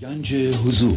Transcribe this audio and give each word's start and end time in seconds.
گنج 0.00 0.34
حضور. 0.34 0.96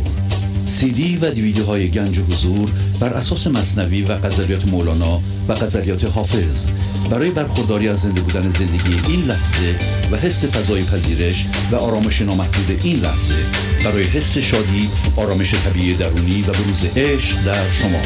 سی 0.67 0.91
دی 0.91 1.17
و 1.17 1.31
دیویدیو 1.31 1.65
های 1.65 1.89
گنج 1.89 2.19
حضور 2.19 2.71
بر 2.99 3.13
اساس 3.13 3.47
مصنوی 3.47 4.01
و 4.01 4.17
غزلیات 4.17 4.67
مولانا 4.67 5.21
و 5.47 5.55
غزلیات 5.55 6.03
حافظ. 6.03 6.67
برای 7.09 7.31
برخورداری 7.31 7.87
از 7.87 7.99
زنده 7.99 8.21
بودن 8.21 8.49
زندگی 8.51 9.11
این 9.11 9.25
لحظه 9.25 9.75
و 10.11 10.17
حس 10.17 10.45
فضای 10.45 10.83
پذیرش 10.83 11.45
و 11.71 11.75
آرامش 11.75 12.21
نامحدود 12.21 12.79
این 12.83 12.99
لحظه 12.99 13.43
برای 13.85 14.03
حس 14.03 14.37
شادی 14.37 14.89
آرامش 15.15 15.53
طبیعی 15.53 15.93
درونی 15.93 16.41
و 16.41 16.51
بروز 16.51 16.85
عشق 16.97 17.43
در 17.45 17.71
شما. 17.71 18.01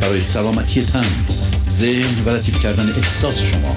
برای 0.00 0.22
سلامتی 0.22 0.82
تن 0.82 1.06
ذهن 1.70 2.24
و 2.26 2.30
لطیف 2.30 2.62
کردن 2.62 2.88
احساس 2.88 3.38
شما. 3.38 3.76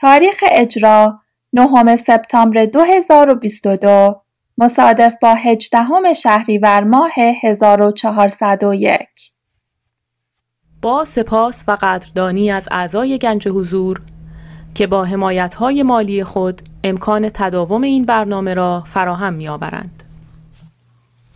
تاریخ 0.00 0.44
اجرا 0.50 1.20
نهم 1.52 1.96
سپتامبر 1.96 2.64
2022 2.64 4.22
مصادف 4.58 5.14
با 5.22 5.34
هجدهم 5.34 6.12
شهریور 6.12 6.84
ماه 6.84 7.10
1401 7.42 8.98
با 10.82 11.04
سپاس 11.04 11.64
و 11.68 11.76
قدردانی 11.82 12.50
از 12.50 12.68
اعضای 12.70 13.18
گنج 13.18 13.48
حضور 13.48 14.00
که 14.74 14.86
با 14.86 15.04
حمایت‌های 15.04 15.82
مالی 15.82 16.24
خود 16.24 16.60
امکان 16.84 17.28
تداوم 17.28 17.82
این 17.82 18.02
برنامه 18.02 18.54
را 18.54 18.84
فراهم 18.86 19.32
می‌آورند. 19.32 20.02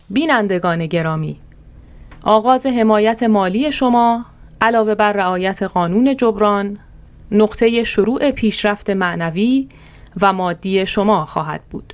بینندگان 0.09 0.85
گرامی 0.85 1.39
آغاز 2.23 2.65
حمایت 2.65 3.23
مالی 3.23 3.71
شما 3.71 4.25
علاوه 4.61 4.95
بر 4.95 5.13
رعایت 5.13 5.63
قانون 5.63 6.15
جبران 6.17 6.79
نقطه 7.31 7.83
شروع 7.83 8.31
پیشرفت 8.31 8.89
معنوی 8.89 9.67
و 10.21 10.33
مادی 10.33 10.85
شما 10.85 11.25
خواهد 11.25 11.61
بود. 11.69 11.93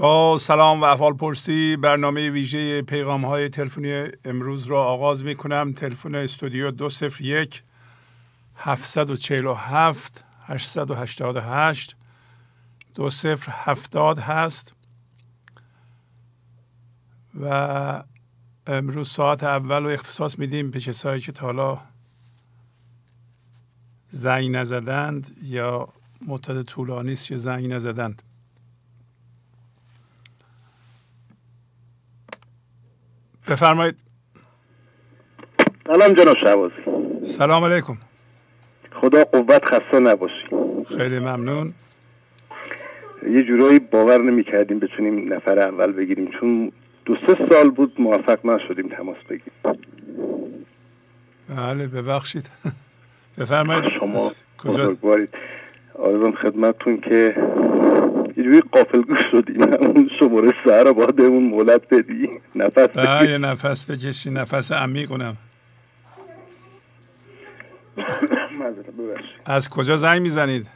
با 0.00 0.38
سلام 0.38 0.80
و 0.80 0.84
احوال 0.84 1.12
پرسی 1.12 1.76
برنامه 1.76 2.30
ویژه 2.30 2.82
پیغام 2.82 3.24
های 3.24 3.48
تلفنی 3.48 4.08
امروز 4.24 4.66
را 4.66 4.84
آغاز 4.84 5.24
می 5.24 5.34
کنم 5.34 5.72
تلفن 5.72 6.14
استودیو 6.14 6.70
201 6.70 7.62
747 8.56 10.24
888 10.46 11.96
2070 12.94 14.18
هست. 14.18 14.74
و 17.40 18.04
امروز 18.66 19.08
ساعت 19.08 19.44
اول 19.44 19.82
رو 19.82 19.88
اختصاص 19.88 20.38
میدیم 20.38 20.70
به 20.70 20.80
کسایی 20.80 21.20
که 21.20 21.32
تا 21.32 21.46
حالا 21.46 21.78
زنگ 24.08 24.50
نزدند 24.50 25.36
یا 25.42 25.88
مدت 26.26 26.62
طولانی 26.62 27.12
است 27.12 27.26
که 27.26 27.36
زنگ 27.36 27.72
نزدند. 27.72 28.22
بفرمایید. 33.50 33.94
سلام 35.86 36.12
جناب 36.12 36.36
شعبازی 36.44 36.74
سلام 37.24 37.64
علیکم. 37.64 37.98
خدا 39.00 39.24
قوت 39.24 39.64
خسته 39.64 40.00
نباشی. 40.00 40.46
خیلی 40.96 41.18
ممنون. 41.18 41.74
یه 43.30 43.42
جورایی 43.42 43.78
باور 43.78 44.22
نمی 44.22 44.44
کردیم 44.44 44.78
بتونیم 44.78 45.32
نفر 45.32 45.58
اول 45.58 45.92
بگیریم 45.92 46.30
چون 46.40 46.72
دو 47.04 47.16
سه 47.26 47.48
سال 47.50 47.70
بود 47.70 48.00
موفق 48.00 48.46
نشدیم 48.46 48.88
تماس 48.88 49.16
بگیریم. 49.30 49.52
بله 51.48 51.86
ببخشید. 51.86 52.50
بفرمایید. 53.38 53.88
شما 53.88 54.30
بزرگوارید. 54.64 55.34
آرزم 55.98 56.32
خدمتتون 56.32 57.00
که 57.00 57.34
جوری 58.42 58.60
قافل 58.72 59.02
گوش 59.02 59.20
شدی 59.32 59.52
اون 59.62 60.10
شماره 60.18 60.52
سر 60.64 60.84
رو 60.84 60.94
باید 60.94 61.20
اون 61.20 61.42
مولد 61.42 61.88
بدی 61.88 62.28
نفس 62.54 62.88
بله 62.88 63.38
نفس 63.38 63.90
بکشی 63.90 64.30
نفس 64.30 64.72
عمیق 64.72 65.08
کنم 65.08 65.36
از 69.44 69.70
کجا 69.70 69.96
زنگ 69.96 70.22
می‌زنید؟ 70.22 70.66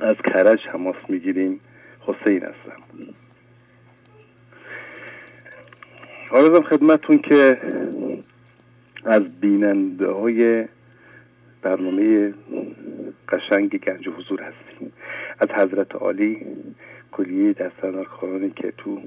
از 0.00 0.16
کرج 0.34 0.58
حماس 0.72 0.96
می‌گیریم. 1.08 1.60
حسین 2.00 2.42
هستم. 2.42 2.82
آرزم 6.30 6.62
خدمتون 6.62 7.18
که 7.18 7.60
از 9.04 9.22
بیننده 9.40 10.10
های 10.10 10.68
برنامه 11.62 12.34
قشنگ 13.28 13.78
گنج 13.78 14.08
حضور 14.08 14.40
هستیم. 14.42 14.92
از 15.38 15.48
حضرت 15.48 15.94
عالی 15.94 16.46
کلیه 17.12 17.52
دستاندارکارانی 17.52 18.50
که 18.50 18.72
تو 18.78 19.02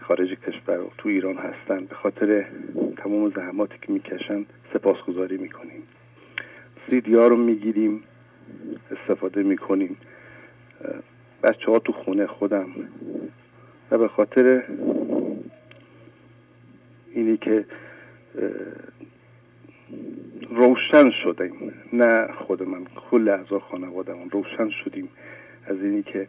خارج 0.00 0.28
کشور 0.28 0.80
و 0.80 0.90
تو 0.98 1.08
ایران 1.08 1.36
هستن 1.36 1.84
به 1.84 1.94
خاطر 1.94 2.44
تمام 2.96 3.30
زحماتی 3.30 3.74
که 3.82 3.92
می‌کشن 3.92 4.46
سپاسگزاری 4.72 5.36
می‌کنیم. 5.36 5.82
سیدیا 6.90 7.28
رو 7.28 7.36
می‌گیریم 7.36 8.02
استفاده 8.90 9.42
می‌کنیم. 9.42 9.96
بچه 11.42 11.66
ها 11.66 11.78
تو 11.78 11.92
خونه 11.92 12.26
خودم. 12.26 12.68
و 13.90 13.98
به 13.98 14.08
خاطر 14.08 14.62
اینی 17.12 17.36
که 17.36 17.64
روشن 20.50 21.10
شدیم. 21.10 21.72
نه 21.92 22.32
خود 22.32 22.62
من 22.62 22.84
کل 23.10 23.28
اعضا 23.28 23.58
خانوادمون 23.58 24.30
روشن 24.30 24.70
شدیم. 24.70 25.08
از 25.66 25.76
اینی 25.82 26.02
که 26.02 26.28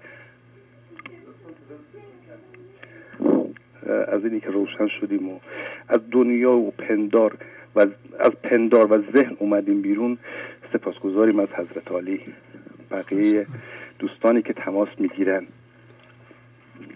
از 4.08 4.26
اینی 4.26 4.40
که 4.40 4.50
روشن 4.50 4.88
شدیم 4.88 5.30
و 5.30 5.40
از 5.88 6.00
دنیا 6.12 6.52
و 6.52 6.72
پندار 6.72 7.38
و 7.76 7.80
از 8.20 8.32
پندار 8.44 8.92
و 8.92 9.04
ذهن 9.16 9.38
اومدیم 9.40 9.82
بیرون 9.82 10.18
سپاسگزاریم 10.74 11.40
از 11.40 11.48
حضرت 11.48 11.92
علی 11.92 12.22
بقیه 12.92 13.48
دوستانی 14.00 14.42
که 14.42 14.54
تماس 14.54 14.90
می‌گیرن 15.00 15.48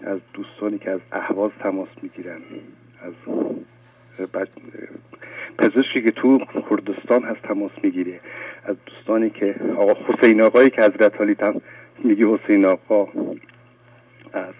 از 0.04 0.18
دوستانی 0.34 0.78
که 0.78 0.90
از 0.90 1.00
اهواز 1.12 1.50
تماس 1.60 1.88
می‌گیرن 2.02 2.38
از 3.02 3.12
پزشکی 5.58 6.02
که 6.02 6.10
تو 6.10 6.38
کردستان 6.70 7.22
هست 7.22 7.42
تماس 7.42 7.70
می‌گیره. 7.82 8.20
از 8.64 8.76
دوستانی 8.86 9.30
که 9.30 9.54
آقا 9.76 9.92
حسین 10.08 10.42
آقایی 10.42 10.70
که 10.70 10.82
حضرت 10.82 11.20
علی 11.20 11.34
تم 11.34 11.60
میگه 12.04 12.26
حسین 12.26 12.64
آقا 12.64 13.08
از 14.32 14.54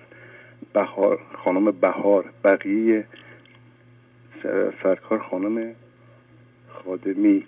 بهار 0.73 1.19
خانم 1.45 1.71
بهار 1.71 2.25
بقیه 2.45 3.05
سرکار 4.83 5.19
خانم 5.19 5.75
خادمی 6.69 7.45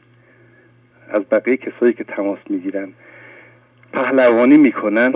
از 1.08 1.20
بقیه 1.30 1.56
کسایی 1.56 1.92
که 1.92 2.04
تماس 2.04 2.38
می‌گیرن 2.50 2.92
پهلوانی 3.92 4.56
می‌کنن 4.56 5.12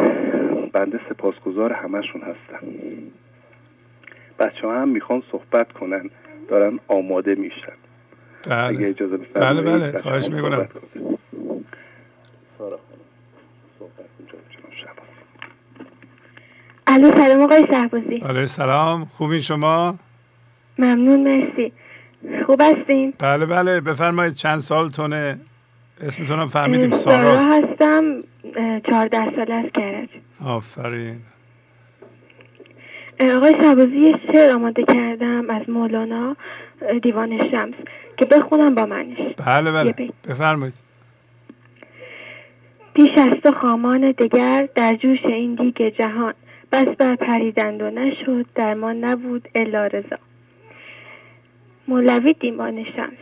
بنده 0.72 1.00
سپاسگزار 1.08 1.72
همشون 1.72 2.20
هستم 2.20 2.66
بچه 4.38 4.68
هم 4.68 4.88
می‌خوان 4.88 5.22
صحبت 5.32 5.72
کنن. 5.72 6.10
دارن 6.48 6.78
آماده 6.88 7.34
میشن. 7.34 7.72
بله. 8.48 8.88
اجازه 8.88 9.16
بله 9.16 9.62
بله. 9.62 9.98
خواهش 9.98 10.28
می‌کنم. 10.28 10.68
الو 16.86 17.10
سلام 17.12 17.40
آقای 17.40 17.66
شهبازی. 17.70 18.18
بله 18.18 18.46
سلام 18.46 19.04
خوبی 19.04 19.42
شما؟ 19.42 19.98
ممنون 20.78 21.22
مرسی. 21.22 21.72
خوب 22.46 22.60
هستین؟ 22.62 23.14
بله 23.18 23.46
بله. 23.46 23.80
بفرمایید 23.80 24.32
چند 24.32 24.58
سالتونه 24.58 25.40
اسمتونم 26.00 26.46
فهمیدیم 26.46 26.90
سارا 26.90 27.38
هستم 27.38 28.22
چهارده 28.90 29.18
سال 29.36 29.52
از 29.52 29.64
کرج. 29.74 30.08
آفرین. 30.44 31.20
آقای 33.20 33.54
شبازی 33.60 33.96
یه 33.96 34.20
شعر 34.32 34.54
آماده 34.54 34.82
کردم 34.82 35.46
از 35.50 35.70
مولانا 35.70 36.36
دیوان 37.02 37.50
شمس 37.50 37.74
که 38.16 38.24
بخونم 38.24 38.74
با 38.74 38.86
منش. 38.86 39.18
بله 39.46 39.72
بله. 39.72 39.94
بفرمایید. 40.28 40.74
پیش 42.94 43.10
از 43.18 43.30
تو 43.42 43.52
خامان 43.52 44.12
دگر 44.12 44.68
در 44.74 44.94
جوش 44.94 45.18
این 45.24 45.54
دیگ 45.54 45.88
جهان. 45.88 46.34
بس 46.72 46.88
بر 46.88 47.16
پریدند 47.16 47.82
و 47.82 47.90
نشد 47.90 48.62
ما 48.62 48.92
نبود 48.92 49.48
الا 49.54 49.86
رضا. 49.86 50.18
مولوی 51.88 52.32
دیوان 52.32 52.84
شمس. 52.84 53.18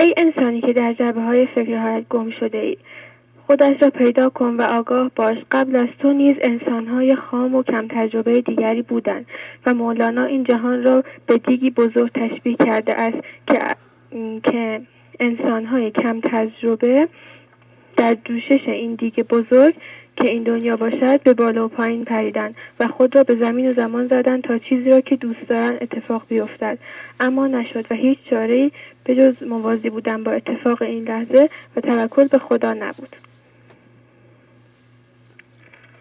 ای 0.00 0.14
انسانی 0.16 0.60
که 0.60 0.72
در 0.72 0.92
جبه 0.92 1.20
های 1.20 1.46
فکرهایت 1.46 2.08
گم 2.10 2.30
شده 2.40 2.58
ای 2.58 2.76
خودش 3.46 3.82
را 3.82 3.90
پیدا 3.90 4.28
کن 4.28 4.56
و 4.56 4.62
آگاه 4.62 5.10
باش. 5.16 5.36
قبل 5.50 5.76
از 5.76 5.88
تو 5.98 6.12
نیز 6.12 6.36
انسانهای 6.40 7.16
خام 7.16 7.54
و 7.54 7.62
کم 7.62 7.88
تجربه 7.90 8.40
دیگری 8.40 8.82
بودند 8.82 9.26
و 9.66 9.74
مولانا 9.74 10.24
این 10.24 10.44
جهان 10.44 10.82
را 10.82 11.04
به 11.26 11.38
دیگی 11.38 11.70
بزرگ 11.70 12.10
تشبیه 12.14 12.56
کرده 12.56 12.94
است 12.94 13.18
که 13.46 13.58
که 14.44 14.82
انسانهای 15.20 15.90
کم 15.90 16.20
تجربه 16.20 17.08
در 17.96 18.16
جوشش 18.24 18.68
این 18.68 18.94
دیگ 18.94 19.20
بزرگ 19.20 19.74
که 20.16 20.32
این 20.32 20.42
دنیا 20.42 20.76
باشد 20.76 21.22
به 21.22 21.34
بالا 21.34 21.64
و 21.64 21.68
پایین 21.68 22.04
پریدن 22.04 22.54
و 22.80 22.88
خود 22.88 23.16
را 23.16 23.24
به 23.24 23.36
زمین 23.36 23.70
و 23.70 23.74
زمان 23.74 24.06
زدن 24.06 24.40
تا 24.40 24.58
چیزی 24.58 24.90
را 24.90 25.00
که 25.00 25.16
دوست 25.16 25.48
دارن 25.48 25.78
اتفاق 25.80 26.22
بیفتد. 26.28 26.78
اما 27.20 27.46
نشد 27.46 27.86
و 27.90 27.94
هیچ 27.94 28.18
چاره 28.30 28.70
به 29.04 29.14
جز 29.14 29.42
موازی 29.42 29.90
بودن 29.90 30.24
با 30.24 30.32
اتفاق 30.32 30.82
این 30.82 31.04
لحظه 31.04 31.48
و 31.76 31.80
توکل 31.80 32.28
به 32.28 32.38
خدا 32.38 32.72
نبود. 32.72 33.31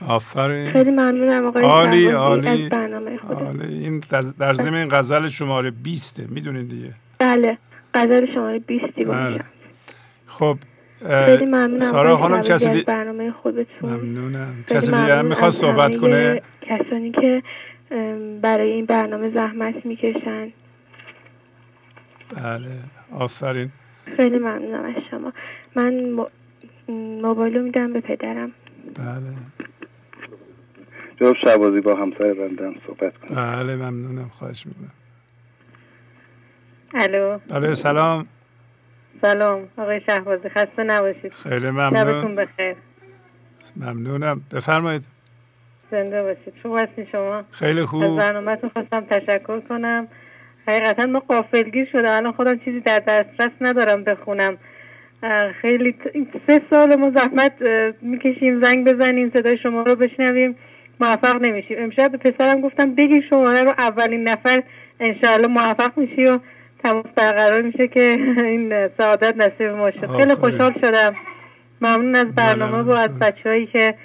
آفرین. 0.08 0.72
خیلی 0.72 0.92
ممنونم 0.92 1.46
آقای 1.46 1.64
عالی 1.64 2.08
عالی. 2.08 2.70
برنامه 2.70 3.18
عالی. 3.18 3.78
این 3.78 4.02
در 4.40 4.54
ضمن 4.54 4.88
غزل 4.92 5.28
شماره 5.28 5.72
20 5.72 6.30
می‌دونید 6.30 6.70
دیگه. 6.70 6.94
بله 7.20 7.58
غزل 7.94 8.34
شماره 8.34 8.60
20 8.60 8.86
بله. 9.08 9.40
خب 10.28 10.58
خیلی 11.26 11.46
ممنونم 11.46 11.80
سارا 11.80 12.18
خانم 12.18 12.42
کسی 12.42 12.70
دی... 12.70 12.82
برنامه 12.82 13.32
خودتون. 13.32 13.90
ممنونم. 13.90 14.66
کسی 14.68 14.92
دیگه 14.92 15.16
هم 15.16 15.26
می‌خواد 15.26 15.52
صحبت 15.52 15.98
کنه؟ 15.98 16.42
کسانی 16.62 17.12
که 17.12 17.44
برای 18.42 18.72
این 18.72 18.86
برنامه 18.86 19.32
زحمت 19.36 19.86
می‌کشن. 19.86 20.52
بله. 22.36 22.68
آفرین. 23.12 23.72
خیلی 24.18 24.38
ممنونم 24.38 24.86
از 24.86 25.04
شما. 25.12 25.34
من 25.76 25.94
موبایلو 27.22 27.64
میدم 27.64 27.94
به 27.94 28.02
پدرم. 28.02 28.52
بله. 28.96 29.36
جناب 31.22 31.36
شعبازی 31.46 31.82
با 31.82 31.96
همسر 31.96 32.34
بندم 32.34 32.74
صحبت 32.88 33.18
کنم. 33.18 33.36
بله 33.36 33.76
ممنونم. 33.76 34.30
خواهش 34.30 34.66
می‌کنم. 34.66 34.92
الو. 36.94 37.38
بله 37.50 37.74
سلام. 37.74 38.28
سلام. 39.22 39.68
آقای 39.78 40.02
شهبازی 40.10 40.50
خسته 40.50 40.84
نباشید. 40.84 41.34
خیلی 41.34 41.70
ممنون. 41.70 42.36
بخیر. 42.36 42.76
ممنونم. 43.78 44.42
بفرمایید. 44.54 45.04
زنده 45.92 46.24
باشید. 46.24 46.54
خوب 46.62 46.80
هستین 46.80 47.08
شما؟ 47.12 47.44
خیلی 47.52 47.86
خوب. 47.86 48.04
از 48.04 48.18
برنامهتون 48.18 48.70
خواستم 48.70 49.06
تشکر 49.06 49.60
کنم. 49.60 50.08
حقیقتا 50.68 51.06
ما 51.06 51.20
قافلگیر 51.20 51.88
شده 51.92 52.10
الان 52.10 52.32
خودم 52.32 52.60
چیزی 52.66 52.80
در 52.80 53.00
دسترس 53.00 53.52
ندارم 53.62 54.04
بخونم. 54.04 54.58
خیلی 55.62 55.96
سه 56.48 56.62
سال 56.70 56.96
ما 56.96 57.12
زحمت 57.16 57.54
می‌کشیم. 58.02 58.62
زنگ 58.64 58.94
بزنیم 58.94 59.32
صدای 59.36 59.58
شما 59.64 59.84
رو 59.84 59.96
بشنویم. 59.96 60.56
موفق 61.02 61.36
نمیشیم 61.42 61.78
امشب 61.80 62.12
به 62.12 62.18
پسرم 62.18 62.62
گفتم 62.62 62.96
بگی 62.96 63.22
شماره 63.30 63.64
رو 63.64 63.74
اولین 63.78 64.30
نفر 64.30 64.64
انشاءالله 65.00 65.48
موفق 65.48 65.92
میشی 65.98 66.26
و 66.26 66.40
تماس 66.84 67.06
برقرار 67.16 67.62
میشه 67.62 67.88
که 67.88 68.18
این 68.44 68.90
سعادت 68.98 69.36
نصیب 69.38 69.68
ما 69.68 69.92
شد. 69.92 70.06
خیلی 70.18 70.36
خوشحال 70.36 70.74
شدم. 70.82 71.16
ممنون 71.82 72.16
از 72.16 72.36
برنامه 72.36 72.78
و 72.78 72.92
از 72.92 73.20
بچه 73.20 73.50
هایی 73.50 73.66
که 73.66 73.96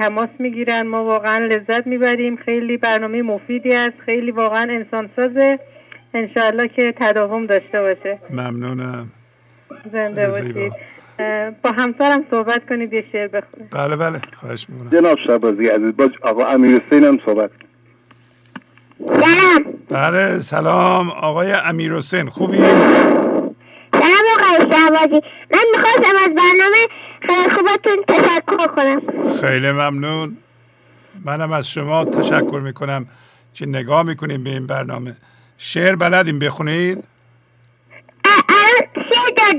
تماس 0.00 0.28
می‌گیرن. 0.38 0.82
ما 0.82 1.04
واقعا 1.04 1.38
لذت 1.38 1.86
می‌بریم. 1.86 2.36
خیلی 2.36 2.76
برنامه 2.76 3.22
مفیدی 3.22 3.74
است. 3.74 4.00
خیلی 4.04 4.30
واقعا 4.30 4.66
انسان 4.70 5.10
سازه 5.16 5.58
انشاءالله 6.14 6.68
که 6.68 6.94
تداوم 7.00 7.46
داشته 7.46 7.80
باشه. 7.80 8.18
ممنونم. 8.30 9.10
زنده 9.92 10.26
باشید. 10.26 10.72
با 11.64 11.70
همسرم 11.70 12.24
صحبت 12.30 12.68
کنید 12.68 12.92
یه 12.92 13.04
شعر 13.12 13.28
بخونید 13.28 13.70
بله 13.70 13.96
بله 13.96 14.20
خواهش 14.32 14.66
می‌کنم. 14.68 15.00
جناب 15.00 15.18
شعبازی 15.26 15.66
عزیز 15.66 15.96
با 15.96 16.08
آقا 16.22 16.44
امیر 16.44 16.80
حسین 16.80 17.04
هم 17.04 17.18
صحبت 17.26 17.50
سلام. 19.06 19.74
بله 19.88 20.40
سلام. 20.40 21.10
آقای 21.10 21.52
امیر 21.52 21.92
حسین 21.92 22.28
خوبی؟ 22.28 22.56
سلام 22.56 24.24
آقای 24.38 24.72
شعبازی 24.72 25.20
من 25.52 25.64
می‌خواستم 25.76 26.16
از 26.22 26.28
برنامه 26.28 26.86
خیلی 27.28 27.48
خوبتون 27.50 28.04
تشکر 28.08 28.66
کنم. 28.66 29.02
خیلی 29.40 29.70
ممنون. 29.70 30.36
منم 31.24 31.52
از 31.52 31.68
شما 31.68 32.04
تشکر 32.04 32.60
می‌کنم 32.64 33.06
که 33.54 33.66
نگاه 33.66 34.02
می‌کنیم 34.02 34.44
به 34.44 34.50
این 34.50 34.66
برنامه. 34.66 35.16
شعر 35.58 35.96
بلدیم 35.96 36.38
بخونید؟ 36.38 37.04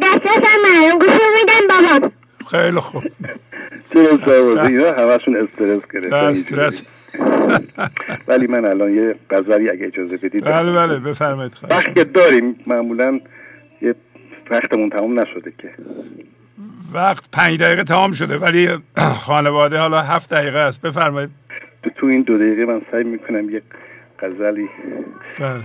دسترسم 0.01 0.57
من 0.63 1.00
گوشو 1.00 1.12
میدم 1.13 1.68
بابام 1.69 2.12
خیلی 2.51 2.80
خوب. 2.80 3.04
همشون 4.98 5.36
استرس 5.36 5.88
گرفت 5.94 6.13
استرس 6.13 6.84
ولی 8.28 8.48
من 8.48 8.66
الان 8.66 8.94
یه 8.95 9.16
غزلی 9.30 9.69
اگه 9.69 9.86
اجازه 9.86 10.18
بدید. 10.18 10.44
بله 10.44 10.74
بله 10.74 10.98
بفرمایید. 11.00 11.57
وقت 11.69 11.94
داریم. 11.94 12.56
معمولا 12.68 13.19
یه 13.81 13.95
وقتمون 14.51 14.90
تمام 14.90 15.19
نشده 15.19 15.54
که. 15.57 15.69
وقت 16.94 17.30
پنج 17.31 17.60
دقیقه 17.60 17.84
تمام 17.84 18.12
شده 18.12 18.38
ولی 18.38 18.69
خانواده 19.25 19.78
حالا 19.78 20.01
هفت 20.01 20.34
دقیقه 20.34 20.60
است. 20.60 20.81
بفرمایید. 20.81 21.30
تو 21.95 22.07
این 22.07 22.22
دو 22.22 22.38
دقیقه 22.38 22.66
من 22.66 22.81
سعی 22.92 23.04
می‌کنم 23.04 23.50
یک 23.50 23.63
غزلی 24.19 24.69
بله. 25.40 25.63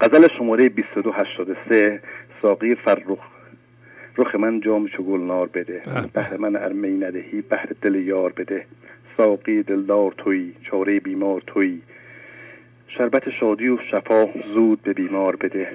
غزل 0.00 0.26
شماره 0.38 0.68
2283 0.68 2.00
ساقی 2.42 2.74
فرخ. 2.74 3.18
رخ 4.18 4.34
من 4.34 4.60
جام 4.60 4.88
چو 4.88 5.02
گلنار 5.02 5.46
بده. 5.46 5.82
بهر 6.14 6.36
من 6.36 6.56
ارمی 6.56 6.98
ندهی 6.98 7.40
بهر 7.40 7.68
دل 7.82 7.94
یار 7.94 8.32
بده. 8.32 8.66
ساقی 9.16 9.62
دلدار 9.62 10.14
توی 10.18 10.52
چاره 10.62 11.00
بیمار 11.00 11.42
توی. 11.46 11.80
شربت 12.88 13.30
شادی 13.40 13.68
و 13.68 13.78
شفا 13.90 14.28
زود 14.54 14.82
به 14.82 14.92
بیمار 14.92 15.36
بده. 15.36 15.68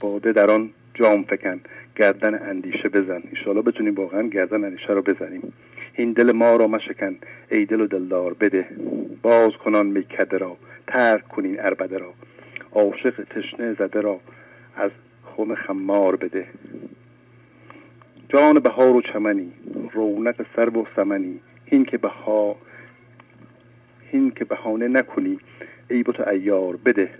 باده 0.00 0.32
در 0.32 0.50
آن 0.50 0.70
جام 0.94 1.22
فکن 1.22 1.60
گردن 1.96 2.48
اندیشه 2.48 2.88
بزن. 2.88 3.22
ایشالا 3.30 3.62
بتونیم 3.62 3.94
واقعا 3.94 4.22
گردن 4.22 4.64
اندیشه 4.64 4.92
رو 4.92 5.02
بزنیم. 5.02 5.52
این 5.94 6.12
دل 6.12 6.32
ما 6.32 6.56
را 6.56 6.66
مشکن 6.66 7.16
ای 7.50 7.64
دل 7.64 7.80
و 7.80 7.86
دلدار 7.86 8.34
بده. 8.34 8.66
باز 9.22 9.52
کنان 9.64 9.86
میکده 9.86 10.38
را 10.38 10.56
ترک 10.86 11.28
کنین 11.28 11.60
اربده 11.60 11.98
را. 11.98 12.12
عاشق 12.72 13.24
تشنه 13.24 13.74
زده 13.74 14.00
را 14.00 14.20
از 14.76 14.90
خم 15.24 15.54
خمار 15.54 16.16
بده. 16.16 16.46
جان 18.28 18.58
بهار 18.58 18.96
و 18.96 19.02
چمنی 19.02 19.52
رونق 19.92 20.46
سر 20.56 20.76
و 20.76 20.86
سمنی. 20.96 21.40
هین 21.66 21.84
که 21.84 21.98
بها 21.98 22.56
هین 24.10 24.30
که 24.30 24.44
بهانه 24.44 24.88
نکنی 24.88 25.38
ای 25.90 26.02
بت 26.02 26.28
ایار 26.28 26.76
بده. 26.76 27.10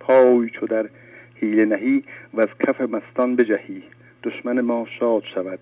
پای 0.00 0.50
چو 0.50 0.66
در 0.66 0.88
حیله 1.34 1.64
نهی 1.64 2.04
و 2.34 2.40
از 2.40 2.48
کف 2.66 2.80
مستان 2.80 3.36
بجهی. 3.36 3.82
دشمن 4.22 4.60
ما 4.60 4.86
شاد 4.98 5.22
شود. 5.34 5.58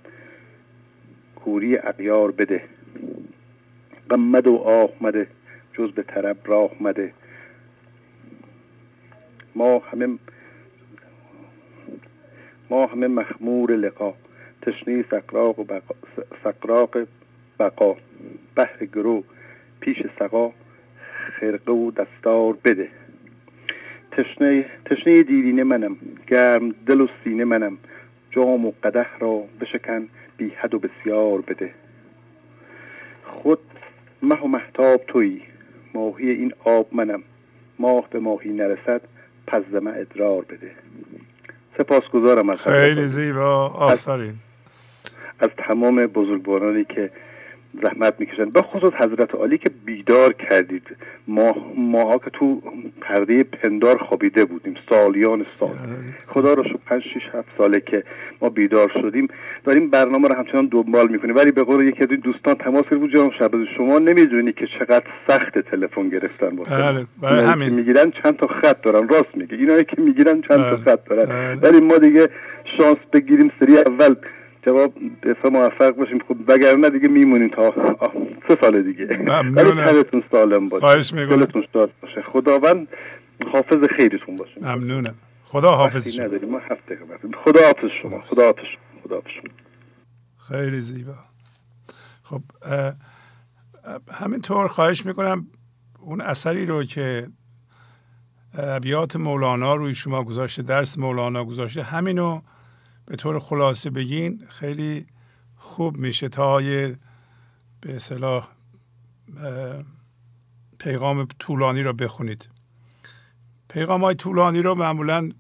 کوری 1.37 1.79
اغیار 1.79 2.31
بده. 2.31 2.63
غمد 4.11 4.47
و 4.47 4.57
آمده 4.57 5.27
جز 5.73 5.93
به 5.93 6.03
طرب 6.03 6.37
راه 6.45 6.71
مده. 6.81 7.13
ما 9.59 9.83
همه 9.93 10.19
ما 12.71 12.87
همه 12.87 13.07
مخمور 13.07 13.77
لقا 13.77 14.15
تشنه 14.63 15.05
سقراق 15.11 15.59
و 15.59 15.65
بقا 15.65 15.95
سقراق 16.45 17.07
بقا. 17.59 17.97
بحر 18.57 18.85
گرو 18.95 19.25
پیش 19.81 19.97
سقا 20.19 20.53
خرقه 21.41 21.73
و 21.73 21.91
دستار 21.91 22.57
بده. 22.65 22.89
تشنه, 24.13 24.67
تشنه 24.85 25.23
دیرینه 25.23 25.65
منم 25.65 25.97
گرم 26.27 26.75
دل 26.87 27.01
و 27.01 27.07
سینه 27.25 27.45
منم. 27.45 27.79
جام 28.31 28.67
و 28.67 28.73
قده 28.83 29.07
را 29.19 29.45
بشکن 29.61 30.09
بی 30.37 30.49
حد 30.49 30.75
و 30.75 30.79
بسیار 30.79 31.41
بده. 31.41 31.71
خود 33.25 33.59
مه 34.23 34.41
و 34.41 34.47
محتاب 34.47 35.05
تویی 35.07 35.43
ماهی 35.95 36.31
این 36.31 36.53
آب 36.65 36.89
منم. 36.93 37.23
ماه 37.79 38.11
به 38.11 38.19
ماهی 38.19 38.51
نرسد 38.51 39.01
پس 39.49 39.63
زمه 39.73 39.91
ادرار 39.91 40.43
بده. 40.43 40.71
سپاسگزارم 41.79 42.51
از 42.51 42.69
خیلی 42.69 43.07
زیبا. 43.07 43.69
آفرین. 43.69 44.35
از 45.41 45.49
تمام 45.69 46.07
بزرگوارانی 46.07 46.85
که 46.85 47.11
زحمت 47.83 48.15
می‌کشن 48.19 48.51
به 48.51 48.63
خصوص 48.63 48.93
حضرت 48.93 49.35
عالی 49.35 49.59
که 49.59 49.71
بیدار 49.85 50.33
کردید. 50.33 50.87
ما 51.29 51.55
ما 51.77 52.19
که 52.19 52.31
تو 52.31 52.63
پرده 53.01 53.43
پندار 53.45 53.99
خوابیده 53.99 54.45
بودیم. 54.45 54.75
سالیان 54.91 55.45
سال. 55.53 55.71
خدا 56.27 56.55
رو 56.55 56.65
شو 56.65 56.79
پنج 56.87 57.03
شیش 57.03 57.23
هفت 57.35 57.49
ساله 57.59 57.81
که 57.81 58.05
ما 58.43 58.49
بیدار 58.49 58.93
شدیم. 59.03 59.29
داریم 59.65 59.91
برنامه 59.91 60.29
رو 60.29 60.37
همچنان 60.37 60.67
دنبال 60.67 61.09
می‌کنیم. 61.09 61.37
ولی 61.37 61.53
به 61.53 61.63
قول 61.63 61.85
یکی 61.89 62.03
از 62.03 62.09
دوستان 62.09 62.55
تماس 62.55 62.85
گرفت 62.91 63.15
جناب 63.15 63.33
شب 63.39 63.51
شما 63.77 63.99
نمی‌دونی 63.99 64.53
که 64.53 64.67
چقدر 64.79 65.05
سخت 65.29 65.59
تلفن 65.59 66.09
گرفتن 66.09 66.57
بله 66.57 67.07
برای 67.23 67.45
همین. 67.45 67.69
می‌گیرن 67.69 68.11
چند 68.23 68.37
تا 68.37 68.47
خط 68.47 68.83
دارن. 68.83 69.09
راست 69.09 69.35
میگه 69.35 69.57
اینایی 69.57 69.85
که 69.85 70.03
می‌گیرن 70.03 70.41
چند 70.41 70.59
تا 70.59 70.77
بله. 70.77 70.85
خط 70.85 71.09
دارن. 71.09 71.27
بله. 71.27 71.71
ولی 71.71 71.81
ما 71.81 71.99
دیگه 71.99 72.29
شانس 72.79 72.99
بگیریم. 73.13 73.51
سری 73.61 73.79
اول 73.79 74.15
جواب 74.69 74.95
به 75.21 75.51
موفق 75.51 75.91
باشیم. 75.91 76.19
خب 76.29 76.37
وگرنه 76.49 76.91
دیگه 76.91 77.09
میمونیم 77.09 77.49
تا 77.49 77.75
سه 78.49 78.59
سال 78.61 78.83
دیگه. 78.83 79.05
ممنونم. 79.05 80.05
سالم 80.33 80.69
باشه. 80.69 80.81
خواهش 80.81 81.13
شاد 81.73 81.91
باشه. 82.03 82.23
خداوند 82.33 82.89
حافظ 83.53 83.79
خیرتون 83.97 84.37
باشه. 84.37 84.61
ممنونم. 84.61 85.15
خدا 85.45 85.73
حافظ 85.73 86.09
شما. 86.09 86.25
نداریم 86.25 86.51
ما 86.51 86.59
هفته 86.59 86.99
خدا 87.45 87.61
حافظ 87.67 87.91
شما. 87.91 88.21
خدا 88.21 88.45
حافظ 88.45 88.63
خدا 89.05 89.15
حافظ 89.15 89.29
شما. 89.29 89.53
خیلی 90.49 90.81
زیبا. 90.81 91.15
خب 92.23 92.43
همینطور 94.11 94.69
خواهش 94.69 95.07
می‌کنم 95.07 95.47
اون 96.01 96.21
اثری 96.21 96.67
رو 96.67 96.85
که 96.85 97.27
ابیات 98.59 99.17
مولانا 99.17 99.75
روی 99.75 99.95
شما 99.95 100.25
گذاشته 100.25 100.63
درس 100.63 100.99
مولانا 100.99 101.45
گذاشته 101.45 101.83
همینو 101.83 102.41
به 103.09 103.17
طور 103.17 103.39
خلاصه 103.39 103.91
بگین 103.91 104.47
خیلی 104.49 105.07
خوب 105.57 105.97
میشه 105.97 106.29
تا 106.29 106.63
یه 106.63 106.99
به 107.81 107.97
اصطلاح 107.97 108.49
پیغام 110.79 111.27
طولانی 111.39 111.83
رو 111.83 111.93
بخونید. 111.93 112.49
پیغام 113.69 114.05
های 114.05 114.15
طولانی 114.15 114.63
رو 114.63 114.75
معمولا 114.75 115.31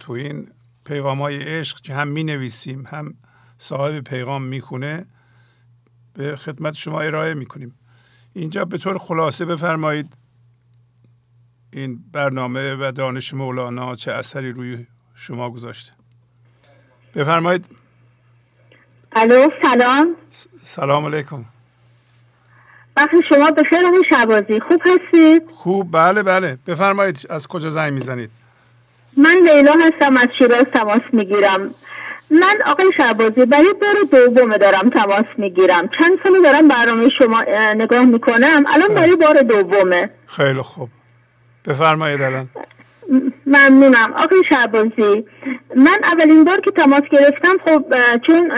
تو 0.00 0.12
این 0.12 0.48
پیغام 0.84 1.22
های 1.22 1.42
عشق 1.42 1.80
که 1.80 1.94
هم 1.94 2.08
می 2.08 2.24
نویسیم 2.24 2.86
هم 2.86 3.14
صاحب 3.58 4.00
پیغام 4.00 4.42
می‌خونه 4.42 5.06
به 6.14 6.36
خدمت 6.36 6.74
شما 6.74 7.00
ارائه 7.00 7.34
می‌کنیم. 7.34 7.78
اینجا 8.32 8.64
به 8.64 8.78
طور 8.78 8.98
خلاصه 8.98 9.44
بفرمایید 9.44 10.18
این 11.72 12.10
برنامه 12.12 12.74
و 12.74 12.92
دانش 12.92 13.34
مولانا 13.34 13.96
چه 13.96 14.12
اثری 14.12 14.52
روی 14.52 14.86
شما 15.14 15.50
گذاشته. 15.50 15.97
بفرمایید. 17.14 17.66
الو 19.12 19.48
سلام. 19.62 20.16
سلام 20.62 21.06
علیکم. 21.06 21.44
وقتی 22.96 23.16
شما 23.28 23.50
به 23.50 23.62
خیر 23.70 23.80
شبازی 24.10 24.60
خوب 24.60 24.82
هستید 24.86 25.42
خوب 25.54 25.92
بله 25.92 26.22
بله. 26.22 26.58
بفرمایید 26.66 27.26
از 27.30 27.46
کجا 27.46 27.70
زنگ 27.70 27.92
می‌زنید؟ 27.92 28.30
من 29.16 29.36
لیلا 29.46 29.72
هستم 29.72 30.16
از 30.16 30.28
شیراز 30.38 30.64
تماس 30.74 31.00
می‌گیرم. 31.12 31.70
من 32.30 32.58
آقای 32.66 32.90
شعبازی 32.96 33.46
برای 33.46 33.74
بار 33.82 33.94
دومه 34.12 34.58
دارم 34.58 34.90
تماس 34.90 35.24
می‌گیرم. 35.38 35.88
چند 35.98 36.18
ساله 36.24 36.40
دارم 36.42 36.68
برنامه 36.68 37.08
شما 37.18 37.44
نگاه 37.74 38.04
می‌کنم. 38.04 38.64
الان 38.66 38.94
برای 38.94 39.16
بار 39.16 39.42
دومه. 39.42 40.10
خیلی 40.26 40.62
خوب. 40.62 40.88
بفرمایید 41.64 42.22
الان. 42.22 42.48
ممنونم. 43.46 44.14
آقای 44.16 44.42
شعبازی 44.50 45.24
من 45.76 45.98
اولین 46.12 46.44
بار 46.44 46.60
که 46.60 46.70
تماس 46.70 47.02
گرفتم 47.12 47.56
خب 47.66 47.84
چون 48.26 48.52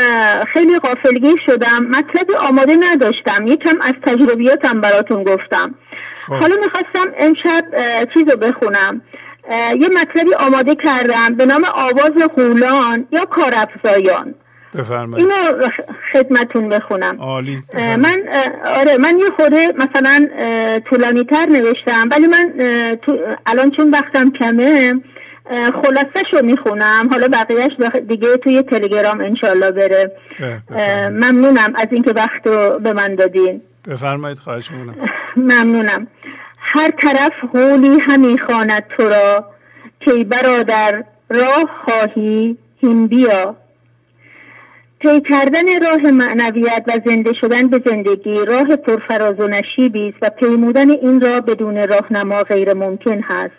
خیلی 0.52 0.78
غافلگیر 0.78 1.36
شدم 1.46 1.84
مطلب 1.88 2.30
آماده 2.48 2.76
نداشتم. 2.80 3.46
یکم 3.46 3.78
از 3.80 3.94
تجربیاتم 4.06 4.80
براتون 4.80 5.24
گفتم. 5.24 5.74
خب. 6.26 6.32
حالا 6.32 6.54
می‌خواستم 6.56 7.12
امشب 7.18 7.64
چیز 8.14 8.30
رو 8.30 8.36
بخونم. 8.36 9.02
یه 9.80 9.88
مطلبی 9.88 10.34
آماده 10.34 10.74
کردم 10.74 11.34
به 11.36 11.46
نام 11.46 11.64
آواز 11.74 12.12
غولان 12.36 13.06
یا 13.12 13.24
کارفزایان 13.24 14.34
بفرمایید. 14.74 15.28
اینو 15.28 15.68
خدمتون 16.12 16.68
بخونم. 16.68 17.16
عالی 17.20 17.62
من 17.74 18.16
آره 18.64 18.96
من 18.96 19.18
یه 19.18 19.30
خوده 19.36 19.72
مثلا 19.78 20.28
طولانی 20.90 21.24
تر 21.24 21.46
نوشتم 21.46 22.08
ولی 22.10 22.26
من 22.26 22.52
الان 23.46 23.70
چون 23.70 23.90
وقتم 23.90 24.30
کمه 24.30 24.94
خلاصه 25.50 26.22
شو 26.30 26.42
می‌خونم. 26.42 27.08
حالا 27.10 27.28
بقیهش 27.28 27.72
دیگه 28.08 28.36
توی 28.36 28.62
تلگرام 28.62 29.20
انشالله 29.20 29.70
بره. 29.70 30.12
ممنونم 31.10 31.72
از 31.74 31.86
اینکه 31.90 32.12
وقت 32.12 32.46
رو 32.46 32.78
به 32.78 32.92
من 32.92 33.14
دادین. 33.14 33.62
بفرمایید 33.88 34.38
خواهش 34.38 34.70
می‌کنم. 34.70 34.94
ممنونم. 35.36 36.06
هر 36.58 36.90
طرف 36.90 37.32
حولی 37.54 38.00
همی 38.08 38.38
خواند 38.48 38.84
تو 38.96 39.08
را 39.08 39.44
که 40.00 40.24
برادر 40.24 41.04
راه 41.30 41.64
خواهی 41.84 42.58
هیم 42.80 43.06
بیا. 43.06 43.56
طی 45.02 45.20
کردن 45.20 45.82
راه 45.82 46.12
معنویت 46.12 46.84
و 46.86 46.92
زنده 47.06 47.32
شدن 47.40 47.68
به 47.68 47.82
زندگی 47.86 48.44
راه 48.44 48.76
پرفراز 48.76 49.40
و 49.40 49.48
نشیبی 49.48 50.08
است 50.08 50.18
و 50.22 50.30
پیمودن 50.30 50.90
این 50.90 51.20
راه 51.20 51.40
بدون 51.40 51.86
راهنما 51.88 52.42
غیر 52.42 52.74
ممکن 52.74 53.20
هست. 53.20 53.54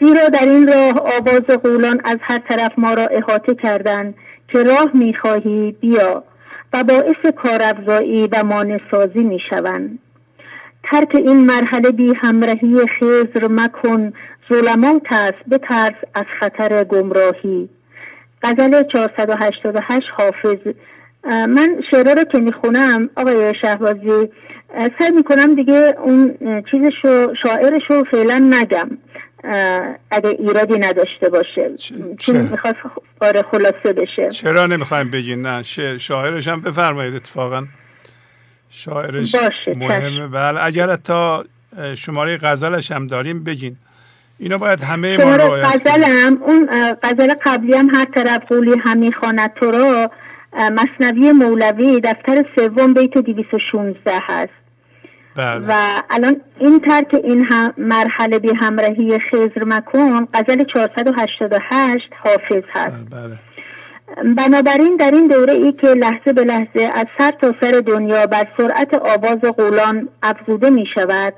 زیرا 0.00 0.28
در 0.28 0.44
این 0.44 0.68
راه 0.68 0.92
آواز 1.18 1.58
قولان 1.62 2.00
از 2.04 2.16
هر 2.20 2.38
طرف 2.48 2.72
ما 2.78 2.94
را 2.94 3.06
احاطه 3.06 3.54
کردند 3.54 4.14
که 4.48 4.62
راه 4.62 4.90
می‌خواهی 4.94 5.76
بیا 5.80 6.24
و 6.72 6.84
باعث 6.84 7.34
کارافزایی 7.36 8.28
و 8.32 8.42
مانسازی 8.44 9.22
می‌شوند. 9.22 9.98
ترک 10.90 11.14
این 11.14 11.46
مرحله 11.46 11.90
بی 11.90 12.12
همراهی 12.22 12.80
خزر 13.00 13.48
مکن 13.50 14.12
ظلمات 14.52 15.02
است 15.10 15.48
بترس 15.50 15.96
از 16.14 16.24
خطر 16.40 16.84
گمراهی. 16.84 17.68
غزل 18.44 18.82
488 18.92 20.02
حافظ. 20.16 20.74
من 21.24 21.80
شعره 21.90 22.14
رو 22.14 22.24
که 22.24 22.38
می‌خونم 22.38 23.10
آقای 23.16 23.52
شهبازی 23.62 24.28
سعی 24.98 25.10
می‌کنم 25.16 25.54
دیگه 25.54 25.94
اون 26.04 26.34
چیزشو 26.70 27.34
شاعرشو 27.42 28.04
فعلا 28.10 28.50
نگم 28.50 28.90
اگه 30.10 30.28
ایرادی 30.38 30.78
نداشته 30.78 31.28
باشه. 31.28 31.76
چون 32.18 32.36
می‌خواست 32.36 32.76
آره 33.20 33.42
خلاصه 33.52 33.92
بشه. 33.92 34.28
چرا 34.28 34.66
نمی‌خوایم 34.66 35.10
بگین؟ 35.10 35.46
نه 35.46 35.62
شاعرش 35.98 36.48
هم 36.48 36.60
بفرمایید 36.60 37.14
اتفاقا. 37.14 37.66
شاعرش 38.70 39.34
باشه 39.34 39.78
مهمه. 39.78 40.28
بله 40.28 40.64
اگر 40.64 40.96
تا 40.96 41.44
شماره 41.94 42.38
غزلش 42.42 42.92
هم 42.92 43.06
داریم 43.06 43.44
بگین. 43.44 43.76
اینا 44.38 44.58
باید 44.58 44.80
همه 44.80 45.16
ما 45.16 45.36
رعایت 45.36 45.66
غزلم 45.66 46.42
اون 46.42 46.68
غزل 47.02 47.34
قبلی 47.46 47.74
هم 47.74 47.94
هر 47.94 48.04
طرف 48.04 48.52
قولی 48.52 48.74
همی 48.84 49.12
خواند 49.12 49.54
تو 49.54 49.70
را 49.70 50.10
مصنوی 50.58 51.32
مولوی 51.32 52.00
دفتر 52.00 52.44
سوم 52.56 52.94
بیت 52.94 53.18
216 53.18 54.12
هست 54.28 54.64
بله. 55.36 55.66
و 55.68 55.72
الان 56.10 56.40
این 56.58 56.80
ترک 56.80 57.14
این 57.24 57.46
هم 57.50 57.74
مرحله 57.78 58.38
بی 58.38 58.52
همراهی 58.60 59.18
خزر 59.18 59.64
مکن 59.66 60.26
غزل 60.34 60.64
488 60.64 62.10
حافظ 62.24 62.64
هست 62.74 63.10
بله, 63.10 63.28
بله. 63.28 63.38
بنابراین 64.34 64.96
در 64.96 65.10
این 65.10 65.28
دوره 65.28 65.52
ای 65.52 65.72
که 65.72 65.86
لحظه 65.86 66.32
به 66.32 66.44
لحظه 66.44 66.90
از 66.94 67.06
سر 67.18 67.30
تا 67.30 67.54
سر 67.60 67.80
دنیا 67.86 68.26
بر 68.26 68.46
سرعت 68.58 68.94
آواز 68.94 69.38
قولان 69.38 70.08
افزوده 70.22 70.70
می 70.70 70.84
شود 70.94 71.34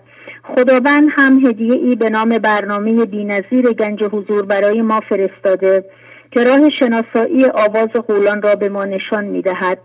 خداوند 0.55 1.09
هم 1.19 1.47
هدیه 1.47 1.75
ای 1.75 1.97
به 1.97 2.11
نام 2.11 2.29
برنامه 2.29 3.05
بینظیر 3.05 3.73
گنج 3.73 4.05
حضور 4.05 4.47
برای 4.47 4.83
ما 4.83 5.01
فرستاده 5.09 5.85
که 6.31 6.45
راه 6.45 6.71
شناسایی 6.71 7.45
آواز 7.45 7.89
قولان 8.09 8.43
را 8.43 8.55
به 8.55 8.69
ما 8.69 8.85
نشان 8.85 9.25
می 9.25 9.43
دهد. 9.43 9.79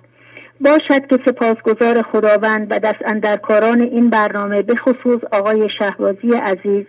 باشد 0.62 1.08
که 1.10 1.18
سپاسگزار 1.25 2.01
خداوند 2.01 2.68
و 2.70 2.80
دست 2.80 3.01
اندرکاران 3.06 3.82
این 3.82 4.10
برنامه 4.10 4.62
به 4.62 4.75
خصوص 4.75 5.20
آقای 5.32 5.68
شهبازی 5.80 6.34
عزیز 6.34 6.86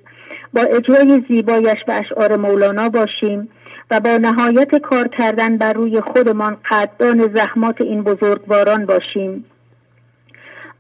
با 0.55 0.61
اجرای 0.61 1.23
زیبایش 1.29 1.79
و 1.89 2.01
اشعار 2.01 2.37
مولانا 2.37 2.89
باشیم 2.89 3.49
و 3.91 4.01
با 4.01 4.17
نهایت 4.17 4.77
کار 4.77 5.09
کردن 5.19 5.57
بر 5.57 5.73
روی 5.73 6.01
خودمان 6.01 6.57
قدردان 6.71 7.35
زحمات 7.35 7.81
این 7.81 8.03
بزرگواران 8.03 8.87
باشیم 8.87 9.45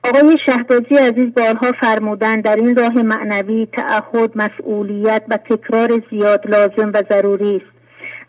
آقای 0.05 0.37
شهبازی 0.47 0.97
عزیز 0.97 1.35
بارها 1.35 1.73
فرمودن 1.81 2.41
در 2.41 2.57
این 2.57 2.77
راه 2.77 3.03
معنوی 3.03 3.69
تعهد 3.73 4.31
مسئولیت 4.35 5.23
و 5.29 5.37
تکرار 5.37 6.03
زیاد 6.11 6.41
لازم 6.47 6.91
و 6.95 7.03
ضروری 7.11 7.57
است. 7.57 7.73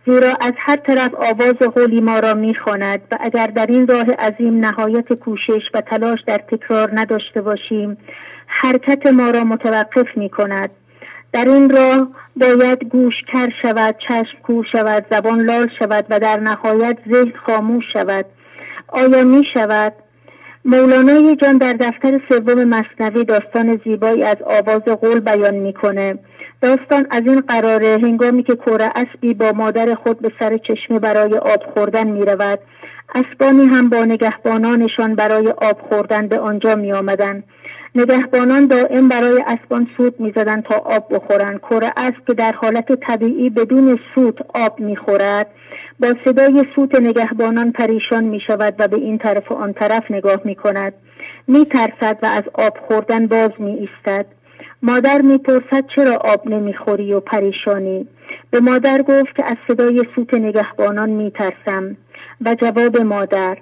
زیرا 0.07 0.33
از 0.41 0.53
هر 0.57 0.75
طرف 0.75 1.09
آواز 1.15 1.53
قولی 1.53 2.01
ما 2.01 2.19
را 2.19 2.33
می‌خواند 2.33 3.01
و 3.11 3.17
اگر 3.19 3.47
در 3.47 3.65
این 3.65 3.87
راه 3.87 4.05
عظیم 4.05 4.59
نهایت 4.59 5.13
کوشش 5.13 5.61
و 5.73 5.81
تلاش 5.81 6.19
در 6.27 6.37
تکرار 6.37 6.89
نداشته 6.93 7.41
باشیم 7.41 7.97
حرکت 8.47 9.07
ما 9.07 9.29
را 9.29 9.43
متوقف 9.43 10.17
می 10.17 10.29
کند 10.29 10.69
در 11.31 11.45
این 11.45 11.69
راه 11.69 12.07
باید 12.35 12.83
گوش 12.83 13.15
کر 13.33 13.49
شود 13.61 13.95
چشم 14.07 14.37
کور 14.43 14.65
شود 14.71 15.05
زبان 15.11 15.39
لال 15.39 15.69
شود 15.79 16.05
و 16.09 16.19
در 16.19 16.39
نهایت 16.39 16.97
ذهن 17.11 17.33
خاموش 17.45 17.83
شود. 17.93 18.25
آیا 18.87 19.23
می 19.23 19.43
شود 19.53 19.93
مولانای 20.65 21.35
جان 21.35 21.57
در 21.57 21.73
دفتر 21.73 22.19
سوم 22.29 22.63
مصنوی 22.63 23.23
داستان 23.23 23.81
زیبایی 23.85 24.23
از 24.23 24.35
آواز 24.45 24.81
قول 24.81 25.19
بیان 25.19 25.55
می‌کنه. 25.55 26.19
داستان 26.61 27.07
از 27.11 27.21
این 27.25 27.39
قراره 27.39 27.99
هنگامی 28.03 28.43
که 28.43 28.55
کره 28.55 28.89
اسبی 28.95 29.33
با 29.33 29.51
مادر 29.51 29.95
خود 29.95 30.19
به 30.19 30.31
سر 30.39 30.57
چشمه 30.57 30.99
برای 30.99 31.37
آب 31.37 31.63
خوردن 31.73 32.07
می 32.07 32.25
رود 32.25 32.59
اسبانی 33.15 33.65
هم 33.65 33.89
با 33.89 34.05
نگهبانانشان 34.05 35.15
برای 35.15 35.47
آب 35.47 35.81
خوردن 35.89 36.27
به 36.27 36.39
آنجا 36.39 36.75
می 36.75 36.93
آمدن. 36.93 37.43
نگهبانان 37.95 38.67
دائم 38.67 39.07
برای 39.07 39.43
اسبان 39.47 39.87
سود 39.97 40.19
می 40.19 40.33
زدن 40.35 40.61
تا 40.61 40.75
آب 40.75 41.13
بخورند. 41.13 41.59
کره 41.59 41.91
اسب 41.97 42.25
که 42.27 42.33
در 42.33 42.51
حالت 42.51 42.91
طبیعی 43.07 43.49
بدون 43.49 43.99
سود 44.15 44.45
آب 44.53 44.79
می 44.79 44.95
خورد 44.95 45.47
با 46.03 46.13
صدای 46.25 46.63
سوت 46.75 47.01
نگهبانان 47.01 47.71
پریشان 47.71 48.23
می 48.23 48.39
شود 48.47 48.75
و 48.79 48.87
به 48.87 48.97
این 48.97 49.17
طرف 49.17 49.51
و 49.51 49.55
آن 49.55 49.73
طرف 49.73 50.11
نگاه 50.11 50.37
می 50.45 50.55
کند 50.55 50.93
می 51.47 51.65
ترسد 51.65 52.19
و 52.23 52.25
از 52.25 52.43
آب 52.53 52.77
خوردن 52.87 53.27
باز 53.27 53.49
می 53.59 53.71
ایستد 53.71 54.25
مادر 54.81 55.21
می 55.21 55.37
پرسد 55.37 55.85
چرا 55.95 56.15
آب 56.15 56.47
نمی 56.47 56.73
خوری 56.73 57.13
و 57.13 57.19
پریشانی؟ 57.19 58.07
به 58.51 58.59
مادر 58.59 59.01
گفت 59.01 59.35
که 59.35 59.45
از 59.45 59.55
صدای 59.67 60.03
سوت 60.15 60.33
نگهبانان 60.33 61.09
می 61.09 61.31
ترسم 61.31 61.97
و 62.45 62.55
جواب 62.61 63.01
مادر 63.01 63.57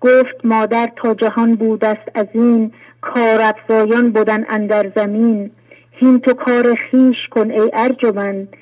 گفت 0.00 0.44
مادر 0.44 0.88
تا 0.96 1.14
جهان 1.14 1.54
بود 1.54 1.84
است 1.84 2.08
از 2.14 2.26
این 2.32 2.72
کار 3.00 3.40
افزایان 3.40 4.10
بودن 4.10 4.44
اندر 4.48 4.92
زمین. 4.96 5.50
هین 5.90 6.20
تو 6.20 6.32
کار 6.32 6.74
خیش 6.90 7.16
کن 7.30 7.50
ای 7.50 7.70
ارجمند. 7.72 8.56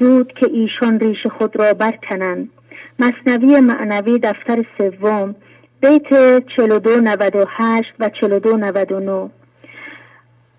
زود 0.00 0.32
که 0.32 0.46
ایشان 0.52 1.00
ریش 1.00 1.26
خود 1.38 1.60
را 1.60 1.74
برکنند. 1.74 2.48
مصنوی 2.98 3.60
معنوی 3.60 4.18
دفتر 4.18 4.64
سوم 4.78 5.34
بیت 5.80 6.08
4298 6.56 7.88
و 8.00 8.08
4299 8.08 9.30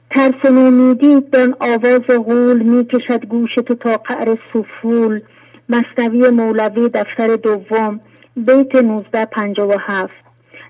ترس 0.10 0.52
نومیدی 0.52 1.22
دان 1.22 1.56
آواز 1.60 2.02
غول 2.26 2.62
می 2.62 2.86
کشد 2.86 3.26
گوش 3.26 3.56
تو 3.56 3.76
تا 3.76 3.98
قعر 3.98 4.38
سفول. 4.54 5.22
مصنوی 5.70 6.30
مولوی 6.30 6.90
دفتر 6.90 7.36
دوم 7.36 8.00
بیت 8.36 8.76
1957 8.76 10.16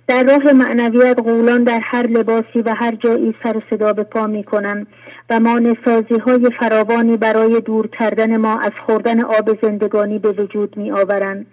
در 0.07 0.23
راه 0.23 0.53
معنویت 0.53 1.19
غولان 1.19 1.63
در 1.63 1.79
هر 1.83 2.07
لباسی 2.07 2.61
و 2.65 2.73
هر 2.77 2.95
جایی 2.95 3.35
سر 3.43 3.61
صدا 3.69 3.93
به 3.93 4.03
پا 4.03 4.27
می 4.27 4.43
کنند 4.43 4.87
و 5.29 5.39
ما 5.39 5.59
نسازی 5.59 6.19
های 6.25 6.49
فراوانی 6.59 7.17
برای 7.17 7.59
دور 7.59 7.87
کردن 7.99 8.37
ما 8.37 8.59
از 8.59 8.71
خوردن 8.85 9.23
آب 9.23 9.61
زندگانی 9.61 10.19
به 10.19 10.31
وجود 10.31 10.77
می 10.77 10.91
آورند 10.91 11.45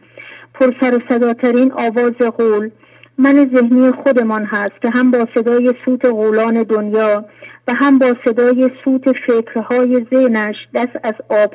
پر 0.63 0.73
سر 0.81 0.95
و 0.95 0.99
صداترین 1.09 1.73
آواز 1.73 2.31
غول. 2.39 2.71
من 3.19 3.51
ذهنی 3.55 3.91
خودمان 3.91 4.45
هست 4.45 4.83
که 4.83 4.91
هم 4.95 5.11
با 5.11 5.27
صدای 5.35 5.75
سوت 5.85 6.05
غولان 6.05 6.63
دنیا 6.63 7.25
و 7.69 7.73
هم 7.81 7.99
با 7.99 8.15
صدای 8.25 8.71
سوت 8.85 9.03
فکرهای 9.27 10.07
ذهنش 10.15 10.57
دست 10.75 10.97
از 11.05 11.15
آب 11.29 11.55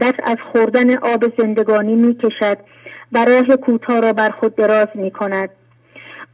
دست 0.00 0.20
از 0.24 0.36
خوردن 0.52 0.96
آب 0.96 1.24
زندگانی 1.38 1.96
می 1.96 2.14
کشد 2.14 2.58
و 3.12 3.24
راه 3.24 3.56
کوتاه 3.56 4.00
را 4.00 4.12
بر 4.12 4.30
خود 4.30 4.56
دراز 4.56 4.88
می 4.94 5.10
کند 5.10 5.50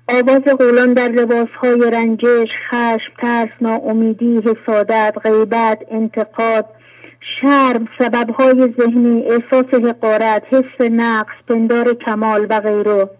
آواز 0.08 0.42
قولان 0.58 0.94
در 0.94 1.46
های 1.62 1.90
رنجش، 1.92 2.48
خشم، 2.70 3.12
ترس، 3.22 3.48
ناامیدی، 3.60 4.40
حسادت، 4.44 5.14
غیبت، 5.24 5.78
انتقاد، 5.90 6.64
شرم، 7.20 7.88
سببهای 7.98 8.74
ذهنی، 8.80 9.22
احساس 9.22 9.74
حقارت، 9.74 10.42
حس 10.50 10.90
نقص، 10.90 11.34
پندار 11.48 11.94
کمال 12.06 12.46
و 12.50 12.60
غیره. 12.60 13.10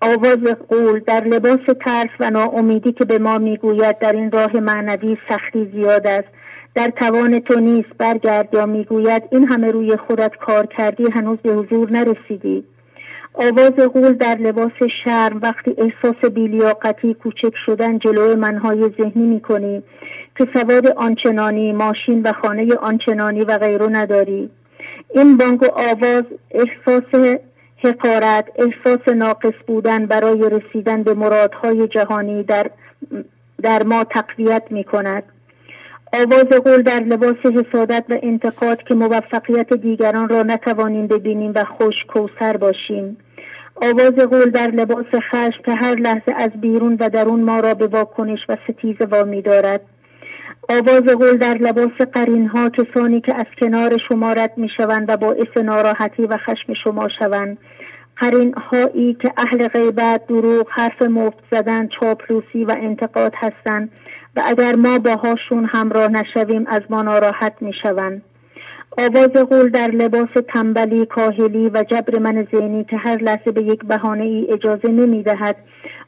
آواز 0.00 0.38
قول 0.68 1.00
در 1.00 1.24
لباس 1.24 1.60
ترس 1.86 2.10
و 2.20 2.30
ناامیدی 2.30 2.92
که 2.92 3.04
به 3.04 3.18
ما 3.18 3.38
می‌گوید 3.38 3.98
در 3.98 4.12
این 4.12 4.30
راه 4.30 4.60
معنوی 4.60 5.16
سختی 5.28 5.70
زیاد 5.72 6.06
است. 6.06 6.28
در 6.74 6.88
توان 7.00 7.38
تو 7.38 7.60
نیست 7.60 7.88
برگرد 7.98 8.48
یا 8.52 8.66
می‌گوید 8.66 9.22
این 9.30 9.48
همه 9.52 9.70
روی 9.70 9.96
خودت 9.96 10.32
کار 10.46 10.66
کردی 10.66 11.04
هنوز 11.14 11.38
به 11.38 11.52
حضور 11.52 11.90
نرسیدی. 11.90 12.64
آواز 13.34 13.72
غول 13.94 14.12
در 14.12 14.38
لباس 14.38 14.72
شرم 15.04 15.40
وقتی 15.42 15.74
احساس 15.78 16.30
بیلیاقتی 16.30 17.14
کوچک 17.14 17.52
شدن 17.66 17.98
جلو 17.98 18.36
منهای 18.36 18.80
ذهنی 19.00 19.26
می‌کنی. 19.26 19.82
که 20.38 20.48
سواد 20.54 20.86
آنچنانی 20.86 21.72
ماشین 21.72 22.22
و 22.22 22.32
خانه 22.32 22.74
آنچنانی 22.74 23.40
و 23.40 23.58
غیرو 23.58 23.88
نداری. 23.92 24.50
این 25.14 25.36
بانگ 25.36 25.62
و 25.62 25.66
آواز 25.66 26.24
احساس 26.50 27.38
حقارت 27.84 28.44
احساس 28.56 29.08
ناقص 29.16 29.54
بودن 29.66 30.06
برای 30.06 30.50
رسیدن 30.50 31.02
به 31.02 31.14
مرادهای 31.14 31.88
جهانی 31.88 32.42
در, 32.42 32.70
در 33.62 33.82
ما 33.82 34.04
تقویت 34.04 34.62
می 34.70 34.84
کند 34.84 35.22
آواز 36.14 36.44
قول 36.44 36.82
در 36.82 37.00
لباس 37.00 37.36
حسادت 37.44 38.04
و 38.08 38.16
انتقاد 38.22 38.82
که 38.82 38.94
موفقیت 38.94 39.72
دیگران 39.72 40.28
را 40.28 40.42
نتوانیم 40.42 41.06
ببینیم 41.06 41.52
و 41.54 41.64
خوش 41.64 41.94
کوسر 42.08 42.56
باشیم. 42.56 43.16
آواز 43.82 44.12
قول 44.12 44.50
در 44.50 44.70
لباس 44.70 45.06
خشم 45.30 45.62
که 45.66 45.74
هر 45.74 45.94
لحظه 45.94 46.34
از 46.36 46.50
بیرون 46.60 46.96
و 47.00 47.08
درون 47.08 47.40
ما 47.40 47.60
را 47.60 47.74
به 47.74 47.86
واکنش 47.86 48.38
و 48.48 48.56
ستیزه 48.68 49.04
وامی 49.04 49.42
دارد. 49.42 49.80
آواز 50.68 51.02
قول 51.02 51.36
در 51.36 51.54
لباس 51.54 52.08
قرین 52.12 52.46
ها 52.46 52.68
کسانی 52.68 53.20
که 53.20 53.34
از 53.34 53.46
کنار 53.60 53.98
شما 54.08 54.32
رد 54.32 54.52
می 54.56 54.68
شوند 54.76 55.10
و 55.10 55.16
باعث 55.16 55.56
ناراحتی 55.64 56.22
و 56.22 56.36
خشم 56.36 56.74
شما 56.84 57.08
شوند. 57.18 57.58
قرین 58.16 58.54
هایی 58.54 59.14
که 59.14 59.32
اهل 59.36 59.68
غیبت 59.68 60.26
دروغ 60.28 60.66
حرف 60.70 61.02
مفت 61.02 61.38
زدن 61.52 61.88
چاپلوسی 62.00 62.64
و 62.64 62.76
انتقاد 62.82 63.32
هستند 63.36 63.90
و 64.36 64.42
اگر 64.46 64.76
ما 64.76 64.98
باهاشون 64.98 65.68
همراه 65.72 66.08
نشویم 66.08 66.64
از 66.66 66.80
ما 66.90 67.02
ناراحت 67.02 67.54
می 67.60 67.72
شوند 67.82 68.22
آواز 68.98 69.28
قول 69.28 69.68
در 69.68 69.90
لباس 69.90 70.28
تنبلی 70.54 71.06
کاهلی 71.06 71.70
و 71.74 71.84
جبر 71.90 72.18
من 72.18 72.46
ذهنی 72.54 72.84
که 72.84 72.96
هر 72.96 73.16
لحظه 73.16 73.52
به 73.52 73.62
یک 73.62 73.84
بهانه 73.84 74.24
ای 74.24 74.46
اجازه 74.52 74.88
نمی 74.88 75.22
دهد 75.22 75.56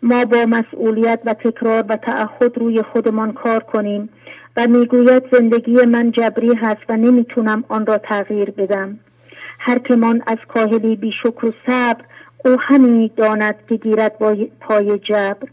ما 0.03 0.25
با 0.25 0.47
مسئولیت 0.49 1.21
و 1.27 1.33
تکرار 1.33 1.85
و 1.88 1.97
تعهد 1.97 2.59
روی 2.59 2.83
خودمان 2.92 3.33
کار 3.33 3.61
کنیم. 3.61 4.09
و 4.57 4.66
می‌گوید 4.66 5.23
زندگی 5.33 5.73
من 5.73 6.11
جبری 6.11 6.55
هست 6.55 6.83
و 6.88 6.97
نمی‌تونم 6.97 7.64
آن 7.69 7.87
را 7.87 7.99
تغییر 7.99 8.51
بدم. 8.51 8.99
هر 9.59 9.79
کمان 9.79 10.23
از 10.27 10.38
کاهلی 10.49 10.97
بی 10.97 11.12
شکر 11.23 11.47
و 11.47 11.53
صبر 11.66 12.05
او 12.45 12.57
همی 12.61 13.11
داند 13.16 13.55
که 13.69 13.77
گیرد 13.77 14.19
با 14.19 14.37
پای 14.61 14.99
جبر. 14.99 15.49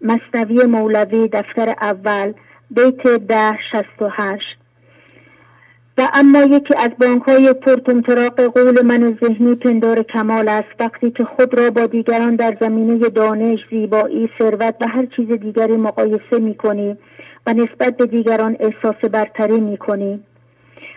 مصنوی 0.00 0.64
مولوی 0.64 1.28
دفتر 1.28 1.74
اول 1.82 2.32
بیت 2.70 3.02
ده 3.06 3.58
شست 3.72 4.02
و 4.02 4.08
هشت. 4.12 4.58
و 5.98 6.08
اما 6.12 6.42
یکی 6.42 6.74
از 6.78 6.90
بانک 7.00 7.22
های 7.22 7.54
قول 8.54 8.82
من 8.84 9.18
ذهنی 9.24 9.54
پندار 9.54 10.02
کمال 10.02 10.48
است. 10.48 10.68
وقتی 10.80 11.10
که 11.10 11.24
خود 11.24 11.58
را 11.58 11.70
با 11.70 11.86
دیگران 11.86 12.36
در 12.36 12.56
زمینه 12.60 13.08
دانش 13.08 13.58
زیبایی 13.70 14.30
ثروت 14.38 14.74
و 14.80 14.86
هر 14.88 15.06
چیز 15.16 15.30
دیگری 15.30 15.76
مقایسه 15.76 16.38
می 16.40 16.54
کنی 16.54 16.96
و 17.48 17.52
نسبت 17.52 17.96
به 17.96 18.06
دیگران 18.06 18.56
احساس 18.60 19.10
برتری 19.12 19.60
می 19.60 19.76
کنی 19.76 20.20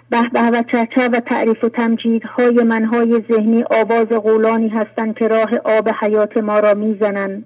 به 0.09 0.21
به 0.33 0.41
و 0.41 0.63
چرچه 0.71 1.07
و 1.07 1.19
تعریف 1.19 1.63
و 1.63 1.69
تمجیدهای 1.69 2.63
منهای 2.63 3.21
ذهنی 3.31 3.63
آواز 3.71 4.05
قولانی 4.05 4.69
هستند 4.69 5.15
که 5.15 5.27
راه 5.27 5.49
آب 5.77 5.89
حیات 6.01 6.37
ما 6.37 6.59
را 6.59 6.73
می‌زنند. 6.73 7.45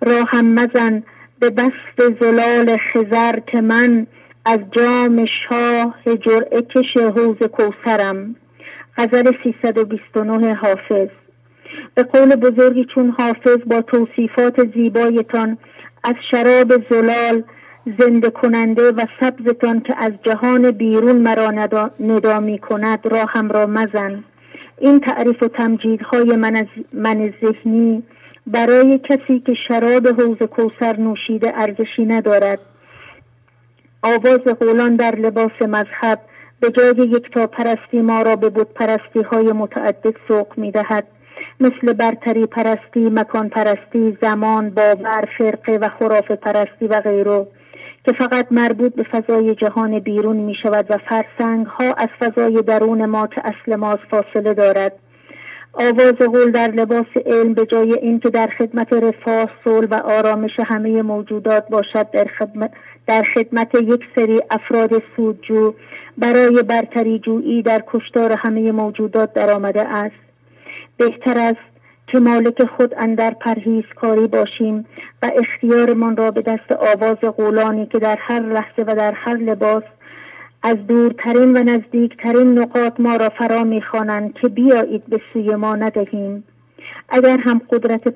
راه 0.00 0.28
هم 0.28 0.54
مزن 0.54 1.02
به 1.38 1.50
بست 1.50 2.20
زلال 2.20 2.76
خزر 2.92 3.40
که 3.52 3.60
من 3.60 4.06
از 4.44 4.58
جام 4.76 5.26
شاه 5.48 5.94
جرعه 6.26 6.60
کش 6.60 6.96
حوز 6.96 7.38
کوسرم 7.38 8.36
غزل 8.98 9.32
329 9.44 10.54
حافظ. 10.54 11.08
به 11.94 12.02
قول 12.02 12.36
بزرگی 12.36 12.86
چون 12.94 13.14
حافظ 13.18 13.58
با 13.66 13.80
توصیفات 13.80 14.74
زیبایتان 14.74 15.58
از 16.04 16.14
شراب 16.30 16.72
زلال 16.90 17.42
زنده 17.86 18.30
کننده 18.30 18.92
و 18.92 19.06
سبزتان 19.20 19.80
که 19.80 19.94
از 19.98 20.12
جهان 20.24 20.70
بیرون 20.70 21.16
مرا 21.16 21.50
ندا 22.00 22.40
می 22.40 22.58
کند 22.58 23.00
را 23.04 23.24
هم 23.28 23.48
را 23.48 23.66
مزن. 23.66 24.24
این 24.78 25.00
تعریف 25.00 25.42
و 25.42 25.48
تمجیدهای 25.48 26.36
من, 26.36 26.56
از 26.56 26.66
من 26.92 27.34
ذهنی 27.44 28.02
برای 28.46 28.98
کسی 28.98 29.42
که 29.46 29.54
شراب 29.68 30.08
حوز 30.08 30.38
کوسر 30.38 30.96
نوشیده 30.96 31.52
ارزشی 31.54 32.04
ندارد. 32.04 32.58
آواز 34.02 34.40
قولان 34.60 34.96
در 34.96 35.14
لباس 35.14 35.62
مذهب 35.62 36.20
به 36.60 36.70
جای 36.70 37.08
یک 37.08 37.30
تا 37.34 37.46
پرستی 37.46 38.02
ما 38.02 38.22
را 38.22 38.36
به 38.36 38.50
بود 38.50 38.74
پرستی 38.74 39.22
های 39.32 39.52
متعدد 39.52 40.14
سوق 40.28 40.58
می 40.58 40.70
دهد 40.70 41.06
مثل 41.60 41.92
برتری 41.92 42.46
پرستی، 42.46 43.10
مکان 43.10 43.48
پرستی، 43.48 44.18
زمان، 44.22 44.70
باور، 44.70 45.24
فرقه 45.38 45.78
و 45.78 45.88
خراف 45.98 46.30
پرستی 46.30 46.86
و 46.86 47.00
غیره. 47.00 47.46
که 48.06 48.12
فقط 48.12 48.46
مربوط 48.50 48.94
به 48.94 49.02
فضای 49.02 49.54
جهان 49.54 49.98
بیرون 49.98 50.36
می 50.36 50.54
شود 50.62 50.86
و 50.90 50.98
فرسنگ 51.08 51.66
ها 51.66 51.92
از 51.92 52.08
فضای 52.20 52.62
درون 52.62 53.06
ما 53.06 53.26
که 53.26 53.42
اصل 53.44 53.76
ماست 53.76 54.02
فاصله 54.10 54.54
دارد. 54.54 54.92
آواز 55.72 56.14
قول 56.14 56.50
در 56.50 56.70
لباس 56.70 57.06
علم 57.26 57.54
به 57.54 57.66
جای 57.66 57.98
اینکه 58.02 58.30
در 58.30 58.48
خدمت 58.58 58.92
رفاه 58.92 59.50
صلح 59.64 59.88
و 59.90 59.94
آرامش 59.94 60.50
همه 60.66 61.02
موجودات 61.02 61.68
باشد 61.68 62.10
در 62.10 62.26
خدمت, 62.38 62.70
در 63.06 63.22
خدمت 63.34 63.74
یک 63.74 64.00
سری 64.16 64.40
افراد 64.50 65.02
سودجو 65.16 65.74
برای 66.18 66.62
برتری 66.62 67.18
جویی 67.18 67.62
در 67.62 67.84
کشتار 67.86 68.36
همه 68.38 68.72
موجودات 68.72 69.32
در 69.32 69.50
آمده 69.50 69.88
است. 69.88 70.16
بهتر 70.96 71.38
است 71.38 71.75
که 72.06 72.18
مالک 72.18 72.64
خود 72.76 72.94
اندر 72.98 73.34
کاری 74.00 74.26
باشیم 74.26 74.86
و 75.22 75.30
اختیارمان 75.36 76.16
را 76.16 76.30
به 76.30 76.42
دست 76.42 76.72
آواز 76.72 77.16
قولانی 77.16 77.86
که 77.86 77.98
در 77.98 78.16
هر 78.20 78.40
لحظه 78.40 78.82
و 78.86 78.94
در 78.94 79.12
هر 79.16 79.36
لباس 79.36 79.82
از 80.62 80.76
دورترین 80.86 81.56
و 81.56 81.62
نزدیکترین 81.62 82.58
نقاط 82.58 82.92
ما 82.98 83.16
را 83.16 83.28
فرا 83.28 83.64
می‌خوانند 83.64 84.34
که 84.34 84.48
بیایید 84.48 85.04
به 85.08 85.20
سوی 85.32 85.56
ما 85.56 85.74
ندهیم. 85.74 86.44
اگر 87.08 87.38
هم 87.40 87.60
قدرت 87.70 88.08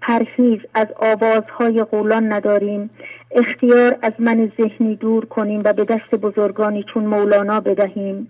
پرهیز 0.00 0.58
از 0.74 0.86
آوازهای 0.96 1.82
قولان 1.82 2.32
نداریم 2.32 2.90
اختیار 3.30 3.96
از 4.02 4.12
من 4.18 4.52
ذهنی 4.60 4.96
دور 4.96 5.24
کنیم 5.24 5.62
و 5.64 5.72
به 5.72 5.84
دست 5.84 6.14
بزرگانی 6.22 6.84
چون 6.94 7.04
مولانا 7.04 7.60
بدهیم. 7.60 8.28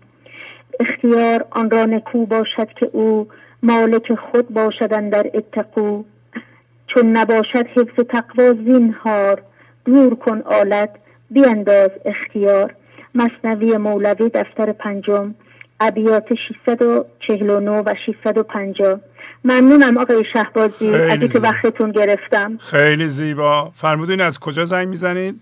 اختیار 0.80 1.44
آن 1.50 1.70
را 1.70 1.84
نکو 1.84 2.26
باشد 2.26 2.68
که 2.80 2.90
او 2.92 3.28
مالک 3.62 4.14
خود 4.14 4.48
باشدن 4.48 5.10
در 5.10 5.30
اتقو. 5.34 6.02
چون 6.86 7.16
نباشد 7.16 7.66
حفظ 7.76 8.04
تقوا 8.08 8.52
زینهار 8.52 9.42
دور 9.84 10.14
کن 10.14 10.42
آلت 10.42 10.90
بیانداز 11.30 11.90
اختیار. 12.04 12.74
مصنوی 13.14 13.76
مولوی 13.76 14.28
دفتر 14.28 14.72
پنجم 14.72 15.34
ابیات 15.80 16.34
649 16.48 17.70
و 17.70 17.94
650 18.06 19.00
ممنونم 19.44 19.98
آقای 19.98 20.24
شهبازی 20.32 20.88
از 20.88 21.20
اینکه 21.20 21.38
وقتتون 21.38 21.92
گرفتم. 21.92 22.58
خیلی 22.58 23.06
زیبا. 23.06 23.70
فرمودین 23.74 24.20
از 24.20 24.40
کجا 24.40 24.64
زنگ 24.64 24.88
می‌زنید؟ 24.88 25.40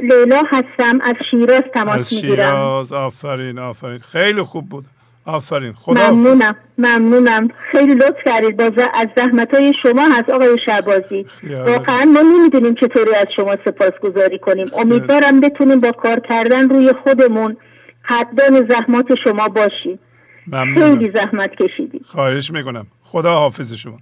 لیلا 0.00 0.42
هستم 0.52 0.98
از 1.02 1.14
شیراز 1.30 1.62
تماس 1.74 2.12
می‌گیرم. 2.12 2.40
از 2.40 2.46
شیراز. 2.46 2.92
آفرین 2.92 3.58
آفرین. 3.58 3.98
خیلی 3.98 4.42
خوب 4.42 4.68
بود. 4.68 4.84
آفرین. 5.26 5.72
خدا 5.72 6.10
ممنونم 6.12 6.56
ممنونم. 6.78 7.48
خیلی 7.70 7.94
لطف 7.94 8.16
کردید. 8.26 8.56
باز 8.56 8.88
از 8.94 9.06
زحمت 9.16 9.54
های 9.54 9.72
شما 9.82 10.08
هست 10.08 10.30
آقای 10.30 10.56
شعبازی 10.66 11.26
واقعا 11.66 12.04
ما 12.04 12.20
نمی‌دونیم 12.20 12.74
چطوری 12.74 13.14
از 13.14 13.26
شما 13.36 13.56
سپاس 13.64 13.92
گذاری 14.02 14.38
کنیم 14.38 14.70
امیدوارم 14.76 15.40
بتونیم 15.40 15.80
با 15.80 15.92
کار 15.92 16.20
کردن 16.28 16.68
روی 16.68 16.92
خودمون 17.04 17.56
حدان 18.02 18.68
زحمات 18.68 19.06
شما 19.24 19.48
باشیم. 19.48 19.98
ممنونم. 20.46 20.98
خیلی 20.98 21.12
زحمت 21.14 21.50
کشیدید. 21.50 22.06
خواهش 22.06 22.50
می‌کنم. 22.50 22.86
خدا 23.02 23.34
حافظ 23.34 23.74
شما. 23.74 23.98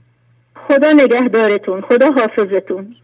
خدا 0.68 0.92
نگهدارتون. 0.92 1.80
خدا 1.80 2.10
حافظتون 2.10 2.96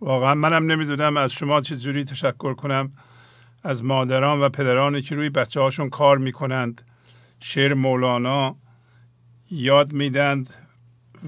واقعا 0.00 0.34
منم 0.34 0.70
نمی‌دونم 0.70 1.16
از 1.16 1.32
شما 1.32 1.60
چه 1.60 1.76
جوری 1.76 2.04
تشکر 2.04 2.54
کنم. 2.54 2.92
از 3.62 3.84
مادران 3.84 4.40
و 4.40 4.48
پدرانی 4.48 5.02
که 5.02 5.14
روی 5.14 5.30
بچه 5.30 5.60
هاشون 5.60 5.90
کار 5.90 6.18
می‌کنند. 6.18 6.82
شعر 7.40 7.74
مولانا 7.74 8.56
یاد 9.50 9.92
میدند 9.92 10.54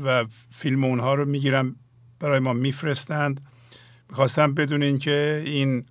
و 0.05 0.25
فیلم 0.51 0.85
اونها 0.85 1.15
رو 1.15 1.25
می‌گیرن 1.25 1.77
برای 2.21 2.39
ما 2.39 2.53
میفرستند. 2.53 3.41
می‌خواستم 4.11 4.55
بدونین 4.55 4.99
که 4.99 5.43
این 5.47 5.87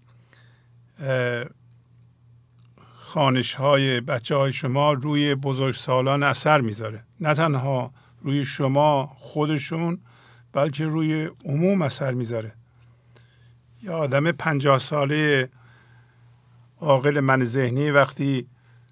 خانش 2.95 3.53
های 3.53 4.01
بچه 4.01 4.35
های 4.35 4.53
شما 4.53 4.93
روی 4.93 5.35
بزرگ 5.35 5.75
سالان 5.75 6.23
اثر 6.23 6.61
می‌ذاره. 6.61 7.03
نه 7.19 7.33
تنها 7.33 7.93
روی 8.21 8.45
شما 8.45 9.11
خودشون 9.19 10.01
بلکه 10.53 10.85
روی 10.85 11.29
عموم 11.45 11.81
اثر 11.81 12.13
می‌ذاره. 12.13 12.53
یا 13.83 13.97
آدم 13.97 14.31
پنجاه 14.31 14.79
ساله 14.79 15.49
عاقل 16.81 17.19
من 17.19 17.43
ذهنی 17.43 17.91
وقتی 17.91 18.47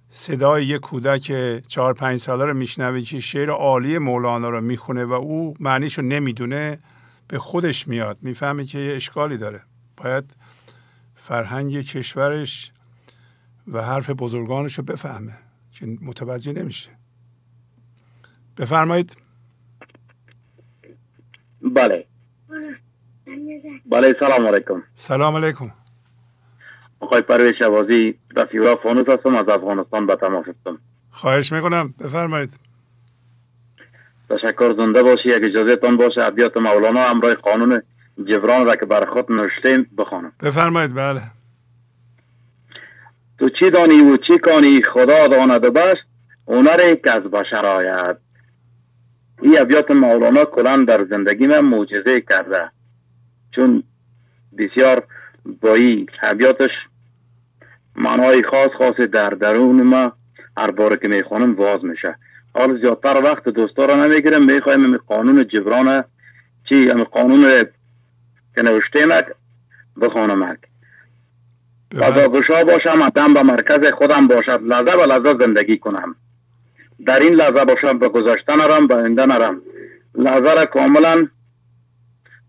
صدای 0.10 0.66
یک 0.66 0.82
کودک 0.82 1.22
چهار 1.68 1.94
پنج 1.94 2.20
ساله 2.20 2.46
رو 2.46 2.54
میشنوه 2.54 3.02
که 3.02 3.20
شعر 3.20 3.50
عالی 3.50 3.98
مولانا 3.98 4.50
رو 4.50 4.62
می‌خونه 4.62 5.06
و 5.06 5.14
او 5.14 5.54
معنیش 5.60 5.98
رو 5.98 6.04
نمی‌دونه 6.04 6.80
به 7.28 7.40
خودش 7.40 7.88
میاد. 7.88 8.18
می‌فهمه 8.22 8.66
که 8.66 8.80
یه 8.80 8.96
اشکالی 8.96 9.38
داره. 9.38 9.64
باید 9.98 10.36
فرهنگ 11.16 11.82
کشورش 11.82 12.72
و 13.68 13.82
حرف 13.84 14.10
بزرگانش 14.10 14.78
رو 14.78 14.84
بفهمه 14.84 15.34
که 15.72 15.86
متوجه 16.02 16.54
نمیشه. 16.54 16.90
بفرمایید. 18.58 19.18
بله. 21.62 22.06
بله 23.86 24.16
سلام 24.20 24.48
علیکم. 24.48 24.84
سلام 24.96 25.36
علیکم. 25.36 25.72
آقای 27.00 27.22
پرویز 27.22 27.54
شوازی 27.60 28.20
رفیورا 28.38 28.76
فانوس 28.84 29.10
هستم 29.10 29.36
از 29.36 29.50
افغانستان 29.50 30.06
به 30.06 30.16
تماس 30.16 30.46
هستم. 30.46 30.80
خواهش 31.12 31.52
می‌کنم. 31.52 31.94
بفرمایید. 32.00 32.54
تشکر 34.30 34.76
زنده 34.80 35.04
باشی. 35.04 35.30
یک 35.30 35.44
اجازه 35.44 35.76
تان 35.76 35.98
باشه 35.98 36.24
ابیات 36.24 36.58
مولانا 36.58 37.06
امرای 37.06 37.34
قانون 37.34 37.82
جبران 38.26 38.66
را 38.66 38.76
که 38.76 38.86
بر 38.86 39.06
خود 39.06 39.32
نوشتیم 39.32 39.90
بخوانم. 39.98 40.32
بفرمایید. 40.44 40.96
بله. 40.96 41.22
تو 43.40 43.50
چی 43.50 43.70
دانی 43.70 44.02
و 44.02 44.18
چی 44.28 44.38
کانی؟ 44.38 44.80
خدا 44.94 45.28
داند 45.28 45.66
و 45.66 45.72
بس 45.72 45.96
هنر 46.48 46.96
که 46.96 47.12
از 47.12 47.22
بشر 47.22 47.66
آید. 47.66 48.18
این 49.42 49.60
ابیات 49.60 49.92
مولانا 49.92 50.46
کلان 50.46 50.86
در 50.86 51.06
زندگی 51.10 51.48
من 51.48 51.62
معجزه 51.62 52.22
کرده. 52.30 52.72
چون 53.56 53.84
بسیار 54.58 55.08
با 55.62 55.74
این 55.74 56.08
ابیاتش 56.24 56.70
معنای 58.00 58.44
خاص 58.44 58.70
خاص 58.78 58.96
در 59.08 59.30
درون 59.30 59.82
ما 59.82 60.14
هر 60.58 60.72
بار 60.72 60.96
که 60.96 61.08
می‌خوانم 61.08 61.56
واز 61.56 61.86
میشه. 61.86 62.16
حال 62.56 62.82
زیادتر 62.82 63.22
وقت 63.24 63.50
دوستا 63.50 63.86
را 63.86 64.06
نمی‌گیرم 64.06 64.46
می‌خوایم 64.46 64.98
قانون 64.98 65.48
جبران 65.48 66.04
چی؟ 66.70 66.90
هم 66.90 67.04
قانون 67.04 67.64
که 68.56 68.62
نوشته 68.62 69.06
بخوانم 70.02 70.58
و 71.96 72.28
گشا 72.28 72.64
باشم 72.64 73.02
ادم 73.02 73.34
به 73.34 73.44
مرکز 73.44 73.92
خودم 73.98 74.28
باشد 74.28 74.64
لحظه 74.64 74.98
و 74.98 75.06
لحظه 75.06 75.38
زندگی 75.40 75.78
کنم. 75.78 76.16
در 77.06 77.20
این 77.20 77.34
لحظه 77.34 77.66
باشم 77.66 78.00
به 78.00 78.10
گذاشته 78.10 78.56
نرم 78.56 78.88
به 78.88 78.96
آینده 78.96 79.26
نرم. 79.26 79.62
لحظه 80.16 80.54
را 80.54 80.66
کاملا 80.66 81.28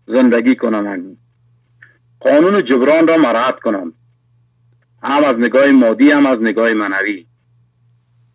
زندگی 0.07 0.55
کنم. 0.55 1.17
قانون 2.19 2.61
جبران 2.65 3.07
را 3.07 3.17
مراحت 3.17 3.59
کنم. 3.59 3.93
هم 5.03 5.23
از 5.23 5.35
نگاه 5.37 5.71
مادی 5.71 6.11
هم 6.11 6.25
از 6.25 6.37
نگاه 6.41 6.73
منوی. 6.73 7.27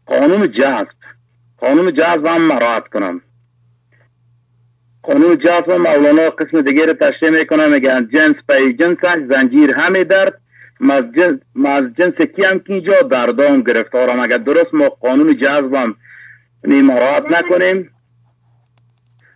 قانون 0.06 0.46
جذب. 0.46 0.88
قانون 1.58 1.92
جذب 1.92 2.26
هم 2.26 2.42
مراحت 2.42 2.88
کنم. 2.88 3.20
قانون 5.02 5.38
جذب 5.38 5.70
مولانا 5.72 6.30
قسم 6.30 6.60
دیگه 6.60 6.86
رو 6.86 6.92
تشریح 6.92 7.30
می‌کنه 7.30 7.66
میگن 7.66 8.08
جنس 8.14 8.34
پی 8.48 8.72
جنسش 8.72 9.16
زنجیر 9.30 9.74
همه 9.78 10.04
درد. 10.04 10.40
از 10.90 11.02
جنس, 11.18 11.40
جنس 11.98 12.26
کی 12.36 12.44
هم 12.44 12.58
که 12.58 12.72
اینجا 12.72 13.02
دردام 13.02 13.60
گرفتارم. 13.60 14.20
اگر 14.20 14.38
درست 14.38 14.74
ما 14.74 14.88
قانون 14.88 15.38
جذبم 15.38 15.96
مراحت 16.64 17.24
نکنیم 17.30 17.90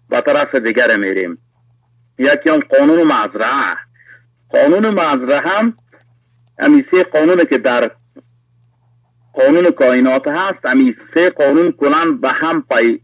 به 0.08 0.20
طرف 0.20 0.54
دیگر 0.54 0.96
میریم. 0.96 1.38
یکی 2.18 2.50
هم 2.50 2.58
قانون 2.58 3.02
مزرعه. 3.02 3.76
قانون 4.48 4.86
مزرعه 4.88 5.40
هم 5.44 5.76
امی 6.60 6.84
سه 6.92 7.02
قانون 7.02 7.44
که 7.44 7.58
در 7.58 7.90
قانون 9.32 9.70
کائنات 9.70 10.28
هست 10.28 10.64
امی 10.64 10.96
سه 11.14 11.30
قانون 11.30 11.72
کنن 11.72 12.16
به 12.20 12.28
هم 12.28 12.64
پای 12.70 13.00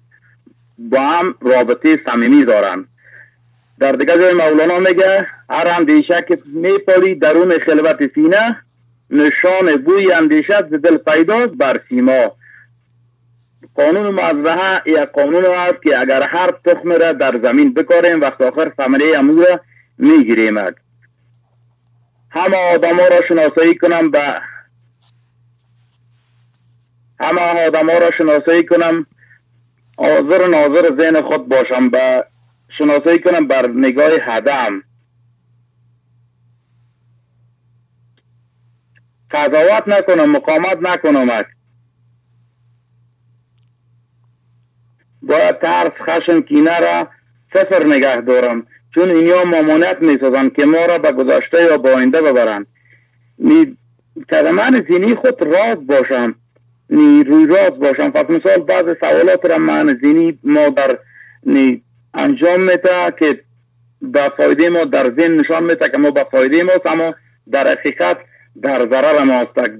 با 0.78 1.00
هم 1.00 1.34
رابطه 1.40 1.98
صمیمی 2.08 2.44
دارن. 2.44 2.88
در 3.80 3.92
دیگه 3.92 4.18
جای 4.18 4.34
مولانا 4.34 4.78
میگه 4.78 5.26
هر 5.50 5.68
اندیشه 5.78 6.24
که 6.28 6.38
میپالی 6.46 7.14
درون 7.14 7.52
خلوت 7.66 8.14
سینه 8.14 8.62
نشان 9.10 9.76
بوی 9.84 10.12
اندیشه 10.12 10.56
ز 10.70 10.74
دل 10.74 10.96
پیداست 10.96 11.48
بر 11.50 11.80
سیما. 11.88 12.36
قانون 13.74 14.10
مزرعه 14.10 14.82
یا 14.86 15.04
قانون 15.04 15.44
است 15.44 15.82
که 15.84 16.00
اگر 16.00 16.22
هر 16.30 16.50
تخم 16.64 16.92
را 16.92 17.12
در 17.12 17.40
زمین 17.42 17.74
بکاریم 17.74 18.20
وقت 18.20 18.42
آخر 18.42 18.72
ثمره 18.80 19.18
امور 19.18 19.60
می‌گیریم 19.98 20.58
همه 22.36 22.74
آدم 22.74 23.00
ها 23.00 23.08
را 23.08 23.20
شناسایی 23.28 23.74
کنم 23.78 24.10
به 24.10 24.40
همه 27.20 27.66
آدم 27.66 27.90
ها 27.90 27.98
را 27.98 28.10
شناسایی 28.18 28.66
کنم. 28.66 29.06
و 29.98 30.48
ناظر 30.50 30.96
ذهن 30.98 31.22
خود 31.22 31.48
باشم 31.48 31.88
به 31.90 32.26
شناسایی 32.78 33.18
کنم 33.18 33.46
بر 33.46 33.68
نگاه 33.70 34.10
هدم 34.22 34.82
قضاوت 39.30 39.82
نکنم 39.88 40.30
مقامت 40.30 40.78
نکنم. 40.82 41.42
باید 45.22 45.60
ترس 45.60 45.90
خشم 46.08 46.40
کینه 46.40 46.78
را 46.80 47.08
صفر 47.54 47.86
نگه 47.86 48.20
دارم. 48.20 48.66
چون 48.96 49.10
اینیا 49.10 49.44
مامانت 49.44 49.96
می‌سازن 50.00 50.48
که 50.48 50.66
ما 50.66 50.86
را 50.86 50.98
به 50.98 51.12
گذشته 51.12 51.62
یا 51.62 51.78
با 51.78 51.90
آینده 51.90 52.22
ببرن 52.22 52.66
نی 53.38 53.76
من 54.32 54.86
زینی 54.90 55.14
خود 55.14 55.44
راز 55.44 55.86
باشم. 55.86 56.34
نی 56.90 57.24
روی 57.24 57.46
راز 57.46 57.70
باشم. 57.70 58.10
پس 58.10 58.24
مثال 58.30 58.62
بعض 58.62 58.84
سوالات 59.00 59.50
را 59.50 59.58
من 59.58 59.98
زینی 60.02 60.38
ما 60.44 60.68
در 60.68 60.98
نی 61.46 61.82
انجام 62.14 62.60
میده 62.60 63.14
که 63.18 63.40
به 64.02 64.20
فایده 64.36 64.70
ما 64.70 64.84
در 64.84 65.04
ذهن 65.18 65.40
نشان 65.40 65.64
میده 65.64 65.88
که 65.88 65.98
ما 65.98 66.10
به 66.10 66.26
فایده 66.32 66.62
ما 66.62 66.72
اما 66.86 67.14
در 67.52 67.68
حقیقت 67.68 68.16
در 68.62 68.78
ضرر 68.78 69.24
ما 69.24 69.34
است. 69.34 69.70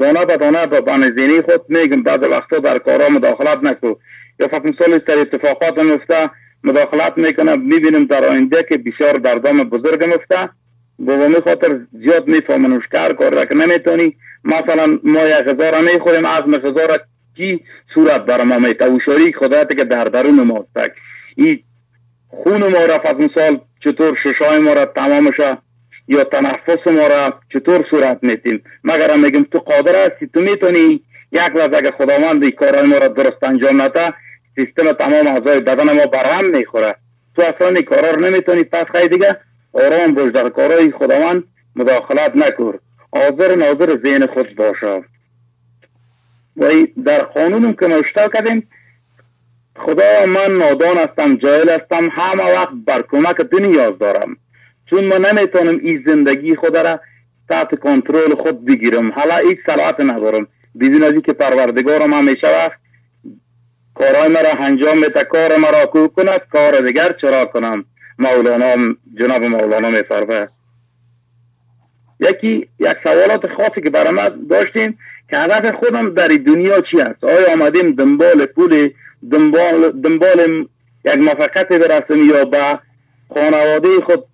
دانه 0.00 0.24
به 0.24 0.36
دانه 0.36 0.66
به 0.66 0.80
بن 0.80 1.16
زینی 1.16 1.42
خود 1.42 1.64
میگم. 1.68 2.02
بعد 2.02 2.24
وقتا 2.24 2.58
در 2.58 2.78
کارا 2.78 3.08
مداخلت 3.08 3.58
نکو 3.62 3.94
یا 4.40 4.48
فقط 4.48 4.62
مثال 4.62 4.98
در 4.98 5.18
اتفاقات 5.18 5.78
مفته 5.78 6.30
مداخلت 6.64 7.12
می‌کنه 7.16 7.56
می‌بینیم 7.56 8.04
در 8.04 8.24
آینده 8.24 8.62
که 8.68 8.78
بسیار 8.78 9.12
دردام 9.12 9.62
بزرگ 9.62 10.04
مفته 10.04 10.50
می 10.98 11.40
خاطر 11.44 11.80
زیاد 11.92 12.28
می‌فهمن 12.28 12.80
کار 12.92 13.12
کار 13.12 13.44
که 13.44 13.54
نمی‌تونی. 13.54 14.16
مثلا 14.44 14.98
ما 15.04 15.20
یک 15.20 15.44
غذا 15.44 15.80
می‌خوریم 15.80 16.24
از 16.24 16.42
غذا 16.42 16.96
کی 17.36 17.60
صورت 17.94 18.20
بر 18.20 18.42
ما 18.42 18.58
میته 18.58 18.90
و 18.90 18.98
شریک 19.04 19.36
خدا 19.36 19.64
که 19.64 19.84
در 19.84 20.04
درون 20.04 20.42
ما 20.42 20.66
این 21.36 21.62
خون 22.28 22.62
ما 22.62 22.84
را 22.84 22.98
فقط 22.98 23.16
مثال 23.16 23.60
چطور 23.84 24.16
ششای 24.24 24.58
ما 24.58 24.72
را 24.72 24.84
تمامش 24.84 25.34
یا 26.08 26.24
تنفس 26.24 26.86
ما 26.86 27.06
را 27.06 27.40
چطور 27.52 27.84
صورت 27.90 28.18
میتیم 28.22 28.62
مگر 28.84 29.16
میگیم 29.16 29.46
تو 29.52 29.58
قادر 29.58 29.94
هستی؟ 30.04 30.26
تو 30.34 30.40
می‌تونی 30.40 31.02
یک 31.32 31.56
لحظه 31.56 31.76
اگه 31.76 31.90
خداوند 31.90 32.42
این 32.42 32.50
کارهای 32.50 32.86
ما 32.86 32.98
را 32.98 33.08
درست 33.08 33.42
انجام 33.42 33.82
نده 33.82 34.14
سیستم 34.56 34.92
تمام 34.92 35.26
اعضای 35.26 35.60
بدن 35.60 35.92
ما 35.92 36.06
برهم 36.06 36.44
می‌خوره. 36.44 36.94
تو 37.36 37.42
اصلا 37.42 37.68
این 37.68 37.82
کارا 37.82 38.10
رو 38.10 38.20
نمی‌تونی 38.20 38.64
پس 38.64 38.84
خیلی 38.94 39.08
دیگه 39.08 39.40
آرام 39.72 40.14
باش 40.14 40.30
در 40.30 40.48
کارهای 40.48 40.90
خداوند 40.90 41.44
مداخلت 41.76 42.36
نکر. 42.36 42.78
حاضر 43.14 43.54
ناظر 43.54 43.96
ذهن 44.04 44.26
خود 44.26 44.56
باشه 44.56 45.04
و 46.56 46.70
در 47.04 47.18
قانونم 47.18 47.72
که 47.72 47.86
نوشته 47.86 48.28
کردیم 48.34 48.68
خدا 49.76 50.26
من 50.26 50.58
نادان 50.58 50.96
هستم 50.96 51.34
جایل 51.34 51.70
هستم 51.70 52.08
همه 52.12 52.54
وقت 52.54 52.68
بر 52.86 53.02
کمک 53.10 53.36
دنیا 53.36 53.90
دارم. 53.90 54.36
چون 54.90 55.04
من 55.04 55.26
نمی‌تونم 55.26 55.80
این 55.82 56.04
زندگی 56.06 56.56
خود 56.56 56.76
را 56.76 57.00
تحت 57.50 57.80
کنترل 57.80 58.34
خود 58.34 58.64
بگیرم. 58.64 59.12
حالا 59.12 59.36
هیچ 59.36 59.58
صلاحت 59.66 60.00
ندارم. 60.00 60.46
بدون 60.80 61.02
از 61.02 61.12
که 61.26 61.32
پروردگارم 61.32 62.12
همیشه 62.12 62.46
وقت 62.46 62.81
کارهای 64.02 64.28
مرا 64.28 64.52
انجام 64.66 64.98
میده 64.98 65.24
کار 65.24 65.56
مرا 65.56 65.86
کو 65.86 66.08
کند 66.08 66.40
کار 66.52 66.80
دیگر 66.80 67.10
چرا 67.20 67.44
کنم؟ 67.44 67.84
مولانا 68.18 68.94
جناب 69.20 69.44
مولانا 69.44 69.90
میفرمه 69.90 70.48
یکی 72.20 72.68
یک 72.78 72.96
سوالات 73.04 73.52
خاصی 73.56 73.80
که 73.84 73.90
برای 73.90 74.10
ما 74.10 74.28
داشتیم 74.28 74.98
که 75.30 75.38
هدف 75.38 75.74
خودم 75.74 76.14
در 76.14 76.28
دنیا 76.28 76.80
چی 76.90 77.00
است؟ 77.00 77.24
آیا 77.24 77.52
آمدیم 77.52 77.90
دنبال 77.90 78.46
پول 78.46 78.90
دنبال, 79.32 80.00
دنبال 80.04 80.66
یک 81.04 81.18
موفقیت 81.18 81.68
برسیم 81.68 82.30
یا 82.30 82.44
به 82.44 82.78
خانواده 83.34 83.88
خود 84.06 84.24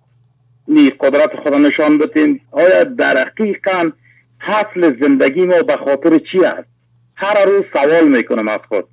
نی 0.67 0.89
قدرت 0.89 1.29
خود 1.43 1.53
نشان 1.53 1.97
بتیم 1.97 2.41
آیا 2.51 2.83
در 2.83 3.17
حقیقا 3.17 3.91
حفل 4.39 5.01
زندگی 5.01 5.45
ما 5.45 5.61
به 5.61 5.75
خاطر 5.85 6.17
چی 6.31 6.45
است؟ 6.45 6.69
هر 7.15 7.45
روز 7.45 7.63
سوال 7.73 8.07
می‌کنم 8.07 8.47
از 8.47 8.59
خود. 8.69 8.87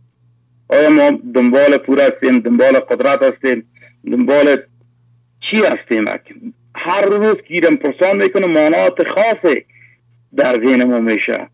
آیا 0.68 0.90
ما 0.90 1.11
دنبال 1.35 1.76
پور 1.76 2.00
هستیم؟ 2.00 2.38
دنبال 2.38 2.72
قدرت 2.72 3.22
هستیم؟ 3.22 3.68
دنبال 4.12 4.57
چی 5.50 5.57
هستیم؟ 5.57 6.05
هر 6.74 7.05
روز 7.05 7.37
گیرم 7.48 7.76
پرسان 7.76 8.16
می‌کنه 8.16 8.46
مانات 8.46 9.09
خاصی 9.09 9.64
در 10.37 10.55
ذهن 10.64 10.85
ما 10.85 10.98
میشه. 10.98 11.48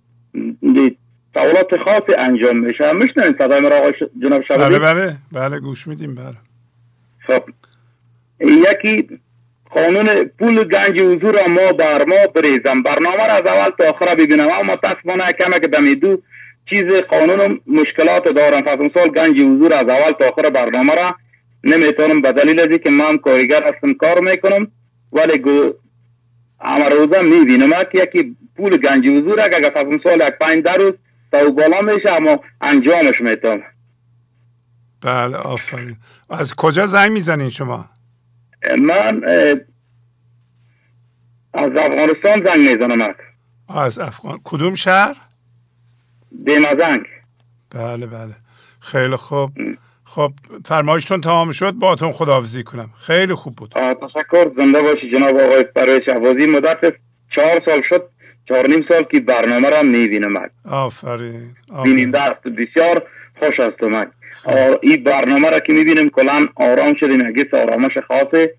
سوالات 1.34 1.82
خاصی 1.84 2.14
انجام 2.18 2.58
میشه. 2.58 2.92
میشنین 2.92 3.34
صدای 3.38 3.60
مرا 3.60 3.76
آقای 3.76 3.92
جناب 4.22 4.42
بله 4.48 4.78
بله 4.78 5.16
بله 5.32 5.60
گوش 5.60 5.86
میدیم 5.86 6.14
بله. 6.14 6.36
خب 7.26 7.42
یکی 8.40 9.20
قانون 9.70 10.24
پول 10.38 10.64
گنج 10.64 11.00
حضور 11.00 11.46
ما 11.48 11.72
بر 11.72 12.04
ما 12.04 12.26
بریزم. 12.34 12.82
برنامه 12.82 13.26
را 13.26 13.32
از 13.32 13.46
اول 13.46 13.70
تا 13.78 13.90
آخر 13.90 14.14
ببینم 14.14 14.48
اما 14.48 14.72
متاسفانه 14.72 15.32
کمه 15.40 15.58
که 15.60 15.68
دمیدو 15.68 16.22
چیز 16.70 16.84
قانون 17.10 17.60
مشکلات 17.66 18.34
دارم. 18.34 18.60
پس 18.60 18.76
مثال 18.76 19.08
گنج 19.08 19.40
حضور 19.40 19.74
از 19.74 19.88
اول 19.88 20.10
تا 20.20 20.28
آخر 20.28 20.50
برنامه 20.50 20.94
را 20.94 21.16
نمی‌تونم 21.64 22.20
به 22.20 22.32
دلیل 22.32 22.60
از 22.60 22.68
که 22.68 22.90
من 22.90 23.16
کارگر 23.16 23.62
هستم 23.62 23.92
کار 23.92 24.20
می‌کنم 24.20 24.66
ولی 25.12 25.42
همه 26.60 26.88
روزه 26.88 27.22
می‌بینم. 27.22 27.70
که 27.92 27.98
یکی 28.02 28.36
پول 28.56 28.76
گنج 28.76 29.08
حضور 29.08 29.40
اگر 29.40 29.70
پس 29.70 29.84
مثال 29.84 30.16
یک 30.16 30.38
پنج 30.40 30.62
در 30.62 30.76
روز 30.76 30.92
تا 31.32 31.50
بالا 31.50 31.80
میشه 31.80 32.10
اما 32.10 32.40
انجامش 32.60 33.20
می‌تونم. 33.20 33.62
بله 35.00 35.36
آفرین. 35.36 35.96
از 36.30 36.54
کجا 36.54 36.86
زنگ 36.86 37.12
می‌زنین 37.12 37.50
شما؟ 37.50 37.84
من 38.82 39.24
از 41.54 41.70
افغانستان 41.70 42.44
زنگ 42.46 42.58
می‌زنم. 42.58 43.14
از 43.68 43.98
افغان 43.98 44.40
کدوم 44.44 44.74
شهر؟ 44.74 45.16
دیمازنگ 46.46 47.06
بله 47.70 48.06
بله. 48.06 48.34
خیلی 48.80 49.16
خوب. 49.16 49.50
خب 50.04 50.32
فرمایشتون 50.64 51.20
تمام 51.20 51.50
شد. 51.50 51.72
با 51.72 51.92
اتون 51.92 52.12
خداحافظی 52.12 52.62
کنم. 52.62 52.90
خیلی 52.98 53.34
خوب 53.34 53.56
بود. 53.56 53.70
تشکر. 53.70 54.50
زنده 54.58 54.82
باشی 54.82 55.10
جناب 55.12 55.36
آقای 55.36 55.64
برای 55.74 56.00
شهبازی. 56.06 56.46
مدت 56.46 56.94
چهار 57.36 57.60
سال 57.66 57.82
شد. 57.88 58.08
چهار 58.48 58.66
نیم 58.68 58.84
سال 58.88 59.02
که 59.02 59.20
برنامه 59.20 59.70
را 59.70 59.82
می‌بینم 59.82 60.32
آفرین. 60.64 61.56
بیننده 61.84 62.20
است 62.20 62.42
بسیار 62.42 63.02
خوش 63.38 63.60
است 63.60 63.82
من. 63.82 64.06
این 64.82 65.04
برنامه 65.04 65.50
را 65.50 65.58
که 65.58 65.72
می‌بینیم 65.72 66.08
کلان 66.08 66.48
آرام 66.54 66.94
شدیم 67.00 67.26
اگه 67.26 67.44
آرامش 67.52 67.90
خاصه 68.08 68.54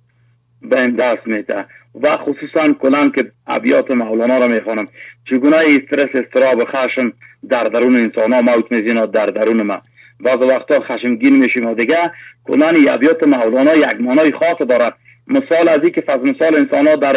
به 0.62 0.82
این 0.82 0.96
دست 0.96 1.22
میده. 1.26 1.66
و 2.02 2.18
خصوصا 2.18 2.74
کلان 2.74 3.12
که 3.12 3.32
ابیات 3.48 3.92
مولانا 3.92 4.38
را 4.38 4.48
می‌خوانم. 4.48 4.88
چگونه 5.30 5.56
استرس 5.56 6.10
استراب 6.14 6.64
خشم 6.64 7.14
در 7.50 7.64
درون 7.64 7.96
انسان 7.96 8.34
ها 8.34 8.42
موت 8.42 8.72
میزین 8.72 9.06
در 9.06 9.26
درون 9.26 9.62
ما. 9.62 9.82
بعض 10.20 10.38
وقتا 10.38 10.80
خشمگین 10.80 11.36
میشیم. 11.36 11.66
و 11.66 11.74
دیگه 11.74 11.96
کلان 12.44 12.76
ابیات 12.90 13.28
مولانا 13.28 13.76
یک 13.76 13.96
مانای 14.00 14.32
خاص 14.32 14.68
دارد 14.70 14.98
مثال 15.28 15.70
از 15.70 15.80
که 15.80 16.02
فضل 16.02 16.22
مثال 16.22 16.56
انسان 16.56 16.88
ها 16.88 16.96
در 16.96 17.14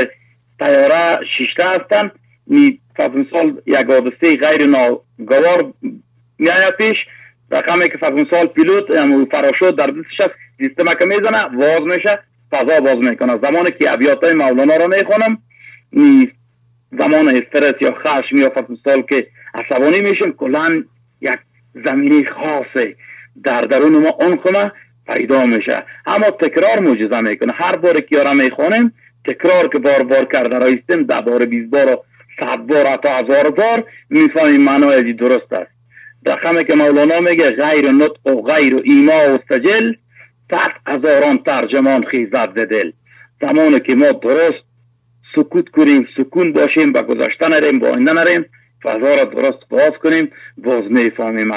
تیاره 0.61 1.19
شیشته 1.39 1.65
هستند 1.65 2.11
فضل 2.99 3.13
مثال 3.13 3.61
یک 3.67 3.75
حادثه 3.75 4.37
غیر 4.37 4.67
ناگوار 4.69 5.73
میآید 6.39 6.75
پیش. 6.79 6.97
رقمی 7.51 7.89
که 7.89 7.99
فضل 7.99 8.27
مثال 8.27 8.47
پیلوت 8.47 8.85
فراشوت 9.33 9.77
در 9.77 9.87
دستش 9.87 10.21
هست 10.21 10.31
سیستم 10.59 10.95
که 10.99 11.05
می‌زنه 11.05 11.57
واز 11.59 11.81
میشه 11.81 12.19
فضا 12.53 12.81
باز 12.81 12.97
می‌کنه. 12.97 13.39
زمانی 13.43 13.71
که 13.81 13.93
ابیات 13.93 14.25
مولانا 14.35 14.77
را 14.77 14.87
می‌خونم 14.87 15.39
زمان 16.99 17.29
استرس 17.29 17.75
یا 17.81 17.95
خشم 18.07 18.37
یا 18.37 18.51
فضل 18.51 18.75
مثال 18.75 19.03
که 19.03 19.27
عصبانی 19.57 20.01
میشیم 20.01 20.33
کلا 20.33 20.85
یک 21.21 21.39
زمینی 21.85 22.25
خاصه 22.27 22.97
در 23.45 23.61
درون 23.61 23.93
ما 24.03 24.09
اون 24.21 24.37
خونه 24.37 24.73
پیدا 25.09 25.47
میشه. 25.47 25.85
اما 26.07 26.31
تکرار 26.31 26.81
موجزه 26.81 27.21
می‌کنه. 27.21 27.53
هر 27.55 27.77
بار 27.77 27.95
که 28.01 28.17
یارا 28.17 28.33
می‌خونیم 28.33 28.93
تکرار 29.29 29.69
که 29.69 29.79
بار 29.79 30.03
بار 30.03 30.25
کرده 30.25 30.59
رایستیم 30.59 31.03
ده 31.03 31.21
بار 31.21 31.45
بیز 31.45 31.71
بار 31.71 31.91
و 31.91 32.05
صد 32.41 32.57
بار 32.57 32.87
حتی 32.87 33.09
هزار 33.09 33.51
بار 33.51 33.85
می‌فهمیم 34.11 34.63
معنای 34.63 35.13
درست 35.13 35.53
است. 35.53 35.71
رقمی 36.27 36.65
که 36.65 36.75
مولانا 36.75 37.21
میگه 37.21 37.51
غیر 37.51 37.91
نطق 37.91 38.27
و 38.27 38.43
غیر 38.43 38.81
ایما 38.85 39.35
و 39.35 39.39
سجل 39.49 39.93
صد 40.51 40.71
هزاران 40.87 41.39
ترجمان 41.47 42.05
خیزد 42.05 42.65
دل. 42.65 42.91
زمانی 43.43 43.81
که 43.81 43.95
ما 43.95 44.13
درست 44.13 44.65
سکوت 45.37 45.69
کنیم 45.69 46.07
سکون 46.17 46.53
باشیم 46.53 46.93
و 46.95 47.03
گذشته 47.03 47.49
نریم 47.49 47.79
با 47.79 47.89
آینده 47.89 48.13
نریم 48.13 48.45
فضا 48.87 49.15
را 49.15 49.25
درست 49.25 49.69
باز 49.71 49.93
کنیم 50.03 50.31
باز 50.57 50.83
می‌فهمیم 50.91 51.51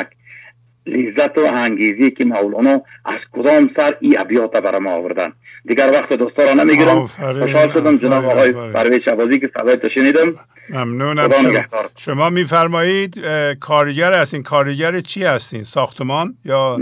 لذت 0.85 1.37
و 1.37 1.41
انگیزی 1.53 2.11
که 2.11 2.25
مولانا 2.25 2.81
از 3.05 3.19
کدام 3.31 3.69
سر 3.77 3.97
ای 4.01 4.17
ابیات 4.17 4.51
برای 4.51 4.79
ما 4.79 4.91
آوردن. 4.91 5.33
دیگر 5.65 5.91
وقت 5.93 6.13
دوستا 6.13 6.43
را 6.43 6.53
نمی‌گیرم. 6.53 7.07
خوشحال 7.07 7.73
شدم 7.73 7.97
جناب 7.97 8.25
آقای 8.25 8.51
پرویز 8.51 8.99
شبازی 9.05 9.39
که 9.39 9.51
صدای 9.57 9.77
شنیدم. 9.95 10.35
ممنونم. 10.69 11.29
شما, 11.29 11.61
شما 11.97 12.29
میفرمایید 12.29 13.19
کارگر 13.59 14.13
هستین. 14.13 14.43
کارگر 14.43 14.99
چی 14.99 15.23
هستین؟ 15.23 15.63
ساختمان 15.63 16.37
یا 16.45 16.79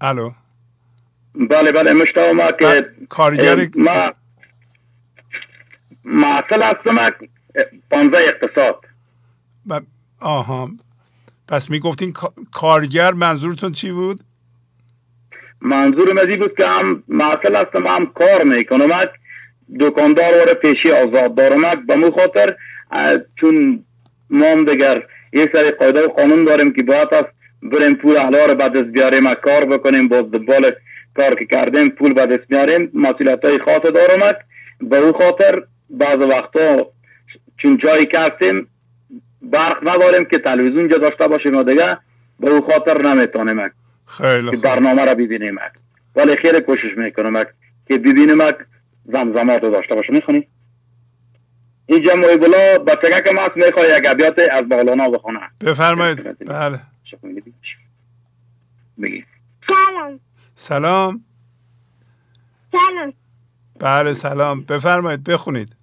الو. 0.00 0.30
بله 1.34 1.72
بله 1.72 1.92
مشتاق 1.92 2.34
ما 2.34 2.50
که 2.50 2.86
کارگر 3.08 3.68
ما 3.76 4.12
معسل 6.06 6.62
هستم 6.62 7.10
پانزه 7.90 8.18
اقتصاد. 8.18 8.80
ب... 9.66 9.80
آها. 10.20 10.70
پس 11.48 11.70
می‌گفتین 11.70 12.12
کارگر 12.52 13.12
منظورتون 13.12 13.72
چی 13.72 13.92
بود؟ 13.92 14.20
منظور 15.60 16.12
مزی 16.12 16.36
بود 16.36 16.56
که 16.58 16.66
هم 16.66 17.02
معسل 17.08 17.56
هستم 17.56 17.86
هم 17.86 18.06
کار 18.06 18.44
دکاندار 19.80 20.32
واره 20.38 20.54
پیشی 20.54 20.90
آزاد 20.90 21.34
دارم 21.34 21.86
به 21.86 21.96
مو 21.96 22.10
خاطر 22.10 22.56
چون 23.40 23.84
ما 24.30 24.46
هم 24.46 24.64
دیگر 24.64 25.02
یه 25.32 25.50
سری 25.54 25.70
قاعده 25.70 26.04
و 26.04 26.08
قانون 26.08 26.44
داریم 26.44 26.72
که 26.72 26.82
باید 26.82 27.08
است 27.14 27.28
بریم 27.62 27.94
پول 27.94 28.16
احلا 28.16 28.46
رو 28.46 28.54
بعد 28.54 28.76
از 28.76 28.82
بیاریم 28.82 29.34
کار 29.34 29.64
بکنیم 29.64 30.08
باز 30.08 30.22
دنبال 30.32 30.70
کار 31.16 31.34
که 31.34 31.46
کردیم 31.46 31.88
پول 31.88 32.12
بعد 32.12 32.32
از 32.32 32.38
بیاریم 32.48 32.90
مسئولیت 32.94 33.44
های 33.44 33.58
خاص 33.58 33.80
دارم 33.80 34.34
به 34.80 34.96
او 34.96 35.12
خاطر 35.12 35.62
بعض 35.90 36.16
وقتا 36.16 36.92
چون 37.56 37.76
جایی 37.76 38.06
که 38.06 38.18
هستیم 38.20 38.68
برق 39.42 39.88
نداریم 39.88 40.24
که 40.24 40.38
تلویزیون 40.38 40.88
جا 40.88 40.98
داشته 40.98 41.28
باشیم 41.28 41.56
و 41.56 41.62
دیگه 41.62 41.98
به 42.40 42.50
او 42.50 42.66
خاطر 42.70 43.02
نمی‌تونیم. 43.02 43.70
خیلی 44.06 44.50
که 44.50 44.56
برنامه 44.56 45.04
را 45.04 45.14
ببینیم. 45.14 45.58
ولی 46.16 46.36
خیلی 46.36 46.60
کوشش 46.60 46.96
می‌کنم 46.96 47.44
که 47.88 47.98
ببینیم 47.98 48.38
زمزمات 49.12 49.64
رو 49.64 49.70
داشته 49.70 49.94
باشه 49.94 50.12
می‌خونی؟ 50.12 50.48
اینجا 51.86 52.12
بلا 52.14 52.78
بچگه 52.78 53.22
که 53.26 53.32
ماست 53.34 53.56
می‌خواه 53.56 53.86
یک 53.98 54.06
عبیات 54.06 54.38
از 54.50 54.62
مولانا 54.70 55.08
بخونه. 55.08 55.40
بفرمایید. 55.64 56.38
بله. 56.38 56.80
بگی 59.02 59.24
سلام. 59.68 60.20
سلام. 60.54 61.24
سلام. 62.72 63.12
بله 63.80 64.12
سلام. 64.12 64.60
بفرمایید 64.60 65.24
بخونید. 65.24 65.75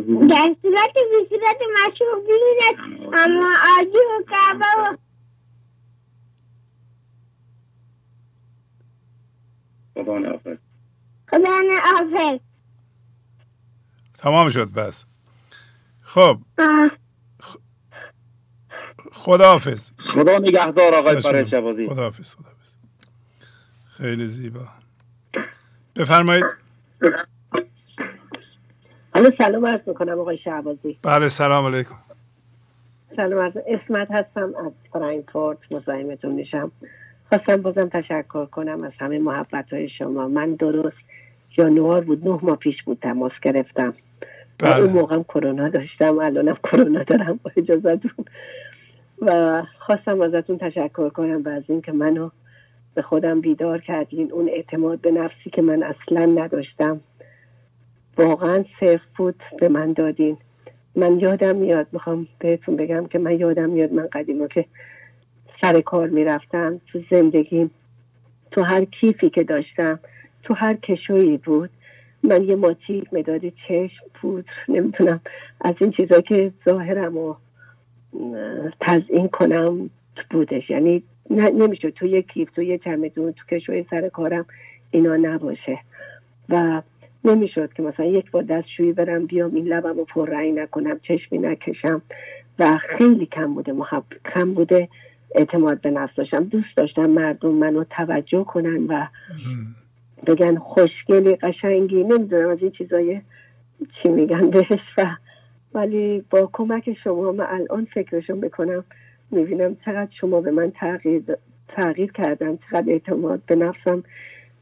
در 0.00 0.56
صورت 0.62 0.94
بی 0.94 1.28
صورت 1.28 1.60
مشروع 1.74 2.22
ببیند 2.22 3.18
اما 3.18 3.46
آجی 3.78 3.98
و 3.98 4.24
کعبه 4.30 4.66
و 4.78 4.96
خدا 9.94 10.18
نافذ 10.18 10.56
خدا 11.30 12.40
تمام 14.18 14.48
شد 14.48 14.72
بس. 14.72 15.06
خب. 16.02 16.38
خداحافظ. 19.12 19.92
خدا 20.14 20.38
نگهدار 20.38 20.94
آقای 20.94 21.20
فرش 21.20 21.50
شبازی. 21.50 21.86
خداحافظ 21.88 22.36
خداحافظ. 22.36 22.76
خیلی 23.86 24.26
زیبا. 24.26 24.68
بفرمایید. 25.96 26.44
حالا 29.16 29.30
سلام 29.38 29.66
عرض 29.66 29.80
می‌کنم 29.86 30.18
آقای 30.18 30.38
شعبازی 30.38 30.98
بله 31.02 31.28
سلام 31.28 31.74
علیکم. 31.74 31.94
سلام 33.16 33.40
عرض 33.40 33.56
اسمت 33.66 34.10
هستم 34.10 34.54
از 34.66 34.72
فرانکفورت 34.92 35.58
مزاحمتون 35.70 36.32
میشم. 36.32 36.72
خواستم 37.28 37.62
بازم 37.62 37.88
تشکر 37.88 38.46
کنم 38.46 38.84
از 38.84 38.92
همه 38.98 39.18
محبت 39.18 39.72
های 39.72 39.88
شما. 39.88 40.28
من 40.28 40.54
درست 40.54 40.96
جانوار 41.50 42.04
بود 42.04 42.28
نه 42.28 42.38
ماه 42.42 42.56
پیش 42.56 42.82
بود 42.82 42.98
تماس 43.02 43.32
گرفتم. 43.42 43.94
بله. 44.58 44.80
اون 44.80 44.92
موقع 44.92 45.22
کرونا 45.22 45.68
داشتم 45.68 46.18
الانم 46.18 46.56
کرونا 46.64 47.02
دارم 47.02 47.40
با 47.42 47.50
اجازتون 47.56 48.24
و 49.22 49.62
خواستم 49.78 50.20
ازتون 50.20 50.58
تشکر 50.58 51.08
کنم 51.08 51.42
و 51.44 51.48
از 51.48 51.62
اینکه 51.68 51.92
منو 51.92 52.30
به 52.94 53.02
خودم 53.02 53.40
بیدار 53.40 53.80
کردین. 53.80 54.32
اون 54.32 54.48
اعتماد 54.48 55.00
به 55.00 55.10
نفسی 55.10 55.50
که 55.52 55.62
من 55.62 55.82
اصلا 55.82 56.24
نداشتم. 56.24 57.00
واقعا 58.18 58.64
صرف 58.80 59.00
بود 59.16 59.42
به 59.60 59.68
من 59.68 59.92
دادین. 59.92 60.36
من 60.94 61.20
یادم 61.20 61.56
میاد 61.56 61.86
می‌خوام 61.92 62.26
بهتون 62.38 62.76
بگم 62.76 63.06
که 63.06 63.18
من 63.18 63.40
یادم 63.40 63.70
میاد 63.70 63.92
من 63.92 64.06
قدیما 64.12 64.46
که 64.46 64.64
سر 65.62 65.80
کار 65.80 66.08
می‌رفتم 66.08 66.80
تو 66.86 67.00
زندگیم 67.10 67.70
تو 68.50 68.62
هر 68.62 68.84
کیفی 68.84 69.30
که 69.30 69.42
داشتم 69.42 69.98
تو 70.42 70.54
هر 70.54 70.74
کشویی 70.74 71.36
بود. 71.36 71.70
من 72.22 72.44
یه 72.44 72.56
ماچی 72.56 73.02
مداد 73.12 73.40
چشم 73.68 74.04
پودر 74.14 74.52
نمی‌تونم 74.68 75.20
از 75.60 75.74
این 75.80 75.90
چیزا 75.90 76.20
که 76.20 76.52
ظاهرم 76.68 77.16
و 77.16 77.34
تزئین 78.80 79.28
کنم 79.28 79.90
بودش. 80.30 80.70
یعنی 80.70 81.02
نمیشه 81.30 81.90
تو 81.90 82.06
یه 82.06 82.22
کیف 82.22 82.50
تو 82.50 82.62
یه 82.62 82.78
چمدون 82.78 83.32
تو 83.32 83.56
کشوی 83.56 83.86
سر 83.90 84.08
کارم 84.08 84.46
اینا 84.90 85.16
نباشه. 85.16 85.78
و 86.48 86.82
نمی‌شد 87.26 87.72
که 87.72 87.82
مثلا 87.82 88.06
یک 88.06 88.30
بار 88.30 88.42
دستشویی 88.42 88.92
برم 88.92 89.26
بیام 89.26 89.54
این 89.54 89.66
لبم 89.66 89.96
رو 89.96 90.04
پر 90.04 90.30
رنگ 90.30 90.58
نکنم 90.58 90.98
چشمی 90.98 91.38
نکشم. 91.38 92.02
و 92.58 92.78
خیلی 92.98 93.26
کم 93.26 93.54
بوده 93.54 93.72
محب... 93.72 94.04
کم 94.34 94.54
بوده 94.54 94.88
اعتماد 95.34 95.80
به 95.80 95.90
نفس 95.90 96.14
داشتم. 96.16 96.44
دوست 96.44 96.76
داشتم 96.76 97.10
مردم 97.10 97.50
منو 97.50 97.84
توجه 97.84 98.44
کنن 98.44 98.86
و 98.86 99.06
بگن 100.26 100.58
خوشگلی 100.58 101.36
قشنگی. 101.36 102.04
نمی‌دونم 102.04 102.48
از 102.48 102.58
این 102.60 102.70
چیزای 102.70 103.20
چی 104.02 104.08
میگن 104.08 104.50
بهش. 104.50 104.80
و 104.98 105.06
ولی 105.74 106.24
با 106.30 106.50
کمک 106.52 106.96
شما 107.04 107.32
من 107.32 107.46
الان 107.48 107.84
فکرشون 107.94 108.40
بکنم 108.40 108.84
می‌بینم 109.30 109.76
چقدر 109.84 110.10
شما 110.20 110.40
به 110.40 110.50
من 110.50 110.70
تغییر, 110.70 111.22
تغییر 111.68 112.12
کردم 112.12 112.56
چقدر 112.56 112.92
اعتماد 112.92 113.42
به 113.46 113.56
نفسم 113.56 114.02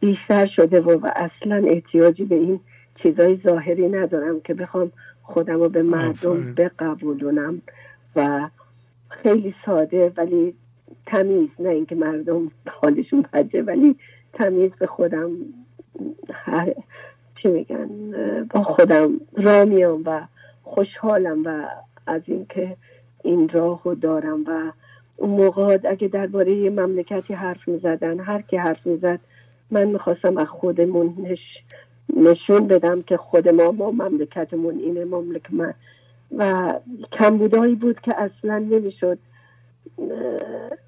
بیشتر 0.04 0.46
شده 0.46 0.80
و, 0.80 0.90
و 0.90 1.08
اصلا 1.16 1.64
احتیاجی 1.66 2.24
به 2.24 2.34
این 2.34 2.60
چیزای 3.02 3.40
ظاهری 3.46 3.88
ندارم 3.88 4.40
که 4.40 4.54
بخوام 4.54 4.92
خودم 5.22 5.60
رو 5.60 5.68
به 5.68 5.82
مردم 5.82 6.54
بقبولونم 6.54 7.62
و 8.16 8.48
خیلی 9.08 9.54
ساده 9.66 10.12
ولی 10.16 10.54
تمیز 11.06 11.48
نه 11.58 11.68
اینکه 11.68 11.94
مردم 11.94 12.50
حالشون 12.82 13.24
بده 13.32 13.62
ولی 13.62 13.96
تمیز 14.32 14.70
به 14.78 14.86
خودم 14.86 15.30
هر 16.32 16.74
چی 17.42 17.48
میگن 17.48 17.88
با 18.50 18.62
خودم 18.62 19.10
را 19.36 19.64
میام 19.64 20.02
و 20.06 20.20
خوشحالم 20.62 21.42
و 21.44 21.66
از 22.06 22.22
اینکه 22.26 22.76
این 23.22 23.48
راهو 23.48 23.94
دارم 23.94 24.44
و 24.46 24.72
اون 25.16 25.30
موقع 25.30 25.78
اگه 25.90 26.08
درباره 26.08 26.54
یه 26.54 26.70
مملکتی 26.70 27.34
حرف 27.34 27.68
می‌زدن 27.68 28.20
هر 28.20 28.42
کی 28.42 28.56
حرف 28.56 28.86
می‌زد 28.86 29.20
من 29.70 29.85
می‌خواستم 29.85 30.37
از 30.37 30.46
خودمون 30.46 31.37
نشون 32.16 32.66
بدم 32.66 33.03
که 33.03 33.16
خود 33.16 33.48
ما 33.48 33.70
ما 33.70 33.90
مملکتمون 33.90 34.79
اینه 34.79 35.05
مملک 35.05 35.55
من. 35.55 35.74
و 36.37 36.72
کمبودایی 37.12 37.74
بود 37.74 38.00
که 38.00 38.12
اصلا 38.16 38.59
نمی‌شد 38.59 39.18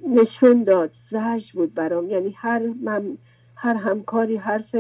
نشون 0.09 0.65
داد 0.65 0.91
زهش 1.11 1.53
بود 1.53 1.75
برام. 1.75 2.11
یعنی 2.11 2.35
هر 2.37 2.63
من 2.85 3.19
هر 3.57 3.75
همکاری 3.75 4.37
حرف 4.37 4.77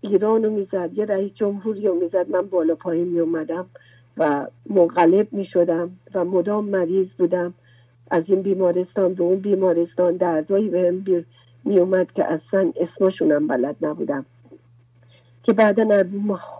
ایران 0.00 0.44
رو 0.44 0.50
می‌زد 0.50 0.90
یه 0.94 1.04
رئیس 1.04 1.32
جمهوری 1.34 1.86
رو 1.86 1.94
می‌زد 1.94 2.30
من 2.30 2.42
بالا 2.42 2.74
پایین 2.74 3.08
می 3.08 3.20
اومدم 3.20 3.66
و 4.16 4.46
منقلب 4.70 5.32
می 5.32 5.44
شدم 5.44 5.90
و 6.14 6.24
مدام 6.24 6.64
مریض 6.64 7.08
بودم. 7.18 7.54
از 8.10 8.24
این 8.26 8.42
بیمارستان 8.42 9.14
به 9.14 9.22
اون 9.22 9.36
بیمارستان 9.36 10.16
دردایی 10.16 10.68
به 10.68 10.88
هم 10.88 11.24
می 11.64 11.78
اومد 11.78 12.12
که 12.12 12.24
اصلا 12.24 12.72
اسمشونم 12.76 13.46
بلد 13.46 13.76
نبودم. 13.80 14.26
که 15.42 15.52
بعدا 15.52 16.04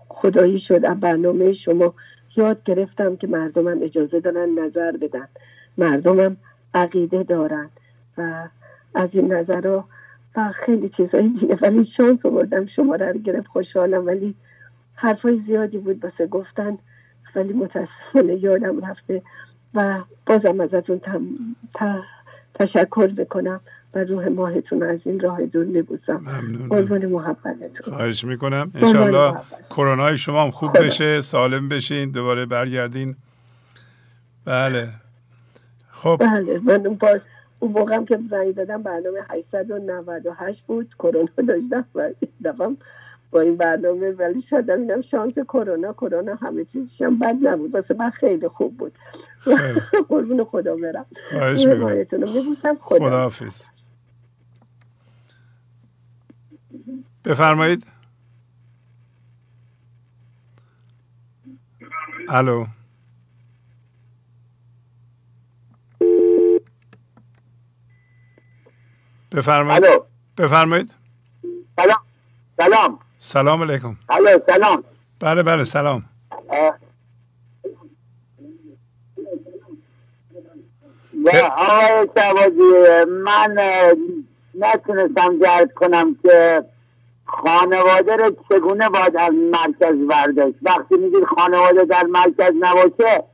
خدایی 0.09 0.61
شد 0.69 0.85
از 0.85 1.01
برنامه 1.01 1.55
شما 1.55 1.95
یاد 2.37 2.65
گرفتم 2.65 3.17
که 3.17 3.27
مردمم 3.27 3.83
اجازه 3.83 4.21
دارن 4.21 4.59
نظر 4.59 4.97
بدن. 4.97 5.29
مردمم 5.79 6.37
عقیده 6.75 7.23
دارن 7.23 7.71
و 8.19 8.49
از 8.95 9.09
این 9.13 9.33
نظر 9.33 9.67
و 9.67 9.85
خیلی 10.67 10.91
چیزایی 10.97 11.29
دیگه. 11.29 11.59
ولی 11.63 11.89
شانس 11.97 12.19
بردم 12.27 12.67
شما 12.67 12.95
رو 12.95 13.19
گرفت 13.19 13.47
خوشحالم. 13.47 14.07
ولی 14.07 14.35
حرفای 14.95 15.43
زیادی 15.47 15.79
بود 15.79 16.01
بسه 16.01 16.27
گفتن. 16.27 16.79
ولی 17.35 17.53
متاسفانه 17.53 18.35
یادم 18.35 18.81
رفته 18.87 19.23
و 19.75 19.99
بازم 20.27 20.61
ازتون 20.61 21.01
تشکر 22.55 23.07
بکنم 23.07 23.61
و 23.95 24.05
روح 24.05 24.29
ماهتون 24.29 24.83
از 24.83 24.99
این 25.05 25.21
راه 25.21 25.47
دور 25.47 25.65
میبوزم 25.65 26.23
قربان 26.71 27.07
محبتتون. 27.07 27.95
خواهش 27.95 28.25
می‌کنم. 28.25 28.73
انشالله 28.75 29.35
کرونا 29.71 30.17
شما 30.17 30.45
هم 30.45 30.51
خوب 30.51 30.79
بشه 30.79 31.21
سالم 31.21 31.69
بشین 31.69 32.11
دوباره 32.11 32.47
برگردین. 32.47 33.17
بله. 34.45 34.89
خب. 35.91 36.17
بله 36.21 36.59
من 36.59 36.95
باز 36.95 37.21
اون 37.61 37.73
موقع 37.73 38.05
که 38.05 38.19
زنگ 38.31 38.55
دادم 38.55 38.83
برنامه 38.83 39.21
898 39.31 40.63
بود. 40.67 40.95
کرونا 40.99 41.29
داشتم 41.37 41.85
و 41.95 42.11
دفعه 42.45 42.77
با 43.31 43.41
این 43.41 43.57
برنامه 43.57 44.11
ولی 44.11 44.43
شاید 44.51 44.71
اینم 44.71 45.03
شانس 45.03 45.33
کرونا 45.35 45.93
کرونا 45.93 46.35
همه 46.35 46.65
چیزش 46.65 47.03
هم 47.03 47.19
بد 47.19 47.37
نبود. 47.43 47.75
واسه 47.75 47.95
من 47.95 48.11
خیلی 48.11 48.49
خوب 48.49 48.77
بود. 48.77 48.99
قربون 50.09 50.45
خدا 50.45 50.77
برم. 50.77 51.07
خواهش 51.31 51.67
می‌کنم. 51.67 52.77
خدا 52.81 53.11
حافظ. 53.11 53.63
بفرمایید. 57.25 57.87
الو. 62.29 62.67
بفرمایید. 69.33 69.85
الو. 69.85 70.05
بفرمایید. 70.39 70.95
سلام. 71.77 72.03
سلام. 72.61 72.99
سلام 73.21 73.63
علیکم. 73.63 73.97
الو 74.09 74.39
سلام. 74.47 74.85
بله 75.21 75.43
بله 75.43 75.65
سلام. 75.65 76.05
آقای 81.57 82.09
شبازی 82.17 83.05
من 83.07 83.57
نتونستم 84.55 85.39
جرد 85.43 85.73
کنم 85.75 86.17
که 86.23 86.65
خانواده 87.27 88.17
رو 88.17 88.37
چگونه 88.51 88.89
باید 88.89 89.17
از 89.17 89.31
مرکز 89.31 89.95
برداشت؟ 90.09 90.57
وقتی 90.63 90.97
میگید 90.97 91.25
خانواده 91.39 91.85
در 91.85 92.03
مرکز 92.03 92.53
نباشه 92.61 93.25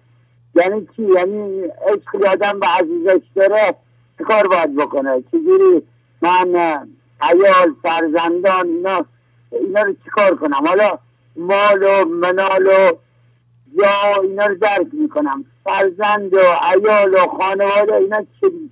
یعنی 0.54 0.88
چی؟ 0.96 1.02
یعنی 1.16 1.62
عشق 1.62 2.26
آدم 2.32 2.60
به 2.60 2.66
عزیزش 2.66 3.26
داره 3.34 3.74
چه 4.18 4.24
کار 4.24 4.48
باید 4.48 4.76
بکنه؟ 4.76 5.24
چجوری 5.32 5.82
من 6.22 6.56
اه، 6.56 6.86
عیال 7.20 7.74
فرزندان 7.82 8.66
اینا 8.66 9.06
اینا 9.60 9.82
رو 9.82 9.94
چیکار 10.04 10.36
کنم؟ 10.36 10.66
حالا 10.66 10.98
مال 11.36 11.82
و 11.82 12.04
منال 12.08 12.66
و 12.66 12.92
یا 13.74 14.22
اینا 14.22 14.46
رو 14.46 14.54
درک 14.54 14.86
می‌کنم. 14.92 15.44
فرزند 15.64 16.34
و 16.34 16.40
عیال 16.62 17.14
و 17.14 17.18
خانواده 17.40 17.94
اینا 17.94 18.24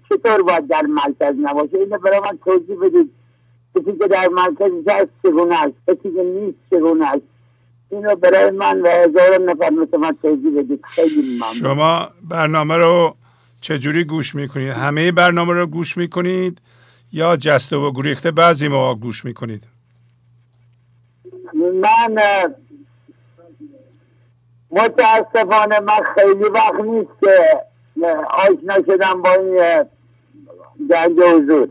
چطور 0.09 0.43
باید 0.43 0.69
در 0.69 0.83
مرکز 0.83 1.35
نباشه؟ 1.43 1.79
اینو 1.79 1.99
برای 1.99 2.21
من 2.21 2.39
توضیح 2.45 2.77
بدید. 2.83 3.13
کسی 3.77 3.99
که 3.99 4.09
در 4.09 4.29
مرکز 4.29 4.71
هست 4.89 5.13
چگونه 5.23 5.63
است؟ 5.63 5.75
کسی 5.89 6.15
که 6.15 6.23
نیست 6.23 6.59
چگونه 6.71 7.09
است؟ 7.09 7.23
اینو 7.91 8.15
برای 8.15 8.51
من 8.51 8.81
و 8.81 8.89
هزاران 8.89 9.51
نفر 9.51 9.71
مثل 9.71 9.97
من 9.97 10.13
توضیح 10.23 10.59
بدید. 10.59 10.81
خیلی 10.85 11.23
ممنون. 11.23 11.55
شما 11.55 12.09
برنامه 12.23 12.77
رو 12.77 13.17
چجوری 13.61 14.05
گوش 14.05 14.35
می‌کنید؟ 14.35 14.69
همه 14.69 15.13
برنامه 15.13 15.53
رو 15.53 15.67
گوش 15.67 15.97
می‌کنید 15.97 16.61
یا 17.13 17.37
جسته 17.37 17.77
و 17.77 17.93
گریخته 17.93 18.31
بعضی 18.31 18.69
موقع 18.69 19.01
گوش 19.01 19.25
می‌کنید؟ 19.25 19.67
من 21.71 22.19
متاسفانه 24.71 25.81
من 25.81 26.01
خیلی 26.15 26.45
وقت 26.45 26.75
نیست 26.75 27.11
که 27.21 27.39
آشنا 28.31 28.75
شدم 28.87 29.23
با 29.23 29.33
این 29.33 29.85
گنج 30.91 31.19
حضور. 31.19 31.69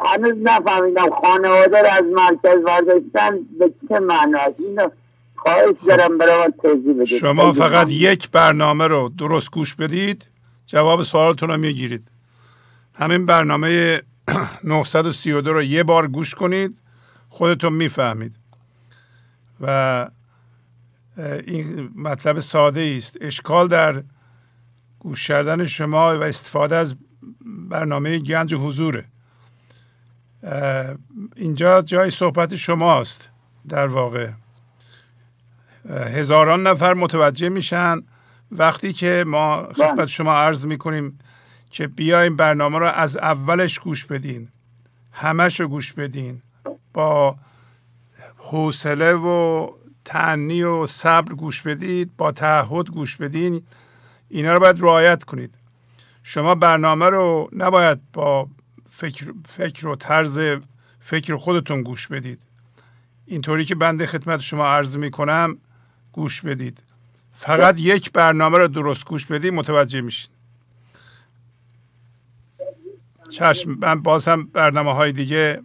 هنوز 0.00 0.34
نفهمیدم 0.42 1.10
خانواده 1.22 1.80
رو 1.80 1.88
از 1.92 2.04
مرکز 2.04 2.64
برداشتن 2.64 3.38
به 3.58 3.72
چه 3.88 3.98
معناست 4.00 4.60
اینو 4.60 4.88
خواهش 5.36 5.76
دارم 5.86 6.18
برای 6.18 6.52
توضیح 6.62 6.94
بدید. 6.94 7.04
شما 7.04 7.52
فقط. 7.52 7.88
یک 7.90 8.30
برنامه 8.30 8.86
رو 8.86 9.10
درست 9.18 9.50
گوش 9.50 9.74
بدید 9.74 10.28
جواب 10.66 11.02
سوالتون 11.02 11.48
رو 11.48 11.56
می‌گیرید. 11.56 12.10
همین 12.94 13.26
برنامه 13.26 14.02
932 14.64 15.52
رو 15.52 15.62
یه 15.62 15.82
بار 15.82 16.06
گوش 16.06 16.34
کنید. 16.34 16.80
خودتون 17.38 17.72
می‌فهمید. 17.72 18.38
و 19.60 20.08
این 21.46 21.92
مطلب 21.96 22.40
ساده 22.40 22.94
است 22.96 23.16
اشکال 23.20 23.68
در 23.68 24.02
گوش 24.98 25.28
کردن 25.28 25.64
شما 25.64 26.18
و 26.18 26.22
استفاده 26.22 26.76
از 26.76 26.96
برنامه 27.68 28.18
گنج 28.18 28.54
حضوره. 28.54 29.04
اینجا 31.36 31.82
جای 31.82 32.10
صحبت 32.10 32.54
شماست 32.54 33.30
در 33.68 33.86
واقع. 33.86 34.30
هزاران 35.90 36.66
نفر 36.66 36.94
متوجه 36.94 37.48
میشن. 37.48 38.02
وقتی 38.50 38.92
که 38.92 39.24
ما 39.26 39.72
خدمت 39.72 40.08
شما 40.08 40.32
عرض 40.32 40.66
می‌کنیم 40.66 41.18
که 41.70 41.86
بیایم 41.86 42.36
برنامه 42.36 42.78
رو 42.78 42.86
از 42.86 43.16
اولش 43.16 43.78
گوش 43.78 44.04
بدین. 44.04 44.48
همش 45.12 45.60
رو 45.60 45.68
گوش 45.68 45.92
بدین. 45.92 46.42
با 46.98 47.36
حوصله 48.36 49.12
و 49.14 49.68
تعنی 50.04 50.62
و 50.62 50.86
صبر 50.86 51.34
گوش 51.34 51.62
بدید 51.62 52.16
با 52.16 52.32
تعهد 52.32 52.90
گوش 52.90 53.16
بدین 53.16 53.62
اینا 54.28 54.54
رو 54.54 54.60
باید 54.60 54.82
رعایت 54.82 55.24
کنید. 55.24 55.54
شما 56.22 56.54
برنامه 56.54 57.06
رو 57.06 57.50
نباید 57.52 58.00
با 58.12 58.48
فکر, 58.90 59.32
فکر 59.48 59.86
و 59.86 59.96
طرز 59.96 60.40
فکر 61.00 61.36
خودتون 61.36 61.82
گوش 61.82 62.06
بدید. 62.06 62.42
اینطوری 63.26 63.64
که 63.64 63.74
بنده 63.74 64.06
خدمت 64.06 64.40
شما 64.40 64.66
عرض 64.66 64.96
می‌کنم 64.96 65.58
گوش 66.12 66.40
بدید. 66.40 66.82
فقط 67.32 67.78
یک 67.78 68.12
برنامه 68.12 68.58
رو 68.58 68.68
درست 68.68 69.04
گوش 69.04 69.26
بدید 69.26 69.54
متوجه 69.54 70.00
میشید 70.00 70.30
چشم 73.30 73.70
من 73.80 74.02
باز 74.02 74.28
هم 74.28 74.46
برنامه 74.46 74.94
های 74.94 75.12
دیگه 75.12 75.62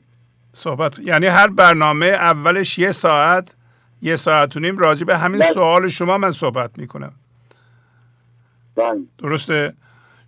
صحبت. 0.53 0.99
یعنی 0.99 1.25
هر 1.25 1.47
برنامه 1.47 2.05
اولش 2.05 2.79
یه 2.79 2.91
ساعت 2.91 3.55
یه 4.01 4.15
ساعت 4.15 4.57
و 4.57 4.59
نیم 4.59 4.77
راجع 4.77 5.03
به 5.05 5.17
همین 5.17 5.41
سوال 5.53 5.87
شما 5.87 6.17
من 6.17 6.31
صحبت 6.31 6.71
می‌کنم. 6.77 7.13
درسته؟ 9.17 9.73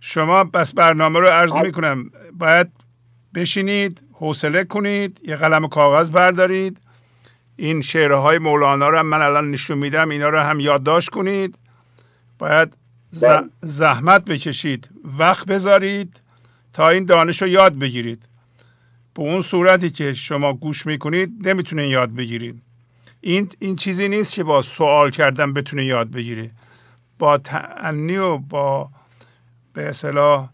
شما 0.00 0.44
بس 0.44 0.72
برنامه 0.74 1.18
رو 1.20 1.26
عرض 1.26 1.52
می‌کنم. 1.52 2.10
باید 2.32 2.68
بشینید 3.34 4.02
حوصله 4.12 4.64
کنید 4.64 5.20
یه 5.24 5.36
قلم 5.36 5.68
کاغذ 5.68 6.10
بردارید. 6.10 6.80
این 7.56 7.80
شعرهای 7.80 8.38
مولانا 8.38 8.88
رو 8.88 8.98
هم 8.98 9.06
من 9.06 9.22
الان 9.22 9.50
نشون 9.50 9.78
میدم 9.78 10.08
اینا 10.08 10.28
رو 10.28 10.40
هم 10.40 10.60
یادداشت 10.60 11.08
کنید. 11.08 11.58
باید 12.38 12.74
ز- 13.10 13.24
زحمت 13.60 14.24
بکشید 14.24 14.88
وقت 15.18 15.46
بذارید 15.46 16.22
تا 16.72 16.88
این 16.88 17.04
دانش 17.04 17.42
رو 17.42 17.48
یاد 17.48 17.78
بگیرید. 17.78 18.22
به 19.16 19.22
اون 19.22 19.42
صورتی 19.42 19.90
که 19.90 20.12
شما 20.12 20.52
گوش 20.52 20.86
می‌کنید 20.86 21.48
نمی‌تونین 21.48 21.90
یاد 21.90 22.14
بگیرید. 22.14 22.62
این 23.20 23.48
این 23.58 23.76
چیزی 23.76 24.08
نیست 24.08 24.34
که 24.34 24.44
با 24.44 24.62
سوال 24.62 25.10
کردن 25.10 25.52
بتونه 25.52 25.84
یاد 25.84 26.10
بگیره 26.10 26.50
با 27.18 27.38
تعنی 27.38 28.16
و 28.16 28.38
با 28.38 28.90
به 29.72 29.88
اصطلاح 29.88 30.48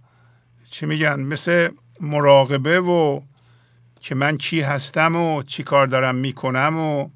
چی 0.70 0.86
میگن 0.86 1.20
مثل 1.20 1.68
مراقبه 2.00 2.80
و 2.80 3.20
که 4.00 4.14
من 4.14 4.38
چی 4.38 4.60
هستم 4.60 5.16
و 5.16 5.42
چی 5.42 5.62
کار 5.62 5.86
دارم 5.86 6.14
می‌کنم 6.14 6.76
و 6.78 7.08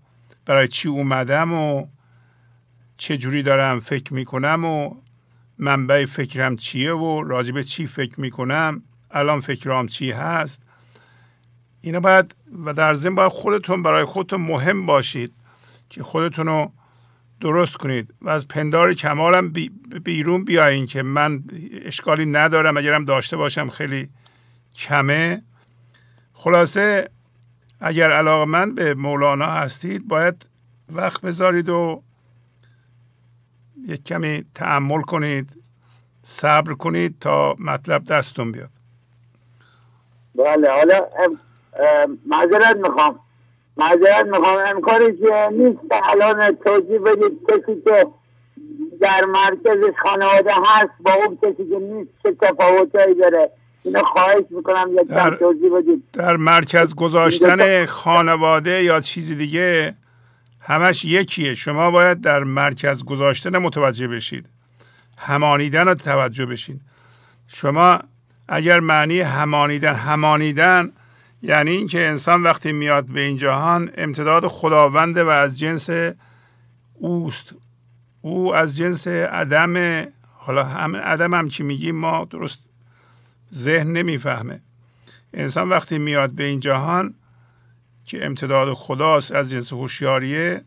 برای 0.47 0.68
چی 0.68 0.88
اومدم 0.88 1.53
و 1.53 1.86
چه 2.97 3.16
جوری 3.16 3.42
دارم 3.42 3.80
فکر 3.80 4.14
می‌کنم 4.14 4.64
و 4.64 4.94
منبع 5.59 6.05
فکرم 6.05 6.57
چیه 6.57 6.92
و 6.92 7.22
راجب 7.22 7.62
چی 7.62 7.86
فکر 7.86 8.20
می‌کنم 8.20 8.82
الان 9.11 9.40
فکرام 9.40 9.86
چی 9.86 10.11
هست. 10.11 10.62
اینا 11.87 12.01
باید 12.01 12.34
و 12.64 12.72
در 12.72 12.95
ضمن 12.95 13.14
باید 13.14 13.32
خودتون 13.32 13.82
برای 13.82 14.05
خودتون 14.05 14.41
مهم 14.41 14.87
باشید 14.87 15.32
که 15.91 16.03
خودتون 16.03 16.47
رو 16.47 16.72
درست 17.41 17.76
کنید 17.76 18.14
و 18.22 18.28
از 18.28 18.49
پندار 18.49 18.95
کمالم 18.95 19.49
بی 19.49 19.68
بیرون 20.05 20.45
بیاین 20.45 20.87
که 20.87 21.03
من 21.03 21.45
اشکالی 21.84 22.26
ندارم. 22.26 22.76
اگرم 22.76 23.05
داشته 23.05 23.37
باشم 23.37 23.70
خیلی 23.70 24.11
کمه. 24.74 25.43
خلاصه 26.32 27.11
اگر 27.80 28.11
علاقمند 28.11 28.74
به 28.74 28.95
مولانا 28.95 29.47
هستید 29.47 30.09
باید 30.09 30.51
وقت 30.93 31.20
بذارید 31.20 31.68
و 31.68 32.03
یک 33.89 34.05
کمی 34.05 34.45
تعمل 34.55 35.03
کنید 35.03 35.62
صبر 36.22 36.72
کنید 36.72 37.18
تا 37.20 37.57
مطلب 37.59 38.05
دستتون 38.05 38.53
بیاد. 38.53 38.70
بله 40.34 40.70
حالا 40.70 41.01
معذرت 42.27 42.77
می‌خوام. 42.77 43.18
معذرت 43.77 44.27
می‌خوام. 44.27 44.59
امکانش 44.66 45.14
نیست 45.53 45.79
که 45.91 46.11
الان 46.11 46.57
توضیح 46.64 46.99
بدید 46.99 47.33
کسی 47.49 47.83
که 47.85 48.07
در 49.01 49.24
مرکزش 49.24 49.93
خانواده 50.05 50.51
هست 50.64 50.91
با 51.01 51.12
اون 51.12 51.37
کسی 51.43 51.68
که 51.70 51.79
نیست 51.79 52.11
چه 52.22 52.33
تفاوتایی 52.43 53.14
داره؟ 53.14 53.51
اینو 53.83 54.03
خواهش 54.03 54.45
می‌کنم 54.51 54.91
یک 54.93 55.09
در- 55.09 55.37
توضیح 55.37 55.70
بدید. 55.79 56.05
در 56.12 56.37
مرکز 56.37 56.95
گذاشتن 56.95 57.87
خانواده 57.87 58.83
یا 58.83 59.01
چیزی 59.01 59.35
دیگه 59.35 59.95
همش 60.61 61.05
یکیه. 61.05 61.55
شما 61.55 61.91
باید 61.91 62.20
در 62.20 62.45
مرکز 62.45 63.05
گذاشتن 63.05 63.59
متوجه 63.59 64.09
بشید. 64.09 64.47
همانیدن 65.18 65.89
رو 65.89 65.95
توجه 65.95 66.47
بشید 66.47 66.81
شما 67.49 67.99
اگر 68.49 68.81
معنی 68.81 69.20
همانیدن 69.20 69.95
همانیدن 69.95 70.93
یعنی 71.47 71.70
اینکه 71.70 72.09
انسان 72.09 72.42
وقتی 72.42 72.72
میاد 72.72 73.05
به 73.05 73.20
این 73.20 73.36
جهان 73.36 73.90
امتداد 73.97 74.47
خداونده 74.47 75.24
و 75.24 75.28
از 75.28 75.59
جنس 75.59 75.90
اوست. 76.94 77.55
او 78.22 78.55
از 78.55 78.76
جنس 78.76 79.09
عدم 79.09 80.07
حالا 80.32 80.64
هم 80.64 80.97
عدم 80.97 81.34
هم 81.34 81.49
چی 81.49 81.62
میگیم 81.62 81.97
ما 81.97 82.24
درست 82.24 82.59
ذهن 83.55 83.92
نمی‌فهمه. 83.92 84.61
انسان 85.34 85.68
وقتی 85.68 85.99
میاد 85.99 86.32
به 86.32 86.44
این 86.44 86.61
جهان 86.61 87.14
که 88.05 88.26
امتداد 88.26 88.74
خداست 88.74 89.32
از 89.32 89.51
جنس 89.51 89.72
هوشیاریه 89.72 90.64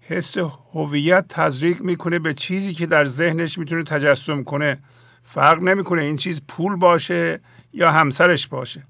حس 0.00 0.36
هویت 0.72 1.24
تزریق 1.28 1.80
می‌کنه 1.80 2.18
به 2.18 2.34
چیزی 2.34 2.74
که 2.74 2.86
در 2.86 3.04
ذهنش 3.04 3.58
می‌تونه 3.58 3.82
تجسم 3.82 4.42
کنه. 4.42 4.78
فرق 5.22 5.62
نمی‌کنه 5.62 6.02
این 6.02 6.16
چیز 6.16 6.42
پول 6.48 6.76
باشه 6.76 7.40
یا 7.72 7.90
همسرش 7.90 8.46
باشه. 8.46 8.86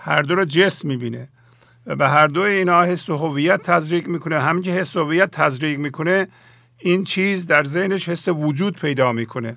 هر 0.00 0.22
دو 0.22 0.34
رو 0.34 0.44
جسم 0.44 0.88
می‌بینه 0.88 1.28
و 1.86 1.96
به 1.96 2.08
هر 2.08 2.26
دو 2.26 2.40
اینا 2.40 2.82
حس 2.82 3.10
هویت 3.10 3.62
تزریق 3.62 4.08
می‌کنه. 4.08 4.40
همین 4.40 4.62
که 4.62 4.70
حس 4.70 4.96
هویت 4.96 5.30
تزریق 5.30 5.78
می‌کنه 5.78 6.28
این 6.78 7.04
چیز 7.04 7.46
در 7.46 7.64
ذهنش 7.64 8.08
حس 8.08 8.28
وجود 8.28 8.78
پیدا 8.78 9.12
می‌کنه 9.12 9.56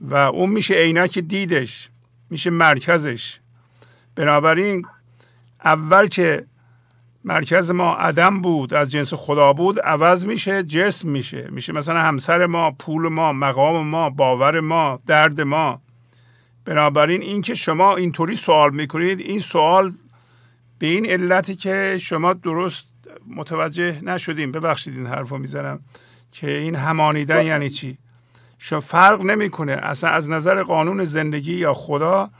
و 0.00 0.14
اون 0.14 0.50
میشه 0.50 0.74
عینک 0.74 1.18
دیدش 1.18 1.88
میشه 2.30 2.50
مرکزش. 2.50 3.38
بنابراین 4.14 4.86
اول 5.64 6.06
که 6.06 6.46
مرکز 7.24 7.70
ما 7.70 7.94
عدم 7.94 8.40
بود 8.42 8.74
از 8.74 8.90
جنس 8.90 9.14
خدا 9.14 9.52
بود 9.52 9.80
عوض 9.80 10.26
میشه 10.26 10.62
جسم 10.62 11.08
میشه. 11.08 11.48
میشه 11.50 11.72
مثلا 11.72 12.00
همسر 12.00 12.46
ما 12.46 12.70
پول 12.70 13.08
ما 13.08 13.32
مقام 13.32 13.86
ما 13.86 14.10
باور 14.10 14.60
ما 14.60 14.98
درد 15.06 15.40
ما. 15.40 15.82
بنابراین 16.64 17.22
اینکه 17.22 17.54
شما 17.54 17.96
اینطوری 17.96 18.36
سوال 18.36 18.74
می‌کنید 18.74 19.20
این 19.20 19.38
سوال 19.38 19.92
به 20.78 20.86
این 20.86 21.06
علتی 21.06 21.54
که 21.54 21.98
شما 22.00 22.32
درست 22.32 22.86
متوجه 23.36 24.00
نشدیم 24.04 24.52
ببخشید 24.52 24.96
این 24.96 25.06
حرف 25.06 25.28
رو 25.28 25.38
می‌زنم 25.38 25.80
که 26.32 26.58
این 26.58 26.74
همانیدن 26.74 27.46
یعنی 27.46 27.70
چی؟ 27.70 27.98
شما 28.58 28.80
فرق 28.80 29.22
نمی‌کنه. 29.22 29.72
اصلا 29.72 30.10
از 30.10 30.28
نظر 30.28 30.62
قانون 30.62 31.04
زندگی 31.04 31.54
یا 31.54 31.74
خدا 31.74 32.30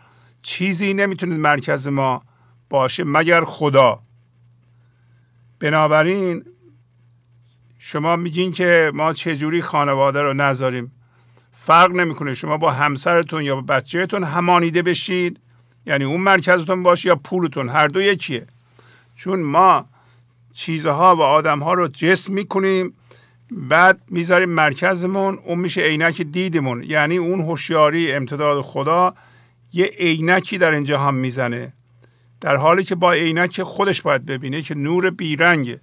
چیزی 0.43 0.95
نمی‌تونه 0.95 1.37
مرکز 1.37 1.89
ما 1.89 2.23
باشه 2.71 3.05
مگر 3.05 3.45
خدا. 3.45 4.01
بنابراین 5.61 6.45
شما 7.79 8.17
میگین 8.17 8.53
که 8.53 8.93
ما 8.95 9.13
چجوری 9.13 9.63
خانواده 9.63 10.23
رو 10.23 10.35
نذاریم. 10.35 10.93
فرق 11.53 11.91
نمی‌کنه 11.91 12.35
شما 12.35 12.57
با 12.57 12.71
همسرتون 12.71 13.43
یا 13.43 13.55
با 13.55 13.61
بچهتون 13.61 14.25
همانیده 14.25 14.83
بشید 14.83 15.41
یعنی 15.87 16.05
اون 16.05 16.21
مرکزتون 16.21 16.83
باشه 16.83 17.09
یا 17.09 17.17
پولتون 17.17 17.69
هر 17.69 17.87
دو 17.87 18.01
یکیه. 18.01 18.47
چون 19.17 19.41
ما 19.41 19.87
چیزها 20.53 21.17
و 21.17 21.21
آدمها 21.21 21.75
رو 21.75 21.89
جسم 21.89 22.33
می‌کنیم 22.33 22.95
بعد 23.51 24.01
می‌ذاریم 24.09 24.49
مرکزمون 24.49 25.39
اون 25.45 25.59
میشه 25.59 25.81
عینک 25.81 26.23
دیدمون. 26.23 26.83
یعنی 26.83 27.17
اون 27.17 27.41
هوشیاری 27.41 28.13
امتداد 28.13 28.63
خدا 28.63 29.15
یه 29.73 29.85
عینکی 29.85 30.59
در 30.59 30.71
این 30.71 30.85
جهان 30.85 31.15
می‌زنه. 31.15 31.73
در 32.41 32.57
حالی 32.57 32.85
که 32.85 32.95
با 32.95 33.13
عینک 33.13 33.63
خودش 33.63 34.03
باید 34.03 34.27
ببینه 34.27 34.63
که 34.63 34.75
نور 34.75 35.11
بیرنگه. 35.11 35.81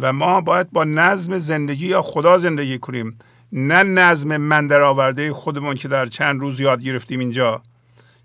و 0.00 0.12
ما 0.12 0.40
باید 0.40 0.70
با 0.70 0.84
نظم 0.84 1.38
زندگی 1.38 1.86
یا 1.86 2.02
خدا 2.02 2.38
زندگی 2.38 2.78
کنیم. 2.78 3.18
نه 3.56 3.82
نظم 3.82 4.36
من 4.36 4.66
در 4.66 4.80
آورده 4.80 5.32
خودمون 5.32 5.74
که 5.74 5.88
در 5.88 6.06
چند 6.06 6.40
روز 6.40 6.60
یاد 6.60 6.82
گرفتیم 6.82 7.20
اینجا 7.20 7.62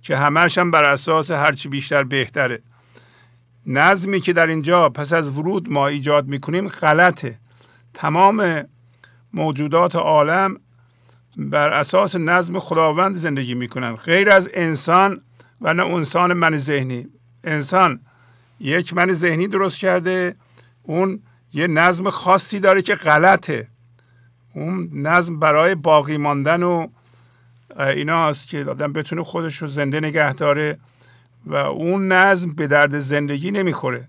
که 0.02 0.18
همش 0.18 0.58
هم 0.58 0.72
بر 0.72 0.84
اساس 0.84 1.32
هرچی 1.32 1.70
بیشتر 1.70 2.04
بهتره. 2.04 2.62
نظمی 3.66 4.20
که 4.20 4.34
در 4.34 4.48
اینجا 4.48 4.90
پس 4.90 5.14
از 5.14 5.38
ورود 5.38 5.72
ما 5.72 5.88
ایجاد 5.88 6.28
می‌کنیم 6.28 6.68
غلطه. 6.68 7.40
تمام 7.94 8.64
موجودات 9.34 9.96
عالم 9.96 10.58
بر 11.38 11.70
اساس 11.74 12.16
نظم 12.16 12.60
خداوند 12.60 13.16
زندگی 13.16 13.56
می‌کنن. 13.56 13.96
غیر 13.96 14.30
از 14.30 14.50
انسان 14.54 15.22
و 15.62 15.74
نه 15.74 15.86
انسان 15.86 16.34
من 16.34 16.58
ذهنی. 16.58 17.08
انسان 17.44 18.00
یک 18.60 18.94
من 18.94 19.12
ذهنی 19.12 19.48
درست 19.48 19.80
کرده 19.80 20.36
اون 20.84 21.24
یه 21.54 21.68
نظم 21.68 22.10
خاصی 22.10 22.60
داره 22.60 22.82
که 22.82 22.96
غلطه. 22.96 23.68
اون 24.60 24.90
نظم 24.94 25.40
برای 25.40 25.76
باقی 25.76 26.18
ماندن 26.18 26.64
و 26.64 26.88
ایناست 27.80 28.48
که 28.48 28.66
آدم 28.66 28.94
بتونه 28.94 29.24
خودش 29.24 29.58
رو 29.58 29.68
زنده 29.68 30.00
نگه 30.00 30.34
داره 30.34 30.78
و 31.46 31.56
اون 31.56 32.12
نظم 32.12 32.54
به 32.54 32.68
درد 32.68 33.00
زندگی 33.00 33.52
نمی‌خوره. 33.52 34.08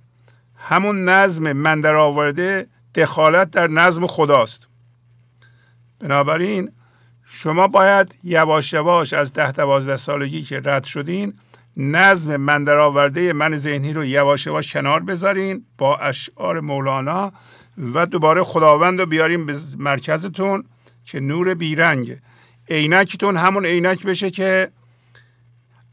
همون 0.56 1.08
نظم 1.08 1.52
من 1.52 1.80
در 1.80 1.94
آورده 1.94 2.66
دخالت 2.94 3.50
در 3.50 3.66
نظم 3.66 4.06
خداست. 4.06 4.68
بنابراین 6.00 6.70
شما 7.24 7.68
باید 7.68 8.18
یواش 8.24 8.72
یواش 8.72 9.12
از 9.12 9.32
ده 9.32 9.52
دوازده 9.52 9.96
سالگی 9.96 10.42
که 10.42 10.62
رد 10.64 10.84
شدین 10.84 11.34
نظم 11.76 12.36
من 12.36 12.64
در 12.64 12.78
آورده 12.78 13.32
من 13.32 13.56
ذهنی 13.56 13.92
رو 13.92 14.04
یواش 14.04 14.46
یواش 14.46 14.72
کنار 14.72 15.00
بذارین 15.00 15.64
با 15.78 15.96
اشعار 15.96 16.60
مولانا 16.60 17.32
و 17.78 18.06
دوباره 18.06 18.44
خداوند 18.44 19.00
رو 19.00 19.06
بیاریم 19.06 19.46
به 19.46 19.56
مرکزتون 19.78 20.64
که 21.04 21.20
نور 21.20 21.54
بیرنگه 21.54 22.22
عینکتون 22.70 23.36
همون 23.36 23.66
عینک 23.66 24.02
بشه 24.02 24.30
که 24.30 24.70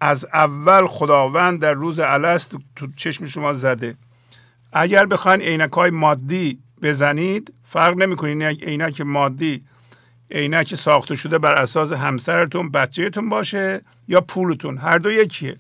از 0.01 0.25
اول 0.34 0.88
خداوند 0.88 1.61
در 1.61 1.73
روز 1.73 1.99
الست 1.99 2.57
تو 2.75 2.88
چشم 2.95 3.25
شما 3.25 3.53
زده. 3.53 3.95
اگر 4.73 5.05
بخواین 5.05 5.41
عینک 5.41 5.71
های 5.71 5.89
مادی 5.89 6.59
بزنید 6.82 7.53
فرق 7.63 7.97
نمی‌کنین 7.97 8.41
عینک 8.41 9.01
مادی 9.01 9.63
عینک 10.32 10.75
ساخته 10.75 11.15
شده 11.15 11.38
بر 11.38 11.53
اساس 11.53 11.93
همسرتون 11.93 12.71
بچهتون 12.71 13.30
باشه 13.30 13.82
یا 14.07 14.21
پولتون 14.21 14.78
هر 14.78 14.97
دو 14.97 15.11
یکیه. 15.11 15.55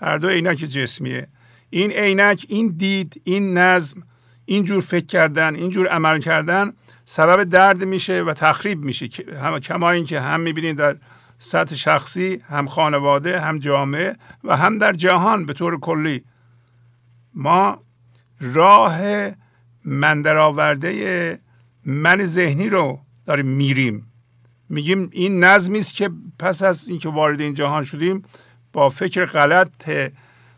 هر 0.00 0.18
دو 0.18 0.28
عینک 0.28 0.56
جسمیه. 0.56 1.28
این 1.70 1.90
عینک 1.90 2.46
این 2.48 2.68
دید 2.76 3.20
این 3.24 3.58
نظم 3.58 4.02
اینجور 4.48 4.80
فکر 4.80 5.06
کردن 5.06 5.54
اینجور 5.54 5.86
عمل 5.88 6.18
کردن 6.18 6.72
سبب 7.04 7.44
درد 7.44 7.84
میشه 7.84 8.22
و 8.22 8.32
تخریب 8.32 8.84
میشه. 8.84 9.08
هم 9.42 9.58
کما 9.58 9.90
اینکه 9.90 10.20
هم 10.20 10.40
می‌بینید 10.40 10.76
در 10.76 10.96
سطح 11.38 11.74
شخصی 11.74 12.42
هم 12.48 12.68
خانواده 12.68 13.40
هم 13.40 13.58
جامعه 13.58 14.16
و 14.44 14.56
هم 14.56 14.78
در 14.78 14.92
جهان 14.92 15.46
به 15.46 15.52
طور 15.52 15.80
کلی 15.80 16.24
ما 17.34 17.82
راه 18.40 19.00
من 19.84 20.22
درآورده 20.22 21.40
من 21.84 22.24
ذهنی 22.24 22.68
رو 22.68 23.00
داریم 23.26 23.46
میریم. 23.46 24.12
میگیم 24.68 25.08
این 25.12 25.44
نظمی 25.44 25.78
است 25.78 25.94
که 25.94 26.10
پس 26.38 26.62
از 26.62 26.88
اینکه 26.88 27.08
وارد 27.08 27.40
این 27.40 27.54
جهان 27.54 27.84
شدیم 27.84 28.22
با 28.72 28.90
فکر 28.90 29.26
غلط 29.26 29.90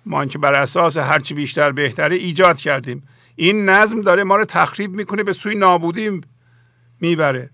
ما 0.07 0.26
که 0.26 0.38
بر 0.38 0.55
اساس 0.55 0.97
هرچی 0.97 1.34
بیشتر 1.34 1.72
بهتره 1.72 2.16
ایجاد 2.16 2.59
کردیم. 2.59 3.03
این 3.41 3.68
نظم 3.68 4.03
داره 4.03 4.24
ما 4.24 4.36
رو 4.36 4.45
تخریب 4.45 4.95
می‌کنه 4.95 5.22
به 5.22 5.32
سوی 5.32 5.55
نابودی 5.55 6.20
می‌بره. 7.01 7.51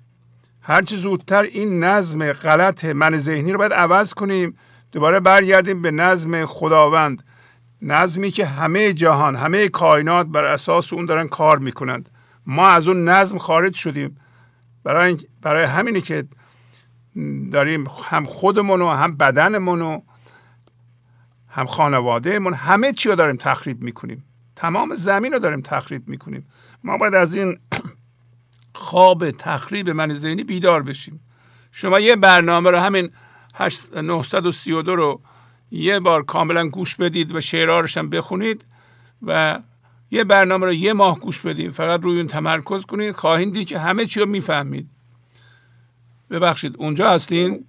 هرچی 0.61 0.97
زودتر 0.97 1.43
این 1.43 1.84
نظم 1.84 2.32
غلط 2.32 2.84
من 2.84 3.16
ذهنی 3.16 3.53
رو 3.53 3.59
باید 3.59 3.72
عوض 3.72 4.14
کنیم 4.14 4.55
دوباره 4.93 5.20
برگردیم 5.20 5.82
به 5.82 5.91
نظم 5.91 6.47
خداوند. 6.47 7.22
نظمی 7.82 8.30
که 8.30 8.47
همه 8.47 8.93
جهان 8.93 9.37
همه 9.37 9.68
کائنات 9.68 10.26
بر 10.26 10.45
اساس 10.45 10.93
اون 10.93 11.07
دارن 11.07 11.28
کار 11.28 11.59
می‌کنند. 11.59 12.11
ما 12.47 12.68
از 12.68 12.89
اون 12.89 13.09
نظم 13.09 13.39
خارج 13.39 13.74
شدیم. 13.74 14.16
برای, 14.84 15.16
برای 15.43 15.64
همینی 15.64 16.01
که 16.01 16.24
داریم 17.53 17.87
هم 18.05 18.24
خودمون 18.24 18.82
و 18.82 18.89
هم 18.89 19.16
بدنمون 19.16 19.82
و 19.82 20.01
هم 21.49 21.66
خانوادهمون 21.66 22.55
همه 22.55 22.93
چی 22.93 23.09
رو 23.09 23.14
داریم 23.14 23.37
تخریب 23.37 23.82
می‌کنیم. 23.82 24.26
تمام 24.57 24.94
زمین 24.94 25.32
رو 25.32 25.38
داریم 25.38 25.61
تخریب 25.61 26.09
می‌کنیم. 26.09 26.46
ما 26.84 26.96
باید 26.96 27.14
از 27.14 27.34
این 27.34 27.59
خواب 28.74 29.30
تخریب 29.30 29.90
من 29.90 30.14
ذهنی 30.14 30.44
بیدار 30.44 30.82
بشیم. 30.82 31.20
شما 31.72 32.00
یه 32.00 32.16
برنامه 32.16 32.70
رو 32.70 32.78
همین 32.78 33.11
932 34.02 34.96
رو 34.96 35.20
یه 35.70 36.00
بار 36.00 36.24
کاملا 36.24 36.68
گوش 36.68 36.96
بدید 36.96 37.34
و 37.34 37.40
شعرارش 37.40 37.98
هم 37.98 38.11
بخونید 38.11 38.64
و 39.22 39.59
یه 40.11 40.24
برنامه 40.24 40.66
رو 40.66 40.72
یه 40.72 40.92
ماه 40.92 41.18
گوش 41.20 41.40
بدید. 41.40 41.70
فقط 41.70 42.04
روی 42.04 42.16
اون 42.16 42.26
تمرکز 42.26 42.84
کنید. 42.84 43.16
خواهید 43.16 43.52
دید 43.52 43.68
که 43.68 43.78
همه 43.78 44.07
چی 44.07 44.20
رو 44.20 44.26
می‌فهمید. 44.26 44.90
ببخشید 46.30 46.76
اونجا 46.78 47.11
هستین؟ 47.11 47.64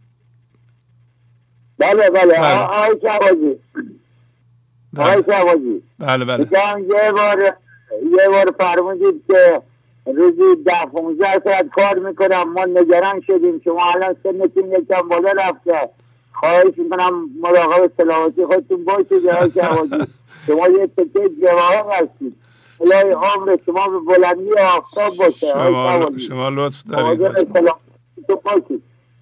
بله 1.77 2.09
بله. 2.09 2.39
آقای 2.39 2.95
آقای 4.97 5.23
شعبازی 5.29 5.83
بله 5.99 6.25
بله. 6.25 6.47
یه 6.81 7.11
بار 7.11 7.41
یه 8.19 8.29
بار 8.29 8.53
فرمودید 8.59 9.23
که 9.27 9.61
روزی 10.05 10.55
ده 10.65 10.85
15 10.93 11.25
ساعت 11.43 11.65
کار 11.75 11.99
می‌کنم 11.99 12.53
ما 12.53 12.65
نگران 12.65 13.21
شدیم 13.27 13.61
شما 13.63 13.91
الان 13.95 14.15
سنتون 14.23 14.71
یکم 14.71 15.09
بالا 15.09 15.31
رفته. 15.31 15.89
خواهش 16.33 16.73
می‌کنم 16.77 17.29
مراقب 17.41 17.91
سلامتی 17.97 18.45
خودتون 18.45 18.85
باشید 18.85 19.27
آقای 19.27 19.51
شعبازی 19.55 20.11
شما 20.47 20.67
یه 20.67 20.87
تکه 20.87 21.29
جواهر 21.41 21.85
هستید. 21.91 22.35
الهی 22.81 23.11
عمر 23.11 23.57
شما 23.65 23.87
به 23.87 23.99
بلندی 23.99 24.51
آفتاب 24.77 25.15
باشه 25.15 25.47
شما, 25.53 26.09
شما 26.27 26.49
لطف 26.49 26.83
دارید 26.83 27.21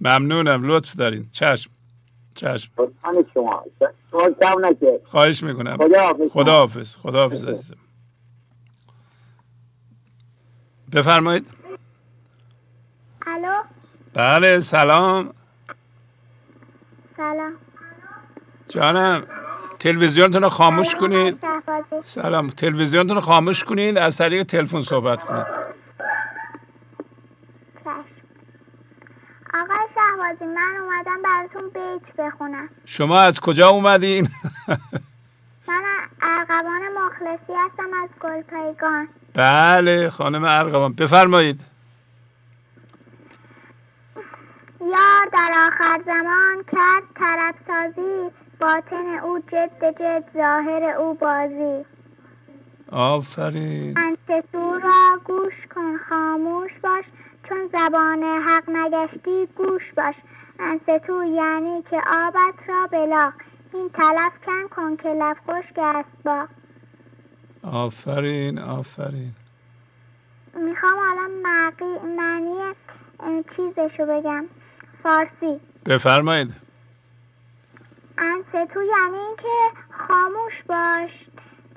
ممنونم 0.02 0.64
لطف 0.64 0.96
دارین 0.96 1.26
چشم. 1.32 1.72
چشم. 2.36 2.72
شما 3.34 3.64
شما 4.12 4.30
کم 4.42 4.66
نکرد. 4.66 5.04
خواهش 5.04 5.44
می‌کنم. 5.44 5.78
خدا 5.78 6.02
حافظ. 6.02 6.30
خدا 6.32 6.52
حافظ 6.58 6.98
خدا. 6.98 7.20
حافظ 7.22 7.46
عزیزم. 7.48 7.78
بفرمایید. 10.94 11.48
الو؟ 13.28 13.64
بله 14.14 14.60
سلام. 14.60 15.34
سلام. 17.18 17.54
جانم 18.70 19.24
تلویزیونتون 19.80 20.42
رو 20.42 20.50
خاموش 20.50 20.96
کنید. 20.96 21.40
سلام 22.04 22.48
تلویزیونتون 22.48 23.16
رو 23.16 23.22
خاموش 23.22 23.64
کنید. 23.64 23.98
از 23.98 24.18
طریق 24.18 24.44
تلفن 24.44 24.80
صحبت 24.82 25.24
کنید 25.24 25.46
چشم. 27.84 28.06
شهبازی 30.16 30.46
من 30.46 30.74
اومدم 30.82 31.22
براتون 31.22 31.70
بیت 31.70 32.16
بخونم. 32.18 32.70
شما 32.86 33.20
از 33.20 33.40
کجا 33.40 33.70
اومدین؟ 33.70 34.28
من 35.68 35.82
ارغوان 36.22 36.82
مخلصی 36.98 37.54
هستم 37.66 37.90
از 38.04 38.10
گلپایگان 38.22 39.08
بله 39.34 40.10
خانم 40.10 40.44
ارغوان. 40.44 40.94
بفرمایید. 40.94 41.60
یار 44.82 45.26
در 45.34 45.50
آخر 45.68 46.02
زمان 46.06 46.64
کرد 46.72 47.04
طرب 47.16 47.56
سازی 47.68 48.32
باطن 48.60 49.20
او 49.24 49.40
جد 49.40 49.96
جد 50.00 50.24
ظاهر 50.34 50.84
او 51.00 51.14
بازی. 51.14 51.86
آفرین. 52.92 53.98
انستو 53.98 54.80
را 54.80 55.20
گوش 55.26 55.54
کن 55.76 55.98
خاموش 56.10 56.72
باش. 56.84 57.06
چون 57.50 57.70
زبان 57.74 58.24
حق 58.24 58.70
نگشتی 58.70 59.48
گوش 59.56 59.94
باش. 59.98 60.16
انستو 60.60 61.24
یعنی 61.24 61.84
که 61.90 61.98
آبت 61.98 62.70
را 62.70 62.88
بلاغ. 62.92 63.34
این 63.74 63.90
تلف 63.90 64.46
کن 64.46 64.68
کن 64.76 64.96
که 64.96 65.10
لب 65.10 65.38
خشک 65.48 65.78
است 65.78 66.24
با 66.26 66.48
آفرین 67.74 68.60
آفرین. 68.60 69.34
می‌خوام 70.56 71.00
الان 71.00 71.32
معنی 72.16 72.74
چیزشو 73.56 74.06
بگم. 74.06 74.46
فارسی. 75.04 75.60
بفرمایید. 75.86 76.56
انستو 78.18 78.80
یعنی 78.84 79.18
اینکه 79.18 79.80
خاموش 80.08 80.54
باش. 80.68 81.12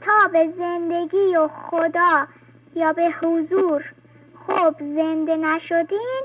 تا 0.03 0.31
به 0.33 0.53
زندگی 0.59 1.37
و 1.37 1.49
خدا 1.49 2.27
یا 2.75 2.93
به 2.93 3.14
حضور. 3.23 3.85
خب 4.49 4.75
زنده 4.81 5.37
نشدین؟ 5.37 6.23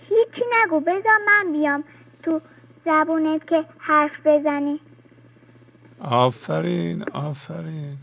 هیچی 0.00 0.42
نگو 0.64 0.80
بذار 0.80 1.18
من 1.26 1.52
بیام 1.52 1.84
تو 2.22 2.40
زبونت 2.84 3.48
که 3.48 3.64
حرف 3.78 4.12
بزنی. 4.24 4.80
آفرین 6.00 7.02
آفرین. 7.12 7.98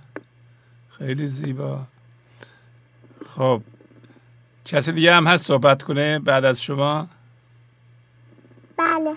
خیلی 0.90 1.26
زیبا. 1.28 1.80
خب 3.26 3.62
کسی 4.66 4.92
دیگه 4.92 5.14
هم 5.14 5.28
هست 5.28 5.46
صحبت 5.48 5.84
کنه 5.84 6.20
بعد 6.20 6.46
از 6.46 6.64
شما؟ 6.64 7.08
بله. 8.78 9.16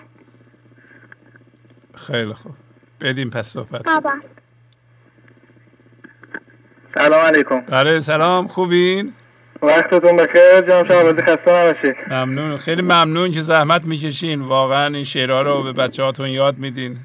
خیلی 1.95 2.33
خوب. 2.33 2.55
بدیم 3.01 3.29
پس 3.29 3.47
صحبت 3.47 3.85
بابا 3.85 4.11
سلام 6.95 7.21
علیکم. 7.25 7.61
بله 7.61 7.99
سلام. 7.99 8.47
خوبین؟ 8.47 9.13
وقتتون 9.61 10.15
بخیر 10.15 10.61
جناب 10.67 10.87
شهبازی 10.87 11.21
خسته 11.21 11.51
نباشید. 11.51 11.95
ممنون. 12.11 12.57
خیلی 12.57 12.81
ممنون 12.81 13.31
که 13.31 13.41
زحمت 13.41 13.87
می‌کشین. 13.87 14.41
واقعا 14.41 14.95
این 14.95 15.03
شعرها 15.03 15.41
رو 15.41 15.63
به 15.63 15.73
بچه 15.73 16.03
هاتون 16.03 16.27
یاد 16.27 16.57
میدین. 16.57 16.97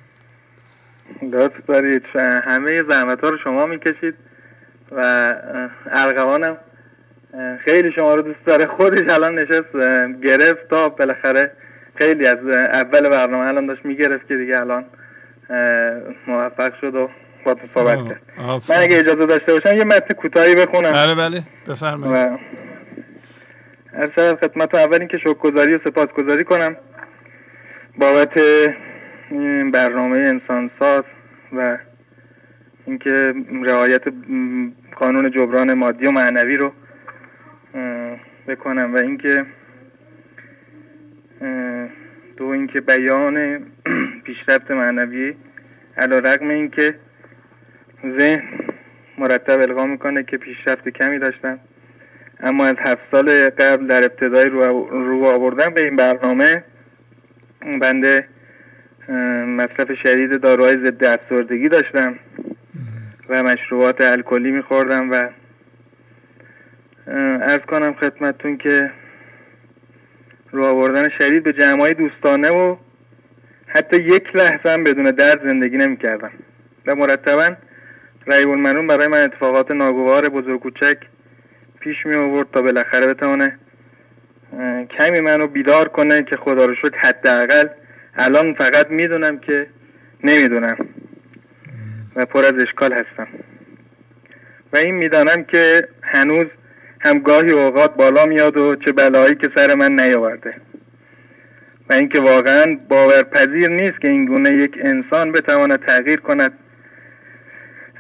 لطف 1.32 1.66
دارید. 1.68 2.02
همه 2.50 2.82
زحمت 2.88 3.24
ها 3.24 3.30
رو 3.30 3.38
شما 3.44 3.66
می‌کشید 3.66 4.14
و 4.92 5.32
ارغوانم. 5.92 6.56
خیلی 7.64 7.92
شما 7.98 8.14
رو 8.14 8.22
دوست 8.22 8.46
داره. 8.46 8.66
خودش 8.66 9.12
الان 9.14 9.34
نشست 9.34 9.72
گرفت 10.24 10.68
تا 10.70 10.88
بالاخره 10.88 11.52
خیلی 11.94 12.26
از 12.26 12.36
اول 12.72 13.08
برنامه 13.08 13.48
الان 13.48 13.66
داشت 13.66 13.84
می‌گرفت 13.84 14.28
که 14.28 14.36
دیگه 14.36 14.60
الان 14.60 14.84
موفق 16.26 16.72
شد 16.80 16.94
و 16.94 17.10
صحبت 17.74 18.08
کرد. 18.08 18.22
من. 18.38 18.82
اگه 18.82 18.98
اجازه 18.98 19.26
داشته 19.26 19.52
باشم 19.52 19.76
یه 19.78 19.84
متن 19.84 20.14
کوتاهی 20.14 20.54
بخونم. 20.54 20.92
بله 20.92 21.14
بله. 21.14 21.42
بفرمایید. 21.68 22.38
هر 23.94 24.36
خدمت 24.36 24.74
اول 24.74 24.98
اینکه 25.00 25.18
شکرگزاری 25.18 25.74
و 25.74 25.78
سپاسگزاری 25.86 26.44
کنم 26.44 26.76
بابت 27.98 28.32
برنامه 29.72 30.18
انسانساز 30.18 31.02
و 31.52 31.78
اینکه 32.86 33.34
رعایت 33.64 34.02
قانون 34.96 35.30
جبران 35.30 35.74
مادی 35.74 36.06
و 36.06 36.10
معنوی 36.10 36.54
رو 36.54 36.72
بکنم 38.48 38.94
و 38.94 38.98
اینکه 38.98 39.46
دو 42.36 42.46
اینکه 42.46 42.80
بیان 42.80 43.66
پیشرفت 44.24 44.70
معنوی 44.70 45.34
علا 45.96 46.18
رقم 46.18 46.48
اینکه 46.48 46.94
ذهن 48.18 48.42
مرتب 49.18 49.60
القا 49.60 49.86
می‌کنه 49.86 50.22
که 50.22 50.36
پیشرفت 50.36 50.88
کمی 50.88 51.18
داشتم 51.18 51.58
اما 52.40 52.66
از 52.66 52.74
هفت 52.78 53.02
سال 53.12 53.48
قبل 53.50 53.86
در 53.86 54.04
ابتدای 54.04 54.48
رو, 54.50 55.24
آوردن 55.26 55.68
به 55.68 55.80
این 55.80 55.96
برنامه 55.96 56.64
بنده 57.80 58.28
مصرف 59.46 59.88
شدید 60.02 60.40
داروهای 60.40 60.84
ضد 60.84 61.04
افسردگی 61.04 61.68
داشتم. 61.68 62.18
و 63.28 63.42
مشروبات 63.42 64.00
الکلی 64.00 64.50
میخوردم 64.50 65.10
و 65.10 65.30
ارز 67.42 67.58
کنم 67.58 67.94
خدمتتون 67.94 68.56
که 68.56 68.90
رو 70.52 70.64
آوردن 70.64 71.08
شدید 71.18 71.42
به 71.42 71.52
جمعای 71.52 71.94
دوستانه 71.94 72.48
و 72.48 72.76
حتی 73.66 74.02
یک 74.02 74.36
لحظه 74.36 74.70
هم 74.70 74.84
بدون 74.84 75.04
درد 75.04 75.48
زندگی 75.48 75.76
نمی‌کردم. 75.76 76.30
و 76.86 76.94
مرتبا 76.94 77.56
رأی 78.26 78.44
المنون 78.44 78.86
برای 78.86 79.08
من 79.08 79.24
اتفاقات 79.24 79.70
ناگوار 79.70 80.28
بزرگ 80.28 80.60
کوچک 80.60 80.98
پیش 81.80 81.96
می 82.06 82.14
آورد 82.14 82.50
تا 82.52 82.62
بالاخره 82.62 83.06
بتونه 83.06 83.58
کمی 84.98 85.20
منو 85.20 85.46
بیدار 85.46 85.88
کنه 85.88 86.22
که 86.22 86.36
خدا 86.36 86.64
رو 86.64 86.74
شکر 86.74 86.98
حداقل 86.98 87.68
الان 88.14 88.54
فقط 88.54 88.90
می‌دونم 88.90 89.38
که 89.38 89.66
نمی‌دونم 90.24 90.76
و 92.16 92.24
پر 92.24 92.44
از 92.44 92.52
اشکال 92.52 92.92
هستم. 92.92 93.28
و 94.72 94.76
این 94.76 94.94
می‌دانم 94.94 95.44
که 95.44 95.88
هنوز 96.02 96.46
هم 97.00 97.18
گاهی 97.18 97.50
اوقات 97.50 97.94
بالا 97.96 98.26
میاد 98.26 98.56
و 98.56 98.74
چه 98.74 98.92
بلایی 98.92 99.34
که 99.34 99.50
سر 99.56 99.74
من 99.74 100.00
نیاورده. 100.00 100.54
و 101.90 101.92
اینکه 101.92 102.20
واقعا 102.20 102.78
باورپذیر 102.88 103.70
نیست 103.70 104.00
که 104.00 104.08
این 104.08 104.24
گونه 104.24 104.50
یک 104.50 104.78
انسان 104.84 105.32
بتواند 105.32 105.86
تغییر 105.86 106.20
کند 106.20 106.52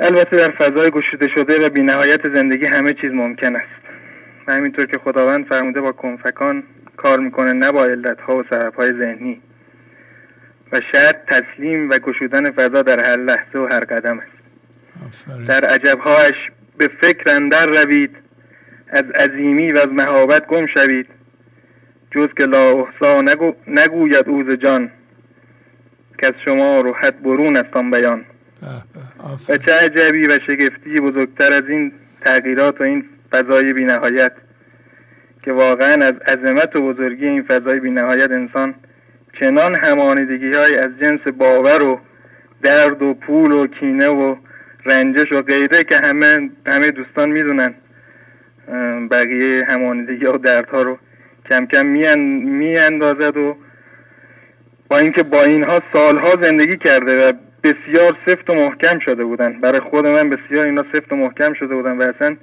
البته 0.00 0.36
در 0.36 0.50
فضای 0.50 0.90
گشوده 0.90 1.28
شده 1.36 1.66
و 1.66 1.68
بینهایت 1.68 2.34
زندگی 2.34 2.66
همه 2.66 2.92
چیز 2.92 3.10
ممکن 3.12 3.56
است. 3.56 3.84
و 4.48 4.52
همینطور 4.52 4.86
که 4.86 4.98
خداوند 4.98 5.46
فرموده 5.46 5.80
با 5.80 5.92
کنفکان 5.92 6.62
کار 6.96 7.18
می‌کنه 7.18 7.52
نه 7.52 7.72
با 7.72 7.84
علتها 7.84 8.36
و 8.36 8.44
سببهای 8.50 8.88
ذهنی. 8.88 9.40
و 10.72 10.80
شاید 10.92 11.16
تسلیم 11.26 11.90
و 11.90 11.98
گشودن 11.98 12.50
فضا 12.50 12.82
در 12.82 13.00
هر 13.00 13.16
لحظه 13.16 13.58
و 13.58 13.68
هر 13.72 13.80
قدم 13.80 14.18
است. 14.18 14.34
در 15.48 15.64
عجبهایش 15.64 16.34
به 16.78 16.90
فکر 17.02 17.30
اندر 17.30 17.66
روید 17.66 18.10
از 18.88 19.04
عظیمی 19.04 19.72
و 19.72 19.78
از 19.78 19.88
مهابت 19.88 20.46
گم 20.46 20.66
شوید. 20.66 21.06
جز 22.10 22.28
که 22.38 22.44
لا 22.44 22.72
احصا 22.72 23.22
نگو 23.22 23.52
نگوید 23.66 24.28
اوز 24.28 24.54
جان 24.54 24.90
که 26.20 26.26
از 26.26 26.32
شما 26.44 26.80
روحت 26.80 27.14
برون 27.14 27.56
است 27.56 27.76
آن 27.76 27.90
بیان. 27.90 28.24
و 29.48 29.56
چه 29.56 29.72
عجبی 29.72 30.26
و 30.26 30.38
شگفتی 30.46 31.00
بزرگتر 31.00 31.52
از 31.52 31.62
این 31.68 31.92
تغییرات 32.24 32.80
و 32.80 32.84
این 32.84 33.04
فضای 33.32 33.72
بینهایت 33.72 34.32
که 35.42 35.52
واقعا 35.52 36.04
از 36.04 36.12
عظمت 36.12 36.76
و 36.76 36.92
بزرگی 36.92 37.26
این 37.26 37.42
فضای 37.42 37.80
بینهایت 37.80 38.30
انسان 38.30 38.74
چنان 39.40 39.76
همانیدگی 39.82 40.56
های 40.56 40.76
از 40.76 40.90
جنس 41.02 41.20
باور 41.38 41.82
و 41.82 42.00
درد 42.62 43.02
و 43.02 43.14
پول 43.14 43.52
و 43.52 43.66
کینه 43.66 44.08
و 44.08 44.36
رنجش 44.86 45.32
و 45.32 45.42
غیره 45.42 45.84
که 45.84 45.96
همه 46.04 46.50
همه 46.66 46.90
دوستان 46.90 47.30
می‌دونن. 47.30 47.74
بقیه 49.10 49.64
همانیدگی 49.68 50.26
و 50.26 50.32
دردها 50.32 50.82
رو 50.82 50.98
کم 51.50 51.66
کم 51.66 51.86
می 51.86 52.78
اندازد 52.78 53.36
و 53.36 53.56
با 54.88 54.98
اینکه 54.98 55.22
با 55.22 55.42
اینها 55.42 55.80
سالها 55.92 56.42
زندگی 56.42 56.76
کرده 56.76 57.28
و 57.28 57.32
بسیار 57.64 58.18
سفت 58.26 58.50
و 58.50 58.54
محکم 58.54 58.98
شده 58.98 59.24
بودن. 59.24 59.60
برای 59.60 59.80
خود 59.80 60.06
من 60.06 60.30
بسیار 60.30 60.66
اینا 60.66 60.84
سفت 60.92 61.12
و 61.12 61.16
محکم 61.16 61.54
شده 61.54 61.74
بودن 61.74 61.98
و 61.98 62.02
اصلا 62.02 62.36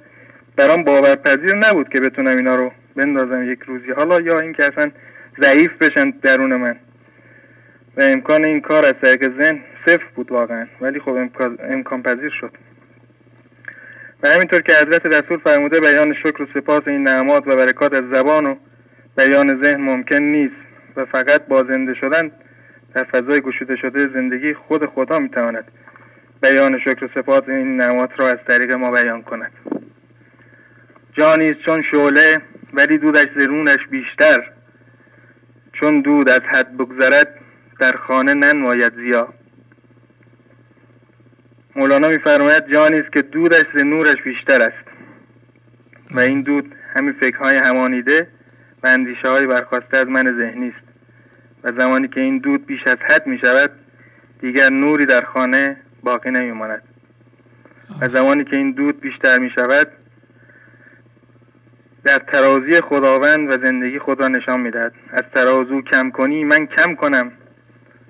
برام 0.56 0.82
باورپذیر 0.82 1.56
نبود 1.56 1.88
که 1.88 2.00
بتونم 2.00 2.36
اینا 2.36 2.56
رو 2.56 2.72
بندازم 2.96 3.52
یک 3.52 3.58
روزی. 3.66 3.90
حالا 3.96 4.20
یا 4.20 4.40
اینکه 4.40 4.64
اصلا 4.64 4.90
ضعیف 5.42 5.70
بشن 5.80 6.10
درون 6.10 6.56
من. 6.56 6.76
و 7.96 8.02
امکان 8.02 8.44
این 8.44 8.60
کار 8.60 8.84
از 8.84 8.94
طریق 9.02 9.40
ذهن 9.40 9.60
صفر 9.86 10.04
بود 10.14 10.32
واقعا. 10.32 10.66
ولی 10.80 11.00
خب 11.00 11.08
امکان, 11.08 11.58
امکان 11.74 12.02
پذیر 12.02 12.32
شد. 12.40 12.50
و 14.22 14.28
همینطور 14.28 14.60
که 14.60 14.72
حضرت 14.72 15.06
رسول 15.06 15.38
فرموده 15.44 15.80
بیان 15.80 16.14
شکر 16.14 16.42
و 16.42 16.46
سپاس 16.54 16.82
این 16.86 17.02
نعمات 17.02 17.46
و 17.46 17.56
برکات 17.56 17.94
از 17.94 18.02
زبان 18.12 18.46
و 18.46 18.56
بیان 19.16 19.62
ذهن 19.62 19.80
ممکن 19.80 20.22
نیست 20.22 20.54
و 20.96 21.04
فقط 21.04 21.46
با 21.46 21.64
زنده 21.70 21.94
شدن 21.94 22.30
در 22.94 23.04
فضای 23.04 23.40
گشوده 23.40 23.76
شده 23.76 23.98
زندگی 23.98 24.54
خود 24.54 24.86
خدا 24.86 25.18
می‌تواند 25.18 25.64
بیان 26.42 26.78
شکر 26.78 27.04
و 27.04 27.08
سپاس 27.14 27.42
این 27.48 27.76
نعمات 27.76 28.10
را 28.16 28.28
از 28.28 28.38
طریق 28.48 28.74
ما 28.74 28.90
بیان 28.90 29.22
کند. 29.22 29.52
جانیست 31.12 31.60
چون 31.66 31.82
شعله 31.90 32.38
ولی 32.72 32.98
دودش 32.98 33.26
زرونش 33.36 33.86
بیشتر. 33.90 34.50
چون 35.72 36.00
دود 36.00 36.28
از 36.28 36.40
حد 36.40 36.76
بگذرد 36.76 37.34
در 37.80 37.92
خانه 37.92 38.34
ننماید 38.34 38.94
زیا 38.94 39.34
مولانا 41.76 42.08
میفرماید 42.08 42.72
جانی 42.72 42.98
است 42.98 43.12
که 43.12 43.22
دودش 43.22 43.64
ز 43.74 43.84
نورش 43.84 44.22
بیشتر 44.24 44.62
است. 44.62 44.88
و 46.10 46.20
این 46.20 46.42
دود 46.42 46.74
همین 46.96 47.12
فکرهای 47.20 47.56
همانیده 47.56 48.28
و 48.82 48.86
اندیشه 48.86 49.28
های 49.28 49.46
برخواسته 49.46 49.96
از 49.96 50.06
من 50.06 50.26
ذهنی 50.26 50.68
است. 50.68 50.91
و 51.64 51.72
زمانی 51.78 52.08
که 52.08 52.20
این 52.20 52.38
دود 52.38 52.66
بیش 52.66 52.80
از 52.86 52.96
حد 53.10 53.26
می 53.26 53.38
شود 53.38 53.70
دیگر 54.40 54.70
نوری 54.70 55.06
در 55.06 55.20
خانه 55.20 55.76
باقی 56.02 56.30
نمی 56.30 56.52
ماند 56.52 56.82
و 58.02 58.08
زمانی 58.08 58.44
که 58.44 58.56
این 58.56 58.72
دود 58.72 59.00
بیشتر 59.00 59.38
می 59.38 59.50
شود 59.50 59.88
در 62.04 62.18
ترازی 62.18 62.80
خداوند 62.80 63.52
و 63.52 63.64
زندگی 63.64 63.98
خود 63.98 64.20
را 64.20 64.28
نشان 64.28 64.60
می‌دهد. 64.60 64.92
از 65.10 65.22
ترازو 65.34 65.82
کم 65.82 66.10
کنی 66.10 66.44
من 66.44 66.66
کم 66.66 66.94
کنم. 66.94 67.32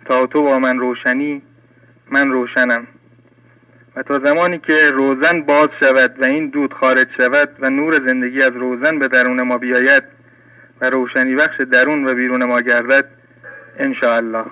تا 0.05 0.27
تو 0.27 0.43
با 0.43 0.59
من 0.59 0.79
روشنی 0.79 1.43
من 2.11 2.31
روشنم. 2.31 2.87
و 3.97 4.03
تا 4.03 4.21
زمانی 4.25 4.59
که 4.59 4.91
روزن 4.93 5.43
باز 5.43 5.69
شود 5.81 6.23
و 6.23 6.25
این 6.25 6.49
دود 6.49 6.75
خارج 6.75 7.07
شود 7.17 7.49
و 7.61 7.71
نور 7.71 7.93
زندگی 8.07 8.43
از 8.43 8.53
روزن 8.53 8.99
به 8.99 9.09
درون 9.09 9.43
ما 9.43 9.59
بیاید 9.59 10.03
و 10.81 10.91
روشنی 10.91 11.35
بخش 11.35 11.57
درون 11.73 12.09
و 12.09 12.15
بیرون 12.15 12.45
ما 12.45 12.61
گردد 12.61 13.05
الله 14.03 14.45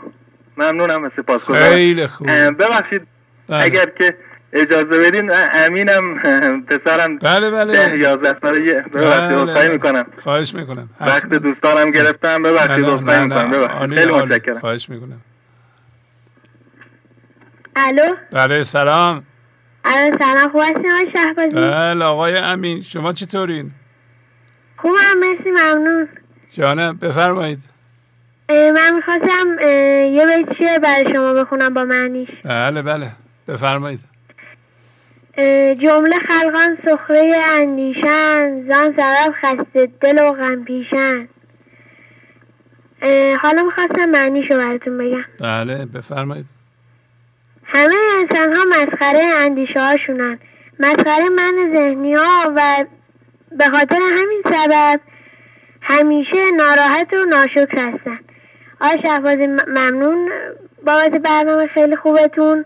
ممنونم 0.57 1.05
و 1.05 1.11
سپاس 1.17 1.51
خیلی 1.51 2.07
خوب. 2.07 2.27
ببخشید 2.31 3.07
بله. 3.49 3.65
اگر 3.65 3.87
که 3.99 4.17
اجازه 4.53 5.11
بدین 5.11 5.31
امینم 5.53 6.23
پسرم 6.63 7.19
بله 7.19 7.51
بله. 7.51 7.99
یازده 7.99 8.37
ساله 8.43 8.75
ببخشید 8.75 9.55
بله 9.55 9.69
می‌کنم. 9.69 10.05
خواهش 10.17 10.55
می‌کنم. 10.55 10.91
وقت 11.01 11.27
دوستانم 11.27 11.91
گرفتم 11.91 12.43
ببخشید 12.43 12.85
عذرخواهی 12.85 13.25
می‌کنم. 13.25 13.51
ببخشید. 13.51 13.95
خیلی 13.99 14.13
متشکرم. 14.13 14.59
خواهش 14.59 14.89
می‌کنم. 14.89 15.21
الو؟ 17.77 18.15
بله 18.33 18.63
سلام. 18.63 19.27
الو 19.85 20.17
سلام. 20.19 20.53
خوب 20.53 20.61
هستین 20.61 20.91
آقای 20.91 21.13
شهبازی؟ 21.13 21.57
بله 21.57 22.05
آقای 22.05 22.37
امین. 22.37 22.81
شما 22.81 23.13
چطورین؟ 23.13 23.71
خوبم 24.77 24.95
مرسی 25.21 25.51
ممنون. 25.51 26.09
جانم 26.55 26.97
بفرمایید. 26.97 27.70
من 28.51 28.95
می‌خواستم 28.97 29.57
یه 30.09 30.27
بیت 30.37 30.81
برای 30.81 31.05
شما 31.13 31.33
بخونم 31.33 31.75
با 31.75 31.85
معنیش؟ 31.85 32.29
بله 32.45 32.83
بله. 32.83 33.11
بفرمایید. 33.49 34.01
جمله 35.83 36.17
خلقان 36.29 36.79
سخره 36.87 37.37
اندیشن 37.59 38.69
زان 38.71 38.95
سبب 38.97 39.35
خسته 39.43 39.89
دل 40.01 40.19
و 40.19 40.33
غم 40.33 40.65
پیشن. 40.65 41.29
حالا 43.43 43.63
می‌خواستم 43.63 44.11
معنیشو 44.11 44.57
براتون 44.57 44.99
بگم. 44.99 45.25
بله 45.41 45.87
بفرمایید. 45.87 46.47
همه 47.75 47.95
انسان 48.21 48.57
ها 48.57 48.65
مسخره 48.65 49.23
اندیشه 49.45 49.81
هاشونن 49.81 50.39
مسخره 50.79 51.29
من 51.29 51.73
ذهنی 51.75 52.15
ها 52.15 52.53
و 52.57 52.85
به 53.59 53.65
خاطر 53.65 53.97
همین 53.97 54.43
سبب 54.45 55.01
همیشه 55.83 56.51
ناراحت 56.57 57.13
و 57.13 57.25
ناشکر 57.25 57.79
هستن. 57.79 58.19
آقای 58.81 58.99
شهبازی 59.03 59.47
ممنون. 59.47 60.31
بابت 60.87 61.11
برنامه 61.11 61.67
خیلی 61.67 61.97
خوبتون. 61.97 62.65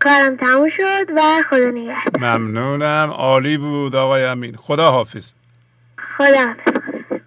کارم 0.00 0.36
تموم 0.40 0.68
شد 0.76 1.06
و 1.16 1.20
خدا 1.50 1.66
نگهدار. 1.66 2.38
ممنونم. 2.38 3.10
عالی 3.10 3.56
بود 3.56 3.96
آقای 3.96 4.24
امین. 4.24 4.56
خدا 4.56 4.90
حافظ. 4.90 5.32
خدا 6.18 6.46
حافظ. 6.46 7.20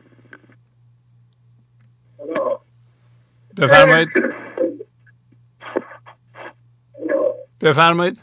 بفرمایید. 3.57 4.09
بفرمایید. 7.61 8.21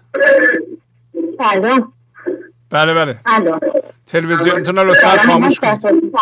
بله 2.70 2.94
بله. 2.94 3.20
تلویزیونتون 4.06 4.76
رو 4.76 4.90
لطفا 4.90 5.08
خاموش 5.08 5.60
کنید. 5.60 6.16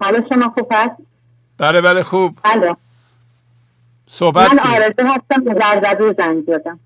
حالا 0.00 0.22
شما 0.32 0.48
خوب 0.58 0.72
هست 0.72 1.09
بله 1.60 1.80
بله 1.80 2.02
خوب. 2.02 2.38
بله. 2.44 2.76
صحبت 4.06 4.52
من 4.52 4.58
آرزو 4.58 5.14
هستم 5.14 5.44
به 5.44 5.54
زرزدو 5.60 6.14
زنگ 6.18 6.44
زدم 6.46 6.80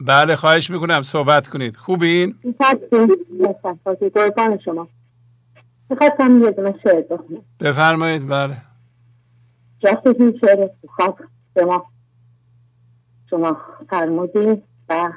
بله 0.00 0.36
خواهش 0.36 0.70
می‌کنم. 0.70 1.02
صحبت 1.02 1.48
کنید. 1.48 1.76
خوبین؟ 1.76 2.38
قربان 4.14 4.58
شما. 4.64 4.88
می‌خواستم 5.90 6.42
یه 6.42 6.50
دونه 6.50 6.74
شعر 6.82 7.02
بخونم. 7.02 7.42
بفرمایید. 7.60 8.28
بله. 8.28 8.56
جاست 9.78 10.06
این 10.06 10.40
شعر 10.44 10.68
خواب 10.88 11.20
به 11.54 11.64
ما. 11.64 11.86
شما 13.30 13.56
فرمودید 13.90 14.62
و 14.88 15.12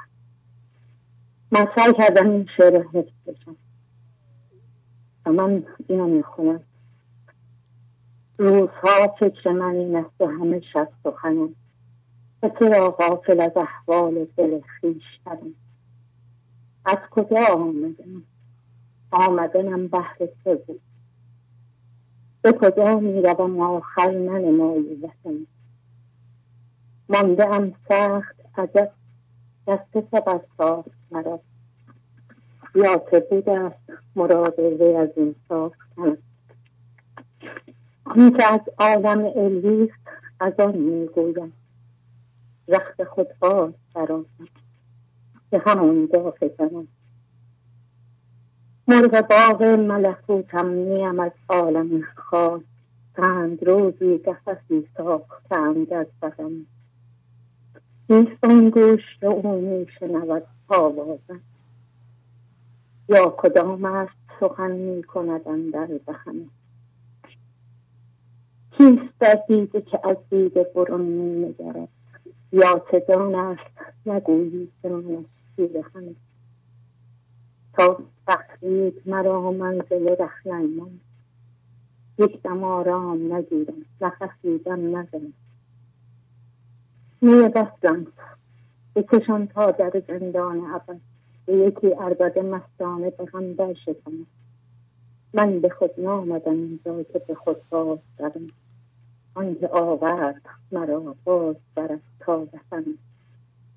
من 1.51 1.67
سعی 1.75 1.93
کردم 1.93 2.29
این 2.29 2.47
شعر 2.57 2.83
حفظ 2.93 3.11
بشم. 3.27 3.55
و 5.25 5.31
من 5.31 5.63
اینو 5.87 6.07
می‌خونم. 6.07 6.59
روزها 8.37 9.15
فکر 9.19 9.51
من 9.51 9.75
این 9.75 9.95
است 9.95 10.21
و 10.21 10.25
همه 10.25 10.61
شب 10.73 10.89
سخنم. 11.03 11.55
و 12.43 12.49
چرا 12.59 12.89
غافل 12.89 13.41
از 13.41 13.51
احوال 13.55 14.27
دل 14.37 14.61
خویش 14.79 15.03
کردم 15.25 15.53
از 16.85 16.97
کجا 17.11 17.45
آمدنم 17.53 18.23
آمدنم 19.11 19.87
بهر 19.87 20.17
تو 20.43 20.55
بود. 20.55 20.81
به 22.41 22.51
کجا 22.51 22.99
می‌روم 22.99 23.59
آخر 23.59 24.11
ننمایی 24.11 24.95
وطن 24.95 25.47
مانده 27.09 27.55
ام 27.55 27.73
سخت 27.89 28.35
عجب. 28.57 28.91
دست 29.67 29.93
سبز 30.11 30.41
ساخت 30.57 30.91
مرا. 31.11 31.39
یا 32.75 32.97
که 33.11 33.19
بود 33.19 33.49
است 33.49 33.79
مراد 34.15 34.59
وی 34.59 34.95
از 34.95 35.09
این 35.17 35.35
ساختن. 35.49 36.17
آن 38.09 38.31
که 38.31 38.53
از 38.53 38.61
عالم 38.77 39.25
الویست 39.35 40.07
از 40.39 40.53
آن 40.59 40.77
می‌گویم. 40.77 41.53
رخت 42.67 43.03
خود 43.03 43.27
باز 43.39 43.73
برآمد. 43.95 44.25
که 45.51 45.61
همانجا 45.65 46.31
فکنم 46.31 46.87
مرغ 48.87 49.27
باغ 49.27 49.63
ملکوتم 49.63 50.69
نیم 50.69 51.19
از 51.19 51.31
عالم 51.49 52.01
خاص 52.15 52.61
چند 53.17 53.63
روزی 53.63 54.17
قفسی 54.17 54.87
ساختند 54.97 55.93
از 55.93 56.07
بدن. 56.21 56.65
نیست 58.09 58.43
آن 58.43 58.69
گوش 58.69 59.17
او 59.21 59.61
میشنود 59.61 60.43
آوازم. 60.67 61.41
یا 63.09 63.29
کدام 63.37 63.85
است 63.85 64.17
سخن 64.39 64.71
می‌کند 64.71 65.71
در 65.71 65.89
دهنم 66.07 66.49
کیست 68.77 69.19
در 69.19 69.43
دیده 69.47 69.81
که 69.81 69.99
از 70.03 70.17
دیده 70.29 70.63
برون 70.63 71.45
نگرد 71.45 71.87
یا 72.51 72.85
چه 72.91 72.99
است؟ 73.35 73.61
نگویی 74.05 74.71
من 74.83 75.25
از 75.59 75.81
همه 75.93 76.15
تا 77.73 77.99
بخشید 78.27 79.01
مرا 79.05 79.51
منزل 79.51 80.15
رخنیمان 80.19 80.99
یک 82.19 82.41
دم 82.41 82.63
آرام 82.63 83.33
نگیرم. 83.33 83.85
نخسیدم 84.01 84.97
نزنم 84.97 85.33
نیه 87.21 87.49
دستم 87.49 88.07
بکشان 88.95 89.47
تا 89.47 89.71
در 89.71 90.01
زندان 90.07 90.65
عبد 90.65 90.99
به 91.45 91.53
یکی 91.53 91.93
اربد 91.93 92.39
مستانه 92.39 93.09
به 93.09 93.25
هم 93.33 93.53
در 93.53 93.75
من 95.33 95.59
به 95.59 95.69
خود 95.69 95.91
نامدم 95.97 96.51
اینجا 96.51 97.03
که 97.03 97.19
به 97.19 97.35
خود 97.35 97.57
باز 97.71 97.99
دارم 98.17 98.47
آنکه 99.37 99.67
آورد 99.67 100.41
مرا 100.71 101.15
باز 101.23 101.55
برد 101.75 102.01
تا 102.19 102.39
وطن 102.39 102.85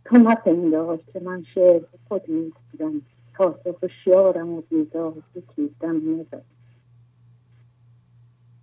تو 0.05 0.17
مپندار 0.17 0.99
که 1.13 1.21
من 1.21 1.45
شعر 1.55 1.83
خود 2.09 2.29
می‌گویم. 2.29 3.07
تا 3.35 3.51
تو 3.51 3.75
هوشیارم 3.83 4.49
و 4.51 4.61
بیدار 4.61 5.13
یکی 5.35 5.75
دم 5.81 6.21
نزد 6.21 6.45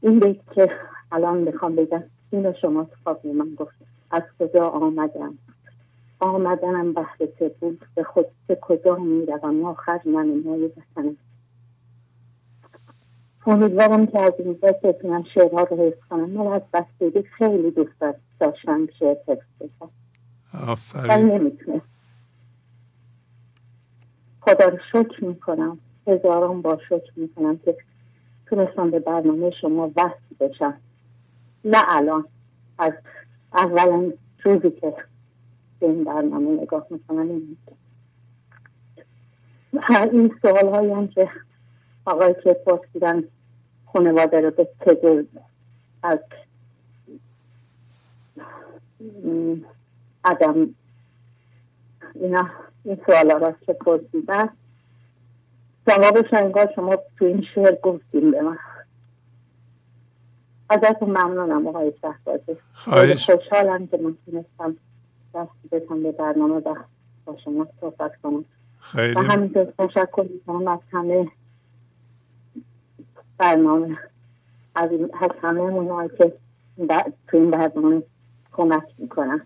این 0.01 0.19
بیت 0.19 0.53
که 0.55 0.71
الان 1.11 1.37
می‌خوام 1.37 1.75
بگم 1.75 2.03
اینو 2.31 2.53
شما 2.61 2.83
تو 2.83 3.33
من 3.33 3.55
گفتم 3.55 3.85
از 4.11 4.23
کجا 4.39 4.63
آمدم؟ 4.69 5.37
آمدنم 6.19 6.93
بحر 6.93 7.17
بود؟ 7.59 7.85
به 7.95 8.03
خود 8.03 8.25
به 8.47 8.55
کجا 8.61 8.95
می‌روم؟ 8.95 9.65
آخر 9.65 10.01
من 10.05 10.41
مای 10.45 10.65
وطنم. 10.65 11.17
امیدوارم 13.47 14.07
که 14.07 14.19
از 14.19 14.33
این 14.39 14.59
دست 14.63 14.81
بتونم 14.81 15.23
شعرها 15.33 15.63
رو 15.63 15.77
حفظ 15.77 16.07
کنم. 16.09 16.29
من 16.29 16.47
از 16.47 16.61
بستگی 16.73 17.23
خیلی 17.23 17.71
دوست 17.71 18.05
داشتم 18.39 18.87
شعر 18.99 19.17
حفظ 19.27 19.45
بکنم 19.59 19.89
آفرین. 20.67 21.31
نمی‌تونه 21.31 21.81
خدا 24.41 24.67
رو 24.67 24.77
شکر 24.91 25.23
می‌کنم. 25.23 25.79
هزاران 26.07 26.61
با 26.61 26.79
شکر 26.89 27.11
می‌کنم 27.15 27.57
که 27.57 27.77
تونستم 28.45 28.91
به 28.91 28.99
برنامه 28.99 29.51
شما 29.61 29.91
وصل 29.95 30.35
بشم. 30.39 30.77
نه 31.65 31.83
الان. 31.87 32.25
از 32.79 32.93
اولا 33.53 34.11
روزی 34.43 34.71
که 34.71 34.93
به 35.79 35.85
این 35.87 36.03
برنامه 36.03 36.61
نگاه 36.61 36.87
می‌کنم 36.89 37.29
این 37.29 37.57
این 40.11 40.35
سوال 40.41 40.69
هایی 40.69 40.91
هم 40.91 41.07
که 41.07 41.29
آقای 42.05 42.35
که 42.43 42.53
پرسیدن 42.53 43.23
خانواده 43.97 44.41
رو 44.41 44.51
به 44.51 44.67
تجر 44.79 45.23
از 46.03 46.19
عدم 50.23 50.75
اینا 52.15 52.49
این 52.83 52.97
سوال 53.05 53.39
را 53.39 53.55
که 53.65 53.73
پرسیدن؟ 53.73 54.49
جوابش 55.87 56.33
انگار 56.33 56.71
شما 56.75 56.95
تو 57.19 57.25
این 57.25 57.45
شعر 57.55 57.75
گفتیم 57.75 58.31
به 58.31 58.41
من. 58.41 58.57
ازتون 60.69 61.09
ممنونم 61.09 61.67
آقای 61.67 61.93
شهبازی. 62.01 62.57
خواهش. 62.73 63.29
خوشحالم 63.29 63.87
که 63.87 63.97
من 63.97 64.17
تونستم 64.25 64.77
دستی 65.33 65.67
بتم 65.71 66.03
به 66.03 66.11
برنامه 66.11 66.55
و 66.55 66.75
با 67.25 67.37
شما 67.43 67.67
صحبت 67.81 68.11
کنم. 68.23 68.45
خیلی 68.79 69.13
و 69.13 69.19
همینطور 69.19 69.65
تشکر 69.79 70.27
می‌کنم 70.33 70.67
از 70.67 70.79
همه 70.91 71.27
برنامه. 73.37 73.97
از, 74.75 74.89
از 75.21 75.29
همه 75.41 75.61
اونهایی 75.61 76.09
که 76.17 76.33
تو 77.27 77.37
این 77.37 77.51
برنامه 77.51 78.03
کمک 78.51 78.83
می‌کنم 78.97 79.41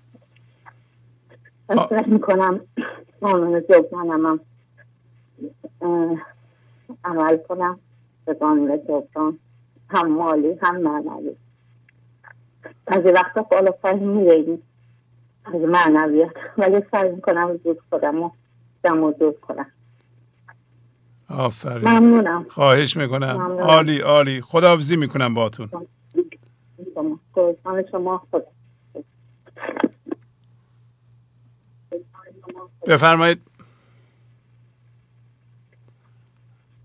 فکر 1.68 2.10
می‌کنم 2.10 2.62
قانون 3.22 3.64
جبرانم 3.70 4.26
هم 4.26 4.40
عمل 7.04 7.38
کنم. 7.38 7.80
به 8.26 8.34
قانون 8.34 8.78
جبران. 8.84 9.40
هم 9.90 10.12
مالی 10.12 10.58
هم 10.62 10.78
معنوی. 10.78 11.36
از 12.88 13.06
وقتا 13.06 13.42
بالا 13.42 13.72
پایین 13.72 14.10
میریم. 14.10 14.64
از 15.46 15.62
معنویت. 15.62 16.32
ولی 16.58 16.84
سعی 16.92 17.12
می‌کنم 17.12 17.58
زود 17.64 17.80
خودم 17.90 18.32
رو 18.84 19.12
دود 19.12 19.40
کنم. 19.40 19.72
آفرین. 21.32 21.90
ممنونم. 21.90 22.46
خواهش 22.50 22.98
می‌کنم. 22.98 23.34
ممنونم. 23.34 23.64
عالی 23.64 24.00
عالی. 24.00 24.42
خداحافظی 24.42 24.96
می‌کنم 24.96 25.34
باتون 25.34 25.70
شما. 27.92 28.28
بفرمایید. 32.88 33.42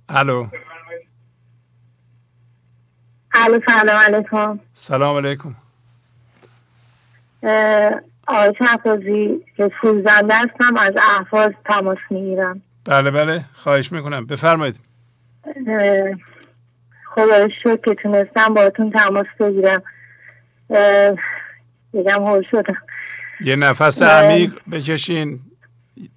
الو. 0.08 0.46
الو 3.34 3.60
سلام 3.68 3.96
علیکم. 3.96 4.60
سلام 4.72 5.16
علیکم. 5.16 5.56
آقای 8.26 8.52
شهبازی 8.58 9.44
فروزنده 9.80 10.34
هستم 10.34 10.76
از 10.76 10.92
احواز 10.96 11.52
تماس 11.64 11.98
می‌گیرم. 12.10 12.62
بله 12.88 13.10
بله 13.10 13.44
خواهش 13.52 13.92
می‌کنم. 13.92 14.26
بفرمایید. 14.26 14.80
خدا 17.14 17.48
شکر 17.62 17.76
که 17.76 17.94
تونستم 17.94 18.54
باهاتون 18.54 18.90
تماس 18.90 19.26
بگیرم. 19.40 19.82
بگم 21.94 22.26
هول 22.26 22.42
شدم. 22.50 22.76
یه 23.40 23.56
نفس. 23.56 24.02
عمیق 24.02 24.52
بکشین 24.72 25.40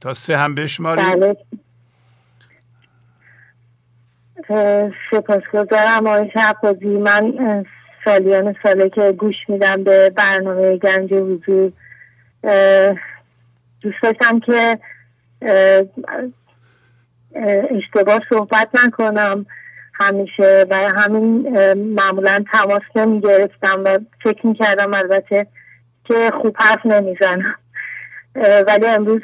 تا 0.02 0.14
سه 0.14 0.38
هم 0.38 0.56
بشمارید 0.56 1.06
بله. 1.06 1.38
سپاسگزارم 5.12 6.08
آقای 6.08 6.32
شهبازی. 6.34 6.86
من 6.86 7.34
سالیان 8.06 8.56
ساله 8.64 8.90
که 8.90 9.12
گوش 9.12 9.36
میدم 9.48 9.84
به 9.84 10.10
برنامه 10.10 10.78
گنج 10.78 11.14
حضور. 11.14 11.72
دوست 13.82 13.98
داشتم 14.04 14.40
که 14.40 14.80
اشتباه 17.72 18.20
صحبت 18.30 18.70
نکنم. 18.86 19.46
همیشه 20.02 20.66
و 20.70 20.76
همین 20.76 21.54
معمولا 21.74 22.44
تماس 22.54 22.82
نمی 22.96 23.22
گرفتم 23.22 23.82
و 23.86 24.00
فکر 24.24 24.48
می 24.48 24.54
کردم 24.54 24.94
البته 24.94 25.48
که 26.06 26.32
خوب 26.42 26.56
حرف 26.60 26.86
نمی‌زنم. 26.86 27.56
ولی 28.68 28.88
امروز 28.88 29.22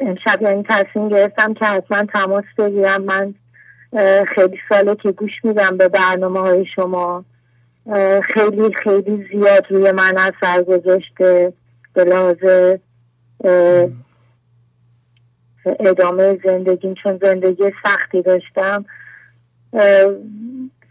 امشب 0.00 0.42
یعنی 0.42 0.64
تصمیم 0.68 1.08
گرفتم 1.08 1.54
که 1.54 1.64
حتما 1.64 2.04
تماس 2.14 2.44
بگیرم. 2.58 3.02
من 3.02 3.34
خیلی 4.34 4.58
ساله 4.68 4.94
که 4.94 5.12
گوش 5.12 5.32
میدم 5.44 5.76
به 5.76 5.88
برنامه 5.88 6.40
های 6.40 6.66
شما 6.74 7.24
خیلی 8.34 8.70
خیلی 8.82 9.28
زیاد 9.32 9.66
روی 9.70 9.92
من 9.92 10.14
اثر 10.16 10.62
گذاشته. 10.62 11.52
به 11.94 12.80
ادامه 15.66 16.38
زندگیم 16.44 16.94
چون 17.02 17.18
زندگی 17.22 17.72
سختی 17.84 18.22
داشتم. 18.22 18.84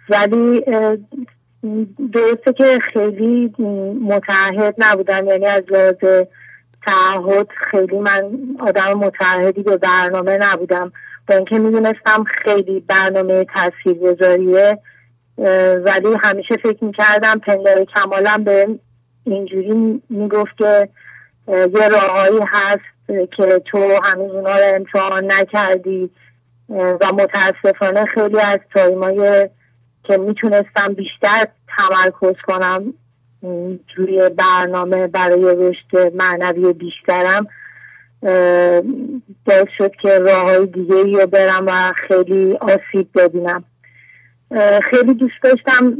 ولی 0.10 0.66
درسته 2.14 2.54
که 2.58 2.80
خیلی 2.94 3.54
متعهد 4.02 4.76
نبودم. 4.78 5.28
یعنی 5.28 5.46
از 5.46 5.62
لحاظ 5.70 6.24
تعهد 6.88 7.48
خیلی 7.72 8.00
من 8.00 8.32
آدم 8.60 8.94
متعهدی 8.94 9.64
به 9.64 9.78
برنامه 9.78 10.38
نبودم. 10.42 10.92
با 11.28 11.36
اینکه 11.36 11.60
می‌دونستم 11.60 12.24
خیلی 12.44 12.80
برنامه 12.80 13.46
تاثیر 13.56 13.94
گذاریه 13.94 14.80
ولی 15.86 16.18
همیشه 16.24 16.56
فکر 16.64 16.86
می‌کردم 16.86 17.40
پندار 17.40 17.86
کمالم 17.96 18.44
به 18.44 18.68
اینجوری 19.24 20.02
می‌گفت 20.10 20.58
که 20.58 20.90
یه 21.48 21.88
راههایی 21.88 22.40
هست 22.48 22.91
که 23.38 23.62
تو 23.72 24.00
هنوز 24.04 24.32
اونا 24.36 24.56
رو 24.56 24.76
امتحان 24.76 25.32
نکردی 25.32 26.10
و 26.70 27.06
متاسفانه 27.14 28.06
خیلی 28.06 28.40
از 28.40 28.60
تایمای 28.74 29.50
که 30.04 30.18
می‌تونستم 30.18 30.94
بیشتر 30.94 31.48
تمرکز 31.78 32.36
کنم 32.48 32.94
روی 33.96 34.30
برنامه 34.30 35.08
برای 35.08 35.56
رشد 35.58 36.14
معنوی 36.16 36.74
بیشترم 36.74 37.48
باعث 39.46 39.68
شد 39.78 39.92
که 40.02 40.20
راه 40.20 40.44
های 40.44 40.66
دیگه 40.66 40.96
رو 40.96 41.28
برم 41.28 41.66
و 41.68 41.94
خیلی 42.08 42.58
آسیب 42.62 43.10
ببینم. 43.16 43.64
خیلی 44.82 45.14
دوست 45.14 45.44
داشتم 45.44 45.92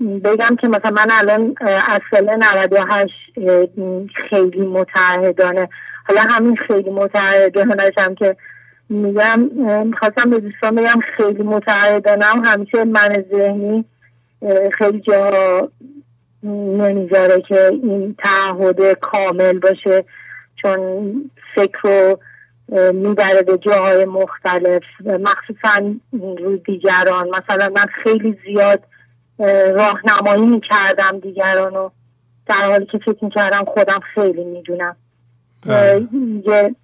بگم 0.00 0.56
که 0.60 0.68
مثلا 0.68 0.90
من 0.90 1.08
الان 1.10 1.54
از 1.88 2.00
سال 2.10 2.30
98 2.36 3.10
اه، 3.36 3.84
م، 3.84 4.06
خیلی 4.30 4.66
متعهدانه 4.66 5.68
حالا 6.08 6.20
همین 6.20 6.56
خیلی 6.56 6.90
متعهدانه 6.90 7.90
هم 7.98 8.14
که 8.14 8.36
میگم 8.88 9.40
می‌خواستم 9.86 10.30
به 10.30 10.38
دوستان 10.38 10.74
بگم 10.74 11.00
خیلی 11.16 11.42
متعهدانم 11.42 12.42
همیشه 12.44 12.84
من 12.84 13.24
ذهنی 13.32 13.84
خیلی 14.78 15.00
جاها 15.00 15.68
نمی‌ذاره 16.42 17.42
که 17.48 17.70
این 17.82 18.16
تعهد 18.24 18.92
کامل 18.92 19.58
باشه 19.58 20.04
چون 20.62 21.30
فکر 21.54 21.78
رو 21.82 22.18
می‌بره 22.92 23.42
به 23.42 23.58
جاهای 23.58 24.04
مختلف. 24.04 24.82
مخصوصا 25.00 25.94
روی 26.12 26.58
دیگران. 26.58 27.28
مثلا 27.28 27.68
من 27.76 27.84
خیلی 28.04 28.38
زیاد 28.46 28.82
اه، 29.38 29.70
راهنمایی 29.70 30.46
می‌کردم 30.46 31.20
دیگران 31.22 31.74
رو 31.74 31.92
در 32.46 32.70
حالی 32.70 32.86
که 32.86 32.98
فکر 32.98 33.24
می‌کردم 33.24 33.64
خودم 33.64 34.00
خیلی 34.14 34.44
می‌دونم. 34.44 34.96
یه 35.66 36.74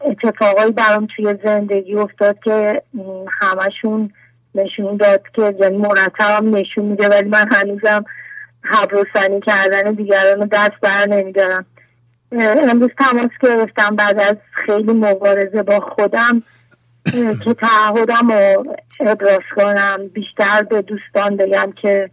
اتفاقایی 0.00 0.72
برام 0.72 1.06
توی 1.16 1.34
زندگی 1.44 1.94
افتاد 1.94 2.38
که 2.44 2.82
همشون 3.40 4.12
نشون 4.54 4.96
داد 4.96 5.22
که 5.36 5.56
یعنی 5.60 5.76
مرتبم 5.76 6.56
نشون 6.56 6.84
میده 6.84 7.08
ولی 7.08 7.28
من 7.28 7.48
هنوزم 7.52 8.04
حبرسنی 8.62 9.40
کردن 9.40 9.92
دیگران 9.92 10.40
رو 10.40 10.46
دست 10.52 10.80
بر 10.82 11.06
نمیدارم. 11.08 11.66
امروز 12.32 12.90
تماس 12.98 13.30
گرفتم 13.42 13.96
بعد 13.96 14.20
از 14.20 14.36
خیلی 14.52 14.92
مبارزه 14.92 15.62
با 15.62 15.80
خودم 15.80 16.42
که 17.44 17.54
تعهدم 17.54 18.32
رو 18.32 18.76
ابراز 19.00 19.40
کنم 19.56 20.08
بیشتر 20.14 20.62
به 20.62 20.82
دوستان 20.82 21.36
بگم 21.36 21.72
که 21.82 22.10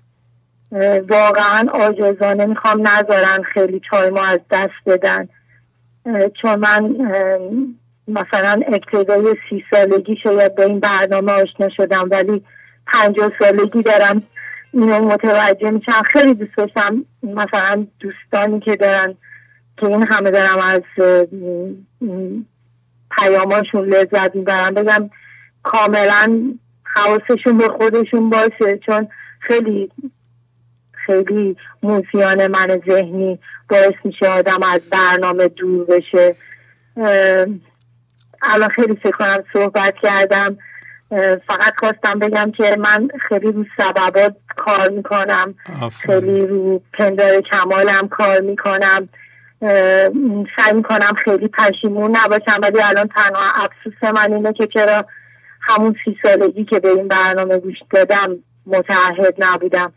واقعا 1.09 1.67
آجازانه 1.73 2.45
می‌خوام 2.45 2.87
نذارن 2.87 3.43
خیلی 3.53 3.81
ما 4.13 4.25
از 4.25 4.39
دست 4.51 4.69
بدن. 4.85 5.29
چون 6.41 6.59
من 6.59 6.95
مثلا 8.07 8.61
ابتدای 8.67 9.35
سی 9.49 9.63
سالگی 9.71 10.17
شاید 10.23 10.55
به 10.55 10.65
این 10.65 10.79
برنامه 10.79 11.31
آشنا 11.31 11.69
شدم 11.77 12.07
ولی 12.11 12.43
پنجاه 12.87 13.31
سالگی 13.39 13.83
دارم 13.83 14.23
اینو 14.73 15.05
متوجه 15.05 15.71
میشم. 15.71 16.01
خیلی 16.11 16.33
دوست 16.33 16.57
داشتم 16.57 17.05
مثلا 17.23 17.87
دوستانی 17.99 18.59
که 18.59 18.75
دارن 18.75 19.15
که 19.77 19.85
این 19.85 20.07
همه 20.11 20.31
دارم 20.31 20.57
از 20.59 20.81
پیاماشون 23.17 23.85
لذت 23.85 24.35
می‌برم 24.35 24.73
بگم 24.73 25.09
کاملا 25.63 26.53
حواسشون 26.83 27.57
به 27.57 27.67
خودشون 27.67 28.29
باشه. 28.29 28.79
چون 28.85 29.07
خیلی 29.39 29.91
خیلی 31.07 31.57
موزیان 31.83 32.47
من 32.47 32.81
ذهنی 32.89 33.39
باعث 33.69 33.93
میشه 34.03 34.27
آدم 34.27 34.59
از 34.73 34.81
برنامه 34.91 35.47
دور 35.47 35.85
بشه. 35.85 36.35
الان 38.41 38.69
خیلی 38.75 38.95
فکر 38.95 39.11
کنم 39.11 39.43
صحبت 39.53 39.93
کردم. 40.03 40.57
فقط 41.47 41.73
خواستم 41.79 42.19
بگم 42.19 42.51
که 42.57 42.77
من 42.79 43.07
خیلی 43.29 43.51
رو 43.51 43.65
سببات 43.77 44.35
کار 44.57 44.89
می‌کنم. 44.89 45.55
خیلی 45.99 46.47
رو 46.47 46.81
پندار 46.93 47.41
کمالم 47.41 48.07
کار 48.07 48.41
می‌کنم. 48.41 49.09
سعی 50.57 50.73
می‌کنم 50.73 51.13
خیلی 51.25 51.47
پشیمون 51.47 52.17
نباشم 52.17 52.59
ولی 52.63 52.81
الان 52.81 53.09
تنها 53.15 53.65
افسوس 53.65 54.13
من 54.15 54.33
اینه 54.33 54.53
که 54.53 54.67
چرا 54.67 55.05
همون 55.61 55.95
سی 56.05 56.17
سالگی 56.23 56.65
که 56.65 56.79
به 56.79 56.89
این 56.89 57.07
برنامه 57.07 57.57
گوش 57.57 57.75
دادم 57.91 58.37
متعهد 58.65 59.35
نبودم. 59.37 59.93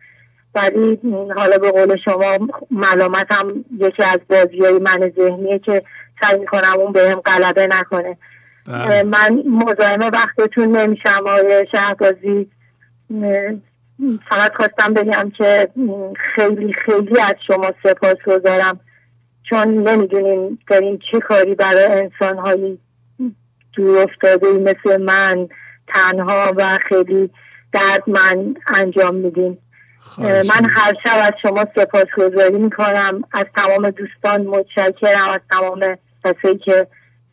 ولی 0.54 1.00
حالا 1.36 1.58
به 1.58 1.70
قول 1.70 1.96
شما 2.04 2.48
ملامتم 2.70 3.64
یکی 3.78 4.02
از 4.02 4.18
بازی 4.28 4.58
های 4.60 4.78
من 4.78 5.12
ذهنیه 5.18 5.58
که 5.58 5.82
سعی 6.22 6.38
می‌کنم 6.38 6.78
اون 6.78 6.92
بهم 6.92 7.20
غلبه 7.20 7.66
نکنه. 7.66 8.16
بله. 8.66 9.02
من 9.02 9.42
مزاحم 9.46 10.10
وقتتون 10.12 10.76
نمیشم 10.76 11.20
آقای 11.26 11.66
شهبازی. 11.72 12.50
فقط 14.30 14.54
خواستم 14.56 14.94
بگم 14.94 15.30
که 15.38 15.68
خیلی 16.34 16.72
خیلی 16.86 17.20
از 17.20 17.34
شما 17.46 17.72
سپاس 17.84 18.16
گذارم. 18.26 18.80
چون 19.50 19.68
نمی‌دونیم 19.88 20.58
داریم 20.68 20.98
چه 21.12 21.18
کاری 21.18 21.54
برای 21.54 21.84
انسان 21.84 22.38
هایی 22.38 22.78
دور 23.72 23.98
افتاده 23.98 24.46
مثل 24.52 25.02
من 25.02 25.48
تنها 25.94 26.52
و 26.56 26.78
خیلی 26.88 27.30
درد 27.72 28.02
من 28.06 28.54
انجام 28.74 29.14
میدیم 29.14 29.58
من 30.18 30.70
هر 30.70 30.94
شب 31.06 31.16
از 31.16 31.32
شما 31.42 31.64
سپاس 31.76 32.06
گذاری 32.16 32.58
می‌کنم. 32.58 33.22
از 33.32 33.44
تمام 33.56 33.90
دوستان 33.90 34.46
متشکرم. 34.46 35.30
از 35.32 35.40
تمام 35.50 35.80
کسایی 36.24 36.58
که 36.58 36.86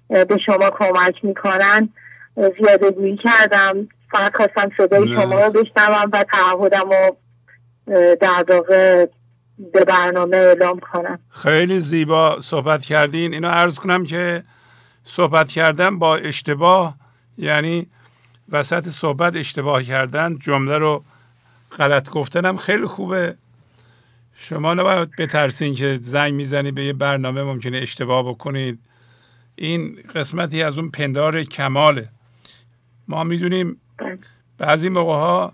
به 0.10 0.38
شما 0.46 0.70
کمک 0.80 1.16
می‌کنن. 1.24 1.90
زیاده 2.36 2.92
گویی 2.92 3.20
کردم. 3.24 3.88
فقط 4.12 4.36
خواستم 4.36 4.72
صدای 4.78 5.08
شما 5.08 5.42
رو 5.42 5.52
بشنوم 5.52 6.10
و 6.14 6.26
تعهدم 6.34 6.90
رو 6.90 7.18
در 8.22 8.44
واقع 8.50 9.06
به 9.74 9.86
برنامه 9.86 10.38
اعلام 10.38 10.80
کنم. 10.80 11.20
خیلی 11.30 11.80
زیبا 11.80 12.40
صحبت 12.40 12.82
کردین. 12.82 13.34
اینو 13.34 13.48
عرض 13.48 13.80
کنم 13.80 14.06
که 14.06 14.44
صحبت 15.04 15.50
کردن 15.50 16.00
با 16.00 16.16
اشتباه 16.16 16.96
یعنی 17.38 17.88
وسط 18.50 18.88
صحبت 18.88 19.36
اشتباه 19.36 19.84
کردن 19.84 20.38
جمله 20.38 20.78
رو 20.78 21.04
غلط 21.72 22.10
گفتنم 22.10 22.58
خیلی 22.58 22.86
خوبه. 22.86 23.38
شما 24.36 24.74
نباید 24.74 25.10
بترسین 25.16 25.74
که 25.74 26.00
زنگ 26.02 26.34
می‌زنی 26.34 26.72
به 26.72 26.86
یه 26.86 26.94
برنامه 26.94 27.44
ممکنه 27.44 27.78
اشتباه 27.78 28.30
بکنید. 28.30 28.80
این 29.56 30.00
قسمتی 30.16 30.64
از 30.64 30.80
اون 30.80 30.90
پندار 30.90 31.44
کماله. 31.44 32.10
ما 33.08 33.24
می‌دونیم 33.24 33.82
بعضی 34.58 34.90
موقع 34.90 35.14
ها 35.14 35.54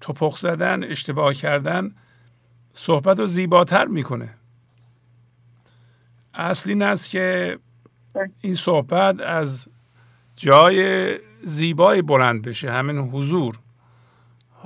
توپخ 0.00 0.36
زدن 0.36 0.84
اشتباه 0.84 1.34
کردن 1.34 1.94
صحبت 2.72 3.18
رو 3.18 3.26
زیباتر 3.26 3.86
می‌کنه. 3.86 4.34
اصل 6.34 6.70
این 6.70 6.82
است 6.82 7.10
که 7.10 7.58
این 8.40 8.54
صحبت 8.54 9.20
از 9.20 9.68
جای 10.36 11.14
زیبایی 11.42 12.02
بلند 12.02 12.42
بشه. 12.42 12.72
همین 12.72 12.98
حضور. 12.98 13.58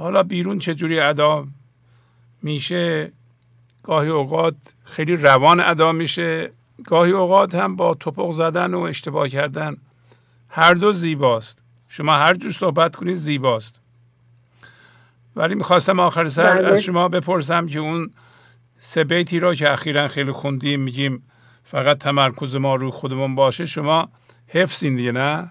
حالا 0.00 0.22
بیرون 0.22 0.58
چجوری 0.58 1.00
ادا 1.00 1.46
میشه؟ 2.42 3.12
گاهی 3.82 4.08
اوقات 4.08 4.54
خیلی 4.84 5.16
روان 5.16 5.60
ادا 5.60 5.92
میشه. 5.92 6.50
گاهی 6.86 7.12
اوقات 7.12 7.54
هم 7.54 7.76
با 7.76 7.94
توپق 7.94 8.30
زدن 8.32 8.74
و 8.74 8.80
اشتباه 8.80 9.28
کردن. 9.28 9.76
هر 10.48 10.74
دو 10.74 10.92
زیباست. 10.92 11.62
شما 11.88 12.12
هر 12.12 12.34
جور 12.34 12.52
صحبت 12.52 12.96
کنید 12.96 13.14
زیباست. 13.14 13.80
ولی 15.36 15.54
می‌خواستم 15.54 16.00
آخر 16.00 16.28
سر 16.28 16.58
بله. 16.58 16.68
از 16.68 16.82
شما 16.82 17.08
بپرسم 17.08 17.66
که 17.66 17.78
اون 17.78 18.10
سه 18.78 19.04
بیتی 19.04 19.40
را 19.40 19.54
که 19.54 19.72
اخیرا 19.72 20.08
خیلی 20.08 20.32
خوندیم 20.32 20.80
میگیم 20.80 21.22
فقط 21.64 21.98
تمرکز 21.98 22.56
ما 22.56 22.74
روی 22.74 22.90
خودمون 22.90 23.34
باشه 23.34 23.66
شما 23.66 24.08
حفظین 24.46 24.96
دیگه 24.96 25.12
نه؟ 25.12 25.50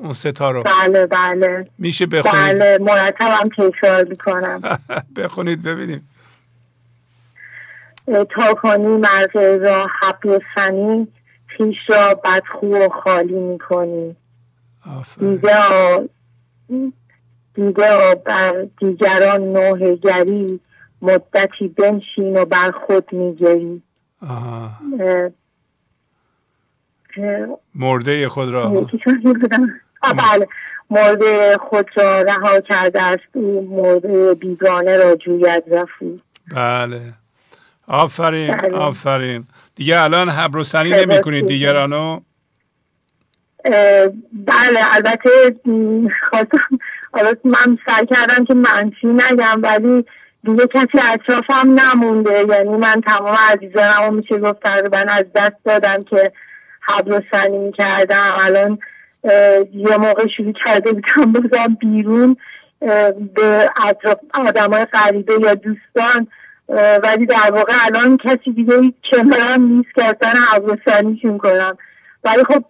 اون 0.00 0.12
ستا 0.12 0.50
رو. 0.50 0.62
بله 0.62 1.06
بله. 1.06 1.70
میشه 1.78 2.06
بخونید. 2.06 2.58
بله 2.58 2.78
مرتبم 2.80 3.48
تکرار 3.58 4.04
می‌کنم. 4.04 4.60
بخونید 5.16 5.62
ببینیم. 5.62 6.08
تا 8.06 8.54
کنی 8.62 8.86
مرز 8.86 9.36
را 9.36 9.86
و 10.24 10.38
سنی 10.56 11.08
خیش 11.46 11.76
را 11.88 12.20
بدخو 12.24 12.66
و 12.66 12.88
خالی 13.04 13.34
می‌کنی. 13.38 14.16
دیگه 15.18 16.08
دیگه 17.54 18.22
بر 18.26 18.66
دیگران 18.80 19.40
نوهگری 19.40 20.60
مدتی 21.02 21.68
بنشین 21.68 22.36
و 22.36 22.44
بر 22.44 22.70
خود 22.86 23.12
میگری. 23.12 23.82
مرده 27.74 28.28
خود 28.28 28.48
را. 28.48 28.86
بله. 30.02 30.48
مرده 30.90 31.56
خود 31.56 31.86
را 31.96 32.22
رها 32.22 32.60
کرده 32.60 33.02
است. 33.02 33.22
او 33.32 33.68
مرده 33.70 34.34
بیگانه 34.34 34.96
را 34.96 35.16
جوید 35.16 35.62
رفو 35.70 36.18
بله. 36.56 37.00
آفرین 37.86 38.54
بله. 38.56 38.76
آفرین. 38.76 39.46
دیگه 39.74 40.00
الان 40.00 40.28
حبر 40.28 40.58
و 40.58 40.64
سنی 40.64 40.90
نمی 40.90 41.20
کنید 41.20 41.46
دیگرانو 41.46 42.20
بله 44.32 44.80
البته 44.94 45.30
خواستم 46.30 46.58
من 47.44 47.78
سعی 47.88 48.06
کردم 48.06 48.44
که 48.44 48.54
منفی 48.54 49.06
نگم 49.06 49.62
ولی 49.62 50.04
دیگه 50.44 50.66
کسی 50.66 50.98
اطرافم 51.12 51.80
نمونده. 51.80 52.44
یعنی 52.48 52.76
من 52.76 53.02
تمام 53.06 53.36
عزیزانم 53.50 54.08
رو 54.08 54.14
میشه 54.14 54.38
گفت 54.38 54.62
تقریبا 54.62 55.04
از 55.08 55.24
دست 55.34 55.56
دادم 55.64 56.04
که 56.04 56.32
حبر 56.80 57.12
و 57.12 57.20
سنی 57.32 57.72
کردم. 57.72 58.32
الان 58.44 58.78
یه 59.72 59.96
موقع 59.96 60.26
شروع 60.36 60.52
کرده 60.66 60.92
بودم 60.92 61.32
بزنم 61.32 61.74
بیرون 61.80 62.36
به 63.34 63.68
آدم 64.34 64.72
های 64.72 64.84
غریبه 64.84 65.34
یا 65.42 65.54
دوستان 65.54 66.26
ولی 67.02 67.26
در 67.26 67.50
واقع 67.52 67.72
الان 67.86 68.16
کسی 68.16 68.52
دیگه 68.56 68.74
کنارم 69.12 69.62
نیست 69.62 69.94
که 69.94 70.04
اصلا 70.04 70.40
حواسانیشون 70.52 71.38
کنم. 71.38 71.78
ولی 72.24 72.44
خب 72.44 72.64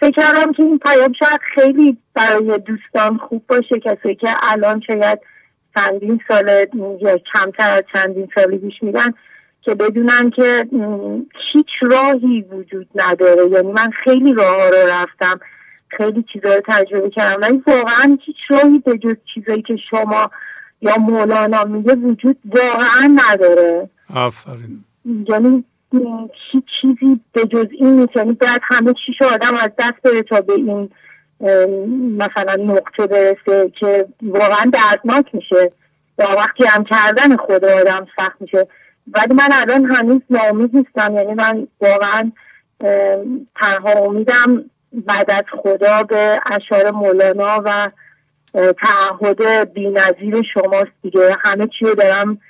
فکر 0.00 0.10
کردم 0.10 0.52
که 0.52 0.62
این 0.62 0.78
پیام 0.78 1.12
شاید 1.12 1.40
خیلی 1.54 1.98
برای 2.14 2.58
دوستان 2.58 3.18
خوب 3.18 3.46
باشه 3.48 3.80
کسی 3.84 4.14
که 4.14 4.28
الان 4.42 4.82
شاید 4.86 5.18
چندین 5.76 6.20
سال 6.28 6.48
یا 7.00 7.16
کمتر 7.34 7.72
از 7.76 7.82
چندین 7.94 8.28
سالی 8.34 8.58
بیش 8.58 8.82
میدن 8.82 9.10
که 9.62 9.74
بدونن 9.74 10.30
که 10.30 10.66
هیچ 11.52 11.66
راهی 11.82 12.44
وجود 12.52 12.88
نداره. 12.94 13.50
یعنی 13.50 13.72
من 13.72 13.90
خیلی 14.04 14.34
راه 14.34 14.70
رو 14.70 14.88
رفتم. 14.88 15.40
خیلی 15.96 16.24
چیزا 16.32 16.54
رو 16.54 16.60
تجربه 16.68 17.10
کردم 17.10 17.42
ولی 17.42 17.62
واقعا 17.66 18.18
هیچ 18.26 18.36
راهی 18.50 18.78
به 18.78 18.98
جز 18.98 19.14
چیزایی 19.34 19.62
که 19.62 19.76
شما 19.90 20.30
یا 20.82 20.96
مولانا 20.96 21.64
میگه 21.64 21.94
وجود 21.94 22.36
واقعا 22.44 23.16
نداره. 23.30 23.90
آفرین. 24.14 24.84
یعنی 25.28 25.64
هیچ 26.52 26.64
چیزی 26.80 27.20
به 27.32 27.44
جز 27.44 27.66
این 27.70 28.00
نیست. 28.00 28.16
یعنی 28.16 28.32
باید 28.32 28.60
همه 28.62 28.92
چیش 29.06 29.22
آدم 29.22 29.54
از 29.54 29.70
دست 29.78 30.02
بره 30.04 30.22
تا 30.22 30.40
به 30.40 30.52
این 30.52 30.90
مثلا 32.18 32.64
نقطه 32.64 33.06
برسه 33.06 33.72
که 33.80 34.06
واقعا 34.22 34.70
دردناک 34.72 35.34
میشه. 35.34 35.70
و 36.18 36.22
وقتی 36.22 36.64
هم 36.64 36.84
کردن 36.84 37.36
خود 37.36 37.64
آدم 37.64 38.06
سخت 38.18 38.40
میشه. 38.40 38.68
ولی 39.14 39.34
من 39.34 39.48
الان 39.52 39.92
هنوز 39.92 40.20
ناامید 40.30 40.76
نیستم. 40.76 41.14
یعنی 41.14 41.34
من 41.34 41.66
واقعا 41.80 42.32
تنها 43.60 43.92
امیدم 44.04 44.64
بعد 44.92 45.30
از 45.30 45.42
خدا 45.62 46.02
به 46.02 46.40
اشعار 46.50 46.90
مولانا 46.90 47.62
و 47.64 47.88
تعهد 48.54 49.72
بینظیر 49.72 50.42
شماست 50.54 50.92
دیگه. 51.02 51.36
همه 51.44 51.66
چی 51.66 51.84
رو 51.84 51.94
دارم 51.94 52.40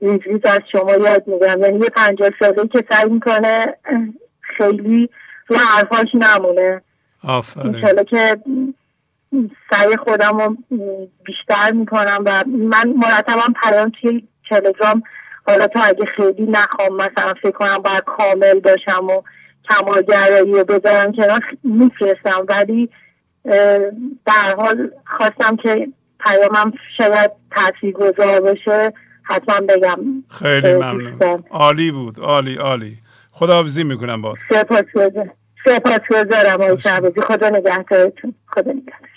ریز 0.00 0.20
ریز 0.26 0.40
از 0.44 0.60
شما 0.72 0.92
یاد 0.92 1.24
میگم. 1.26 1.62
یعنی 1.62 1.78
یه 1.78 1.88
پنجاه 1.96 2.30
ساله 2.40 2.68
که 2.72 2.84
سعی 2.90 3.08
می‌کنه 3.10 3.76
خیلی 4.56 5.10
رو 5.46 5.56
حرفاش 5.56 6.06
نمونه. 6.14 6.82
آفرین. 7.24 8.04
که 8.10 8.36
سعی 9.70 9.96
خودم 9.96 10.38
رو 10.38 10.56
بیشتر 11.24 11.72
می‌کنم 11.72 12.18
و 12.26 12.44
من 12.46 12.94
مرتبا 12.96 13.42
پیام 13.62 13.92
توی 14.00 14.28
تلگرام. 14.50 15.02
حالا 15.46 15.66
تا 15.66 15.80
اگه 15.80 16.04
خیلی 16.16 16.46
نخوام 16.46 16.96
مثلا 16.96 17.32
فکر 17.42 17.50
کنم 17.50 17.78
باید 17.84 18.04
کامل 18.06 18.60
باشم 18.60 19.04
و 19.04 19.22
کمالگرایی 19.70 20.52
رو 20.52 20.64
بذارم 20.64 21.12
کنار 21.12 21.40
میفرستم. 21.62 22.46
ولی 22.48 22.90
در 24.26 24.54
حال 24.58 24.90
خواستم 25.06 25.56
که 25.56 25.88
پیامم 26.26 26.72
شاید 26.96 27.30
تاثیر 27.50 27.92
گذار 27.92 28.40
باشه 28.40 28.92
حتما 29.22 29.66
بگم. 29.66 30.24
خیلی 30.30 30.72
ممنون. 30.74 31.44
عالی 31.50 31.90
بود 31.90 32.18
عالی 32.18 32.54
عالی. 32.54 32.98
خداحافظی 33.32 33.84
می‌کنم 33.84 34.22
با 34.22 34.34
سپاس 34.50 34.84
سپاس 35.66 36.00
گذارم 36.10 36.62
آقای 36.62 36.80
شعبازی 36.80 37.20
خدا 37.20 37.48
نگهدارتون. 37.48 38.34
خدا 38.46 38.72
نگهدار. 38.72 39.08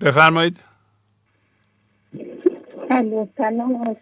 بفرمایید. 0.00 0.60
سلام 3.38 3.96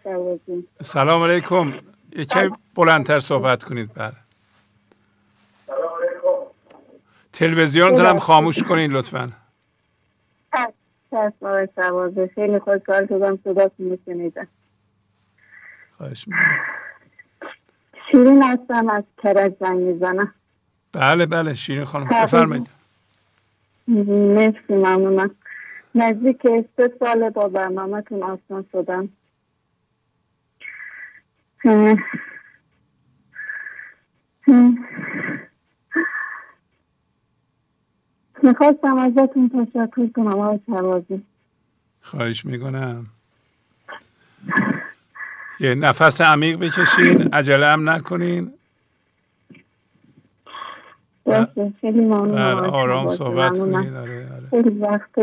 سلام 0.81 1.23
علیکم. 1.23 1.73
یکی 2.15 2.49
بلندتر 2.75 3.19
صحبت 3.19 3.63
کنید 3.63 3.93
بله. 3.93 4.11
تلویزیون 7.33 8.05
هم 8.05 8.19
خاموش 8.19 8.63
کنید 8.63 8.91
لطفا. 8.91 9.31
خیلی 12.35 12.59
خوشحال 12.59 13.07
شدم 13.07 13.39
صدا 13.43 13.71
میشنیدم 13.77 14.47
خواهش 15.97 16.25
شیرین 18.11 18.43
هستم 18.43 18.89
از 18.89 19.03
کرج 19.23 19.53
زنگ 19.59 19.79
می‌زنم. 19.79 20.33
بله 20.93 21.25
بله 21.25 21.53
شیرین 21.53 21.85
خانم. 21.85 22.07
بفرمایید. 22.07 22.69
مرسی 23.87 24.59
ممنونم. 24.69 25.35
نزدیک 25.95 26.41
سه 26.77 26.93
سال 26.99 27.29
با 27.29 27.47
برنامه 27.47 28.01
تون 28.01 28.23
آسان 28.23 28.65
شدم. 28.71 29.09
می‌خواستم 38.43 38.97
ازتون 38.97 39.49
تشکر 39.49 40.09
کنم 40.15 40.27
آقای 40.27 40.59
سوازی 40.65 41.23
خواهش 42.01 42.45
می‌کنم. 42.45 43.05
یه 45.59 45.75
نفس 45.75 46.21
عمیق 46.21 46.59
بکشین 46.59 47.33
عجله 47.33 47.67
هم 47.67 47.89
نکنین. 47.89 48.53
خیلی 51.81 52.01
ممنون 52.01 52.27
بله، 52.27 52.67
آرام 52.67 53.09
صحبت 53.09 53.59
کنید. 53.59 53.93
آره 53.93 54.29
آره. 54.35 54.47
خیلی 54.49 54.69
وقت 54.69 55.19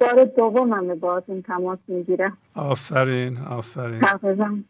بار 0.00 0.24
دوم 0.36 0.72
همه 0.72 0.94
باهاتون 0.94 1.42
تماس 1.42 1.78
می‌گیره 1.88 2.32
آفرین 2.54 3.38
آفرین. 3.38 4.64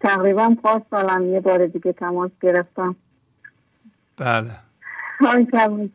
تقریبا 0.00 0.56
پاس 0.62 0.82
سالم 0.90 1.32
یه 1.32 1.40
بار 1.40 1.66
دیگه 1.66 1.92
تماس 1.92 2.30
گرفتم. 2.40 2.96
بله. 4.16 4.50
های 5.20 5.46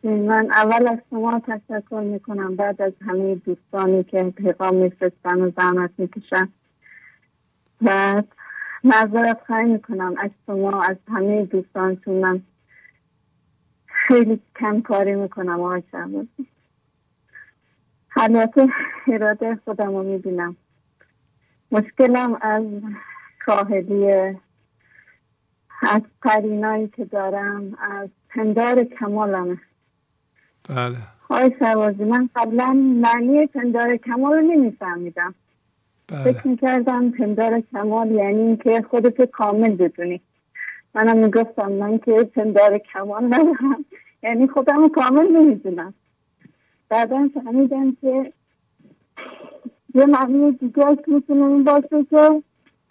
من 0.04 0.52
اول 0.52 0.88
از 0.88 1.00
شما 1.10 1.40
تشکر 1.40 2.00
می‌کنم. 2.00 2.56
بعد 2.56 2.82
از 2.82 2.94
همه 3.08 3.36
دوستانی 3.36 4.04
که 4.04 4.24
پیغام 4.24 4.76
میفرستن 4.76 5.42
و 5.42 5.52
زحمت 5.58 5.92
می‌کشن. 5.98 6.50
بعد 7.82 8.28
نظرت 8.84 9.40
خواهی 9.48 9.66
می‌کنم 9.66 10.16
از 10.18 10.30
شما 10.48 10.82
از 10.82 10.98
همه 11.08 11.46
دوستانتون. 11.46 12.14
من 12.14 12.42
خیلی 13.86 14.40
کم 14.60 14.82
کاری 14.82 15.16
می‌کنم 15.16 15.60
آقای 15.60 15.84
شهبازی 15.92 16.48
البته 18.16 18.68
اراده 19.08 19.60
خودم 19.66 19.96
رو 19.96 20.04
می‌بینم. 20.04 20.56
مشکلم 21.72 22.38
از 22.42 22.64
کاهلی 23.46 24.12
از 25.82 26.02
قرینایی 26.22 26.88
که 26.88 27.06
دارم 27.06 27.78
از 27.92 28.10
پندار 28.30 28.84
کمالمه 28.84 29.58
بله. 30.70 30.98
های 31.30 31.52
سوازی 31.60 32.04
من 32.04 32.30
قبلا 32.36 32.74
معنی 33.02 33.48
پندار 33.48 33.98
کمال 33.98 34.34
رو 34.34 34.42
نمیفهمیدم. 34.42 35.36
بله. 36.08 36.24
فکر 36.24 36.48
می‌کردم 36.48 37.12
پندار 37.12 37.62
کمال 37.72 38.12
یعنی 38.12 38.42
اینکه 38.42 38.86
خودت 38.90 39.22
کامل 39.26 39.76
بدونی. 39.76 40.22
منم 40.96 41.18
می‌گفتم 41.18 41.72
من 41.72 41.98
که 41.98 42.24
پندار 42.24 42.78
کمال 42.78 43.26
ندارم. 43.26 43.86
یعنی 44.24 44.48
خودم 44.48 44.88
کامل 44.88 45.32
نمی‌دونم. 45.32 45.94
بعدا 46.90 47.30
فهمیدم 47.34 47.98
که 48.02 48.34
یه 49.96 50.06
معنی 50.06 50.52
دیگه 50.52 50.98
می‌تونه 51.08 51.46
این 51.46 51.64
باشه 51.64 52.06
که 52.10 52.44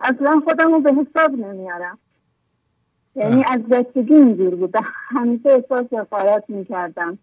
اصلا 0.02 0.40
خودم 0.44 0.72
رو 0.72 0.80
به 0.80 0.92
حساب 0.92 1.30
نمیارم. 1.32 1.98
یعنی 3.16 3.44
از 3.48 3.62
بچگی 3.62 4.14
اینجور 4.14 4.54
بودم 4.54 4.86
همیشه 5.08 5.50
احساس 5.50 5.92
حقارت 5.92 6.44
می‌کردم. 6.48 7.18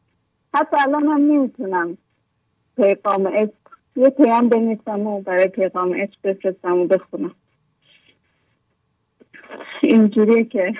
حتی 0.54 0.78
الان 0.88 1.04
هم 1.04 1.32
نمی‌تونم 1.32 1.98
پیغام 2.78 3.28
عشق 3.28 3.54
یه 3.96 4.10
پیام 4.10 4.50
بنویسم 4.50 5.08
و 5.08 5.22
برای 5.22 5.48
پیغام 5.48 5.94
عشق 5.94 6.18
بفرستم 6.24 6.78
و 6.78 6.88
بخونم. 6.88 7.36
اینجوریه 9.82 10.44
که 10.44 10.74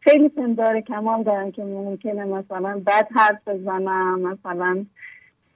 خیلی 0.00 0.28
پندار 0.28 0.80
کمال 0.80 1.22
دارم 1.22 1.52
که 1.52 1.64
ممکنه 1.64 2.24
مثلا 2.24 2.82
بد 2.86 3.08
حرف 3.14 3.48
بزنم 3.48 4.20
مثلا 4.20 4.86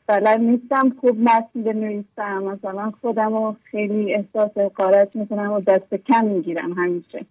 بلد 0.07 0.41
نیستم 0.41 0.97
خوب 1.01 1.21
متن 1.21 1.63
بنویسم. 1.63 2.43
مثلا 2.43 2.93
خودم 3.01 3.33
رو 3.33 3.57
خیلی 3.71 4.15
احساس 4.15 4.51
حقارت 4.57 5.17
می‌کنم 5.17 5.53
و 5.53 5.61
دست 5.61 5.95
کم 5.95 6.25
می‌گیرم 6.25 6.73
همیشه. 6.73 7.27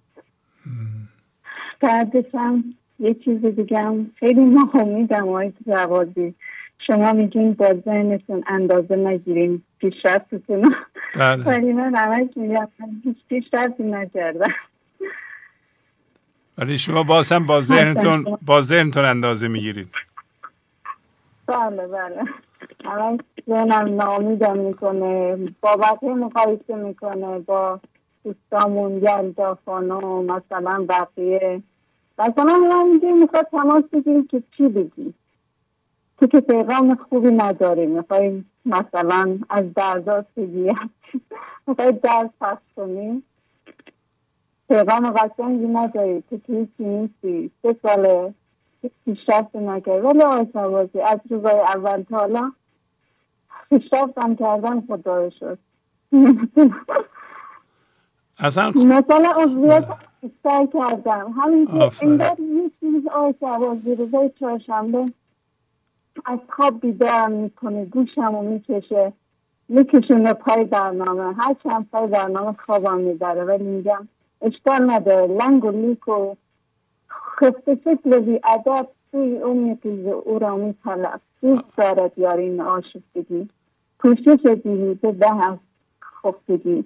بعدش 1.82 2.26
هم 2.34 2.64
یه 3.00 3.14
چیز 3.14 3.46
دیگه 3.46 3.80
هم 3.80 4.12
خیلی 4.20 4.42
ناامیدم 4.46 5.28
آقای 5.28 5.54
روازی 5.66 6.34
شما 6.88 7.14
میگین 7.14 7.54
با 7.54 7.74
ذهنتون 7.86 8.44
اندازه 8.48 8.96
نگیریم 8.96 9.66
پیشرفتتون 9.80 10.76
بله. 11.16 11.44
ولی 11.44 11.74
من 11.74 11.96
همش 11.96 12.30
میگم 12.36 12.68
هیچ 13.04 13.18
پیشرفتی 13.30 13.84
نکردم. 13.84 14.54
ولی 16.58 16.78
شما 16.78 17.04
باز 17.04 17.32
هم 17.32 17.46
با 17.46 17.62
ذهنتون 17.62 18.38
با 18.42 18.62
ذهنتون 18.62 19.06
اندازه 19.06 19.48
می‌گیرید 19.48 19.88
بله 21.48 21.88
بله. 21.88 22.24
همش 22.86 23.20
ذهنم 23.50 24.02
نامیدم 24.02 24.58
می‌کنه 24.58 25.36
با 25.62 25.76
بقیه 25.76 26.14
مقایسه 26.14 26.76
می‌کنه 26.76 27.40
با 27.40 27.80
دوستامون 28.24 28.94
یلدا 28.98 29.58
خانم 29.66 30.26
مثلا 30.26 30.86
بقیه. 30.90 31.64
مثلا 32.20 32.70
هم 32.72 32.94
میگه 32.94 33.12
می‌خواد 33.14 33.48
تماس 33.52 33.84
بگیری 33.84 34.24
که 34.24 34.44
چی 34.58 34.68
بگی 34.68 35.14
تو 36.20 36.28
که 36.28 36.40
پیغام 36.42 36.96
خوبی 36.96 37.32
نداری 37.32 37.86
می‌خوای 37.86 38.44
مثلا 38.66 39.40
از 39.50 39.74
دردات 39.74 40.26
بگی 40.38 40.72
می‌خوای 41.68 41.92
درد 41.92 42.30
پس 42.42 42.58
کنی 42.76 43.24
پیغام 44.70 45.12
قشنگی 45.12 45.68
نداری 45.68 46.24
تو 46.30 46.38
که 46.38 46.54
هیچی 46.54 46.84
نیستی. 46.84 47.52
سه 47.64 47.76
ساله. 47.84 48.34
پیشرفت 49.06 49.56
نکرد. 49.56 50.06
ولی 50.06 50.22
آقای 50.22 50.48
شوازی 50.54 51.02
از 51.02 51.20
روزای 51.30 51.60
اول 51.60 52.04
تا 52.04 52.18
حالا 52.18 52.52
پیشرفتم 53.70 54.36
کردن 54.36 54.82
خدا 54.82 55.30
شد 55.30 55.58
اصلا 58.40 58.72
مثلا 58.76 59.32
عضویت 59.38 59.86
بیشتر 60.22 60.66
کردم. 60.66 61.34
همین 61.38 61.66
که 61.66 61.92
انگار 62.02 62.40
یه 62.40 62.72
چیز 62.80 63.08
آقای 63.08 63.34
شوازی 63.40 63.96
روزای 63.96 64.32
چهارشنبه 64.40 65.06
از 66.26 66.40
خواب 66.50 66.82
بیدارم 66.82 67.32
می‌کنه 67.32 67.86
گوشم 67.86 68.36
رو 68.36 68.42
می‌کشه 68.42 69.14
میکشونه 69.70 70.34
پای 70.34 70.64
برنامه. 70.64 71.34
هر 71.38 71.56
چند 71.64 71.90
پای 71.92 72.08
برنامه 72.08 72.54
خوابم 72.54 72.98
می‌بره 72.98 73.44
ولی 73.44 73.64
میگم 73.64 74.08
اشکال 74.42 74.92
نداره. 74.92 75.28
لنگ 75.28 75.66
و 75.66 75.72
لیک 75.72 76.08
و 76.08 76.36
خفته 77.36 77.80
شکل 77.84 78.20
بی 78.20 78.40
ادب 78.44 78.88
توی 79.12 79.54
میتیز 79.54 80.08
او 80.08 80.40
را 80.40 80.56
میطلب 80.56 81.22
دوست 81.42 81.78
دارد 81.78 82.12
یارین 82.18 82.62
آشفتگی 82.62 83.48
پوشش 84.00 84.40
دیویزه 84.64 85.12
به 85.12 85.30
هم 85.30 85.60
خفتگی 86.24 86.84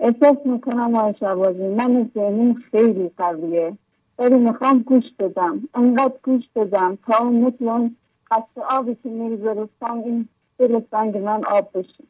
احساس 0.00 0.36
می‌کنم 0.44 0.94
آقای 0.94 1.14
شوازی 1.20 1.68
من 1.68 2.10
ذهنیم 2.14 2.64
خیلی 2.70 3.10
قویه. 3.18 3.78
ولی 4.18 4.38
می‌خوام 4.38 4.78
گوش 4.78 5.04
بدم. 5.18 5.68
انقدر 5.74 6.14
گوش 6.22 6.42
بدم 6.56 6.98
تا 7.06 7.18
اون 7.18 7.34
مثل 7.40 7.88
قصد 8.30 8.62
آبی 8.70 8.96
که 9.02 9.08
میگذارستم 9.08 10.02
این 10.04 10.28
دل 10.58 10.80
سنگ 10.90 11.16
من 11.16 11.44
آب 11.44 11.70
بشه. 11.74 12.04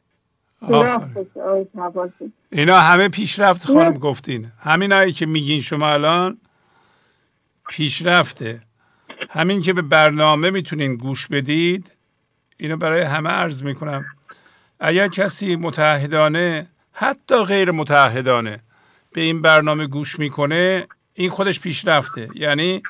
اینا 2.51 2.75
همه 2.75 3.09
پیشرفت 3.09 3.65
خانم 3.65 3.93
گفتین. 3.93 4.45
همین 4.59 5.11
که 5.11 5.25
میگین 5.25 5.61
شما 5.61 5.87
الان؟ 5.87 6.37
پیشرفته. 7.69 8.61
همین 9.29 9.61
که 9.61 9.73
به 9.73 9.81
برنامه 9.81 10.49
می‌تونین 10.49 10.95
گوش 10.95 11.27
بدید 11.27 11.91
اینو 12.57 12.77
برای 12.77 13.01
همه 13.01 13.29
عرض 13.29 13.63
می‌کنم. 13.63 14.05
اگر 14.79 15.07
کسی 15.07 15.55
متحدانه 15.55 16.67
حتی 16.91 17.43
غیر 17.43 17.71
متحدانه 17.71 18.59
به 19.13 19.21
این 19.21 19.41
برنامه 19.41 19.87
گوش 19.87 20.19
می‌کنه 20.19 20.87
این 21.13 21.29
خودش 21.29 21.59
پیشرفته. 21.59 22.29
یعنی 22.35 22.83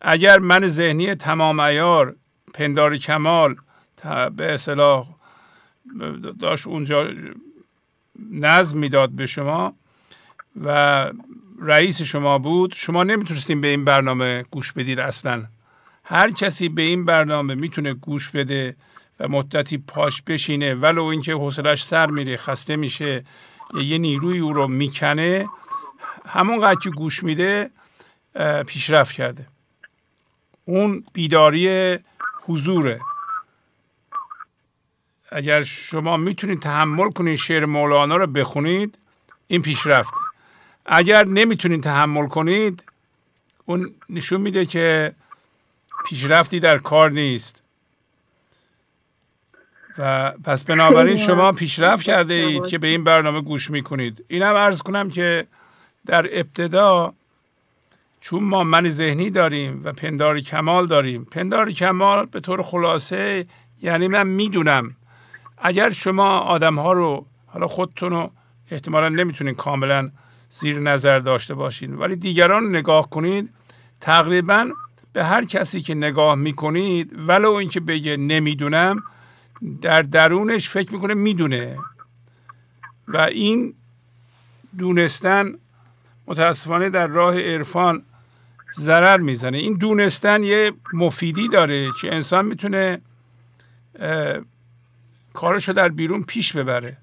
اگر 0.00 0.38
من 0.38 0.66
ذهنی 0.66 1.14
تمام 1.14 1.60
ایار 1.60 2.16
پندار 2.54 2.96
کمال 2.96 3.56
به 4.36 4.54
اصلاح 4.54 5.06
داشت 6.40 6.66
اونجا 6.66 7.08
نظم 8.30 8.78
می‌داد 8.78 9.10
به 9.10 9.26
شما 9.26 9.74
و 10.64 11.10
رئیس 11.60 12.02
شما 12.02 12.38
بود 12.38 12.72
شما 12.74 13.04
نمی‌تونستیم 13.04 13.60
به 13.60 13.68
این 13.68 13.84
برنامه 13.84 14.44
گوش 14.50 14.72
بدید 14.72 15.00
اصلا. 15.00 15.46
هر 16.04 16.30
کسی 16.30 16.68
به 16.68 16.82
این 16.82 17.04
برنامه 17.04 17.54
می‌تونه 17.54 17.94
گوش 17.94 18.30
بده 18.30 18.76
و 19.20 19.28
مدتی 19.28 19.78
پاش 19.78 20.22
بشینه 20.22 20.74
ولو 20.74 21.04
اینکه 21.04 21.34
حوصلش 21.34 21.84
سر 21.84 22.06
میره 22.06 22.36
خسته 22.36 22.76
میشه 22.76 23.24
یه 23.74 23.98
نیروی 23.98 24.38
او 24.38 24.52
رو 24.52 24.68
می‌کنه 24.68 25.48
همون 26.26 26.74
که 26.74 26.90
گوش 26.90 27.22
میده 27.22 27.70
پیشرفت 28.66 29.12
کرده. 29.14 29.46
اون 30.64 31.04
بیداری 31.12 31.98
حضوره. 32.42 33.00
اگر 35.30 35.62
شما 35.62 36.16
می‌تونید 36.16 36.60
تحمل 36.60 37.10
کنید 37.10 37.36
شعر 37.36 37.64
مولانا 37.64 38.16
رو 38.16 38.26
بخونید 38.26 38.98
این 39.46 39.62
پیشرفته. 39.62 40.23
اگر 40.86 41.24
نمی‌تونید 41.24 41.82
تحمل 41.82 42.26
کنید 42.26 42.84
اون 43.66 43.94
نشون 44.10 44.40
میده 44.40 44.66
که 44.66 45.14
پیشرفتی 46.06 46.60
در 46.60 46.78
کار 46.78 47.10
نیست. 47.10 47.62
و 49.98 50.30
پس 50.30 50.64
بنابراین 50.64 51.16
شما 51.16 51.52
پیشرفت 51.52 52.02
کرده 52.02 52.34
اید 52.34 52.66
که 52.66 52.78
به 52.78 52.88
این 52.88 53.04
برنامه 53.04 53.40
گوش 53.40 53.70
می‌کنید. 53.70 54.24
اینم 54.28 54.54
ارز 54.54 54.82
کنم 54.82 55.10
که 55.10 55.46
در 56.06 56.26
ابتدا 56.32 57.14
چون 58.20 58.44
ما 58.44 58.64
من 58.64 58.88
ذهنی 58.88 59.30
داریم 59.30 59.80
و 59.84 59.92
پندار 59.92 60.40
کمال 60.40 60.86
داریم. 60.86 61.24
پندار 61.24 61.72
کمال 61.72 62.26
به 62.26 62.40
طور 62.40 62.62
خلاصه 62.62 63.46
یعنی 63.82 64.08
من 64.08 64.26
می‌دونم 64.26 64.96
اگر 65.58 65.90
شما 65.90 66.38
آدم 66.38 66.78
ها 66.78 66.92
رو 66.92 67.26
حالا 67.46 67.68
خودتون 67.68 68.10
رو 68.10 68.30
احتمالا 68.70 69.08
نمی‌تونید 69.08 69.56
کاملا 69.56 70.10
زیر 70.56 70.80
نظر 70.80 71.18
داشته 71.18 71.54
باشین. 71.54 71.94
ولی 71.94 72.16
دیگران 72.16 72.68
نگاه 72.68 73.10
کنید 73.10 73.50
تقریبا 74.00 74.70
به 75.12 75.24
هر 75.24 75.44
کسی 75.44 75.80
که 75.80 75.94
نگاه 75.94 76.34
می‌کنید 76.34 77.12
ولو 77.28 77.52
اینکه 77.52 77.80
بگه 77.80 78.16
نمی‌دونم 78.16 79.02
در 79.82 80.02
درونش 80.02 80.68
فکر 80.68 80.92
می‌کنه 80.92 81.14
می‌دونه. 81.14 81.78
و 83.08 83.16
این 83.18 83.74
دونستن 84.78 85.54
متاسفانه 86.26 86.90
در 86.90 87.06
راه 87.06 87.40
عرفان 87.40 88.02
ضرر 88.74 89.18
می‌زنه. 89.18 89.58
این 89.58 89.74
دونستن 89.74 90.44
یه 90.44 90.72
مفیدی 90.92 91.48
داره 91.48 91.90
که 92.00 92.14
انسان 92.14 92.46
می‌تونه 92.46 93.00
کارشو 95.32 95.72
در 95.72 95.88
بیرون 95.88 96.22
پیش 96.22 96.52
ببره. 96.52 96.96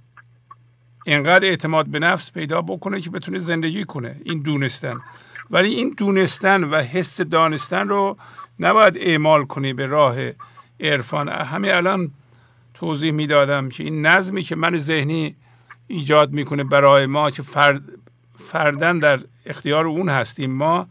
اینقدر 1.06 1.48
اعتماد 1.48 1.88
به 1.88 2.00
نفس 2.00 2.32
پیدا 2.32 2.62
بکنه 2.62 3.02
که 3.02 3.10
بتونه 3.10 3.40
زندگی 3.40 3.84
کنه. 3.84 4.16
این 4.26 4.40
دونستن. 4.40 4.96
ولی 5.52 5.70
این 5.70 5.94
دونستن 5.98 6.64
و 6.64 6.76
حس 6.76 7.22
دانستن 7.22 7.88
رو 7.88 8.18
نباید 8.60 8.98
اعمال 8.98 9.46
کنی 9.46 9.74
به 9.74 9.86
راه 9.86 10.16
عرفان. 10.80 11.30
همین 11.30 11.72
الان 11.72 12.12
توضیح 12.74 13.12
می‌دادم 13.12 13.70
که 13.70 13.84
این 13.84 14.06
نظمی 14.06 14.44
که 14.44 14.56
من 14.56 14.78
ذهنی 14.78 15.36
ایجاد 15.88 16.34
می‌کنه 16.34 16.64
برای 16.64 17.06
ما 17.06 17.32
که 17.32 17.42
فرد 17.42 17.82
فردن 18.36 19.00
در 19.00 19.20
اختیار 19.46 19.88
اون 19.88 20.10
هستیم 20.10 20.52
ما 20.52 20.88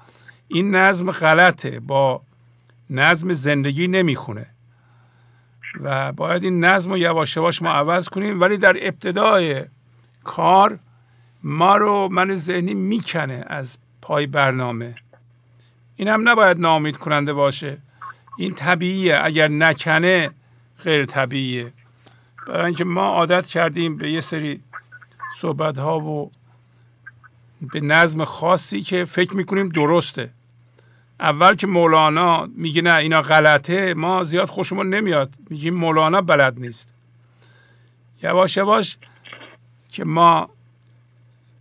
این 0.48 0.74
نظم 0.74 1.10
غلطه. 1.10 1.80
با 1.80 2.22
نظم 2.90 3.32
زندگی 3.32 3.88
نمی‌خونه. 3.88 4.46
و 5.80 6.12
باید 6.12 6.44
این 6.44 6.64
نظم 6.64 6.90
رو 6.90 6.98
یواش 6.98 7.36
یواش 7.36 7.62
ما 7.62 7.70
عوض 7.70 8.08
کنیم. 8.08 8.40
ولی 8.40 8.56
در 8.56 8.76
ابتدای 8.80 9.64
کار 10.24 10.78
ما 11.42 11.76
رو 11.76 12.08
من 12.08 12.36
ذهنی 12.36 12.74
می‌کنه 12.74 13.44
از 13.46 13.78
پای 14.02 14.26
برنامه. 14.26 14.94
این 15.96 16.08
هم 16.08 16.28
نباید 16.28 16.58
نامید 16.58 16.96
کننده 16.96 17.32
باشه. 17.32 17.78
این 18.38 18.54
طبیعیه. 18.54 19.20
اگر 19.22 19.48
نکنه 19.48 20.30
غیر 20.84 21.04
طبیعیه. 21.04 21.72
برای 22.46 22.64
اینکه 22.64 22.84
ما 22.84 23.06
عادت 23.06 23.46
کردیم 23.46 23.96
به 23.96 24.10
یه 24.10 24.20
سری 24.20 24.62
صحبت 25.36 25.78
ها 25.78 26.00
و 26.00 26.30
به 27.72 27.80
نظم 27.80 28.24
خاصی 28.24 28.82
که 28.82 29.04
فکر 29.04 29.36
می‌کنیم 29.36 29.68
درسته. 29.68 30.30
اول 31.20 31.54
که 31.54 31.66
مولانا 31.66 32.48
میگه 32.56 32.82
نه 32.82 32.94
اینا 32.94 33.22
غلطه 33.22 33.94
ما 33.94 34.24
زیاد 34.24 34.48
خوشمون 34.48 34.94
نمیاد. 34.94 35.34
میگیم 35.50 35.74
مولانا 35.74 36.20
بلد 36.20 36.58
نیست. 36.58 36.94
یواش 38.22 38.56
یواش 38.56 38.98
که 39.90 40.04
ما 40.04 40.48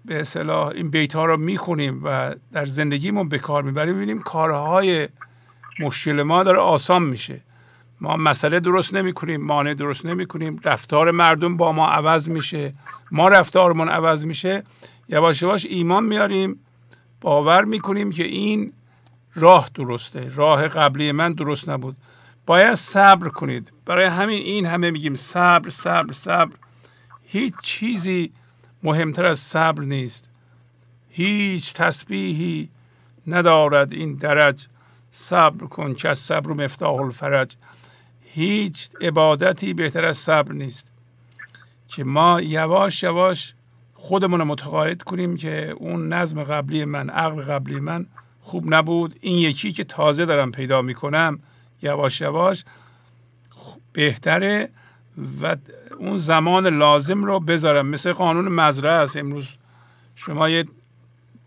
به 0.06 0.20
اصطلاح 0.20 0.68
این 0.68 0.90
بیت 0.90 1.16
ها 1.16 1.26
رو 1.26 1.38
می‌خونیم 1.38 2.02
و 2.04 2.36
در 2.52 2.66
زندگیمون 2.66 3.30
به 3.30 3.40
کار 3.40 3.64
می‌بریم 3.64 3.96
می‌بینیم 3.96 4.22
کارهای 4.22 5.10
مشکل 5.80 6.24
ما 6.24 6.44
داره 6.44 6.60
آسان 6.60 7.04
میشه. 7.04 7.42
ما 8.02 8.18
مسئله 8.18 8.60
درست 8.60 8.94
نمی 8.94 9.14
کنیم 9.14 9.42
مانع 9.42 9.74
درست 9.74 10.06
نمی 10.06 10.26
کنیم 10.26 10.60
رفتار 10.66 11.12
مردم 11.12 11.58
با 11.58 11.72
ما 11.72 11.88
عوض 11.88 12.30
میشه 12.30 12.74
ما 13.12 13.28
رفتارمون 13.28 13.90
عوض 13.90 14.26
میشه. 14.26 14.64
یواش 15.10 15.42
یواش 15.42 15.66
ایمان 15.66 16.04
میاریم 16.04 16.60
باور 17.22 17.66
می‌کنیم 17.66 18.12
که 18.12 18.24
این 18.24 18.74
راه 19.36 19.70
درسته 19.74 20.28
راه 20.36 20.68
قبلی 20.68 21.12
من 21.12 21.34
درست 21.34 21.70
نبود. 21.70 21.98
باید 22.46 22.74
صبر 22.74 23.30
کنید. 23.30 23.72
برای 23.86 24.06
همین 24.06 24.42
این 24.42 24.66
همه 24.66 24.92
میگیم 24.92 25.16
صبر 25.16 25.70
صبر 25.70 26.12
صبر. 26.14 26.52
هیچ 27.32 27.54
چیزی 27.62 28.32
مهمتر 28.84 29.26
از 29.26 29.40
صبر 29.40 29.84
نیست. 29.84 30.30
هیچ 31.10 31.74
تسبیحی 31.74 32.70
ندارد 33.28 33.94
این 33.94 34.16
درج. 34.16 34.68
صبر 35.12 35.68
کن 35.68 35.94
که 35.94 36.10
از 36.10 36.20
صبر 36.20 36.52
و 36.52 36.56
مفتاح 36.56 37.02
الفرج. 37.02 37.56
هیچ 38.22 38.90
عبادتی 39.02 39.74
بهتر 39.74 40.06
از 40.06 40.18
صبر 40.18 40.54
نیست. 40.54 40.92
که 41.88 42.04
ما 42.04 42.42
یواش 42.42 43.04
یواش 43.04 43.54
خودمون 43.94 44.44
متقاعد 44.44 45.04
کنیم 45.04 45.38
که 45.38 45.76
اون 45.78 46.14
نظم 46.14 46.44
قبلی 46.44 46.86
من 46.86 47.10
عقل 47.10 47.42
قبلی 47.42 47.80
من 47.80 48.06
خوب 48.42 48.74
نبود. 48.74 49.16
این 49.22 49.38
یکی 49.38 49.72
که 49.72 49.84
تازه 49.84 50.26
دارم 50.26 50.52
پیدا 50.52 50.82
می‌کنم 50.82 51.40
یواش 51.82 52.22
یواش 52.22 52.66
بهتره 53.94 54.70
و 55.42 55.56
اون 56.00 56.18
زمان 56.18 56.68
لازم 56.68 57.24
رو 57.24 57.40
بذارم. 57.40 57.88
مثل 57.88 58.14
قانون 58.14 58.48
مزرعه 58.48 58.94
است. 58.94 59.18
امروز 59.18 59.56
شما 60.16 60.50
یه 60.50 60.66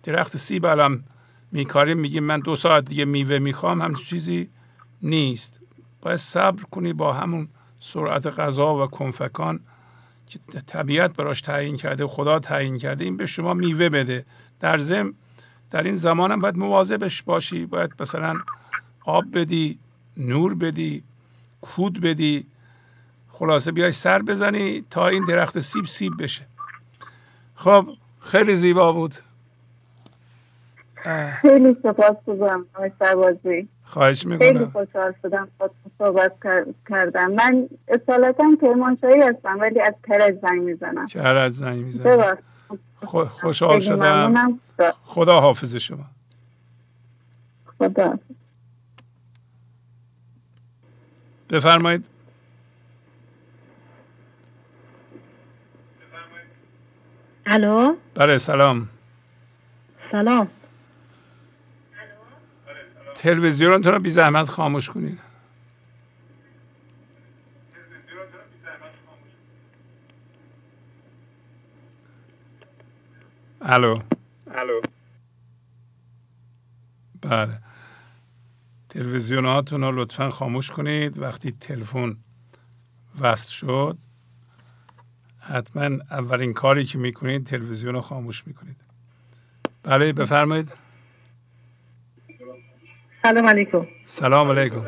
درخت 0.02 0.36
سیب 0.36 0.66
الان 0.66 1.04
میکاریم 1.52 1.98
میگیم 1.98 2.24
من 2.24 2.40
دو 2.40 2.56
ساعت 2.56 2.84
دیگه 2.84 3.04
میوه 3.04 3.38
می‌خوام 3.38 3.82
هم 3.82 3.94
چیزی 3.94 4.48
نیست. 5.02 5.60
باید 6.02 6.16
صبر 6.16 6.62
کنی 6.62 6.92
با 6.92 7.12
همون 7.12 7.48
سرعت 7.80 8.26
غذا 8.26 8.76
و 8.76 8.86
کنفکان 8.86 9.60
که 10.26 10.38
طبیعت 10.66 11.16
براش 11.16 11.40
تعیین 11.40 11.76
کرده 11.76 12.06
خدا 12.06 12.38
تعیین 12.38 12.78
کرده 12.78 13.04
این 13.04 13.16
به 13.16 13.26
شما 13.26 13.54
میوه 13.54 13.88
بده. 13.88 14.24
در 14.60 14.78
ضمن 14.78 15.14
در 15.70 15.82
این 15.82 15.94
زمان 15.94 16.32
هم 16.32 16.40
باید 16.40 16.56
مواظبش 16.56 17.22
باشی. 17.22 17.66
باید 17.66 17.92
مثلا 18.00 18.40
آب 19.04 19.24
بدی 19.38 19.78
نور 20.16 20.54
بدی 20.54 21.02
کود 21.60 22.00
بدی. 22.00 22.46
خلاصه 23.32 23.72
بیای 23.72 23.92
سر 23.92 24.22
بزنی 24.22 24.84
تا 24.90 25.08
این 25.08 25.24
درخت 25.24 25.60
سیب 25.60 25.84
سیب 25.84 26.12
بشه. 26.22 26.46
خب 27.54 27.86
خیلی 28.20 28.54
زیبا 28.54 28.92
بود. 28.92 29.14
خیلی 31.40 31.76
سپاس 31.82 32.16
سربازی. 32.98 33.68
خواهش 33.84 34.26
می‌کنم. 34.26 34.48
خیلی 34.48 34.64
خوشحال 34.64 35.14
شدم 35.22 35.48
صحبت 35.98 36.32
کردم. 36.88 37.30
من 37.30 37.68
اصالتا 37.88 38.44
کرمانشاهی 38.62 39.22
هستم 39.22 39.60
ولی 39.60 39.80
از 39.80 39.94
کرج 40.08 40.38
زنگ 40.42 40.62
می‌زنم. 40.62 41.06
کرج 41.06 41.52
زنگ 41.52 41.84
می‌زنم. 41.84 42.38
خوشحال 43.30 43.80
شدم. 43.80 44.60
خدا 45.04 45.40
حافظ 45.40 45.76
شما. 45.76 46.04
خدا 47.78 48.18
بفرمایید. 51.50 52.11
الو؟ 57.46 57.96
بله 58.14 58.38
سلام. 58.38 58.88
سلام. 60.12 60.48
تلویزیونتون 63.14 63.92
رو 63.92 63.98
بی 63.98 64.10
زحمت 64.10 64.48
خاموش 64.48 64.90
کنید 64.90 65.18
الو. 73.62 74.00
الو. 74.46 74.80
بله. 77.22 77.58
تلویزیون 78.88 79.44
هاتون 79.44 79.80
رو 79.80 79.92
لطفا 79.92 80.30
خاموش 80.30 80.70
کنید. 80.70 81.18
وقتی 81.18 81.52
تلفن 81.52 82.16
وصل 83.20 83.52
شد 83.52 83.98
حتما 85.42 85.98
اولین 86.10 86.52
کاری 86.52 86.84
که 86.84 86.98
می‌کنید 86.98 87.46
تلویزیون 87.46 87.94
رو 87.94 88.00
خاموش 88.00 88.46
می‌کنید. 88.46 88.76
بله 89.82 90.12
بفرمایید. 90.12 90.72
سلام 93.22 93.46
علیکم. 93.46 93.86
سلام 94.04 94.50
علیکم. 94.50 94.86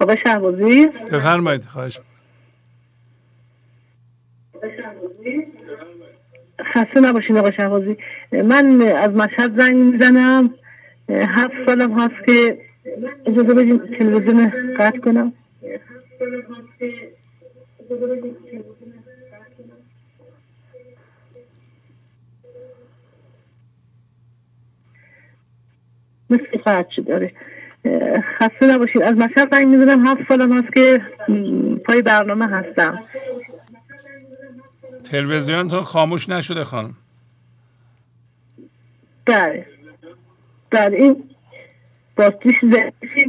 آقا 0.00 0.14
شهبازی؟ 0.26 0.86
بفرمایید 0.86 1.64
خواهش 1.64 1.98
خسته 6.74 7.00
نباشین 7.00 7.38
آقا 7.38 7.50
شهبازی. 7.50 7.96
من 8.32 8.82
از 8.82 9.10
مشهد 9.10 9.60
زنگ 9.60 9.76
می‌زنم. 9.76 10.54
هفت 11.10 11.52
سالم 11.66 12.00
هست 12.00 12.26
که 12.26 12.58
اجازه 13.26 13.54
بدین 13.54 13.78
تلویزیون 13.98 14.52
قطع 14.78 14.98
کنم. 14.98 15.32
مثل 26.30 26.58
شده 26.64 27.02
داره 27.02 27.32
خسته 28.38 28.66
نباشید. 28.66 29.02
از 29.02 29.14
مشهد 29.14 29.50
زنگ 29.50 29.66
می‌زنم. 29.66 30.06
هفت 30.06 30.20
سالم 30.28 30.52
هست 30.52 30.74
که 30.74 31.00
پای 31.84 32.02
برنامه 32.02 32.46
هستم. 32.46 32.98
تلویزیونتون 35.04 35.82
خاموش 35.82 36.28
نشده 36.28 36.64
خانم. 36.64 36.94
بله. 39.26 39.66
بله 40.70 40.96
این 40.96 41.30
باستیش 42.16 42.54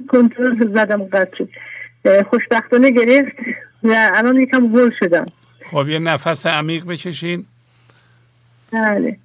کنترل 0.10 0.74
زدم 0.76 1.04
قطع 1.04 1.38
شد. 1.38 1.50
خوشبختانه 2.30 2.92
گرفت. 2.92 3.36
و 3.84 4.12
الان 4.14 4.36
یکم 4.36 4.68
گل 4.68 4.90
شدم. 5.00 5.26
خب 5.72 5.88
یه 5.88 6.00
نفس 6.00 6.48
عمیق 6.48 6.86
بکشین. 6.86 7.46
بله. 8.74 9.18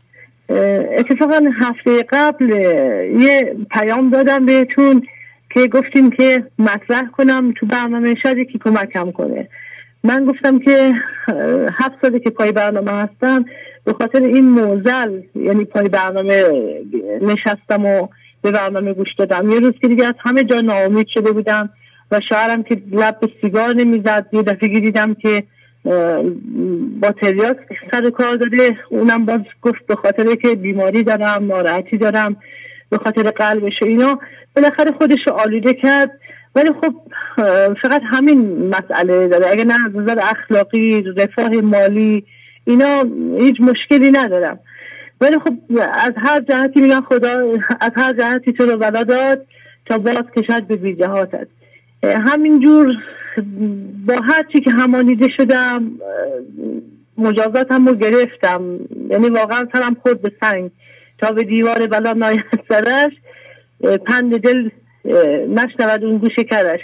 اتفاقا 0.99 1.41
هفته 1.61 2.03
قبل 2.09 2.51
یه 3.21 3.57
پیام 3.71 4.11
دادم 4.11 4.47
بهتون 4.47 5.07
که 5.51 5.67
گفتیم 5.69 6.11
که 6.11 6.47
مطرح 6.59 7.11
کنم 7.13 7.53
تو 7.57 7.67
برنامه 7.67 8.15
شاید 8.23 8.51
که 8.51 8.59
کمکم 8.59 9.13
کنه. 9.13 9.49
من 10.05 10.25
گفتم 10.25 10.59
که 10.59 10.93
هفت 11.73 11.95
ساله 12.03 12.19
که 12.19 12.31
پای 12.31 12.53
برنامه 12.53 12.91
هستم 12.91 13.45
به 13.85 13.93
خاطر 13.93 14.23
این 14.23 14.51
موزل 14.51 15.21
یعنی 15.35 15.65
پای 15.65 15.89
برنامه 15.89 16.45
نشستم 17.23 17.85
و 17.85 18.09
به 18.43 18.51
برنامه 18.51 18.93
گوش 18.93 19.09
دادم. 19.19 19.51
یه 19.51 19.61
روز 19.61 19.75
که 19.81 19.89
دیگه 19.89 20.07
از 20.07 20.15
همه 20.19 20.45
جا 20.45 20.61
ناامید 20.61 21.07
شده 21.15 21.33
بودم. 21.33 21.71
و 22.11 22.21
شاعرم 22.29 22.63
که 22.63 22.83
لب 22.93 23.21
به 23.21 23.29
سیگار 23.43 23.75
نمی‌زد 23.75 24.27
یه 24.33 24.43
دفعه 24.43 24.81
دیدم 24.81 25.15
که 25.15 25.43
با 27.01 27.11
تریاس 27.23 27.55
سر 27.93 28.11
کار 28.11 28.37
داده 28.37 28.79
اونم 28.91 29.25
باز 29.25 29.41
گفت 29.63 29.87
به 29.87 29.95
خاطر 29.95 30.35
که 30.35 30.55
بیماری 30.55 31.03
دارم 31.03 31.47
ناراحتی 31.47 31.97
دارم 31.97 32.37
به 32.91 32.99
خاطر 32.99 33.23
قلبش 33.23 33.83
و 33.83 33.85
اینا. 33.85 34.19
بالاخره 34.57 34.93
خودش 34.99 35.29
آلوده 35.29 35.75
کرد. 35.75 36.11
ولی 36.55 36.71
خب 36.83 36.95
فقط 37.83 38.03
همین 38.13 38.69
مسئله 38.69 39.29
داره. 39.29 39.47
اگر 39.51 39.65
نه 39.65 39.75
از 39.87 39.97
نظر 39.97 40.19
اخلاقی 40.23 41.03
رفاه 41.03 41.49
مالی 41.49 42.25
اینا 42.65 43.05
هیچ 43.39 43.57
مشکلی 43.61 44.11
ندارم. 44.11 44.59
ولی 45.21 45.39
خب 45.39 45.55
از 45.95 46.13
هر 46.17 46.41
جهتی 46.41 46.81
میگن 46.81 47.01
خدا 47.01 47.53
از 47.81 47.91
هر 47.97 48.13
جهتی 48.13 48.53
تو 48.53 48.67
رو 48.67 48.77
بلا 48.77 49.03
داد 49.03 49.47
تا 49.87 49.99
باز 49.99 50.23
کشد 50.37 50.67
به 50.67 50.77
بیجهاتت 50.77 51.49
همینجور 52.27 52.95
با 54.07 54.15
هر 54.15 54.43
چی 54.53 54.61
که 54.61 54.71
همانیده 54.71 55.29
شدم 55.37 55.93
مجازاتم 57.19 57.87
رو 57.87 57.95
گرفتم. 57.95 58.79
یعنی 59.11 59.29
واقعا 59.29 59.69
سرم 59.73 59.97
خود 60.03 60.23
به 60.23 60.33
سنگ. 60.41 60.71
تا 61.19 61.33
به 61.33 61.43
دیوار 61.43 61.87
بلا 61.87 62.13
ناید 62.13 62.45
سرش 62.69 63.13
پند 64.07 64.39
دل 64.41 64.69
نشنود 65.49 66.05
اون 66.05 66.19
گوش 66.19 66.35
کرش 66.51 66.81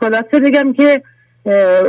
خلاصه 0.00 0.40
بگم 0.42 0.72
که 0.72 1.02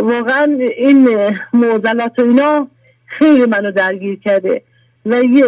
واقعا 0.01 0.57
این 0.77 1.07
موزلات 1.53 2.19
و 2.19 2.21
اینا 2.21 2.67
خیلی 3.05 3.45
منو 3.45 3.71
درگیر 3.71 4.19
کرده. 4.25 4.61
و 5.05 5.23
یه 5.23 5.45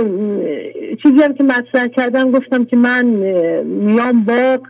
چیزی 1.03 1.23
هم 1.23 1.33
که 1.33 1.43
مطرح 1.43 1.87
کردم 1.87 2.31
گفتم 2.31 2.65
که 2.65 2.77
من 2.77 3.05
میام 3.65 4.23
باغ 4.23 4.67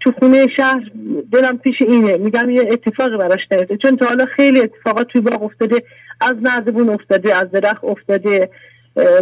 تو 0.00 0.12
خونه 0.18 0.46
شهر 0.56 0.90
دلم 1.32 1.58
پیش 1.58 1.74
اینه. 1.80 2.16
میگم 2.16 2.50
یه 2.50 2.68
اتفاق 2.72 3.16
براش 3.16 3.40
نیفته. 3.50 3.76
چون 3.76 3.96
تا 3.96 4.06
حالا 4.06 4.24
خیلی 4.36 4.60
اتفاقات 4.60 5.06
توی 5.06 5.20
باغ 5.20 5.42
افتاده 5.42 5.82
از 6.20 6.34
نردبون 6.42 6.88
افتاده 6.88 7.34
از 7.34 7.50
درخت 7.50 7.84
افتاده. 7.84 8.50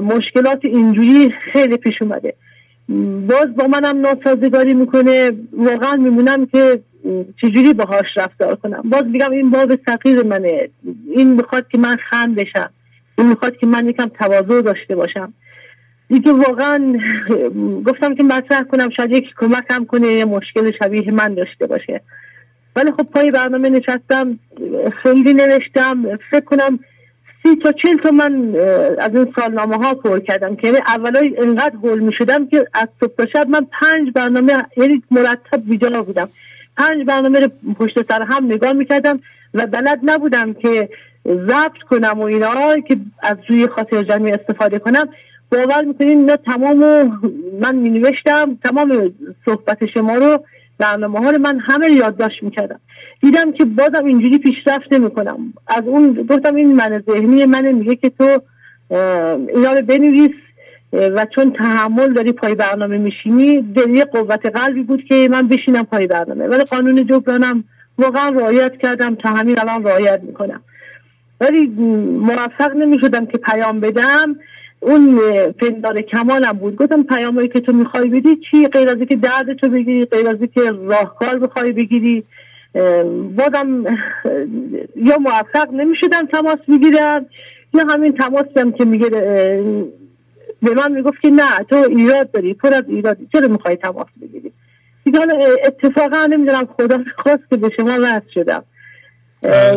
مشکلات 0.02 0.64
اینجوری 0.64 1.32
خیلی 1.52 1.76
پیش 1.76 1.94
اومده. 2.00 2.34
باز 3.28 3.46
با 3.56 3.66
منم 3.66 4.00
ناسازگاری 4.00 4.74
می‌کنه. 4.74 5.32
واقعا 5.52 5.96
میمونم 5.96 6.46
که 6.46 6.80
چجوری 7.42 7.72
باهاش 7.72 8.06
رفتار 8.16 8.54
کنم. 8.54 8.82
باز 8.84 9.02
میگم 9.02 9.30
این 9.30 9.50
باب 9.50 9.78
سقیر 9.86 10.22
منه. 10.22 10.68
این 11.14 11.32
می‌خواد 11.32 11.68
که 11.68 11.78
من 11.78 11.96
خند 12.10 12.36
بشم. 12.36 12.70
این 13.18 13.28
می‌خواد 13.28 13.56
که 13.56 13.66
من 13.66 13.88
یکم 13.88 14.06
تواضع 14.06 14.60
داشته 14.60 14.96
باشم. 14.96 15.32
دیگه 16.08 16.32
واقعا 16.32 16.98
گفتم 17.86 18.14
که 18.14 18.22
مطرح 18.24 18.62
کنم 18.62 18.88
شاید 18.96 19.12
یکی 19.12 19.30
کمکم 19.40 19.84
کنه 19.84 20.06
یه 20.06 20.24
مشکل 20.24 20.72
شبیه 20.82 21.12
من 21.12 21.34
داشته 21.34 21.66
باشه. 21.66 22.00
ولی 22.76 22.90
خب 22.90 23.02
پای 23.02 23.30
برنامه 23.30 23.68
نشستم 23.68 24.38
خیلی 25.02 25.34
نوشتم 25.34 26.18
فکر 26.30 26.44
کنم 26.44 26.78
سی 27.42 27.56
تا 27.56 27.72
چل 27.72 27.96
تا 28.04 28.10
من 28.10 28.54
از 28.98 29.10
این 29.14 29.34
سالنامه 29.38 29.76
ها 29.76 29.94
پر 29.94 30.18
کردم 30.18 30.56
که 30.56 30.66
یعنی 30.66 30.78
اولای 30.86 31.34
انقدر 31.38 31.76
گل 31.76 31.98
می 31.98 32.12
شدم 32.18 32.46
که 32.46 32.66
از 32.74 32.88
صبح 33.00 33.26
شب 33.32 33.48
من 33.48 33.66
پنج 33.80 34.12
برنامه 34.14 34.52
یعنی 34.76 35.02
مرتب 35.10 35.62
بیجا 35.68 36.02
بودم. 36.02 36.28
پنج 36.76 37.06
برنامه 37.06 37.40
رو 37.40 37.48
پشت 37.78 38.12
سر 38.12 38.22
هم 38.22 38.44
نگاه 38.44 38.72
می‌کردم 38.72 39.20
و 39.54 39.66
بلد 39.66 40.00
نبودم 40.02 40.54
که 40.54 40.88
ضبط 41.26 41.78
کنم 41.90 42.20
و 42.20 42.24
اینا 42.24 42.76
که 42.88 42.96
از 43.22 43.36
روی 43.48 43.66
خاطر 43.66 44.02
جمعی 44.02 44.32
استفاده 44.32 44.78
کنم. 44.78 45.08
باور 45.52 45.84
می‌کنین 45.84 46.18
اینا 46.18 46.36
تمام 46.36 46.78
من 47.60 47.76
می 47.76 47.88
نوشتم 47.88 48.58
تمام 48.64 49.12
صحبت 49.46 49.78
شما 49.94 50.14
رو 50.14 50.44
برنامه 50.78 51.18
ها 51.18 51.30
رو 51.30 51.38
من 51.38 51.58
همه 51.58 51.90
یادداشت 51.90 52.42
می‌کردم. 52.42 52.80
دیدم 53.22 53.52
که 53.52 53.64
بازم 53.64 54.04
اینجوری 54.04 54.38
پیشرفت 54.38 54.92
نمی‌کنم. 54.92 55.52
از 55.66 55.82
اون 55.86 56.26
گفتم 56.30 56.54
این 56.54 56.76
من 56.76 57.02
ذهنی 57.10 57.44
من 57.44 57.72
میگه 57.72 57.96
که 57.96 58.10
تو 58.10 58.38
اینا 59.54 59.72
رو 59.72 59.82
بنویس 59.86 60.30
و 60.92 61.26
چون 61.34 61.52
تحمل 61.52 62.12
داری 62.12 62.32
پای 62.32 62.54
برنامه 62.54 62.98
میشینی 62.98 63.62
دلی 63.62 64.04
قوت 64.04 64.46
قلبی 64.46 64.82
بود 64.82 65.04
که 65.08 65.28
من 65.32 65.48
بشینم 65.48 65.82
پای 65.82 66.06
برنامه. 66.06 66.44
ولی 66.44 66.64
قانون 66.64 67.06
جبرانم 67.06 67.64
واقعا 67.98 68.28
رعایت 68.28 68.72
کردم 68.82 69.14
تا 69.14 69.28
همین 69.28 69.58
الان 69.58 69.86
رعایت 69.86 70.20
می‌کنم. 70.22 70.60
ولی 71.40 71.66
موفق 72.20 72.76
نمی‌شدم 72.76 73.26
که 73.26 73.38
پیام 73.38 73.80
بدم. 73.80 74.36
اون 74.80 75.18
پندار 75.52 76.00
کمالم 76.00 76.52
بود. 76.52 76.76
گفتم 76.76 77.02
پیامایی 77.02 77.48
که 77.48 77.60
تو 77.60 77.72
می‌خوای 77.72 78.08
بدی 78.08 78.40
چی؟ 78.50 78.66
غیر 78.66 78.88
از 78.88 78.96
که 79.08 79.16
درد 79.16 79.54
تو 79.54 79.68
بگیری 79.68 80.04
غیر 80.04 80.28
از 80.28 80.36
که 80.54 80.70
راهکار 80.70 81.38
بخوای 81.38 81.72
بگیری. 81.72 82.24
بازم 83.36 83.84
یا 84.96 85.18
موفق 85.18 85.70
نمی‌شدم 85.72 86.26
تماس 86.26 86.58
بگیرم 86.68 87.26
یا 87.74 87.84
همین 87.90 88.12
تماسم 88.12 88.72
که 88.72 88.84
میگه 88.84 89.08
به 90.62 90.74
من 90.76 90.92
می‌گفت 90.92 91.20
که 91.22 91.30
نه 91.30 91.58
تو 91.70 91.76
ایراد 91.76 92.30
داری 92.30 92.54
پر 92.54 92.74
از 92.74 92.82
ایرادی 92.88 93.28
چرا 93.32 93.48
می‌خوای 93.48 93.76
تماس 93.76 94.06
بگیری؟ 94.22 94.52
دیگه 95.04 95.18
حالا 95.18 95.38
اتفاقا 95.64 96.26
نمی‌دونم 96.26 96.68
خدا 96.78 96.98
خواست 97.16 97.42
که 97.50 97.56
به 97.56 97.70
شما 97.76 97.96
وصل 98.02 98.30
شدم. 98.34 98.64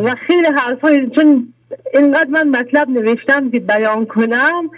و 0.06 0.16
خیلی 0.28 0.48
حرفای 0.58 1.10
چون 1.16 1.54
اینقدر 1.94 2.30
من 2.30 2.50
مطلب 2.50 2.90
نوشتم 2.90 3.52
که 3.52 3.60
بیان 3.60 4.06
کنم 4.06 4.70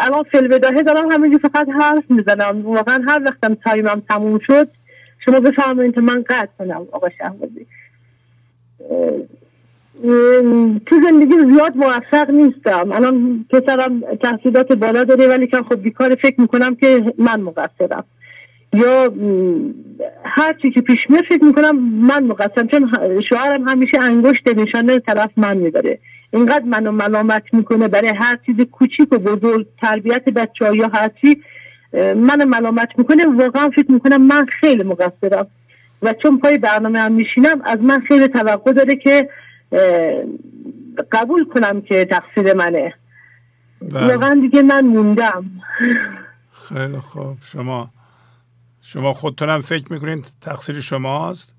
الان 0.00 0.22
فیلم 0.22 0.58
دارم 0.58 1.10
همینجور 1.10 1.40
فقط 1.40 1.68
حرف 1.80 2.04
می‌زنم. 2.08 2.66
واقعا 2.66 3.04
هر 3.08 3.22
وقتم 3.26 3.54
تایمم 3.54 4.02
تموم 4.08 4.38
شد 4.46 4.68
شما 5.24 5.40
بفرمایید 5.40 5.94
که 5.94 6.00
من 6.00 6.24
قطع 6.28 6.48
کنم 6.58 6.86
آقا 6.92 7.08
شهبازی. 7.18 7.66
تو 10.86 11.00
زندگی 11.04 11.34
زیاد 11.54 11.76
موفق 11.76 12.30
نیستم. 12.30 12.92
الان 12.92 13.44
پسرم 13.50 14.00
تحصیلات 14.00 14.72
بالا 14.72 15.04
داره 15.04 15.28
ولی 15.28 15.46
که 15.46 15.56
خب 15.56 15.82
بیکار 15.82 16.14
فکر 16.14 16.40
می‌کنم 16.40 16.74
که 16.74 17.14
من 17.18 17.40
مقصرم. 17.40 18.04
یا 18.76 19.12
هر 20.24 20.54
چی 20.62 20.70
که 20.70 20.80
پیش 20.80 20.98
میاد 21.08 21.24
فکر 21.30 21.44
می‌کنم 21.44 21.78
من 21.80 22.24
مقصرم 22.24 22.66
چون 22.66 22.90
شوهرم 23.28 23.68
همیشه 23.68 24.00
انگشت 24.00 24.48
نشانه 24.56 24.98
طرف 24.98 25.30
من 25.36 25.56
میداره 25.56 25.98
اینقدر 26.30 26.64
منو 26.64 26.92
ملامت 26.92 27.42
می‌کنه 27.52 27.88
برای 27.88 28.12
هر 28.18 28.38
چیز 28.46 28.56
کوچیک 28.72 29.12
و 29.12 29.18
بزرگ 29.18 29.66
تربیت 29.82 30.24
بچه 30.24 30.66
ها 30.66 30.74
یا 30.74 30.90
هر 30.94 31.10
چی 31.22 31.42
من 32.16 32.44
ملامت 32.44 32.88
می‌کنه. 32.98 33.26
واقعا 33.26 33.68
فکر 33.76 33.92
می‌کنم 33.92 34.22
من 34.22 34.46
خیلی 34.60 34.84
مقصرم. 34.84 35.46
و 36.02 36.14
چون 36.22 36.38
پای 36.38 36.58
برنامه 36.58 36.98
هم 36.98 37.12
میشینم 37.12 37.62
از 37.64 37.78
من 37.80 38.00
خیلی 38.08 38.28
توقع 38.28 38.72
داره 38.72 38.96
که 38.96 39.28
قبول 41.12 41.44
کنم 41.44 41.80
که 41.80 42.04
تقصیر 42.04 42.54
منه. 42.54 42.94
بله. 43.82 44.06
واقعا 44.06 44.34
دیگه 44.40 44.62
من 44.62 44.86
موندم. 44.86 45.44
خیلی 46.68 46.98
خوب. 46.98 47.36
شما 47.52 47.90
شما 48.88 49.12
خودتونم 49.12 49.60
فکر 49.60 49.92
می‌کنین 49.92 50.24
تقصیر 50.40 50.80
شماست؟ 50.80 51.54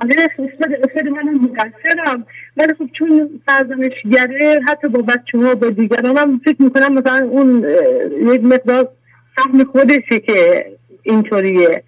آره 0.00 0.28
خیلی 0.94 1.10
من 1.10 1.34
مقصرم 1.34 2.26
ولی 2.56 2.74
خب 2.78 2.88
چون 2.98 3.40
گره 4.10 4.60
حتی 4.68 4.88
با 4.88 5.02
بچه 5.02 5.38
ها 5.38 5.54
با 5.54 5.70
دیگران 5.70 6.18
هم 6.18 6.40
فکر 6.44 6.62
می‌کنم 6.62 6.94
مثلا 6.94 7.26
اون 7.26 7.64
یک 8.32 8.44
مقدار 8.44 8.88
سهم 9.36 9.64
خودشه 9.64 10.18
که 10.26 10.66
اینطوریه. 11.02 11.84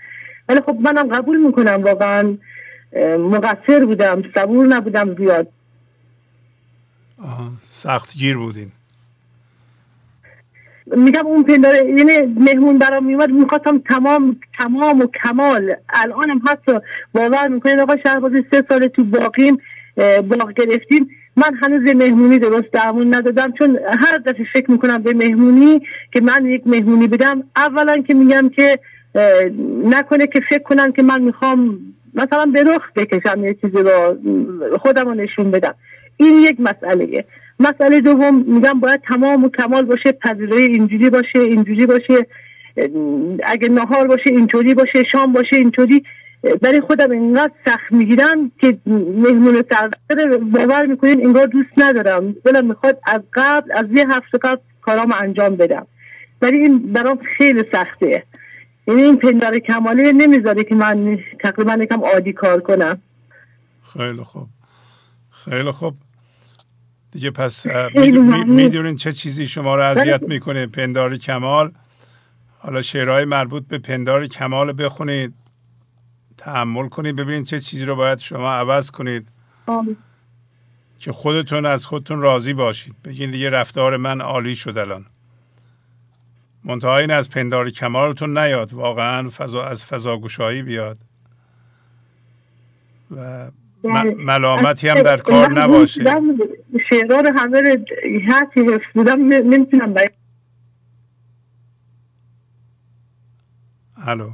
ولی 0.49 0.61
خب 0.61 0.79
منم 0.81 1.09
قبول 1.09 1.47
می‌کنم 1.47 1.83
واقعا 1.85 2.37
مقصر 3.19 3.85
بودم 3.85 4.23
صبور 4.35 4.67
نبودم 4.67 5.17
زیاد. 5.17 5.49
سخت 7.59 8.17
گیر 8.17 8.37
بودین. 8.37 8.73
میگم 10.87 11.27
اون 11.27 11.43
پنداره 11.43 11.77
یعنی 11.77 12.35
مهمون 12.41 12.79
برام 12.79 13.07
میومد 13.07 13.31
می‌خواستم 13.31 13.79
تمام 13.79 14.37
تمام 14.59 15.01
و 15.01 15.07
کمال. 15.25 15.75
الانم 15.89 16.41
حتی 16.49 16.73
باور 17.15 17.49
می‌کنین 17.49 17.81
آقا 17.81 17.97
شهربازی 18.07 18.45
سه 18.51 18.65
سال 18.69 18.81
تو 18.87 19.05
باقیم 19.05 19.59
باق 20.29 20.53
گرفتیم. 20.53 21.09
من 21.37 21.55
هنوز 21.63 21.95
مهمونی 21.95 22.39
درست 22.39 22.71
درمون 22.73 23.15
ندادم 23.15 23.53
چون 23.59 23.79
هر 24.01 24.19
دفعه 24.19 24.47
فکر 24.55 24.71
می‌کنم 24.71 24.99
به 24.99 25.15
مهمونی 25.15 25.81
که 26.13 26.21
من 26.21 26.47
یک 26.47 26.63
مهمونی 26.67 27.09
بدم 27.09 27.43
اولا 27.57 27.97
که 27.97 28.15
میگم 28.15 28.49
که 28.49 28.79
نکنه 29.85 30.27
که 30.27 30.41
فکر 30.51 30.63
کنن 30.63 30.93
که 30.93 31.03
من 31.03 31.23
می‌خوام 31.23 31.79
مثلا 32.15 32.47
به 32.47 32.63
رخ 32.63 32.93
بکشم 32.97 33.45
یه 33.45 33.55
چیزی 33.55 33.83
رو 33.83 34.19
خودم 34.83 35.05
رو 35.05 35.15
نشون 35.15 35.51
بدم. 35.51 35.75
این 36.17 36.41
یک 36.41 36.57
مسئله. 36.59 37.25
مسئله 37.61 38.01
دوم 38.01 38.45
میگم 38.55 38.81
باید 38.81 39.01
تمام 39.09 39.45
و 39.45 39.49
کمال 39.49 39.85
باشه 39.85 40.13
پذیرای 40.13 40.63
اینجوری 40.63 41.11
باشه 41.11 41.39
اینجوری 41.39 41.87
باشه 41.87 42.27
اگه 43.45 43.69
نهار 43.69 44.07
باشه 44.07 44.25
اینطوری 44.27 44.75
باشه 44.75 45.03
شام 45.13 45.33
باشه 45.33 45.57
اینطوری. 45.57 46.05
برای 46.63 46.81
خودم 46.81 47.11
اینقدر 47.11 47.53
سخت 47.67 47.93
می‌گیرم 47.93 48.53
که 48.61 48.79
مهمون 48.87 49.63
سردر 49.71 50.37
باور 50.37 50.87
می‌کنین 50.87 51.27
انگار 51.27 51.47
دوست 51.47 51.71
ندارم. 51.77 52.33
دلم 52.45 52.67
می‌خواد 52.67 53.01
از 53.07 53.21
قبل 53.33 53.71
از 53.75 53.85
یه 53.97 54.07
هفته 54.11 54.39
قبل 54.39 54.61
کارام 54.83 55.13
انجام 55.23 55.57
بدم. 55.57 55.87
ولی 56.43 56.59
این 56.59 56.93
برام 56.93 57.19
خیلی 57.39 57.63
سخته. 57.73 58.25
یعنی 58.87 59.03
این 59.03 59.17
پندار 59.17 59.59
کمالی 59.59 60.13
نمی‌ذاره 60.13 60.65
که 60.65 60.75
من 60.75 61.19
تقریبا 61.41 61.73
یکم 61.81 62.01
عادی 62.01 62.33
کار 62.33 62.61
کنم. 62.61 63.03
خیلی 63.93 64.23
خوب. 64.23 64.49
خیلی 65.31 65.71
خوب. 65.71 65.95
دیگه 67.15 67.31
پس 67.31 67.67
می‌دونین 68.47 68.97
چه 68.97 69.13
چیزی 69.13 69.49
شما 69.49 69.77
رو 69.77 69.83
اذیت 69.83 70.23
می‌کنه؟ 70.23 70.67
پندار 70.67 71.17
کمال. 71.17 71.73
حالا 72.59 72.81
شعرهای 72.81 73.25
مربوط 73.25 73.67
به 73.69 73.79
پندار 73.79 74.27
کمال 74.27 74.85
بخونید. 74.85 75.35
تحمل 76.39 76.89
کنید 76.89 77.17
ببینید 77.17 77.45
چه 77.45 77.61
چیزی 77.61 77.85
رو 77.85 77.97
باید 77.97 78.19
شما 78.19 78.53
عوض 78.53 78.91
کنید. 78.91 79.29
که 80.99 81.13
خودتون 81.13 81.67
از 81.67 81.87
خودتون 81.87 82.21
راضی 82.21 82.53
باشید. 82.55 82.95
بگین 83.05 83.31
دیگه 83.31 83.51
رفتار 83.51 83.97
من 83.97 84.21
عالی 84.21 84.55
شد 84.55 84.79
الان. 84.79 85.07
منتها 86.65 86.99
این 86.99 87.11
از 87.11 87.31
پندار 87.31 87.71
کمالتون 87.71 88.39
نیاد. 88.39 88.73
واقعا 88.73 89.29
فضا 89.29 89.65
از 89.65 89.85
فضاگوشایی 89.85 90.63
بیاد. 90.63 90.99
و 93.11 93.51
بله. 93.85 94.15
ملامتی 94.15 94.89
هم 94.89 95.03
در 95.03 95.17
کار 95.17 95.53
نباشه. 95.53 96.05
شعرها 96.91 97.23
همه 97.37 97.61
رو 97.61 97.85
هرچی 98.29 98.61
حفظ 98.61 98.93
بودم 98.95 99.29
نمی‌تونم 99.29 99.95
باید 99.95 100.15
الو. 103.97 104.33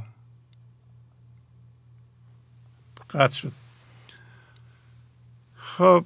قطع 3.09 3.35
شد. 3.35 3.51
خب. 5.55 6.05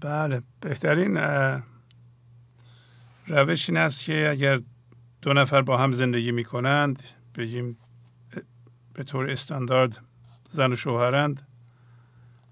بله 0.00 0.42
بهترین 0.60 1.18
روش 3.26 3.70
این 3.70 3.78
است 3.78 4.04
که 4.04 4.28
اگر 4.30 4.60
دو 5.22 5.32
نفر 5.32 5.62
با 5.62 5.76
هم 5.76 5.92
زندگی 5.92 6.32
می 6.32 6.44
کنند 6.44 7.02
بگیم 7.36 7.78
به 8.94 9.02
طور 9.04 9.30
استاندارد 9.30 10.00
زن 10.48 10.72
و 10.72 10.76
شوهرند. 10.76 11.46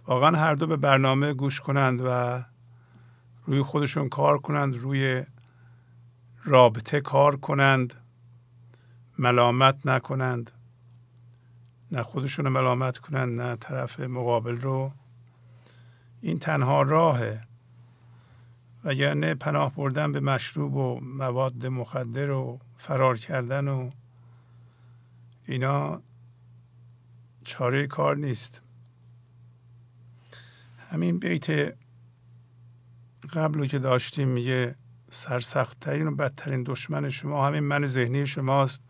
واقعا 0.06 0.36
هر 0.36 0.54
دو 0.54 0.66
به 0.66 0.76
برنامه 0.76 1.34
گوش 1.34 1.60
کنند 1.60 2.02
و 2.04 2.42
روی 3.44 3.62
خودشون 3.62 4.08
کار 4.08 4.38
کنند 4.38 4.76
روی 4.76 5.24
رابطه 6.44 7.00
کار 7.00 7.36
کنند 7.36 7.94
ملامت 9.18 9.86
نکنند. 9.86 10.50
نه 11.92 12.02
خودشون 12.02 12.44
رو 12.44 12.50
ملامت 12.50 12.98
کنند 12.98 13.40
نه 13.40 13.56
طرف 13.56 14.00
مقابل 14.00 14.56
رو. 14.56 14.92
این 16.20 16.38
تنها 16.38 16.82
راهه. 16.82 17.48
وگرنه 18.84 19.34
پناه 19.34 19.74
بردن 19.74 20.12
به 20.12 20.20
مشروب 20.20 20.74
و 20.74 21.00
مواد 21.00 21.66
مخدر 21.66 22.30
و 22.30 22.58
فرار 22.76 23.18
کردن 23.18 23.68
و 23.68 23.90
اینا 25.46 26.02
چاره 27.48 27.86
کار 27.86 28.16
نیست. 28.16 28.62
همین 30.90 31.18
بیت 31.18 31.76
قبل 33.32 33.66
که 33.66 33.78
داشتیم 33.78 34.28
میگه 34.28 34.74
سرسختترین 35.10 36.06
و 36.06 36.14
بدترین 36.14 36.62
دشمن 36.62 37.08
شما 37.08 37.46
همین 37.46 37.60
من 37.60 37.86
ذهنی 37.86 38.26
شماست 38.26 38.82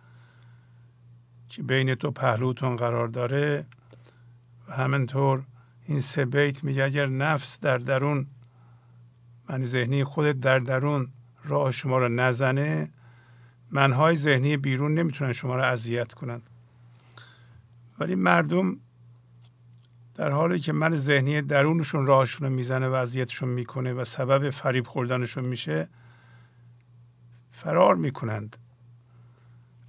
که 1.49 1.63
بین 1.63 1.95
دو 1.95 2.11
پهلوتون 2.11 2.77
قرار 2.77 3.09
داره. 3.09 3.67
و 4.69 4.73
همینطور 4.73 5.45
این 5.87 6.01
سه 6.01 6.25
بیت 6.25 6.65
میگه 6.65 6.85
اگر 6.85 7.07
نفس 7.07 7.61
در 7.61 7.79
درون 7.79 8.27
من 9.49 9.65
ذهنی 9.65 10.05
خودت 10.05 10.41
در 10.41 10.59
درون 10.59 11.13
راه 11.45 11.71
شما 11.71 11.99
رو 11.99 12.09
نزنه 12.09 12.91
منهای 13.71 14.17
ذهنی 14.17 14.57
بیرون 14.57 14.95
نمی‌تونن 14.95 15.33
شما 15.33 15.57
رو 15.57 15.63
اذیت 15.63 16.13
کنند 16.15 16.47
ولی 18.01 18.15
مردم 18.15 18.77
در 20.15 20.31
حالی 20.31 20.59
که 20.59 20.73
من 20.73 20.97
ذهنی 20.97 21.43
درونشون 21.43 22.07
راهشون 22.07 22.49
رو 22.49 22.55
می‌زنه 22.55 22.89
و 22.89 22.93
اذیتشون 22.93 23.49
می‌کنه 23.49 23.93
و 23.93 24.05
سبب 24.05 24.51
فریب 24.51 24.87
خوردنشون 24.87 25.45
میشه 25.45 25.89
فرار 27.53 27.97
می‌کنند. 27.97 28.57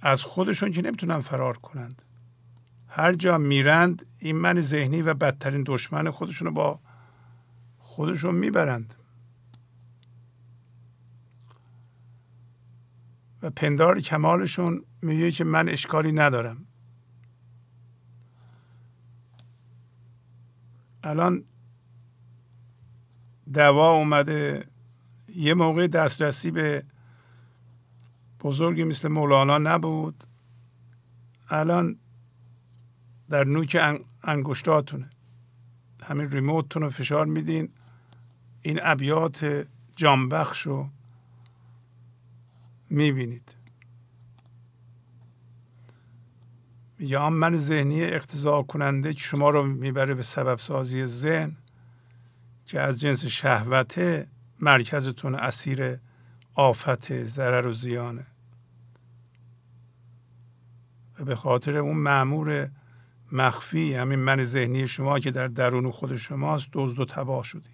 از 0.00 0.22
خودشون 0.22 0.70
که 0.70 0.82
نمی‌تونن 0.82 1.20
فرار 1.20 1.58
کنند. 1.58 2.02
هر 2.88 3.12
جا 3.12 3.38
میرند 3.38 4.08
این 4.18 4.36
من 4.36 4.60
ذهنی 4.60 5.02
و 5.02 5.14
بدترین 5.14 5.64
دشمن 5.66 6.10
خودشون 6.10 6.46
رو 6.46 6.52
با 6.54 6.80
خودشون 7.78 8.34
می‌برند. 8.34 8.94
و 13.42 13.50
پندار 13.50 14.00
کمالشون 14.00 14.84
میگه 15.02 15.30
که 15.30 15.44
من 15.44 15.68
اشکالی 15.68 16.12
ندارم. 16.12 16.66
الان 21.04 21.44
دوا 23.52 23.90
اومده. 23.90 24.66
یه 25.28 25.54
موقع 25.54 25.86
دسترسی 25.86 26.50
به 26.50 26.82
بزرگی 28.40 28.84
مثل 28.84 29.08
مولانا 29.08 29.58
نبود. 29.58 30.24
الان 31.48 31.98
در 33.28 33.44
نوک 33.44 34.00
انگشتاتونه. 34.22 35.10
همین 36.02 36.30
ریموتتون 36.30 36.82
رو 36.82 36.90
فشار 36.90 37.26
میدین. 37.26 37.68
این 38.62 38.80
ابیات 38.82 39.66
جانبخش 39.96 40.60
رو 40.60 40.88
می‌بینید. 42.90 43.56
میگه 47.00 47.28
من 47.28 47.56
ذهنی 47.56 48.04
اقتضا 48.04 48.62
کننده 48.62 49.14
که 49.14 49.20
شما 49.20 49.50
رو 49.50 49.62
می‌بره 49.62 50.14
به 50.14 50.22
سبب 50.22 50.58
سازی 50.58 51.06
ذهن 51.06 51.56
که 52.64 52.80
از 52.80 53.00
جنس 53.00 53.26
شهوته 53.26 54.26
مرکزتون 54.60 55.34
اسیر 55.34 55.98
آفت 56.54 57.24
ضرر 57.24 57.66
و 57.66 57.72
زیانه. 57.72 58.26
و 61.18 61.24
به 61.24 61.36
خاطر 61.36 61.76
اون 61.76 61.96
معمور 61.96 62.70
مخفی 63.32 63.94
همین 63.94 64.18
من 64.18 64.42
ذهنی 64.42 64.88
شما 64.88 65.18
که 65.18 65.30
در 65.30 65.48
درون 65.48 65.90
خود 65.90 66.16
شماست 66.16 66.68
دزد 66.72 66.98
و 66.98 67.04
تباه 67.04 67.44
شدی. 67.44 67.70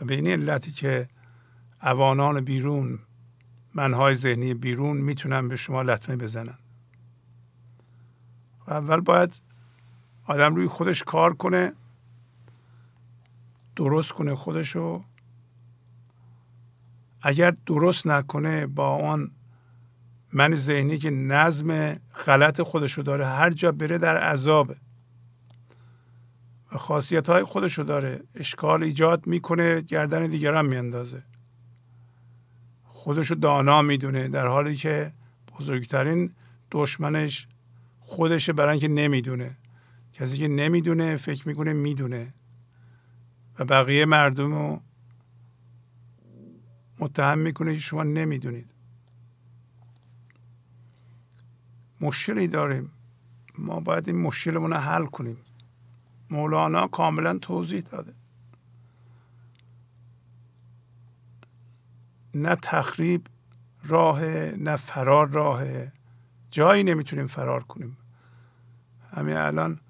و 0.00 0.04
به 0.04 0.14
این 0.14 0.26
علتی 0.26 0.72
که 0.72 1.08
اوانان 1.82 2.40
بیرون 2.40 2.98
منهای 3.74 4.14
ذهنی 4.14 4.54
بیرون 4.54 4.96
می‌تونن 4.96 5.48
به 5.48 5.56
شما 5.56 5.82
لطمه 5.82 6.16
بزنن. 6.16 6.58
اول 8.68 9.00
باید 9.00 9.40
آدم 10.24 10.54
روی 10.54 10.66
خودش 10.68 11.02
کار 11.02 11.34
کنه 11.34 11.72
درست 13.76 14.12
کنه 14.12 14.34
خودشو. 14.34 15.04
اگر 17.22 17.56
درست 17.66 18.06
نکنه 18.06 18.66
با 18.66 18.96
آن 18.96 19.30
من 20.32 20.54
ذهنی 20.54 20.98
که 20.98 21.10
نظم 21.10 21.94
غلط 22.26 22.60
خودشو 22.60 23.02
داره 23.02 23.26
هر 23.26 23.50
جا 23.50 23.72
بره 23.72 23.98
در 23.98 24.18
عذابه. 24.18 24.76
و 26.72 26.78
خاصیت 26.78 27.30
های 27.30 27.44
خودشو 27.44 27.82
داره 27.82 28.22
اشکال 28.34 28.82
ایجاد 28.82 29.26
می‌کنه 29.26 29.80
گردن 29.80 30.26
دیگران 30.26 30.66
میاندازه. 30.66 31.22
خودشو 32.84 33.34
دانا 33.34 33.82
می‌دونه 33.82 34.28
در 34.28 34.46
حالی 34.46 34.76
که 34.76 35.12
بزرگترین 35.58 36.34
دشمنش 36.70 37.48
خودشه 38.08 38.52
برای 38.52 38.70
اینکه 38.70 38.88
نمی‌دونه. 38.88 39.56
کسی 40.12 40.38
که 40.38 40.48
نمی‌دونه 40.48 41.16
فکر 41.16 41.48
می‌کنه 41.48 41.72
می‌دونه. 41.72 42.34
و 43.58 43.64
بقیه 43.64 44.04
مردم 44.04 44.52
رو 44.54 44.80
متهم 46.98 47.38
می‌کنه 47.38 47.74
که 47.74 47.80
شما 47.80 48.02
نمی‌دونید. 48.02 48.74
مشکلی 52.00 52.48
داریم. 52.48 52.92
ما 53.58 53.80
باید 53.80 54.08
این 54.08 54.22
مشکلمون 54.22 54.70
رو 54.70 54.76
حل 54.76 55.06
کنیم. 55.06 55.38
مولانا 56.30 56.86
کاملا 56.86 57.38
توضیح 57.38 57.80
داده. 57.80 58.14
نه 62.34 62.56
تخریب 62.62 63.26
راه 63.84 64.24
نه 64.56 64.76
فرار 64.76 65.28
راه 65.28 65.64
جایی 66.50 66.84
نمی‌تونیم 66.84 67.26
فرار 67.26 67.64
کنیم. 67.64 67.97
همین 69.16 69.36
الان 69.36 69.80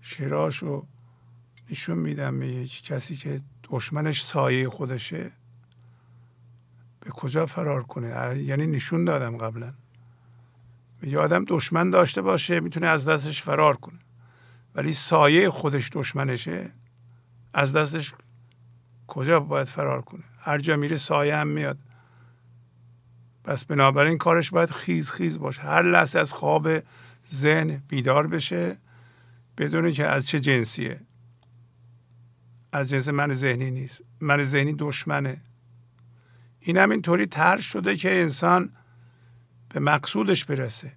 شعراشو 0.00 0.86
نشون 1.70 1.98
میدم 1.98 2.38
به 2.38 2.46
یک 2.48 2.84
کسی 2.84 3.16
که 3.16 3.40
دشمنش 3.64 4.22
سایه 4.22 4.68
خودشه. 4.68 5.30
به 7.00 7.10
کجا 7.10 7.46
فرار 7.46 7.82
کنه؟ 7.82 8.38
یعنی 8.38 8.66
نشون 8.66 9.04
دادم 9.04 9.36
قبلا. 9.36 9.74
میگه 11.02 11.18
آدم 11.18 11.44
دشمن 11.48 11.90
داشته 11.90 12.22
باشه 12.22 12.60
می‌تونه 12.60 12.86
از 12.86 13.08
دستش 13.08 13.42
فرار 13.42 13.76
کنه. 13.76 13.98
ولی 14.74 14.92
سایه 14.92 15.50
خودش 15.50 15.90
دشمنشه 15.92 16.70
از 17.54 17.72
دستش 17.72 18.14
کجا 19.06 19.40
باید 19.40 19.68
فرار 19.68 20.02
کنه؟ 20.02 20.22
هر 20.38 20.58
جا 20.58 20.76
میره 20.76 20.96
سایه 20.96 21.36
هم 21.36 21.48
میاد. 21.48 21.78
پس 23.44 23.64
بنابراین 23.64 24.18
کارش 24.18 24.50
باید 24.50 24.70
خیز 24.70 25.12
خیز 25.12 25.38
باشه. 25.38 25.62
هر 25.62 25.82
لحظه 25.82 26.18
از 26.18 26.32
خواب 26.32 26.68
ذهن 27.32 27.82
بیدار 27.88 28.26
بشه 28.26 28.76
بدون 29.58 29.92
که 29.92 30.06
از 30.06 30.26
چه 30.26 30.40
جنسیه. 30.40 31.00
از 32.72 32.90
جنس 32.90 33.08
من 33.08 33.32
ذهنی 33.32 33.70
نیست. 33.70 34.04
من 34.20 34.42
ذهنی 34.42 34.74
دشمنه. 34.78 35.40
این 36.60 36.76
هم 36.76 36.90
اینطوری 36.90 37.26
تر 37.26 37.58
شده 37.58 37.96
که 37.96 38.20
انسان 38.20 38.72
به 39.68 39.80
مقصودش 39.80 40.44
برسه. 40.44 40.92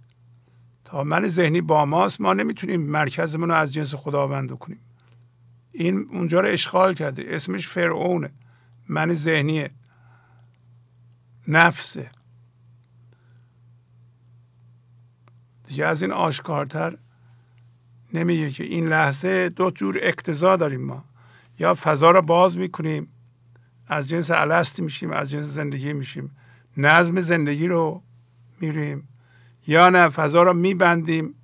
تا 0.85 1.03
من 1.03 1.27
ذهنی 1.27 1.61
با 1.61 1.85
ماست 1.85 2.21
ما 2.21 2.33
نمی‌تونیم 2.33 2.81
مرکزمون 2.81 3.49
رو 3.49 3.55
از 3.55 3.73
جنس 3.73 3.95
خداوند 3.95 4.51
کنیم 4.51 4.79
این 5.71 6.07
اونجا 6.11 6.39
رو 6.39 6.47
اشغال 6.47 6.93
کرده. 6.93 7.23
اسمش 7.27 7.67
فرعونه. 7.67 8.31
من 8.89 9.13
ذهنیه. 9.13 9.71
نفسه. 11.47 12.11
دیگه 15.65 15.85
از 15.85 16.01
این 16.01 16.11
آشکارتر 16.11 16.97
نمیگه 18.13 18.49
که 18.49 18.63
این 18.63 18.87
لحظه 18.87 19.49
دو 19.49 19.71
جور 19.71 19.99
اقتضا 20.01 20.55
داریم 20.55 20.81
ما. 20.81 21.05
یا 21.59 21.73
فضا 21.73 22.11
رو 22.11 22.21
باز 22.21 22.57
می‌کنیم 22.57 23.07
از 23.87 24.09
جنس 24.09 24.31
الستی 24.31 24.81
میشیم 24.81 25.11
از 25.11 25.31
جنس 25.31 25.45
زندگی 25.45 25.93
میشیم. 25.93 26.35
نظم 26.77 27.19
زندگی 27.19 27.67
رو 27.67 28.01
میریم. 28.61 29.07
یا 29.67 29.89
نه 29.89 30.09
فضا 30.09 30.43
رو 30.43 30.53
میبندیم 30.53 31.35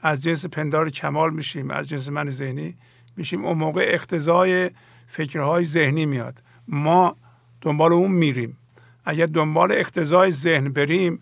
از 0.00 0.22
جنس 0.22 0.46
پندار 0.46 0.90
کمال 0.90 1.34
میشیم 1.34 1.70
از 1.70 1.88
جنس 1.88 2.08
من 2.08 2.30
ذهنی 2.30 2.76
میشیم. 3.16 3.44
اون 3.44 3.58
موقع 3.58 3.86
اقتضای 3.88 4.70
فکرهای 5.06 5.64
ذهنی 5.64 6.06
میاد. 6.06 6.42
ما 6.68 7.16
دنبال 7.60 7.92
اون 7.92 8.12
میریم. 8.12 8.56
اگر 9.04 9.26
دنبال 9.26 9.72
اقتضای 9.72 10.30
ذهن 10.30 10.68
بریم 10.68 11.20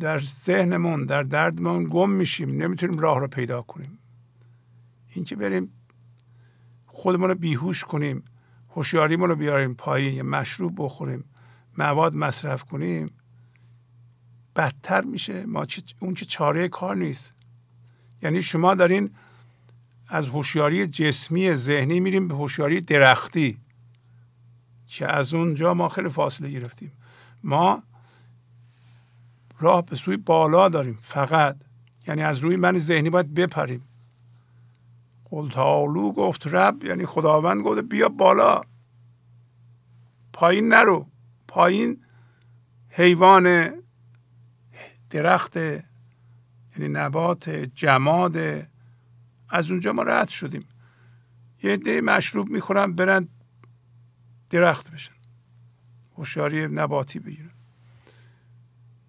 در 0.00 0.18
ذهنمون 0.18 1.06
در 1.06 1.22
دردمون 1.22 1.84
گم 1.90 2.10
میشیم 2.10 2.50
نمی‌تونیم 2.62 2.98
راه 2.98 3.20
رو 3.20 3.28
پیدا 3.28 3.62
کنیم. 3.62 3.98
اینکه 5.14 5.36
بریم 5.36 5.72
خودمون 6.86 7.28
رو 7.28 7.34
بیهوش 7.34 7.84
کنیم 7.84 8.22
هوشیاریمون 8.70 9.28
رو 9.28 9.36
بیاریم 9.36 9.74
پایین 9.74 10.14
یه 10.14 10.22
مشروب 10.22 10.74
بخوریم 10.76 11.24
مواد 11.78 12.16
مصرف 12.16 12.62
کنیم 12.62 13.10
بدتر 14.56 15.04
میشه. 15.04 15.46
ما 15.46 15.66
اون 16.00 16.14
که 16.14 16.24
چاره 16.24 16.68
کار 16.68 16.96
نیست. 16.96 17.32
یعنی 18.22 18.42
شما 18.42 18.74
دارین 18.74 19.10
از 20.08 20.28
هوشیاری 20.28 20.86
جسمی 20.86 21.52
ذهنی 21.52 22.00
میریم 22.00 22.28
به 22.28 22.34
هوشیاری 22.34 22.80
درختی 22.80 23.58
که 24.86 25.12
از 25.12 25.34
اونجا 25.34 25.74
ما 25.74 25.88
خیلی 25.88 26.08
فاصله 26.08 26.50
گرفتیم. 26.50 26.92
ما 27.44 27.82
راه 29.60 29.86
به 29.86 29.96
سوی 29.96 30.16
بالا 30.16 30.68
داریم 30.68 30.98
فقط. 31.02 31.56
یعنی 32.06 32.22
از 32.22 32.38
روی 32.38 32.56
من 32.56 32.78
ذهنی 32.78 33.10
باید 33.10 33.34
بپریم. 33.34 33.84
قلتالو 35.24 36.12
گفت 36.12 36.46
رب 36.46 36.84
یعنی 36.84 37.06
خداوند 37.06 37.62
گفت 37.62 37.80
بیا 37.80 38.08
بالا. 38.08 38.60
پایین 40.32 40.68
نرو. 40.68 41.06
پایین 41.48 42.04
حیوان 42.88 43.74
درخت 45.10 45.56
یعنی 45.56 45.82
نبات 46.78 47.50
جماد. 47.50 48.36
از 49.48 49.70
اونجا 49.70 49.92
ما 49.92 50.02
رد 50.02 50.28
شدیم. 50.28 50.68
یه 51.62 51.72
عده 51.72 52.00
مشروب 52.00 52.48
می‌خورن 52.48 52.92
برن 52.92 53.28
درخت 54.50 54.90
بشن. 54.90 55.12
هوشیاری 56.16 56.66
نباتی 56.66 57.18
بگیرن. 57.18 57.57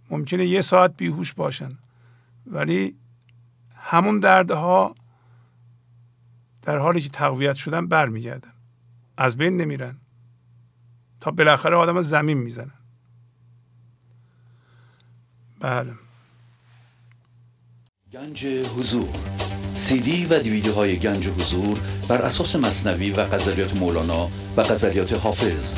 ممکنه 0.09 0.45
یه 0.45 0.61
ساعت 0.61 0.97
بیهوش 0.97 1.33
باشن. 1.33 1.77
ولی 2.47 2.95
همون 3.75 4.19
دردها 4.19 4.95
در 6.61 6.77
حالی 6.77 7.01
که 7.01 7.09
تقویت 7.09 7.55
شدن 7.55 7.87
برمیگردن. 7.87 8.53
از 9.17 9.37
بین 9.37 9.57
نمیرن. 9.61 9.97
تا 11.19 11.31
بالاخره 11.31 11.75
آدم 11.75 12.01
زمین 12.01 12.37
می‌زنن. 12.37 12.71
بله. 15.59 15.93
گنج 18.13 18.45
حضور. 18.45 19.09
سی 19.75 19.99
دی 19.99 20.25
و 20.25 20.39
دیویدیو 20.39 20.73
های 20.73 20.99
گنج 20.99 21.27
حضور 21.27 21.79
بر 22.07 22.21
اساس 22.21 22.55
مصنوی 22.55 23.11
و 23.11 23.25
غزلیات 23.25 23.75
مولانا 23.75 24.29
و 24.57 24.63
غزلیات 24.63 25.13
حافظ. 25.13 25.77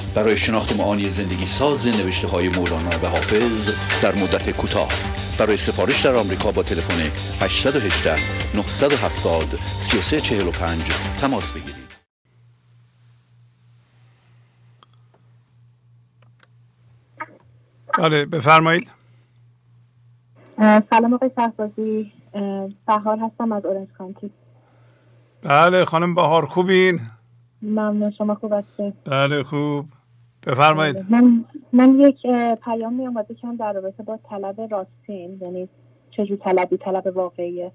برای 0.15 0.37
شناخت 0.37 0.75
معانی 0.75 1.09
زندگی 1.09 1.45
ساز 1.45 1.87
نوشته 1.87 2.27
های 2.27 2.49
مولانا 2.49 2.89
و 3.03 3.07
حافظ 3.07 3.71
در 4.01 4.15
مدت 4.15 4.49
کوتاه. 4.49 4.89
برای 5.39 5.57
سفارش 5.57 6.05
در 6.05 6.15
آمریکا 6.15 6.51
با 6.51 6.63
تلفن 6.63 7.01
818 7.41 8.15
970 8.55 9.59
3345 9.65 10.81
تماس 11.21 11.51
بگیرید. 11.51 11.81
بله 17.99 18.25
بفرمایید. 18.25 18.91
سلام 20.89 21.13
آقای 21.13 21.31
شهبازی. 21.35 22.11
بهار 22.87 23.19
هستم 23.19 23.51
از 23.51 23.65
اورنج 23.65 23.87
کانتی. 23.97 24.31
بله 25.43 25.85
خانم 25.85 26.15
بهار 26.15 26.45
خوبین؟ 26.45 26.99
ممنون 27.61 28.11
شما 28.11 28.35
خوب 28.35 28.53
هستید؟ 28.53 28.93
بله 29.05 29.43
خوب. 29.43 29.85
بفرمایید. 30.47 30.95
بله. 30.95 31.21
من 31.21 31.45
من 31.73 31.99
یک 31.99 32.21
پیام 32.63 32.93
می 32.93 33.25
که 33.41 33.47
در 33.59 33.73
رابطه 33.73 34.03
با 34.03 34.19
طلب 34.29 34.67
راستین 34.71 35.37
یعنی 35.41 35.69
چجور 36.11 36.37
طلبی 36.37 36.77
طلب 36.77 37.17
واقعیه. 37.17 37.71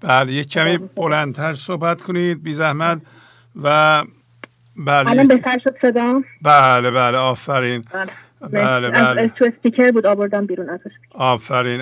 بله 0.00 0.32
یک 0.32 0.48
کمی 0.48 0.78
بلندتر 0.78 1.52
صحبت 1.52 2.02
کنید 2.02 2.42
بی 2.42 2.52
زحمت. 2.52 3.02
و 3.62 4.02
بله. 4.76 5.10
الان 5.10 5.28
بهتر 5.28 5.58
شد 5.64 5.74
صدا؟ 5.82 6.22
بله 6.42 6.90
بله 6.90 7.18
آفرین. 7.18 7.84
بله. 8.40 8.90
بله 8.90 9.28
تو 9.28 9.44
استیکر 9.44 9.90
بود 9.90 10.06
آوردم 10.06 10.46
بیرون 10.46 10.70
ازش 10.70 10.92
آفرین. 11.10 11.80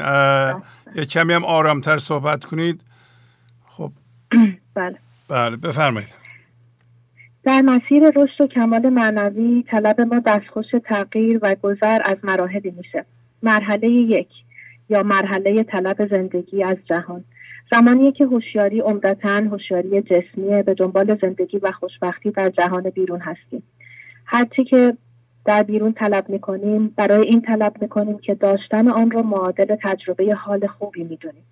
یک 0.95 1.09
کمی 1.09 1.33
هم 1.33 1.45
آرامتر 1.45 1.97
صحبت 1.97 2.45
کنید. 2.45 2.81
خب. 3.69 3.93
بله. 4.75 4.99
بله 5.29 5.57
بفرمایید. 5.57 6.20
در 7.45 7.61
مسیر 7.61 8.03
رشد 8.17 8.41
و 8.41 8.47
کمال 8.47 8.89
معنوی 8.89 9.65
طلب 9.71 10.01
ما 10.01 10.19
دستخوش 10.27 10.67
تغییر 10.85 11.39
و 11.43 11.57
گذر 11.63 11.99
از 12.05 12.17
مراحلی 12.23 12.71
میشه. 12.71 13.05
مرحله 13.43 13.89
یک 13.89 14.29
یا 14.89 15.03
مرحله 15.03 15.63
طلب 15.63 16.17
زندگی 16.17 16.65
از 16.65 16.77
جهان. 16.85 17.25
زمانی 17.73 18.13
که 18.13 18.25
هوشیاری 18.27 18.81
عمدتا 18.81 19.31
هوشیاری 19.31 20.03
جسمیه 20.03 20.63
به 20.63 20.75
دنبال 20.75 21.19
زندگی 21.23 21.59
و 21.59 21.73
خوشبختی 21.73 22.31
در 22.31 22.51
جهان 22.51 22.91
بیرون 22.91 23.21
هستیم. 23.21 23.63
هرچی 24.27 24.65
که 24.65 24.97
در 25.45 25.63
بیرون 25.63 25.93
طلب 25.93 26.29
می‌کنیم 26.29 26.95
برای 26.97 27.27
این 27.27 27.43
طلب 27.43 27.77
می‌کنیم 27.81 28.19
که 28.19 28.35
داشتن 28.35 28.89
آن 28.89 29.11
را 29.11 29.23
معادل 29.23 29.77
تجربه 29.83 30.35
حال 30.35 30.67
خوبی 30.67 31.05
می‌دونیم. 31.05 31.45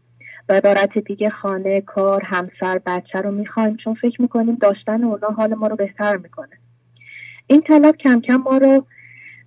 به 0.48 0.54
عبارت 0.54 0.98
دیگه 0.98 1.30
خانه 1.30 1.80
کار 1.80 2.22
همسر 2.24 2.80
بچه 2.86 3.20
رو 3.20 3.30
می‌خوایم 3.30 3.76
چون 3.76 3.94
فکر 3.94 4.22
می‌کنیم 4.22 4.54
داشتن 4.54 5.04
اونا 5.04 5.28
حال 5.28 5.54
ما 5.54 5.66
رو 5.66 5.76
بهتر 5.76 6.16
می‌کنه. 6.16 6.58
این 7.46 7.60
طلب 7.60 7.96
کم 7.96 8.20
کم 8.20 8.36
ما 8.36 8.58
رو 8.58 8.86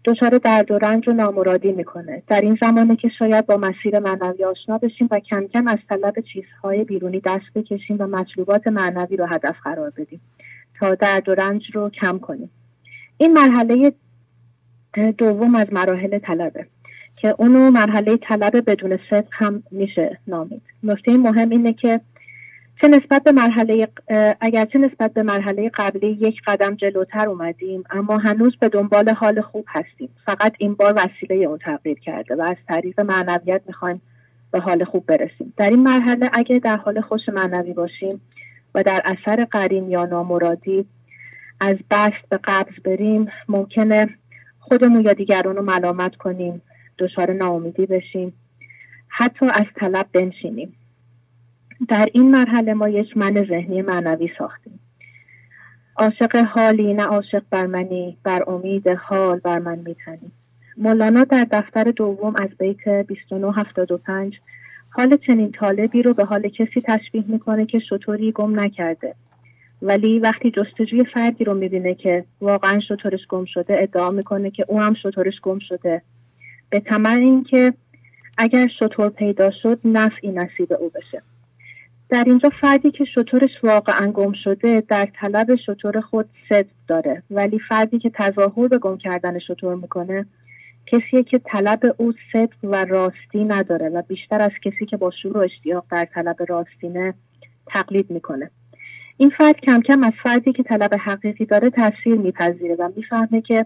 دچار 0.06 0.30
درد 0.30 0.72
و 0.72 0.78
رنج 0.78 1.08
و 1.08 1.14
نامرادی 1.14 1.72
می‌کنه. 1.72 2.24
در 2.28 2.42
این 2.42 2.58
زمانه 2.62 2.96
که 2.96 3.10
شاید 3.20 3.46
با 3.46 3.58
مسیر 3.58 4.00
معنوی 4.00 4.44
آشنا 4.44 4.78
بشیم 4.78 5.08
و 5.12 5.20
کم 5.20 5.48
کم 5.48 5.68
از 5.68 5.78
طلب 5.90 6.14
چیزهای 6.34 6.84
بیرونی 6.84 7.20
دست 7.20 7.54
بکشیم 7.56 7.98
و 8.00 8.08
مطلوبات 8.08 8.68
معنوی 8.68 9.18
رو 9.18 9.26
هدف 9.26 9.56
قرار 9.64 9.90
بدیم 9.90 10.22
تا 10.80 10.96
درد 10.96 11.30
و 11.30 11.36
رنج 11.36 11.62
رو 11.74 11.90
کم 11.90 12.20
کنیم. 12.20 12.50
این 13.18 13.34
مرحله 13.34 13.94
دوم 15.18 15.56
از 15.56 15.68
مراحل 15.72 16.20
طلبه 16.20 16.68
که 17.16 17.36
اونو 17.38 17.72
مرحله 17.72 18.18
طلب 18.18 18.70
بدون 18.70 19.00
صدق 19.10 19.28
هم 19.32 19.64
میشه 19.72 20.20
نامید. 20.28 20.71
نکته 20.84 21.18
مهم 21.18 21.50
اینه 21.50 21.74
که 21.74 22.02
چه 22.82 22.88
نسبت 22.88 23.24
به 23.24 23.32
مرحله 23.32 23.88
اگرچه 24.42 24.80
نسبت 24.80 25.14
به 25.14 25.24
مرحله 25.24 25.72
قبلی 25.74 26.18
یک 26.22 26.42
قدم 26.48 26.76
جلوتر 26.76 27.30
اومدیم 27.30 27.84
اما 27.90 28.18
هنوز 28.18 28.56
به 28.60 28.70
دنبال 28.70 29.10
حال 29.10 29.42
خوب 29.42 29.66
هستیم. 29.68 30.10
فقط 30.26 30.54
این 30.58 30.74
بار 30.74 30.94
وسیله 30.98 31.46
اون 31.46 31.58
تغییر 31.58 32.00
کرده 32.00 32.36
و 32.36 32.42
از 32.42 32.56
طریق 32.68 33.02
معنویت 33.02 33.62
می‌خوایم 33.68 34.02
به 34.52 34.60
حال 34.60 34.84
خوب 34.84 35.06
برسیم. 35.06 35.54
در 35.58 35.70
این 35.70 35.84
مرحله 35.84 36.30
اگه 36.34 36.60
در 36.60 36.78
حال 36.78 37.02
خوش 37.02 37.22
معنوی 37.34 37.74
باشیم 37.74 38.22
و 38.76 38.84
در 38.84 39.02
اثر 39.06 39.46
قرین 39.46 39.90
یا 39.90 40.06
نامرادی 40.06 40.86
از 41.60 41.76
بست 41.92 42.30
به 42.30 42.40
قبض 42.44 42.74
بریم 42.84 43.28
ممکنه 43.50 44.10
خودمون 44.60 45.02
یا 45.06 45.14
دیگران 45.14 45.56
رو 45.56 45.62
ملامت 45.62 46.16
کنیم 46.16 46.62
دچار 47.00 47.34
ناامیدی 47.34 47.86
بشیم. 47.86 48.34
حتی 49.12 49.46
از 49.46 49.66
طلب 49.76 50.06
بنشینیم. 50.14 50.74
در 51.90 52.08
این 52.14 52.32
مرحله 52.32 52.74
ما 52.74 52.90
یک 52.90 53.18
من 53.18 53.46
ذهنی 53.50 53.82
معنوی 53.82 54.30
ساختیم. 54.38 54.80
عاشق 55.98 56.36
حالی 56.36 56.94
نه 56.94 57.04
عاشق 57.04 57.44
بر 57.50 57.66
منی 57.66 58.18
بر 58.24 58.44
امید 58.48 58.88
حال 58.88 59.40
بر 59.40 59.60
من 59.60 59.80
میتنی. 59.80 60.32
مولانا 60.78 61.24
در 61.24 61.48
دفتر 61.52 61.84
دوم 61.84 62.34
از 62.36 62.50
بیت 62.60 62.88
2975 62.88 64.34
حال 64.90 65.18
چنین 65.28 65.52
طالبی 65.52 66.04
رو 66.04 66.14
به 66.14 66.26
حال 66.26 66.50
کسی 66.50 66.82
تشبیه 66.86 67.24
می‌کنه 67.28 67.66
که 67.66 67.80
شطوری 67.80 68.32
گم 68.32 68.60
نکرده. 68.60 69.16
ولی 69.82 70.20
وقتی 70.20 70.52
جستجوی 70.52 71.06
فردی 71.14 71.44
رو 71.44 71.54
می‌بینه 71.54 71.96
که 71.96 72.26
واقعا 72.42 72.80
شطورش 72.88 73.28
گم 73.30 73.46
شده 73.46 73.76
ادعا 73.78 74.10
می‌کنه 74.10 74.52
که 74.52 74.66
او 74.68 74.82
هم 74.82 74.94
شطورش 74.94 75.42
گم 75.42 75.60
شده. 75.60 76.02
به 76.70 76.80
تمن 76.80 77.20
اینکه 77.22 77.74
اگر 78.38 78.68
شطور 78.80 79.10
پیدا 79.10 79.52
شد 79.64 79.80
نفعی 79.86 80.32
نصیب 80.32 80.74
او 80.74 80.90
بشه. 80.90 81.22
در 82.10 82.24
اینجا 82.28 82.50
فردی 82.62 82.92
که 82.92 83.06
شطورش 83.06 83.50
واقعا 83.64 84.12
گم 84.12 84.34
شده 84.44 84.84
در 84.88 85.08
طلب 85.22 85.56
شطور 85.66 86.02
خود 86.02 86.30
صدق 86.50 86.68
داره. 86.88 87.24
ولی 87.32 87.60
فردی 87.70 88.00
که 88.00 88.12
تظاهر 88.14 88.68
به 88.68 88.78
گم 88.78 88.98
کردن 88.98 89.40
شطور 89.40 89.76
می‌کنه 89.76 90.26
کسیه 90.88 91.24
که 91.24 91.40
طلب 91.46 91.96
او 91.98 92.14
صدق 92.34 92.56
و 92.64 92.86
راستی 92.86 93.44
نداره 93.48 93.90
و 93.90 94.02
بیشتر 94.02 94.42
از 94.42 94.52
کسی 94.64 94.86
که 94.86 94.98
با 94.98 95.12
شور 95.22 95.38
و 95.38 95.40
اشتیاق 95.40 95.86
در 95.92 96.08
طلب 96.14 96.36
راستینه 96.48 97.14
تقلید 97.68 98.12
می‌کنه. 98.12 98.52
این 99.18 99.30
فرد 99.30 99.56
کم 99.60 99.82
کم 99.82 100.04
از 100.04 100.14
فردی 100.24 100.54
که 100.54 100.64
طلب 100.64 100.94
حقیقی 101.06 101.46
داره 101.46 101.70
تاثیر 101.70 102.18
میپذیره 102.18 102.76
و 102.76 102.90
می‌فهمه 102.96 103.42
که 103.42 103.66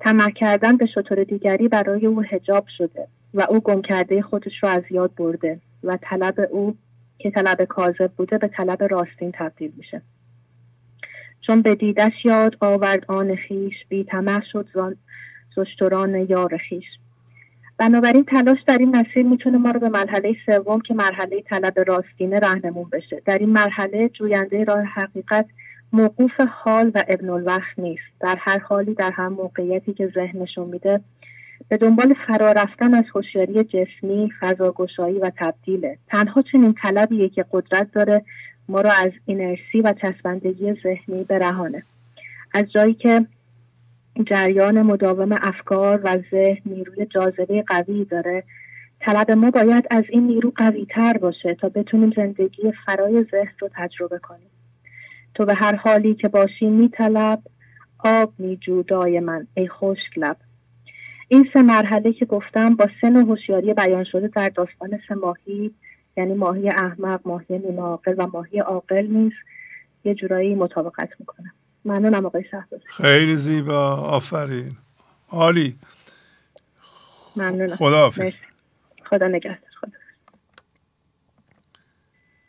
طمع 0.00 0.30
کردن 0.30 0.76
به 0.76 0.86
شطور 0.86 1.24
دیگری 1.24 1.68
برای 1.68 2.06
او 2.06 2.20
هجاب 2.20 2.64
شده. 2.78 3.08
و 3.34 3.46
او 3.48 3.60
گم 3.60 3.82
کرده 3.82 4.22
خودش 4.22 4.52
رو 4.62 4.68
از 4.68 4.82
یاد 4.90 5.14
برده 5.14 5.60
و 5.84 5.98
طلب 6.02 6.48
او 6.50 6.76
که 7.18 7.30
طلب 7.30 7.64
کاذب 7.64 8.10
بوده 8.16 8.38
به 8.38 8.48
طلب 8.48 8.82
راستین 8.90 9.32
تبدیل 9.34 9.72
میشه. 9.76 10.02
چون 11.46 11.62
به 11.62 11.74
دیدش 11.74 12.12
یاد 12.24 12.56
آورد 12.60 13.04
آن 13.08 13.36
خیش 13.36 13.74
بی 13.88 14.04
طمع 14.04 14.40
شد 14.52 14.96
زشتران 15.56 16.14
یار 16.14 16.56
خیش. 16.56 16.84
بنابراین 17.78 18.24
تلاش 18.24 18.58
در 18.66 18.78
این 18.78 18.96
مسیر 18.96 19.22
می‌تونه 19.22 19.58
ما 19.58 19.70
رو 19.70 19.80
به 19.80 19.88
مرحله 19.88 20.36
سوم 20.46 20.80
که 20.80 20.94
مرحله 20.94 21.42
طلب 21.42 21.74
راستینه 21.86 22.38
رهنمون 22.38 22.88
بشه. 22.92 23.22
در 23.24 23.38
این 23.38 23.50
مرحله 23.50 24.08
جوینده 24.08 24.64
راه 24.64 24.82
حقیقت 24.82 25.46
موقوف 25.92 26.40
حال 26.40 26.90
و 26.94 27.04
ابن 27.08 27.30
الوقت 27.30 27.78
نیست. 27.78 28.02
در 28.20 28.36
هر 28.38 28.58
حالی 28.58 28.94
در 28.94 29.10
هر 29.14 29.28
موقعیتی 29.28 29.94
که 29.94 30.12
ذهنشون 30.14 30.68
میده 30.68 31.00
به 31.68 31.76
دنبال 31.76 32.14
فرا 32.26 32.52
رفتن 32.52 32.94
از 32.94 33.04
هوشیاری 33.14 33.64
جسمی 33.64 34.30
فضاگشایی 34.40 35.18
و 35.18 35.30
تبدیله. 35.38 35.98
تنها 36.08 36.42
چنین 36.42 36.74
طلبیه 36.82 37.28
که 37.28 37.44
قدرت 37.52 37.92
داره 37.92 38.24
ما 38.68 38.80
رو 38.80 38.90
از 38.90 39.12
اینرسی 39.26 39.80
و 39.84 39.94
چسبندگی 40.02 40.74
ذهنی 40.82 41.24
برهانه. 41.24 41.82
از 42.54 42.72
جایی 42.72 42.94
که 42.94 43.26
جریان 44.26 44.82
مداوم 44.82 45.32
افکار 45.32 46.00
و 46.04 46.16
ذهن 46.30 46.62
نیروی 46.66 47.06
جاذبه 47.06 47.64
قوی 47.66 48.04
داره 48.04 48.44
طلب 49.00 49.30
ما 49.30 49.50
باید 49.50 49.86
از 49.90 50.04
این 50.08 50.26
نیرو 50.26 50.52
قوی 50.56 50.86
تر 50.90 51.18
باشه 51.18 51.54
تا 51.54 51.68
بتونیم 51.68 52.12
زندگی 52.16 52.72
فرای 52.86 53.26
ذهن 53.30 53.52
رو 53.58 53.68
تجربه 53.76 54.18
کنیم. 54.18 54.50
تو 55.34 55.44
به 55.44 55.54
هر 55.54 55.74
حالی 55.74 56.14
که 56.14 56.28
باشی 56.28 56.66
میطلب 56.66 57.42
آب 57.98 58.32
میجو 58.38 58.82
من. 59.22 59.46
ای 59.54 59.68
خشک 59.68 60.18
لب. 60.18 60.36
این 61.28 61.50
سه 61.52 61.62
مرحله 61.62 62.12
که 62.12 62.24
گفتم 62.24 62.76
با 62.76 62.86
سن 63.00 63.16
هوشیاری 63.16 63.74
بیان 63.74 64.04
شده 64.04 64.28
در 64.28 64.48
داستان 64.48 65.00
سه 65.08 65.14
ماهی 65.14 65.74
یعنی 66.16 66.34
ماهی 66.34 66.68
احمق 66.68 67.20
ماهی 67.24 67.58
نیمه 67.58 67.82
عاقل 67.82 68.14
و 68.18 68.26
ماهی 68.26 68.60
عاقل 68.60 69.06
نیست 69.10 69.36
یه 70.04 70.14
جورایی 70.14 70.54
مطابقت 70.54 71.08
می‌کنم. 71.20 71.52
ممنونم 71.84 72.26
آقای 72.26 72.44
شهبازی 72.50 72.82
خیلی 72.86 73.36
زیبا. 73.36 73.96
آفرین. 73.96 74.76
عالی. 75.30 75.76
ممنونم. 77.36 77.76
خدا 77.76 78.10
خدا 79.04 79.28
نگهدار. 79.28 79.70
خدا 79.80 79.90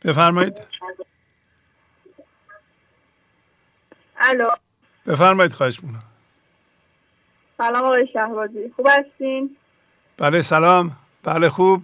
بفرمایید. 0.06 0.58
الو. 4.18 4.46
بفرمایید 5.08 5.54
خواهش 5.54 5.84
مونم 5.84 6.09
سلام 7.62 7.84
آقای 7.84 8.08
شهبازی. 8.14 8.74
خوب 8.76 8.88
هستین؟ 8.90 9.56
بله 10.18 10.42
سلام. 10.42 10.92
بله 11.24 11.50
خوب. 11.50 11.84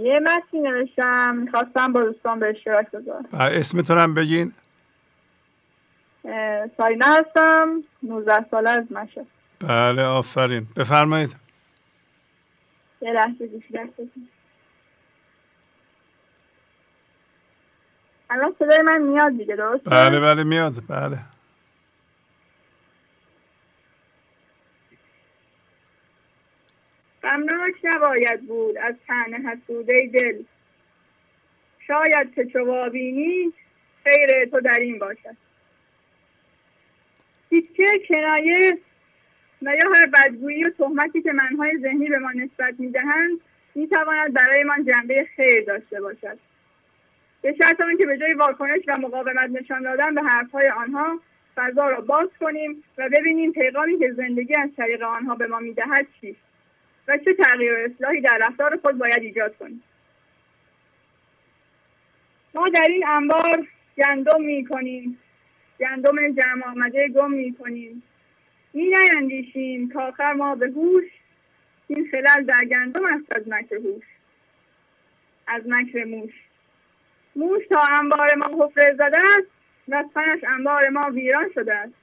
یه 0.00 0.20
متنی 0.22 0.60
نوشتم. 0.60 1.36
می‌خواستم 1.36 1.92
با 1.92 2.02
دوستان 2.02 2.40
به 2.40 2.48
اشتراک 2.56 2.90
بذارم. 2.90 3.22
بله 3.32 3.58
اسمتونم 3.58 4.14
بگین. 4.14 4.52
ساینا 6.76 7.06
هستم. 7.06 7.82
19 8.02 8.46
ساله 8.50 8.70
از 8.70 8.92
مشهد. 8.92 9.26
بله 9.60 10.04
آفرین. 10.04 10.66
بفرمایید. 10.76 11.36
یه 13.02 13.12
لحظه 13.12 13.46
گوش 13.46 13.64
الان 18.30 18.54
صدای 18.58 18.82
من 18.82 19.02
میاد 19.02 19.36
دیگه 19.36 19.56
درست 19.56 19.88
بله 19.88 20.20
بله 20.20 20.44
میاد. 20.44 20.74
بله. 20.88 21.18
غمناک 27.24 27.74
نباید 27.84 28.40
بود 28.40 28.78
از 28.78 28.94
تن 29.08 29.34
حسوده 29.34 30.10
دل. 30.14 30.42
شاید 31.86 32.34
که 32.34 32.44
چو 32.44 32.90
خیر 34.04 34.44
تو 34.50 34.60
در 34.60 34.78
این 34.80 34.98
باشد. 34.98 35.36
تیکه 37.50 37.86
کنایه 38.08 38.78
و 39.62 39.74
یا 39.74 39.90
هر 39.94 40.06
بدگویی 40.06 40.64
و 40.64 40.70
تهمتی 40.70 41.22
که 41.22 41.32
منهای 41.32 41.78
ذهنی 41.78 42.08
به 42.08 42.18
ما 42.18 42.32
نسبت 42.32 42.74
می‌دهند 42.78 43.40
می‌تواند 43.74 44.32
برایمان 44.32 44.84
جنبه 44.84 45.28
خیر 45.36 45.64
داشته 45.64 46.00
باشد. 46.00 46.38
به 47.42 47.54
شرط 47.62 47.76
که 48.00 48.06
به 48.06 48.18
جای 48.18 48.34
واکنش 48.34 48.82
و 48.88 48.98
مقاومت 48.98 49.50
نشان 49.50 49.82
دادن 49.82 50.14
به 50.14 50.22
حرفهای 50.22 50.68
آنها 50.68 51.20
فضا 51.56 51.88
را 51.88 52.00
باز 52.00 52.28
کنیم 52.40 52.84
و 52.98 53.08
ببینیم 53.08 53.52
پیغامی 53.52 53.98
که 53.98 54.12
زندگی 54.12 54.54
از 54.54 54.70
طریق 54.76 55.02
آنها 55.02 55.34
به 55.34 55.46
ما 55.46 55.58
می‌دهد 55.58 56.06
چیست. 56.20 56.53
و 57.08 57.18
چه 57.18 57.34
تغییر 57.34 57.74
اصلاحی 57.74 58.20
در 58.20 58.38
رفتار 58.48 58.76
خود 58.76 58.98
باید 58.98 59.22
ایجاد 59.22 59.56
کنیم. 59.56 59.82
ما 62.54 62.64
در 62.74 62.86
این 62.88 63.06
انبار 63.06 63.66
گندم 63.96 64.42
می 64.42 64.64
کنیم 64.64 65.18
گندم 65.80 66.32
جمع 66.32 66.66
آمده 66.66 67.08
گم 67.08 67.30
می 67.30 67.54
کنیم 67.54 68.02
می 68.72 68.88
نیندیشیم 68.88 69.88
تا 69.88 70.00
آخر 70.00 70.32
ما 70.32 70.54
به 70.54 70.66
هوش. 70.66 71.04
این 71.88 72.08
خلل 72.10 72.44
در 72.44 72.64
گندم 72.64 73.04
است 73.04 73.32
از 73.32 73.48
مکر 73.48 73.76
هوش. 73.76 74.04
از 75.46 75.62
مکر 75.66 76.04
موش. 76.04 76.32
موش 77.36 77.66
تا 77.66 77.80
انبار 78.02 78.34
ما 78.36 78.64
حفره 78.64 78.94
زده 78.94 79.18
است 79.18 79.48
و 79.88 80.04
پنش 80.14 80.44
انبار 80.44 80.88
ما 80.88 81.10
ویران 81.10 81.50
شده 81.54 81.74
است. 81.74 81.94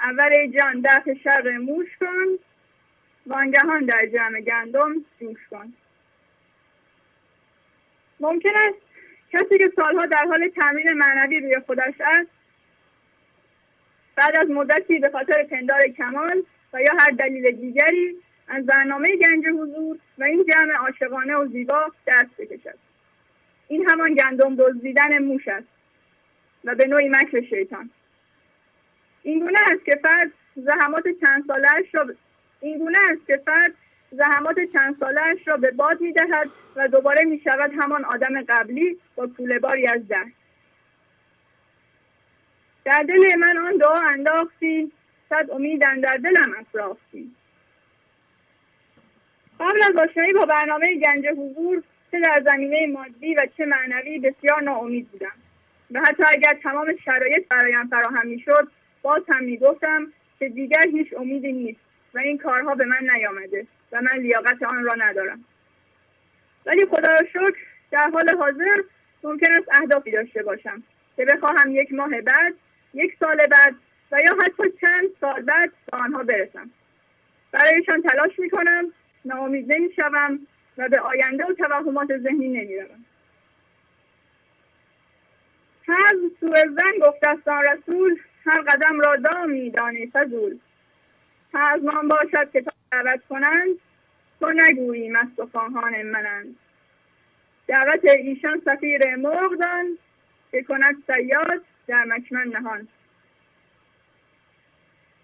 اول 0.00 0.46
جان 0.46 0.80
دفع 0.80 1.14
شر 1.14 1.58
موش 1.58 1.96
کن. 2.00 2.51
وانگهان 3.26 3.84
در 3.84 4.06
جمع 4.06 4.40
گندم 4.40 4.94
جوش 5.20 5.38
کن. 5.50 5.72
ممکن 8.20 8.50
است 8.54 8.78
کسی 9.32 9.58
که 9.58 9.72
سالها 9.76 10.06
در 10.06 10.26
حال 10.28 10.48
تمرین 10.48 10.92
معنوی 10.92 11.40
روی 11.40 11.56
خودش 11.66 11.94
است 12.00 12.30
بعد 14.16 14.38
از 14.40 14.50
مدتی 14.50 14.98
به 14.98 15.10
خاطر 15.10 15.44
پندار 15.44 15.80
کمال 15.80 16.42
و 16.72 16.80
یا 16.80 16.92
هر 17.00 17.10
دلیل 17.10 17.50
دیگری 17.50 18.16
از 18.48 18.66
برنامه 18.66 19.16
گنج 19.16 19.46
حضور 19.46 19.98
و 20.18 20.24
این 20.24 20.44
جمع 20.52 20.72
عاشقانه 20.72 21.36
و 21.36 21.46
زیبا 21.46 21.92
دست 22.06 22.36
بکشد. 22.38 22.78
این 23.68 23.90
همان 23.90 24.14
گندم 24.14 24.56
دزدیدن 24.56 25.18
موش 25.18 25.48
است 25.48 25.68
و 26.64 26.74
به 26.74 26.88
نوعی 26.88 27.08
مکر 27.08 27.40
شیطان. 27.40 27.90
این 29.22 29.40
گونه 29.40 29.58
است 29.72 29.84
که 29.84 30.00
فرد 30.02 30.32
زحمات 30.56 31.04
چند 31.20 31.46
سالش 31.46 31.94
را 31.94 32.06
این 32.62 32.78
گونه 32.78 32.98
است 33.10 33.26
که 33.26 33.36
فرد 33.36 33.74
زحمات 34.10 34.56
چند 34.72 34.96
سالش 35.00 35.48
را 35.48 35.56
به 35.56 35.70
باد 35.70 36.00
می‌دهد 36.00 36.50
و 36.76 36.88
دوباره 36.88 37.24
می 37.24 37.40
شود 37.44 37.72
همان 37.80 38.04
آدم 38.04 38.42
قبلی 38.48 38.98
با 39.16 39.26
کوله 39.26 39.58
باری 39.58 39.86
از 39.86 40.08
دست. 40.10 40.32
در 42.84 43.04
دل 43.08 43.38
من 43.38 43.58
آن 43.58 43.76
دعا 43.76 44.08
انداختی 44.08 44.92
صد 45.28 45.50
امیدن 45.50 46.00
در 46.00 46.16
دلم 46.16 46.54
افراختی 46.58 47.34
قبل 49.60 49.82
از 49.82 50.08
آشنایی 50.08 50.32
با 50.32 50.44
برنامه 50.44 50.94
گنج 50.94 51.26
حضور 51.26 51.82
چه 52.10 52.20
در 52.20 52.42
زمینه 52.46 52.86
مادی 52.86 53.34
و 53.34 53.46
چه 53.56 53.64
معنوی 53.64 54.18
بسیار 54.18 54.62
ناامید 54.62 55.08
بودم. 55.08 55.32
و 55.90 56.00
حتی 56.00 56.22
اگر 56.30 56.58
تمام 56.62 56.96
شرایط 57.04 57.48
برایم 57.48 57.88
فراهم 57.88 58.26
می‌شد 58.26 58.68
باز 59.02 59.22
هم 59.28 59.44
می‌گفتم 59.44 60.12
که 60.38 60.48
دیگر 60.48 60.82
هیچ 60.92 61.14
امیدی 61.16 61.52
نیست. 61.52 61.91
و 62.14 62.18
این 62.18 62.38
کارها 62.38 62.74
به 62.74 62.84
من 62.84 63.10
نیامده 63.14 63.66
و 63.92 64.00
من 64.00 64.20
لیاقت 64.20 64.62
آن 64.62 64.84
را 64.84 64.94
ندارم. 64.98 65.44
ولی 66.66 66.86
خدا 66.86 67.12
را 67.12 67.26
شکر 67.32 67.58
در 67.90 68.10
حال 68.12 68.36
حاضر 68.38 68.82
ممکن 69.24 69.52
است 69.52 69.68
اهدافی 69.80 70.10
داشته 70.10 70.42
باشم 70.42 70.82
که 71.16 71.24
بخواهم 71.24 71.70
یک 71.70 71.92
ماه 71.92 72.20
بعد 72.20 72.54
یک 72.94 73.16
سال 73.20 73.36
بعد 73.36 73.74
و 74.12 74.18
یا 74.26 74.32
حتی 74.42 74.78
چند 74.80 75.08
سال 75.20 75.42
بعد 75.42 75.72
به 75.92 75.96
آنها 75.96 76.22
برسم. 76.22 76.70
برایشان 77.52 78.02
تلاش 78.02 78.38
می‌کنم 78.38 78.92
ناامید 79.24 79.72
نمی‌شوم 79.72 80.38
و 80.78 80.88
به 80.88 81.00
آینده 81.00 81.44
و 81.44 81.52
توهمات 81.52 82.18
ذهنی 82.18 82.48
نمی‌روم. 82.48 83.04
هر 85.88 86.14
سوء 86.40 86.54
زن 86.54 87.06
گفتستان 87.06 87.64
رسول 87.64 88.18
هر 88.46 88.60
قدم 88.60 89.00
را 89.00 89.16
دامی 89.16 89.70
دانی 89.70 90.10
فضول. 90.12 90.58
از 91.54 91.82
من 91.82 92.08
باشد 92.08 92.52
که 92.52 92.62
تا 92.62 92.72
دعوت 92.92 93.20
کنند 93.28 93.76
تو 94.40 94.50
نگویی 94.54 95.08
مست 95.08 95.38
و 95.38 95.46
خواهان 95.46 96.02
منند. 96.02 96.56
دعوت 97.66 98.04
ایشان 98.04 98.62
سفیر 98.64 99.16
مرغ 99.16 99.60
که 100.52 100.62
کند 100.62 100.94
سیاد 101.14 101.64
در 101.86 102.04
مکمن 102.04 102.48
نهان. 102.48 102.88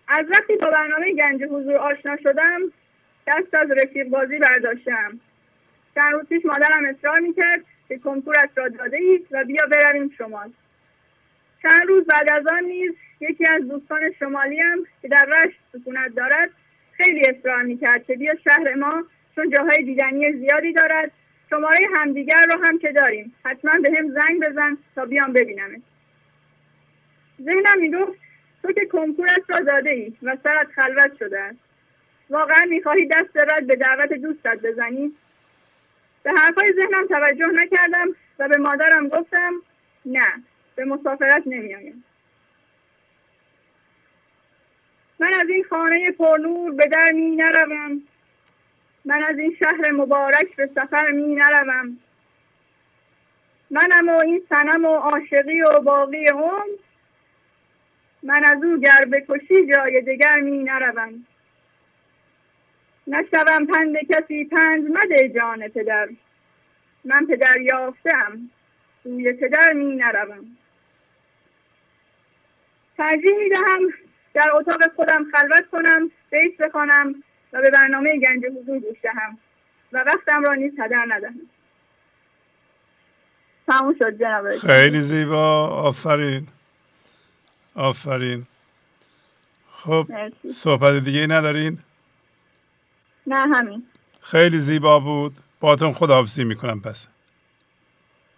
از 0.09 0.27
وقتی 0.31 0.57
با 0.57 0.71
برنامه 0.71 1.13
گنج 1.13 1.43
حضور 1.43 1.77
آشنا 1.77 2.17
شدم 2.17 2.61
دست 3.27 3.59
از 3.59 3.71
رفیق 3.71 4.09
بازی 4.09 4.39
برداشتم. 4.39 5.21
چند 5.95 6.13
روز 6.13 6.27
پیش 6.27 6.45
مادرم 6.45 6.85
اصرار 6.85 7.21
می‌کرد 7.21 7.65
که 7.89 7.99
کنکورت 7.99 8.51
را 8.57 8.69
داده 8.69 8.97
اید 8.97 9.27
و 9.31 9.45
بیا 9.45 9.67
برویم 9.67 10.15
شمال. 10.19 10.53
چند 11.63 11.89
روز 11.89 12.07
بعد 12.07 12.33
از 12.33 12.47
آن 12.53 12.65
نیز 12.65 12.93
یکی 13.21 13.45
از 13.51 13.69
دوستان 13.69 14.13
شمالیم 14.19 14.87
که 15.03 15.09
در 15.09 15.27
رشت 15.29 15.59
سکونت 15.73 16.15
دارد 16.15 16.51
خیلی 16.93 17.21
اصرار 17.21 17.63
می‌کرد 17.63 18.07
که 18.07 18.17
بیا 18.17 18.33
شهر 18.45 18.75
ما 18.75 19.05
چون 19.35 19.51
جاهای 19.51 19.85
دیدنی 19.85 20.33
زیادی 20.33 20.73
دارد. 20.73 21.11
شماره 21.51 21.79
همدیگر 21.95 22.43
رو 22.51 22.65
هم 22.67 22.79
که 22.79 22.93
داریم. 22.93 23.35
حتما 23.45 23.73
به 23.81 23.99
هم 23.99 24.09
زنگ 24.09 24.41
بزن 24.41 24.79
تا 24.95 25.05
بیام 25.05 25.33
ببینمت. 25.33 25.81
ذهنم 27.43 27.81
می‌گفت 27.81 28.19
تو 28.63 28.73
که 28.73 28.87
کنکورت 28.87 29.41
را 29.49 29.61
داده 29.61 29.91
ای 29.91 30.13
و 30.23 30.37
سرت 30.45 30.67
خلوت 30.67 31.17
شده 31.19 31.41
است. 31.41 31.59
واقعا 32.31 32.65
می‌خواهی 32.69 33.07
دست 33.07 33.37
رد 33.37 33.67
به 33.67 33.77
دعوت 33.77 34.13
دوستت 34.13 34.59
بزنی؟ 34.63 35.13
به 36.23 36.31
حرفای 36.31 36.73
ذهنم 36.83 37.07
توجه 37.07 37.47
نکردم 37.53 38.17
و 38.39 38.49
به 38.49 38.59
مادرم 38.59 39.09
گفتم 39.09 39.53
نه. 40.07 40.43
به 40.79 40.85
مسافرت 40.85 41.43
نمیآیم. 41.47 42.05
من 45.19 45.29
از 45.43 45.49
این 45.49 45.65
خانه 45.65 46.11
پرنور 46.11 46.73
به 46.73 46.87
در 46.87 47.13
می 47.13 47.37
نروم. 47.37 48.03
من 49.05 49.23
از 49.23 49.39
این 49.39 49.57
شهر 49.59 49.93
مبارک 49.93 50.57
به 50.57 50.71
سفر 50.75 51.11
می 51.11 51.35
نروم. 51.35 51.99
منم 53.71 54.09
و 54.09 54.19
این 54.25 54.43
سنم 54.49 54.85
و 54.85 54.97
عاشقی 54.97 55.63
و 55.63 55.81
باقی 55.81 56.25
هم 56.29 56.69
من 58.23 58.45
از 58.45 58.65
او 58.65 58.81
گر 58.81 59.05
بکشی 59.13 59.67
جای 59.75 60.01
دگر 60.01 60.41
می 60.41 60.63
نروم. 60.63 61.27
نشوم 63.07 63.67
پند 63.67 63.97
کسی 64.13 64.45
پند 64.45 64.91
مده 64.91 65.29
جان 65.29 65.69
پدر. 65.69 66.09
من 67.05 67.27
پدر 67.27 67.61
یافتم 67.61 68.51
سوی 69.03 69.33
پدر 69.33 69.73
می 69.73 69.97
نروم. 69.97 70.58
ترجیح 72.99 73.37
می 73.39 73.49
دهم 73.51 73.81
در 74.35 74.51
اتاق 74.55 74.95
خودم 74.97 75.27
خلوت 75.35 75.71
کنم 75.73 76.11
بیت 76.31 76.57
بخوانم 76.61 77.25
و 77.53 77.61
به 77.61 77.71
برنامه 77.71 78.19
گنج 78.19 78.45
حضور 78.45 78.79
گوش 78.79 78.97
دهم 79.03 79.39
و 79.93 79.99
وقتم 79.99 80.45
را 80.45 80.55
نیز 80.55 80.73
هدر 80.79 81.07
ندهم. 81.09 81.41
تموم 83.69 83.95
شد 83.99 84.19
جناب 84.21 84.51
خیلی 84.51 85.01
زیبا. 85.01 85.69
آفرین. 85.69 86.47
آفرین. 87.75 88.47
خب 89.71 90.07
صحبت 90.51 91.05
دیگه 91.05 91.27
ندارین؟ 91.27 91.79
نه 93.27 93.37
همین. 93.57 93.87
خیلی 94.21 94.59
زیبا 94.59 95.01
بود. 95.01 95.33
باتون 95.61 95.93
خداحافظی 95.93 96.45
می‌کنم 96.45 96.81
پس. 96.81 97.09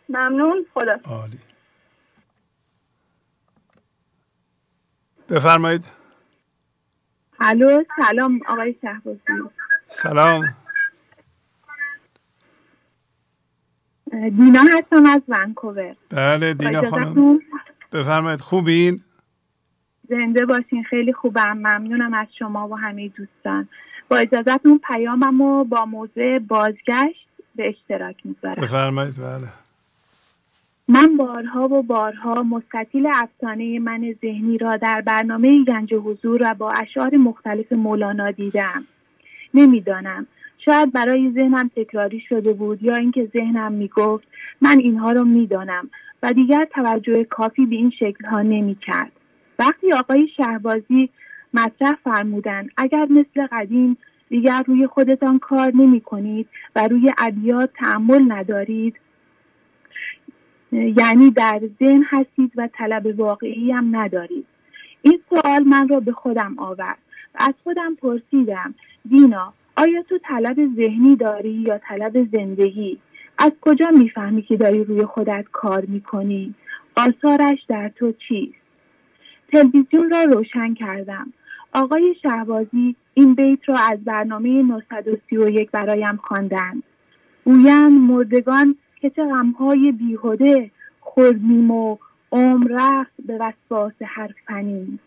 ممنون. 0.09 0.67
خدا. 0.75 0.93
عالی. 1.05 1.39
بفرمایید. 5.31 5.85
الو 7.41 7.85
سلام 8.03 8.41
آقای 8.49 8.75
شهبازی. 8.83 9.21
سلام. 9.87 10.55
دینا 14.11 14.61
هستم 14.73 15.07
از 15.07 15.23
ونکوور. 15.29 15.97
بله 16.11 16.55
دینا 16.55 16.91
خانم. 16.91 17.39
بفرمایید 17.93 18.41
خوبین؟ 18.41 19.01
زنده 20.09 20.47
باشین 20.47 20.85
خیلی 20.85 21.13
خوبم 21.13 21.53
ممنونم 21.53 22.15
از 22.15 22.27
شما 22.39 22.69
و 22.69 22.79
همه 22.79 23.09
دوستان. 23.09 23.69
با 24.09 24.17
اجازتون 24.17 24.81
پیامم 24.89 25.43
رو 25.43 25.65
با 25.65 25.85
موضوع 25.85 26.39
بازگشت 26.39 27.29
به 27.57 27.69
اشتراک 27.69 28.17
می‌ذارم 28.25 28.63
بفرمایید 28.63 29.17
بله. 29.17 29.49
من 30.93 31.17
بارها 31.17 31.69
و 31.69 31.83
بارها 31.83 32.43
مستطیل 32.43 33.07
افسانه 33.15 33.79
من 33.79 34.15
ذهنی 34.23 34.59
را 34.59 34.77
در 34.77 35.01
برنامه 35.01 35.65
گنج 35.65 35.95
حضور 35.95 36.41
و 36.43 36.55
با 36.55 36.71
اشعار 36.71 37.17
مختلف 37.17 37.73
مولانا 37.73 38.31
دیدم 38.31 38.85
نمی‌دانم 39.55 40.27
شاید 40.59 40.93
برای 40.93 41.31
ذهنم 41.31 41.71
تکراری 41.77 42.21
شده 42.29 42.53
بود 42.53 42.83
یا 42.83 42.97
اینکه 42.97 43.31
ذهنم 43.33 43.73
می‌گفت 43.73 44.25
من 44.61 44.79
اینها 44.79 45.13
رو 45.13 45.25
می‌دانم 45.25 45.91
و 46.23 46.33
دیگر 46.33 46.67
توجه 46.75 47.25
کافی 47.25 47.67
به 47.67 47.77
این 47.77 47.91
شکل 47.91 48.25
ها 48.25 48.43
نمی 48.43 48.75
کرد. 48.75 49.13
وقتی 49.59 49.93
آقای 49.93 50.29
شهبازی 50.37 51.09
مطرح 51.55 51.99
فرمودن 52.05 52.69
اگر 52.77 53.07
مثل 53.11 53.47
قدیم 53.53 53.97
دیگر 54.29 54.63
روی 54.67 54.87
خودتان 54.87 55.39
کار 55.39 55.73
نمی 55.75 56.01
کنید 56.01 56.49
و 56.77 56.89
روی 56.89 57.13
ابیات 57.19 57.71
تعمل 57.75 58.33
ندارید 58.33 58.97
یعنی 60.73 61.31
در 61.31 61.61
ذهن 61.79 62.05
هستید 62.11 62.53
و 62.57 62.69
طلب 62.73 63.21
واقعی 63.21 63.73
هم 63.73 63.97
ندارید. 63.97 64.47
این 65.03 65.21
سوال 65.31 65.63
من 65.63 65.89
را 65.89 66.01
به 66.01 66.13
خودم 66.13 66.59
آورد 66.59 66.99
و 67.35 67.39
از 67.41 67.55
خودم 67.65 67.95
پرسیدم 67.95 68.75
دینا 69.09 69.53
آیا 69.77 70.03
تو 70.03 70.19
طلب 70.19 70.57
ذهنی 70.77 71.17
داری 71.17 71.53
یا 71.53 71.79
طلب 71.79 72.29
زندگی؟ 72.33 72.99
از 73.39 73.53
کجا 73.61 73.91
می‌فهمی 73.91 74.43
که 74.43 74.57
داری 74.57 74.85
روی 74.85 75.05
خودت 75.05 75.45
کار 75.53 75.85
می‌کنی؟ 75.85 76.55
آثارش 76.97 77.59
در 77.69 77.89
تو 77.89 78.13
چیست؟ 78.13 78.63
تلویزیون 79.53 80.11
را 80.11 80.23
روشن 80.23 80.75
کردم. 80.75 81.33
آقای 81.75 82.15
شهبازی 82.23 82.97
این 83.15 83.35
بیت 83.35 83.69
را 83.69 83.79
از 83.93 84.05
برنامه 84.05 84.63
931 84.63 85.71
برایم 85.71 86.17
خواندند. 86.17 86.83
گویند 87.45 87.93
مردگان 87.93 88.77
که 89.01 89.11
چه 89.11 89.25
غمهای 89.25 89.93
بیهوده 89.93 90.71
خوردیم 91.01 91.71
و 91.71 91.97
عمر 92.33 92.71
رفت 92.71 93.13
به 93.27 93.39
وسواس 93.41 93.93
هر 94.05 94.31
فنی. 94.47 94.99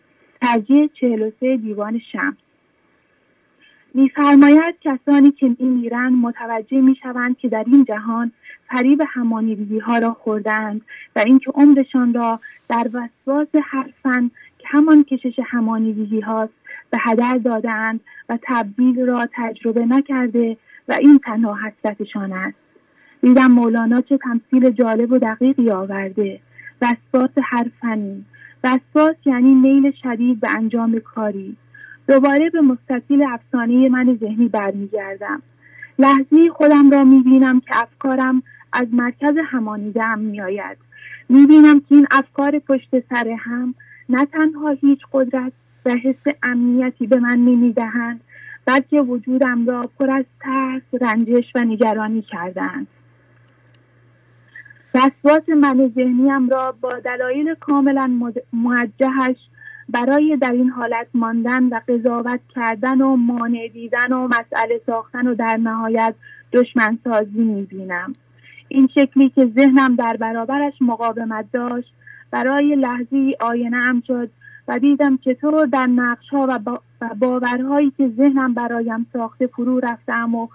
ترجیح 0.42 0.86
43 1.00 1.56
دیوان 1.56 2.00
شمس. 2.12 2.34
میفرماید 3.94 4.74
کسانی 4.80 5.30
که 5.30 5.56
میمیرند 5.58 6.12
متوجه 6.12 6.80
می‌شوند 6.80 7.38
که 7.38 7.48
در 7.48 7.64
این 7.66 7.84
جهان 7.84 8.32
فریب 8.68 9.02
همانیدگی 9.08 9.78
ها 9.78 9.98
را 9.98 10.12
خوردند 10.14 10.80
و 11.16 11.22
اینکه 11.26 11.50
عمرشان 11.50 12.14
را 12.14 12.40
در 12.68 12.86
وسواس 12.86 13.48
هر 13.64 13.90
که 14.58 14.68
همان 14.68 15.04
کشش 15.04 15.40
همانیدگی 15.44 16.20
هاست 16.20 16.52
به 16.90 16.98
هدر 17.00 17.34
دادند 17.36 18.00
و 18.28 18.38
تبدیل 18.42 19.06
را 19.06 19.28
تجربه 19.32 19.86
نکرده 19.86 20.56
و 20.88 20.92
این 21.00 21.18
تنها 21.18 21.54
حسرتشان 21.54 22.32
است. 22.32 22.63
دیدم 23.24 23.50
مولانا 23.50 24.00
چه 24.00 24.18
تمثیل 24.18 24.70
جالب 24.70 25.12
و 25.12 25.18
دقیقی 25.18 25.70
آورده. 25.70 26.40
وسواس 26.82 27.30
هر 27.44 27.66
فنی. 27.80 28.24
وسواس 28.64 29.14
یعنی 29.24 29.54
میل 29.54 29.92
شدید 30.02 30.40
به 30.40 30.50
انجام 30.56 31.00
کاری. 31.00 31.56
دوباره 32.08 32.50
به 32.50 32.60
مستطیل 32.60 33.22
افسانه 33.22 33.88
من 33.88 34.18
ذهنی 34.20 34.48
برمیگردم. 34.48 35.42
لحظه 35.98 36.50
خودم 36.52 36.90
را 36.90 37.04
می‌بینم 37.04 37.60
که 37.60 37.82
افکارم 37.82 38.42
از 38.72 38.86
مرکز 38.92 39.34
همانیده 39.44 40.14
میآید. 40.14 40.78
می‌بینم 41.28 41.80
که 41.80 41.94
این 41.94 42.06
افکار 42.10 42.58
پشت 42.58 42.90
سر 43.10 43.36
هم 43.38 43.74
نه 44.08 44.26
تنها 44.26 44.70
هیچ 44.70 45.00
قدرت 45.12 45.52
و 45.86 45.90
حس 45.90 46.34
امنیتی 46.42 47.06
به 47.06 47.20
من 47.20 47.38
نمی‌دهند 47.38 48.20
بلکه 48.66 49.00
وجودم 49.00 49.66
را 49.66 49.90
پر 49.98 50.10
از 50.10 50.24
ترس 50.40 51.02
رنجش 51.02 51.44
و 51.54 51.64
نگرانی 51.64 52.22
کردند. 52.22 52.86
وسواس 54.94 55.48
من 55.48 55.92
ذهنیم 55.94 56.48
را 56.48 56.74
با 56.80 56.98
دلایل 56.98 57.54
کاملا 57.54 58.32
موجهش 58.52 59.36
برای 59.88 60.36
در 60.36 60.52
این 60.52 60.70
حالت 60.70 61.06
ماندن 61.14 61.64
و 61.64 61.80
قضاوت 61.88 62.40
کردن 62.54 63.00
و 63.00 63.16
مانع 63.16 63.68
دیدن 63.68 64.12
و 64.12 64.28
مسئله 64.28 64.80
ساختن 64.86 65.26
و 65.26 65.34
در 65.34 65.56
نهایت 65.56 66.14
دشمن 66.52 66.98
سازی 67.04 67.44
می‌بینم. 67.44 68.14
این 68.68 68.88
شکلی 68.94 69.28
که 69.28 69.46
ذهنم 69.46 69.96
در 69.96 70.16
برابرش 70.16 70.74
مقاومت 70.80 71.44
داشت 71.52 71.92
برای 72.30 72.74
لحظی 72.74 73.36
آینه 73.40 73.76
ام 73.76 74.02
شد 74.06 74.30
و 74.68 74.78
دیدم 74.78 75.16
چطور 75.16 75.66
در 75.66 75.86
نقش 75.86 76.28
ها 76.30 76.46
و, 76.50 76.78
باورهایی 77.14 77.92
که 77.96 78.08
ذهنم 78.08 78.54
برایم 78.54 79.06
ساخته 79.12 79.46
فرو 79.46 79.80
رفتم 79.80 80.34
و 80.34 80.48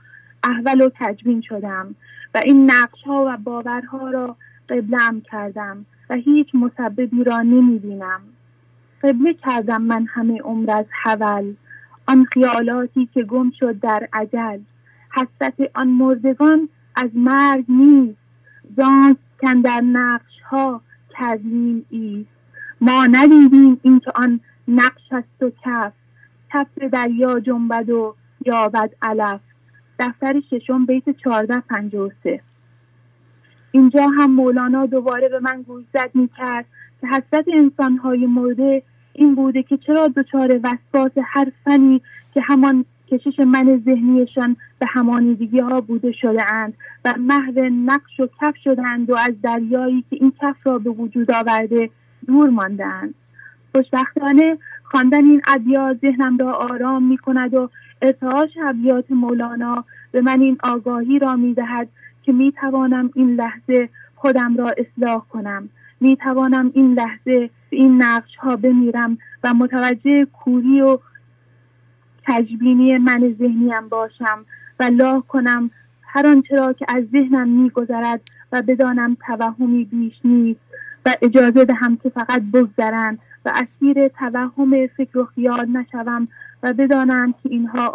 احول 0.44 0.82
و 0.82 0.90
تجبین 1.00 1.42
شدم. 1.42 1.96
و 2.36 2.42
این 2.46 2.72
نقش 2.72 3.04
ها 3.06 3.26
و 3.28 3.38
باورها 3.38 4.10
را 4.10 4.36
قبلم 4.70 5.22
کردم 5.22 5.86
و 6.10 6.16
هیچ 6.16 6.48
مسببی 6.54 7.24
را 7.24 7.42
نمی 7.42 7.80
بینم 7.80 8.22
قبله 9.04 9.34
کردم 9.34 9.82
من 9.82 10.06
همه 10.06 10.42
عمر 10.42 10.72
از 10.72 10.86
حول 11.04 11.54
آن 12.08 12.26
خیالاتی 12.26 13.10
که 13.14 13.24
گم 13.24 13.52
شد 13.60 13.80
در 13.80 14.08
عجل 14.14 14.60
حسرت 15.12 15.72
آن 15.76 15.88
مردگان 15.88 16.70
از 16.96 17.10
مرگ 17.14 17.66
نیست. 17.70 18.18
زان 18.78 19.18
کن 19.42 19.62
در 19.62 19.82
نقش 19.82 20.42
ها 20.50 20.82
کردیم 21.10 21.86
ایست. 21.90 22.30
ما 22.82 23.06
ندیدیم 23.06 23.80
اینکه 23.84 24.12
آن 24.16 24.40
نقش 24.68 25.02
است 25.12 25.44
و 25.44 25.50
کف. 25.66 25.94
کف 26.54 26.68
دریا 26.92 27.40
جنبد 27.40 27.90
و 27.90 28.16
یابد 28.46 28.92
علف. 29.02 29.42
دفتر 30.00 30.42
ششم 30.50 30.86
بیت 30.86 31.10
چهارده 31.10 31.64
سه. 32.24 32.42
اینجا 33.72 34.08
هم 34.08 34.32
مولانا 34.32 34.86
دوباره 34.86 35.30
به 35.30 35.40
من 35.40 35.62
گوش 35.62 35.84
زد 35.94 36.12
می 36.14 36.30
کرد 36.38 36.66
که 37.02 37.08
حسرت 37.08 37.46
انسانهای 37.54 38.26
مرده 38.26 38.84
این 39.14 39.36
بوده 39.36 39.64
که 39.64 39.78
چرا 39.78 40.08
دچار 40.08 40.60
وسواس 40.64 41.12
هر 41.24 41.52
فنی 41.66 42.02
که 42.34 42.42
همان 42.42 42.86
کشش 43.12 43.40
من 43.40 43.82
ذهنیشان 43.86 44.56
به 44.80 44.86
همانیدگی 44.90 45.60
ها 45.60 45.82
بوده 45.82 46.12
شده 46.12 46.54
اند 46.54 46.74
و 47.06 47.14
محو 47.20 47.70
نقش 47.86 48.20
و 48.20 48.28
کف 48.42 48.56
شدند 48.64 49.10
و 49.10 49.16
از 49.16 49.34
دریایی 49.44 50.06
که 50.10 50.18
این 50.22 50.34
کف 50.42 50.68
را 50.68 50.80
به 50.80 50.90
وجود 50.90 51.32
آورده 51.32 51.90
دور 52.28 52.50
ماندند 52.50 53.14
خوشبختانه 53.72 54.58
خواندن 54.84 55.26
این 55.26 55.42
ابیات 55.48 55.98
ذهنم 56.02 56.38
را 56.38 56.54
آرام 56.54 57.04
می 57.04 57.18
کند 57.18 57.54
و 57.54 57.70
ارتعاش 58.02 58.50
ابیات 58.64 59.12
مولانا 59.12 59.86
به 60.12 60.22
من 60.22 60.42
این 60.42 60.58
آگاهی 60.64 61.20
را 61.20 61.36
می 61.36 61.54
دهد 61.54 61.90
که 62.24 62.34
می 62.34 62.52
توانم 62.52 63.10
این 63.16 63.36
لحظه 63.36 63.90
خودم 64.16 64.58
را 64.58 64.74
اصلاح 64.78 65.26
کنم. 65.30 65.70
می 66.02 66.16
توانم 66.16 66.72
این 66.74 66.94
لحظه 66.94 67.50
به 67.70 67.78
این 67.78 68.02
نقش 68.02 68.36
ها 68.36 68.56
بمیرم 68.56 69.18
و 69.44 69.54
متوجه 69.54 70.26
کوری 70.26 70.82
و 70.82 70.98
تجبینی 72.28 72.98
من 72.98 73.36
ذهنیم 73.40 73.90
باشم 73.90 74.46
و 74.80 74.84
لاه 74.84 75.28
کنم 75.28 75.72
هر 76.02 76.28
آنچه 76.28 76.56
را 76.56 76.74
که 76.74 76.86
از 76.90 77.04
ذهنم 77.12 77.50
میگذرد 77.50 78.22
و 78.52 78.62
بدانم 78.62 79.18
توهمی 79.28 79.84
بیش 79.84 80.14
نیست 80.24 80.60
و 81.06 81.16
اجازه 81.22 81.66
دهم 81.66 81.98
که 81.98 82.10
فقط 82.10 82.42
بگذرند 82.42 83.20
و 83.46 83.52
اسیر 83.56 84.08
توهم 84.08 84.88
فکر 84.88 85.18
و 85.18 85.26
خیال 85.26 85.66
نشوم 85.66 86.28
و 86.64 86.74
بدانم 86.74 87.32
که 87.44 87.50
اینها 87.50 87.88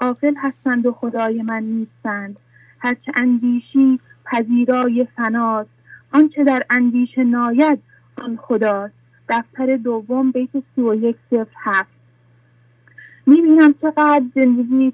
آفل, 0.00 0.34
هستند 0.36 0.86
و 0.86 0.92
خدای 0.92 1.42
من 1.42 1.62
نیستند. 1.62 2.36
هرچه 2.78 3.12
اندیشی 3.14 4.00
پذیرای 4.24 5.08
فناست. 5.16 5.70
آنچه 6.12 6.44
در 6.44 6.62
اندیشه 6.70 7.24
ناید 7.24 7.78
آن 8.16 8.38
خداست. 8.42 8.94
دفتر 9.28 9.76
دوم 9.76 10.30
بیت 10.30 10.50
سی 10.52 10.82
و 10.82 10.94
یک 10.94 11.16
صفر 11.30 11.56
هفت. 11.56 11.94
می‌بینم 13.26 13.74
چقدر 13.82 14.24
زندگی 14.34 14.92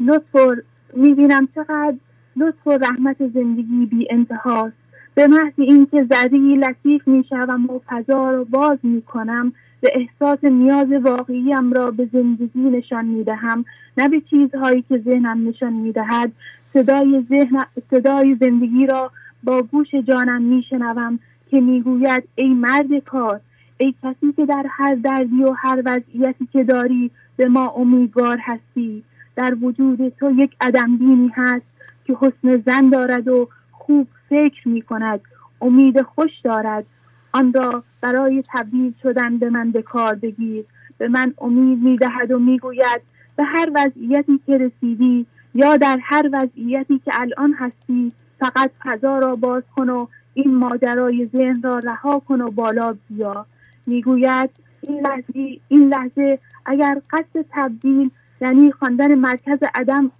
لطف 0.00 0.34
و 0.34 0.54
می‌بینم 0.96 1.48
چقدر 1.54 1.96
لطف 2.36 2.66
و 2.66 2.70
رحمت 2.70 3.16
زندگی 3.18 3.86
بی 3.86 4.06
انتهاست 4.10 4.83
به 5.14 5.26
محض 5.26 5.52
اینکه 5.56 6.06
زدگی 6.10 6.56
لطیف 6.56 7.08
می‌شوم 7.08 7.70
و 7.70 7.80
فضا 7.86 8.30
رو 8.30 8.44
باز 8.44 8.78
می‌کنم 8.82 9.52
به 9.80 9.92
احساس 9.94 10.44
نیاز 10.44 10.92
واقعیم 10.92 11.72
را 11.72 11.90
به 11.90 12.08
زندگی 12.12 12.70
نشان 12.70 13.04
می‌دهم. 13.04 13.64
نه 13.98 14.08
به 14.08 14.20
چیزهایی 14.20 14.84
که 14.88 14.98
ذهنم 14.98 15.48
نشان 15.48 15.72
می‌دهد. 15.72 16.32
صدای, 16.72 17.24
ذهن، 17.28 17.64
صدای 17.90 18.36
زندگی 18.40 18.86
را 18.86 19.10
با 19.44 19.62
گوش 19.62 19.94
جانم 19.94 20.42
میشنوم 20.42 21.18
که 21.50 21.60
می‌گوید 21.60 22.24
ای 22.34 22.54
مرد 22.54 22.98
کار 23.04 23.40
ای 23.78 23.94
کسی 24.02 24.32
که 24.32 24.46
در 24.46 24.64
هر 24.70 24.94
دردی 24.94 25.44
و 25.44 25.52
هر 25.52 25.82
وضعیتی 25.84 26.48
که 26.52 26.64
داری 26.64 27.10
به 27.36 27.48
ما 27.48 27.66
امیدوار 27.66 28.38
هستی. 28.42 29.02
در 29.36 29.56
وجود 29.62 30.08
تو 30.08 30.30
یک 30.30 30.56
عدم 30.60 30.96
دینی 30.96 31.30
هست 31.34 31.66
که 32.04 32.16
حسن 32.20 32.62
زن 32.66 32.90
دارد 32.90 33.28
و 33.28 33.48
خوب 33.72 34.06
فکر 34.34 34.68
می 34.68 34.82
کند 34.82 35.20
امید 35.60 36.02
خوش 36.02 36.30
دارد. 36.44 36.84
آن 37.32 37.52
را 37.52 37.82
برای 38.00 38.42
تبدیل 38.52 38.94
شدن 39.02 39.38
به 39.38 39.50
من 39.50 39.70
به 39.70 39.82
کار 39.82 40.14
بگیر. 40.14 40.64
به 40.98 41.08
من 41.08 41.34
امید 41.38 41.82
می‌دهد 41.82 42.30
و 42.30 42.38
می‌گوید 42.38 43.00
به 43.36 43.44
هر 43.44 43.70
وضعیتی 43.74 44.40
که 44.46 44.58
رسیدی 44.58 45.26
یا 45.54 45.76
در 45.76 45.98
هر 46.02 46.30
وضعیتی 46.32 46.98
که 46.98 47.12
الان 47.14 47.54
هستی 47.58 48.12
فقط 48.38 48.70
فضا 48.84 49.18
را 49.18 49.34
باز 49.34 49.62
کن 49.76 49.88
و 49.88 50.06
این 50.34 50.54
ماجرای 50.54 51.26
ذهن 51.26 51.62
را 51.62 51.78
رها 51.78 52.18
کن 52.18 52.40
و 52.40 52.50
بالا 52.50 52.96
بیا. 53.10 53.46
می‌گوید 53.86 54.50
این 54.82 55.00
لحظه 55.06 55.60
این 55.68 55.88
لحظه 55.88 56.38
اگر 56.66 57.00
قصد 57.10 57.44
تبدیل 57.50 58.10
یعنی 58.40 58.72
خواندن 58.72 59.14
مرکز 59.14 59.58
عدم 59.74 60.10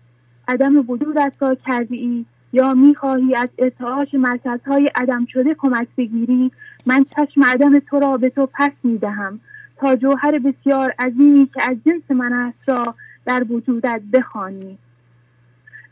عدم 0.48 0.90
وجودت 0.90 1.36
را 1.40 1.54
کرده 1.54 1.96
ای 1.96 2.24
یا 2.54 2.74
می‌خواهی 2.74 3.34
از 3.34 3.48
ارتعاش 3.58 4.14
مرکزهای 4.14 4.90
عدم 4.94 5.26
شده 5.26 5.54
کمک 5.54 5.88
بگیری 5.96 6.52
من 6.86 7.04
چشم 7.16 7.44
عدم 7.44 7.78
تو 7.78 8.00
را 8.00 8.16
به 8.16 8.30
تو 8.30 8.48
پس 8.54 8.72
می‌دهم 8.82 9.40
تا 9.76 9.96
جوهر 9.96 10.38
بسیار 10.38 10.94
عظیمی 10.98 11.46
که 11.54 11.70
از 11.70 11.76
جنس 11.86 12.10
من 12.10 12.32
است 12.32 12.68
را 12.68 12.94
در 13.26 13.44
وجودت 13.50 14.02
بخوانی. 14.12 14.78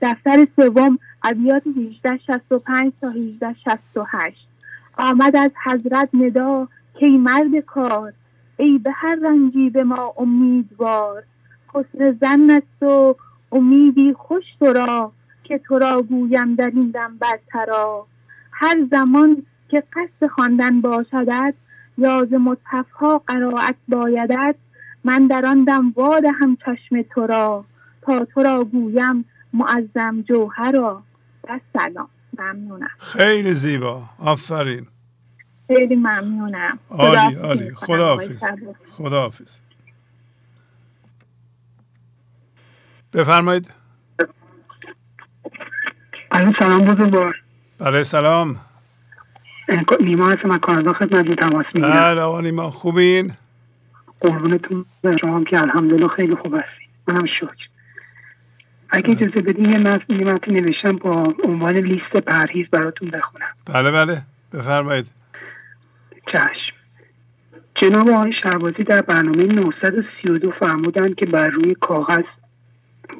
دفتر 0.02 0.46
سوم 0.56 0.98
ابیات 1.24 1.62
1865 1.66 2.92
تا 3.00 3.10
1868 3.10 4.48
آمد 4.98 5.36
از 5.36 5.50
حضرت 5.64 6.08
ندا 6.14 6.68
کی 6.98 7.18
مرد 7.18 7.58
کار 7.66 8.12
ای 8.56 8.78
به 8.78 8.90
هر 8.94 9.18
رنجی 9.22 9.70
به 9.70 9.84
ما 9.84 10.14
امیدوار. 10.16 11.22
حسن 11.74 12.18
زن 12.20 12.50
است 12.50 12.82
و 12.82 13.16
امیدی 13.52 14.12
خوش 14.12 14.44
تو 14.60 14.72
را 14.72 15.12
که 15.44 15.58
تو 15.58 15.78
را 15.78 16.02
گویم 16.02 16.54
در 16.54 16.72
این 16.74 16.90
دم 16.90 17.18
برترا 17.18 18.06
هر 18.52 18.76
زمان 18.90 19.42
که 19.68 19.82
قصد 19.92 20.30
خواندن 20.30 20.80
باشدت 20.80 21.54
یا 21.98 22.26
ز 22.30 22.34
مصحفها 22.34 23.18
قرائت 23.26 23.74
بایدت 23.88 24.54
من 25.04 25.26
در 25.26 25.46
آن 25.46 25.64
دم 25.64 25.92
واد 25.96 26.24
هم 26.40 26.56
چشم 26.56 27.02
تو 27.02 27.26
را 27.26 27.64
تا 28.02 28.24
تو 28.24 28.42
را 28.42 28.64
گویم 28.64 29.24
معظم 29.52 30.22
جوهرا 30.22 31.02
و 31.48 31.60
سلام. 31.78 32.08
ممنونم. 32.38 32.90
خیلی 32.98 33.52
زیبا. 33.52 34.02
آفرین. 34.18 34.86
خیلی 35.66 35.96
ممنونم. 35.96 36.78
عالی 36.90 37.34
عالی. 37.34 37.74
خداحافظ 37.74 38.44
خداحافظ 38.90 39.60
بفرمایید. 43.12 43.81
الو 46.34 46.52
سلام 46.58 46.84
بزرگوار. 46.84 47.42
بله 47.78 48.02
سلام. 48.02 48.56
نیما 50.00 50.30
هستم 50.30 50.50
از 50.50 50.58
کانادا 50.58 50.92
خدمت 50.92 51.40
تماس 51.40 51.66
می‌گیرم. 51.74 51.92
بله 51.92 52.20
آقا 52.20 52.40
نیما 52.40 52.70
خوبین؟ 52.70 53.32
قربونتون 54.20 54.84
شما 55.20 55.44
که 55.44 55.60
الحمدلله 55.60 56.08
خیلی 56.08 56.34
خوب 56.34 56.54
هستین 56.54 56.88
منم 57.08 57.26
شکر. 57.26 57.68
اگه 58.90 59.10
اجازه 59.10 59.42
بدین 59.42 59.70
یه 59.70 59.78
متن 59.78 60.44
نوشتم 60.48 60.92
با 60.92 61.34
عنوان 61.44 61.76
لیست 61.76 62.16
پرهیز 62.16 62.66
براتون 62.70 63.10
بخونم. 63.10 63.46
بله 63.66 63.90
بله 63.90 64.22
بفرمایید. 64.52 65.12
چشم. 66.32 66.72
جناب 67.74 68.10
آقای 68.10 68.32
شهبازی 68.42 68.82
در 68.82 69.02
برنامه 69.02 69.44
932 69.44 70.52
فرمودن 70.60 71.14
که 71.14 71.26
بر 71.26 71.48
روی 71.48 71.74
کاغذ 71.74 72.24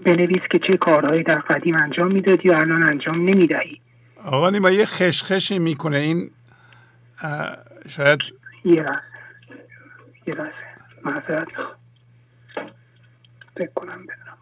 بنویس 0.05 0.43
که 0.51 0.59
چه 0.69 0.77
کارهایی 0.77 1.23
در 1.23 1.39
قدیم 1.39 1.77
انجام 1.77 2.13
می‌دادی 2.13 2.49
و 2.49 2.53
الان 2.53 2.83
انجام 2.83 3.31
نمی‌دهی. 3.31 3.81
آقا 4.25 4.51
نیما 4.51 4.71
یه 4.71 4.85
خشخشی 4.85 5.59
می‌کنه. 5.59 5.97
این 5.97 6.31
شاید 7.89 8.21
یه 8.65 8.83
لحظه. 8.83 9.03
یه 10.27 10.35
لحظه. 10.35 10.53
معذرت 11.05 11.49
فکر 13.57 13.71
کنم 13.75 14.07
بدونم 14.07 14.39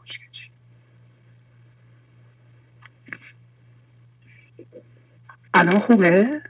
الان 5.55 5.81
خوبه؟ 5.81 6.41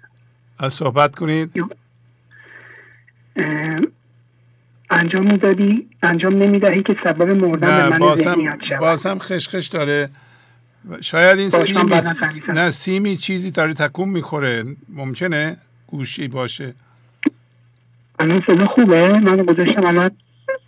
از 0.58 0.72
صحبت 0.72 1.14
کنید. 1.16 1.52
انجام 4.90 5.22
می‌دادی؟ 5.22 5.88
انجام 6.02 6.34
نمی‌دهی 6.34 6.82
که 6.82 6.96
سبب 7.04 7.30
مردن 7.30 7.76
به 7.76 7.88
من 7.88 7.98
بازم, 7.98 8.58
بازم 8.80 9.18
خشخش 9.18 9.66
داره. 9.66 10.08
شاید 11.00 11.38
این 11.38 11.48
سیمی 11.48 11.94
نه 12.48 12.70
سیمی 12.70 13.16
چیزی 13.16 13.50
داره 13.50 13.74
تکون 13.74 14.08
می‌خوره. 14.08 14.64
ممکنه 14.88 15.56
گوشی 15.86 16.28
باشه. 16.28 16.74
الان 18.18 18.42
صدا 18.46 18.66
خوبه؟ 18.66 19.18
من 19.18 19.36
گذاشتم 19.36 19.84
الان 19.84 20.10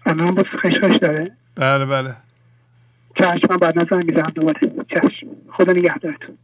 الان 0.07 0.35
باز 0.35 0.44
خشخش 0.62 0.97
داره. 0.97 1.32
بله 1.55 1.86
بله. 1.86 2.16
چشم 3.19 3.47
من 3.51 3.57
بعد 3.57 3.78
نزن 3.78 4.03
می‌زنم 4.03 4.32
دوباره. 4.35 4.61
چشم. 4.90 5.27
خدا 5.53 5.73
نگهدارتون. 5.73 6.39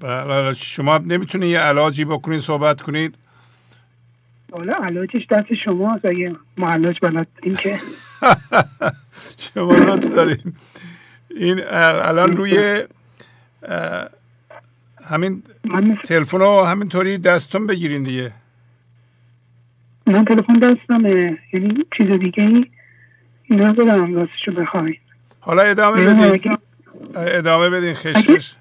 بله 0.00 0.52
شما 0.52 0.98
نمی‌تونید 0.98 1.50
یه 1.50 1.58
علاجی 1.58 2.04
بکنید 2.04 2.40
صحبت 2.40 2.80
کنید. 2.80 3.14
حالا 4.52 4.72
علاجش 4.84 5.26
دست 5.30 5.54
شما 5.64 6.00
اگه 6.04 6.36
ما 6.56 6.72
علاج 6.72 6.98
بلد. 7.02 7.26
این 7.42 7.54
که 7.54 7.78
شما 9.54 9.96
دارین 9.96 10.54
این 11.30 11.60
الان 11.70 12.36
روی 12.36 12.82
همین 15.04 15.42
تلفن 16.04 16.38
رو 16.38 16.64
همینطوری 16.64 17.18
دستون 17.18 17.66
بگیرین 17.66 18.02
دیگه. 18.02 18.32
من 20.06 20.24
تلفن 20.24 20.54
دستمه. 20.54 21.38
یعنی 21.52 21.84
چیز 21.96 22.06
دیگه 22.06 22.44
ای 22.44 22.70
ندارم 23.50 24.14
راستشو 24.14 24.52
بخواین. 24.52 24.96
حالا 25.40 25.62
ادامه 25.62 26.06
بدین. 26.06 26.56
ادامه 27.16 27.70
بدین 27.70 27.94
خشخش. 27.94 28.54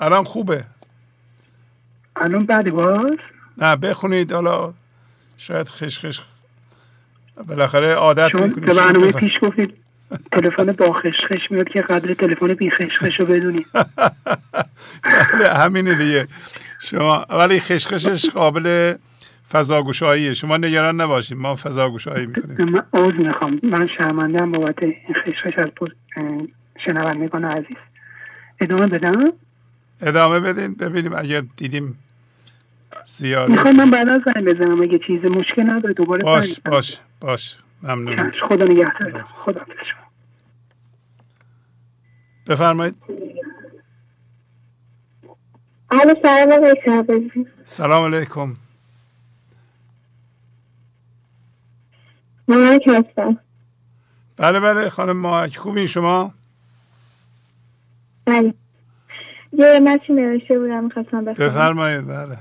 الان 0.00 0.24
خوبه؟ 0.24 0.64
الان 2.16 2.46
بعد 2.46 2.70
باز؟ 2.70 3.18
نه 3.58 3.76
بخونید. 3.76 4.32
حالا 4.32 4.74
شاید 5.42 5.68
خشخش 5.68 6.20
بالاخره 7.48 7.94
عادت 7.94 8.34
می‌کنید 8.34 8.72
شما 8.72 8.86
برنامه 8.86 9.12
پیش 9.12 9.38
گفتید 9.42 9.74
تلفن 10.32 10.72
با 10.72 10.92
خشخش 10.92 11.50
میاد 11.50 11.68
که 11.68 11.82
قدر 11.82 12.14
تلفن 12.14 12.54
بی 12.54 12.70
خشخش 12.70 13.20
رو 13.20 13.26
بدونید. 13.26 13.66
بله 13.72 15.48
همینه 15.48 15.94
دیگه. 15.94 16.26
شما 16.80 17.26
ولی 17.30 17.60
خشخشش 17.60 18.30
قابل 18.30 18.94
فضاگوشاییه. 19.50 20.32
شما 20.32 20.56
نگران 20.56 21.00
نباشید 21.00 21.38
ما 21.38 21.54
فضاگوشایی 21.54 22.26
می‌کنیم. 22.26 22.70
من 22.70 22.82
عوض 22.94 23.12
می‌خوام. 23.12 23.60
من 23.62 23.88
شرمنده 23.98 24.42
هم 24.42 24.52
بابت 24.52 24.82
این 24.82 24.94
خشخش 25.26 25.58
از 25.58 25.68
شنوندگان 26.86 27.44
عزیز. 27.44 27.76
ادامه 28.60 28.86
بدم؟ 28.86 29.32
ادامه 30.00 30.40
بدین. 30.40 30.74
ببینیم 30.74 31.12
اگر 31.12 31.42
دیدیم 31.56 31.98
زیاده. 33.04 33.52
می‌خوام 33.52 33.76
من 33.76 33.90
بعد 33.90 34.08
از 34.08 34.20
زنگ 34.24 34.44
بزنم 34.44 34.82
اگه 34.82 35.00
چیز 35.06 35.24
مشکل 35.24 35.70
نداره 35.70 35.94
دوباره 35.94 36.22
باش 36.22 36.60
باش 36.60 37.00
باش. 37.20 37.56
ممنون 37.82 38.32
خدا 38.48 38.64
نگهدار. 38.64 39.22
خدا 39.22 39.60
شما. 39.64 40.02
بفرمایید. 42.48 42.94
سلام 47.64 48.14
علیکم. 48.14 48.56
سلام 52.46 52.68
علیکم. 52.68 52.90
هستم. 52.94 53.38
بله 54.36 54.60
بله 54.60 54.88
خانم 54.88 55.16
ماهک. 55.16 55.56
خوبین 55.56 55.86
شما؟ 55.86 56.34
بله. 58.24 58.54
یه 59.52 59.80
متن 59.80 60.14
نوشته 60.14 60.58
بودم 60.58 60.84
می‌خواستم 60.84 61.24
بفرمایید 61.24 62.06
بله. 62.06 62.38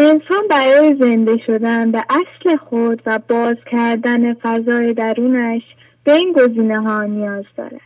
انسان 0.00 0.48
برای 0.50 0.96
زنده 1.00 1.38
شدن 1.46 1.90
به 1.90 2.02
اصل 2.10 2.56
خود 2.56 3.02
و 3.06 3.18
باز 3.28 3.56
کردن 3.70 4.34
فضای 4.34 4.94
درونش 4.94 5.62
به 6.04 6.12
این 6.12 6.32
گزینه 6.32 6.80
ها 6.80 7.04
نیاز 7.04 7.44
دارد. 7.56 7.80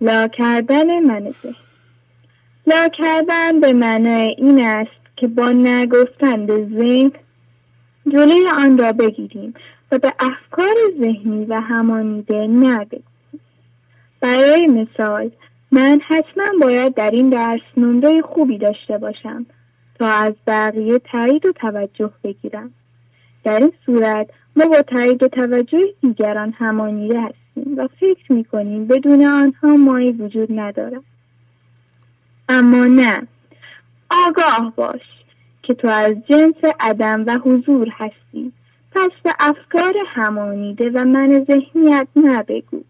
لا 0.00 0.28
کردن 0.28 0.98
من 0.98 1.32
لا 2.66 2.88
کردن 2.88 3.60
به 3.60 3.72
معنای 3.72 4.34
این 4.38 4.60
است 4.60 5.16
که 5.16 5.28
با 5.28 5.50
نگفتن 5.50 6.46
به 6.46 6.68
ذهن 6.78 7.12
جلوی 8.12 8.48
آن 8.58 8.78
را 8.78 8.92
بگیریم 8.92 9.54
و 9.92 9.98
به 9.98 10.12
افکار 10.18 10.74
ذهنی 11.00 11.44
و 11.44 11.60
همانیده 11.60 12.46
نبگیم 12.46 13.04
برای 14.20 14.66
مثال 14.66 15.30
من 15.72 16.00
حتما 16.06 16.44
باید 16.60 16.94
در 16.94 17.10
این 17.10 17.30
درس 17.30 17.60
نمره 17.76 18.22
خوبی 18.22 18.58
داشته 18.58 18.98
باشم. 18.98 19.46
تا 19.98 20.06
از 20.06 20.34
بقیه 20.46 20.98
تایید 20.98 21.46
و 21.46 21.52
توجه 21.52 22.10
بگیرم. 22.24 22.70
در 23.44 23.60
این 23.60 23.72
صورت 23.86 24.30
ما 24.56 24.66
با 24.66 24.82
تایید 24.82 25.22
و 25.22 25.28
توجه 25.28 25.80
دیگران 26.00 26.54
همانیده 26.58 27.20
هستیم 27.20 27.78
و 27.78 27.88
فکر 28.00 28.32
می‌کنیم 28.32 28.86
بدون 28.86 29.24
آنها 29.24 29.76
مایی 29.76 30.12
وجود 30.12 30.48
ندارد. 30.60 31.02
اما 32.48 32.84
نه. 32.84 33.26
آگاه 34.10 34.72
باش 34.76 35.00
که 35.62 35.74
تو 35.74 35.88
از 35.88 36.14
جنس 36.28 36.74
عدم 36.80 37.24
و 37.26 37.38
حضور 37.38 37.88
هستی. 37.92 38.52
پس 38.92 39.10
به 39.24 39.30
افکار 39.40 39.94
همانیده 40.06 40.90
و 40.90 41.04
من 41.04 41.46
ذهنیت 41.48 42.08
نبگو. 42.16 42.82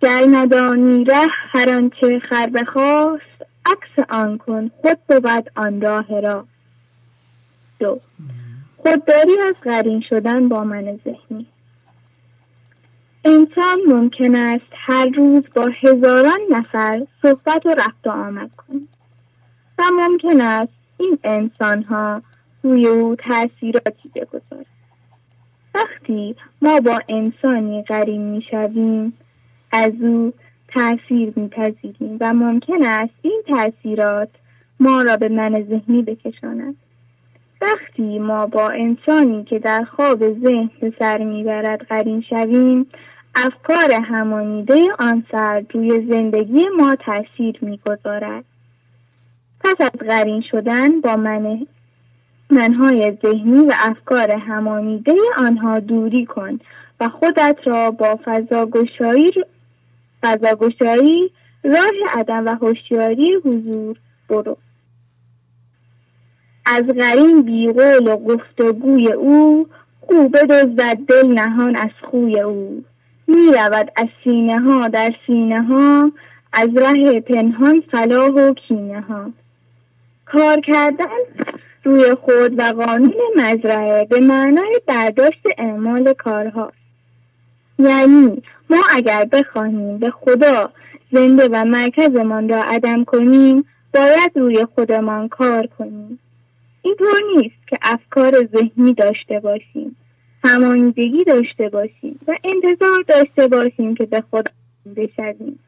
گر 0.00 0.24
ندانی 0.30 1.04
ره 1.04 1.26
هر 1.30 1.70
آنچه 1.70 2.18
خر 2.18 2.46
بخواست 2.46 3.46
عکس 3.66 4.08
آن 4.10 4.38
کن 4.38 4.68
خود 4.68 4.98
بود 5.08 5.50
آن 5.56 5.80
راه 5.80 6.20
را. 6.20 6.46
دو. 7.78 8.00
خودداری 8.76 9.38
از 9.48 9.54
قرین 9.62 10.00
شدن 10.00 10.48
با 10.48 10.64
من 10.64 11.00
ذهنی. 11.04 11.46
انسان 13.24 13.78
ممکن 13.86 14.34
است 14.36 14.72
هر 14.72 15.06
روز 15.16 15.42
با 15.56 15.70
هزاران 15.82 16.40
نفر 16.50 17.00
صحبت 17.22 17.66
و 17.66 17.70
رفت 17.70 18.06
و 18.06 18.10
آمد 18.10 18.56
کند. 18.56 18.88
و 19.78 19.82
ممکن 19.92 20.40
است 20.40 20.72
این 20.98 21.18
انسان 21.24 21.82
ها 21.82 22.20
روی 22.62 22.86
او 22.86 23.14
تاثیراتی 23.14 24.08
بگذارد. 24.14 24.66
وقتی 25.74 26.36
ما 26.62 26.80
با 26.80 26.98
انسانی 27.08 27.82
قرین 27.82 28.22
می 28.22 28.42
شویم 28.50 29.12
از 29.72 29.92
او 30.00 30.32
تاثیر 30.76 31.32
میپذیریم 31.36 32.16
و 32.20 32.32
ممکن 32.32 32.84
است 32.84 33.14
این 33.22 33.42
تاثیرات 33.48 34.28
ما 34.80 35.02
را 35.02 35.16
به 35.16 35.28
من 35.28 35.66
ذهنی 35.68 36.02
بکشاند. 36.02 36.76
وقتی 37.62 38.18
ما 38.18 38.46
با 38.46 38.68
انسانی 38.68 39.44
که 39.44 39.58
در 39.58 39.84
خواب 39.96 40.18
ذهن 40.18 40.70
به 40.80 40.92
سر 40.98 41.18
می‌برد 41.18 41.86
قرین 41.88 42.20
شویم 42.30 42.86
افکار 43.34 43.92
همانیده 44.02 44.74
آن 44.98 45.24
فرد 45.30 45.66
روی 45.74 46.06
زندگی 46.10 46.64
ما 46.78 46.94
تاثیر 46.94 47.58
می‌گذارد. 47.60 48.44
پس 49.60 49.74
از 49.80 50.08
قرین 50.08 50.42
شدن 50.50 51.00
با 51.00 51.16
من 51.16 51.66
منهای 52.50 53.18
ذهنی 53.22 53.66
و 53.66 53.72
افکار 53.84 54.30
همانیده 54.30 55.14
آنها 55.38 55.80
دوری 55.80 56.26
کن 56.26 56.58
و 57.00 57.08
خودت 57.08 57.56
را 57.64 57.90
با 57.90 58.18
فضاگشایی 58.24 59.30
فضاگشایی 60.26 61.30
راه 61.64 62.18
عدم 62.18 62.44
و 62.46 62.48
هوشیاری 62.48 63.34
حضور 63.44 63.96
برو. 64.28 64.56
از 66.66 66.82
غریم 66.82 67.42
بیقول 67.42 68.08
و 68.08 68.16
گفتگوی 68.16 69.12
او 69.12 69.68
خوبه 70.00 70.42
دزدد 70.42 70.98
دل 71.08 71.26
نهان 71.26 71.76
از 71.76 71.90
خوی 72.10 72.40
او. 72.40 72.84
می 73.28 73.52
رود 73.52 73.92
از 73.96 74.06
سینه 74.24 74.60
ها 74.60 74.88
در 74.88 75.14
سینه 75.26 75.62
ها 75.62 76.12
از 76.52 76.68
ره 76.76 77.20
پنهان 77.20 77.82
صلاح 77.92 78.30
و 78.30 78.54
کینه 78.54 79.00
ها 79.00 79.30
کار 80.24 80.60
کردن 80.60 81.06
روی 81.84 82.14
خود 82.14 82.58
و 82.58 82.62
قانون 82.62 83.14
مزرعه 83.36 84.04
به 84.04 84.20
معنای 84.20 84.80
برداشت 84.86 85.42
اعمال 85.58 86.12
کارها. 86.12 86.72
یعنی 87.78 88.42
ما 88.70 88.82
اگر 88.94 89.24
بخواهیم 89.24 89.98
به 89.98 90.10
خدا 90.10 90.70
زنده 91.12 91.48
و 91.52 91.64
مرکزمان 91.64 92.48
را 92.48 92.62
عدم 92.62 93.04
کنیم 93.04 93.64
باید 93.94 94.32
روی 94.34 94.66
خودمان 94.74 95.28
کار 95.28 95.66
کنیم. 95.78 96.18
اینطور 96.82 97.20
نیست 97.36 97.68
که 97.68 97.76
افکار 97.82 98.32
ذهنی 98.54 98.94
داشته 98.94 99.40
باشیم 99.40 99.96
همانیدگی 100.44 101.24
داشته 101.24 101.68
باشیم 101.68 102.18
و 102.28 102.32
انتظار 102.44 103.04
داشته 103.08 103.48
باشیم 103.48 103.94
که 103.94 104.06
به 104.06 104.24
خدا 104.30 104.50
بشویم. 104.96 105.58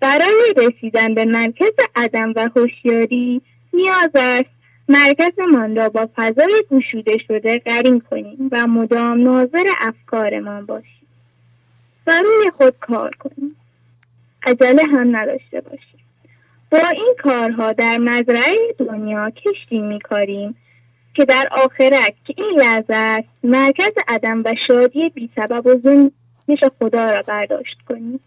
برای 0.00 0.54
رسیدن 0.56 1.14
به 1.14 1.24
مرکز 1.24 1.72
عدم 1.96 2.32
و 2.36 2.48
هوشیاری 2.56 3.42
نیاز 3.72 4.10
است 4.14 4.50
مرکزمان 4.88 5.76
را 5.76 5.88
با 5.88 6.08
فضای 6.16 6.64
گشوده 6.70 7.16
شده 7.28 7.58
قرین 7.58 8.00
کنیم 8.00 8.48
و 8.52 8.66
مدام 8.66 9.22
ناظر 9.22 9.64
افکارمان 9.88 10.66
باشیم. 10.66 10.95
و 12.06 12.12
خود 12.56 12.74
کار 12.80 13.10
کنیم. 13.18 13.56
عجله 14.42 14.82
هم 14.82 15.16
نداشته 15.16 15.60
باشیم. 15.60 16.00
با 16.70 16.78
این 16.78 17.14
کارها 17.22 17.72
در 17.72 17.98
مزرعه 17.98 18.74
دنیا 18.78 19.30
کشتی 19.30 19.78
میکاریم 19.78 20.56
که 21.14 21.24
در 21.24 21.48
آخرت 21.50 22.14
که 22.24 22.34
این 22.36 22.60
لحظه 22.60 22.94
است 22.94 23.28
مرکز 23.44 23.92
عدم 24.08 24.42
و 24.44 24.52
شادی 24.66 25.08
بی 25.08 25.30
سبب 25.36 25.66
و 25.66 25.80
زندگیش 25.82 26.70
خدا 26.78 27.10
را 27.10 27.22
برداشت 27.26 27.78
کنیم. 27.88 28.20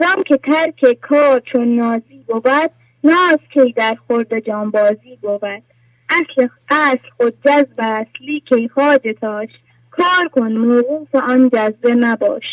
زم 0.00 0.22
که 0.26 0.36
ترک 0.36 1.00
کار 1.00 1.42
چون 1.52 1.76
نازی 1.76 2.24
بود 2.26 2.48
ناز 3.04 3.38
که 3.50 3.64
در 3.76 3.96
خورد 4.06 4.40
جانبازی 4.40 5.18
بود. 5.22 5.44
اصل, 6.10 6.48
اصل 6.70 7.08
خود 7.16 7.34
جذب 7.44 7.78
است 7.78 8.10
لیکی 8.20 8.68
خاجتاش 8.68 9.48
کار 9.90 10.28
کن 10.32 10.52
موقوف 10.52 11.14
آن 11.14 11.48
جذبه 11.48 11.94
نباش 11.94 12.44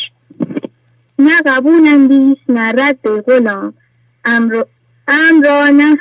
نه 1.19 1.41
قبولم 1.45 2.07
بیست 2.07 2.49
نه 2.49 2.71
رد 2.71 3.21
غلام. 3.27 3.73
امر 4.25 4.63
را 5.43 5.69
نه 5.69 5.97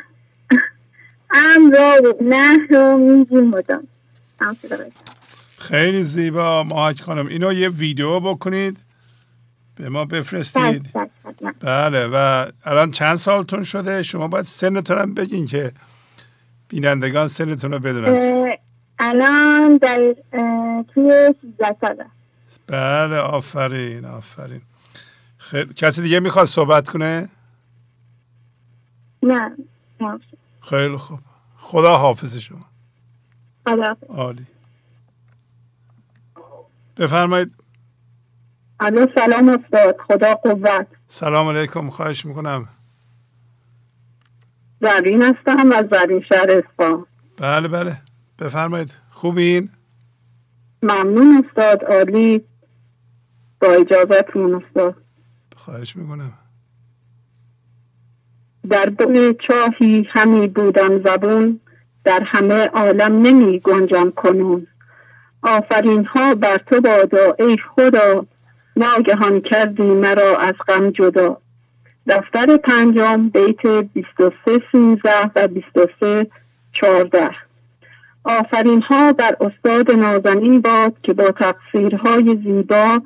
ام 1.35 1.71
را 1.71 2.01
و 2.05 2.25
نه 2.25 2.59
را 2.71 2.97
میگیم 2.97 3.45
مدام. 3.45 3.89
خیلی 5.59 6.03
زیبا. 6.03 6.63
ماهک 6.63 7.01
خانم 7.01 7.27
اینو 7.27 7.53
یه 7.53 7.69
ویدیو 7.69 8.21
بکنید. 8.21 8.79
به 9.75 9.89
ما 9.89 10.05
بفرستید. 10.05 10.91
بله 11.61 12.07
و 12.07 12.47
الان 12.65 12.91
چند 12.91 13.15
سالتون 13.17 13.63
شده؟ 13.63 14.03
شما 14.03 14.29
باید 14.29 14.45
سنتون 14.45 14.99
هم 14.99 15.15
بگین 15.15 15.47
که 15.47 15.73
بینندگان 16.69 17.29
سنتون 17.29 17.73
رو 17.73 17.79
بدونن. 17.79 18.57
الان 18.99 19.77
در 19.77 20.15
توی 20.95 21.35
13 21.59 21.77
ساله. 21.81 22.05
بله 22.67 23.17
آفرین 23.17 24.05
آفرین. 24.05 24.61
خیلی 25.51 25.75
کسی 25.75 26.03
دیگه 26.03 26.21
می‌خواد 26.21 26.47
صحبت 26.47 26.89
کنه؟ 26.89 27.29
نه 29.23 29.57
خیلی 30.61 30.97
خوب. 30.97 31.21
خدا 31.57 31.97
حافظ 31.97 32.37
شما. 32.37 32.65
خدا 33.67 33.97
عالی. 34.09 34.47
بفرمایید. 36.97 37.57
الو 38.81 39.07
سلام 39.15 39.49
استاد. 39.49 39.97
خدا 40.09 40.35
قوت. 40.35 40.87
سلام 41.07 41.49
علیکم. 41.49 41.91
خواهش 41.91 42.27
می‌کنم. 42.27 42.69
زرین 44.81 45.23
هستم 45.23 45.73
از 45.73 45.85
زرین 45.93 46.23
شهر 46.29 46.47
اسفان 46.51 47.07
بله 47.37 47.69
بله. 47.69 48.03
بفرمایید. 48.39 48.99
خوبین؟ 49.11 49.71
ممنون 50.83 51.45
استاد. 51.49 51.85
عالی. 51.85 52.45
با 53.61 53.69
اجازتون 53.69 54.65
استاد. 54.65 55.08
خواهش 55.59 55.97
می‌کنم. 55.97 56.33
در 58.71 58.85
دل 58.85 59.33
چاهی 59.49 60.09
همی 60.11 60.49
بودم 60.49 61.03
زبون 61.05 61.61
در 62.05 62.23
همه 62.27 62.67
عالم 62.67 63.23
نمی 63.23 63.61
گنجم 63.61 64.11
کنون. 64.11 64.67
آفرین 65.43 66.05
ها 66.05 66.35
بر 66.35 66.57
تو 66.57 66.81
بادا 66.81 67.37
ای 67.39 67.57
خدا 67.75 68.27
ناگهان 68.77 69.41
کردی 69.41 69.95
مرا 69.95 70.37
از 70.39 70.55
غم 70.69 70.91
جدا. 70.91 71.37
دفتر 72.07 72.57
پنجم 72.57 73.23
بیت 73.23 73.67
23 73.67 74.63
سیزده 74.73 75.31
و 75.37 75.49
23 75.49 76.27
چارده 76.73 77.31
آفرین 78.25 78.83
ها 78.83 79.13
بر 79.13 79.37
استاد 79.41 79.91
نازنین 79.91 80.61
باد 80.61 80.95
که 81.03 81.13
با 81.13 81.33
تفسیرهای 81.41 82.39
زیبا 82.45 83.01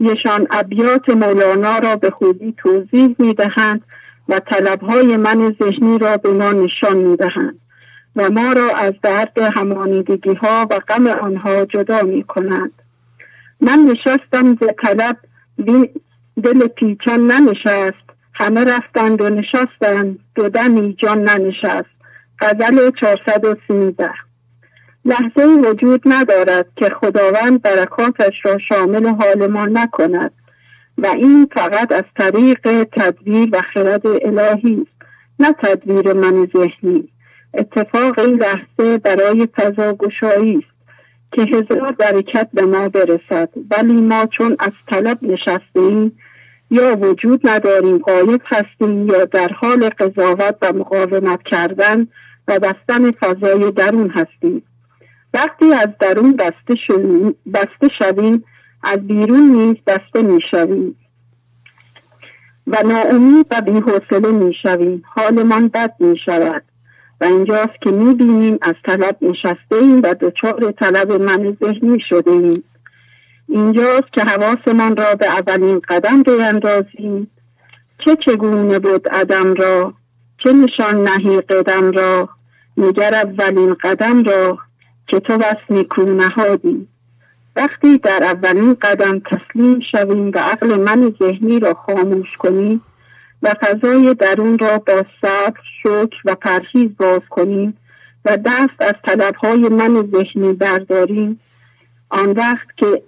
یشان 0.00 0.46
ابیات 0.50 1.10
مولانا 1.10 1.78
را 1.78 1.96
به 1.96 2.10
خوبی 2.10 2.54
توضیح 2.58 3.16
می 3.18 3.34
دهند 3.34 3.82
و 4.28 4.38
طلبهای 4.38 5.16
من 5.16 5.56
ذهنی 5.62 5.98
را 5.98 6.16
به 6.16 6.32
ما 6.32 6.52
نشان 6.52 6.96
می 6.96 7.16
دهند 7.16 7.60
و 8.16 8.30
ما 8.30 8.52
را 8.52 8.68
از 8.76 8.92
درد 9.02 9.38
همانیدگی 9.56 10.34
ها 10.34 10.66
و 10.70 10.78
غم 10.88 11.06
آنها 11.06 11.64
جدا 11.64 12.02
می 12.02 12.24
کنند 12.24 12.72
من 13.60 13.78
نشستم 13.78 14.54
ز 14.54 14.66
طلب 14.82 15.16
دل 16.42 16.66
پیچان 16.66 17.26
ننشست 17.26 18.04
همه 18.34 18.64
رفتند 18.64 19.22
و 19.22 19.28
نشستند 19.30 20.18
دو 20.34 20.48
دمی 20.48 20.96
جان 20.98 21.22
ننشست. 21.22 21.94
غزل 22.40 22.90
413 23.00 24.10
لحظه 25.04 25.46
وجود 25.46 26.02
ندارد 26.06 26.66
که 26.76 26.88
خداوند 26.88 27.62
برکاتش 27.62 28.34
را 28.44 28.58
شامل 28.68 29.06
حال 29.06 29.46
ما 29.46 29.66
نکند 29.66 30.32
و 30.98 31.06
این 31.06 31.48
فقط 31.56 31.92
از 31.92 32.04
طریق 32.18 32.84
تدبیر 32.92 33.48
و 33.52 33.60
خرد 33.74 34.06
الهی 34.06 34.74
است 34.82 35.10
نه 35.38 35.52
تدبیر 35.62 36.12
من 36.12 36.48
ذهنی. 36.56 37.08
اتفاق 37.54 38.18
این 38.18 38.42
لحظه 38.42 38.98
برای 38.98 39.48
فضا 39.56 39.92
گشایی 39.92 40.56
است 40.56 40.74
که 41.32 41.42
هزار 41.42 41.92
برکت 41.92 42.48
به 42.54 42.66
ما 42.66 42.88
برسد 42.88 43.48
ولی 43.70 44.00
ما 44.00 44.26
چون 44.26 44.56
از 44.58 44.72
طلب 44.86 45.18
نشسته 45.22 45.80
ایم 45.80 46.18
یا 46.70 46.96
وجود 46.96 47.48
نداریم 47.48 47.98
غایب 47.98 48.40
هستیم 48.44 49.08
یا 49.08 49.24
در 49.24 49.48
حال 49.48 49.88
قضاوت 49.88 50.56
و 50.62 50.72
مقاومت 50.72 51.40
کردن 51.42 52.08
و 52.48 52.58
بستن 52.58 53.10
فضای 53.10 53.70
درون 53.70 54.10
هستیم. 54.10 54.62
وقتی 55.34 55.72
از 55.72 55.88
درون 56.00 56.36
بسته, 56.36 56.74
بسته 57.54 57.88
شویم 57.98 58.44
از 58.82 58.98
بیرون 58.98 59.40
نیز 59.40 59.76
بسته 59.86 60.22
می 60.22 60.40
شویم 60.50 60.96
و 62.66 62.76
ناامید 62.84 63.46
و 63.50 63.60
بیحوصله 63.60 64.32
می 64.32 64.54
شویم 64.62 65.02
حالمان 65.06 65.68
بد 65.68 65.94
می 66.00 66.18
شود 66.24 66.62
و 67.20 67.24
اینجاست 67.24 67.82
که 67.82 67.90
می 67.90 68.14
بینیم 68.14 68.58
از 68.62 68.74
طلب 68.84 69.16
نشسته 69.22 69.76
ایم 69.76 70.02
و 70.02 70.14
دچار 70.14 70.72
طلب 70.72 71.12
من 71.12 71.56
ذهنی 71.64 71.98
شده 72.08 72.30
ایم 72.30 72.64
اینجاست 73.48 74.12
که 74.12 74.20
حواسمان 74.20 74.96
را 74.96 75.14
به 75.14 75.26
اولین 75.26 75.80
قدم 75.88 76.22
بیندازیم 76.22 77.30
چه 78.04 78.16
چگونه 78.16 78.78
بود 78.78 79.08
عدم 79.08 79.54
را؟ 79.54 79.94
چه 80.44 80.52
نشان 80.52 81.04
نهی 81.04 81.40
قدم 81.40 81.90
را؟ 81.90 82.28
نگر 82.76 83.14
اولین 83.14 83.74
قدم 83.74 84.22
را؟ 84.22 84.58
که 85.06 85.20
تو 85.20 85.38
بس 85.38 85.56
نیکو 85.70 86.02
نهادی. 86.02 86.88
وقتی 87.56 87.98
در 87.98 88.20
اولین 88.22 88.74
قدم 88.74 89.18
تسلیم 89.18 89.80
شویم 89.92 90.30
و 90.34 90.38
عقل 90.38 90.80
من 90.80 91.14
ذهنی 91.22 91.60
را 91.60 91.74
خاموش 91.74 92.36
کنیم 92.38 92.82
و 93.42 93.54
فضای 93.62 94.14
درون 94.14 94.58
را 94.58 94.78
با 94.78 95.04
صبر 95.22 95.60
شکر 95.82 96.16
و 96.24 96.34
پرهیز 96.34 96.96
باز 96.98 97.20
کنیم 97.30 97.76
و 98.24 98.36
دست 98.36 98.80
از 98.80 98.94
طلبهای 99.06 99.68
من 99.68 100.10
ذهنی 100.12 100.52
برداریم 100.52 101.40
آن 102.10 102.30
وقت 102.30 102.66
که 102.76 103.02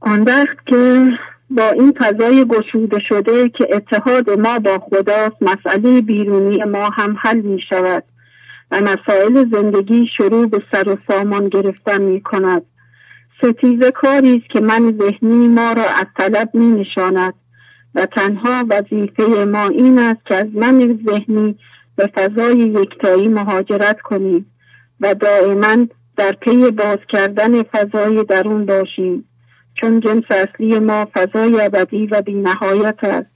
آن 0.00 0.22
وقت 0.22 0.66
که 0.66 1.10
با 1.50 1.70
این 1.70 1.94
فضای 2.00 2.44
گشوده 2.44 2.98
شده 3.08 3.48
که 3.48 3.68
اتحاد 3.72 4.30
ما 4.30 4.58
با 4.58 4.78
خداست 4.78 5.36
مسئله 5.40 6.00
بیرونی 6.00 6.64
ما 6.64 6.90
هم 6.92 7.16
حل 7.20 7.40
می 7.40 7.60
شود 7.68 8.04
و 8.70 8.80
مسائل 8.80 9.44
زندگی 9.52 10.06
شروع 10.16 10.46
به 10.46 10.62
سر 10.72 10.88
و 10.88 10.96
سامان 11.08 11.48
گرفتن 11.48 12.02
می 12.02 12.20
کند 12.20 12.62
ستیزه 13.42 13.90
کاری 13.90 14.36
است 14.36 14.50
که 14.50 14.60
من 14.60 14.98
ذهنی 15.00 15.48
ما 15.48 15.72
را 15.72 15.82
از 15.82 16.06
طلب 16.18 16.50
می 16.54 16.80
نشاند 16.80 17.34
و 17.94 18.06
تنها 18.06 18.64
وظیفه 18.70 19.44
ما 19.44 19.68
این 19.68 19.98
است 19.98 20.20
که 20.26 20.34
از 20.34 20.46
من 20.54 20.98
ذهنی 21.08 21.58
به 21.96 22.10
فضای 22.14 22.58
یکتایی 22.58 23.28
مهاجرت 23.28 24.00
کنیم 24.00 24.52
و 25.00 25.14
دائما 25.14 25.86
در 26.16 26.32
پی 26.32 26.70
باز 26.70 26.98
کردن 27.08 27.62
فضای 27.62 28.24
درون 28.24 28.66
باشیم 28.66 29.24
چون 29.74 30.00
جنس 30.00 30.24
اصلی 30.30 30.78
ما 30.78 31.06
فضای 31.14 31.60
ابدی 31.60 32.06
و 32.06 32.22
بینهایت 32.22 32.98
است. 33.02 33.30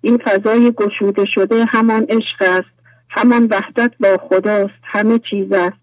این 0.00 0.18
فضای 0.18 0.72
گشوده 0.72 1.24
شده 1.24 1.64
همان 1.64 2.06
عشق 2.08 2.36
است 2.40 2.73
همان 3.16 3.48
وحدت 3.50 3.92
با 4.00 4.16
خداست 4.28 4.80
همه 4.82 5.18
چیز 5.30 5.52
است. 5.52 5.76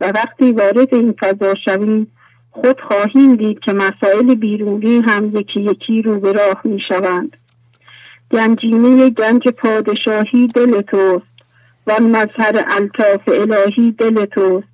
و 0.00 0.12
وقتی 0.14 0.52
وارد 0.52 0.94
این 0.94 1.14
فضا 1.20 1.54
شویم 1.64 2.12
خود 2.50 2.80
خواهیم 2.80 3.36
دید 3.36 3.60
که 3.60 3.72
مسائل 3.72 4.34
بیرونی 4.34 5.02
هم 5.06 5.36
یکی 5.36 5.60
یکی 5.60 6.02
رو 6.02 6.20
به 6.20 6.32
راه 6.32 6.60
می 6.64 6.80
شوند 6.88 7.36
گنجینه 8.30 9.10
گنج 9.10 9.48
پادشاهی 9.48 10.46
دل 10.46 10.80
توست 10.80 11.26
و 11.86 12.02
مظهر 12.02 12.64
الطاف 12.68 13.28
الهی 13.28 13.92
دل 13.92 14.24
توست. 14.24 14.68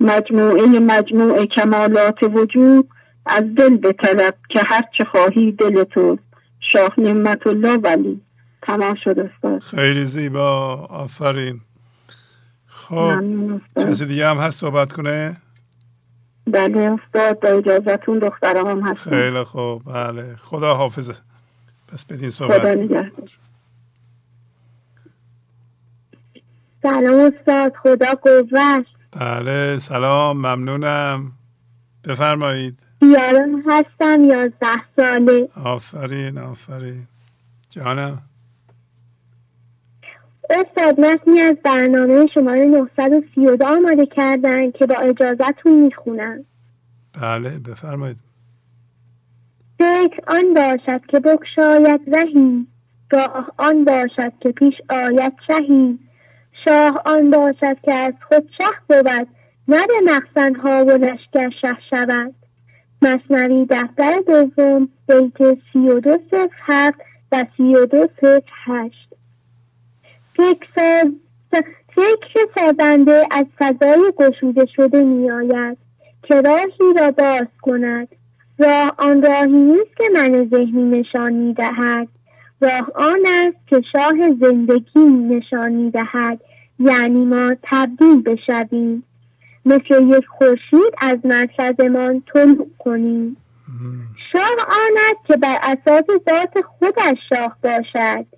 مجموعه 0.00 0.66
مجموعه 0.80 1.46
کمالات 1.46 2.22
وجود 2.22 2.88
از 3.26 3.42
دل 3.56 3.76
به 3.76 3.92
طلب 3.92 4.34
که 4.48 4.60
هر 4.70 4.82
چه 4.98 5.04
خواهی 5.04 5.52
دل 5.52 5.84
توست. 5.84 6.22
شاه 6.60 6.90
نعمت 6.98 7.46
الله 7.46 7.76
ولی. 7.76 8.20
تمام 8.68 8.94
شد 9.04 9.18
استاد. 9.18 9.62
خیلی 9.62 10.04
زیبا 10.04 10.74
آفرین. 10.90 11.60
خب 12.66 13.20
کسی 13.76 14.06
دیگه 14.06 14.28
هم 14.28 14.36
هست 14.36 14.60
صحبت 14.60 14.92
کنه؟ 14.92 15.36
بله 16.46 16.80
استاد 16.80 17.40
با 17.40 17.48
اجازتون 17.48 18.18
دخترم 18.18 18.66
هم 18.66 18.86
هست 18.86 19.08
خیلی 19.08 19.42
خوب 19.42 19.82
بله. 19.84 20.36
خدا 20.36 20.74
حافظه. 20.74 21.14
پس 21.88 22.04
بدین 22.06 22.30
صحبت. 22.30 22.60
خدا 22.60 23.10
سلام 26.82 27.32
استاد 27.32 27.72
خدا 27.82 28.14
قوت. 28.22 28.86
بله 29.12 29.78
سلام 29.78 30.36
ممنونم. 30.36 31.32
بفرمایید. 32.04 32.78
یارم 33.02 33.62
هستم 33.70 34.24
یازده 34.24 34.84
ساله. 34.96 35.48
آفرین 35.64 36.38
آفرین. 36.38 37.06
جانم. 37.70 38.27
استاد 40.50 41.00
متنی 41.00 41.40
از 41.40 41.56
برنامه 41.64 42.26
شماره 42.34 42.64
932 42.64 43.66
آماده 43.66 44.06
کردن 44.06 44.70
که 44.70 44.86
با 44.86 44.94
اجازتون 44.94 45.72
می‌خونم. 45.72 46.44
بله 47.22 47.58
بفرمایید. 47.58 48.16
فکر 49.78 50.20
آن 50.26 50.54
باشد 50.54 51.06
که 51.06 51.20
بکشاید 51.20 52.00
رهی 52.16 52.66
گاه 53.10 53.52
آن 53.58 53.84
باشد 53.84 54.32
که 54.40 54.52
پیش 54.52 54.74
آید 54.90 55.32
شهی. 55.46 55.98
شاه 56.64 57.02
آن 57.06 57.30
باشد 57.30 57.76
که 57.82 57.94
از 57.94 58.12
خود 58.28 58.48
شه 58.58 58.68
بود 58.88 59.28
نه 59.68 59.86
به 59.86 60.52
ها 60.62 60.84
و 60.84 60.90
لشکر 60.90 61.50
شه 61.60 61.76
شود. 61.90 62.34
مصنوی 63.02 63.66
دفتر 63.70 64.12
دوم 64.26 64.88
بیت 65.08 65.58
سی 65.72 65.78
و 65.78 66.00
دو 66.00 66.18
صفر 66.30 66.50
هفت 66.66 66.98
و 67.32 67.44
سی 67.56 67.74
و 67.74 67.86
دو 67.86 68.06
صفر 68.20 68.42
هشت. 68.66 69.07
فکر, 70.38 71.10
فکر 71.96 72.46
سازنده 72.54 73.26
از 73.30 73.46
فضای 73.58 74.12
گشوده 74.16 74.66
شده 74.76 75.02
می 75.02 75.30
آید 75.30 75.78
که 76.22 76.40
راهی 76.40 76.94
را 77.00 77.10
باز 77.10 77.46
کند. 77.62 78.08
راه 78.58 78.94
آن 78.98 79.22
راهی 79.22 79.46
نیست 79.46 79.96
که 79.96 80.04
من 80.14 80.48
ذهنی 80.50 81.00
نشان 81.00 81.32
می 81.32 81.54
دهد 81.54 82.08
راه 82.60 82.90
آن 82.94 83.18
است 83.26 83.56
که 83.66 83.82
شاه 83.92 84.14
زندگی 84.40 85.00
نشان 85.00 85.72
می 85.72 85.90
دهد 85.90 86.40
یعنی 86.78 87.24
ما 87.24 87.54
تبدیل 87.62 88.22
بشویم. 88.22 89.02
مثل 89.64 90.08
یک 90.08 90.26
خورشید 90.26 90.94
از 91.00 91.18
مرکزمان 91.24 92.22
طلوع 92.34 92.70
کنیم. 92.78 93.36
شاه 94.32 94.56
آن 94.68 94.96
است 95.10 95.26
که 95.26 95.36
بر 95.36 95.58
اساس 95.62 96.04
ذات 96.30 96.64
خودش 96.64 97.18
شاه 97.28 97.56
باشد. 97.62 98.37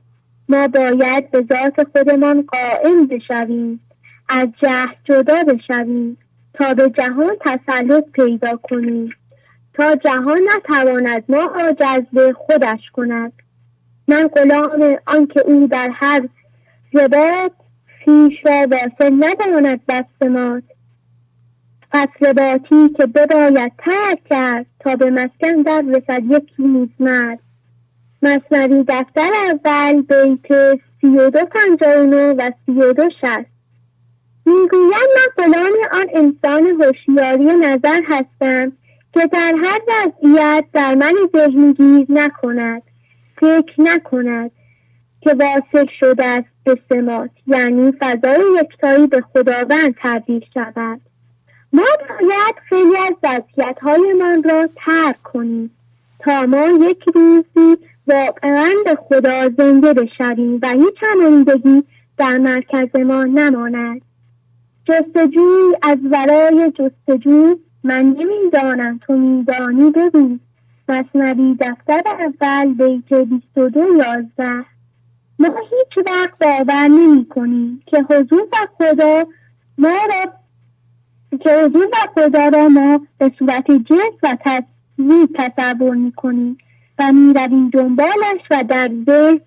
ما 0.51 0.69
باید 0.69 1.31
به 1.31 1.45
ذات 1.53 1.89
خودمان 1.93 2.47
قائم 2.49 3.07
بشویم 3.07 3.81
از 4.29 4.49
جهل 4.63 4.95
جدا 5.05 5.43
بشویم 5.43 6.19
تا 6.55 6.75
به 6.75 6.91
جهان 6.99 7.37
تسلط 7.41 8.05
پیدا 8.13 8.57
کنیم. 8.63 9.11
تا 9.75 9.95
جهان 9.95 10.41
نتواند 10.57 11.25
ما 11.29 11.47
را 11.47 11.73
جذب 11.73 12.33
خودش 12.33 12.81
کند. 12.93 13.33
من 14.09 14.29
غلام 14.29 14.97
آنکه 15.07 15.41
او 15.41 15.67
در 15.67 15.91
هر 15.95 16.29
رباط 16.95 17.53
خویش 18.05 18.35
را 18.47 18.67
واصل 18.71 19.15
نداند 19.21 19.81
بستمات 19.89 20.63
پس 21.93 22.09
باتی 22.37 22.89
که 22.89 23.07
بباید 23.07 23.73
ترک 23.79 24.21
کرد 24.31 24.67
تا 24.81 24.97
به 24.97 25.11
مسکن 25.11 25.63
در 25.63 25.85
رسد 25.89 26.23
یک 26.25 26.53
روز 26.59 26.89
مرد. 27.01 27.39
مصنوی 28.23 28.85
دفتر 28.89 29.31
اول 29.49 30.03
بیت 30.03 30.81
سی 31.01 31.07
و 31.07 31.31
دو 31.31 31.45
پنجاه 31.45 32.33
و 32.35 32.51
سی 32.67 32.73
و 32.73 32.93
دو 32.93 33.09
شست 33.21 33.51
می‌گوید 34.47 35.09
من 35.17 35.45
غلام 35.45 35.73
آن 35.93 36.07
انسان 36.15 36.67
هوشیاری 36.67 37.45
نظر 37.45 38.01
هستم 38.09 38.73
که 39.15 39.27
در 39.27 39.55
هر 39.65 39.81
وضعیت 39.89 40.65
در 40.73 40.95
من 40.95 41.15
ذهنی 41.37 41.73
گیر 41.75 42.07
نکند 42.09 42.83
فکر 43.37 43.75
نکند 43.79 44.51
که 45.21 45.31
واصل 45.41 45.87
شده 46.01 46.25
است 46.25 46.49
به 46.65 46.79
سمات 46.89 47.31
یعنی 47.47 47.93
فضای 48.01 48.41
یکتایی 48.61 49.07
به 49.07 49.21
خداوند 49.21 49.95
تبدیل 50.03 50.45
شود. 50.55 51.01
ما 51.73 51.83
باید 52.09 52.55
خیلی 52.69 52.97
از 52.97 53.15
وضعیت 53.23 53.79
هایمان 53.83 54.43
را 54.43 54.69
ترک 54.77 55.23
کنیم 55.23 55.71
تا 56.19 56.47
ما 56.47 56.67
یک 56.67 57.05
روزی 57.15 57.77
واقعا 58.11 58.71
به 58.85 58.99
خدا 59.09 59.49
زنده 59.59 59.95
بشویم 59.95 60.59
و 60.63 60.69
هیچ 60.69 60.95
همانیدگی 61.03 61.83
در 62.17 62.39
مرکز 62.39 63.01
ما 63.01 63.25
نماند. 63.25 64.05
جستجوی 64.89 65.75
از 65.83 65.99
ورای 66.11 66.73
جستجو 66.79 67.55
من 67.85 68.17
نمی‌دانم 68.19 69.01
تو 69.07 69.13
میدانی 69.13 69.91
بگو 69.91 70.39
مصنوی 70.89 71.57
دفتر 71.61 72.01
اول 72.07 72.75
بیت 72.75 73.15
22 73.15 73.81
یازده. 73.99 74.65
ما 75.39 75.49
هیچ 75.49 76.07
وقت 76.07 76.39
باور 76.41 76.89
نمی 76.89 77.27
کنیم 77.29 77.83
که 77.87 78.07
حضور 78.11 78.43
و 78.53 78.57
خدا 78.79 79.25
ما 79.79 79.89
را 79.89 80.33
که 81.39 81.51
حضور 81.65 81.87
و 81.87 81.97
خدا 82.15 82.49
را 82.49 82.69
ما 82.69 83.01
به 83.19 83.33
صورت 83.39 83.71
جنس 83.71 84.19
و 84.23 84.37
تصویر 84.45 85.29
تصور 85.35 85.95
می 85.95 86.13
کنیم 86.13 86.59
و 87.01 87.13
می‌رویم 87.13 87.71
دنبالش 87.71 88.41
و 88.51 88.65
در 88.69 88.91
ذهن 89.07 89.41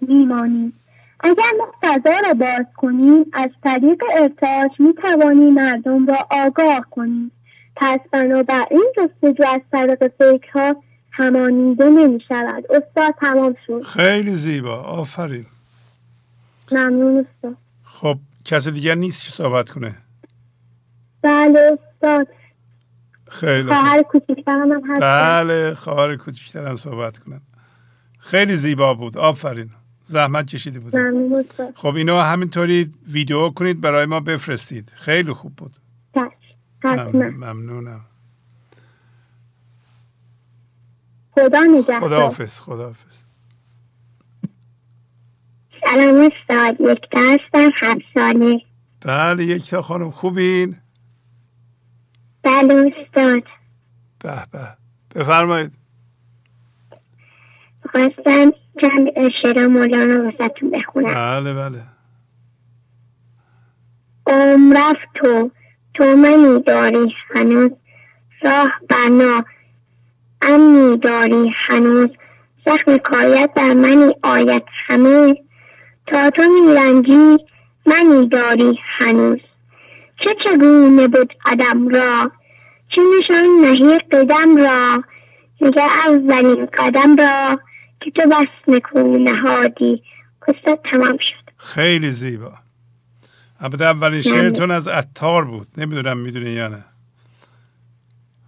میمانیم. 0.00 0.72
اگر 1.20 1.52
ما 1.58 1.72
فضا 1.82 2.20
را 2.28 2.34
باز 2.34 2.66
کنیم 2.76 3.24
از 3.32 3.50
طریق 3.64 4.02
ارتاش 4.16 4.70
می 4.78 4.94
توانیم 4.94 5.54
مردم 5.54 6.06
را 6.06 6.16
آگاه 6.30 6.86
کنیم. 6.90 7.30
پس 7.76 7.98
بنابراین 8.12 8.92
جستجو 8.96 9.44
از 9.46 9.60
طریق 9.72 10.12
فکرها 10.18 10.82
همانیده 11.10 11.84
نمی 11.84 12.20
شود 12.28 12.64
استاد 12.70 13.14
تمام 13.20 13.54
شد. 13.66 13.82
خیلی 13.82 14.34
زیبا. 14.34 14.76
آفرین. 14.76 15.46
ممنون 16.72 17.26
استاد. 17.26 17.56
خب 17.84 18.16
کسی 18.44 18.70
دیگر 18.70 18.94
نیست 18.94 19.24
که 19.24 19.30
صحبت 19.30 19.70
کنه؟ 19.70 19.94
بله 21.22 21.78
استاد. 21.78 22.28
خیلی 23.30 23.68
خواهر 23.68 24.02
کوچکترم 24.02 24.72
هم 24.72 24.90
هست 24.90 25.00
بله 25.00 25.74
خواهر 25.74 26.16
کوچکترم 26.16 26.74
صحبت 26.74 27.18
کنن 27.18 27.40
خیلی 28.18 28.56
زیبا 28.56 28.94
بود. 28.94 29.18
آفرین. 29.18 29.70
زحمت 30.02 30.46
کشیده 30.46 30.80
بود 30.80 30.92
خب 31.74 31.94
اینا 31.94 32.22
همینطوری 32.22 32.92
ویدیو 33.08 33.50
کنید 33.50 33.80
برای 33.80 34.06
ما 34.06 34.20
بفرستید. 34.20 34.92
خیلی 34.96 35.32
خوب 35.32 35.56
بود. 35.56 35.76
ممنونم. 36.84 38.04
خدا 41.30 41.60
نگهدار. 41.60 42.00
خدا 42.00 42.20
حافظ 42.20 42.60
خدا 42.60 42.86
حافظ 42.86 43.22
سلام 45.84 46.30
استاد. 46.30 46.80
یک 46.80 46.98
هستم 47.14 47.70
هفت 47.82 48.00
ساله. 48.14 48.60
بله 49.00 49.44
یک 49.44 49.70
تا 49.70 49.82
خانم 49.82 50.10
خوبین. 50.10 50.76
بله 52.42 52.92
استاد 52.96 53.42
به 54.18 54.46
به. 54.52 54.76
بفرمایید. 55.14 55.72
خواستم 57.90 58.52
چند 58.80 59.30
شعر 59.42 59.66
مولانا 59.66 60.24
واسهتون 60.24 60.70
بخونم. 60.70 61.14
بله 61.14 61.54
بله. 61.54 61.82
عمرف 64.26 64.96
تو 65.14 65.50
تو 65.94 66.04
منی 66.16 66.62
داری 66.62 67.14
هنوز 67.34 67.70
راه 68.42 68.70
بنا. 68.90 69.44
امنی 70.42 70.96
داری 70.96 71.52
هنوز 71.68 72.08
زخم 72.66 72.96
کایت 72.96 73.50
در 73.56 73.74
منی 73.74 74.14
آیت 74.22 74.62
همه 74.88 75.34
تا 76.06 76.30
تو 76.30 76.42
میرنجی 76.42 77.44
منی 77.86 78.28
داری 78.28 78.78
هنوز. 78.98 79.40
چه 80.20 80.34
چگونه 80.44 81.08
بود 81.08 81.34
قدم 81.46 81.88
را؟ 81.88 82.30
چه 82.88 83.00
نشان 83.20 83.46
نهی 83.62 83.98
قدم 83.98 84.56
را؟ 84.56 85.04
میگه 85.60 85.82
اولین 86.06 86.66
قدم 86.78 87.16
را 87.16 87.60
که 88.00 88.10
تو 88.10 88.28
بس 88.28 88.74
نکون 88.74 89.22
نهادی. 89.28 90.02
استاد 90.48 90.80
تمام 90.92 91.18
شد. 91.20 91.52
خیلی 91.56 92.10
زیبا. 92.10 92.52
البته 93.60 93.84
اولین 93.84 94.20
شعرتون 94.20 94.70
از 94.70 94.88
اتار 94.88 95.44
بود. 95.44 95.66
نمی‌دونم 95.76 96.18
می‌دونی 96.18 96.50
یا 96.50 96.68
نه. 96.68 96.84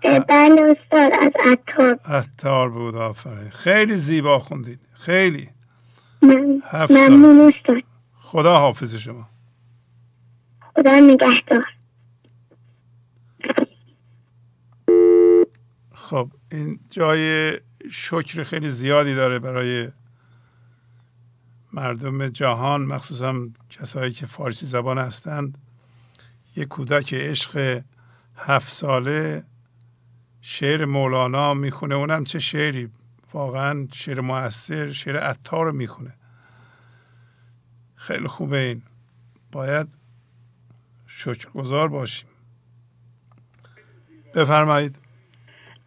بله 0.02 0.62
استاد 0.62 1.12
از 1.20 1.32
اتار 1.46 1.98
اتار 2.16 2.70
بود 2.70 2.94
آفرین. 2.94 3.50
خیلی 3.50 3.94
زیبا 3.94 4.38
خوندین 4.38 4.78
خیلی. 4.92 5.48
ممنون. 6.22 6.62
استاد. 7.40 7.82
خدا 8.20 8.58
حافظ 8.58 8.96
شما. 8.96 9.29
خدا 10.76 11.00
نگهدار. 11.00 11.64
خب 15.92 16.30
این 16.52 16.80
جای 16.90 17.52
شکر 17.90 18.44
خیلی 18.44 18.68
زیادی 18.68 19.14
داره 19.14 19.38
برای 19.38 19.88
مردم 21.72 22.28
جهان 22.28 22.82
مخصوصا 22.82 23.48
کسایی 23.70 24.12
که 24.12 24.26
فارسی 24.26 24.66
زبان 24.66 24.98
هستند. 24.98 25.58
یک 26.56 26.68
کودک 26.68 27.14
عشق 27.14 27.82
هفت 28.36 28.72
ساله 28.72 29.44
شعر 30.40 30.84
مولانا 30.84 31.54
می‌خونه. 31.54 31.94
اونم 31.94 32.24
چه 32.24 32.38
شعری؟ 32.38 32.90
واقعا 33.32 33.88
شعر 33.92 34.20
موثر 34.20 34.92
شعر 34.92 35.16
عطار 35.16 35.66
رو 35.66 35.72
می‌خونه. 35.72 36.14
خیلی 37.96 38.28
خوبه 38.28 38.58
این. 38.58 38.82
باید 39.52 39.99
شکرگزار 41.10 41.88
باشیم. 41.88 42.28
بفرمایید. 44.34 44.98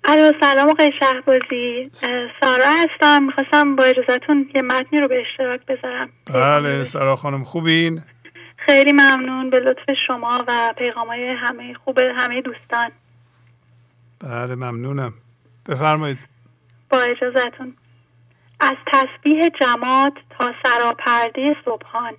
الو 0.04 0.32
سلام 0.42 0.70
آقای 0.70 0.92
شهبازی. 1.00 1.90
سارا 2.42 2.66
هستم. 2.66 3.24
می‌خواستم 3.24 3.76
با 3.76 3.84
اجازتون 3.84 4.50
یه 4.56 4.62
متنی 4.62 5.00
رو 5.00 5.08
به 5.08 5.22
اشتراک 5.22 5.66
بذارم. 5.66 6.10
بله 6.34 6.84
سارا 6.84 7.16
خانم 7.16 7.44
خوبین؟ 7.44 8.02
خیلی 8.58 8.92
ممنون. 8.92 9.50
به 9.50 9.60
لطف 9.60 9.98
شما 10.08 10.46
و 10.48 10.74
پیغام 10.78 11.08
های 11.08 11.36
همه 11.48 11.74
خوب 11.74 12.00
همه 12.00 12.42
دوستان. 12.42 12.92
بله 14.20 14.56
ممنونم. 14.56 15.14
بفرمایید. 15.70 16.20
با 16.90 17.02
اجازتون 17.02 17.78
از 18.60 18.76
تسبیح 18.94 19.50
جماد 19.62 20.14
تا 20.40 20.52
سراپرده 20.64 21.56
صبحان. 21.66 22.14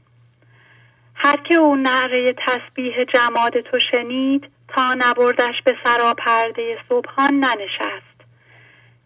هر 1.14 1.36
که 1.48 1.54
او 1.54 1.76
نعره 1.76 2.34
تسبیح 2.46 3.04
جماد 3.04 3.60
تو 3.60 3.78
شنید 3.92 4.50
تا 4.68 4.94
نبردش 4.94 5.62
به 5.64 5.72
سراپرده 5.84 6.76
صبحان 6.88 7.34
ننشست. 7.34 8.14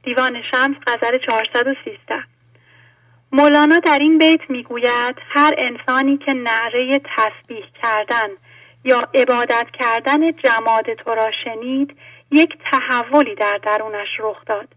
دیوان 0.02 0.43
شمس 0.51 0.76
غزل 0.86 1.18
413 1.18 2.24
مولانا 3.32 3.78
در 3.78 3.98
این 4.01 4.18
بیت 4.18 4.40
می‌گوید 4.48 5.16
هر 5.28 5.55
انسانی 5.59 6.16
که 6.16 6.32
نعره 6.32 7.01
تسبیح 7.16 7.64
کردن 7.82 8.28
یا 8.85 9.01
عبادت 9.14 9.66
کردن 9.80 10.32
جماد 10.32 10.94
تو 10.94 11.10
را 11.10 11.30
شنید 11.44 11.97
یک 12.30 12.59
تحولی 12.72 13.35
در 13.35 13.59
درونش 13.62 14.09
رخ 14.18 14.44
داد. 14.47 14.68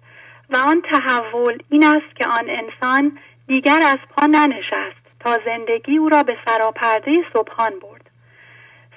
و 0.50 0.58
آن 0.58 0.82
تحول 0.94 1.58
این 1.70 1.86
است 1.86 2.16
که 2.16 2.28
آن 2.28 2.50
انسان 2.50 3.20
دیگر 3.48 3.80
از 3.84 3.98
پا 4.18 4.26
ننشست. 4.26 5.01
تا 5.24 5.38
زندگی 5.46 5.98
او 5.98 6.10
را 6.10 6.24
به 6.24 6.38
سراپرده 6.48 7.12
صبحان 7.34 7.80
برد. 7.80 8.10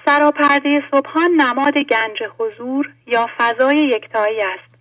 سراپرده 0.05 0.83
صبحان 0.91 1.31
نماد 1.31 1.73
گنج 1.73 2.23
حضور 2.39 2.89
یا 3.07 3.25
فضای 3.37 3.91
یکتایی 3.95 4.39
است. 4.39 4.75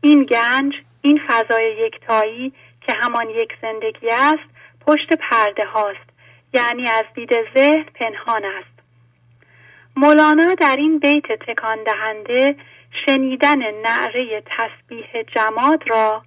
این 0.00 0.22
گنج 0.22 0.74
این 1.02 1.20
فضای 1.28 1.76
یکتایی 1.86 2.52
که 2.86 2.92
همان 3.02 3.30
یک 3.30 3.52
زندگی 3.62 4.08
است 4.08 4.48
پشت 4.86 5.12
پرده 5.12 5.66
هاست. 5.66 6.12
یعنی 6.54 6.88
از 6.88 7.04
دید 7.14 7.32
ذهن 7.56 7.84
پنهان 7.94 8.44
است. 8.44 8.72
مولانا 9.96 10.54
در 10.54 10.76
این 10.78 10.98
بیت 10.98 11.26
تکان 11.46 11.78
دهنده 11.84 12.56
شنیدن 13.06 13.58
نعره 13.58 14.42
تسبیح 14.58 15.22
جماد 15.22 15.82
را 15.90 16.22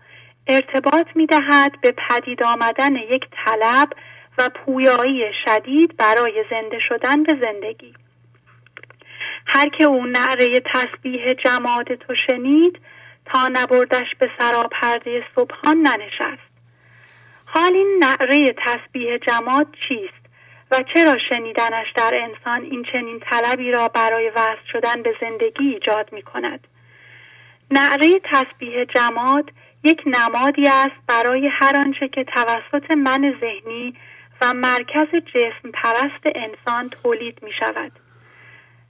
ارتباط 0.48 1.08
می 1.16 1.26
دهد 1.26 1.82
به 1.82 1.92
پدید 1.92 2.44
آمدن 2.44 2.96
یک 2.96 3.24
طلب 3.46 3.90
و 4.38 4.50
پویایی 4.50 5.24
شدید 5.46 5.98
برای 5.98 6.46
زنده 6.50 6.80
شدن 6.90 7.24
به 7.24 7.34
زندگی. 7.44 7.94
هر 9.48 9.70
که 9.70 9.84
او 9.84 10.06
نعره 10.06 10.60
تسبیح 10.74 11.34
جماد 11.34 11.96
تو 11.96 12.16
شنید 12.30 12.80
تا 13.26 13.48
نبردش 13.48 14.16
به 14.20 14.30
سراپرده 14.40 15.24
صبحان 15.36 15.78
ننشست. 15.78 16.56
حال 17.46 17.74
این 17.74 18.04
نعره 18.04 18.56
تسبیح 18.66 19.18
جماد 19.18 19.68
چیست 19.88 20.26
و 20.72 20.84
چرا 20.94 21.18
شنیدنش 21.30 21.88
در 21.96 22.14
انسان 22.22 22.64
این 22.64 22.86
چنین 22.92 23.20
طلبی 23.20 23.72
را 23.72 23.88
برای 23.88 24.30
وصل 24.30 24.66
شدن 24.72 25.04
به 25.04 25.16
زندگی 25.22 25.68
ایجاد 25.68 26.14
می 26.14 26.22
کند 26.22 26.68
نعره 27.72 28.20
تسبیح 28.32 28.84
جماد 28.84 29.52
یک 29.84 30.02
نمادی 30.06 30.64
است 30.68 30.96
برای 31.08 31.50
هر 31.62 31.80
آنچه 31.80 32.08
که 32.08 32.24
توسط 32.24 32.92
من 32.92 33.36
ذهنی 33.42 33.94
و 34.42 34.54
مرکز 34.54 35.08
جسم 35.34 35.72
پرست 35.74 36.24
انسان 36.36 36.90
تولید 36.90 37.44
می 37.44 37.52
شود 37.60 37.92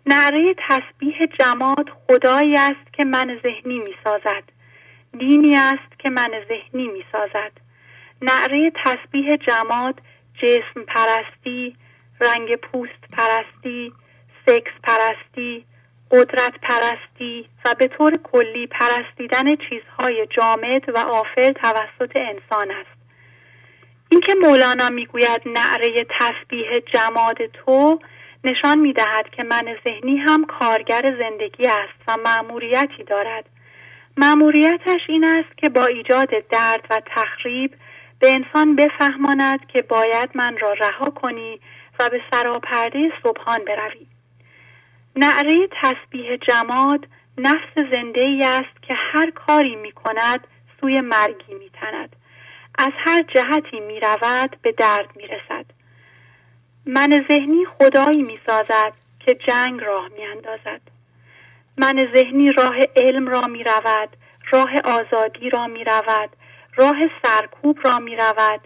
نعره 0.05 0.55
تسبیح 0.69 1.25
جماد 1.39 1.89
خدایی 2.07 2.53
است 2.57 2.93
که 2.93 3.03
من 3.03 3.39
ذهنی 3.43 3.79
می 3.79 3.95
سازد 4.03 4.43
دینی 5.19 5.53
است 5.53 5.99
که 5.99 6.09
من 6.09 6.29
ذهنی 6.47 6.87
می 6.87 7.05
سازد 7.11 7.51
نعره 8.21 8.71
تسبیح 8.85 9.35
جماد 9.35 10.01
جسم 10.41 10.83
پرستی 10.87 11.75
رنگ 12.21 12.55
پوست 12.55 13.01
پرستی 13.11 13.93
سکس 14.47 14.71
پرستی 14.83 15.65
قدرت 16.11 16.53
پرستی 16.61 17.49
و 17.65 17.75
به 17.79 17.87
طور 17.87 18.17
کلی 18.17 18.67
پرستیدن 18.67 19.55
چیزهای 19.55 20.27
جامد 20.37 20.89
و 20.89 20.97
آفل 20.97 21.53
توسط 21.53 22.15
انسان 22.15 22.71
است. 22.71 22.94
اینکه 24.09 24.35
مولانا 24.41 24.89
می‌گوید 24.89 25.41
نعره 25.45 26.07
تسبیح 26.19 26.79
جماد 26.93 27.45
تو 27.45 27.99
نشان 28.43 28.79
می‌دهد 28.79 29.29
که 29.29 29.43
من 29.43 29.75
ذهنی 29.83 30.17
هم 30.17 30.45
کارگر 30.45 31.01
زندگی 31.19 31.67
است 31.67 32.03
و 32.07 32.17
مأموریتی 32.25 33.03
دارد 33.03 33.45
مأموریتش 34.17 35.01
این 35.07 35.27
است 35.27 35.57
که 35.57 35.69
با 35.69 35.85
ایجاد 35.85 36.29
درد 36.51 36.87
و 36.89 37.01
تخریب 37.15 37.75
به 38.19 38.33
انسان 38.33 38.75
بفهماند 38.75 39.59
که 39.67 39.81
باید 39.81 40.29
من 40.35 40.57
را 40.57 40.73
رها 40.73 41.09
کنی 41.09 41.59
و 41.99 42.09
به 42.09 42.21
سراپرده 42.31 43.11
صبحان 43.23 43.59
بروی 43.65 44.07
نعره 45.15 45.67
تسبیح 45.81 46.35
جماد 46.35 47.07
نفس 47.37 47.93
زنده 47.93 48.21
ای 48.21 48.39
است 48.39 48.81
که 48.81 48.93
هر 48.93 49.31
کاری 49.31 49.75
می 49.75 49.91
کند 49.91 50.47
سوی 50.81 51.01
مرگی 51.01 51.53
می 51.53 51.69
تند. 51.69 52.15
از 52.77 52.91
هر 53.05 53.21
جهتی 53.21 53.79
می 53.79 53.99
رود 53.99 54.57
به 54.61 54.71
درد 54.71 55.09
می 55.15 55.27
رسد. 55.27 55.65
من 56.85 57.25
ذهنی 57.27 57.65
خدایی 57.65 58.23
می 58.23 58.39
سازد 58.47 58.93
که 59.19 59.33
جنگ 59.33 59.81
راه 59.81 60.09
می 60.17 60.25
اندازد. 60.25 60.81
من 61.77 62.07
ذهنی 62.15 62.49
راه 62.49 62.75
علم 62.95 63.27
را 63.27 63.41
می 63.41 63.63
رود، 63.63 64.09
راه 64.51 64.71
آزادی 64.83 65.49
را 65.49 65.67
می 65.67 65.83
رود، 65.83 66.29
راه 66.75 66.95
سرکوب 67.23 67.79
را 67.83 67.99
می 67.99 68.15
رود 68.15 68.61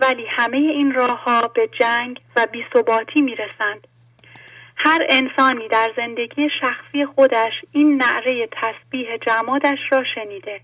ولی 0.00 0.26
همه 0.28 0.56
این 0.56 0.94
راه 0.94 1.24
ها 1.24 1.48
به 1.48 1.68
جنگ 1.80 2.20
و 2.36 2.46
بیثباتی 2.52 3.20
می 3.20 3.36
رسند. 3.36 3.86
هر 4.76 5.06
انسانی 5.08 5.68
در 5.68 5.92
زندگی 5.96 6.48
شخصی 6.60 7.06
خودش 7.06 7.52
این 7.72 8.02
نعره 8.02 8.48
تسبیح 8.52 9.16
جمادش 9.16 9.78
را 9.92 10.04
شنیده. 10.14 10.60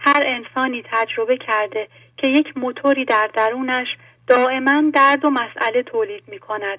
هر 0.00 0.22
انسانی 0.26 0.82
تجربه 0.92 1.36
کرده 1.36 1.88
که 2.18 2.30
یک 2.30 2.56
موتوری 2.56 3.04
در 3.04 3.30
درونش 3.34 3.88
دائما 4.26 4.90
درد 4.94 5.24
و 5.24 5.30
مسئله 5.30 5.82
تولید 5.82 6.22
می 6.26 6.38
کند. 6.38 6.78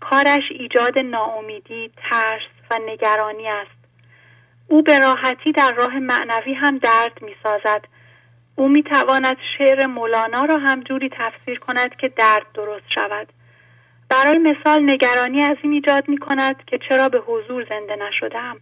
کارش 0.00 0.42
ایجاد 0.50 0.98
ناامیدی، 0.98 1.90
ترس 2.10 2.42
و 2.70 2.74
نگرانی 2.86 3.48
است. 3.48 3.78
او 4.68 4.82
به 4.82 4.98
راحتی 4.98 5.52
در 5.52 5.72
راه 5.72 5.98
معنوی 5.98 6.54
هم 6.54 6.78
درد 6.78 7.22
می 7.22 7.34
سازد. 7.42 7.84
او 8.56 8.68
می 8.68 8.82
تواند 8.82 9.36
شعر 9.58 9.86
مولانا 9.86 10.42
را 10.42 10.56
هم 10.56 10.80
جوری 10.80 11.10
تفسیر 11.12 11.58
کند 11.58 11.96
که 11.96 12.08
درد 12.08 12.46
درست 12.54 12.90
شود. 12.90 13.32
برای 14.10 14.38
مثال 14.38 14.90
نگرانی 14.90 15.40
از 15.40 15.56
این 15.62 15.72
ایجاد 15.72 16.08
می 16.08 16.18
کند 16.18 16.64
که 16.66 16.78
چرا 16.88 17.08
به 17.08 17.18
حضور 17.18 17.66
زنده 17.68 17.96
نشدم. 17.96 18.60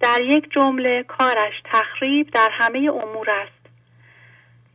در 0.00 0.20
یک 0.20 0.50
جمله 0.50 1.02
کارش 1.02 1.54
تخریب 1.64 2.30
در 2.30 2.48
همه 2.52 2.78
امور 2.78 3.30
است. 3.30 3.57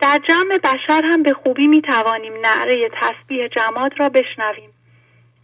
در 0.00 0.18
جمع 0.28 0.58
بشر 0.64 1.02
هم 1.04 1.22
به 1.22 1.32
خوبی 1.32 1.66
می 1.66 1.82
توانیم 1.82 2.32
نعره 2.32 2.90
تسبیح 3.02 3.46
جماد 3.46 3.92
را 4.00 4.08
بشنویم. 4.08 4.70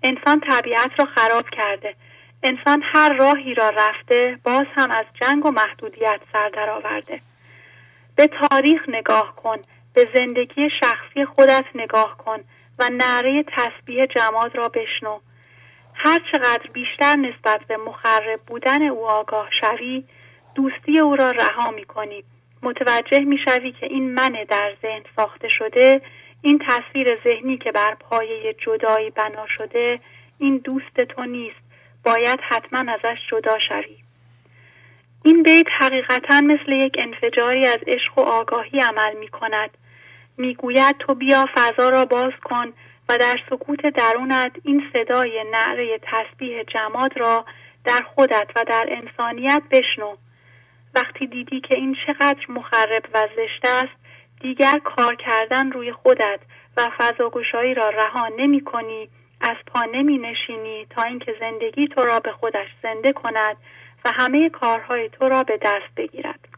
انسان 0.02 0.40
طبیعت 0.50 0.90
را 0.98 1.04
خراب 1.04 1.44
کرده. 1.52 1.94
انسان 2.42 2.82
هر 2.94 3.16
راهی 3.16 3.54
را 3.54 3.68
رفته 3.68 4.38
باز 4.44 4.66
هم 4.76 4.90
از 4.90 5.04
جنگ 5.20 5.46
و 5.46 5.50
محدودیت 5.50 6.20
سر 6.32 6.48
درآورده. 6.48 7.20
به 8.16 8.26
تاریخ 8.26 8.82
نگاه 8.88 9.36
کن 9.36 9.56
به 9.94 10.04
زندگی 10.14 10.70
شخصی 10.80 11.24
خودت 11.24 11.64
نگاه 11.74 12.16
کن 12.16 12.38
و 12.78 12.90
نعره 12.92 13.44
تسبیح 13.56 14.06
جماد 14.06 14.56
را 14.56 14.68
بشنو 14.68 15.18
هر 15.94 16.18
چقدر 16.32 16.70
بیشتر 16.72 17.16
نسبت 17.16 17.60
به 17.68 17.76
مخرب 17.76 18.40
بودن 18.46 18.82
او 18.82 19.06
آگاه 19.06 19.48
شوی 19.60 20.04
دوستی 20.54 20.98
او 20.98 21.16
را 21.16 21.30
رها 21.30 21.70
می 21.70 21.84
کنی 21.84 22.24
متوجه 22.62 23.18
می 23.18 23.38
شوی 23.48 23.72
که 23.72 23.86
این 23.86 24.14
من 24.14 24.44
در 24.48 24.74
ذهن 24.82 25.02
ساخته 25.16 25.48
شده 25.48 26.00
این 26.42 26.62
تصویر 26.68 27.16
ذهنی 27.16 27.58
که 27.58 27.70
بر 27.70 27.94
پایه 27.94 28.54
جدایی 28.58 29.10
بنا 29.10 29.46
شده 29.58 30.00
این 30.38 30.58
دوست 30.58 31.00
تو 31.08 31.24
نیست. 31.24 31.60
باید 32.04 32.40
حتما 32.48 32.92
ازش 32.92 33.18
جدا 33.30 33.58
شوی. 33.68 33.96
این 35.24 35.42
بیت 35.42 35.66
حقیقتا 35.80 36.40
مثل 36.40 36.72
یک 36.72 36.96
انفجاری 36.98 37.66
از 37.66 37.78
عشق 37.86 38.18
و 38.18 38.20
آگاهی 38.20 38.78
عمل 38.78 39.16
می 39.16 39.28
کند 39.28 39.70
می‌گوید 40.36 40.96
تو 40.98 41.14
بیا 41.14 41.44
فضا 41.54 41.88
را 41.88 42.04
باز 42.04 42.32
کن 42.44 42.72
و 43.08 43.16
در 43.16 43.36
سکوت 43.50 43.86
درونت 43.86 44.52
این 44.64 44.82
صدای 44.92 45.44
نعره 45.50 46.00
تسبیح 46.02 46.62
جماد 46.62 47.18
را 47.18 47.44
در 47.84 48.00
خودت 48.14 48.50
و 48.56 48.64
در 48.64 48.88
انسانیت 48.88 49.62
بشنو. 49.70 50.16
وقتی 50.94 51.26
دیدی 51.26 51.60
که 51.60 51.74
این 51.74 51.96
چقدر 52.06 52.46
مخرب 52.48 53.02
و 53.14 53.28
زشت 53.36 53.64
است 53.64 54.00
دیگر 54.40 54.78
کار 54.78 55.14
کردن 55.14 55.72
روی 55.72 55.92
خودت 55.92 56.40
و 56.76 56.88
فضاگشایی 56.98 57.74
را 57.74 57.88
رها 57.88 58.28
نمی 58.38 58.60
کنی 58.60 59.08
از 59.40 59.56
پا 59.66 59.82
نمی 59.92 60.18
نشینی 60.18 60.86
تا 60.90 61.02
اینکه 61.02 61.34
زندگی 61.40 61.88
تو 61.88 62.00
را 62.00 62.20
به 62.20 62.32
خودش 62.32 62.68
زنده 62.82 63.12
کند 63.12 63.56
و 64.04 64.10
همه 64.14 64.50
کارهای 64.50 65.08
تو 65.08 65.28
را 65.28 65.42
به 65.42 65.58
دست 65.62 65.94
بگیرد. 65.96 66.48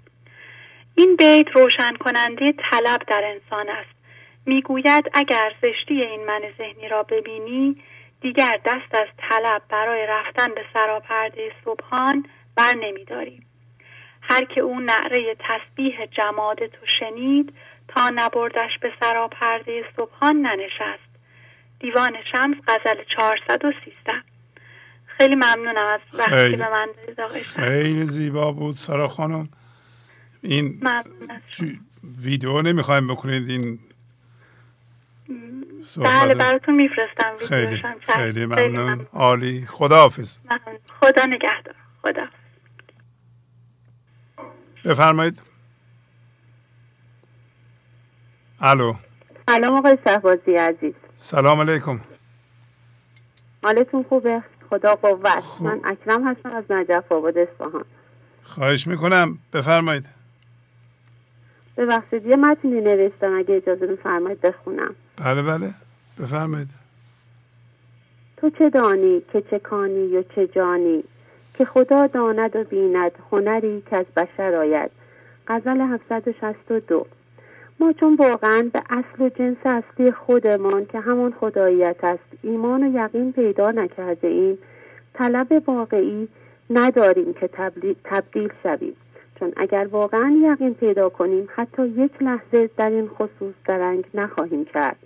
این 0.95 1.17
بیت 1.17 1.47
روشن 1.57 1.93
کننده 1.97 2.55
طلب 2.71 3.03
در 3.07 3.25
انسان 3.25 3.69
است. 3.69 4.03
می‌گوید 4.47 5.11
اگر 5.15 5.53
زشتی 5.63 6.03
این 6.03 6.25
من 6.25 6.41
ذهنی 6.59 6.89
را 6.89 7.03
ببینی 7.03 7.77
دیگر 8.21 8.61
دست 8.65 8.95
از 8.95 9.09
طلب 9.19 9.63
برای 9.69 10.07
رفتن 10.07 10.55
به 10.55 10.65
سراپرده 10.73 11.53
صبحان 11.65 12.27
بر 12.57 12.75
نمیداری 12.75 13.41
هر 14.23 14.45
که 14.45 14.61
او 14.61 14.81
نعره 14.81 15.37
تسبیح 15.39 16.07
جماد 16.07 16.67
تو 16.67 16.87
شنید 17.01 17.53
تا 17.89 18.11
نبردش 18.15 18.79
به 18.83 18.93
سراپرده 19.01 19.85
صبحان 19.97 20.37
ننشست. 20.37 21.13
دیوان 21.81 22.13
شمس 22.33 22.57
غزل 22.69 23.05
413 23.17 24.13
خیلی 25.07 25.35
ممنونم 25.35 25.87
از 25.87 26.01
وقتی 26.19 26.57
به 26.57 26.69
من 26.69 26.89
خیلی 27.43 28.03
زیبا 28.03 28.53
بود 28.53 28.75
سارا 28.75 29.09
خانم. 29.09 29.49
این 30.43 30.83
ویدیو 32.19 32.63
نمی‌خوایم 32.63 33.09
بکنید 33.09 33.49
این 33.49 33.79
بله 35.97 36.35
براتون 36.35 36.75
میفرستم 36.75 37.37
خیلی 37.49 37.83
خیلی 38.01 38.47
ممنون. 38.47 39.07
عالی. 39.13 39.67
خداحافظ. 39.67 40.39
خدا 41.01 41.27
نگهدار. 41.27 41.75
خدا 42.03 42.29
بفرمایید. 44.85 45.43
الو. 48.61 48.95
سلام 49.49 49.77
آقای 49.77 49.99
شهبازی 50.05 50.55
عزیز. 50.55 50.95
سلام 51.15 51.61
علیکم. 51.61 52.01
حالتون 53.63 54.03
خوبه؟ 54.09 54.43
خدا 54.71 54.95
قوت. 54.95 55.45
من 55.61 55.81
اکرم 55.85 56.29
هستم 56.29 56.51
از 56.51 56.65
نجف 56.71 57.13
آباد 57.13 57.39
اصفهان. 57.39 57.85
خواهش 58.43 58.87
می‌کنم. 58.87 59.39
بفرمایید. 59.53 60.09
ببخشید 61.77 62.27
یه 62.27 62.37
متنی 62.37 62.81
نوشتم. 62.81 63.39
اگه 63.39 63.55
اجازه 63.55 63.87
بفرمایید 63.87 64.41
بخونم. 64.41 64.95
بله 65.17 65.43
بله. 65.43 65.75
بفرمایید. 66.19 66.71
تو 68.37 68.51
چه 68.51 68.71
دانی؟ 68.71 69.23
که 69.33 69.43
چه 69.51 69.59
کانی 69.59 70.17
و 70.17 70.23
چه 70.35 70.47
جانی؟ 70.47 71.05
که 71.55 71.65
خدا 71.65 72.07
داند 72.07 72.57
و 72.57 72.65
بیند 72.65 73.13
هنری 73.33 73.83
که 73.91 73.97
از 73.97 74.07
بشر 74.17 74.55
آید. 74.55 74.91
غزل 75.49 75.81
762 75.81 77.07
ما 77.81 77.93
چون 77.93 78.15
واقعا 78.15 78.71
به 78.73 78.83
اصل 78.91 79.25
و 79.25 79.29
جنس 79.29 79.57
اصلی 79.65 80.13
خودمان 80.13 80.87
که 80.87 81.01
همون 81.01 81.35
خداییت 81.41 81.97
است 82.03 82.25
ایمان 82.43 82.83
و 82.83 83.05
یقین 83.05 83.33
پیدا 83.33 83.71
نکرده 83.71 84.29
ایم 84.29 84.59
طلب 85.15 85.69
واقعی 85.69 86.29
نداریم 86.71 87.35
که 87.35 87.49
تبدیل 88.05 88.53
شویم. 88.63 88.97
چون 89.41 89.53
اگر 89.57 89.89
واقعا 89.91 90.37
یقین 90.43 90.75
پیدا 90.75 91.09
کنیم 91.09 91.49
حتی 91.55 91.87
یک 91.87 92.23
لحظه 92.23 92.71
در 92.77 92.91
این 92.91 93.09
خصوص 93.09 93.55
درنگ 93.67 94.05
نخواهیم 94.15 94.65
کرد. 94.65 94.97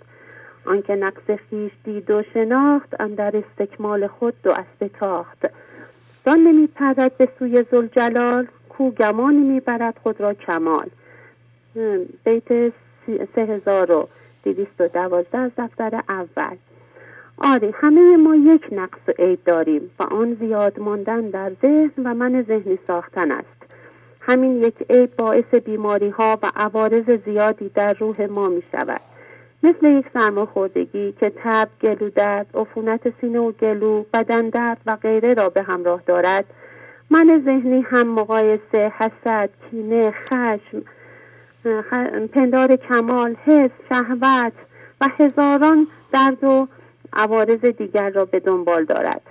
آنکه 0.65 0.95
نقص 0.95 1.39
خیش 1.49 1.71
دید 1.83 2.11
و 2.11 2.23
شناخت 2.33 3.15
در 3.15 3.35
استکمال 3.37 4.07
خود 4.07 4.33
دو 4.43 4.51
اسب 4.51 4.87
تاخت. 4.99 5.47
دان 6.27 6.39
نمی 6.39 6.67
پرد 6.67 7.17
به 7.17 7.29
سوی 7.39 7.65
زلجلال 7.71 8.47
کو 8.69 8.91
گمانی 8.91 9.39
می‌برد 9.39 9.99
خود 10.03 10.21
را 10.21 10.33
کمال. 10.33 10.89
بیت 12.23 12.73
سه 13.35 13.41
هزار 13.41 13.91
و 13.91 14.07
دیویست 14.43 14.81
و 14.81 14.87
دوازده 14.87 15.37
از 15.37 15.51
دفتر 15.57 16.01
اول. 16.09 16.55
آره 17.37 17.71
همه 17.73 18.17
ما 18.17 18.35
یک 18.35 18.67
نقص 18.71 18.99
و 19.07 19.11
عیب 19.19 19.39
داریم 19.45 19.91
و 19.99 20.03
آن 20.03 20.37
زیاد 20.39 20.79
ماندن 20.79 21.21
در 21.29 21.51
ذهن 21.61 21.91
و 22.03 22.13
من 22.13 22.41
ذهنی 22.41 22.79
ساختن 22.87 23.31
است. 23.31 23.65
همین 24.21 24.63
یک 24.63 24.75
عیب 24.89 25.15
باعث 25.15 25.55
بیماری 25.55 26.09
ها 26.09 26.39
و 26.43 26.51
عوارض 26.55 27.09
زیادی 27.25 27.69
در 27.69 27.93
روح 27.93 28.25
ما 28.25 28.47
می 28.47 28.63
شود 28.71 29.01
مثل 29.63 29.85
یک 29.85 30.05
سرماخوردگی 30.13 31.11
که 31.19 31.31
تب، 31.43 31.69
گلو 31.81 32.09
درد، 32.09 32.47
عفونت 32.53 33.01
سینه 33.21 33.39
و 33.39 33.51
گلو، 33.51 34.03
بدن 34.13 34.49
درد 34.49 34.77
و 34.85 34.95
غیره 34.95 35.33
را 35.33 35.49
به 35.49 35.61
همراه 35.63 36.01
دارد. 36.05 36.45
من 37.09 37.41
ذهنی 37.45 37.81
هم 37.81 38.07
مقایسه، 38.07 38.91
حسد، 38.97 39.49
کینه، 39.71 40.11
خشم، 40.11 40.81
پندار 42.33 42.75
کمال، 42.75 43.35
حس، 43.45 43.71
شهوت 43.89 44.53
و 45.01 45.07
هزاران 45.19 45.87
درد 46.13 46.43
و 46.43 46.67
عوارض 47.13 47.65
دیگر 47.65 48.09
را 48.09 48.25
به 48.25 48.39
دنبال 48.39 48.85
دارد. 48.85 49.21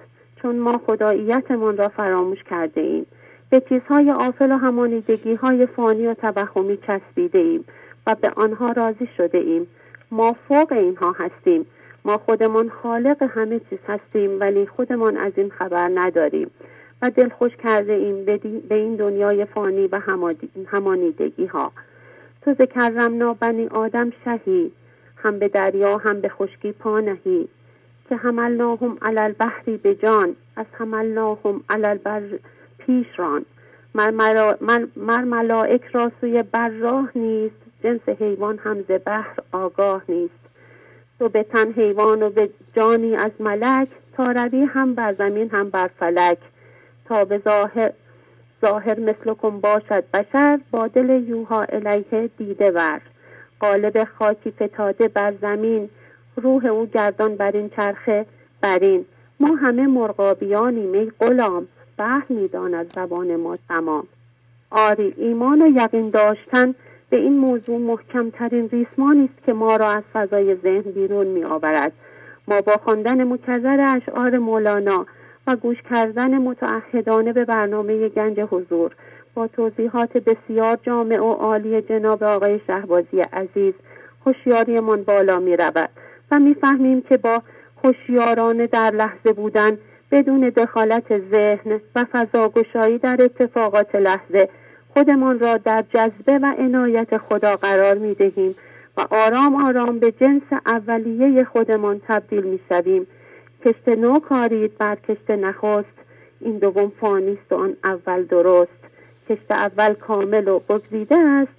چون 0.42 0.58
ما 0.58 0.80
خداییتمان 0.86 1.76
را 1.76 1.88
فراموش 1.88 2.42
کرده 2.50 2.80
ایم. 2.80 3.06
به 3.50 3.62
چیزهای 3.68 4.10
آفل 4.10 4.52
و 4.52 4.56
همانیدگی 4.56 5.34
های 5.34 5.66
فانی 5.66 6.06
و 6.06 6.14
توهمی 6.14 6.76
چسبیده 6.76 7.38
ایم 7.38 7.64
و 8.06 8.14
به 8.14 8.30
آنها 8.36 8.72
راضی 8.72 9.08
شده 9.16 9.38
ایم. 9.38 9.66
ما 10.10 10.36
فوق 10.48 10.72
اینها 10.72 11.12
هستیم. 11.18 11.66
ما 12.04 12.18
خودمان 12.18 12.68
خالق 12.68 13.22
همه 13.22 13.60
چیز 13.70 13.78
هستیم 13.88 14.40
ولی 14.40 14.66
خودمان 14.66 15.16
از 15.16 15.32
این 15.36 15.50
خبر 15.50 15.90
نداریم. 15.94 16.50
و 17.02 17.10
دلخوش 17.10 17.52
کرده 17.56 17.92
ایم 17.92 18.24
به 18.68 18.74
این 18.74 18.96
دنیای 18.96 19.44
فانی 19.44 19.86
و 19.86 20.00
همانیدگی 20.66 21.46
ها 21.46 21.72
تو 22.42 22.54
ز 22.54 22.62
کرمنا 22.62 23.34
بنی 23.34 23.66
آدم 23.66 24.12
شهی. 24.24 24.72
هم 25.16 25.38
به 25.38 25.48
دریا 25.48 25.96
هم 25.96 26.20
به 26.20 26.28
خشکی 26.28 26.72
پا 26.72 27.00
نهی. 27.00 27.48
که 28.08 28.16
حملناهم 28.16 28.98
علی 29.02 29.18
البحری 29.18 29.76
به 29.76 29.94
جان 29.94 30.36
از 30.56 30.66
حملناهم 30.72 31.60
علی 31.70 31.86
البر 31.86 32.22
پیش 32.78 33.06
ران 33.16 33.44
مر, 33.94 34.86
مر 34.96 35.24
ملائک 35.24 35.82
را 35.84 36.12
سوی 36.20 36.42
بر 36.42 36.68
راه 36.68 37.10
نیست. 37.14 37.65
جنس 37.86 38.08
حیوان 38.08 38.58
هم 38.58 38.82
ز 38.82 38.92
بحر 39.04 39.38
آگاه 39.52 40.02
نیست. 40.08 40.40
تو 41.18 41.28
به 41.28 41.42
تن 41.42 41.72
حیوان 41.72 42.22
و 42.22 42.30
به 42.30 42.50
جانی 42.76 43.16
از 43.16 43.30
ملک 43.40 43.88
تا 44.12 44.24
روی 44.24 44.64
هم 44.64 44.94
بر 44.94 45.14
زمین 45.14 45.50
هم 45.50 45.70
بر 45.70 45.90
فلک. 45.98 46.38
تا 47.04 47.24
به 47.24 47.38
ظاهر 47.38 47.92
ظاهر 48.62 49.00
مثلکم 49.00 49.60
باشد 49.60 50.04
بشر 50.14 50.60
با 50.70 50.86
دل 50.86 51.28
یوها 51.28 51.62
الیه 51.62 52.30
دیده 52.38 52.70
ور. 52.70 53.00
قالب 53.60 54.04
خاکی 54.04 54.50
فتاده 54.50 55.08
بر 55.08 55.34
زمین 55.42 55.88
روح 56.36 56.66
او 56.66 56.86
گردان 56.86 57.36
بر 57.36 57.50
این 57.50 57.68
چرخه 57.68 58.26
برین. 58.60 59.04
ما 59.40 59.54
همه 59.54 59.86
مرغابیانیم 59.86 60.92
ای 60.92 61.12
غلام 61.20 61.68
بحر 61.98 62.26
می‌داند 62.28 62.92
زبان 62.94 63.36
ما 63.36 63.58
تمام. 63.68 64.06
آری 64.70 65.14
ایمان 65.16 65.62
و 65.62 65.66
یقین 65.76 66.10
داشتن 66.10 66.74
به 67.10 67.16
این 67.16 67.38
موضوع 67.38 67.78
محکمترین 67.78 68.68
ریسمانی 68.68 69.24
است 69.24 69.46
که 69.46 69.52
ما 69.52 69.76
را 69.76 69.90
از 69.90 70.02
فضای 70.12 70.56
ذهن 70.56 70.90
بیرون 70.90 71.26
می 71.26 71.44
آورد 71.44 71.92
ما 72.48 72.60
با 72.60 72.72
خواندن 72.84 73.24
مکرر 73.24 73.96
اشعار 73.96 74.38
مولانا 74.38 75.06
و 75.46 75.56
گوش 75.56 75.76
کردن 75.90 76.38
متعهدانه 76.38 77.32
به 77.32 77.44
برنامه 77.44 78.08
گنج 78.08 78.40
حضور 78.40 78.90
با 79.34 79.46
توضیحات 79.46 80.12
بسیار 80.12 80.78
جامع 80.82 81.18
و 81.18 81.30
عالی 81.30 81.82
جناب 81.82 82.24
آقای 82.24 82.60
شهبازی 82.66 83.20
عزیز 83.20 83.74
هوشیاریمان 84.26 85.02
بالا 85.02 85.38
می 85.38 85.56
رود 85.56 85.90
و 86.30 86.38
می‌فهمیم 86.38 87.02
که 87.02 87.16
با 87.16 87.42
هوشیارانه 87.84 88.66
در 88.66 88.90
لحظه 88.90 89.32
بودن 89.32 89.78
بدون 90.10 90.48
دخالت 90.48 91.30
ذهن 91.32 91.80
و 91.96 92.04
فضاگشایی 92.12 92.98
در 92.98 93.16
اتفاقات 93.20 93.94
لحظه 93.94 94.48
خودمان 94.96 95.38
را 95.38 95.56
در 95.56 95.84
جذبه 95.94 96.38
و 96.38 96.54
عنایت 96.58 97.18
خدا 97.18 97.56
قرار 97.56 97.98
می 97.98 98.14
دهیم 98.14 98.54
و 98.96 99.04
آرام 99.10 99.64
آرام 99.64 99.98
به 99.98 100.12
جنس 100.12 100.42
اولیه 100.66 101.44
خودمان 101.44 102.00
تبدیل 102.08 102.42
می 102.42 102.60
شویم 102.68 103.06
کشت 103.64 103.88
نو 103.88 104.18
کارید 104.18 104.78
بر 104.78 104.96
کشت 105.08 105.30
نخست. 105.30 105.96
این 106.40 106.58
دوم 106.58 106.92
فانیست 107.00 107.52
و 107.52 107.54
آن 107.54 107.76
اول 107.84 108.24
درست. 108.24 108.70
کشت 109.28 109.50
اول 109.50 109.94
کامل 109.94 110.48
و 110.48 110.58
بگزیده 110.58 111.16
است. 111.16 111.52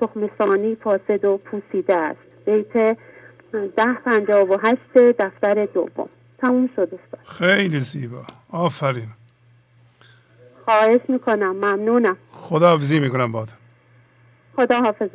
تخم 0.00 0.30
ثانی 0.38 0.74
فاسد 0.74 1.24
و 1.24 1.36
پوسیده 1.36 1.96
است. 1.96 2.20
بیت 2.46 2.72
ده 3.76 3.92
پنجاه 4.04 4.48
و 4.48 4.58
هشت 4.62 4.98
دفتر 5.18 5.66
دوم. 5.66 6.08
تموم 6.38 6.70
شد 6.76 6.98
خیلی 7.24 7.80
زیبا. 7.80 8.22
آفرین. 8.50 9.23
خواهش 10.64 11.00
می‌کنم. 11.08 11.56
ممنونم. 11.56 12.16
خدا 12.30 12.70
حافظی 12.70 13.00
می‌کنم 13.00 13.32
باد 13.32 13.48
خدا 14.56 14.80
حافظ 14.80 15.08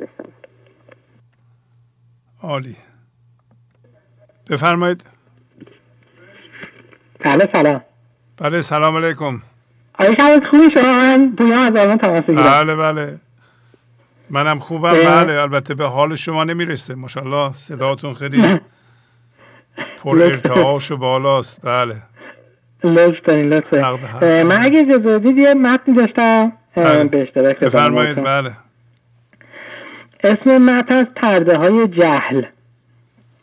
عالی. 2.42 2.76
بفرمایید. 4.50 5.04
بله 7.24 7.48
سلام. 7.54 7.80
بله 8.36 8.60
سلام 8.62 8.96
علیکم. 8.96 9.42
آقای 9.98 10.14
شبت 10.18 10.46
خوبی 10.50 10.68
شما؟ 10.74 10.92
من 10.92 11.30
بویا 11.38 11.60
از 11.60 11.76
آلمان 11.76 11.96
تماس 11.98 12.22
بله 12.22 12.76
بله. 12.76 13.20
منم 14.30 14.58
خوبم 14.58 14.92
بله 14.92 15.32
البته 15.32 15.74
به 15.74 15.88
حال 15.88 16.14
شما 16.14 16.44
نمی‌رسه. 16.44 16.94
ماشاءالله 16.94 17.52
صداتون 17.52 18.14
خیلی 18.14 18.60
پر 19.98 20.22
ارتعاش 20.22 20.90
و 20.90 20.96
بالاست. 20.96 21.60
بله. 21.66 22.02
لطف 22.84 23.16
دارین 23.24 23.48
لطف 23.48 23.72
من 24.22 24.58
اگه 24.60 24.80
اجازه 24.80 25.18
بدید 25.18 25.38
یه 25.38 25.54
متن 25.54 25.92
داشتم. 25.94 26.52
بله. 26.76 27.04
به 27.04 27.22
اشتراک 27.22 27.58
بفرمایید. 27.58 28.24
بله. 28.24 28.50
اسم 30.24 30.58
متن 30.58 30.94
از 30.94 31.06
پرده 31.22 31.56
های 31.56 31.86
جهل. 31.86 32.42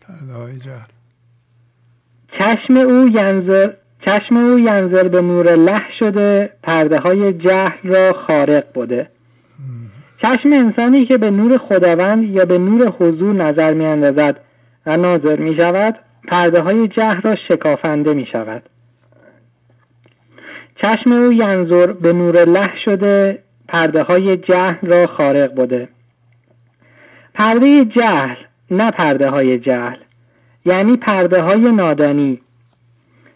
پرده 0.08 0.34
های 0.34 0.60
جهل. 0.60 0.88
چشم 2.40 2.78
او 2.78 3.08
ینظر 3.08 3.74
چشم 4.08 4.38
او 4.38 4.60
ینظر 4.60 5.08
به 5.08 5.22
نور 5.22 5.56
له 5.56 5.82
شده 6.00 6.50
پرده 6.64 6.98
های 6.98 7.34
جهل 7.34 7.78
را 7.84 8.14
خارق 8.28 8.64
بوده 8.74 9.10
چشم 10.24 10.54
انسانی 10.54 11.06
که 11.06 11.18
به 11.18 11.32
نور 11.32 11.58
خداوند 11.58 12.32
یا 12.32 12.46
به 12.46 12.58
نور 12.58 12.96
حضور 13.00 13.36
نظر 13.36 13.74
می 13.74 13.86
اندازد 13.86 14.40
و 14.86 14.98
ناظر 14.98 15.40
می 15.40 15.60
شود 15.60 15.96
پرده 16.28 16.62
های 16.62 16.88
جهل 16.88 17.22
را 17.22 17.36
شکافنده 17.48 18.14
می 18.14 18.26
شود 18.32 18.64
چشم 20.84 21.12
او 21.12 21.34
ینظر 21.34 21.92
به 21.92 22.14
نور 22.14 22.46
له 22.46 22.70
شده 22.86 23.44
پرده 23.68 24.04
های 24.04 24.38
جهل 24.38 24.88
را 24.88 25.08
خارق 25.18 25.54
بوده 25.56 25.90
پرده 27.34 27.86
جهل 27.86 28.36
نه 28.72 28.92
پرده 28.92 29.30
های 29.30 29.60
جهل. 29.60 29.98
یعنی 30.66 30.98
پرده 30.98 31.42
های 31.42 31.72
نادانی. 31.72 32.42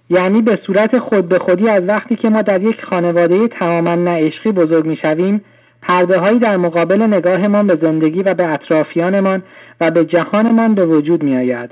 یعنی 0.09 0.41
به 0.41 0.59
صورت 0.67 0.99
خود 0.99 1.29
به 1.29 1.39
خودی 1.39 1.69
از 1.69 1.81
وقتی 1.87 2.15
که 2.15 2.29
ما 2.29 2.41
در 2.41 2.61
یک 2.61 2.75
خانواده 2.89 3.47
تماما 3.47 3.95
نعشقی 3.95 4.51
بزرگ 4.51 4.85
می 4.85 4.97
شویم 5.03 5.41
پرده 5.81 6.19
هایی 6.19 6.39
در 6.39 6.57
مقابل 6.57 7.01
نگاهمان 7.01 7.67
به 7.67 7.77
زندگی 7.81 8.23
و 8.23 8.33
به 8.33 8.53
اطرافیانمان 8.53 9.43
و 9.81 9.91
به 9.91 10.03
جهانمان 10.05 10.75
به 10.75 10.85
وجود 10.85 11.23
می 11.23 11.37
آید. 11.37 11.69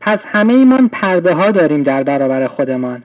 پس 0.00 0.18
همه 0.34 0.54
ایمان 0.54 0.88
پرده 0.88 1.34
ها 1.34 1.50
داریم 1.50 1.82
در 1.82 2.02
برابر 2.02 2.46
خودمان. 2.46 3.02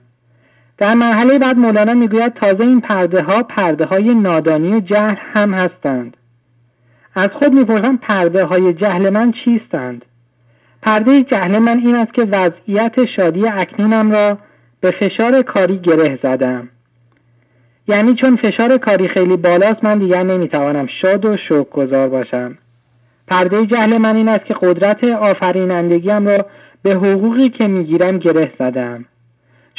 در 0.80 0.94
مرحله 0.94 1.38
بعد 1.38 1.58
مولانا 1.58 1.94
می‌گوید 1.94 2.34
تازه 2.34 2.60
این 2.60 2.80
پرده 2.80 3.22
ها 3.22 3.42
پرده 3.42 3.84
های 3.84 4.14
نادانی 4.14 4.74
و 4.74 4.80
جهل 4.80 5.14
هم 5.34 5.54
هستند. 5.54 6.16
از 7.14 7.28
خود 7.38 7.54
می‌پرسم 7.54 7.96
پرده 7.96 8.44
های 8.44 8.72
جهل 8.72 9.10
من 9.10 9.32
چیستند؟ 9.44 10.04
پرده 10.82 11.22
جهل 11.22 11.58
من 11.58 11.78
این 11.78 11.94
است 11.94 12.14
که 12.14 12.22
وضعیت 12.22 12.94
شادی 13.16 13.48
اکنونم 13.48 14.12
را 14.12 14.38
به 14.80 14.90
فشار 15.00 15.42
کاری 15.42 15.78
گره 15.78 16.18
زدم. 16.22 16.68
یعنی 17.88 18.14
چون 18.14 18.36
فشار 18.36 18.78
کاری 18.78 19.08
خیلی 19.14 19.36
بالاست 19.36 19.84
من 19.84 19.98
دیگر 19.98 20.22
نمی‌توانم 20.22 20.86
شاد 21.02 21.26
و 21.26 21.36
شوق 21.48 21.70
گذار 21.70 22.08
باشم. 22.08 22.58
پرده 23.28 23.66
جهل 23.66 23.98
من 23.98 24.16
این 24.16 24.28
است 24.28 24.44
که 24.46 24.54
قدرت 24.62 25.04
آفرینندگیم 25.04 26.28
را 26.28 26.38
به 26.82 26.90
حقوقی 26.90 27.48
که 27.48 27.68
می‌گیرم 27.68 28.18
گره 28.18 28.52
زدم. 28.60 29.04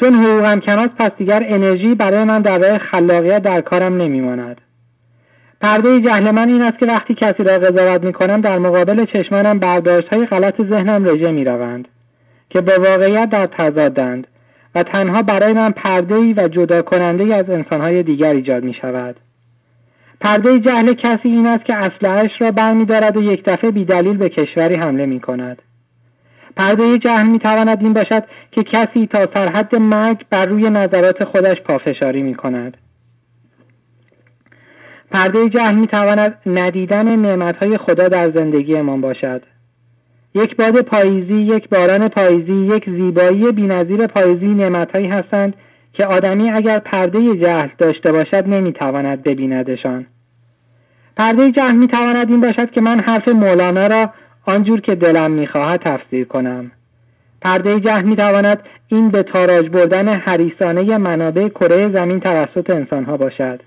چون 0.02 0.14
حقوقم 0.14 0.60
کم 0.60 0.88
پس 0.88 1.10
دیگر 1.18 1.44
انرژی 1.50 1.96
برای 1.96 2.24
من 2.24 2.42
در 2.42 2.60
راه 2.60 2.78
خلاقیت 2.78 3.44
در 3.44 3.62
کارم 3.62 3.98
نمیماند 3.98 4.62
پرده 5.62 6.00
جهل 6.00 6.32
من 6.32 6.50
این 6.50 6.62
است 6.62 6.80
که 6.80 6.86
وقتی 6.86 7.16
کسی 7.22 7.44
را 7.44 7.58
قضاوت 7.58 8.04
می‌کنم 8.04 8.42
در 8.42 8.58
مقابل 8.58 9.06
چشمانم 9.06 9.60
برداشت 9.60 10.14
های 10.14 10.26
غلط 10.26 10.62
ذهنم 10.72 11.06
رژه 11.06 11.32
می‌روند 11.32 11.88
که 12.50 12.62
به 12.62 12.78
واقعیت 12.78 13.30
در 13.30 13.46
تضادند 13.46 14.28
و 14.76 14.84
تنها 14.84 15.22
برای 15.22 15.54
من 15.54 15.70
پرده 15.70 16.16
ای 16.16 16.34
و 16.34 16.48
جدا 16.48 16.82
کننده 16.82 17.24
ای 17.24 17.34
از 17.34 17.50
انسانهای 17.50 18.04
دیگر 18.04 18.34
ایجاد 18.34 18.64
می 18.64 18.74
شود. 18.82 19.16
پرده 20.22 20.60
جهل 20.60 20.94
کسی 20.94 21.20
این 21.30 21.48
است 21.48 21.66
که 21.66 21.78
اسلحهاش 21.78 22.30
را 22.42 22.52
برمیدارد 22.52 23.18
و 23.18 23.24
یک 23.24 23.44
دفعه 23.46 23.72
بیدلیل 23.72 24.18
به 24.18 24.30
کشوری 24.30 24.76
حمله 24.76 25.06
می 25.06 25.20
کند. 25.20 25.62
پرده 26.58 26.98
جهل 26.98 27.28
می 27.28 27.40
تواند 27.40 27.78
این 27.82 27.94
باشد 27.94 28.24
که 28.52 28.64
کسی 28.64 29.08
تا 29.08 29.28
سرحد 29.34 29.76
مرگ 29.76 30.26
بر 30.30 30.46
روی 30.46 30.70
نظرات 30.70 31.24
خودش 31.24 31.56
پافشاری 31.66 32.22
می 32.22 32.36
کند. 32.36 32.78
پرده 35.12 35.50
جهل 35.50 35.76
می 35.76 35.88
تواند 35.88 36.38
ندیدن 36.46 37.16
نعمت 37.16 37.64
های 37.64 37.78
خدا 37.78 38.08
در 38.08 38.32
زندگی 38.36 38.82
ما 38.82 38.98
باشد. 38.98 39.42
یک 40.36 40.56
باد 40.56 40.82
پاییزی، 40.82 41.44
یک 41.44 41.70
باران 41.70 42.08
پاییزی، 42.08 42.66
یک 42.76 42.90
زیبایی 42.90 43.52
بینظیر 43.52 44.08
پاییزی 44.08 44.54
نعمتهایی 44.54 45.08
هستند 45.08 45.54
که 45.94 46.06
آدمی 46.06 46.52
اگر 46.52 46.80
پرده 46.80 47.36
جهل 47.36 47.70
داشته 47.78 48.12
باشد 48.12 48.48
نمی‌تواند 48.48 49.24
ببیندشان. 49.24 50.06
پرده 51.18 51.52
جهل 51.52 51.76
می‌تواند 51.76 52.32
این 52.32 52.42
باشد 52.42 52.72
که 52.72 52.82
من 52.82 53.02
حرف 53.08 53.28
مولانا 53.28 53.88
را 53.88 54.10
آنجور 54.46 54.82
که 54.82 54.96
دلم 54.96 55.32
می‌خواهد 55.32 55.82
تفسیر 55.86 56.26
کنم. 56.26 56.72
پرده 57.42 57.80
جهل 57.80 58.06
می‌تواند 58.06 58.60
این 58.88 59.10
به 59.10 59.24
تاراج 59.24 59.70
بردن 59.70 60.08
حریسانه 60.08 60.98
منابع 60.98 61.48
کره 61.48 61.94
زمین 61.94 62.20
توسط 62.20 62.70
انسانها 62.70 63.18
باشد. 63.18 63.60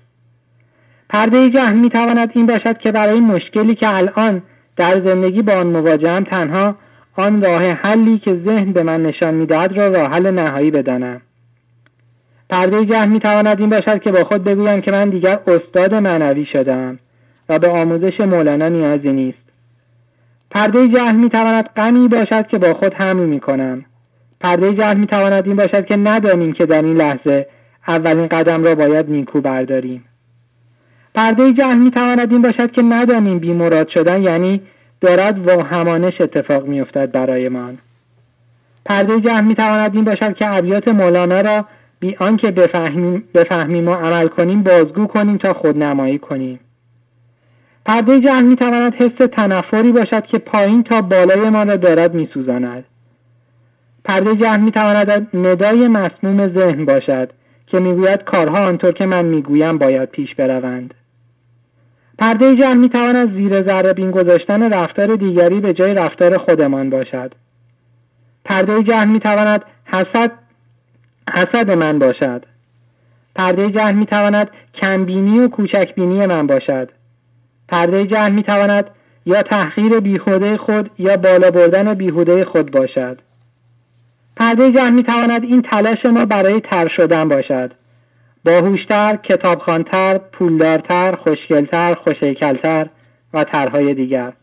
پرده 1.09 1.49
جهل 1.49 1.77
می 1.77 1.89
تواند 1.89 2.31
این 2.35 2.45
باشد 2.45 2.77
که 2.77 2.91
برای 2.91 3.19
مشکلی 3.19 3.75
که 3.75 3.97
الان 3.97 4.43
در 4.77 5.05
زندگی 5.05 5.41
با 5.41 5.53
آن 5.53 5.67
مواجهم 5.67 6.23
تنها 6.23 6.75
آن 7.17 7.43
راه 7.43 7.63
حلی 7.63 8.17
که 8.17 8.41
ذهن 8.47 8.71
به 8.71 8.83
من 8.83 9.03
نشان 9.03 9.33
می‌دهد 9.33 9.79
را 9.79 9.87
راه 9.87 10.09
حل 10.09 10.31
نهایی 10.31 10.71
بدانم 10.71 11.21
پرده 12.49 12.85
جهل 12.85 13.09
می 13.09 13.19
تواند 13.19 13.59
این 13.59 13.69
باشد 13.69 14.01
که 14.01 14.11
با 14.11 14.23
خود 14.23 14.43
بگویم 14.43 14.81
که 14.81 14.91
من 14.91 15.09
دیگر 15.09 15.39
استاد 15.47 15.95
معنوی 15.95 16.45
شدم 16.45 16.99
و 17.49 17.59
به 17.59 17.67
آموزش 17.67 18.19
مولانا 18.19 18.67
نیازی 18.67 19.11
نیست 19.11 19.44
پرده 20.55 20.87
جهل 20.87 21.15
می 21.15 21.29
تواند 21.29 21.69
غمی 21.75 22.07
باشد 22.07 22.47
که 22.47 22.57
با 22.57 22.73
خود 22.73 22.93
حمل 22.93 23.25
می 23.25 23.39
کنم 23.39 23.85
پرده 24.41 24.73
جهل 24.73 24.97
می 24.97 25.05
تواند 25.05 25.47
این 25.47 25.55
باشد 25.55 25.85
که 25.85 25.95
ندانیم 25.95 26.53
که 26.53 26.65
در 26.65 26.81
این 26.81 26.97
لحظه 26.97 27.47
اولین 27.87 28.27
قدم 28.27 28.63
را 28.63 28.75
باید 28.75 29.09
نیکو 29.09 29.41
برداریم. 29.41 30.05
پرده 31.15 31.53
جهل 31.53 31.77
می 31.77 31.91
تواند 31.91 32.31
این 32.31 32.41
باشد 32.41 32.71
که 32.71 32.81
ندانیم 32.81 33.39
بیمراد 33.39 33.87
شدن 33.93 34.23
یعنی 34.23 34.61
دارد 35.01 35.49
و 35.49 35.63
همانش 35.63 36.13
اتفاق 36.19 36.65
می 36.65 36.81
افتد 36.81 37.11
برایمان. 37.11 37.77
پرده 38.85 39.19
جهل 39.19 39.43
می 39.43 39.55
تواند 39.55 39.95
این 39.95 40.03
باشد 40.05 40.35
که 40.35 40.57
ابیات 40.57 40.87
مولانا 40.87 41.41
را 41.41 41.65
بی 41.99 42.15
آنکه 42.19 42.51
بفهمیم, 42.51 43.23
بفهمیم 43.33 43.87
و 43.87 43.93
عمل 43.93 44.27
کنیم 44.27 44.63
بازگو 44.63 45.05
کنیم 45.05 45.37
تا 45.37 45.53
خودنمایی 45.53 46.19
کنیم. 46.19 46.59
پرده 47.85 48.19
جهل 48.19 48.43
می 48.43 48.55
تواند 48.55 48.93
حس 48.93 49.27
تنفری 49.37 49.91
باشد 49.91 50.25
که 50.31 50.37
پایین 50.37 50.83
تا 50.83 51.01
بالای 51.01 51.49
ما 51.49 51.63
را 51.63 51.75
دارد 51.75 52.13
می 52.13 52.29
سوزاند. 52.33 52.85
پرده 54.05 54.35
جهل 54.35 54.59
می 54.59 54.71
تواند 54.71 55.27
ندای 55.33 55.87
مسموم 55.87 56.55
ذهن 56.57 56.85
باشد 56.85 57.31
که 57.67 57.79
می‌گوید 57.79 58.23
کارها 58.23 58.67
آنطور 58.67 58.91
که 58.91 59.05
من 59.05 59.25
می‌گویم 59.25 59.77
باید 59.77 60.09
پیش 60.09 60.35
بروند. 60.37 60.93
پرده 62.19 62.55
جهل 62.55 62.77
می 62.77 62.89
تواند 62.89 63.33
زیر 63.33 63.67
ذره 63.67 63.93
بین 63.93 64.11
گذاشتن 64.11 64.73
رفتار 64.73 65.15
دیگری 65.15 65.59
به 65.61 65.73
جای 65.73 65.93
رفتار 65.93 66.37
خودمان 66.37 66.89
باشد. 66.89 67.33
پرده 68.45 68.83
جهل 68.83 69.07
می 69.07 69.19
تواند 69.19 69.61
حسد 69.85 70.31
حسد 71.37 71.71
من 71.71 71.99
باشد. 71.99 72.45
پرده 73.35 73.69
جهل 73.69 73.95
می 73.95 74.05
تواند 74.05 74.49
کمبینی 74.81 75.39
و 75.39 75.47
کوچکبینی 75.47 76.25
من 76.25 76.47
باشد. 76.47 76.89
پرده 77.67 78.05
جهل 78.05 78.31
می 78.31 78.43
تواند 78.43 78.89
یا 79.25 79.41
تحقیر 79.41 79.99
بیهوده 79.99 80.57
خود 80.57 80.91
یا 80.99 81.17
بالا 81.17 81.51
بردن 81.51 81.93
بیهوده 81.93 82.45
خود 82.45 82.71
باشد. 82.71 83.19
پرده 84.37 84.71
جهل 84.71 84.93
می 84.93 85.03
تواند 85.03 85.43
این 85.43 85.61
تلاش 85.61 86.05
ما 86.05 86.25
برای 86.25 86.59
تر 86.59 86.87
شدن 86.97 87.27
باشد. 87.27 87.71
باهوشتر، 88.45 89.15
کتابخانتر، 89.15 90.17
پولدارتر، 90.17 91.15
خوشگلتر، 91.23 91.95
خوشیکلتر 91.95 92.87
و 93.33 93.43
ترهای 93.43 93.93
دیگر. 93.93 94.33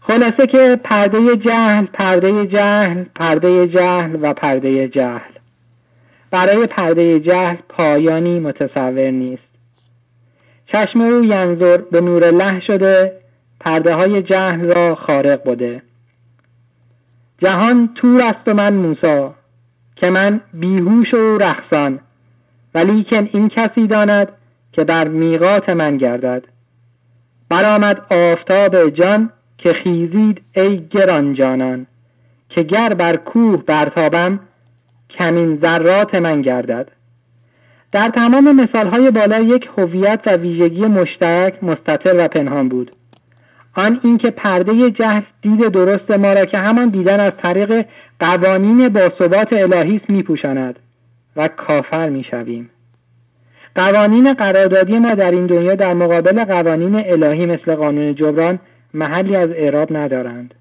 خلاصه 0.00 0.46
که 0.46 0.80
پرده 0.84 1.36
جهل، 1.36 1.86
پرده 1.86 2.46
جهل، 2.46 3.04
پرده 3.14 3.66
جهل 3.66 4.18
و 4.22 4.34
پرده 4.34 4.88
جهل. 4.88 5.30
برای 6.30 6.66
پرده 6.66 7.20
جهل 7.20 7.56
پایانی 7.68 8.40
متصور 8.40 9.10
نیست. 9.10 9.49
چشم 10.72 11.00
او 11.00 11.24
ینظر 11.24 11.76
به 11.76 12.00
نور 12.00 12.30
له 12.30 12.60
شده 12.66 13.20
پرده 13.60 13.94
های 13.94 14.22
جهل 14.22 14.74
را 14.74 14.94
خارق 14.94 15.44
بوده 15.44 15.82
جهان 17.38 17.94
تور 17.94 18.22
است 18.22 18.48
و 18.48 18.54
من 18.54 18.72
موسا 18.72 19.34
که 19.96 20.10
من 20.10 20.40
بیهوش 20.54 21.14
و 21.14 21.38
رخصان 21.38 22.00
ولیکن 22.74 23.28
این 23.32 23.48
کسی 23.48 23.86
داند 23.86 24.28
که 24.72 24.84
بر 24.84 25.08
میقات 25.08 25.70
من 25.70 25.96
گردد. 25.96 26.42
برآمد 27.48 28.06
آفتاب 28.10 28.88
جان 28.88 29.32
که 29.58 29.72
خیزید 29.84 30.42
ای 30.56 30.88
گران 30.88 31.34
جانان 31.34 31.86
که 32.48 32.62
گر 32.62 32.88
بر 32.88 33.16
کوه 33.16 33.56
برتابم 33.56 34.40
کمین 35.18 35.60
ذرات 35.62 36.14
من 36.14 36.42
گردد. 36.42 36.88
در 37.92 38.08
تمام 38.08 38.52
مثالهای 38.56 39.10
بالا 39.10 39.38
یک 39.38 39.68
هویت 39.78 40.20
و 40.26 40.36
ویژگی 40.36 40.86
مشترک 40.86 41.64
مستطر 41.64 42.14
و 42.18 42.28
پنهان 42.28 42.68
بود. 42.68 42.90
آن 43.76 44.00
اینکه 44.04 44.30
پرده 44.30 44.90
جهل 44.90 45.22
دید 45.42 45.68
درست 45.68 46.10
ما 46.10 46.32
را 46.32 46.44
که 46.44 46.58
همان 46.58 46.88
دیدن 46.88 47.20
از 47.20 47.32
طریق 47.42 47.86
قوانین 48.20 48.88
باثبات 48.88 49.52
الهی 49.52 49.96
است 49.96 50.10
میپوشاند 50.10 50.78
و 51.36 51.48
کافر 51.48 52.08
می‌شویم. 52.08 52.70
قوانین 53.74 54.32
قراردادی 54.32 54.98
ما 54.98 55.14
در 55.14 55.30
این 55.30 55.46
دنیا 55.46 55.74
در 55.74 55.94
مقابل 55.94 56.44
قوانین 56.44 57.02
الهی 57.06 57.46
مثل 57.46 57.74
قانون 57.74 58.14
جبران 58.14 58.58
محلی 58.94 59.36
از 59.36 59.48
اعراب 59.48 59.96
ندارند. 59.96 60.54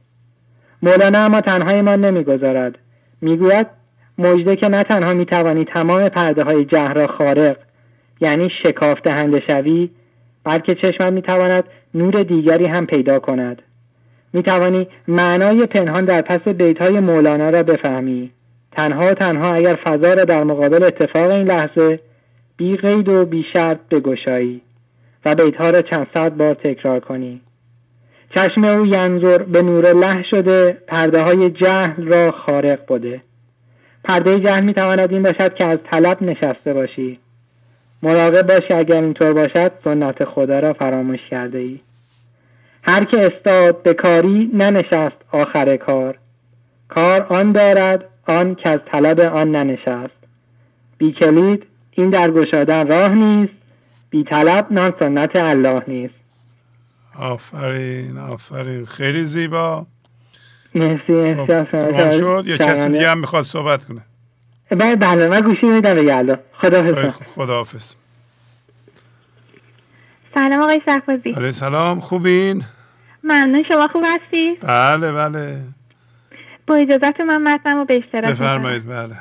مولانا 0.84 1.20
اما 1.20 1.42
تنهای 1.42 1.82
ما 1.82 1.96
نمی‌گذارد. 1.96 2.78
می‌گوید 3.22 3.68
مجده 4.20 4.56
که 4.56 4.68
نه 4.68 4.84
تنها 4.84 5.14
می‌توانی 5.14 5.64
تمام 5.64 6.10
پرده 6.10 6.44
های 6.44 6.66
جهر 6.66 6.94
را 6.94 7.08
خارق 7.08 7.58
یعنی 8.22 8.50
شکاف 8.64 8.98
دهنده 9.04 9.42
شوی 9.50 9.90
بلکه 10.44 10.74
چشمت 10.74 11.14
می‌تواند 11.14 11.64
نور 11.94 12.24
دیگری 12.24 12.66
هم 12.66 12.86
پیدا 12.86 13.20
کند. 13.20 13.62
می‌توانی 14.34 14.88
معنای 15.08 15.66
پنهان 15.66 16.06
در 16.06 16.22
پس 16.22 16.48
بیت 16.48 16.82
های 16.82 17.00
مولانا 17.00 17.50
را 17.50 17.64
بفهمی. 17.64 18.32
تنها 18.78 19.14
تنها 19.14 19.54
اگر 19.54 19.80
فضا 19.86 20.14
را 20.14 20.24
در 20.24 20.44
مقابل 20.44 20.84
اتفاق 20.84 21.32
این 21.32 21.48
لحظه 21.48 22.00
بی 22.58 22.78
قید 22.78 23.10
و 23.10 23.26
بی 23.26 23.44
شرط 23.54 23.80
بگشایی 23.92 24.62
و 25.26 25.36
بیت 25.36 25.56
ها 25.56 25.70
را 25.70 25.82
چند 25.82 26.08
صد 26.14 26.30
بار 26.38 26.54
تکرار 26.54 27.00
کنی. 27.00 27.42
چشم 28.36 28.64
او 28.64 28.86
ینظر 28.86 29.38
به 29.38 29.62
نور 29.62 29.94
له 29.94 30.24
شده 30.32 30.78
پرده 30.88 31.22
های 31.22 31.50
جهل 31.50 32.04
را 32.04 32.32
خارق 32.32 32.86
بوده 32.88 33.22
پرده 34.10 34.40
جهل 34.40 34.64
می 34.64 34.74
تواند 34.74 35.14
این 35.14 35.24
باشد 35.24 35.54
که 35.54 35.66
از 35.66 35.78
طلب 35.92 36.22
نشسته 36.22 36.74
باشی. 36.74 37.20
مراقب 38.04 38.48
باشی 38.48 38.74
اگر 38.74 39.02
اینطور 39.02 39.34
باشد 39.34 39.72
سنت 39.84 40.26
خدا 40.26 40.60
را 40.60 40.74
فراموش 40.74 41.20
کرده 41.32 41.58
ای 41.58 41.80
هر 42.84 43.04
که 43.04 43.26
استاد 43.26 43.84
به 43.84 43.94
کاری 43.94 44.52
ننشست 44.54 45.16
آخر 45.32 45.78
کار. 45.78 46.18
کار 46.88 47.24
آن 47.30 47.52
دارد 47.52 48.06
آن 48.28 48.56
که 48.56 48.70
از 48.70 48.80
طلب 48.92 49.20
آن 49.20 49.52
ننشست. 49.52 50.20
بی 50.98 51.12
کلید 51.12 51.64
این 51.92 52.10
در 52.10 52.32
گشادن 52.32 52.88
راه 52.88 53.16
نیست 53.16 53.54
بی 54.10 54.24
طلب 54.24 54.68
نان 54.72 54.94
سنت 55.00 55.36
الله 55.36 55.84
نیست. 55.88 56.14
آفرین 57.20 58.18
آفرین. 58.18 58.86
خیلی 58.86 59.24
زیبا. 59.24 59.86
مرسی 60.80 61.36
خب 61.36 62.12
شد؟ 62.12 62.44
یا 62.46 62.58
کسی 62.58 62.90
دیگه 62.90 63.10
هم 63.10 63.20
می‌خواد 63.20 63.44
صحبت 63.44 63.86
کنه؟ 63.86 64.02
بله 64.72 64.96
بله 64.96 65.28
من 65.28 65.42
گوشی 65.42 65.66
میدم 65.66 65.94
به 65.94 66.04
یلا 66.04 66.40
خدا 66.62 67.12
خداحافظ. 67.12 67.96
سلام 70.36 70.62
آقای 70.62 70.82
سرفازی 70.86 71.30
علیه 71.30 71.52
سلام 71.52 72.00
خوبین؟ 72.00 72.64
ممنون 73.24 73.64
شما 73.72 73.88
خوب 73.88 74.04
هستی؟ 74.06 74.58
بله 74.62 75.12
بله. 75.12 75.62
با 76.68 76.76
اجازت 76.76 77.22
من 77.22 77.42
متنم 77.42 77.78
رو 77.78 77.86
به 77.86 77.98
اشتراک 77.98 78.26
بفرمایید 78.26 78.88
بله. 78.90 79.16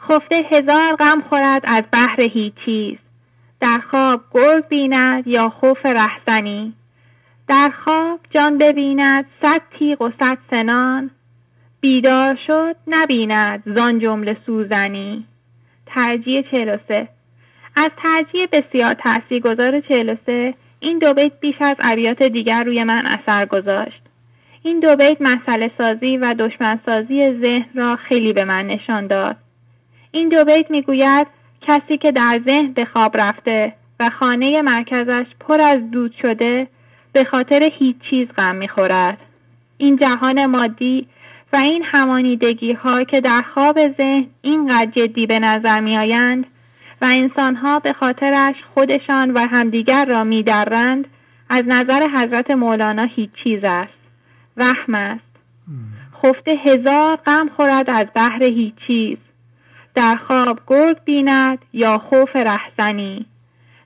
خفته 0.00 0.40
هزار 0.52 0.96
غم 0.96 1.22
خورد 1.28 1.62
از 1.64 1.82
بحر 1.92 2.20
هیچ 2.20 2.54
چیز. 2.64 2.98
در 3.60 3.78
خواب 3.90 4.20
گرگ 4.30 4.68
بیند 4.68 5.26
یا 5.26 5.48
خوف 5.60 5.78
رهزنی. 5.86 6.74
در 7.48 7.72
خواب 7.84 8.20
جان 8.34 8.58
ببیند 8.58 9.24
صد 9.42 9.62
تیغ 9.78 10.02
و 10.02 10.10
صد 10.20 10.38
سنان. 10.50 11.10
بیدار 11.80 12.38
شد 12.46 12.76
نبیند 12.86 13.62
زان 13.76 13.98
جمله 13.98 14.36
سوزنی. 14.46 15.26
ترجیح 15.86 16.42
43 16.50 17.08
از 17.76 17.90
ترجیح 18.04 18.46
بسیار 18.52 18.92
تاثیرگذار 18.92 19.80
43 19.80 20.54
این 20.80 20.98
دو 20.98 21.14
بیت 21.14 21.32
بیش 21.40 21.54
از 21.60 21.74
ابیات 21.80 22.22
دیگر 22.22 22.64
روی 22.64 22.84
من 22.84 23.02
اثر 23.06 23.46
گذاشت. 23.46 24.02
این 24.62 24.80
دو 24.80 24.96
بیت 24.96 25.16
مسئله 25.20 25.70
سازی 25.78 26.16
و 26.16 26.34
دشمن 26.38 26.80
سازی 26.86 27.42
ذهن 27.44 27.68
را 27.74 27.96
خیلی 28.08 28.32
به 28.32 28.44
من 28.44 28.66
نشان 28.66 29.06
داد. 29.06 29.36
این 30.10 30.28
دو 30.28 30.44
بیت 30.44 30.70
می‌گوید 30.70 31.26
کسی 31.68 31.98
که 31.98 32.12
در 32.12 32.40
ذهن 32.48 32.72
به 32.72 32.84
خواب 32.84 33.20
رفته 33.20 33.72
و 34.00 34.10
خانه 34.20 34.62
مرکزش 34.62 35.26
پر 35.40 35.60
از 35.60 35.90
دود 35.90 36.14
شده 36.22 36.68
به 37.18 37.24
خاطر 37.24 37.70
هیچ 37.78 37.96
چیز 38.10 38.28
غم 38.28 38.56
می‌خورد. 38.56 39.18
این 39.78 39.96
جهان 39.96 40.46
مادی 40.46 41.08
و 41.52 41.56
این 41.56 41.84
همانیدگی 41.92 42.72
ها 42.72 43.04
که 43.04 43.20
در 43.20 43.42
خواب 43.54 43.78
ذهن 44.00 44.26
اینقدر 44.42 44.90
جدی 44.96 45.26
به 45.26 45.38
نظر 45.38 45.80
می 45.80 45.96
آیند 45.96 46.46
و 47.02 47.06
انسان 47.10 47.54
ها 47.56 47.78
به 47.78 47.92
خاطرش 47.92 48.54
خودشان 48.74 49.30
و 49.30 49.46
همدیگر 49.52 50.04
را 50.04 50.24
می 50.24 50.42
درند 50.42 51.04
از 51.50 51.62
نظر 51.66 52.06
حضرت 52.16 52.50
مولانا 52.50 53.04
هیچ 53.16 53.30
چیز 53.44 53.60
است. 53.64 53.98
وهم 54.56 54.94
است. 54.94 55.30
خفته 56.22 56.52
هزار 56.66 57.16
غم 57.16 57.50
خورد 57.56 57.90
از 57.90 58.06
بحر 58.14 58.42
هیچ 58.42 58.74
چیز. 58.86 59.18
در 59.94 60.16
خواب 60.28 60.60
گرگ 60.66 60.96
بیند 61.04 61.58
یا 61.72 61.98
خوف 61.98 62.36
رهزنی. 62.36 63.26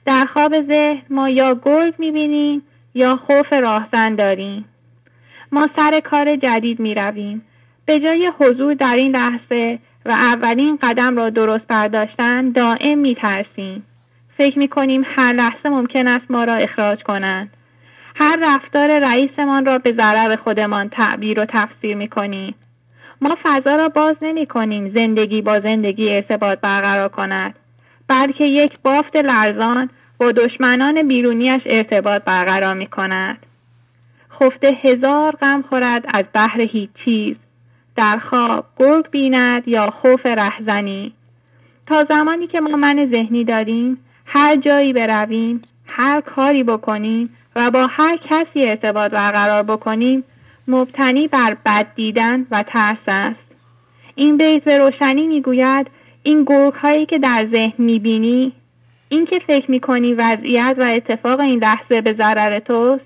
در 0.06 0.24
خواب 0.32 0.54
ذهن 0.72 1.02
ما 1.10 1.28
یا 1.28 1.60
گرگ 1.64 1.94
می‌بینیم 1.98 2.62
یا 2.94 3.20
خوف 3.26 3.52
راهزن 3.52 4.14
داریم. 4.14 4.64
ما 5.52 5.68
سر 5.76 6.00
کار 6.00 6.36
جدید 6.36 6.80
می‌رویم. 6.80 7.42
به 7.86 7.98
جای 7.98 8.32
حضور 8.40 8.74
در 8.74 8.94
این 8.94 9.16
لحظه 9.16 9.78
و 10.06 10.10
اولین 10.10 10.78
قدم 10.82 11.16
را 11.16 11.28
درست 11.28 11.66
برداشتن 11.68 12.50
دائم 12.50 12.98
میترسیم. 12.98 13.86
فکر 14.38 14.58
می‌کنیم 14.58 15.02
هر 15.16 15.32
لحظه 15.32 15.68
ممکن 15.68 16.08
است 16.08 16.24
ما 16.30 16.44
را 16.44 16.54
اخراج 16.54 17.02
کنند. 17.02 17.56
هر 18.20 18.36
رفتار 18.44 18.98
رئیسمان 18.98 19.66
را 19.66 19.78
به 19.78 19.94
ضرر 19.98 20.36
خودمان 20.36 20.88
تعبیر 20.88 21.40
و 21.40 21.44
تفسیر 21.44 21.96
می‌کنیم. 21.96 22.54
ما 23.20 23.36
فضا 23.44 23.76
را 23.76 23.88
باز 23.88 24.16
نمی 24.22 24.46
کنیم 24.46 24.94
زندگی 24.94 25.42
با 25.42 25.60
زندگی 25.60 26.14
ارتباط 26.14 26.58
برقرار 26.60 27.08
کند. 27.08 27.54
بلکه 28.08 28.44
یک 28.44 28.72
بافت 28.82 29.16
لرزان 29.16 29.90
با 30.22 30.32
دشمنان 30.32 31.08
بیرونیش 31.08 31.60
ارتباط 31.66 32.22
برقرار 32.22 32.74
می 32.74 32.86
کند 32.86 33.46
خفته 34.40 34.78
هزار 34.84 35.36
غم 35.42 35.64
خورد 35.70 36.04
از 36.14 36.24
بحر 36.34 36.60
هیچ 36.60 36.90
چیز. 37.04 37.36
در 37.96 38.18
خواب 38.30 38.64
گرگ 38.76 39.10
بیند 39.10 39.68
یا 39.68 39.86
خوف 39.86 40.26
رهزنی. 40.26 41.12
تا 41.86 42.04
زمانی 42.10 42.46
که 42.46 42.60
ما 42.60 42.76
من 42.76 43.10
ذهنی 43.14 43.44
داریم 43.44 43.98
هر 44.26 44.56
جایی 44.56 44.92
برویم 44.92 45.62
هر 45.98 46.20
کاری 46.20 46.62
بکنیم 46.64 47.36
و 47.56 47.70
با 47.70 47.86
هر 47.90 48.18
کسی 48.30 48.68
ارتباط 48.68 49.10
برقرار 49.10 49.62
بکنیم 49.62 50.24
مبتنی 50.68 51.28
بر 51.28 51.56
بد 51.66 51.86
دیدن 51.94 52.46
و 52.50 52.62
ترس 52.62 53.04
است. 53.08 53.54
این 54.14 54.36
بیت 54.36 54.64
به 54.64 54.78
روشنی 54.78 55.26
می‌گوید 55.26 55.86
این 56.22 56.44
گرگ 56.44 56.74
هایی 56.74 57.06
که 57.06 57.18
در 57.18 57.48
ذهن 57.54 57.74
می‌بینی 57.78 58.52
این 59.12 59.26
که 59.26 59.38
فکر 59.46 59.70
می‌کنی 59.70 60.14
وضعیت 60.14 60.74
و 60.78 60.82
اتفاق 60.82 61.40
این 61.40 61.64
لحظه 61.64 62.00
به 62.00 62.16
ضرر 62.20 62.58
توست؟ 62.58 63.04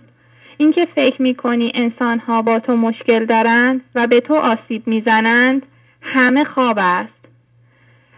این 0.57 0.73
که 0.73 0.87
فکر 0.97 1.23
می‌کنی 1.23 1.71
انسان 1.75 2.19
ها 2.19 2.43
با 2.43 2.59
تو 2.59 2.77
مشکل 2.77 3.27
دارند 3.27 3.81
و 3.95 4.07
به 4.07 4.21
تو 4.21 4.35
آسیب 4.35 4.87
می‌زنند 4.87 5.67
همه 6.03 6.45
خواب 6.45 6.77
است. 6.79 7.25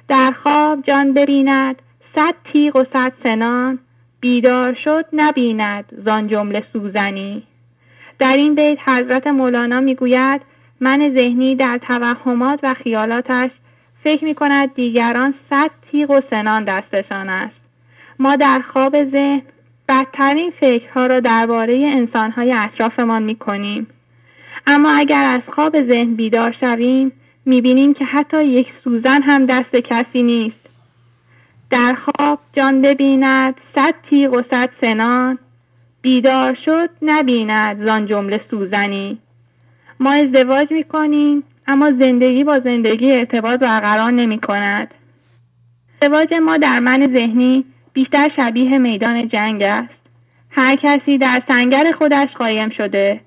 در 0.09 0.31
خواب 0.43 0.83
جان 0.89 1.15
ببیند 1.15 1.77
صد 2.17 2.35
تیغ 2.53 2.77
و 2.77 2.85
صد 2.95 3.13
سنان 3.25 3.79
بیدار 4.21 4.77
شد 4.85 5.05
نبیند 5.13 5.85
زان 6.07 6.29
جمله 6.29 6.65
سوزنی. 6.73 7.43
در 8.19 8.37
این 8.37 8.55
بیت 8.55 8.79
حضرت 8.87 9.27
مولانا 9.27 9.81
می‌گوید 9.81 10.41
من 10.81 11.15
ذهنی 11.19 11.57
در 11.57 11.81
توهمات 11.89 12.61
و 12.63 12.75
خیالاتش 12.85 13.51
فکر 14.05 14.25
می 14.25 14.35
کند 14.35 14.75
دیگران 14.75 15.35
صد 15.51 15.71
تیغ 15.91 16.11
و 16.11 16.21
سنان 16.31 16.65
دستشان 16.65 17.29
است. 17.29 17.58
ما 18.19 18.37
در 18.37 18.63
خواب 18.73 19.11
ذهن 19.11 19.43
بدترین 19.89 20.53
فکرها 20.61 21.07
را 21.07 21.21
درباره 21.21 21.91
انسانهای 21.95 22.53
اطرافمان 22.53 23.23
می 23.23 23.37
کنیم. 23.37 23.87
اما 24.67 24.91
اگر 24.91 25.25
از 25.25 25.55
خواب 25.55 25.89
ذهن 25.91 26.15
بیدار 26.15 26.57
شویم 26.61 27.13
بینیم 27.45 27.95
که 27.95 28.05
حتی 28.05 28.47
یک 28.47 28.67
سوزن 28.85 29.23
هم 29.23 29.47
دست 29.47 29.77
کسی 29.77 30.23
نیست. 30.23 30.77
در 31.71 31.95
خواب 31.95 32.39
جان 32.53 32.83
ببیند 32.83 33.55
صد 33.77 33.95
تیغ 34.11 34.35
و 34.35 34.43
صد 34.51 34.71
سنان 34.81 35.39
بیدار 36.03 36.59
شد 36.65 36.91
نبیند 37.03 37.87
زان 37.87 38.07
جمله 38.07 38.41
سوزنی. 38.51 39.19
ما 40.01 40.11
ازدواج 40.11 40.73
می‌کنیم 40.73 41.45
اما 41.67 41.91
زندگی 42.01 42.45
با 42.45 42.61
زندگی 42.61 43.13
ارتباط 43.13 43.61
برقرار 43.61 44.11
نمی 44.11 44.41
کند 44.41 44.95
ازدواج 46.03 46.35
ما 46.35 46.57
در 46.57 46.81
من 46.81 47.15
ذهنی 47.15 47.65
بیشتر 47.93 48.29
شبیه 48.37 48.79
میدان 48.79 49.29
جنگ 49.29 49.63
است. 49.63 49.95
هر 50.51 50.75
کسی 50.75 51.19
در 51.19 51.41
سنگر 51.49 51.85
خودش 51.99 52.27
قایم 52.39 52.71
شده 52.77 53.21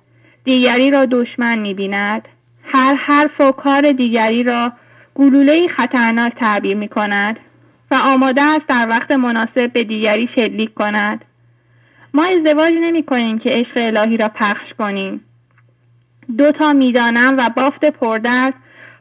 دیگری 0.44 0.92
را 0.92 1.06
دشمن 1.06 1.60
می 1.60 1.74
بیند 1.74 2.28
هر 2.64 2.96
حرف 2.96 3.42
و 3.42 3.52
کار 3.52 3.82
دیگری 3.82 4.44
را 4.44 4.74
گلوله 5.16 5.68
خطرناک 5.78 6.34
تعبیر 6.40 6.78
می 6.78 6.88
کند 6.88 7.40
و 7.92 7.96
آماده 7.96 8.42
است 8.42 8.68
در 8.68 8.88
وقت 8.90 9.12
مناسب 9.12 9.74
به 9.74 9.84
دیگری 9.84 10.30
شلیک 10.36 10.74
کند. 10.74 11.26
ما 12.14 12.24
ازدواج 12.24 12.74
نمی 12.82 13.04
کنیم 13.04 13.40
که 13.40 13.50
عشق 13.50 13.72
الهی 13.76 14.18
را 14.18 14.28
پخش 14.28 14.74
کنیم. 14.80 15.26
دو 16.38 16.52
تا 16.52 16.74
می‌دانم 16.74 17.36
و 17.38 17.50
بافت 17.58 17.86
پردرد 17.86 18.54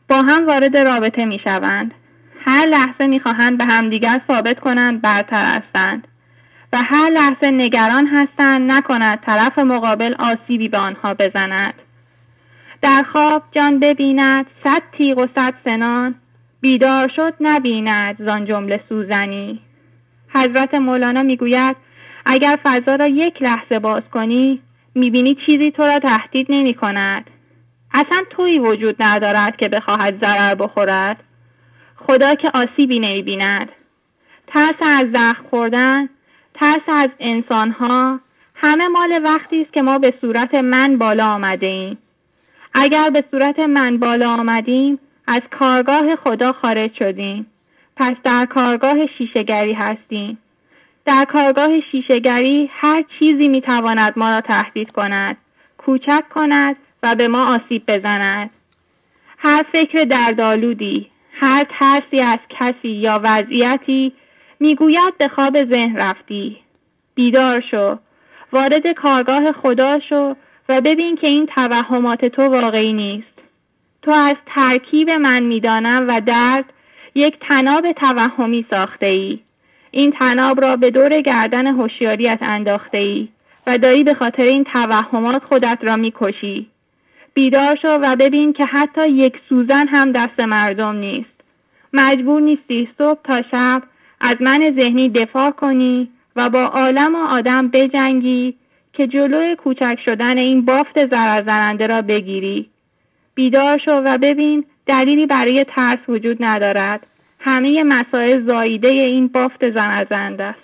با 0.09 0.17
هم 0.17 0.47
وارد 0.47 0.77
رابطه 0.77 1.25
می 1.25 1.41
شوند. 1.45 1.95
هر 2.51 2.67
لحظه 2.67 3.07
می 3.07 3.21
خواهند 3.21 3.59
به 3.59 3.65
همدیگر 3.75 4.21
ثابت 4.31 4.61
کنند 4.61 5.03
برتر 5.03 5.45
هستند. 5.45 6.09
و 6.73 6.77
هر 6.77 7.11
لحظه 7.11 7.51
نگران 7.51 8.07
هستند 8.07 8.73
نکند 8.73 9.19
طرف 9.27 9.59
مقابل 9.59 10.15
آسیبی 10.19 10.69
به 10.69 10.79
آنها 10.79 11.15
بزند. 11.15 11.75
در 12.83 13.03
خواب 13.13 13.43
جان 13.53 13.79
ببیند 13.79 14.47
صد 14.65 14.83
تیغ 14.99 15.19
و 15.19 15.27
صد 15.37 15.55
سنان 15.65 16.15
بیدار 16.61 17.13
شد 17.17 17.35
نبیند 17.41 18.17
زان 18.27 18.45
جمله 18.45 18.81
سوزنی. 18.89 19.61
حضرت 20.35 20.75
مولانا 20.75 21.23
می‌گوید 21.23 21.77
اگر 22.27 22.59
فضا 22.65 22.95
را 22.95 23.07
یک 23.07 23.43
لحظه 23.43 23.79
باز 23.79 24.03
کنی 24.13 24.63
می‌بینی 24.95 25.37
چیزی 25.47 25.71
تو 25.71 25.83
را 25.83 25.99
تهدید 25.99 26.47
نمی 26.51 26.75
کند 26.75 27.31
اصلا 27.95 28.21
توی 28.31 28.59
وجود 28.59 28.97
ندارد 29.01 29.57
که 29.57 29.69
بخواهد 29.69 30.25
ضرر 30.25 30.55
بخورد. 30.55 31.25
خدا 32.07 32.35
که 32.35 32.51
آسیبی 32.55 32.99
نمی‌بیند. 32.99 33.69
ترس 34.47 34.75
از 34.81 35.05
زخم 35.15 35.45
خوردن 35.51 36.09
ترس 36.55 36.89
از 36.89 37.09
انسانها 37.21 38.21
همه 38.55 38.89
مال 38.89 39.21
وقتی 39.25 39.63
است 39.63 39.73
که 39.73 39.83
ما 39.83 39.99
به 39.99 40.15
صورت 40.21 40.55
من 40.55 40.99
بالا 40.99 41.27
آمده 41.27 41.67
ایم 41.67 41.99
اگر 42.75 43.11
به 43.11 43.25
صورت 43.31 43.59
من 43.59 43.99
بالا 43.99 44.31
آمدیم 44.31 44.99
از 45.27 45.41
کارگاه 45.61 46.17
خدا 46.25 46.53
خارج 46.53 46.91
شدیم. 46.99 47.47
پس 47.97 48.13
در 48.25 48.47
کارگاه 48.55 48.97
شیشگری 49.19 49.73
هستیم. 49.73 50.39
در 51.05 51.25
کارگاه 51.33 51.69
شیشگری 51.93 52.71
هر 52.73 53.05
چیزی 53.19 53.49
می‌تواند 53.49 54.13
ما 54.17 54.31
را 54.31 54.41
تهدید 54.41 54.93
کند 54.93 55.37
کوچک 55.79 56.25
کند 56.35 56.77
و 57.03 57.15
به 57.15 57.29
ما 57.29 57.55
آسیب 57.55 57.83
بزند. 57.89 58.51
هر 59.39 59.63
فکر 59.73 60.05
دردآلودی 60.05 61.10
هر 61.43 61.65
ترسی 61.81 62.23
از 62.23 62.39
کسی 62.51 62.89
یا 62.89 63.21
وضعیتی 63.25 64.13
می‌گوید 64.61 65.19
به 65.19 65.29
خواب 65.29 65.73
ذهن 65.73 65.97
رفتی. 65.97 66.57
بیدار 67.15 67.63
شو. 67.71 67.99
وارد 68.53 68.93
کارگاه 68.93 69.53
خدا 69.53 69.99
شو 70.09 70.35
و 70.69 70.81
ببین 70.81 71.17
که 71.17 71.29
این 71.29 71.47
توهمات 71.47 72.25
تو 72.25 72.43
واقعی 72.43 72.93
نیست. 72.93 73.43
تو 74.03 74.11
از 74.11 74.35
ترکیب 74.57 75.11
من 75.11 75.43
می‌دانم 75.43 76.07
و 76.09 76.21
درد 76.27 76.65
یک 77.15 77.35
تناب 77.49 77.93
توهمی 77.93 78.67
ساخته 78.71 79.07
ای 79.07 79.39
این 79.91 80.13
تناب 80.21 80.61
را 80.61 80.77
به 80.77 80.91
دور 80.91 81.21
گردن 81.21 81.67
هوشیاریت 81.67 82.39
انداخته 82.43 82.99
ای 82.99 83.29
و 83.67 83.79
داری 83.79 84.05
به 84.05 84.15
خاطر 84.15 84.43
این 84.43 84.65
توهمات 84.65 85.45
خودت 85.45 85.79
را 85.83 85.97
می‌کشی. 85.97 86.70
بیدار 87.35 87.77
شو 87.83 87.89
و 87.89 88.17
ببین 88.21 88.53
که 88.53 88.65
حتی 88.73 89.11
یک 89.11 89.35
سوزن 89.49 89.89
هم 89.89 90.13
دست 90.13 90.41
مردم 90.41 90.97
نیست. 90.97 91.31
مجبور 91.93 92.43
نیستی 92.43 92.89
صبح 92.99 93.21
تا 93.25 93.41
شب 93.53 93.83
از 94.21 94.37
من 94.41 94.77
ذهنی 94.79 95.09
دفاع 95.09 95.51
کنی 95.51 96.11
و 96.37 96.51
با 96.51 96.65
عالم 96.65 97.15
و 97.15 97.19
آدم 97.19 97.69
بجنگی 97.69 98.55
که 98.93 99.07
جلوی 99.07 99.57
کوچک 99.57 99.97
شدن 100.05 100.39
این 100.39 100.65
بافت 100.65 101.11
زرزرنده 101.13 101.87
را 101.87 102.03
بگیری. 102.03 102.71
بیدار 103.35 103.79
شو 103.85 103.93
و 103.93 104.19
ببین 104.19 104.65
دلیلی 104.87 105.27
برای 105.27 105.65
ترس 105.77 105.99
وجود 106.09 106.37
ندارد. 106.41 107.07
همه 107.41 107.85
مسائل 107.85 108.49
زاییده 108.49 108.89
این 108.89 109.29
بافت 109.29 109.75
زنرزنده 109.75 110.45
است. 110.45 110.61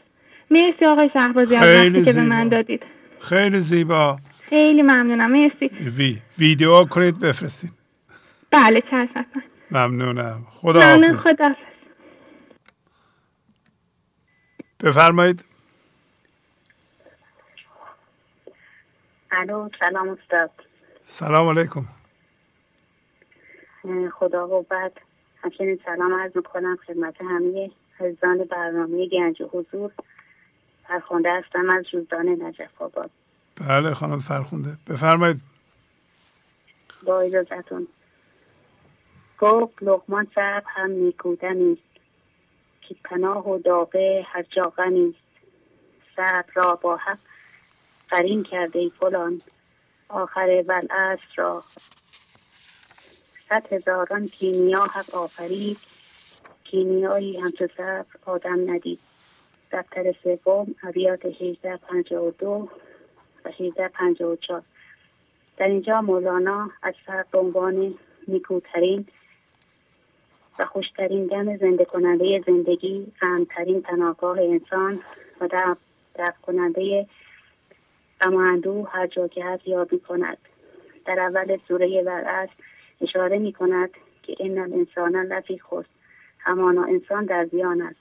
مرسی 0.50 0.84
آقای 0.86 1.10
شهبازی 1.14 1.56
از 1.56 2.04
که 2.04 2.12
به 2.12 2.22
من 2.22 2.48
دادید. 2.48 2.82
خیلی 3.20 3.56
زیبا. 3.56 4.16
خیلی 4.48 4.82
ممنونم. 4.82 5.30
مرسی. 5.32 5.66
وی 5.66 6.22
ویدیو 6.38 6.84
کنید 6.84 7.20
بفرستید 7.20 7.72
بله 8.50 8.80
چشم 8.80 9.26
ممنونم. 9.70 10.46
خدا 10.50 10.80
ممنون 10.80 11.16
خدا 11.16 11.54
بفرمایید. 14.84 15.44
الو 19.30 19.68
سلام 19.80 20.08
استاد. 20.08 20.50
سلام 21.02 21.58
علیکم. 21.58 21.84
خدا 24.18 24.48
و 24.48 24.62
بعد 24.62 25.00
همچنین 25.42 25.80
سلام 25.84 26.20
عرض 26.20 26.36
می‌کنم 26.36 26.78
خدمت 26.86 27.14
همه 27.20 27.70
عزیزان 28.00 28.44
برنامه 28.44 29.08
گنج 29.08 29.42
حضور. 29.52 29.92
فرخونده 30.88 31.30
هستم 31.34 31.70
از 31.78 31.84
روزدان 31.92 32.28
نجف 32.28 32.82
آباد. 32.82 33.10
بله 33.60 33.94
خانم 33.94 34.18
فرخونده 34.18 34.78
بفرمایید. 34.86 35.40
با 37.02 37.20
اجازتون 37.20 37.88
گفت 39.38 39.82
لغمان 39.82 40.26
صاحب 40.34 40.64
هم 40.66 40.90
نیکودنی 40.90 41.72
است 41.72 42.00
که 42.80 42.96
پناه 43.04 43.48
و 43.48 43.58
داغه 43.58 44.26
هر 44.28 44.42
جا 44.42 44.72
نیست. 44.90 45.18
صبر 46.16 46.52
را 46.54 46.74
با 46.74 46.96
حق 46.96 47.18
قرین 48.10 48.42
کرده 48.42 48.88
فلان 49.00 49.42
آخر 50.08 50.64
بلعصر 50.68 51.18
را. 51.36 51.64
صد 53.48 53.72
هزاران 53.72 54.28
کیمیا 54.28 54.84
حق 54.84 55.14
آفرید 55.14 55.78
کیمیایی 56.64 57.40
همچو 57.40 57.66
صبر 57.76 58.06
آدم 58.26 58.70
ندید. 58.70 58.98
دفتر 59.72 60.14
سوم 60.22 60.74
ابیات 60.82 61.24
1852 61.24 62.46
و 62.48 62.68
1854 63.48 64.62
در 65.56 65.68
اینجا 65.68 66.00
مولانا 66.00 66.70
از 66.82 66.94
به 67.30 67.38
عنوان 67.38 67.94
نیکوترین 68.28 69.06
و 70.58 70.64
خوشترین 70.64 71.26
دم 71.26 71.56
زنده 71.56 71.84
کننده 71.84 72.44
زندگی 72.46 73.12
غمترین 73.20 73.82
پناهگاه 73.82 74.38
انسان 74.38 75.00
و 75.40 75.48
دفع 76.14 76.40
کننده 76.42 77.06
غم 78.20 78.86
هر 78.92 79.06
جا 79.06 79.28
که 79.28 79.44
هست 79.44 79.68
یابی 79.68 79.98
کند 79.98 80.38
در 81.06 81.20
اول 81.20 81.58
سوره 81.68 82.02
ورعص 82.02 82.48
اشاره 83.00 83.38
می 83.38 83.52
کند 83.52 83.90
که 84.22 84.36
این 84.38 84.58
الانسان 84.58 85.16
لفی 85.16 85.58
خست 85.58 85.88
همانا 86.38 86.84
انسان 86.84 87.24
در 87.24 87.46
زیان 87.46 87.82
است. 87.82 88.00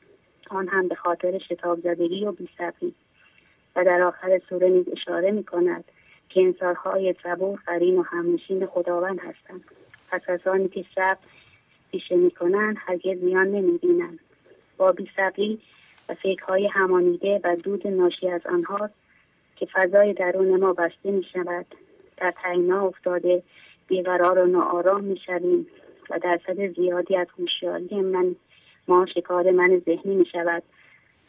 آن 0.50 0.68
هم 0.68 0.88
به 0.88 0.96
خاطر 0.96 1.38
شتاب 1.38 1.80
زدگی 1.80 2.26
و 2.26 2.32
بیصبری. 2.32 2.96
و 3.76 3.84
در 3.84 4.02
آخر 4.02 4.42
سوره 4.50 4.70
نیز 4.70 4.86
اشاره 4.92 5.32
می 5.32 5.44
کند 5.44 5.84
که 6.30 6.42
انسانهای 6.42 7.16
صبور 7.24 7.60
قرین 7.66 8.00
و 8.00 8.04
همنشین 8.04 8.66
خداوند 8.66 9.20
هستند. 9.20 9.64
پس 10.12 10.22
از 10.28 10.48
آنی 10.48 10.68
که 10.68 10.86
صبر 10.96 11.18
پیشه 11.92 12.16
می 12.16 12.32
کنند 12.32 12.76
هرگز 12.80 13.20
زیان 13.20 13.48
نمی 13.48 13.78
بینند 13.78 14.20
با 14.78 14.88
بیصبری 14.92 15.62
و 16.10 16.14
فکرهای 16.14 16.68
همانیده 16.68 17.42
و 17.44 17.56
دود 17.56 17.88
ناشی 17.88 18.30
از 18.30 18.42
آنها 18.46 18.90
که 19.56 19.68
فضای 19.74 20.14
درون 20.14 20.60
ما 20.60 20.74
بسته 20.74 21.12
می 21.12 21.26
شود 21.34 21.66
در 22.18 22.34
تعینا 22.44 22.88
افتاده 22.88 23.44
بیقرار 23.88 24.40
و 24.40 24.46
ناآرام 24.46 25.04
می 25.04 25.20
شویم 25.26 25.68
و 26.10 26.20
درصد 26.20 26.76
زیادی 26.76 27.16
از 27.16 27.28
هوشیاری 27.40 28.02
من 28.02 28.36
ما 28.88 29.06
شکار 29.06 29.52
من 29.52 29.82
ذهنی 29.86 30.16
می 30.16 30.26
شود 30.26 30.64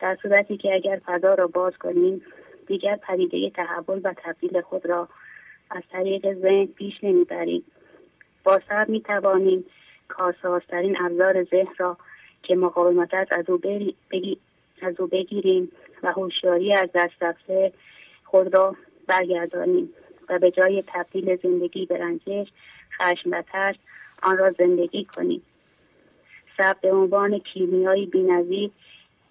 در 0.00 0.18
صورتی 0.22 0.56
که 0.56 0.74
اگر 0.74 1.00
فضا 1.06 1.34
را 1.34 1.46
باز 1.46 1.72
کنیم 1.78 2.22
دیگر 2.66 2.96
پدیده 2.96 3.50
تحول 3.50 4.00
و 4.04 4.14
تبدیل 4.24 4.60
خود 4.60 4.86
را 4.86 5.08
از 5.70 5.82
طریق 5.92 6.34
ذهن 6.34 6.66
پیش 6.66 6.94
نمی‌بریم. 7.02 7.64
با 8.44 8.60
سر 8.68 8.84
می 8.84 9.00
توانیم 9.00 9.64
کارسازترین 10.08 10.96
ابزار 11.00 11.44
ذهن 11.44 11.74
را 11.78 11.96
که 12.42 12.56
مقاومت 12.56 13.14
از 13.14 13.50
او, 13.50 13.60
از 14.82 15.00
او 15.00 15.06
بگیریم 15.06 15.72
و 16.02 16.12
هوشیاری 16.12 16.72
از 16.72 16.88
دست 16.94 17.22
رفته 17.22 17.72
خود 18.24 18.54
را 18.54 18.76
برگردانیم 19.06 19.90
و 20.28 20.38
به 20.38 20.50
جای 20.50 20.84
تبدیل 20.86 21.36
زندگی 21.42 21.86
به 21.86 21.98
رنجش 21.98 22.48
خشم 23.00 23.30
و 23.30 23.42
ترس 23.42 23.76
آن 24.22 24.38
را 24.38 24.50
زندگی 24.50 25.04
کنیم. 25.04 25.42
سب 26.58 26.80
به 26.80 26.92
عنوان 26.92 27.38
کیمیایی 27.38 28.06
بینظیر 28.06 28.70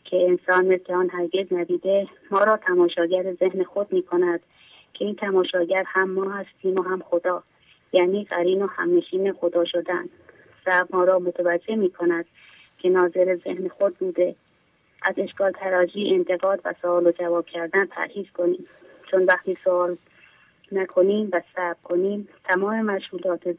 که 0.06 0.18
انسان 0.18 0.66
مثل 0.66 0.94
آن 0.94 1.10
هرگز 1.10 1.54
ندیده 1.54 2.08
ما 2.32 2.44
را 2.44 2.58
تماشاگر 2.58 3.34
ذهن 3.34 3.64
خود 3.64 3.94
می 3.94 4.04
کند 4.04 4.40
که 4.94 5.06
این 5.06 5.16
تماشاگر 5.16 5.84
هم 5.88 6.10
ما 6.10 6.32
هستیم 6.32 6.76
و 6.80 6.82
هم 6.82 7.02
خدا 7.10 7.44
یعنی 7.94 8.24
قرین 8.24 8.62
و 8.62 8.68
همنشین 8.68 9.34
خدا 9.34 9.66
شدن. 9.66 10.10
سب 10.66 10.88
ما 10.90 11.04
را 11.04 11.20
متوجه 11.20 11.76
می 11.76 11.92
کند 11.92 12.26
که 12.78 12.90
ناظر 12.90 13.36
ذهن 13.36 13.68
خود 13.68 13.98
بوده. 13.98 14.36
از 15.02 15.16
اشکال 15.18 15.52
تراجی 15.52 16.14
انتقاد 16.14 16.62
و 16.66 16.74
سوال 16.82 17.08
و 17.08 17.12
جواب 17.12 17.46
کردن 17.46 17.86
پرهیز 17.86 18.26
کنیم. 18.32 18.66
چون 19.12 19.24
وقتی 19.24 19.54
سوال 19.54 19.96
نکنیم 20.72 21.30
و 21.34 21.42
صبر 21.56 21.78
کنیم 21.84 22.28
تمام 22.44 22.82
مشغولات 22.82 23.56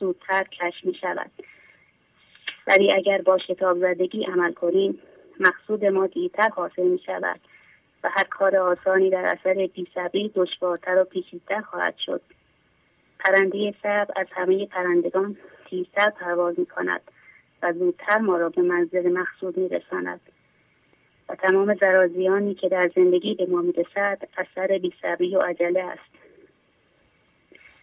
زودتر 0.00 0.44
کش 0.44 0.84
می 0.84 0.94
شود 0.94 1.30
ولی 2.66 2.94
اگر 2.94 3.22
با 3.22 3.38
شتاب 3.38 3.78
زدگی 3.78 4.24
عمل 4.24 4.52
کنیم 4.52 4.98
مقصود 5.40 5.84
ما 5.84 6.06
دیرتر 6.06 6.48
حاصل 6.48 6.82
می 6.82 6.98
شود 7.06 7.40
و 8.04 8.08
هر 8.12 8.24
کار 8.24 8.56
آسانی 8.56 9.10
در 9.10 9.24
اثر 9.26 9.68
بیصبری 9.74 10.32
دشوارتر 10.34 10.98
و 11.00 11.04
پیچیدتر 11.04 11.60
خواهد 11.60 11.94
شد. 12.06 12.20
پرنده 13.18 13.74
صبر 13.82 14.12
از 14.16 14.26
همه 14.30 14.66
پرندگان 14.66 15.36
تیزتر 15.70 16.10
پرواز 16.10 16.58
می 16.58 16.66
کند 16.66 17.00
و 17.62 17.72
زودتر 17.72 18.18
ما 18.18 18.36
را 18.36 18.48
به 18.48 18.62
منزل 18.62 19.12
مقصود 19.12 19.56
می 19.56 19.68
رساند 19.68 20.20
و 21.28 21.34
تمام 21.34 21.74
زرازیانی 21.74 22.54
که 22.54 22.68
در 22.68 22.88
زندگی 22.88 23.34
به 23.34 23.46
ما 23.46 23.62
می‌رسد 23.62 24.28
اثر 24.38 24.78
بیصبری 24.78 25.36
و 25.36 25.40
عجله 25.40 25.82
است. 25.82 26.16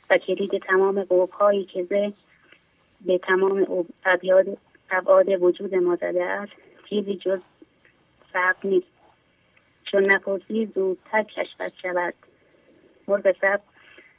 و 0.09 0.17
کلید 0.17 0.63
تمام 0.63 1.07
هایی 1.39 1.65
که 1.65 1.83
به 3.05 3.17
تمام 3.17 3.85
ابعاد 4.97 5.29
وجود 5.41 5.75
ما 5.75 5.95
زده 5.95 6.23
است 6.23 6.51
چیزی 6.89 7.15
جز 7.15 7.39
صبر 8.33 8.55
نیست. 8.63 8.87
چون 9.91 10.11
نپرسی 10.11 10.71
زودتر 10.75 11.23
کشفت 11.23 11.77
شود. 11.77 12.13
مرغ 13.07 13.35
صبر 13.41 13.59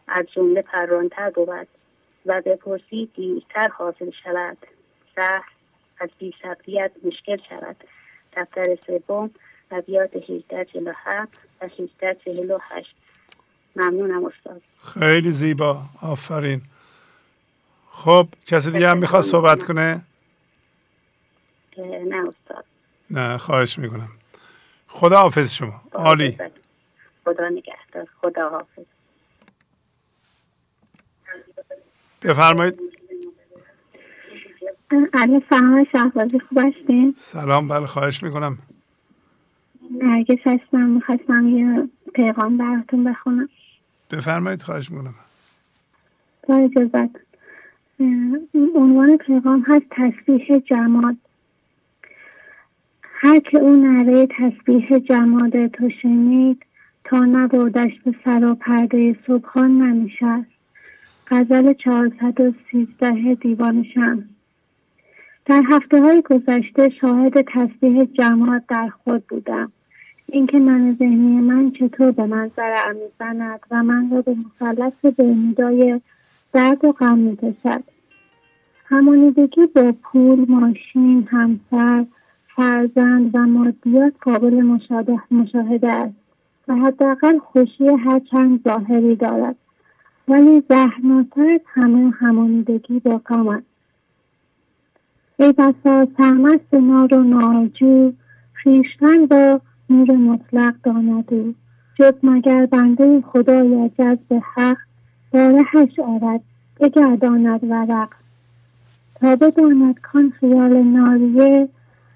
از 0.08 0.26
جمله 0.34 0.62
پرانتر 0.62 1.30
بود 1.30 1.68
و 2.26 2.42
بپرسی 2.46 3.10
دیرتر 3.16 3.68
حاصل 3.68 4.10
شود. 4.24 4.58
سهر 5.16 5.44
از 6.00 6.08
بیصبریت 6.18 6.90
مشکل 7.04 7.36
شود. 7.48 7.76
دفتر 8.36 8.78
سوم 8.86 9.30
ابیات 9.70 10.16
1847 10.16 11.38
و 11.60 11.64
1848 11.64 12.94
ممنونم 13.76 14.24
استاد. 14.24 14.62
خیلی 14.94 15.30
زیبا. 15.30 15.80
آفرین. 16.02 16.62
خب 17.90 18.26
کسی 18.46 18.70
دیگه 18.70 18.88
هم 18.88 18.98
می‌خواد 18.98 19.22
صحبت 19.22 19.62
کنه؟ 19.62 20.00
نه 21.78 22.28
استاد. 22.28 22.64
نه 23.10 23.36
خواهش 23.36 23.78
می‌کنم. 23.78 24.08
خدا 24.88 25.16
حافظ 25.16 25.52
شما 25.52 25.82
عالی. 25.92 26.38
خدا 27.24 27.48
نگهدار. 27.48 28.08
خدا 28.20 28.48
حافظ 28.48 28.84
بفرمایید. 32.22 32.80
علی 35.14 35.44
سلام 35.50 35.84
شهبازی 35.92 36.38
خوب 36.38 36.58
هستین؟ 36.58 37.14
سلام 37.16 37.68
بله 37.68 37.86
خواهش 37.86 38.22
می‌کنم. 38.22 38.58
نرگس 39.90 40.38
هستم. 40.46 40.80
می‌خواستم 40.80 41.48
یه 41.48 41.88
پیغام 42.14 42.56
براتون 42.58 43.04
بخونم. 43.04 43.48
بفرمایید 44.10 44.62
خواهش 44.62 44.90
می‌کنم. 44.90 45.14
با 46.48 46.54
اجازت 46.54 47.10
عنوان 48.74 49.16
پیغام 49.16 49.64
هست 49.68 49.86
تسبیح 49.90 50.58
جماد. 50.58 51.16
هر 53.24 53.40
که 53.40 53.58
او 53.58 53.76
نره 53.76 54.26
تسبیح 54.26 54.98
جماد 54.98 55.66
تو 55.66 55.90
شنید 56.02 56.62
تا 57.04 57.18
نبردش 57.20 57.92
به 58.04 58.14
سر 58.24 58.54
پرده 58.54 59.16
صبحان 59.26 59.82
نمیشست 59.82 60.50
غزل 61.30 61.72
413 61.72 63.34
دیوان 63.34 63.84
شمس. 63.94 64.24
در 65.46 65.62
هفته 65.70 66.00
های 66.00 66.22
گذشته 66.22 66.88
شاهد 67.00 67.40
تسبیح 67.40 68.04
جماعت 68.04 68.64
در 68.68 68.88
خود 68.88 69.26
بودم. 69.26 69.72
اینکه 70.26 70.58
من 70.58 70.96
ذهنی 70.98 71.40
من 71.40 71.70
چطور 71.70 72.10
به 72.10 72.26
منظر 72.26 72.74
می‌زند 72.92 73.60
و 73.70 73.82
من 73.82 74.10
را 74.10 74.22
به 74.22 74.34
مثلث 74.34 75.04
برمیدای 75.04 76.00
درد 76.52 76.84
و 76.84 76.92
غم 76.92 77.18
می‌کشد. 77.18 77.84
همانیدگی 78.84 79.66
با 79.66 79.94
پول 80.02 80.46
ماشین 80.48 81.28
همسر 81.30 82.06
فرزند 82.56 83.30
و 83.34 83.38
مادیات 83.38 84.12
قابل 84.20 84.78
مشاهده 85.30 85.92
است 85.92 86.14
و 86.68 86.74
حداقل 86.74 87.38
خوشی 87.38 87.88
هر 87.88 88.20
چند 88.30 88.60
ظاهری 88.68 89.16
دارد. 89.16 89.56
ولی 90.28 90.62
زهرناکتر 90.68 91.48
از 91.48 91.60
همه 91.66 92.10
همانیدگی 92.10 93.00
با 93.00 93.20
غم 93.26 93.48
است. 93.48 93.66
ای 95.36 95.52
بسا 95.52 96.06
سرمست 96.18 96.74
نار 96.74 97.14
و 97.14 97.22
نارجو 97.22 98.12
خیشتن 98.52 99.26
با 99.26 99.60
نور 99.90 100.16
مطلق 100.16 100.74
داند 100.82 101.34
او 101.34 101.54
جز 101.98 102.12
مگر 102.22 102.66
بنده 102.66 103.20
خدای 103.20 103.90
جذب 103.98 104.42
حق 104.54 104.76
بارهش 105.32 105.98
آرد 105.98 106.40
بگرداند 106.80 107.64
ورق. 107.64 108.08
تا 109.14 109.36
بداند 109.36 110.00
کان 110.00 110.30
خیال 110.40 110.82
ناریه 110.82 111.68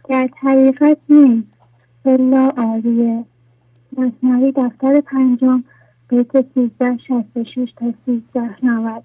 در 0.08 0.28
طریقت 0.42 0.98
نیست. 1.08 1.58
الا 2.04 2.52
آریه. 2.56 3.24
مصنوی 3.92 4.52
دفتر 4.56 5.00
پنجم 5.00 5.64
بیت 6.08 6.30
سیزده 6.54 6.98
شست 7.08 7.42
شش 7.42 7.72
تا 7.76 7.94
سیزده 8.06 8.64
نود. 8.64 9.02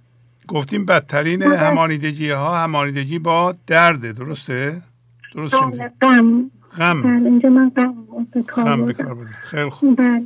گفتیم 0.47 0.85
بدترین 0.85 1.43
همانیدگی 1.43 2.29
ها 2.29 2.57
همانیدگی 2.57 3.19
با 3.19 3.55
درده 3.67 4.11
درسته؟ 4.11 4.81
درست 5.35 5.63
بله، 5.63 5.91
غم. 6.01 6.51
غم. 6.77 7.01
بله 7.01 7.29
اینجا 7.29 7.49
من 7.49 7.69
غم 7.69 7.95
به 8.33 8.43
کار. 8.43 8.81
بکار 8.81 9.13
بوده 9.13 9.29
خیلی 9.29 9.69
خوب. 9.69 9.95
بله. 9.95 10.23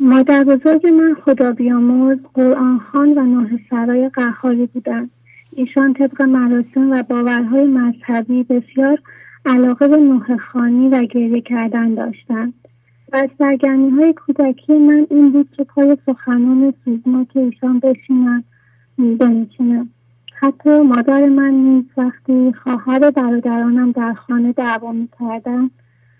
مادر 0.00 0.44
بزرگ 0.44 0.86
من 0.86 1.16
خدا 1.24 1.52
بیامرز 1.52 2.18
قرآن 2.34 2.78
خان 2.78 3.18
و 3.18 3.22
نوح 3.22 3.50
سرای 3.70 4.08
قهاری 4.08 4.66
بودند 4.66 5.10
ایشان 5.58 5.92
طبق 5.92 6.22
مراسم 6.22 6.90
و 6.90 7.02
باورهای 7.02 7.64
مذهبی 7.64 8.42
بسیار 8.42 8.98
علاقه 9.46 9.88
به 9.88 9.96
نوح 9.96 10.36
خانی 10.36 10.88
و 10.88 11.02
گریه 11.04 11.40
کردن 11.40 11.94
داشتند. 11.94 12.54
و 13.12 13.16
از 13.16 13.28
سرگرمی 13.38 13.90
های 13.90 14.12
کودکی 14.12 14.72
من 14.72 15.06
این 15.10 15.32
بود 15.32 15.48
که 15.56 15.64
پای 15.64 15.96
سخنان 16.06 16.74
سوزناک 16.84 17.28
ایشان 17.34 17.80
بشینم 17.80 18.44
بنشینم 18.98 19.90
حتی 20.40 20.80
مادر 20.80 21.26
من 21.26 21.50
نیز 21.50 21.84
وقتی 21.96 22.52
خواهر 22.62 23.10
برادرانم 23.10 23.92
در 23.92 24.14
خانه 24.14 24.52
دعوا 24.52 24.92
می‌کردند 24.92 25.70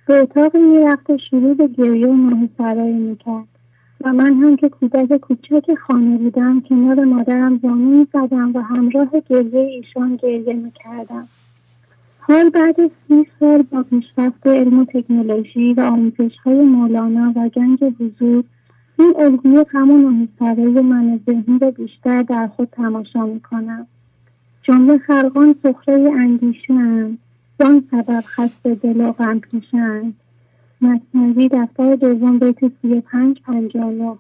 به 0.07 0.15
اتاقی 0.15 0.59
می‌رفت 0.59 1.11
و 1.11 1.19
شروع 1.31 1.55
به 1.55 1.69
گریه 1.69 2.09
و 2.09 2.17
نوح 2.17 2.49
سرایی 2.59 2.99
می‌کرد. 2.99 3.56
و 4.01 4.13
من 4.13 4.35
هم 4.35 4.57
که 4.57 4.69
کودک 4.69 5.17
کوچک 5.17 5.75
خانه 5.75 6.19
بودم 6.19 6.61
کنار 6.61 7.05
مادرم 7.05 7.59
زانو 7.63 7.75
می‌زدم 7.75 8.53
و 8.55 8.61
همراه 8.61 9.11
گریه 9.29 9.61
ایشان 9.61 10.17
گریه 10.17 10.55
می‌کردم. 10.55 11.29
حال 12.19 12.51
بعد 12.51 12.77
سی 13.09 13.27
سال 13.41 13.63
با 13.63 13.83
پیشرفت 13.83 14.47
علم 14.47 14.79
و 14.79 14.85
تکنولوژی 14.85 15.75
و 15.75 15.81
آموزش 15.81 16.37
های 16.45 16.61
مولانا 16.61 17.33
و 17.37 17.49
گنج 17.49 17.79
حضور 17.85 18.45
این 18.99 19.15
الگوی 19.19 19.65
غم 19.65 19.91
و 19.91 19.99
نوحسرای 19.99 20.81
من 20.81 21.21
ذهنی 21.27 21.59
را 21.59 21.71
بیشتر 21.71 22.23
در 22.23 22.47
خود 22.47 22.69
تماشا 22.73 23.27
می‌کنم. 23.27 23.87
جمله 24.63 24.99
خلقان 24.99 25.55
سخره 25.63 26.11
اندیشه 26.13 26.75
اند 26.75 27.19
زان 27.59 27.85
سبب 27.91 28.21
خسته 28.21 28.75
دل 28.75 29.01
و 29.01 29.13
غم 29.13 29.39
پیشند 29.39 30.15
مصنوی 30.81 31.49
دفتر 31.49 31.97
دوم 31.97 32.39
بیت 32.39 32.59
سی 32.83 33.01
پنج 33.01 33.41
پنجانو 33.41 34.17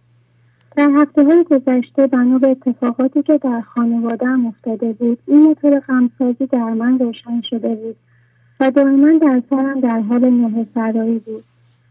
در 0.76 0.90
هفته 0.96 1.24
های 1.24 1.44
گذشته 1.44 2.06
بنا 2.06 2.38
به 2.38 2.48
اتفاقاتی 2.48 3.22
که 3.22 3.38
در 3.38 3.60
خانواده 3.60 4.26
افتاده 4.48 4.92
بود 4.92 5.18
این 5.26 5.42
موتور 5.42 5.80
غمسازی 5.80 6.46
در 6.46 6.72
من 6.72 6.98
روشن 6.98 7.42
شده 7.50 7.74
بود 7.74 7.96
و 8.60 8.70
دائما 8.70 9.18
در 9.18 9.42
سرم 9.50 9.80
در 9.80 10.00
حال 10.00 10.30
نوه 10.30 10.66
سرایی 10.74 11.18
بود. 11.18 11.44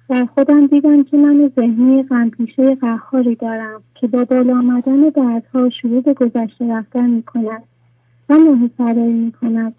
در 0.10 0.26
خودم 0.26 0.68
دیدم 0.68 1.04
که 1.04 1.18
من 1.18 1.52
ذهنی 1.60 2.04
غمپیشه 2.04 2.76
قهاری 2.76 3.36
دارم 3.36 3.82
که 3.96 4.08
با 4.08 4.26
بالا 4.26 4.54
آمدن 4.58 5.10
دردها 5.10 5.70
شروع 5.70 6.02
به 6.02 6.14
گذشته 6.14 6.68
رفتن 6.68 7.10
می 7.10 7.24
کند 7.24 7.64
و 8.30 8.34
نوه 8.34 8.70
سرایی 8.78 9.14
می 9.14 9.32
کند 9.32 9.74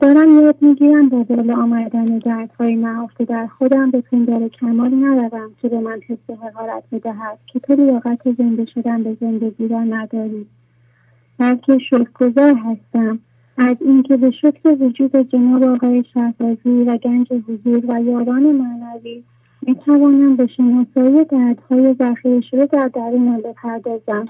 دارم 0.00 0.38
یاد 0.38 0.56
می‌گیرم 0.60 1.08
با 1.08 1.22
بالا 1.22 1.54
آمدن 1.54 2.04
دردهای 2.04 2.76
نهفته 2.76 3.24
در 3.24 3.46
خودم 3.46 3.90
به 3.90 4.00
پندار 4.00 4.48
کمال 4.48 4.94
نروم 4.94 5.50
که 5.62 5.68
به 5.68 5.80
من 5.80 6.00
حس 6.08 6.36
حقارت 6.42 6.82
بدهد 6.92 7.38
که 7.46 7.58
تو 7.58 7.74
لیاقت 7.74 8.32
زنده 8.38 8.66
شدن 8.74 9.02
به 9.02 9.16
زندگی 9.20 9.68
را 9.68 9.84
نداری. 9.84 10.46
بلکه 11.38 11.78
شکرگزار 11.78 12.54
هستم 12.54 13.18
از 13.58 13.76
اینکه 13.80 14.16
به 14.16 14.30
شکر 14.30 14.76
وجود 14.80 15.16
جناب 15.16 15.62
آقای 15.62 16.04
شهبازی 16.14 16.84
و 16.86 16.96
گنج 16.96 17.32
حضور 17.32 17.84
و 17.88 18.02
یاران 18.02 18.42
معنوی 18.42 19.22
می‌توانم 19.62 20.36
به 20.36 20.46
شناسایی 20.46 21.24
دردهای 21.24 21.94
ذخیره 21.94 22.40
شده 22.40 22.66
در 22.66 22.88
درونم 22.88 23.40
بپردازم. 23.40 24.28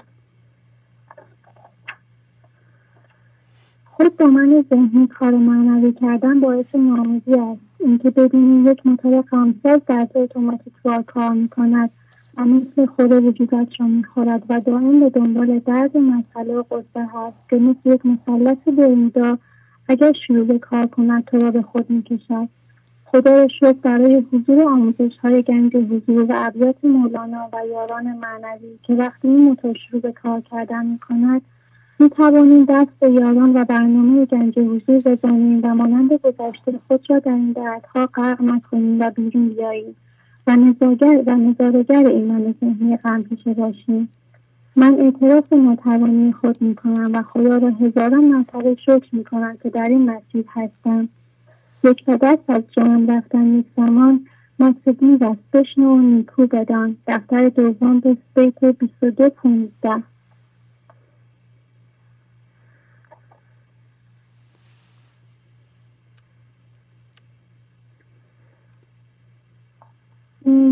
خود 3.97 4.17
با 4.17 4.25
من 4.25 4.65
ذهنی 4.73 5.07
کار 5.07 5.35
معنوی 5.35 5.91
کردن 5.91 6.39
باعث 6.39 6.75
ناامیدی 6.75 7.33
است. 7.33 7.61
اینکه 7.79 8.09
ببینی 8.09 8.69
یک 8.71 8.87
موتور 8.87 9.21
غمساز 9.21 9.79
در 9.87 10.05
تو 10.05 10.19
اتوماتیک 10.19 10.73
وار 10.85 11.01
کار 11.01 11.29
می‌کند. 11.29 11.89
و 12.37 12.45
مثل 12.45 12.85
خود 12.85 13.11
وجودت 13.11 13.69
را 13.79 13.87
می‌خورد 13.87 14.43
و 14.49 14.59
دائم 14.59 14.99
به 14.99 15.09
دنبال 15.09 15.59
درد 15.59 15.97
مسئله 15.97 16.55
و 16.55 16.63
قصه 16.63 17.05
هست. 17.13 17.35
که 17.49 17.55
مثل 17.55 17.79
یک 17.85 18.01
مثلث 18.05 18.57
برمودا 18.77 19.37
اگر 19.89 20.11
شروع 20.27 20.45
به 20.45 20.59
کار 20.59 20.87
کند 20.87 21.25
تو 21.25 21.37
را 21.37 21.51
به 21.51 21.61
خود 21.61 21.89
می‌کشد. 21.89 22.49
خدا 23.05 23.35
را 23.35 23.47
شکر 23.47 23.73
برای 23.73 24.25
حضور 24.31 24.61
آموزش 24.61 25.17
های 25.17 25.41
گنج 25.41 25.75
حضور 25.75 26.25
و 26.29 26.33
ابیات 26.35 26.85
مولانا 26.85 27.49
و 27.53 27.57
یاران 27.71 28.03
معنوی 28.03 28.79
که 28.83 28.93
وقتی 28.93 29.27
این 29.27 29.43
موتور 29.43 29.73
شروع 29.73 30.01
به 30.01 30.11
کار 30.11 30.41
کردن 30.41 30.85
می‌کند 30.85 31.41
می 31.99 32.09
توانیم 32.09 32.65
دست 32.65 32.91
به 32.99 33.09
یاران 33.09 33.53
و 33.53 33.65
برنامه 33.65 34.25
گنج 34.25 34.59
حضور 34.59 34.99
بزنیم 34.99 35.59
و 35.63 35.75
مانند 35.75 36.13
گذشته 36.13 36.79
خود 36.87 37.09
را 37.09 37.19
در 37.19 37.31
این 37.31 37.51
دردها 37.51 38.05
غرق 38.05 38.41
نکنیم 38.41 38.99
و 38.99 39.11
بیرون 39.11 39.49
بیاییم 39.49 39.95
و 40.47 40.55
نظارگر 40.55 41.23
و 41.27 41.35
نظارگر 41.35 42.07
ایمان 42.07 42.55
ذهنی 42.61 42.97
غم 42.97 43.23
پیشه 43.23 43.53
باشیم. 43.53 44.09
من 44.75 44.93
اعتراف 44.99 45.53
ناتوانی 45.53 46.31
خود 46.31 46.61
می 46.61 46.75
کنم 46.75 47.11
و 47.13 47.21
خدا 47.21 47.57
را 47.57 47.69
هزاران 47.69 48.23
مرتبه 48.23 48.75
شکر 48.85 49.07
می 49.11 49.23
کنم 49.23 49.57
که 49.63 49.69
در 49.69 49.87
این 49.89 50.09
مسجد 50.09 50.45
هستم. 50.47 51.09
یک 51.83 52.05
دست 52.05 52.49
از 52.49 52.63
جانم 52.71 53.11
رفتن 53.11 53.59
یک 53.59 53.65
زمان 53.77 54.25
مقصدی 54.59 55.15
و 55.15 55.35
بشنو 55.53 55.97
نیکو 55.97 56.47
بدان. 56.47 56.97
دفتر 57.07 57.49
دوم 57.49 57.99
به 57.99 58.17
بیت 58.35 58.65
22 58.65 59.29
پونزده. 59.29 60.03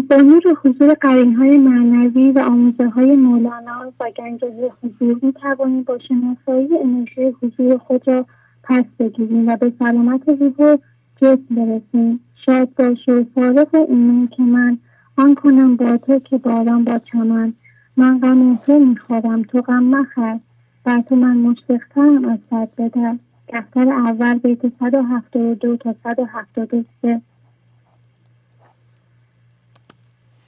با 0.09 0.15
نور 0.15 0.41
حضور 0.63 0.93
قرین 0.93 1.35
های 1.35 1.57
معنوی 1.57 2.31
و 2.31 2.39
آموزه 2.39 2.89
های 2.89 3.15
مولانا 3.15 3.93
و 3.99 4.11
گنج 4.17 4.41
حضور 4.83 5.19
می 5.21 5.33
توانیم 5.33 5.83
با 5.83 5.99
شناسایی 5.99 6.77
انرژی 6.77 7.35
حضور 7.41 7.77
خود 7.77 8.07
را 8.07 8.25
پس 8.63 8.83
بگیریم 8.99 9.47
و 9.47 9.55
به 9.55 9.73
سلامت 9.79 10.29
روح 10.29 10.77
جسم 11.21 11.55
برسیم. 11.55 12.19
شاید 12.45 12.75
باشه 12.75 13.11
و 13.11 13.23
فارغ 13.35 13.75
ایمان 13.89 14.27
که 14.27 14.43
من 14.43 14.77
آن 15.17 15.35
کنم 15.35 15.75
با 15.75 15.97
تو 15.97 16.19
که 16.19 16.37
باران 16.37 16.83
با 16.83 16.99
چمن. 16.99 17.53
من 17.97 18.19
غم 18.19 18.55
تو 18.55 18.79
می‌خورم 18.79 19.41
تو 19.41 19.61
غم 19.61 19.83
مخر 19.83 20.39
بر 20.83 21.01
تو 21.01 21.15
من 21.15 21.37
مشفقترم 21.37 22.25
از 22.25 22.39
صد 22.49 22.69
بدر 22.77 23.15
دفتر 23.53 23.89
اول 23.89 24.37
بیت 24.37 24.61
172 24.79 25.77
تا 25.77 25.95
173 26.03 27.21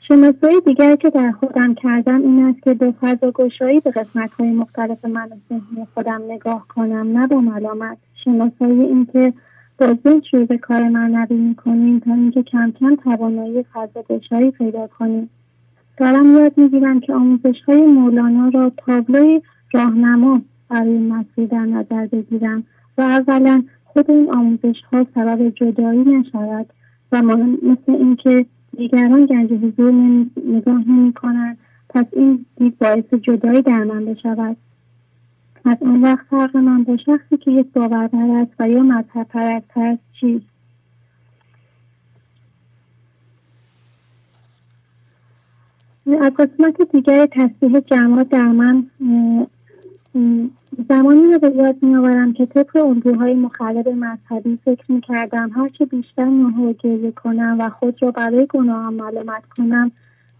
شناسایی 0.08 0.62
دیگر 0.66 0.96
که 0.96 1.10
در 1.10 1.32
خودم 1.32 1.74
کردم 1.74 2.22
این 2.22 2.46
است 2.46 2.64
که 2.64 2.74
به 2.74 2.94
فضا 3.02 3.32
گشایی 3.32 3.80
به 3.80 3.92
قسمت 3.92 4.34
های 4.34 4.52
مختلف 4.52 5.06
من 5.06 5.30
ذهنی 5.50 5.88
خودم 5.94 6.22
نگاه 6.30 6.66
کنم 6.76 7.18
نه 7.18 7.28
با 7.28 7.42
ملامت. 7.42 7.98
شناسایی 8.24 8.82
این 8.82 9.06
که 9.14 9.34
با 9.78 9.88
ذهن 10.04 10.22
شروع 10.32 10.46
به 10.46 10.58
کار 10.58 10.84
معنوی 10.84 11.38
می‌کنیم 11.38 12.00
تا 12.00 12.14
اینکه 12.14 12.44
کم 12.44 12.74
کم 12.80 12.96
توانایی 12.96 13.66
فضا 13.74 14.04
گشایی 14.10 14.52
پیدا 14.52 14.88
کنیم. 14.88 15.30
دارم 15.98 16.36
یاد 16.36 16.54
می‌گیرم 16.58 17.00
که 17.00 17.14
آموزش 17.14 17.62
های 17.68 17.82
مولانا 17.82 18.50
را 18.50 18.72
تابلوی 18.78 19.42
راهنما 19.74 20.42
برای 20.70 20.98
مسیر 20.98 21.46
در 21.48 21.66
نظر 21.66 22.06
بگیرم 22.06 22.64
و 22.98 23.02
اولا 23.02 23.64
خود 23.86 24.12
این 24.12 24.32
آموزش 24.34 24.82
ها 24.92 25.06
سبب 25.16 25.50
جدایی 25.50 26.04
نشود 26.04 26.74
و 27.12 27.22
مثل 27.22 27.92
اینکه 27.92 28.46
دیگران 28.78 29.26
گنج 29.26 29.54
حضور 29.54 29.94
نگاه 30.46 30.90
نمی 30.90 31.14
کنند 31.14 31.58
پس 31.90 32.06
این 32.12 32.46
دید 32.58 32.78
باعث 32.78 33.14
جدایی 33.14 33.62
در 33.62 33.84
من 33.84 34.06
بشود. 34.06 34.58
از 35.66 35.78
آن 35.82 36.02
وقت 36.02 36.26
فرق 36.30 36.58
من 36.58 36.84
با 36.84 36.98
شخصی 36.98 37.38
که 37.38 37.52
یک 37.52 37.72
باور 37.74 38.10
است 38.14 38.52
و 38.60 38.70
یا 38.70 38.84
مذهب 38.84 39.28
پرست 39.28 39.78
است 39.78 40.02
چیست؟ 40.20 40.46
از 46.22 46.32
قسمت 46.40 46.92
دیگر 46.92 47.26
تسبیح 47.26 47.80
جماعت 47.80 48.30
در 48.30 48.44
من 48.44 48.88
زمانی 50.90 51.34
رو 51.34 51.40
به 51.40 51.56
یاد 51.56 51.76
میآورم 51.82 52.34
که 52.34 52.46
طبق 52.46 52.76
الگوهای 52.76 53.34
مخرب 53.34 53.90
مذهبی 53.90 54.60
فکر 54.66 54.92
می‌کردم 54.92 55.52
هرچه 55.56 55.86
بیشتر 55.86 56.26
نوحه 56.26 56.76
گریه 56.84 57.12
کنم 57.12 57.58
و 57.60 57.70
خود 57.70 58.04
را 58.04 58.12
برای 58.12 58.48
گناهان 58.50 58.94
ملامت 58.94 59.44
کنم 59.58 59.92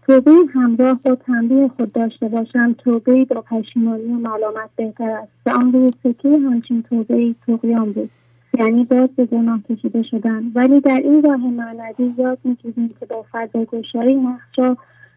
توبه 0.06 0.32
همراه 0.54 1.00
با 1.04 1.14
تنبیه 1.14 1.68
خود 1.68 1.92
داشته 1.92 2.28
باشم 2.28 2.72
توبه 2.72 3.24
با 3.24 3.40
پشیمانی 3.40 4.12
و 4.12 4.16
ملامت 4.16 4.70
بهتر 4.76 5.10
است. 5.10 5.32
و 5.46 5.50
آن 5.50 5.72
روی 5.72 5.90
سکه 6.04 6.28
همچین 6.28 6.82
توبه 6.82 7.34
تقیان 7.46 7.92
بود. 7.92 8.10
یعنی 8.58 8.84
باز 8.84 9.08
به 9.16 9.24
گناه 9.26 9.60
کشیده 9.70 10.02
شدن 10.02 10.52
ولی 10.54 10.80
در 10.80 11.00
این 11.04 11.22
راه 11.22 11.50
معنوی 11.50 12.12
یاد 12.18 12.38
می‌گیریم 12.44 12.88
که 13.00 13.06
با 13.06 13.24
فضا 13.32 13.64
گشایی 13.64 14.14
نقش 14.14 14.58
را 14.58 14.76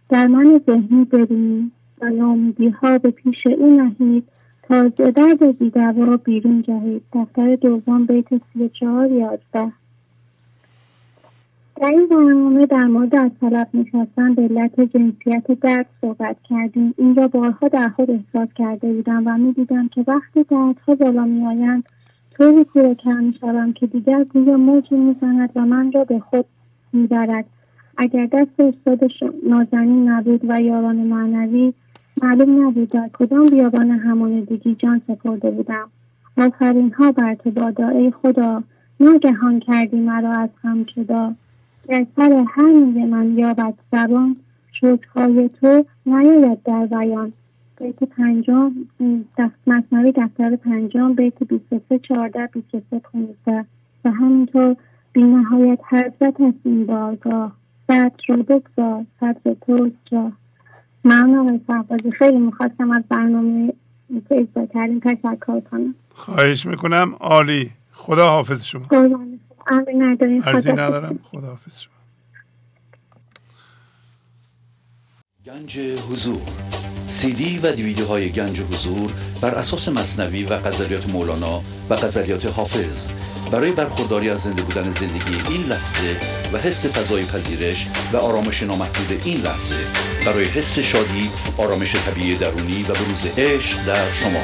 در 0.09 0.27
من 0.27 0.61
ذهنی 0.67 1.05
ببینیم 1.05 1.71
و 2.01 2.09
نامیدی 2.09 2.69
ها 2.69 2.97
به 2.97 3.11
پیش 3.11 3.47
او 3.57 3.77
نهید. 3.77 4.23
تا 4.71 4.87
درد 4.87 5.57
بیدوا 5.57 6.17
بیرون 6.17 6.61
جهید 6.61 7.01
دفتر 7.13 7.55
دوم 7.55 8.05
بیت 8.05 8.27
سی 8.53 8.69
چهار 8.69 9.11
یازده. 9.11 9.71
در 11.75 11.89
این 11.89 12.07
برنامه 12.07 12.65
در 12.65 12.83
مورد 12.83 13.15
از 13.15 13.31
طلب 13.41 13.67
نشستن 13.73 14.33
به 14.33 14.41
علت 14.41 14.81
جنسیت 14.81 15.51
درد 15.61 15.85
صحبت 16.01 16.35
کردیم. 16.49 16.93
این 16.97 17.15
را 17.15 17.27
بارها 17.27 17.67
در 17.67 17.89
خود 17.89 18.11
احساس 18.11 18.49
کرده 18.55 18.93
بودم 18.93 19.23
و 19.25 19.37
می‌دیدم 19.37 19.87
که 19.87 20.03
وقتی 20.07 20.43
دردها 20.43 20.95
بالا 20.95 21.25
میآیند 21.25 21.83
طوری 22.37 22.65
کورکر 22.65 23.17
می‌شوم 23.19 23.73
که 23.73 23.87
دیگر 23.87 24.23
گویا 24.23 24.57
موجی 24.57 24.95
می‌زند 24.95 25.49
و 25.55 25.65
من 25.65 25.91
را 25.91 26.03
به 26.03 26.19
خود 26.19 26.45
می‌برد. 26.93 27.45
اگر 27.97 28.25
دست 28.25 28.59
استاد 28.59 29.11
نازنین 29.49 30.09
نبود 30.09 30.41
و 30.43 30.61
یاران 30.61 31.07
معنوی 31.07 31.73
معلوم 32.23 32.67
نبود 32.67 32.89
در 32.89 33.09
کدام 33.13 33.45
بیابان 33.45 34.41
دیگی 34.41 34.75
جان 34.75 35.01
سپرده 35.07 35.51
بودم. 35.51 35.89
آفرین 36.37 36.93
ها 36.93 37.11
بر 37.11 37.35
تو 37.35 37.51
بادا 37.51 37.87
ای 37.87 38.11
خدا. 38.11 38.63
ناگهان 38.99 39.59
کردی 39.59 39.97
مرا 39.97 40.31
از 40.31 40.49
هم 40.63 40.83
جدا. 40.83 41.33
در 41.87 42.05
سر 42.15 42.45
همین 42.55 43.09
من 43.09 43.37
یابد 43.37 43.73
زبان 43.91 44.35
شکرهای 44.71 45.49
تو 45.61 45.85
نیاید 46.05 46.63
در 46.63 46.85
بیان. 46.85 47.33
بیت 47.79 48.03
پنجم 48.03 48.71
مصنوی 49.67 50.11
دفتر 50.11 50.55
پنجم 50.55 51.13
بیت 51.13 51.43
23 51.43 51.99
14 51.99 52.49
23 52.53 52.99
15 52.99 53.65
و 54.05 54.11
همینطور 54.11 54.75
بی 55.13 55.23
نهایت 55.23 55.79
حضرت 55.89 56.41
از 56.41 56.53
این 56.63 56.85
بارگاه. 56.85 57.55
بعد 57.87 58.13
رو 58.27 58.43
بگذار 58.43 59.05
صدر 59.19 59.53
تو 59.61 59.91
ممنون 61.05 61.61
آقای 61.67 62.11
خیلی 62.19 62.37
می‌خواستم 62.37 62.91
از 62.91 63.03
برنامه 63.09 63.73
که 64.29 64.35
اجرا 64.35 64.65
کردیم 64.73 64.99
تشکر 64.99 65.59
کنم. 65.59 65.95
خواهش 66.13 66.65
می‌کنم. 66.65 67.15
عالی. 67.19 67.71
خدا 67.93 68.29
حافظ 68.29 68.65
شما. 68.65 68.85
ارزی 70.45 70.71
ندارم. 70.71 71.19
خدا 71.23 71.47
حافظ 71.47 71.79
شما. 71.79 71.93
گنج 75.45 75.79
حضور. 75.79 76.41
سی 77.07 77.33
دی 77.33 77.59
و 77.63 77.71
دیویدیو 77.71 78.05
های 78.05 78.29
گنج 78.29 78.61
حضور 78.61 79.11
بر 79.41 79.55
اساس 79.55 79.89
مصنوی 79.89 80.43
و 80.43 80.57
غزلیات 80.57 81.09
مولانا 81.09 81.61
و 81.89 81.95
غزلیات 81.95 82.45
حافظ. 82.45 83.11
برای 83.51 83.71
برخورداری 83.71 84.29
از 84.29 84.39
زنده 84.39 84.61
بودن 84.61 84.91
زندگی 84.91 85.53
این 85.53 85.63
لحظه 85.63 86.17
و 86.53 86.57
حس 86.57 86.85
فضای 86.85 87.23
پذیرش 87.23 87.87
و 88.13 88.17
آرامش 88.17 88.63
نامحدود 88.63 89.21
این 89.25 89.41
لحظه 89.41 89.75
برای 90.25 90.45
حس 90.45 90.79
شادی 90.79 91.29
آرامش 91.57 91.95
طبیعی 91.95 92.35
درونی 92.35 92.83
و 92.83 92.93
بروز 92.93 93.25
عشق 93.37 93.85
در 93.85 94.13
شما. 94.13 94.43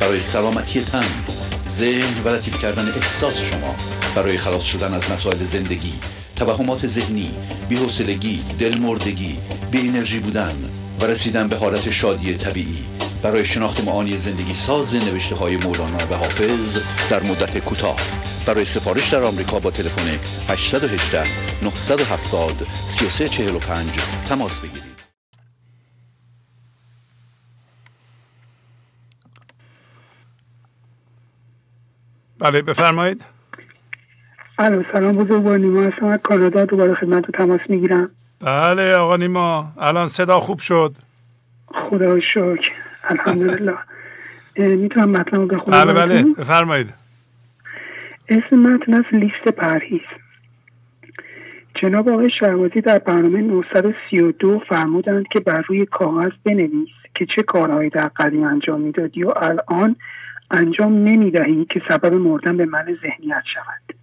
برای 0.00 0.20
سلامتی 0.20 0.80
تن 0.80 1.04
ذهن 1.68 2.22
و 2.24 2.28
لطیف 2.28 2.62
کردن 2.62 2.88
احساس 3.02 3.34
شما. 3.50 3.76
برای 4.14 4.38
خلاص 4.38 4.62
شدن 4.64 4.94
از 4.94 5.10
مسائل 5.10 5.44
زندگی 5.44 5.92
توهمات 6.36 6.86
ذهنی 6.86 7.30
بی‌حوصلگی 7.68 8.44
دلمردگی 8.58 9.38
بی 9.70 9.88
انرژی 9.88 10.18
بودن 10.18 10.56
و 11.00 11.04
رسیدن 11.04 11.48
به 11.48 11.56
حالت 11.56 11.90
شادی 11.90 12.34
طبیعی. 12.34 12.84
برای 13.22 13.46
شناخت 13.46 13.80
معانی 13.80 14.16
زندگی 14.16 14.54
ساز 14.54 14.94
نوشته 14.94 15.34
های 15.34 15.56
مولانا 15.56 15.98
و 16.10 16.14
حافظ 16.14 16.78
در 17.08 17.22
مدت 17.22 17.58
کوتاه. 17.58 17.96
برای 18.46 18.64
سفارش 18.64 19.08
در 19.08 19.22
آمریکا 19.22 19.58
با 19.58 19.70
تلفن 19.70 20.18
818 20.48 21.24
970 21.62 22.66
3345 22.88 23.86
تماس 24.28 24.60
بگیرید. 24.60 24.87
بله 32.40 32.62
بفرمایید. 32.62 33.24
الو 34.58 34.82
سلام 34.92 35.12
بزرگوار 35.12 35.58
نیما 35.58 35.82
هستم. 35.82 36.04
از 36.06 36.20
کانادا 36.22 36.64
دوباره 36.64 36.94
خدمت 36.94 37.24
رو 37.26 37.30
تماس 37.38 37.60
می‌گیرم. 37.68 38.10
بله 38.40 38.94
آقا 38.94 39.16
نیما 39.16 39.72
الان 39.78 40.06
صدا 40.06 40.40
خوب 40.40 40.58
شد. 40.58 40.94
خدا 41.74 42.20
شکر. 42.20 42.70
الحمدلله. 43.04 43.74
می‌تونم 44.56 45.10
مطلب 45.10 45.34
رو 45.34 45.46
بخونم؟ 45.46 45.84
بله 45.84 45.92
بله 45.92 46.24
بفرمایید. 46.38 46.94
اسم 48.28 48.56
متن 48.56 48.94
از 48.94 49.04
لیست 49.12 49.48
پرهیز. 49.56 50.00
جناب 51.82 52.08
آقای 52.08 52.30
شهوازی 52.40 52.80
در 52.80 52.98
برنامه 52.98 53.40
932 53.40 54.62
فرمودند 54.68 55.24
که 55.32 55.40
بر 55.40 55.64
روی 55.68 55.86
کاغذ 55.86 56.30
بنویس 56.44 56.88
که 57.14 57.26
چه 57.36 57.42
کارهایی 57.42 57.90
در 57.90 58.10
قدیم 58.16 58.42
انجام 58.42 58.80
می‌دادی 58.80 59.24
و 59.24 59.32
الان 59.36 59.96
انجام 60.50 60.92
نمی‌دهی 60.92 61.64
که 61.64 61.82
سبب 61.88 62.14
مردن 62.14 62.56
به 62.56 62.66
من 62.66 62.96
ذهنیت 63.02 63.42
شود. 63.54 63.98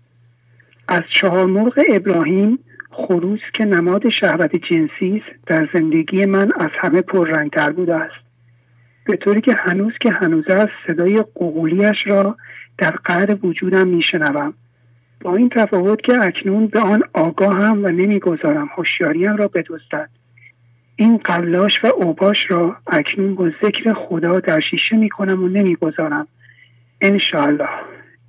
از 0.88 1.02
چهار 1.14 1.46
مرغ 1.46 1.84
ابراهیم 1.90 2.60
خروس 2.92 3.40
که 3.54 3.66
نماد 3.66 4.10
شهوت 4.10 4.56
جنسی 4.56 5.24
است 5.26 5.46
در 5.48 5.70
زندگی 5.74 6.26
من 6.26 6.52
از 6.60 6.70
همه 6.80 7.02
پررنگتر 7.02 7.72
بوده 7.72 7.96
است. 7.96 8.26
به 9.06 9.18
طوری 9.18 9.42
که 9.42 9.56
هنوز 9.60 9.94
که 10.02 10.12
هنوز 10.12 10.48
است 10.48 10.72
صدای 10.88 11.24
قغولیش 11.36 11.98
را 12.06 12.38
در 12.78 12.92
قعر 12.92 13.38
وجودم 13.44 13.88
میشنوم. 13.88 14.54
با 15.22 15.36
این 15.36 15.50
تفاوت 15.50 16.02
که 16.02 16.22
اکنون 16.22 16.68
به 16.68 16.80
آن 16.80 17.04
آگاهم 17.14 17.86
و 17.86 17.88
نمی‌گذارم 17.88 18.70
هوشیاریم 18.78 19.36
را 19.36 19.48
بدزدد. 19.48 20.10
این 20.96 21.18
قلاش 21.18 21.84
و 21.84 21.88
اوباش 21.88 22.38
را 22.50 22.78
اکنون 22.88 23.36
با 23.36 23.52
ذکر 23.64 23.94
خدا 23.94 24.40
در 24.40 24.60
شیشه 24.60 24.96
می‌کنم 24.96 25.44
و 25.44 25.48
نمی‌گذارم. 25.48 26.28
انشاءالله. 27.02 27.70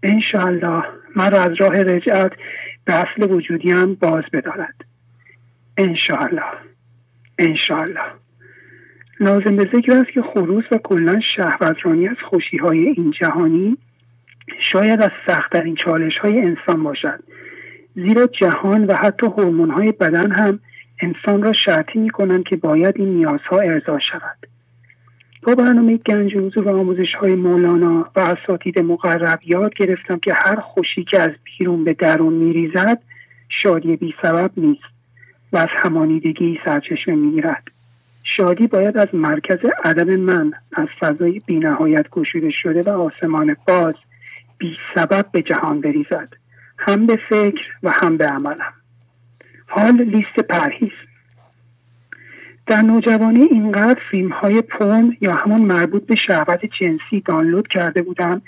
انشاءالله. 0.03 0.83
مرا 1.17 1.41
از 1.43 1.53
راه 1.61 1.83
رجعت 1.83 2.33
به 2.85 2.95
اصل 2.95 3.33
وجودیم 3.33 3.95
باز 3.95 4.23
بدارد. 4.33 4.75
انشاءالله. 5.77 6.53
انشاءالله. 7.39 8.05
لازم 9.21 9.57
به 9.57 9.71
ذکر 9.75 9.93
است 9.93 10.11
که 10.15 10.23
خروس 10.23 10.65
و 10.73 10.79
کلا 10.79 11.21
شهوترانی 11.37 12.09
از 12.09 12.17
خوشی 12.31 12.57
های 12.57 12.79
این 12.79 13.11
جهانی 13.21 13.77
شاید 14.61 15.03
از 15.03 15.11
سختترین 15.27 15.75
چالش 15.75 16.19
های 16.19 16.41
انسان 16.41 16.83
باشد. 16.83 17.23
زیرا 17.95 18.27
جهان 18.27 18.85
و 18.85 18.95
حتی 18.95 19.27
هورمون 19.27 19.71
های 19.71 19.93
بدن 19.93 20.33
هم 20.33 20.61
انسان 21.03 21.43
را 21.43 21.53
شرطی 21.53 21.99
می 21.99 22.11
کنند 22.11 22.45
که 22.45 22.57
باید 22.57 22.95
این 22.99 23.09
نیازها 23.09 23.61
ارضا 23.61 23.99
شود. 23.99 24.56
با 25.47 25.55
برنامه 25.55 25.97
گنج 25.97 26.37
حضور 26.37 26.69
و 26.69 26.79
آموزش 26.79 27.15
های 27.15 27.35
مولانا 27.35 28.11
و 28.17 28.21
اساتید 28.21 28.79
مقرب 28.79 29.41
یاد 29.45 29.75
گرفتم 29.75 30.19
که 30.19 30.35
هر 30.35 30.61
خوشی 30.61 31.05
که 31.05 31.21
از 31.21 31.31
بیرون 31.45 31.85
به 31.85 31.93
درون 31.93 32.33
میریزد 32.33 33.03
شادی 33.49 33.97
بی 33.97 34.15
سبب 34.23 34.51
نیست 34.57 34.83
و 35.53 35.57
از 35.57 35.69
همانیدگی 35.79 36.59
سرچشمه 36.65 37.15
می‌گیرد. 37.15 37.63
شادی 38.25 38.67
باید 38.67 38.97
از 38.97 39.09
مرکز 39.13 39.59
عدم 39.85 40.17
من 40.17 40.53
از 40.77 40.89
فضای 41.01 41.41
بینهایت 41.47 42.11
گشوده 42.11 42.51
شده 42.63 42.83
و 42.83 42.89
آسمان 42.89 43.57
باز 43.69 43.95
بی 44.59 44.77
سبب 44.95 45.27
به 45.33 45.43
جهان 45.43 45.81
بریزد. 45.81 46.29
هم 46.79 47.07
به 47.07 47.19
فکر 47.29 47.73
و 47.83 47.91
هم 47.91 48.17
به 48.17 48.27
عملم. 48.27 48.73
حال 49.67 50.03
لیست 50.03 50.41
پرهیز. 50.49 51.06
در 52.67 52.83
نوجوانی 52.83 53.43
اینقدر 53.43 54.01
فیلم 54.11 54.33
های 54.33 54.63
پون 54.63 55.17
یا 55.21 55.35
همون 55.35 55.63
مربوط 55.63 56.07
به 56.07 56.17
شهوت 56.17 56.61
جنسی 56.81 57.21
دانلود 57.25 57.69
کرده 57.69 58.03
بودم 58.03 58.43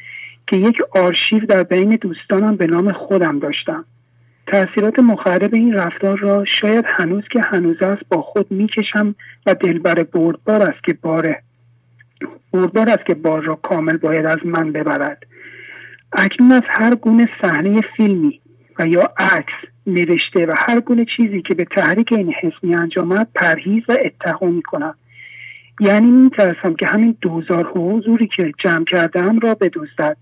که 0.47 0.57
یک 0.57 0.79
آرشیو 0.97 1.47
در 1.47 1.63
بین 1.63 1.91
دوستانم 1.91 2.57
به 2.57 2.67
نام 2.67 2.93
خودم 2.93 3.39
داشتم. 3.39 3.85
تاثیرات 4.47 4.99
مخرب 4.99 5.55
این 5.55 5.75
رفتار 5.75 6.19
را 6.19 6.45
شاید 6.45 6.85
هنوز 6.89 7.23
که 7.33 7.41
هنوز 7.51 7.83
است 7.83 8.03
با 8.09 8.23
خود 8.23 8.51
می‌کشم 8.51 9.15
و 9.47 9.55
دلبر 9.55 10.03
بردبار 10.03 10.63
است 10.63 10.85
که 10.85 10.93
باره 10.93 11.43
بردبار 12.53 12.89
است 12.91 13.07
که 13.07 13.15
بار 13.15 13.43
را 13.43 13.55
کامل 13.55 13.97
باید 13.97 14.27
از 14.27 14.39
من 14.45 14.73
ببرد. 14.73 15.23
اکنون 16.13 16.53
از 16.53 16.63
هر 16.69 16.95
گونه 16.95 17.27
صحنه 17.43 17.81
فیلمی 17.97 18.41
و 18.79 18.87
یا 18.87 19.13
عکس 19.19 19.53
نوشته 19.87 20.47
و 20.47 20.55
هر 20.57 20.81
گونه 20.81 21.07
چیزی 21.17 21.43
که 21.43 21.55
به 21.55 21.65
تحریک 21.65 22.13
این 22.13 22.33
حس 22.43 22.53
می 22.63 22.75
انجامد 22.75 23.29
پرهیز 23.35 23.83
و 23.89 23.97
اتقا 24.05 24.47
می 24.47 24.63
کنم 24.63 24.95
یعنی 25.81 26.11
می 26.11 26.31
ترسم 26.31 26.75
که 26.75 26.87
همین 26.87 27.17
دوزار 27.21 27.73
حضوری 27.77 28.29
که 28.37 28.53
جمع 28.65 28.85
کردم 28.85 29.39
را 29.39 29.55
بدوزد 29.55 30.17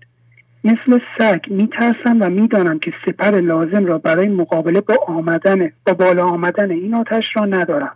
مثل 0.63 0.99
سگ 1.19 1.39
می 1.49 1.69
ترسم 1.79 2.17
و 2.21 2.29
می 2.29 2.47
دانم 2.47 2.79
که 2.79 2.93
سپر 3.05 3.31
لازم 3.31 3.85
را 3.85 3.97
برای 3.97 4.27
مقابله 4.27 4.81
با 4.81 4.95
آمدن 5.07 5.71
با 5.85 5.93
بالا 5.93 6.25
آمدن 6.25 6.71
این 6.71 6.95
آتش 6.95 7.23
را 7.35 7.45
ندارم. 7.45 7.95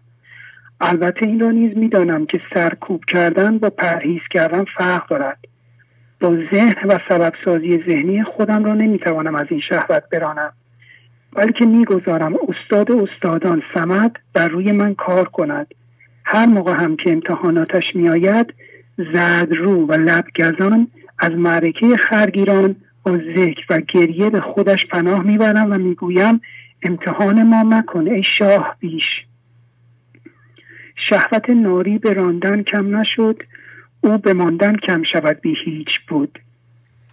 البته 0.82 1.26
این 1.26 1.40
را 1.40 1.52
نیز 1.52 1.78
می 1.78 1.90
دانم 1.90 2.26
که 2.26 2.40
سرکوب 2.54 3.06
کردن 3.06 3.58
با 3.58 3.70
پرهیز 3.70 4.22
کردن 4.32 4.66
فرق 4.78 5.10
دارد. 5.10 5.38
با 6.22 6.38
ذهن 6.54 6.88
و 6.88 6.98
سبب 7.10 7.34
سازی 7.46 7.84
ذهنی 7.88 8.24
خودم 8.24 8.64
را 8.64 8.74
نمی‌توانم 8.74 9.36
از 9.36 9.46
این 9.50 9.62
شهوت 9.70 10.04
برانم. 10.12 10.54
بلکه 11.34 11.66
می‌گذارم 11.66 12.34
استاد 12.48 12.92
استادان 12.92 13.62
سمد 13.74 14.16
بر 14.34 14.48
روی 14.48 14.72
من 14.72 14.94
کار 14.94 15.26
کند. 15.26 15.68
هر 16.26 16.46
موقع 16.46 16.74
هم 16.74 16.96
که 16.96 17.12
امتحاناتش 17.12 17.84
میآید 17.96 18.54
زرد 19.14 19.54
رو 19.54 19.86
و 19.86 19.94
لبگزان 19.94 20.88
از 21.20 21.32
معرکه 21.32 21.96
خرگیران 22.10 22.76
با 23.04 23.12
ذکر 23.36 23.66
و 23.70 23.80
گریه 23.94 24.30
به 24.30 24.42
خودش 24.42 24.86
پناه 24.86 25.24
می‌برم 25.24 25.72
و 25.72 25.78
می‌گویم 25.78 26.42
امتحان 26.84 27.44
ما 27.44 27.64
مکن 27.64 28.08
ای 28.08 28.24
شاه 28.24 28.76
بیش 28.80 29.26
شهوت 31.10 31.50
ناری 31.50 31.98
به 31.98 32.14
راندن 32.14 32.64
کم 32.64 32.98
نشد. 32.98 33.44
او 34.02 34.18
به 34.18 34.34
ماندن 34.34 34.74
کم 34.76 35.04
شود 35.04 35.42
بی 35.42 35.56
هیچ 35.66 35.90
بود. 36.08 36.40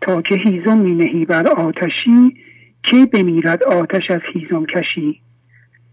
تا 0.00 0.22
که 0.22 0.34
هیزم 0.34 0.78
می 0.78 0.94
نهی 0.94 1.24
بر 1.24 1.46
آتشی 1.46 2.34
کی 2.82 3.06
بمیرد 3.06 3.62
آتش 3.62 4.10
از 4.10 4.20
هیزم 4.34 4.66
کشی؟ 4.66 5.20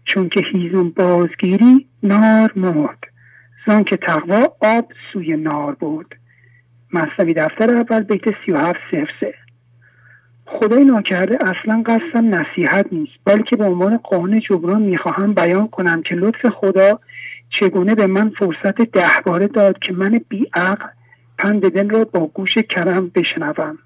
چون 0.04 0.28
که 0.28 0.42
هیزم 0.52 0.90
بازگیری 0.90 1.86
نار 2.02 2.52
مرد 2.56 2.98
زان 3.66 3.84
که 3.84 3.96
تقوا 3.96 4.56
آب 4.60 4.92
سوی 5.12 5.36
نار 5.36 5.74
بود. 5.74 6.14
مصنوی 6.92 7.34
دفتر 7.34 7.76
اول 7.76 8.02
بیت 8.02 8.24
سی 8.24 8.52
و 8.52 8.58
هفت 8.58 8.78
سه. 9.20 9.34
خدای 10.46 10.84
ناکرده 10.84 11.38
اصلا 11.42 11.82
قصدم 11.86 12.34
نصیحت 12.34 12.86
نیست 12.92 13.12
بلکه 13.24 13.56
به 13.56 13.64
عنوان 13.64 13.96
قانون 13.96 14.40
جبران 14.50 14.82
می‌خواهم 14.82 15.34
بیان 15.34 15.68
کنم 15.68 16.02
که 16.02 16.14
لطف 16.14 16.46
خدا 16.46 17.00
چگونه 17.50 17.94
به 17.94 18.06
من 18.06 18.32
فرصت 18.38 18.82
ده 18.82 19.20
باره 19.26 19.46
داد 19.46 19.78
که 19.78 19.92
من 19.92 20.20
بیعقل 20.28 20.86
پند 21.38 21.68
دل 21.68 21.90
را 21.90 22.04
با 22.04 22.26
گوش 22.26 22.52
کرم 22.58 23.08
بشنوم. 23.08 23.78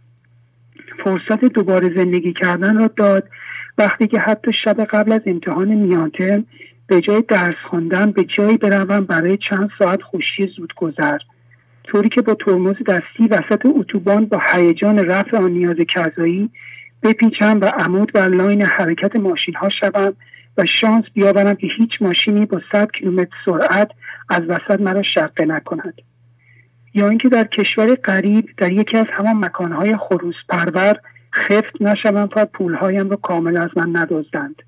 فرصت 1.04 1.44
دوباره 1.44 1.96
زندگی 1.96 2.32
کردن 2.32 2.78
را 2.78 2.86
داد. 2.96 3.28
وقتی 3.78 4.06
که 4.06 4.20
حتی 4.20 4.50
شب 4.64 4.84
قبل 4.84 5.12
از 5.12 5.20
امتحان 5.26 5.68
میانترم 5.68 6.46
به 6.86 7.00
جای 7.00 7.22
درس 7.28 7.56
خواندن 7.70 8.10
به 8.10 8.24
جایی 8.38 8.56
بروم 8.56 9.00
برای 9.00 9.38
چند 9.50 9.70
ساعت 9.78 10.02
خوشی 10.02 10.52
زود 10.56 10.72
گذر. 10.76 11.18
طوری 11.84 12.08
که 12.08 12.22
با 12.22 12.34
ترمز 12.34 12.74
دستی 12.86 13.28
وسط 13.30 13.66
اتوبان 13.66 14.26
با 14.26 14.42
هیجان 14.52 14.98
رفع 14.98 15.36
آن 15.36 15.50
نیاز 15.50 15.76
کذایی 15.76 16.50
بپیچم 17.02 17.60
و 17.60 17.64
عمود 17.64 18.12
بر 18.12 18.28
لاین 18.28 18.62
حرکت 18.62 19.16
ماشین 19.16 19.54
ها 19.54 19.68
شوم 19.80 20.12
و 20.58 20.66
شانس 20.66 21.04
بیاورم 21.14 21.54
که 21.54 21.66
هیچ 21.78 21.90
ماشینی 22.00 22.46
با 22.46 22.60
100 22.72 22.90
کیلومتر 22.98 23.36
سرعت 23.46 23.90
از 24.28 24.42
وسط 24.48 24.80
مرا 24.80 25.02
شقه 25.02 25.44
نکند. 25.44 25.94
یا 26.94 27.08
اینکه 27.08 27.28
در 27.28 27.44
کشور 27.44 27.94
غریب 27.94 28.48
در 28.56 28.72
یکی 28.72 28.96
از 28.96 29.06
همان 29.12 29.44
مکانهای 29.44 29.96
خروس 29.96 30.34
پرور 30.48 30.94
خفت 31.34 31.82
نشوم 31.82 32.26
تا 32.26 32.44
پولهایم 32.44 33.10
را 33.10 33.16
کامل 33.16 33.56
از 33.56 33.68
من 33.76 33.96
ندزدند. 33.96 34.62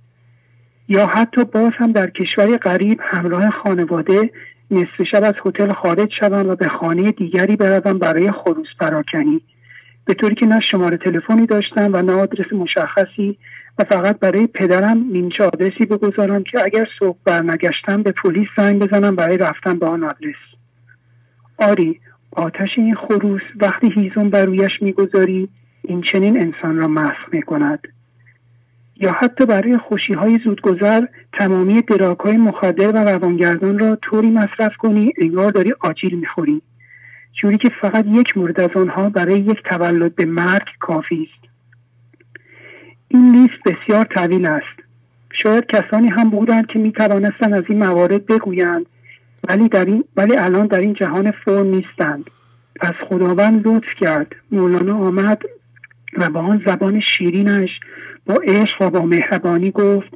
یا 0.89 1.07
حتی 1.07 1.45
باز 1.45 1.71
هم 1.79 1.93
در 1.93 2.11
کشور 2.11 2.57
غریب 2.57 3.01
همراه 3.03 3.51
خانواده 3.51 4.31
نصف 4.71 5.03
شب 5.13 5.25
از 5.25 5.35
هتل 5.47 5.73
خارج 5.73 6.11
شوم 6.21 6.49
و 6.49 6.57
به 6.57 6.69
خانه 6.69 7.11
دیگری 7.11 7.57
بروم 7.57 7.99
برای 7.99 8.33
خروس 8.33 8.67
پراکنی. 8.81 9.41
به 10.05 10.15
طوری 10.15 10.35
که 10.35 10.47
نه 10.47 10.61
شماره 10.61 10.97
تلفنی 10.97 11.47
داشتم 11.47 11.91
و 11.93 12.03
نه 12.03 12.13
آدرس 12.13 12.53
مشخصی 12.53 13.39
و 13.79 13.85
فقط 13.85 14.19
برای 14.19 14.47
پدرم 14.47 14.99
نیمچه 15.13 15.45
آدرسی 15.45 15.87
بگذارم 15.91 16.45
که 16.45 16.65
اگر 16.65 16.87
صبح 16.99 17.19
برنگشتم 17.25 18.03
به 18.03 18.13
پلیس 18.13 18.49
زنگ 18.57 18.83
بزنم 18.83 19.17
برای 19.17 19.39
رفتن 19.39 19.79
به 19.79 19.87
آن 19.87 20.05
آدرس. 20.05 20.35
آری 21.59 22.01
آتش 22.33 22.69
این 22.77 22.95
خروس 22.95 23.43
وقتی 23.61 23.93
هیزم 23.95 24.31
بر 24.31 24.45
رویش 24.45 24.71
می‌گذاری 24.81 25.49
این 25.83 26.03
چنین 26.03 26.41
انسان 26.41 26.77
را 26.77 26.89
مسخ 26.89 27.29
می 27.33 27.43
کند 27.43 27.89
یا 28.97 29.13
حتی 29.13 29.47
برای 29.47 29.79
خوشی 29.79 30.13
های 30.13 30.39
زودگذر 30.45 31.01
تمامی 31.39 31.83
دراک 31.83 32.19
های 32.19 32.37
مخدر 32.37 32.89
و 32.89 33.09
روانگردان 33.09 33.79
را 33.79 33.99
طوری 34.03 34.31
مصرف 34.31 34.77
کنی 34.79 35.13
انگار 35.19 35.53
داری 35.53 35.73
آجیل 35.81 36.19
می‌خوری. 36.19 36.63
جوری 37.43 37.59
که 37.59 37.69
فقط 37.81 38.05
یک 38.09 38.37
مورد 38.37 38.61
از 38.61 38.71
آنها 38.77 39.11
برای 39.11 39.39
یک 39.39 39.63
تولد 39.71 40.15
به 40.15 40.25
مرگ 40.25 40.67
کافی 40.81 41.29
است. 41.31 41.42
این 43.13 43.33
لیست 43.33 43.63
بسیار 43.67 44.05
طویل 44.05 44.47
است. 44.47 44.83
شاید 45.43 45.67
کسانی 45.67 46.09
هم 46.09 46.31
بودند 46.31 46.67
که 46.67 46.79
می 46.79 46.93
توانستند 46.93 47.55
از 47.55 47.65
این 47.69 47.79
موارد 47.79 48.27
بگویند 48.27 48.87
ولی, 49.49 49.69
در 49.69 49.85
این 49.85 50.05
ولی 50.17 50.37
الان 50.37 50.67
در 50.67 50.79
این 50.79 50.95
جهان 50.95 51.31
فرم 51.31 51.67
نیستند. 51.67 52.31
پس 52.81 52.93
خداوند 53.09 53.69
لطف 53.69 53.87
کرد. 54.01 54.35
مولانا 54.53 54.95
آمد 54.95 55.43
و 56.19 56.31
با 56.31 56.41
آن 56.41 56.63
زبان 56.67 57.01
شیرینش 57.01 57.71
با 58.27 58.35
عشق 58.35 58.83
و 58.83 58.91
با 58.91 59.01
مهربانی 59.01 59.71
گفت 59.71 60.11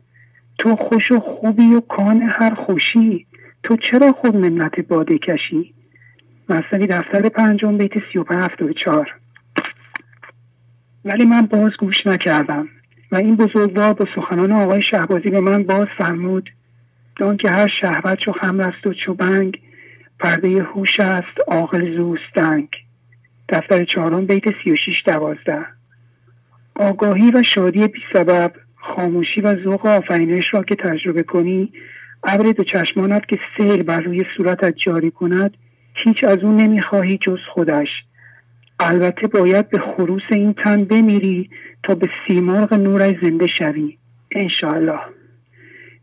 تو 0.58 0.76
خوش 0.76 1.12
و 1.12 1.20
خوبی 1.20 1.74
و 1.74 1.80
کان 1.80 2.22
هر 2.22 2.54
خوشی 2.54 3.26
تو 3.62 3.76
چرا 3.76 4.12
خود 4.12 4.36
منت 4.36 4.80
باده 4.80 5.18
کشی؟ 5.18 5.74
مصنوی 6.48 6.86
دفتر 6.86 7.28
پنجم 7.28 7.78
بیت 7.78 7.92
سی 8.12 8.18
و 8.18 8.24
چار 8.84 9.14
ولی 11.04 11.24
من 11.26 11.42
باز 11.42 11.70
گوش 11.80 12.06
نکردم. 12.06 12.68
و 13.12 13.16
این 13.16 13.36
بزرگوار 13.36 13.92
با 13.92 14.04
سخنان 14.14 14.52
آقای 14.52 14.82
شهبازی 14.82 15.30
به 15.30 15.40
من 15.40 15.62
باز 15.62 15.86
فرمود. 15.98 16.50
که 17.40 17.50
هر 17.50 17.68
شهوت 17.80 18.18
چو 18.24 18.32
خمر 18.32 18.62
است 18.62 18.86
و 18.86 18.94
چو 19.06 19.14
بنگ 19.14 19.60
پرده 20.20 20.62
هوش 20.62 21.00
است 21.00 21.38
عاقل 21.48 21.96
زوستنگ 21.96 22.68
دفتر 23.48 23.84
چهارم 23.84 24.26
بیت 24.26 24.44
سی 24.64 24.72
و 24.72 24.76
شیش 24.76 25.02
دوازده. 25.06 25.66
آگاهی 26.74 27.30
و 27.30 27.42
شادی 27.42 27.88
بی 27.88 28.00
سبب 28.12 28.52
خاموشی 28.76 29.40
و 29.40 29.64
ذوق 29.64 29.86
آفرینش 29.86 30.44
را 30.52 30.62
که 30.62 30.74
تجربه 30.74 31.22
کنی 31.22 31.72
ابر 32.24 32.52
دو 32.52 32.64
چشمانت 32.64 33.22
که 33.28 33.38
سیل 33.56 33.82
بر 33.82 34.00
روی 34.00 34.24
صورتت 34.36 34.74
جاری 34.86 35.10
کند 35.10 35.56
هیچ 35.94 36.24
از 36.24 36.38
اون 36.38 36.56
نمی‌خواهی 36.56 37.18
جز 37.20 37.38
خودش. 37.54 37.88
البته 38.80 39.28
باید 39.28 39.68
به 39.68 39.78
خروس 39.78 40.22
این 40.30 40.54
تن 40.64 40.84
بمیری 40.84 41.50
تا 41.82 41.94
به 41.94 42.08
سیمرغ 42.28 42.74
نورش 42.74 43.14
زنده 43.22 43.46
شوی. 43.58 43.98
انشاءالله. 44.30 45.00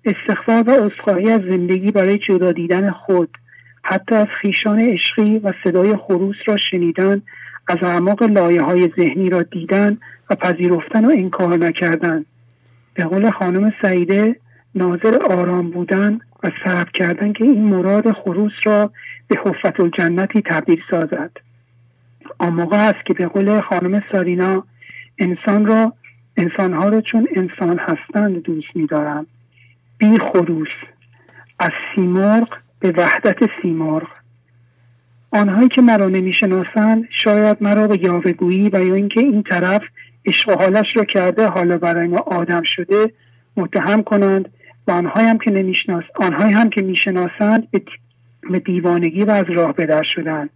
استغفار 0.05 0.63
و 0.69 0.71
عذرخواهی 0.71 1.29
از 1.29 1.41
زندگی 1.49 1.91
برای 1.91 2.17
جدا 2.17 2.51
دیدن 2.51 2.91
خود 2.91 3.37
حتی 3.83 4.15
از 4.15 4.27
خیشان 4.41 4.79
عشقی 4.79 5.39
و 5.39 5.51
صدای 5.63 5.95
خروس 5.95 6.35
را 6.47 6.57
شنیدن 6.71 7.21
از 7.67 7.77
اعماق 7.81 8.23
لایه 8.23 8.61
های 8.61 8.89
ذهنی 8.97 9.29
را 9.29 9.41
دیدن 9.41 9.97
و 10.29 10.35
پذیرفتن 10.35 11.05
و 11.05 11.09
انکار 11.09 11.57
نکردن. 11.57 12.25
به 12.93 13.03
قول 13.03 13.31
خانم 13.31 13.73
سعیده 13.81 14.35
ناظر 14.75 15.17
آرام 15.29 15.69
بودن 15.69 16.19
و 16.43 16.51
صبر 16.65 16.91
کردن 16.93 17.33
که 17.33 17.43
این 17.43 17.63
مراد 17.63 18.11
خروس 18.11 18.51
را 18.65 18.91
به 19.27 19.39
حفت 19.45 19.79
الجنتی 19.79 20.41
تبدیل 20.41 20.81
سازد. 20.91 21.31
آن 22.39 22.53
موقع 22.53 22.91
که 23.07 23.13
به 23.13 23.27
قول 23.27 23.61
خانم 23.61 24.03
سارینا 24.11 24.63
انسان 25.19 25.65
را 25.65 25.93
انسانها 26.37 26.89
را 26.89 27.01
چون 27.01 27.27
انسان 27.35 27.79
هستند 27.79 28.41
دوست 28.43 28.67
میدارم 28.75 29.27
بی 29.97 30.17
خروس. 30.17 30.67
از 31.59 31.71
سیمرغ 31.95 32.47
به 32.79 32.93
وحدت 32.97 33.37
سیمرغ. 33.61 34.07
آنهایی 35.31 35.67
که 35.67 35.81
مرا 35.81 36.09
نمی‌شناسند 36.09 37.03
شاید 37.23 37.57
مرا 37.61 37.87
به 37.87 38.03
یاوهگویی 38.03 38.69
و 38.73 38.85
یا 38.85 38.95
اینکه 38.95 39.19
این 39.19 39.43
طرف 39.43 39.81
عشق 40.25 40.61
حالش 40.61 40.85
را 40.95 41.03
کرده 41.03 41.47
حالا 41.47 41.77
برای 41.77 42.07
ما 42.07 42.17
آدم 42.17 42.63
شده 42.63 43.13
متهم 43.57 44.03
کنند. 44.03 44.49
و 44.87 44.91
آنهایی 44.91 45.27
هم 45.27 45.37
که 45.37 45.51
نمیشناس 45.51 46.03
آنهایی 46.15 46.53
هم 46.53 46.69
که 46.69 46.81
می‌شناسند 46.81 47.67
به 48.51 48.59
دیوانگی 48.59 49.23
و 49.23 49.31
از 49.31 49.45
راه 49.47 49.73
بدر 49.73 50.03
شدند. 50.03 50.49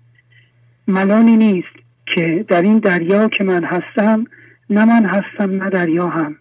ملانی 0.87 1.37
نیست 1.37 1.75
که 2.05 2.45
در 2.47 2.61
این 2.61 2.79
دریا 2.79 3.27
که 3.27 3.43
من 3.43 3.63
هستم 3.63 4.25
نه 4.69 4.85
من 4.85 5.05
هستم 5.05 5.63
نه 5.63 5.69
دریا 5.69 6.07
هم. 6.07 6.35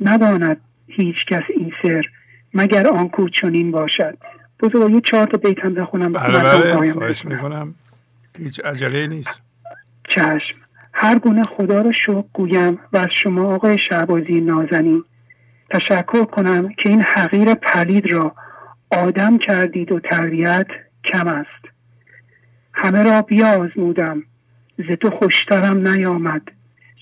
نداند 0.00 0.60
هیچ 0.86 1.16
کس 1.30 1.42
این 1.56 1.72
سر 1.82 2.02
مگر 2.54 2.86
آن 2.86 3.08
کو 3.08 3.28
چنین 3.28 3.70
باشد. 3.70 4.18
بزرگ 4.60 4.94
یه 4.94 5.00
چهار 5.00 5.26
تا 5.26 5.38
بیت 5.38 5.58
هم 5.58 5.74
بخونم 5.74 6.12
بله 6.12 6.38
بله 6.38 6.92
خواهش 6.92 7.24
می‌کنم. 7.24 7.74
هیچ 8.38 8.60
عجله 8.64 9.06
نیست. 9.06 9.42
چشم. 10.08 10.60
هر 10.92 11.18
گونه 11.18 11.42
خدا 11.42 11.80
را 11.80 11.92
شکر 11.92 12.24
گویم 12.32 12.78
و 12.92 12.96
از 12.96 13.08
شما 13.22 13.54
آقای 13.54 13.78
شعبازی 13.88 14.40
نازنین. 14.40 15.04
تشکر 15.70 16.24
کنم 16.24 16.68
که 16.68 16.88
این 16.88 17.04
حقیر 17.16 17.54
پلید 17.54 18.12
را 18.12 18.34
آدم 18.90 19.38
کردید 19.38 19.92
و 19.92 20.00
تربیت 20.00 20.66
کم 21.04 21.26
است. 21.26 21.59
همه 22.72 23.02
را 23.02 23.22
بیازمودم. 23.22 24.22
ز 24.78 24.92
تو 25.00 25.10
خوشترم 25.10 25.88
نیامد. 25.88 26.42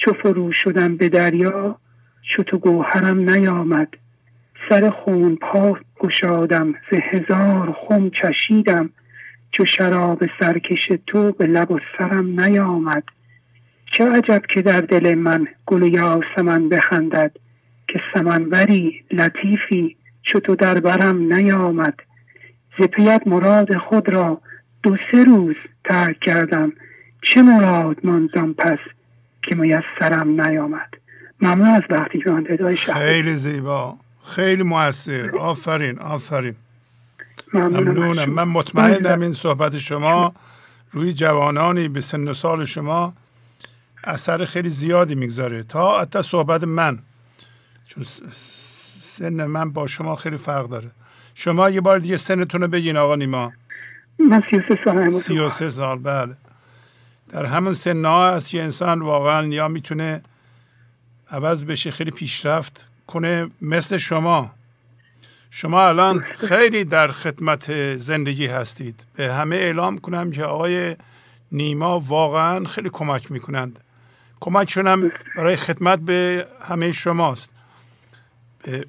چو 0.05 0.13
فرو 0.23 0.53
شدم 0.53 0.97
به 0.97 1.09
دریا 1.09 1.79
چو 2.23 2.43
تو 2.43 2.59
گوهرم 2.59 3.31
نیامد. 3.31 3.89
سر 4.69 4.91
خون 4.91 5.37
پا 5.37 5.79
گشادم 6.01 6.73
ز 6.73 6.95
هزار 7.13 7.77
خم 7.89 8.11
چشیدم. 8.11 8.91
چو 9.53 9.67
شراب 9.67 10.25
سرکش 10.41 10.89
تو 11.07 11.33
به 11.33 11.47
لب 11.47 11.71
و 11.71 11.79
سرم 11.99 12.41
نیامد. 12.41 13.05
چه 13.93 14.11
عجب 14.11 14.43
که 14.55 14.63
در 14.63 14.81
دل 14.81 15.15
من 15.15 15.45
گل 15.67 15.83
یاسمن 15.83 16.69
بخندد 16.69 17.33
که 17.89 18.01
سمنوری 18.15 19.05
لطیفی 19.11 19.97
چو 20.23 20.41
تو 20.41 20.55
در 20.55 20.81
برم 20.81 21.33
نیامد. 21.33 21.95
ز 22.79 22.83
مراد 23.27 23.77
خود 23.77 24.13
را 24.13 24.41
دو 24.83 24.97
سه 25.13 25.25
روز 25.25 25.57
ترک 25.85 26.21
کردم. 26.21 26.73
چه 27.23 27.43
مراد 27.43 27.97
منظم 28.07 28.53
پس 28.53 28.79
که 29.43 29.55
میسرم 29.57 30.41
نیامد؟ 30.41 30.89
ممنون 31.41 31.69
از 31.69 31.83
وقتی 31.91 32.19
که 32.25 32.31
من 32.31 32.47
خیلی 32.77 33.35
زیبا. 33.35 33.97
خیلی 34.25 34.63
موثر. 34.63 35.31
آفرین 35.37 35.99
آفرین. 35.99 36.55
ممنونم. 37.55 38.31
من 38.31 38.45
مطمئنم 38.45 39.21
این 39.21 39.33
صحبت 39.33 39.79
شما 39.79 40.35
روی 40.93 41.13
جوانانی 41.13 41.89
به 41.89 42.01
سن 42.01 42.29
و 42.29 42.33
سال 42.33 42.65
شما 42.65 43.15
اثر 44.05 44.45
خیلی 44.45 44.69
زیادی 44.69 45.15
می‌گذاره. 45.15 45.63
تا 45.63 46.01
حتی 46.01 46.23
صحبت 46.23 46.65
من 46.65 46.99
چون 47.87 48.05
سن 49.01 49.47
من 49.47 49.71
با 49.71 49.87
شما 49.87 50.17
خیلی 50.17 50.37
فرق 50.37 50.69
داره. 50.69 50.91
شما 51.35 51.71
یه 51.71 51.81
بار 51.81 51.99
دیگه 51.99 52.17
سنتون 52.17 52.61
رو 52.61 52.69
بگین 52.69 52.97
آقا 52.97 53.15
نیما. 53.15 53.53
من 54.19 54.43
سی 54.51 54.57
و 54.57 54.63
سه 54.69 54.81
سالم 54.85 55.11
سی 55.11 55.39
و 55.39 55.49
سه 55.49 55.69
سال 55.69 55.99
بله. 55.99 56.37
در 57.29 57.45
همون 57.45 57.75
سن 57.75 58.05
ها 58.05 58.35
هست 58.35 58.51
که 58.51 58.63
انسان 58.63 59.03
واقعا 59.03 59.47
یا 59.47 59.69
می‌تونه 59.69 60.23
عوض 61.31 61.65
بشه 61.65 61.91
خیلی 61.91 62.11
پیشرفت 62.11 62.89
کنه 63.07 63.51
مثل 63.63 63.97
شما. 63.97 64.51
شما 65.51 65.89
الان 65.89 66.25
خیلی 66.39 66.85
در 66.85 67.09
خدمت 67.13 67.97
زندگی 67.97 68.47
هستید. 68.47 69.07
به 69.15 69.35
همه 69.35 69.57
اعلام 69.57 69.99
کنم 69.99 70.31
که 70.31 70.45
آقای 70.45 70.97
نیما 71.53 72.01
واقعا 72.01 72.65
خیلی 72.65 72.91
کمک 72.93 73.33
می‌کنند. 73.33 73.81
کمکشون 74.41 74.87
هم 74.87 75.13
برای 75.37 75.57
خدمت 75.57 75.99
به 75.99 76.47
همه 76.69 76.93
شماست. 76.93 77.53
به 78.63 78.87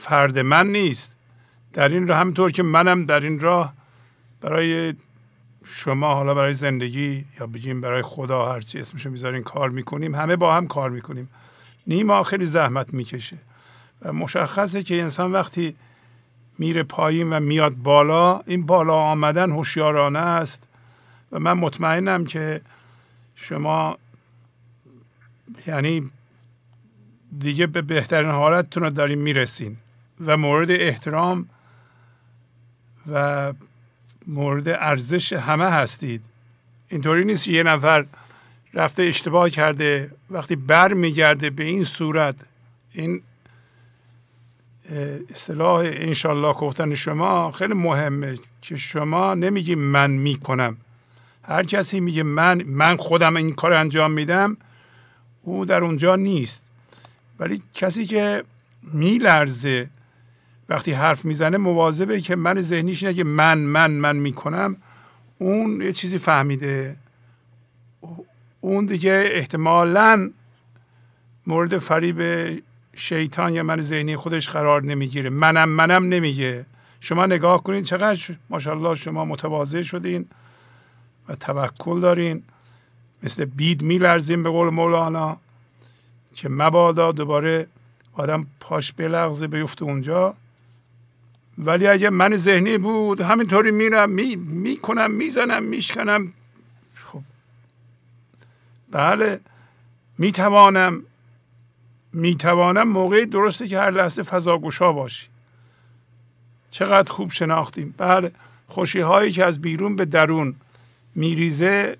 فرد 0.00 0.38
من 0.38 0.66
نیست. 0.66 1.18
در 1.72 1.88
این 1.88 2.08
راه 2.08 2.18
همینطور 2.18 2.50
که 2.50 2.62
منم 2.62 3.06
در 3.06 3.20
این 3.20 3.40
راه 3.40 3.74
برای 4.42 4.94
شما 5.64 6.14
حالا 6.14 6.34
برای 6.34 6.52
زندگی 6.52 7.24
یا 7.40 7.46
بگیم 7.46 7.80
برای 7.80 8.02
خدا 8.02 8.52
هرچی 8.52 8.80
اسمشو 8.80 9.10
می‌ذارین 9.10 9.42
کار 9.42 9.70
می‌کنیم. 9.70 10.14
همه 10.14 10.36
با 10.36 10.54
هم 10.54 10.66
کار 10.66 10.90
می‌کنیم. 10.90 11.28
نیما 11.86 12.22
خیلی 12.22 12.44
زحمت 12.44 12.94
می‌کشه. 12.94 13.36
و 14.02 14.12
مشخصه 14.12 14.82
که 14.82 15.02
انسان 15.02 15.32
وقتی 15.32 15.76
میره 16.58 16.82
پایین 16.82 17.32
و 17.32 17.40
میاد 17.40 17.74
بالا 17.74 18.40
این 18.40 18.66
بالا 18.66 18.94
آمدن 18.94 19.50
هوشیارانه 19.50 20.18
است. 20.18 20.68
و 21.32 21.38
من 21.38 21.52
مطمئنم 21.52 22.24
که 22.24 22.60
شما 23.34 23.98
یعنی 25.66 26.10
دیگه 27.38 27.66
به 27.66 27.82
بهترین 27.82 28.30
حالتتون 28.30 28.82
رو 28.82 28.90
دارین 28.90 29.18
می‌رسین. 29.18 29.76
و 30.26 30.36
مورد 30.36 30.70
احترام 30.70 31.48
و 33.12 33.52
مورد 34.26 34.68
ارزش 34.68 35.32
همه 35.32 35.64
هستید. 35.64 36.24
اینطوری 36.88 37.24
نیست 37.24 37.48
یه 37.48 37.62
نفر 37.62 38.06
رفته 38.74 39.02
اشتباه 39.02 39.50
کرده 39.50 40.10
وقتی 40.30 40.56
بر 40.56 40.92
میگرده 40.92 41.50
به 41.50 41.64
این 41.64 41.84
صورت 41.84 42.36
این 42.92 43.22
اصطلاح 45.30 45.80
انشالله 45.84 46.52
گفتن 46.52 46.94
شما 46.94 47.52
خیلی 47.52 47.74
مهمه 47.74 48.38
که 48.62 48.76
شما 48.76 49.34
نمیگی 49.34 49.74
من 49.74 50.10
می‌کنم. 50.10 50.76
هر 51.42 51.62
کسی 51.62 52.00
میگه 52.00 52.22
من 52.22 52.62
من 52.62 52.96
خودم 52.96 53.36
این 53.36 53.54
کار 53.54 53.72
انجام 53.72 54.10
میدم 54.10 54.56
او 55.42 55.64
در 55.64 55.84
اونجا 55.84 56.16
نیست. 56.16 56.70
ولی 57.38 57.62
کسی 57.74 58.06
که 58.06 58.42
میلرزه 58.82 59.90
وقتی 60.72 60.92
حرف 60.92 61.24
می‌زنه 61.24 61.56
مواظبه 61.56 62.20
که 62.20 62.36
من 62.36 62.60
ذهنیش 62.60 63.02
اینه 63.02 63.14
که 63.14 63.24
من 63.24 63.58
من 63.58 63.90
من 63.90 64.16
می‌کنم 64.16 64.76
اون 65.38 65.80
یه 65.80 65.92
چیزی 65.92 66.18
فهمیده. 66.18 66.96
اون 68.60 68.86
دیگه 68.86 69.30
احتمالا 69.32 70.30
مورد 71.46 71.78
فریب 71.78 72.62
شیطان 72.94 73.54
یا 73.54 73.62
من 73.62 73.80
ذهنی 73.80 74.16
خودش 74.16 74.48
قرار 74.48 74.82
نمی‌گیره. 74.82 75.30
منم 75.30 75.68
منم 75.68 76.08
نمیگه. 76.08 76.66
شما 77.00 77.26
نگاه 77.26 77.62
کنید 77.62 77.84
چقدر 77.84 78.36
ماشاءالله 78.50 78.94
شما 78.94 79.24
متواضع 79.24 79.82
شدین 79.82 80.26
و 81.28 81.34
توکل 81.34 82.00
دارین. 82.00 82.42
مثل 83.22 83.44
بید 83.44 83.82
میلرزین 83.82 84.42
به 84.42 84.50
قول 84.50 84.70
مولانا 84.70 85.36
که 86.34 86.48
مبادا 86.48 87.12
دوباره 87.12 87.66
آدم 88.12 88.46
پاش 88.60 88.92
بلغزه 88.92 89.46
بیفته 89.46 89.84
اونجا. 89.84 90.34
ولی 91.58 91.86
اگه 91.86 92.10
من 92.10 92.36
ذهنی 92.36 92.78
بود 92.78 93.20
همینطوری 93.20 93.70
میرم 93.70 94.10
می 94.10 94.36
می‌کنم 94.36 95.10
می‌زنم 95.10 95.62
میشکنم. 95.62 96.32
خب. 96.94 97.22
بله. 98.90 99.40
می‌توانم 100.18 101.02
می‌توانم 102.12 102.88
موقعی 102.88 103.26
درسته 103.26 103.68
که 103.68 103.78
هر 103.78 103.90
لحظه 103.90 104.22
فضاگوشا 104.22 104.92
باشی. 104.92 105.26
چقدر 106.70 107.12
خوب 107.12 107.30
شناختیم. 107.30 107.94
بله. 107.98 108.32
خوشی 108.66 109.00
هایی 109.00 109.32
که 109.32 109.44
از 109.44 109.60
بیرون 109.60 109.96
به 109.96 110.04
درون 110.04 110.54
میریزه 111.14 111.96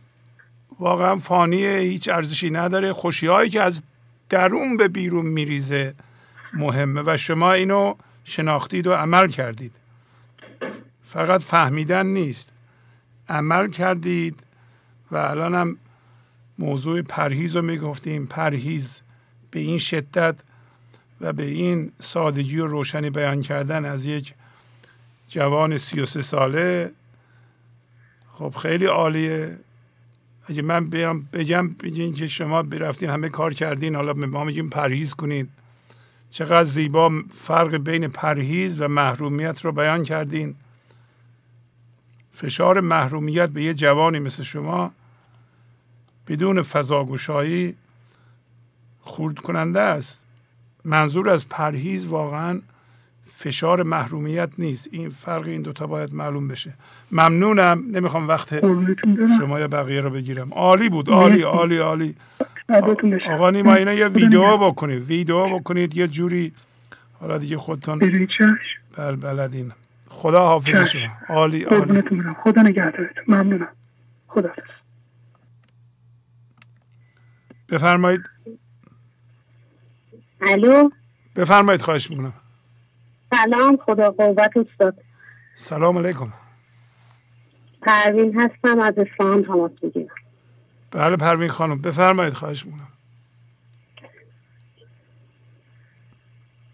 واقعا 0.80 1.16
فانیه 1.16 1.78
هیچ 1.78 2.08
ارزشی 2.08 2.50
نداره. 2.50 2.92
خوشی 2.92 3.26
هایی 3.26 3.50
که 3.50 3.62
از 3.62 3.82
درون 4.28 4.76
به 4.76 4.88
بیرون 4.88 5.26
میریزه 5.26 5.94
مهمه. 6.54 7.02
و 7.06 7.16
شما 7.16 7.52
اینو 7.52 7.94
شناختید 8.24 8.86
و 8.86 8.92
عمل 8.92 9.28
کردید. 9.28 9.72
فقط 11.04 11.42
فهمیدن 11.42 12.06
نیست. 12.06 12.48
عمل 13.28 13.70
کردید 13.70 14.40
و 15.10 15.16
الان 15.16 15.54
هم 15.54 15.76
موضوع 16.58 17.02
پرهیز 17.02 17.56
رو 17.56 17.62
می‌گفتیم. 17.62 18.26
پرهیز 18.26 19.02
به 19.50 19.60
این 19.60 19.78
شدت 19.78 20.40
و 21.20 21.32
به 21.32 21.44
این 21.44 21.92
سادگی 21.98 22.58
و 22.58 22.66
روشنی 22.66 23.10
بیان 23.10 23.40
کردن 23.42 23.84
از 23.84 24.06
یک 24.06 24.34
جوان 25.28 25.78
سی 25.78 26.00
و 26.00 26.06
سه 26.06 26.20
ساله 26.20 26.92
خب 28.32 28.54
خیلی 28.62 28.84
عالیه. 28.84 29.58
اگه 30.46 30.62
من 30.62 30.90
بیام 30.90 31.28
بگم 31.32 31.68
بگین 31.68 32.14
که 32.14 32.28
شما 32.28 32.62
برفتین 32.62 33.10
همه 33.10 33.28
کار 33.28 33.54
کردین 33.54 33.94
حالا 33.94 34.12
به 34.12 34.26
ما 34.26 34.44
میگیم 34.44 34.68
پرهیز 34.68 35.14
کنید. 35.14 35.48
چقدر 36.32 36.64
زیبا 36.64 37.12
فرق 37.34 37.76
بین 37.76 38.08
پرهیز 38.08 38.80
و 38.80 38.88
محرومیت 38.88 39.64
رو 39.64 39.72
بیان 39.72 40.02
کردین. 40.02 40.54
فشار 42.32 42.80
محرومیت 42.80 43.50
به 43.50 43.62
یه 43.62 43.74
جوانی 43.74 44.18
مثل 44.18 44.42
شما 44.42 44.92
بدون 46.28 46.62
فضاگوشایی 46.62 47.76
خورد 49.00 49.38
کننده 49.38 49.80
است. 49.80 50.26
منظور 50.84 51.30
از 51.30 51.48
پرهیز 51.48 52.06
واقعا 52.06 52.60
فشار 53.26 53.82
محرومیت 53.82 54.50
نیست. 54.58 54.88
این 54.92 55.10
فرق 55.10 55.46
این 55.46 55.62
دوتا 55.62 55.86
باید 55.86 56.14
معلوم 56.14 56.48
بشه. 56.48 56.74
ممنونم. 57.10 57.84
نمی‌خوام 57.90 58.28
وقت. 58.28 58.60
شما 59.38 59.60
یا 59.60 59.68
بقیه 59.68 60.00
رو 60.00 60.10
بگیرم. 60.10 60.48
عالی 60.52 60.88
بود. 60.88 61.10
عالی. 61.10 61.42
عالی 61.42 61.76
عالی. 61.78 62.16
آقا 63.30 63.50
نیما 63.50 63.74
اینا 63.74 63.92
یه 63.92 64.08
ویدیو. 64.08 64.56
بکنید. 64.56 65.02
ویدیو 65.02 65.58
بکنید. 65.58 65.96
یه 65.96 66.08
جوری 66.08 66.52
حالا 67.20 67.38
دیگه 67.38 67.58
خودتون 67.58 67.98
بل 68.98 69.16
بلدین 69.16 69.72
خدا 70.08 70.46
حافظ. 70.46 70.88
شما. 70.88 71.08
عالی 71.28 71.62
عالی. 71.64 72.02
خدا 72.44 72.62
نگهدارتون. 72.62 73.24
ممنونم. 73.28 73.68
خدا 74.28 74.48
حافظ. 74.48 74.70
بفرمایید. 77.68 78.20
الو؟ 80.40 80.90
بفرمایید 81.36 81.82
خواهش 81.82 82.10
می‌کنم. 82.10 82.32
سلام 83.30 83.76
خدا 83.76 84.10
قوت 84.10 84.50
استاد. 84.56 84.98
سلام 85.54 85.98
علیکم. 85.98 86.32
پروین 87.82 88.40
هستم 88.40 88.78
از 88.78 88.94
اصفهان 88.98 89.42
تماس 89.42 89.70
می‌گیرم. 89.82 90.14
بله 90.92 91.16
پروین 91.16 91.48
خانم 91.48 91.78
بفرمایید 91.78 92.34
خواهش 92.34 92.66
می‌کنم. 92.66 92.88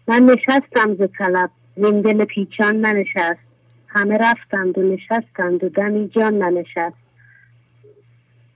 من 0.07 0.23
نشستم 0.23 0.95
ز 0.95 1.01
طلب 1.17 1.51
وین 1.77 2.01
دل 2.01 2.25
پیچان 2.25 2.75
ننشست. 2.75 3.49
همه 3.87 4.17
رفتند 4.17 4.77
و 4.77 4.81
نشستند 4.81 5.63
و 5.63 5.69
دمی 5.69 6.07
جان 6.07 6.33
ننشست. 6.33 6.97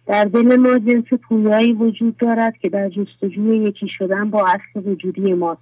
در 0.05 0.25
دل 0.25 0.55
ما 0.55 0.79
جنس 0.79 1.19
پویایی 1.27 1.73
وجود 1.73 2.17
دارد 2.17 2.57
که 2.57 2.69
در 2.69 2.89
جستجوی 2.89 3.57
یکی 3.57 3.87
شدن 3.97 4.29
با 4.29 4.47
اصل 4.47 4.89
وجودی 4.89 5.33
ماست. 5.33 5.61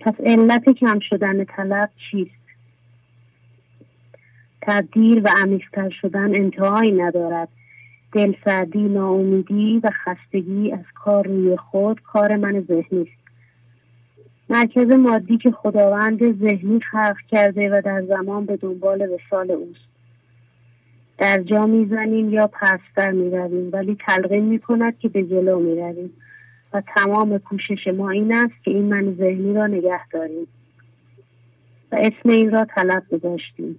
پس 0.00 0.14
علت 0.24 0.68
کم 0.68 0.98
شدن 1.00 1.44
طلب 1.44 1.90
چیست؟ 2.10 2.44
تبدیل 4.62 5.20
و 5.24 5.28
عمیقتر 5.42 5.90
شدن 5.90 6.34
انتهایی 6.34 6.92
ندارد. 6.92 7.48
دل 8.14 8.32
سردی 8.44 8.88
ناامیدی 8.88 9.80
و 9.84 9.90
خستگی 10.04 10.72
از 10.72 10.84
کار 10.94 11.26
روی 11.26 11.56
خود 11.56 12.00
کار 12.00 12.36
من 12.36 12.64
ذهنی 12.68 13.02
است. 13.02 13.24
مرکز 14.48 14.90
مادی 14.90 15.38
که 15.38 15.50
خداوند 15.50 16.40
ذهنی 16.40 16.80
خلق 16.80 17.16
کرده 17.30 17.70
و 17.70 17.82
در 17.84 18.02
زمان 18.02 18.44
به 18.44 18.56
دنبال 18.56 19.08
وسال 19.08 19.50
اوست. 19.50 19.88
در 21.18 21.42
جا 21.42 21.66
می‌زنیم 21.66 22.30
یا 22.30 22.46
پستر 22.46 23.10
می‌رویم 23.10 23.70
ولی 23.72 23.96
تلقین 24.06 24.44
می‌کند 24.44 24.98
که 24.98 25.08
به 25.08 25.22
جلو 25.22 25.58
می‌رویم 25.60 26.10
و 26.72 26.82
تمام 26.96 27.38
کوشش 27.38 27.86
ما 27.86 28.10
این 28.10 28.34
است 28.34 28.64
که 28.64 28.70
این 28.70 28.84
من 28.84 29.14
ذهنی 29.14 29.54
را 29.54 29.66
نگه 29.66 30.08
داریم 30.08 30.46
و 31.92 31.96
اسم 31.98 32.28
این 32.28 32.50
را 32.50 32.64
طلب 32.64 33.02
گذاشتیم. 33.12 33.78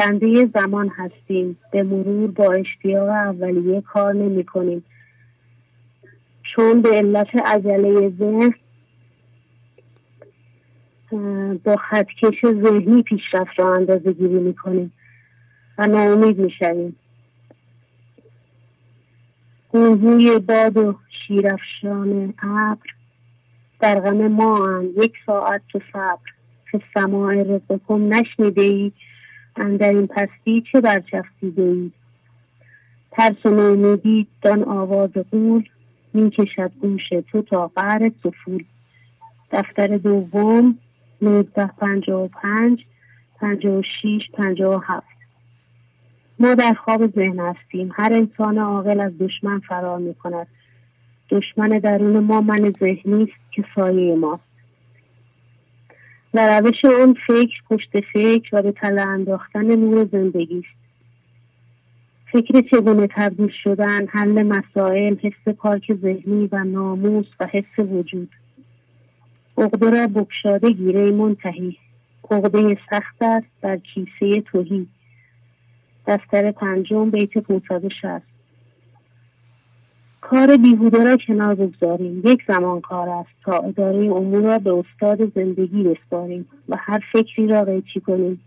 بنده 0.00 0.50
زمان 0.54 0.88
هستیم. 0.88 1.58
به 1.72 1.82
مرور 1.82 2.30
با 2.30 2.52
اشتیاق 2.52 3.08
اولیه 3.08 3.80
کار 3.80 4.12
نمی 4.12 4.44
کنیم. 4.44 4.84
چون 6.42 6.82
به 6.82 6.88
علت 6.88 7.28
عجله 7.44 8.12
ذهن 8.18 8.54
با 11.64 11.76
خطکش 11.76 12.40
ذهنی 12.44 13.02
پیشرفت 13.02 13.60
را 13.60 13.74
اندازه 13.74 14.12
گیری 14.12 14.38
می 14.38 14.54
کنیم 14.54 14.92
و 15.78 15.86
ناامید 15.86 16.38
می 16.38 16.50
شویم. 16.58 16.96
باد 20.48 20.76
و 20.76 20.98
شیرفشان 21.26 22.34
ابر 22.42 22.90
در 23.80 24.00
غم 24.00 24.28
ما 24.28 24.66
هم 24.66 24.88
یک 24.96 25.12
ساعت 25.26 25.62
تو 25.72 25.80
صبر 25.92 26.30
که 26.72 26.80
سماع 26.94 27.34
رزقکم 27.34 28.14
نشنیده 28.14 28.62
ای. 28.62 28.92
در 29.54 29.92
این 29.92 30.06
پستی 30.06 30.64
چه 30.72 30.80
برچفسیده 30.80 31.62
ای؟ 31.62 31.90
ترس 33.10 33.46
و 33.46 33.50
نومیدی 33.50 34.26
دان 34.42 34.64
آواز 34.64 35.10
قول 35.30 35.64
می 36.14 36.30
کشد 36.30 36.72
گوش 36.80 37.08
تو 37.32 37.42
تا 37.42 37.66
قهر 37.76 38.10
سفول. 38.22 38.64
دفتر 39.50 39.86
دوم 39.86 40.78
نوزده 41.22 41.66
پنجاه 41.66 42.24
و 42.24 42.28
پنج 42.28 42.84
پنجاه 43.40 43.74
و 43.74 43.82
شیش 44.02 44.22
پنجاه 44.34 44.74
و 44.74 44.80
هفت. 44.84 45.06
ما 46.38 46.54
در 46.54 46.72
خواب 46.72 47.06
ذهن 47.06 47.40
هستیم. 47.40 47.92
هر 47.94 48.12
انسان 48.12 48.58
عاقل 48.58 49.00
از 49.00 49.18
دشمن 49.18 49.60
فرار 49.60 49.98
می 49.98 50.14
کند 50.14 50.46
دشمن 51.30 51.68
درون 51.68 52.18
ما 52.18 52.40
من 52.40 52.72
ذهنی 52.80 53.22
است 53.22 53.52
که 53.52 53.64
سایه 53.74 54.14
ماست. 54.16 54.49
و 56.34 56.60
روش 56.60 56.84
آن 56.84 57.14
فکر 57.26 57.62
پشت 57.70 58.00
فکر 58.12 58.48
و 58.52 58.62
به 58.62 58.72
تله 58.72 59.06
انداختن 59.06 59.76
نور 59.76 60.08
زندگی 60.12 60.58
است. 60.58 60.80
فکر 62.32 62.60
چگونه 62.60 63.08
تبدیل 63.16 63.52
شدن 63.64 64.06
حل 64.06 64.42
مسائل 64.42 65.16
حس 65.22 65.54
پاک 65.56 65.92
ذهنی 66.02 66.48
و 66.52 66.64
ناموس 66.64 67.26
و 67.40 67.46
حس 67.46 67.78
وجود. 67.78 68.30
عقده 69.58 69.90
را 69.90 70.06
بکشاده 70.06 70.70
گیره 70.70 71.10
منتهی. 71.10 71.76
عقده 72.30 72.78
سخت 72.90 73.16
است 73.20 73.46
در 73.62 73.76
کیسه 73.76 74.40
توهی 74.40 74.86
دفتر 76.06 76.50
پنجم 76.52 77.10
بیت 77.10 77.38
560 77.38 78.22
کار 80.20 80.56
بیهوده 80.56 81.04
را 81.04 81.16
کنار 81.26 81.54
بگذاریم. 81.54 82.22
یک 82.24 82.42
زمان 82.46 82.80
کار 82.80 83.08
است 83.08 83.30
تا 83.44 83.58
اداره 83.58 83.98
امور 83.98 84.42
را 84.42 84.58
به 84.58 84.74
استاد 84.74 85.32
زندگی 85.34 85.82
بسپاریم 85.82 86.48
و 86.68 86.76
هر 86.78 87.00
فکری 87.12 87.46
را 87.46 87.62
قیچی 87.62 88.00
کنیم. 88.00 88.40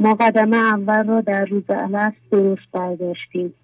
ما 0.00 0.14
قدم 0.14 0.52
اول 0.52 1.06
را 1.06 1.20
در 1.20 1.44
روز 1.44 1.64
الست 1.68 2.16
درست 2.30 2.72
برداشتیم. 2.72 3.54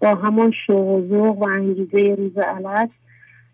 با 0.00 0.14
همان 0.14 0.52
شوق 0.66 0.88
و 0.88 1.08
ذوق 1.08 1.38
و 1.38 1.48
انگیزه 1.48 2.14
روز 2.14 2.32
الست 2.36 2.92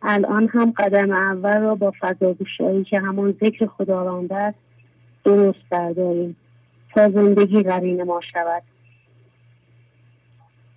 الان 0.02 0.48
هم 0.48 0.70
قدم 0.70 1.10
اول 1.10 1.60
را 1.60 1.74
با 1.74 1.92
فضاگوشایی 2.00 2.84
که 2.84 3.00
همان 3.00 3.34
ذکر 3.44 3.66
خداوند 3.66 4.32
است 4.32 4.58
درست 5.24 5.60
برداریم 5.70 6.36
تا 6.94 7.08
زندگی 7.08 7.62
قرین 7.62 8.02
ما 8.02 8.20
شود. 8.32 8.62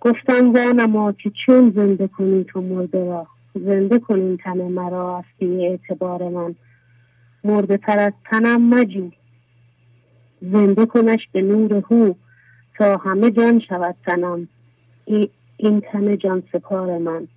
گفتم 0.06 0.52
وانما 0.52 1.12
که 1.12 1.32
چون 1.46 1.72
زنده 1.76 2.08
کنی 2.08 2.44
تو 2.44 2.60
مرده 2.60 3.04
را؟ 3.04 3.26
زنده 3.54 3.98
کنین 3.98 4.36
تن 4.36 4.62
مرا 4.62 5.18
از 5.18 5.24
اعتبار 5.40 6.28
من. 6.28 6.54
مرده 7.44 7.76
تر 7.76 7.98
از 7.98 8.12
تنم 8.30 8.68
مجو 8.74 9.10
زنده 10.42 10.86
کنش 10.86 11.28
به 11.32 11.42
نور 11.42 11.82
هو 11.90 12.14
تا 12.78 12.96
همه 12.96 13.30
جان 13.30 13.60
شود 13.68 13.96
تنم. 14.06 14.48
این 15.56 15.80
تن 15.80 16.18
جان 16.18 16.42
سپار 16.52 16.98
من. 16.98 17.28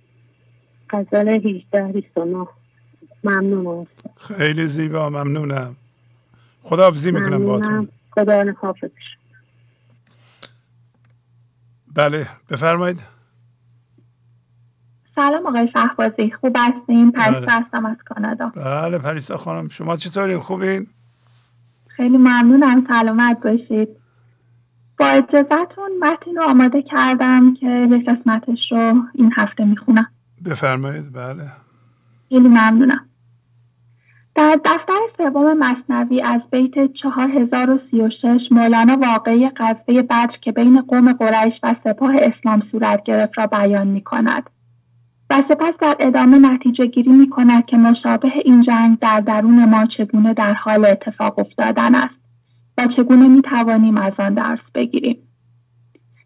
غزل 0.90 1.28
18 1.28 2.02
ممنون 3.24 3.86
خیلی 4.16 4.66
زیبا 4.66 5.08
ممنونم. 5.08 5.76
خداحافظی 6.62 7.12
می‌کنم 7.12 7.44
باتون 7.44 7.88
خدا 8.10 8.44
حافظ 8.60 8.90
بله 11.94 12.26
بفرمایید. 12.50 13.02
سلام 15.14 15.46
آقای 15.46 15.68
شهبازی 15.72 16.32
خوب 16.40 16.56
هستین؟ 16.58 17.12
پریسا 17.12 17.40
بله. 17.40 17.52
هستم 17.52 17.86
از 17.86 17.96
کانادا. 18.06 18.48
بله 18.48 18.98
پریسا 18.98 19.36
خانم 19.36 19.68
شما 19.68 19.96
چطورین؟ 19.96 20.40
خوبین؟ 20.40 20.86
خیلی 21.88 22.18
ممنونم 22.18 22.86
سلامت 22.90 23.40
باشید. 23.40 23.88
با 24.98 25.06
اجازتون 25.06 25.90
متن 26.00 26.36
رو 26.36 26.42
آماده 26.48 26.82
کردم 26.82 27.54
که 27.54 27.88
یک 27.90 28.08
قسمتش 28.08 28.72
رو 28.72 28.94
این 29.14 29.32
هفته 29.36 29.64
می‌خونم. 29.64 30.06
بفرمایید 30.44 31.12
بله. 31.12 31.52
خیلی 32.28 32.48
ممنونم. 32.48 33.09
در 34.40 34.60
دفتر 34.64 35.00
سوم 35.16 35.58
مصنوی 35.58 36.22
از 36.22 36.40
بیت 36.52 36.92
4036 37.02 38.40
مولانا 38.50 38.96
واقعی 38.96 39.48
قصه 39.48 40.02
بدر 40.02 40.26
که 40.40 40.52
بین 40.52 40.80
قوم 40.80 41.12
قریش 41.12 41.54
و 41.62 41.74
سپاه 41.84 42.14
اسلام 42.14 42.62
صورت 42.72 43.02
گرفت 43.04 43.32
را 43.36 43.46
بیان 43.46 43.86
می 43.86 44.00
کند. 44.00 44.50
و 45.30 45.42
سپس 45.48 45.72
در 45.80 45.96
ادامه 46.00 46.38
نتیجه 46.38 46.86
گیری 46.86 47.12
می 47.12 47.30
کند 47.30 47.66
که 47.66 47.76
مشابه 47.76 48.32
این 48.44 48.62
جنگ 48.62 48.98
در 48.98 49.20
درون 49.20 49.64
ما 49.64 49.86
چگونه 49.96 50.34
در 50.34 50.54
حال 50.54 50.84
اتفاق 50.84 51.38
افتادن 51.38 51.94
است 51.94 52.14
و 52.78 52.86
چگونه 52.96 53.28
می 53.28 53.42
توانیم 53.42 53.96
از 53.96 54.12
آن 54.18 54.34
درس 54.34 54.60
بگیریم. 54.74 55.18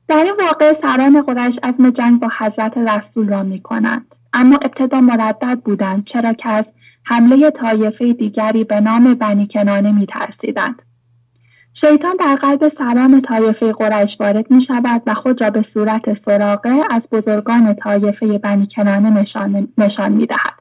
در 0.08 0.24
این 0.24 0.34
واقع 0.40 0.72
سران 0.82 1.22
قریش 1.22 1.54
عزم 1.62 1.90
جنگ 1.90 2.20
با 2.20 2.28
حضرت 2.38 2.72
رسول 2.76 3.28
را 3.28 3.42
می 3.42 3.62
کنند. 3.62 4.14
اما 4.32 4.56
ابتدا 4.56 5.00
مردد 5.00 5.60
بودند 5.64 6.04
چرا 6.12 6.32
که 6.32 6.48
از 6.48 6.64
حمله 7.04 7.50
طایفه 7.50 8.12
دیگری 8.12 8.64
به 8.64 8.80
نام 8.80 9.14
بنی 9.14 9.48
کنانه 9.54 9.92
می 9.92 10.06
ترسیدند. 10.06 10.82
شیطان 11.80 12.16
در 12.20 12.34
قلب 12.34 12.72
سلام 12.78 13.20
طایفه 13.20 13.72
قریش 13.72 14.10
وارد 14.20 14.50
می 14.50 14.66
شود 14.66 15.02
و 15.06 15.14
خود 15.14 15.42
را 15.42 15.50
به 15.50 15.64
صورت 15.74 16.02
سراغه 16.26 16.70
از 16.90 17.02
بزرگان 17.12 17.74
طایفه 17.74 18.38
بنی 18.38 18.68
کنانه 18.76 19.10
نشان, 19.10 19.68
نشان 19.78 20.12
می 20.12 20.26
دهد 20.26 20.54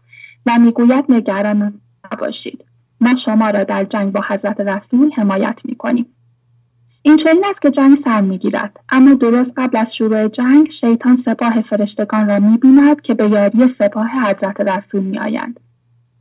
و 0.45 0.59
می 0.59 0.71
گوید 0.71 1.05
نگران 1.09 1.81
نباشید. 2.13 2.65
ما 3.01 3.13
شما 3.25 3.49
را 3.49 3.63
در 3.63 3.83
جنگ 3.83 4.11
با 4.11 4.21
حضرت 4.29 4.59
رسول 4.59 5.09
حمایت 5.17 5.55
می 5.65 5.75
کنیم. 5.75 6.05
این 7.01 7.17
چنین 7.25 7.43
است 7.45 7.61
که 7.61 7.69
جنگ 7.71 7.97
سر 8.05 8.21
می 8.21 8.37
گیرد. 8.37 8.79
اما 8.89 9.13
درست 9.13 9.51
قبل 9.57 9.77
از 9.77 9.87
شروع 9.97 10.27
جنگ 10.27 10.67
شیطان 10.81 11.23
سپاه 11.25 11.61
فرشتگان 11.69 12.29
را 12.29 12.39
می 12.39 12.57
بیند 12.57 13.01
که 13.01 13.13
به 13.13 13.27
یاری 13.27 13.75
سپاه 13.79 14.07
حضرت 14.07 14.61
رسول 14.61 15.03
می 15.03 15.19
آیند. 15.19 15.59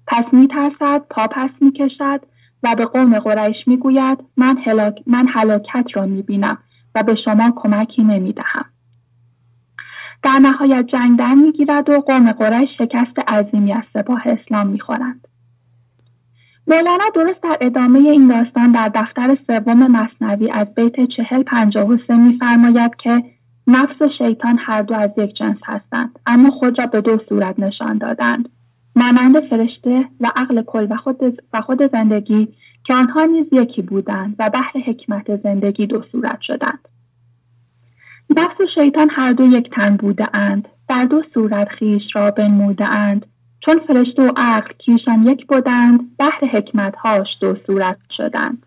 پس 0.06 0.24
می 0.32 0.48
ترسد 0.48 1.02
پا 1.10 1.26
پس 1.26 1.50
می 1.60 1.72
کشد 1.72 2.20
و 2.62 2.74
به 2.74 2.84
قوم 2.84 3.18
قریش 3.18 3.56
می 3.66 3.76
گوید 3.76 4.18
من, 4.36 4.58
هلاک، 4.66 4.94
من 5.06 5.26
هلاکت 5.34 5.86
را 5.94 6.06
می 6.06 6.22
بینم 6.22 6.58
و 6.94 7.02
به 7.02 7.14
شما 7.24 7.52
کمکی 7.56 8.02
نمی 8.02 8.32
دهم. 8.32 8.64
در 10.22 10.39
نهایت 10.42 10.86
جنگ 10.86 11.18
در 11.18 11.34
می 11.34 11.52
گیرد 11.52 11.90
و 11.90 12.00
قوم 12.00 12.32
قریش 12.32 12.68
شکست 12.78 13.31
عظیمی 13.31 13.72
از 13.72 13.82
سپاه 13.94 14.22
اسلام 14.26 14.66
می 14.66 14.81
خورند. 14.81 15.28
مولانا 16.66 17.05
درست 17.14 17.42
در 17.42 17.56
ادامه 17.60 17.98
این 17.98 18.28
داستان 18.28 18.72
در 18.72 18.89
دفتر 18.94 19.36
سوم 19.47 19.92
مصنوی 19.92 20.50
از 20.50 20.66
بیت 20.74 20.94
چهل 21.16 21.42
پنجاه 21.42 21.89
و 21.89 21.97
سه 22.08 22.16
میفرماید 22.16 22.90
که 23.05 23.22
نفس 23.66 24.00
و 24.00 24.08
شیطان 24.18 24.58
هر 24.66 24.82
دو 24.82 24.94
از 24.94 25.10
یک 25.16 25.34
جنس 25.34 25.58
هستند 25.64 26.18
اما 26.26 26.50
خود 26.50 26.81
را 26.81 26.86
به 26.86 27.00
دو 27.00 27.18
صورت 27.28 27.58
نشان 27.58 27.98
دادند 27.98 28.48
مانند 28.96 29.40
فرشته 29.50 30.08
و 30.20 30.30
عقل 30.36 30.62
کل 30.62 30.86
و 30.90 30.96
خود, 30.96 31.42
و 31.52 31.60
خود 31.60 31.92
زندگی 31.92 32.48
که 32.84 32.94
آنها 32.94 33.24
نیز 33.24 33.46
یکی 33.52 33.82
بودند 33.82 34.36
و 34.38 34.50
بحر 34.50 34.80
حکمت 34.86 35.42
زندگی 35.42 35.86
دو 35.86 36.02
صورت 36.12 36.40
شدند. 36.40 36.88
نفس 38.30 38.60
و 38.60 38.64
شیطان 38.74 39.08
هر 39.10 39.32
دو 39.32 39.44
یک 39.44 39.70
تن 39.76 39.96
بوده 39.96 40.36
اند 40.36 40.68
در 40.88 41.04
دو 41.04 41.22
صورت 41.34 41.68
خیش 41.68 42.02
را 42.14 42.30
بنموده 42.30 42.88
اند 42.88 43.26
چون 43.60 43.80
فرشته 43.88 44.22
و 44.22 44.30
عقل 44.36 44.72
کیشان 44.78 45.26
یک 45.26 45.46
بودند 45.46 46.16
بحر 46.18 46.46
حکمت 46.52 46.94
هاش 46.96 47.28
دو 47.40 47.56
صورت 47.66 47.98
شدند. 48.16 48.66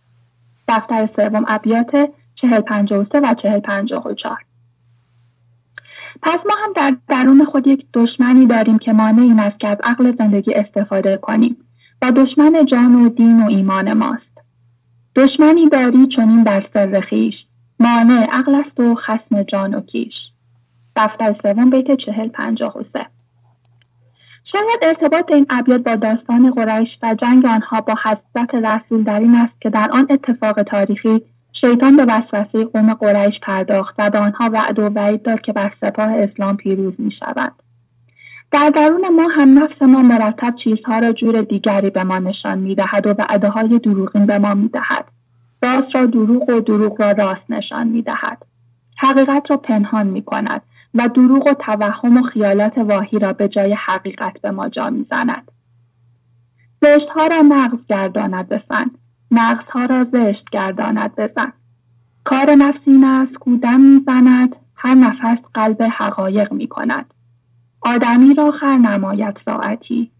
دفتر 0.67 1.09
سوم 1.17 1.45
ابیات 1.47 2.09
چهل 2.41 2.61
پنجاه 2.61 2.99
و 2.99 3.05
سه 3.11 3.19
و 3.19 3.33
چهل 3.43 3.59
پنجاه 3.59 4.07
و 4.07 4.13
چار 4.13 4.37
پس 6.25 6.39
ما 6.49 6.55
هم 6.63 6.73
در 6.75 6.97
درون 7.07 7.45
خود 7.45 7.67
یک 7.67 7.85
دشمنی 7.93 8.45
داریم 8.45 8.77
که 8.77 8.93
مانع 8.93 9.21
این 9.21 9.39
است 9.39 9.59
که 9.59 9.67
از 9.67 9.77
عقل 9.83 10.13
زندگی 10.19 10.53
استفاده 10.53 11.17
کنیم 11.17 11.57
و 12.01 12.11
دشمن 12.11 12.65
جان 12.65 12.95
و 12.95 13.09
دین 13.09 13.43
و 13.43 13.49
ایمان 13.49 13.93
ماست. 13.93 14.35
دشمنی 15.15 15.69
داری 15.69 16.07
چنین 16.07 16.43
در 16.43 16.69
سر 16.73 17.01
خیش 17.09 17.33
مانع 17.79 18.27
عقل 18.31 18.55
است 18.55 18.79
و 18.79 18.95
خسم 18.95 19.43
جان 19.43 19.73
و 19.73 19.81
کیش. 19.81 20.13
دفتر 20.95 21.35
سوم 21.43 21.69
بیت 21.69 21.87
چهل 22.05 22.27
پنجاه 22.27 22.77
و 22.77 22.83
سه. 22.93 23.05
شاید 24.51 24.79
ارتباط 24.81 25.31
این 25.31 25.45
ابیات 25.49 25.83
با 25.83 25.95
داستان 25.95 26.51
قریش 26.51 26.89
و 27.03 27.15
جنگ 27.21 27.45
آنها 27.45 27.81
با 27.81 27.95
حضرت 28.03 28.55
رسول 28.55 29.03
در 29.03 29.19
این 29.19 29.35
است 29.35 29.61
که 29.61 29.69
در 29.69 29.89
آن 29.91 30.07
اتفاق 30.09 30.63
تاریخی 30.63 31.21
شیطان 31.61 31.97
به 31.97 32.05
وسوسه 32.05 32.65
قوم 32.65 32.93
قریش 32.93 33.39
پرداخت 33.41 33.95
و 33.97 34.09
به 34.09 34.19
آنها 34.19 34.49
وعد 34.53 34.79
و 34.79 34.89
وعید 34.89 35.21
داد 35.23 35.41
که 35.41 35.53
بر 35.53 35.73
سپاه 35.81 36.11
اسلام 36.11 36.57
پیروز 36.57 36.93
می 36.97 37.11
شود. 37.11 37.53
در 38.51 38.69
درون 38.69 39.09
ما 39.09 39.27
هم 39.37 39.59
نفس 39.63 39.81
ما 39.81 40.01
مرتب 40.01 40.55
چیزها 40.63 40.99
را 40.99 41.11
جور 41.11 41.41
دیگری 41.41 41.89
به 41.89 42.03
ما 42.03 42.19
نشان 42.19 42.57
می 42.57 42.75
دهد 42.75 43.07
و 43.07 43.09
وعده 43.09 43.49
های 43.49 43.79
دروغین 43.79 44.25
به 44.25 44.39
ما 44.39 44.53
می 44.53 44.67
دهد. 44.67 45.05
راست 45.63 45.95
را 45.95 46.05
دروغ 46.05 46.49
و 46.49 46.59
دروغ 46.59 47.01
را 47.01 47.11
راست 47.11 47.49
نشان 47.49 47.87
می 47.87 48.01
دهد. 48.01 48.45
حقیقت 48.97 49.43
را 49.49 49.57
پنهان 49.57 50.07
می 50.07 50.21
کند 50.21 50.61
و 50.93 51.07
دروغ 51.07 51.47
و 51.47 51.53
توهم 51.53 52.17
و 52.17 52.21
خیالات 52.21 52.77
واهی 52.77 53.19
را 53.19 53.33
به 53.33 53.47
جای 53.47 53.75
حقیقت 53.87 54.41
به 54.41 54.51
ما 54.51 54.69
جا 54.69 54.89
می 54.89 55.05
زند. 55.11 55.51
زشت 56.81 57.09
ها 57.15 57.27
را 57.27 57.41
نقض 57.41 57.77
گرداند 57.89 58.53
نقص 58.53 58.85
ها 59.37 59.85
را 59.85 60.05
زشت 60.13 60.43
گرداند 60.51 61.15
بزن. 61.15 61.53
کار 62.23 62.51
نفس 62.51 62.79
این 62.85 63.03
است 63.03 63.33
کودم 63.33 63.81
هر 64.75 64.95
نفس 64.95 65.37
قلب 65.53 65.83
حقایق 65.97 66.53
می 66.53 66.67
کند 66.67 67.13
آدمی 67.81 68.33
را 68.33 68.51
خر 68.51 68.77
نماید 68.77 69.35
ساعتی. 69.45 70.11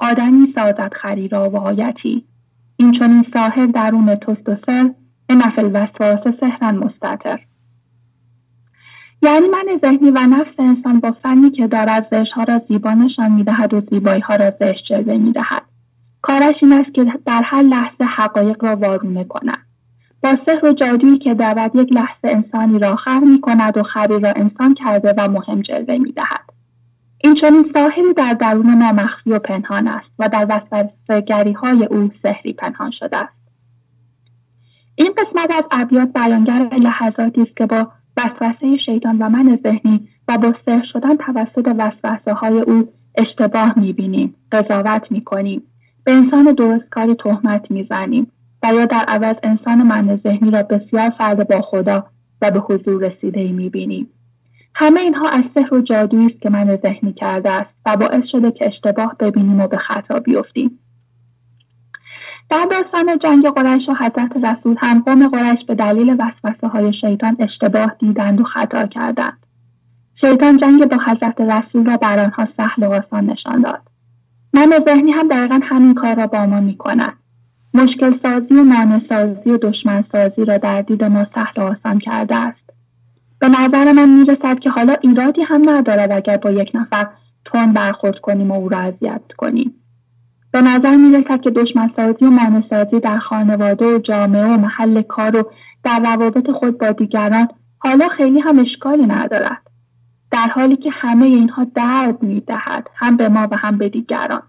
آدمی 0.00 0.52
سازد 0.56 0.92
خری 1.02 1.28
را 1.28 1.50
وایتی. 1.50 2.24
این 2.76 2.92
چون 2.92 3.10
این 3.10 3.24
ساحر 3.34 3.66
درون 3.66 4.14
توست 4.14 4.48
و 4.48 4.56
سر 4.66 4.94
نفل 5.30 5.70
وسواس 5.74 6.34
سهرن 6.40 6.76
مستطر 6.76 7.40
یعنی 9.22 9.46
من 9.48 9.78
ذهنی 9.84 10.10
و 10.10 10.26
نفس 10.26 10.54
انسان 10.58 11.00
با 11.00 11.16
فنی 11.22 11.50
که 11.50 11.66
دارد 11.66 12.08
زشت 12.10 12.32
ها 12.32 12.42
را 12.42 12.60
زیبا 12.68 12.92
نشان 12.92 13.32
می‌دهد 13.32 13.74
و 13.74 13.80
زیبایی 13.90 14.20
ها 14.20 14.36
را 14.36 14.52
زشت 14.60 14.84
جلوه 14.88 15.16
می‌دهد. 15.16 15.67
کارش 16.22 16.54
این 16.62 16.72
است 16.72 16.94
که 16.94 17.04
در 17.26 17.42
هر 17.44 17.62
لحظه 17.62 18.04
حقایق 18.16 18.64
را 18.64 18.76
وارونه 18.76 19.24
کند 19.24 19.68
با 20.22 20.36
سحر 20.46 20.66
و 20.66 20.72
جادویی 20.72 21.18
که 21.18 21.34
دارد 21.34 21.76
یک 21.76 21.92
لحظه 21.92 22.24
انسانی 22.24 22.78
را 22.78 22.96
خر 22.96 23.18
می 23.18 23.40
کند 23.40 23.76
و 23.76 23.82
خری 23.82 24.20
را 24.20 24.32
انسان 24.36 24.74
کرده 24.74 25.14
و 25.18 25.28
مهم 25.28 25.62
جلوه 25.62 25.96
می 25.96 26.12
دهد. 26.12 26.48
این 27.24 27.34
چنین 27.34 27.70
ساحری 27.74 28.14
در 28.16 28.32
درون 28.32 28.78
ما 28.78 28.92
مخفی 28.92 29.30
و 29.30 29.38
پنهان 29.38 29.88
است 29.88 30.10
و 30.18 30.28
در 30.28 30.46
وسوسهگری 30.50 31.52
های 31.52 31.84
او 31.84 32.10
سحری 32.22 32.52
پنهان 32.52 32.90
شده 32.98 33.16
است. 33.16 33.38
این 34.94 35.10
قسمت 35.18 35.54
از 35.54 35.62
ابیات 35.70 36.08
بیانگر 36.12 36.68
لحظاتی 36.74 37.42
است 37.42 37.56
که 37.56 37.66
با 37.66 37.88
وسوسه 38.16 38.76
شیطان 38.86 39.18
و 39.18 39.28
من 39.28 39.58
ذهنی 39.64 40.08
و 40.28 40.38
با 40.38 40.54
سحر 40.66 40.82
شدن 40.92 41.16
توسط 41.16 41.74
وسوسه 41.78 42.34
های 42.34 42.60
او 42.60 42.92
اشتباه 43.14 43.78
می‌بینیم 43.78 44.34
قضاوت 44.52 45.02
می‌کنیم 45.10 45.62
به 46.08 46.14
انسان 46.14 46.44
درستکاری 46.44 47.14
تهمت 47.14 47.70
می‌زنیم. 47.70 48.32
و 48.62 48.74
یا 48.74 48.86
در 48.86 49.04
عوض 49.08 49.34
انسان 49.42 49.82
من 49.82 50.20
ذهنی 50.24 50.50
را 50.50 50.62
بسیار 50.62 51.10
فرد 51.18 51.48
با 51.48 51.60
خدا 51.60 52.06
و 52.42 52.50
به 52.50 52.60
حضور 52.60 53.08
رسیده 53.08 53.40
ای 53.40 53.52
می‌بینیم. 53.52 54.08
همه 54.74 55.00
اینها 55.00 55.28
از 55.28 55.42
سحر 55.54 55.74
و 55.74 55.80
جادویی 55.80 56.26
است 56.26 56.42
که 56.42 56.50
من 56.50 56.78
ذهنی 56.82 57.12
کرده 57.12 57.50
است 57.50 57.70
و 57.86 57.96
باعث 57.96 58.22
شده 58.32 58.50
که 58.50 58.66
اشتباه 58.66 59.16
ببینیم 59.20 59.60
و 59.60 59.66
به 59.66 59.76
خطا 59.76 60.20
بیفتیم. 60.20 60.78
در 62.50 62.66
داستان 62.70 63.18
جنگ 63.24 63.46
قریش 63.46 63.88
و 63.88 63.92
حضرت 63.94 64.32
رسول 64.36 64.76
هم 64.78 65.02
قوم 65.06 65.28
قریش 65.28 65.64
به 65.68 65.74
دلیل 65.74 66.16
وسوسه 66.18 66.68
های 66.68 66.92
شیطان 67.00 67.36
اشتباه 67.38 67.96
دیدند 67.98 68.40
و 68.40 68.44
خطا 68.44 68.86
کردند. 68.86 69.46
شیطان 70.20 70.56
جنگ 70.56 70.88
با 70.88 70.96
حضرت 71.06 71.40
رسول 71.40 71.90
را 71.90 71.96
بر 71.96 72.18
آنها 72.24 72.48
سهل 72.56 72.82
و 72.82 72.92
آسان 72.92 73.24
نشان 73.24 73.62
داد. 73.62 73.87
من 74.52 74.70
ذهنی 74.86 75.12
هم 75.12 75.28
دقیقا 75.28 75.60
همین 75.62 75.94
کار 75.94 76.16
را 76.16 76.26
با 76.26 76.46
ما 76.46 76.60
می 76.60 76.76
کند. 76.76 77.12
مشکل 77.74 78.18
سازی 78.22 78.54
و 78.54 78.64
مانع 78.64 79.00
سازی 79.08 79.50
و 79.50 79.56
دشمن 79.56 80.04
سازی 80.12 80.44
را 80.44 80.58
در 80.58 80.82
دید 80.82 81.04
ما 81.04 81.26
سهل 81.34 81.52
و 81.56 81.60
آسان 81.62 81.98
کرده 81.98 82.36
است. 82.36 82.70
به 83.38 83.48
نظر 83.48 83.92
من 83.92 84.08
می 84.08 84.24
رسد 84.24 84.58
که 84.58 84.70
حالا 84.70 84.94
ایرادی 85.02 85.42
هم 85.42 85.70
ندارد 85.70 86.12
اگر 86.12 86.36
با 86.36 86.50
یک 86.50 86.70
نفر 86.74 87.06
تون 87.44 87.72
برخورد 87.72 88.18
کنیم 88.18 88.50
و 88.50 88.54
او 88.54 88.68
را 88.68 88.78
اذیت 88.78 89.22
کنیم. 89.36 89.74
به 90.52 90.62
نظر 90.62 90.96
می 90.96 91.16
رسد 91.16 91.40
که 91.40 91.50
دشمن 91.50 91.90
سازی 91.96 92.24
و 92.24 92.30
مانع 92.30 92.62
سازی 92.70 93.00
در 93.00 93.18
خانواده 93.18 93.96
و 93.96 93.98
جامعه 93.98 94.44
و 94.44 94.56
محل 94.56 95.02
کار 95.02 95.36
و 95.36 95.42
در 95.84 96.00
روابط 96.04 96.50
خود 96.50 96.78
با 96.78 96.92
دیگران 96.92 97.48
حالا 97.78 98.08
خیلی 98.16 98.40
هم 98.40 98.58
اشکالی 98.58 99.06
ندارد. 99.06 99.67
در 100.38 100.48
حالی 100.54 100.76
که 100.76 100.90
همه 100.92 101.26
اینها 101.26 101.66
درد 101.74 102.22
می 102.22 102.40
دهد 102.40 102.90
هم 102.94 103.16
به 103.16 103.28
ما 103.28 103.48
و 103.50 103.56
هم 103.56 103.78
به 103.78 103.88
دیگران. 103.88 104.42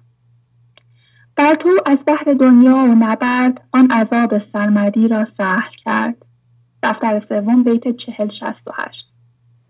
بر 1.35 1.53
تو 1.53 1.69
از 1.85 1.97
بحر 2.07 2.33
دنیا 2.39 2.75
و 2.75 2.95
نبرد 2.99 3.61
آن 3.73 3.91
عذاب 3.91 4.41
سرمدی 4.53 5.07
را 5.07 5.27
سهل 5.37 5.71
کرد. 5.85 6.15
دفتر 6.83 7.25
سوم 7.29 7.63
بیت 7.63 7.83
چهل 8.05 8.29
شست 8.39 8.67
و 8.67 8.71
هشت. 8.73 9.05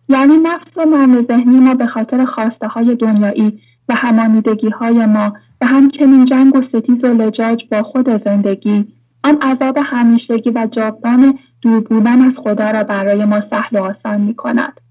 یعنی 0.09 0.33
نفس 0.37 0.77
و 0.77 0.85
من 0.85 1.25
ذهنی 1.29 1.59
ما 1.59 1.73
به 1.73 1.87
خاطر 1.87 2.25
خواسته 2.25 2.67
های 2.67 2.95
دنیایی 2.95 3.61
و 3.89 3.95
همانیدگی 3.97 4.69
های 4.69 5.05
ما 5.05 5.33
و 5.61 5.65
همچنین 5.65 6.25
جنگ 6.25 6.55
و 6.55 6.61
ستیز 6.69 7.03
و 7.03 7.07
لجاج 7.07 7.59
با 7.71 7.83
خود 7.83 8.23
زندگی 8.25 8.93
آن 9.23 9.37
عذاب 9.41 9.77
همیشگی 9.85 10.51
و 10.55 10.67
جاودان 10.77 11.39
دور 11.61 11.81
بودن 11.81 12.21
از 12.21 12.33
خدا 12.43 12.71
را 12.71 12.83
برای 12.83 13.25
ما 13.25 13.39
سهل 13.51 13.79
و 13.79 13.83
آسان 13.83 14.21
می 14.21 14.35
کند. 14.35 14.81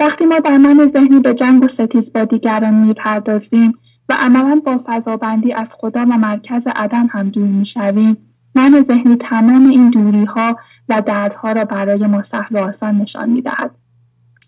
وقتی 0.00 0.24
ما 0.24 0.38
در 0.38 0.58
من 0.58 0.90
ذهنی 0.94 1.20
به 1.20 1.34
جنگ 1.34 1.64
و 1.64 1.68
ستیز 1.74 2.12
با 2.14 2.24
دیگران 2.24 2.74
می‌پردازیم 2.74 3.72
و 4.08 4.14
عملا 4.20 4.60
با 4.66 4.84
فضابندی 4.86 5.52
از 5.52 5.66
خدا 5.78 6.00
و 6.00 6.18
مرکز 6.18 6.62
عدم 6.76 7.08
هم 7.10 7.30
دور 7.30 7.48
می‌شویم 7.48 8.16
من 8.54 8.84
ذهنی 8.88 9.16
تمام 9.30 9.66
این 9.66 9.90
دوری 9.90 10.24
ها 10.24 10.56
و 10.88 11.02
دردها 11.06 11.52
را 11.52 11.64
برای 11.64 12.06
ما 12.06 12.24
سهل 12.32 12.56
و 12.56 12.58
آسان 12.58 12.98
نشان 12.98 13.30
می‌دهد. 13.30 13.70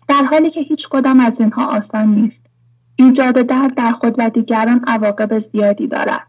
در 0.07 0.23
حالی 0.31 0.51
که 0.51 0.59
هیچ 0.59 0.79
کدام 0.91 1.19
از 1.19 1.33
اینها 1.39 1.65
آسان 1.65 2.15
نیست. 2.15 2.47
ایجاد 2.95 3.35
درد 3.35 3.75
در 3.75 3.91
خود 3.91 4.15
و 4.17 4.29
دیگران 4.29 4.83
عواقب 4.87 5.43
زیادی 5.51 5.87
دارد. 5.87 6.27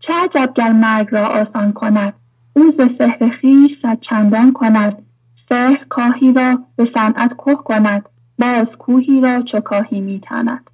چه 0.00 0.12
عجب 0.14 0.52
گر 0.54 0.72
مرگ 0.72 1.08
را 1.10 1.26
آسان 1.26 1.72
کند. 1.72 2.12
او 2.56 2.62
ز 2.78 2.82
سحر 2.98 3.30
خویش 3.40 3.70
صد 3.82 3.98
چندان 4.10 4.52
کند. 4.52 5.05
سحر 5.48 5.84
کاهی 5.88 6.32
را 6.32 6.58
به 6.76 6.90
صنعت 6.94 7.36
که 7.36 7.54
کند 7.54 8.08
باز 8.38 8.66
کوهی 8.78 9.20
را 9.20 9.40
چو 9.52 9.60
کاهی 9.60 10.00
میتاند. 10.00 10.70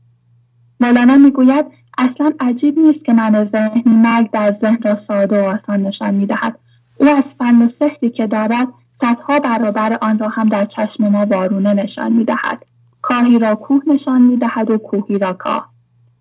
مولانا 0.81 1.17
می‌گوید 1.17 1.67
اصلا 1.99 2.31
عجیب 2.41 2.79
نیست 2.79 3.05
که 3.05 3.13
من 3.13 3.35
ذهنی 3.53 3.83
مرگ 3.87 4.31
در 4.31 4.57
ذهن 4.63 4.79
را 4.85 4.99
ساده 5.09 5.43
و 5.43 5.57
آسان 5.57 5.83
نشان 5.83 6.15
می‌دهد. 6.15 6.59
او 7.01 7.09
از 7.09 7.23
فن 7.39 7.63
و 7.63 7.69
سحری 7.79 8.11
که 8.11 8.27
دارد 8.27 8.69
صدها 9.03 9.41
برابر 9.41 9.99
آن 10.03 10.19
را 10.19 10.29
هم 10.29 10.49
در 10.49 10.65
چشم 10.65 11.09
ما 11.09 11.27
وارونه 11.31 11.75
نشان 11.75 12.13
می‌دهد. 12.13 12.67
کاهی 13.03 13.39
را 13.39 13.55
کوه 13.55 13.83
نشان 13.87 14.23
می‌دهد 14.23 14.71
و 14.71 14.79
کوهی 14.79 15.19
را 15.19 15.33
کاه. 15.33 15.73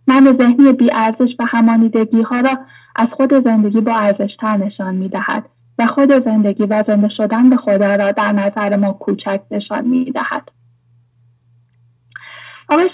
من 0.07 0.37
ذهنی 0.39 0.73
بیارزش 0.73 1.35
و 1.39 1.45
همانیدگی 1.47 2.21
ها 2.21 2.39
را 2.39 2.57
از 2.95 3.07
خود 3.11 3.45
زندگی 3.47 3.81
با 3.81 3.95
ارزشتر 3.95 4.57
نشان 4.57 4.95
می‌دهد. 4.95 5.45
و 5.79 5.87
خود 5.87 6.25
زندگی 6.25 6.63
و 6.63 6.83
زنده 6.87 7.09
شدن 7.17 7.49
به 7.49 7.57
خدا 7.57 7.95
را 7.95 8.11
در 8.11 8.31
نظر 8.31 8.75
ما 8.75 8.93
کوچک 8.93 9.41
نشان 9.51 9.87
می 9.87 10.11
دهد. 10.11 10.49
آقای 12.69 12.87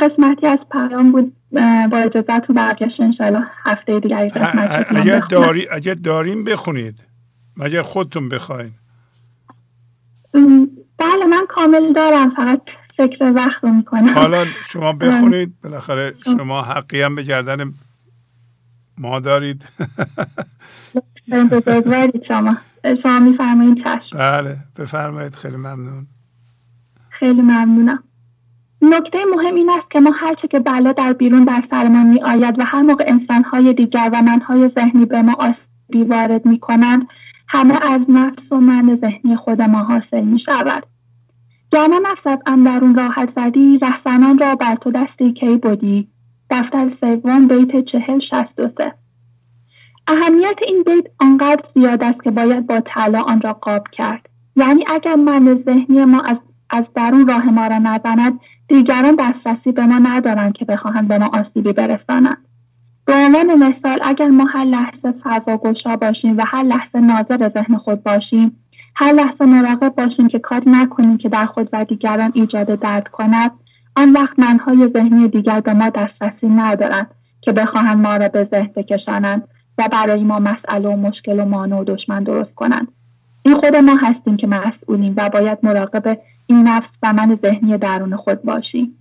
قسمتی 0.00 0.46
از 0.46 0.58
پیام 0.72 1.12
بود 1.12 1.36
با 1.90 1.98
اجازه 1.98 2.40
تو 2.46 2.52
برگشت 2.52 3.00
انشاءالله 3.00 3.46
هفته 3.64 4.00
دیگری 4.00 4.30
قسمتی 4.30 4.96
اگر, 4.96 5.18
داری، 5.18 5.68
اگر 5.70 5.94
داریم 5.94 6.44
بخونید. 6.44 7.06
مگر 7.56 7.82
خودتون 7.82 8.28
بخواین. 8.28 8.72
بله 10.98 11.26
من 11.30 11.46
کامل 11.48 11.92
دارم 11.92 12.30
فقط 12.30 12.60
فکر 12.96 13.32
وقت 13.36 13.64
رو 13.64 13.72
می‌کنم. 13.72 14.14
حالا 14.14 14.46
شما 14.64 14.92
بخونید. 14.92 15.60
بالاخره 15.64 16.14
شما 16.24 16.62
حقی 16.62 17.02
هم 17.02 17.14
به 17.14 17.22
گردن 17.22 17.72
ما 18.98 19.20
دارید. 19.20 19.68
بزرگوارید 21.30 22.22
شما. 22.28 22.56
شما 23.02 23.18
میفرمایید 23.18 23.84
چشم. 23.84 24.18
بله 24.18 24.56
بفرمایید 24.78 25.34
خیلی 25.34 25.56
ممنون. 25.56 26.06
خیلی 27.10 27.42
ممنونم. 27.42 28.02
نکته 28.82 29.18
مهم 29.36 29.54
این 29.54 29.70
است 29.70 29.90
که 29.90 30.00
ما 30.00 30.10
هرچه 30.20 30.48
که 30.48 30.60
بلا 30.60 30.92
در 30.92 31.12
بیرون 31.12 31.44
در 31.44 31.62
سرمان 31.70 32.06
می 32.06 32.22
آید 32.22 32.58
و 32.58 32.64
هر 32.66 32.82
موقع 32.82 33.04
انسانهای 33.08 33.72
دیگر 33.72 34.10
و 34.12 34.22
منهای 34.22 34.70
ذهنی 34.78 35.06
به 35.06 35.22
ما 35.22 35.34
آسیبی 35.38 36.04
وارد 36.04 36.46
می 36.46 36.58
کنند 36.60 37.06
همه 37.48 37.74
از 37.82 38.00
نفس 38.08 38.52
و 38.52 38.56
من 38.56 38.98
ذهنی 39.00 39.36
خود 39.36 39.62
ما 39.62 39.78
حاصل 39.78 40.24
می 40.24 40.40
شود 40.46 40.86
گرنه 41.72 41.98
نفست 41.98 42.42
اندرون 42.46 42.94
راحت 42.94 43.28
زدی 43.36 43.78
رهزنان 43.78 44.38
را 44.38 44.54
بر 44.54 44.74
تو 44.74 44.90
دستی 44.90 45.32
کی 45.32 45.56
بودی 45.56 46.08
دفتر 46.50 46.92
سوم 47.00 47.48
بیت 47.48 47.84
چهل 47.84 48.20
شست 48.30 48.58
و 48.58 48.68
سه. 48.78 49.01
اهمیت 50.06 50.56
این 50.68 50.82
بیت 50.82 51.04
آنقدر 51.20 51.62
زیاد 51.74 52.04
است 52.04 52.22
که 52.24 52.30
باید 52.30 52.66
با 52.66 52.80
طلا 52.94 53.22
آن 53.22 53.40
را 53.40 53.52
قاب 53.52 53.84
کرد. 53.92 54.28
یعنی 54.56 54.84
اگر 54.86 55.14
من 55.14 55.62
ذهنی 55.66 56.04
ما 56.04 56.20
از 56.20 56.36
از 56.70 56.84
درون 56.94 57.28
راه 57.28 57.50
ما 57.50 57.66
را 57.66 57.78
نزند 57.78 58.40
دیگران 58.68 59.16
دسترسی 59.18 59.72
به 59.72 59.86
ما 59.86 59.98
ندارند 59.98 60.52
که 60.52 60.64
بخواهند 60.64 61.08
به 61.08 61.18
ما 61.18 61.30
آسیبی 61.32 61.72
برسانند. 61.72 62.38
به 63.04 63.12
عنوان 63.12 63.54
مثال 63.54 63.98
اگر 64.02 64.28
ما 64.28 64.44
هر 64.54 64.64
لحظه 64.64 65.14
فضا 65.24 65.56
گشا 65.56 65.96
باشیم 65.96 66.36
و 66.36 66.44
هر 66.46 66.62
لحظه 66.62 67.00
ناظر 67.00 67.50
ذهن 67.54 67.76
خود 67.76 68.02
باشیم 68.02 68.56
هر 68.94 69.12
لحظه 69.12 69.46
مراقب 69.46 69.94
باشیم 69.94 70.28
که 70.28 70.38
کاری 70.38 70.70
نکنیم 70.70 71.18
که 71.18 71.28
در 71.28 71.46
خود 71.46 71.68
و 71.72 71.84
دیگران 71.84 72.32
ایجاد 72.34 72.66
درد 72.66 73.08
کند 73.08 73.50
آن 73.96 74.12
وقت 74.12 74.38
منهای 74.38 74.90
ذهنی 74.94 75.28
دیگر 75.28 75.60
به 75.60 75.74
ما 75.74 75.88
دسترسی 75.88 76.48
ندارند 76.48 77.10
که 77.40 77.52
بخواهند 77.52 78.06
ما 78.06 78.16
را 78.16 78.28
به 78.28 78.48
ذهن 78.52 78.70
بکشانند. 78.76 79.48
و 79.78 79.88
برای 79.92 80.24
ما 80.24 80.38
مسئله 80.38 80.88
و 80.88 80.96
مشکل 80.96 81.40
و 81.40 81.44
مانع 81.44 81.80
و 81.80 81.84
دشمن 81.84 82.22
درست 82.22 82.54
کنند. 82.54 82.88
این 83.42 83.54
خود 83.54 83.76
ما 83.76 83.96
هستیم 84.02 84.36
که 84.36 84.46
مسئولیم 84.46 85.14
و 85.16 85.28
باید 85.28 85.58
مراقب 85.62 86.18
این 86.46 86.68
نفس 86.68 86.88
و 87.02 87.12
من 87.12 87.38
ذهنی 87.42 87.78
درون 87.78 88.16
خود 88.16 88.42
باشیم. 88.42 88.98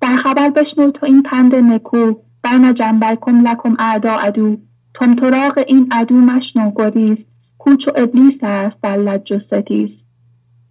در 0.00 0.16
خبر 0.16 0.50
بشنو 0.50 0.90
تو 0.90 1.06
این 1.06 1.22
پند 1.22 1.54
نکو 1.54 2.12
بین 2.44 2.74
جنبکم 2.74 3.48
لکم 3.48 3.76
اعدا 3.78 4.12
عدو. 4.12 4.56
تراغ 5.00 5.64
این 5.66 5.88
عدو 5.92 6.14
مشنو 6.14 6.72
گریز. 6.76 7.16
کوچ 7.58 7.88
و 7.88 7.90
ابلیس 7.96 8.38
است 8.42 8.76
در 8.82 8.96
لج 8.96 9.32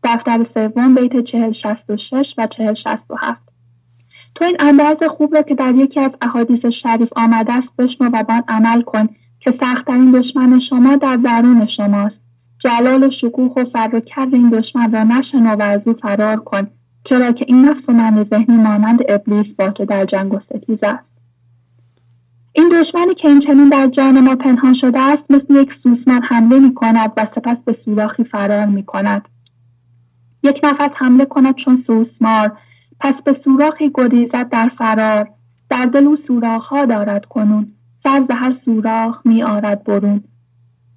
دفتر 0.03 0.45
سوم 0.53 0.95
بیت 0.95 1.25
چهل 1.31 1.53
شست 1.53 1.89
و 1.89 1.97
شش 1.97 2.25
و 2.38 2.47
چهل 2.57 2.73
شست 2.73 3.11
و 3.11 3.15
هفت. 3.21 3.50
تو 4.41 4.47
این 4.47 4.55
انداز 4.59 4.95
خوب 5.17 5.35
را 5.35 5.41
که 5.41 5.55
در 5.55 5.75
یکی 5.75 5.99
از 5.99 6.09
احادیث 6.21 6.59
شریف 6.83 7.09
آمده 7.15 7.53
است 7.53 7.67
بشنو 7.77 8.09
و 8.13 8.23
بان 8.23 8.41
عمل 8.47 8.81
کن 8.81 9.07
که 9.39 9.53
سختترین 9.61 10.11
دشمن 10.11 10.59
شما 10.69 10.95
در 10.95 11.15
درون 11.15 11.67
شماست. 11.77 12.15
جلال 12.59 13.03
و 13.03 13.09
شکوه 13.21 13.51
و 13.57 13.65
فر 13.73 13.99
کرد 13.99 14.35
این 14.35 14.49
دشمن 14.49 14.93
را 14.93 15.03
نشنو 15.03 15.55
و 15.55 15.61
از 15.61 15.79
او 15.85 15.93
فرار 16.01 16.35
کن 16.35 16.67
چرا 17.09 17.31
که 17.31 17.45
این 17.47 17.65
نفس 17.65 17.89
من 17.89 18.25
ذهنی 18.33 18.57
مانند 18.57 18.99
ابلیس 19.09 19.55
با 19.59 19.69
تو 19.69 19.85
در 19.85 20.05
جنگ 20.05 20.33
و 20.33 20.39
ستیز 20.39 20.79
است. 20.83 21.05
این 22.53 22.69
دشمنی 22.69 23.13
که 23.13 23.27
این 23.27 23.39
چنین 23.39 23.69
در 23.69 23.87
جان 23.87 24.19
ما 24.19 24.35
پنهان 24.35 24.75
شده 24.81 24.99
است 24.99 25.23
مثل 25.29 25.61
یک 25.61 25.69
سوسمار 25.83 26.21
حمله 26.29 26.59
می 26.59 26.73
کند 26.73 27.11
و 27.17 27.27
سپس 27.35 27.57
به 27.65 27.77
سوراخی 27.85 28.23
فرار 28.23 28.65
می 28.65 28.85
کند. 28.85 29.21
یک 30.43 30.55
نفس 30.63 30.89
حمله 30.95 31.25
کند 31.25 31.55
چون 31.65 31.83
سوسمار 31.87 32.57
پس 33.01 33.13
به 33.25 33.41
سوراخی 33.43 33.91
گریزد 33.93 34.49
در 34.49 34.71
فرار 34.77 35.30
در 35.69 35.85
دل 35.85 36.15
سوراخ 36.27 36.65
ها 36.65 36.85
دارد 36.85 37.25
کنون 37.25 37.71
سر 38.03 38.19
به 38.19 38.35
هر 38.35 38.55
سوراخ 38.65 39.21
می 39.25 39.43
آرد 39.43 39.83
برون 39.83 40.23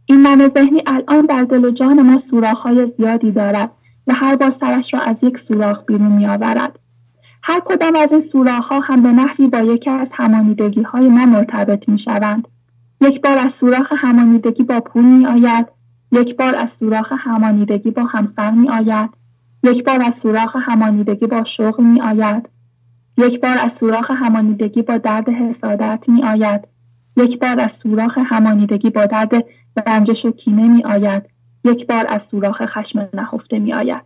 این 0.06 0.22
من 0.22 0.50
ذهنی 0.56 0.80
الان 0.86 1.26
در 1.26 1.42
دل 1.42 1.64
و 1.64 1.70
جان 1.70 2.02
ما 2.02 2.22
سوراخ 2.30 2.58
های 2.58 2.92
زیادی 2.98 3.30
دارد 3.30 3.70
و 4.06 4.14
هر 4.16 4.36
بار 4.36 4.56
سرش 4.60 4.84
را 4.92 5.00
از 5.00 5.16
یک 5.22 5.34
سوراخ 5.48 5.76
بیرون 5.86 6.12
می 6.12 6.26
آورد. 6.26 6.78
هر 7.42 7.60
کدام 7.60 7.92
از 7.96 8.08
این 8.10 8.24
سوراخ 8.32 8.64
ها 8.64 8.80
هم 8.84 9.02
به 9.02 9.12
نحوی 9.12 9.46
با 9.46 9.58
یکی 9.58 9.90
از 9.90 10.08
همانیدگی 10.12 10.82
های 10.82 11.08
ما 11.08 11.26
مرتبط 11.26 11.88
می 11.88 11.98
شوند. 12.04 12.48
یک 13.00 13.20
بار 13.22 13.38
از 13.38 13.50
سوراخ 13.60 13.86
همانیدگی 13.98 14.62
با 14.62 14.80
پول 14.80 15.04
می 15.04 15.26
آید 15.26 15.66
یک 16.12 16.36
بار 16.36 16.54
از 16.56 16.68
سوراخ 16.78 17.12
همانیدگی 17.18 17.90
با 17.90 18.02
همسر 18.02 18.50
می 18.50 18.68
آید 18.68 19.10
یک 19.64 19.84
بار 19.84 20.02
از 20.02 20.12
سوراخ 20.22 20.56
همانیدگی 20.66 21.26
با 21.26 21.42
شوق 21.56 21.80
می 21.80 22.00
آید 22.00 22.48
یک 23.18 23.40
بار 23.40 23.58
از 23.58 23.70
سوراخ 23.80 24.10
همانیدگی 24.10 24.82
با 24.82 24.96
درد 24.96 25.28
حسادت 25.28 26.00
می 26.08 26.24
آید 26.24 26.68
یک 27.16 27.38
بار 27.38 27.60
از 27.60 27.70
سوراخ 27.82 28.18
همانیدگی 28.30 28.90
با 28.90 29.06
درد 29.06 29.44
رنجش 29.86 30.24
و 30.24 30.30
کینه 30.30 30.68
می 30.68 30.84
آید 30.84 31.22
یک 31.64 31.86
بار 31.86 32.04
از 32.08 32.20
سوراخ 32.30 32.56
خشم 32.62 33.08
نهفته 33.14 33.58
می 33.58 33.74
آید 33.74 34.02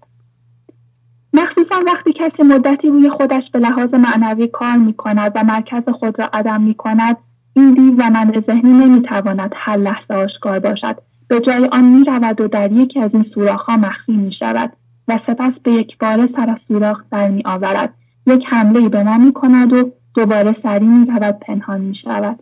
مخصوصا 1.33 1.85
وقتی 1.87 2.13
کسی 2.13 2.43
مدتی 2.43 2.89
روی 2.89 3.11
خودش 3.11 3.43
به 3.53 3.59
لحاظ 3.59 3.89
معنوی 3.95 4.47
کار 4.47 4.77
می 4.77 4.95
کند 4.95 5.33
و 5.35 5.45
مرکز 5.45 5.83
خود 5.99 6.21
را 6.21 6.29
عدم 6.33 6.63
می 6.63 6.75
کند 6.75 7.17
این 7.53 7.75
دیو 7.75 7.95
و 7.99 8.11
من 8.11 8.43
ذهنی 8.47 8.73
نمی 8.73 9.03
تواند 9.03 9.53
هر 9.57 9.77
لحظه 9.77 10.15
آشکار 10.15 10.59
باشد. 10.59 10.97
به 11.29 11.41
جای 11.41 11.69
آن 11.73 11.85
می 11.85 12.05
رود 12.05 12.41
و 12.41 12.49
در 12.49 12.73
یکی 12.73 13.01
از 13.01 13.11
این 13.15 13.27
سوراخ 13.35 13.61
ها 13.61 13.77
مخفی 13.77 14.13
می 14.13 14.33
شود 14.39 14.73
و 15.09 15.19
سپس 15.27 15.53
به 15.63 15.73
یک 15.73 15.99
بار 15.99 16.29
سر 16.37 16.51
از 16.51 16.59
سوراخ 16.69 17.03
در 17.11 17.29
می 17.29 17.43
آورد 17.45 17.95
یک 18.27 18.43
حمله 18.47 18.89
به 18.89 19.05
ما 19.05 19.19
می 19.19 19.33
کند 19.33 19.73
و 19.73 19.93
دوباره 20.15 20.57
سری 20.63 20.87
می 20.87 21.07
رود 21.07 21.39
پنهان 21.41 21.81
می 21.81 21.95
شود 22.05 22.39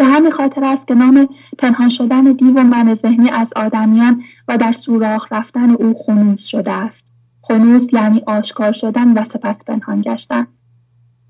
به 0.00 0.06
همین 0.06 0.32
خاطر 0.32 0.64
است 0.64 0.86
که 0.88 0.94
نام 0.94 1.28
پنهان 1.58 1.90
شدن 1.98 2.22
دیو 2.24 2.60
و 2.60 2.64
من 2.64 2.98
ذهنی 3.02 3.30
از 3.30 3.46
آدمیان 3.56 4.22
و 4.48 4.56
در 4.56 4.74
سوراخ 4.86 5.32
رفتن 5.32 5.70
او 5.70 5.94
خنوز 6.06 6.38
شده 6.50 6.72
است. 6.72 7.04
خنوز 7.42 7.80
یعنی 7.92 8.22
آشکار 8.26 8.72
شدن 8.80 9.12
و 9.12 9.20
سپس 9.32 9.54
پنهان 9.66 10.02
گشتن. 10.02 10.46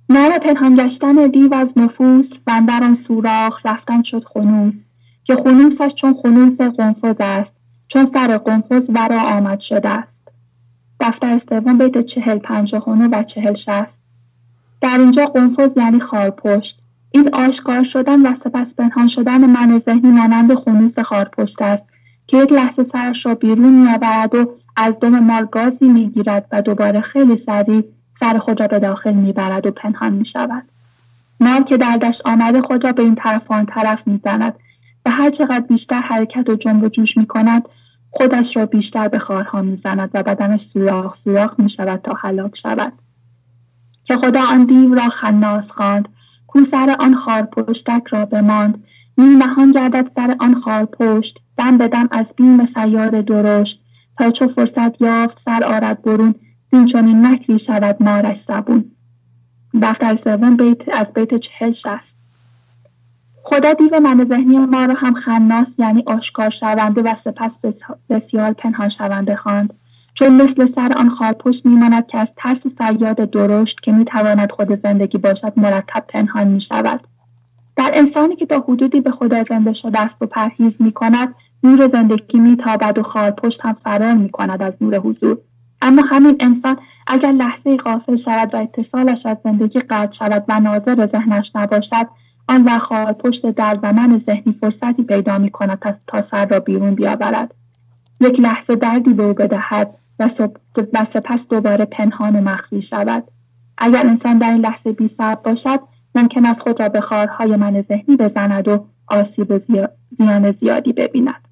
نام 0.09 0.31
پنهان 0.47 0.77
گشتن 0.77 1.27
دیو 1.27 1.55
از 1.55 1.69
نفوس 1.77 2.27
و 2.47 2.63
در 2.69 2.81
آن 2.85 2.99
سوراخ 3.09 3.67
رفتن 3.67 4.03
شد 4.03 4.25
خنوز 4.35 4.73
که 5.25 5.37
خنوسش 5.45 5.95
چون 6.01 6.15
خنوس 6.23 6.61
قنفذ 6.61 7.17
است 7.21 7.51
چون 7.89 8.11
سر 8.15 8.39
قنفذ 8.39 8.83
ورا 8.89 9.21
آمد 9.21 9.61
شده 9.69 9.89
است. 9.89 10.10
دفتر 11.01 11.41
سوم 11.49 11.79
بیت 11.79 12.07
چهل 12.15 12.39
پنجاه 12.39 12.85
و 12.89 13.23
چهل 13.35 13.55
شست 13.67 14.01
در 14.81 14.99
اینجا 14.99 15.25
قنفذ 15.25 15.69
یعنی 15.77 16.01
خارپشت. 16.01 16.81
این 17.13 17.31
آشکار 17.33 17.85
شدن 17.93 18.21
و 18.21 18.33
سپس 18.45 18.67
پنهان 18.79 19.09
شدن 19.09 19.47
من 19.47 19.83
ذهنی 19.87 20.11
مانند 20.11 20.55
خونوس 20.55 20.99
خارپشت 20.99 21.63
است 21.63 21.83
که 22.27 22.37
یک 22.37 22.53
لحظه 22.53 22.87
سرش 22.93 23.17
را 23.25 23.35
بیرون 23.35 23.83
میآورد 23.83 24.35
و 24.35 24.55
از 24.77 24.95
دم 25.03 25.19
مال 25.19 25.45
گازی 25.53 25.89
می‌گیرد 25.89 26.47
و 26.53 26.63
دوباره 26.63 27.01
خیلی 27.01 27.43
سریع 27.47 27.85
سر 28.21 28.39
خود 28.39 28.61
را 28.61 28.67
به 28.67 28.79
داخل 28.79 29.13
می‌برد 29.13 29.67
و 29.67 29.71
پنهان 29.71 30.13
می 30.13 30.27
شود. 30.33 30.63
مال 31.41 31.63
که 31.63 31.77
دردش 31.77 32.15
آمده 32.25 32.63
خود 32.63 32.85
را 32.85 32.93
به 32.93 33.03
این 33.03 33.15
طرف 33.15 33.43
آن 33.51 33.67
طرف 33.67 33.99
می‌زند. 34.07 34.55
و 35.07 35.11
هر 35.11 35.31
چقدر 35.31 35.61
بیشتر 35.61 36.01
حرکت 36.01 36.51
و 36.51 36.55
جنب 36.55 36.83
و 36.83 36.89
جوش 36.89 37.17
می 37.17 37.27
کند 37.27 37.63
خودش 38.11 38.47
را 38.57 38.67
بیشتر 38.67 39.09
به 39.09 39.19
خارها 39.19 39.63
می‌زند 39.63 40.11
و 40.15 40.23
بدنش 40.23 40.61
سوراخ 40.73 41.17
سوراخ 41.25 41.55
می 41.59 41.71
شود 41.77 42.01
تا 42.05 42.13
هلاک 42.23 42.53
شود. 42.63 42.93
که 44.05 44.17
خدا 44.17 44.41
آن 44.53 44.65
دیو 44.65 44.95
را 44.95 45.09
خناس 45.23 45.65
خواند 45.77 46.09
کو 46.47 46.61
سر 46.73 46.97
آن 47.01 47.15
خار 47.15 47.43
پشتک 47.43 48.03
را 48.11 48.25
بماند. 48.25 48.85
می 49.17 49.25
نهان 49.27 49.73
گردد 49.73 50.11
سر 50.17 50.37
آن 50.41 50.61
خار 50.61 50.85
پشت 50.85 51.35
دم 51.59 51.79
به 51.79 51.89
دم 51.89 52.09
از 52.11 52.27
بیم 52.37 52.69
سیار 52.77 53.23
درشت. 53.23 53.81
تا 54.19 54.31
چو 54.31 54.47
فرصت 54.57 55.03
یافت 55.03 55.39
سر 55.45 55.65
آرد 55.65 56.03
برون 56.03 56.35
زین 56.73 56.93
چنین 56.93 57.27
نکری 57.27 57.61
شود 57.67 58.03
مارش 58.03 58.37
زبون. 58.49 58.85
دفتر 59.83 60.19
سوم 60.25 60.57
بیت 60.57 60.95
از 60.95 61.07
بیت 61.15 61.29
چهل 61.35 61.73
شست 61.73 62.10
خدا 63.43 63.73
دیو 63.73 64.01
من 64.01 64.27
ذهنی 64.31 64.57
ما 64.59 64.85
را 64.85 64.95
هم 64.97 65.15
خناس 65.15 65.67
یعنی 65.79 66.05
آشکار 66.07 66.51
شونده 66.61 67.03
و 67.03 67.15
سپس 67.25 67.51
بسیار 68.11 68.53
پنهان 68.53 68.91
شونده 68.99 69.37
خواند 69.37 69.75
چون 70.19 70.33
مثل 70.33 70.73
سر 70.77 70.93
آن 70.97 71.11
خارپشت 71.11 71.67
میماند 71.67 72.07
که 72.07 72.19
از 72.19 72.27
ترس 72.37 72.61
سیاد 72.81 73.17
درشت 73.17 73.77
که 73.83 73.93
می‌تواند 73.93 74.51
خود 74.51 74.83
زندگی 74.83 75.19
باشد 75.19 75.53
مرتب 75.57 76.05
پنهان 76.09 76.49
می 76.49 76.63
شود. 76.69 77.01
در 77.77 77.91
انسانی 77.95 78.37
که 78.37 78.47
تا 78.47 78.65
حدودی 78.69 79.01
به 79.01 79.11
خدا 79.11 79.45
زنده 79.51 79.73
شده 79.83 80.01
است 80.01 80.15
و 80.21 80.27
پرهیز 80.27 80.73
می 80.81 80.93
کند 80.93 81.35
نور 81.65 81.91
زندگی 81.93 82.39
میتابد 82.39 82.99
و 82.99 83.03
خارپشت 83.03 83.59
هم 83.63 83.77
فرار 83.85 84.15
می 84.15 84.29
کند 84.29 84.63
از 84.63 84.73
نور 84.81 84.97
حضور 84.97 85.39
اما 85.83 86.03
همین 86.11 86.37
انسان 86.41 86.77
اگر 87.07 87.33
لحظه 87.33 87.77
غافل 87.77 88.17
شود 88.25 88.55
و 88.55 88.57
اتصالش 88.57 89.19
از 89.25 89.37
زندگی 89.45 89.81
قطع 89.81 90.13
شود 90.19 90.45
و 90.49 90.61
ناظر 90.61 91.09
ذهنش 91.13 91.47
نباشد 91.55 92.07
آن 92.51 92.65
و 92.65 92.79
خارپشت 92.79 93.47
در 93.47 93.79
زمان 93.83 94.23
ذهنی 94.27 94.59
فرصتی 94.61 95.03
پیدا 95.03 95.39
می 95.39 95.51
کند 95.51 95.99
تا 96.07 96.23
سر 96.31 96.47
را 96.47 96.61
بیرون 96.61 96.95
بیاورد. 96.95 97.55
یک 98.21 98.41
لحظه 98.41 98.77
دردی 98.77 99.15
به 99.15 99.23
او 99.23 99.33
بدهد 99.33 99.95
و, 100.19 100.29
سپس 101.15 101.39
دوباره 101.51 101.85
پنهان 101.85 102.37
و 102.37 102.41
مخفی 102.41 102.83
شود. 102.91 103.25
اگر 103.79 104.07
انسان 104.07 104.39
در 104.39 104.51
این 104.51 104.61
لحظه 104.61 104.93
بی 104.93 105.11
باشد 105.45 105.81
ممکن 106.15 106.47
است 106.47 106.61
خود 106.61 106.83
را 106.83 106.89
به 106.89 107.01
خارهای 107.01 107.57
من 107.57 107.85
ذهنی 107.89 108.17
بزند 108.17 108.69
و 108.69 108.85
آسیب 109.07 109.51
و 109.51 109.59
زیان 110.19 110.55
زیادی 110.61 110.93
ببیند. 110.93 111.49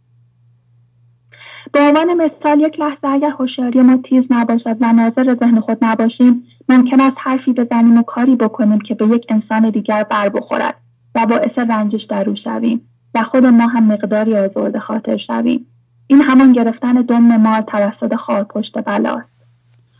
به 1.72 1.80
عنوان 1.80 2.14
مثال 2.14 2.60
یک 2.60 2.80
لحظه 2.80 3.14
اگر 3.14 3.30
هوشیاری 3.30 3.82
ما 3.82 3.96
تیز 4.08 4.24
نباشد 4.30 4.76
و 4.80 4.92
ناظر 4.92 5.36
ذهن 5.40 5.60
خود 5.60 5.78
نباشیم 5.82 6.44
ممکن 6.68 7.00
است 7.00 7.16
حرفی 7.24 7.52
بزنیم 7.52 7.98
و 7.98 8.02
کاری 8.02 8.36
بکنیم 8.36 8.80
که 8.80 8.94
به 8.94 9.06
یک 9.06 9.26
انسان 9.28 9.70
دیگر 9.70 10.02
بر 10.02 10.28
بخورد. 10.28 10.87
و 11.18 11.26
باعث 11.26 11.58
رنجش 11.70 12.00
در 12.10 12.28
او 12.28 12.36
شویم 12.44 12.80
و 13.14 13.22
خود 13.22 13.46
ما 13.46 13.66
هم 13.66 13.86
مقداری 13.86 14.36
آزرده 14.36 14.80
خاطر 14.80 15.16
شویم. 15.26 15.66
این 16.06 16.20
همان 16.20 16.52
گرفتن 16.52 16.92
دم 16.92 17.36
مال 17.36 17.60
توسط 17.60 18.16
خارپشت 18.16 18.84
بلاست. 18.86 19.38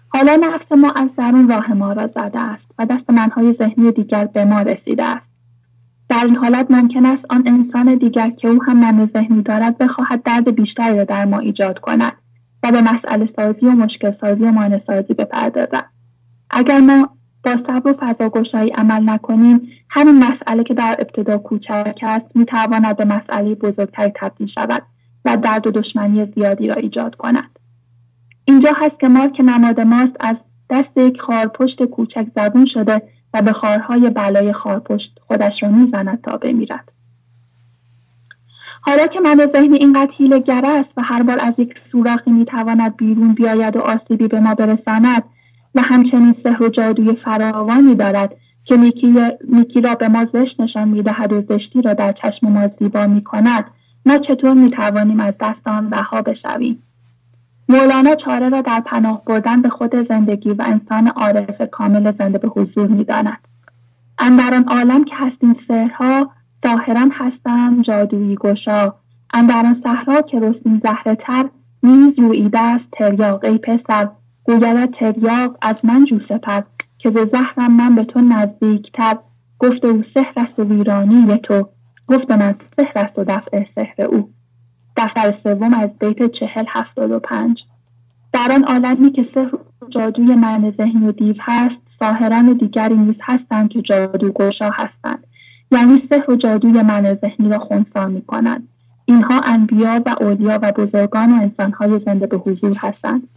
حالا 0.09 0.37
نفس 0.37 0.73
ما 0.73 0.91
از 0.91 1.09
درون 1.17 1.49
راه 1.49 1.73
ما 1.73 1.93
را 1.93 2.11
زده 2.15 2.41
است 2.41 2.65
و 2.79 2.87
دست 2.87 3.11
منهای 3.11 3.55
ذهنی 3.59 3.93
دیگر 3.93 4.25
به 4.25 4.45
ما 4.45 4.63
رسیده 4.63 5.05
است. 5.05 5.27
در 6.09 6.25
این 6.25 6.37
حالت 6.37 6.71
ممکن 6.71 7.07
است 7.07 7.25
آن 7.31 7.45
انسان 7.47 7.95
دیگر 7.99 8.31
که 8.31 8.49
او 8.49 8.63
هم 8.63 8.81
من 8.81 9.11
ذهنی 9.15 9.43
دارد 9.43 9.79
بخواهد 9.79 10.23
درد 10.23 10.55
بیشتری 10.55 10.97
را 10.97 11.05
در 11.05 11.25
ما 11.25 11.39
ایجاد 11.39 11.79
کند 11.79 12.13
و 12.63 12.73
به 12.73 12.81
مسئله 12.81 13.29
سازی 13.37 13.67
و 13.67 13.71
مشکل 13.71 14.13
سازی 14.21 14.43
و 14.43 14.53
مانع 14.53 14.81
سازی 14.87 15.15
بپردازم 15.15 15.85
اگر 16.51 16.81
ما 16.81 17.18
با 17.45 17.51
صبر 17.51 17.91
و 17.91 17.95
فضاگشایی 18.01 18.71
عمل 18.71 19.11
نکنیم 19.11 19.69
همین 19.91 20.25
مسئله 20.25 20.65
که 20.65 20.75
در 20.75 20.97
ابتدا 20.99 21.39
کوچک 21.39 21.99
است 22.03 22.27
می‌تواند 22.35 22.97
به 22.97 23.05
مسئله 23.05 23.55
بزرگتری 23.55 24.13
تبدیل 24.15 24.49
شود 24.55 24.83
و 25.25 25.37
درد 25.37 25.67
و 25.67 25.71
دشمنی 25.71 26.33
زیادی 26.35 26.67
را 26.67 26.75
ایجاد 26.75 27.15
کند. 27.15 27.59
اینجا 28.45 28.73
هست 28.77 29.01
که 29.01 29.09
مارک 29.09 29.41
نماد 29.41 29.81
ماست 29.81 30.17
از 30.21 30.37
دست 30.71 30.97
یک 30.97 31.21
خارپشت 31.21 31.85
کوچک 31.85 32.27
زبون 32.37 32.67
شده 32.67 33.03
و 33.35 33.43
به 33.43 33.53
خارهای 33.53 34.11
بلای 34.11 34.53
خارپشت 34.53 35.19
خودش 35.27 35.53
را 35.63 35.69
می‌زند 35.69 36.21
تا 36.23 36.37
بمیرد. 36.37 36.93
حالا 38.81 39.07
که 39.07 39.21
من 39.21 39.49
ذهنی 39.55 39.77
اینقدر 39.77 40.11
حیلهگر 40.17 40.63
است 40.65 40.91
و 40.97 41.03
هر 41.05 41.23
بار 41.23 41.39
از 41.41 41.55
یک 41.59 41.79
سوراخی 41.93 42.31
می‌تواند 42.31 42.97
بیرون 42.97 43.33
بیاید 43.33 43.77
و 43.77 43.81
آسیبی 43.81 44.29
به 44.29 44.41
ما 44.41 44.55
برساند 44.55 45.23
و 45.79 45.81
همچنین 45.81 46.35
سحر 46.45 46.63
و 46.63 46.69
جادوی 46.69 47.17
فراوانی 47.25 47.95
دارد 47.95 48.37
که 48.65 48.77
نیکی, 48.77 49.81
را 49.85 49.95
به 49.95 50.09
ما 50.09 50.27
زشت 50.33 50.61
نشان 50.61 50.89
می‌دهد 50.89 51.33
و 51.33 51.41
زشتی 51.41 51.83
را 51.83 51.95
در 51.95 52.15
چشم 52.23 52.49
ما 52.49 52.69
زیبا 52.79 53.07
می‌کند. 53.07 53.65
ما 54.07 54.19
چطور 54.19 54.55
می‌توانیم 54.55 55.21
از 55.21 55.35
دست 55.41 55.69
آن 55.69 55.91
رها 55.91 56.23
بشویم؟ 56.23 56.83
مولانا 57.69 58.15
چاره 58.15 58.49
را 58.49 58.61
در 58.61 58.81
پناه 58.87 59.23
بردن 59.27 59.63
به 59.63 59.69
خود 59.69 60.09
زندگی 60.09 60.51
و 60.51 60.65
انسان 60.67 61.09
عارف 61.09 61.63
کامل 61.71 62.13
زنده 62.19 62.39
به 62.39 62.49
حضور 62.49 62.87
می‌داند. 62.87 63.39
اندر 64.19 64.55
آن 64.55 64.65
عالم 64.69 65.05
که 65.05 65.15
هستیم 65.15 65.57
سحرها 65.69 66.31
ظاهرا 66.67 67.09
هستم 67.13 67.83
جادویی 67.83 68.37
گشا. 68.37 68.95
اندر 69.35 69.63
آن 69.67 69.83
صحرا 69.85 70.23
که 70.23 70.39
رسیم 70.39 70.81
زهره 70.85 71.19
تر 71.27 71.49
نیز 71.83 72.19
رویده 72.19 72.59
است 72.59 72.85
تریاق. 72.93 73.45
ای 73.45 73.59
پسر 73.59 74.09
گوید 74.49 74.91
تریاق 74.91 75.59
از 75.63 75.85
من 75.85 76.05
جو 76.05 76.19
سپر 76.29 76.61
که 76.99 77.11
به 77.11 77.27
زهرم 77.27 77.77
من 77.77 77.95
به 77.95 78.05
تو 78.05 78.21
نزدیکتر. 78.21 79.17
گفت 79.59 79.85
او 79.85 80.05
سحر 80.15 80.33
است 80.37 80.59
و 80.59 80.65
ویرانی 80.65 81.37
تو. 81.37 81.69
گفت 82.09 82.31
من 82.31 82.55
و 83.17 83.25
دفع 83.25 83.65
سحر 83.75 84.03
او. 84.03 84.31
دفتر 84.97 85.39
سوم 85.43 85.75
از 85.75 85.91
بیت 86.01 86.31
چهل 86.41 86.65
هفتاد 86.69 87.11
و 87.11 87.19
پنج. 87.19 87.59
در 88.33 88.53
آن 88.53 88.65
عالمی 88.65 89.13
که 89.13 89.29
سحر 89.35 89.51
جادوی 89.91 90.35
من 90.35 90.75
ذهنی 90.79 91.07
و 91.07 91.13
دیو 91.13 91.35
هست 91.41 91.81
ساهران 92.01 92.53
دیگری 92.53 92.97
نیز 92.97 93.17
هستند 93.23 93.69
که 93.69 93.83
جادوگوشا 93.83 94.71
هستند. 94.71 95.27
یعنی 95.73 96.09
سحر 96.11 96.31
و 96.31 96.37
جادوی 96.37 96.83
من 96.83 97.19
ذهنی 97.25 97.49
را 97.51 97.59
خونسا 97.59 98.07
می 98.07 98.23
کنند 98.23 98.69
اینها 99.05 99.41
انبیا 99.41 100.03
و 100.07 100.17
اولیا 100.21 100.59
و 100.63 100.73
بزرگان 100.73 101.33
و 101.33 101.43
انسانهای 101.43 102.01
زنده 102.07 102.27
به 102.27 102.37
حضور 102.37 102.77
هستند. 102.81 103.29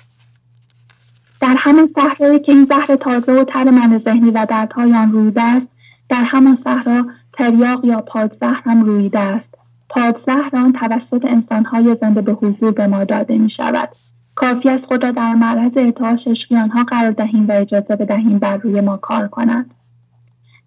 در 1.42 1.56
همین 1.58 1.94
صحرایی 1.96 2.40
که 2.40 2.52
این 2.52 2.68
زهر 2.70 2.96
تازه 2.96 3.42
و 3.42 3.44
تر 3.44 3.70
من 3.70 4.02
ذهنی 4.06 4.32
و 4.32 4.46
دردهای 4.50 4.94
آن 4.94 5.12
رویده 5.12 5.42
است 5.42 5.68
در 6.10 6.24
همان 6.32 6.58
صحرا 6.64 7.06
تریاق 7.34 7.86
یا 7.86 8.02
پادزهر 8.02 8.62
هم 8.66 8.84
رویده 8.84 9.20
است. 9.20 9.52
پادزهر 9.90 10.50
آن 10.54 10.74
توسط 10.74 11.26
انسانهای 11.26 11.98
زنده 12.02 12.22
به 12.22 12.32
حضور 12.34 12.72
به 12.72 12.88
ما 12.88 13.04
داده 13.04 13.38
می 13.38 13.50
شود 13.58 13.90
کافی 14.36 14.70
است 14.70 14.86
خدا 14.90 15.12
در 15.12 15.34
معرض 15.34 15.72
اطاعت 15.76 16.20
عشقی 16.28 16.56
آنها 16.56 16.84
قرار 16.84 17.12
دهیم 17.12 17.48
و 17.48 17.52
اجازه 17.52 17.96
بدهیم 17.96 18.40
بر 18.40 18.58
روی 18.58 18.82
ما 18.82 18.98
کار 18.98 19.28
کنند. 19.28 19.72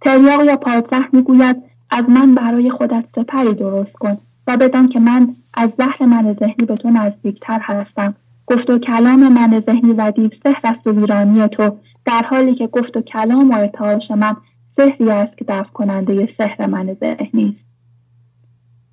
تریاق 0.01 0.45
یا 0.45 0.57
پادزهر 0.57 1.09
می‌گوید 1.13 1.57
از 1.91 2.05
من 2.09 2.35
برای 2.35 2.71
خودت 2.71 3.05
سپری 3.17 3.55
درست 3.55 3.93
کن 3.93 4.19
و 4.47 4.57
بدان 4.57 4.89
که 4.89 5.01
من 5.01 5.29
از 5.55 5.71
زهر 5.79 6.05
من 6.07 6.37
ذهنی 6.41 6.67
به 6.69 6.75
تو 6.75 6.91
نزدیکتر 6.91 7.61
هستم. 7.63 8.15
گفت 8.47 8.71
و 8.71 8.79
کلام 8.79 9.33
من 9.33 9.63
ذهنی 9.67 9.93
و 9.93 10.11
دیو 10.11 10.31
سحر 10.45 10.61
است 10.65 10.87
و 10.87 10.93
ویرانی 10.93 11.47
تو. 11.47 11.77
در 12.05 12.23
حالی 12.31 12.55
که 12.55 12.67
گفت 12.67 12.97
و 12.97 13.01
کلام 13.01 13.51
و 13.51 13.55
ارتعاش 13.55 14.11
من 14.11 14.37
سحری 14.79 15.11
است 15.11 15.39
که 15.39 15.45
دفع 15.49 15.71
کننده 15.73 16.29
سحر 16.39 16.67
من 16.67 16.97
ذهنی 17.01 17.57
است. 17.57 17.65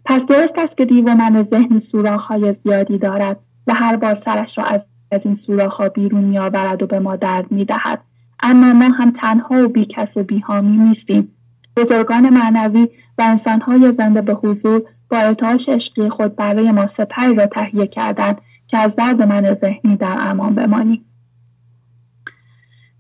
پس 0.06 0.20
درست 0.30 0.58
است 0.58 0.78
که 0.78 0.86
دیو 0.86 1.16
من 1.16 1.48
ذهنی 1.54 1.82
های 2.28 2.56
زیادی 2.64 2.98
دارد 2.98 3.40
و 3.68 3.74
هر 3.74 3.96
بار 3.96 4.24
سرش 4.26 4.50
را 4.58 4.64
از, 4.64 4.80
از 5.12 5.20
این 5.24 5.40
ها 5.60 5.90
بیرون 5.90 6.24
میآورد 6.24 6.84
و 6.84 6.88
به 6.88 7.00
ما 7.00 7.16
درد 7.16 7.52
می‌دهد. 7.52 8.02
اما 8.44 8.74
ما 8.74 8.86
هم 8.86 9.14
تنها 9.22 9.64
و 9.64 9.68
بیکس 9.68 10.08
و 10.16 10.24
بیهامی 10.24 10.78
نیستیم. 10.78 11.30
بزرگان 11.78 12.30
معنوی 12.30 12.88
و 13.18 13.22
انسانهای 13.22 13.94
زنده 13.98 14.22
به 14.22 14.34
حضور 14.34 14.82
با 15.10 15.18
اتاش 15.18 15.60
عشقی 15.68 16.10
خود 16.10 16.36
برای 16.36 16.72
ما 16.72 16.90
سپری 16.98 17.36
را 17.36 17.46
تهیه 17.46 17.88
کردند. 17.88 18.42
که 18.72 18.78
از 18.78 18.92
درد 18.98 19.22
من 19.22 19.58
ذهنی 19.62 19.98
در 19.98 20.18
امان 20.20 20.56
بمانیم 20.56 21.06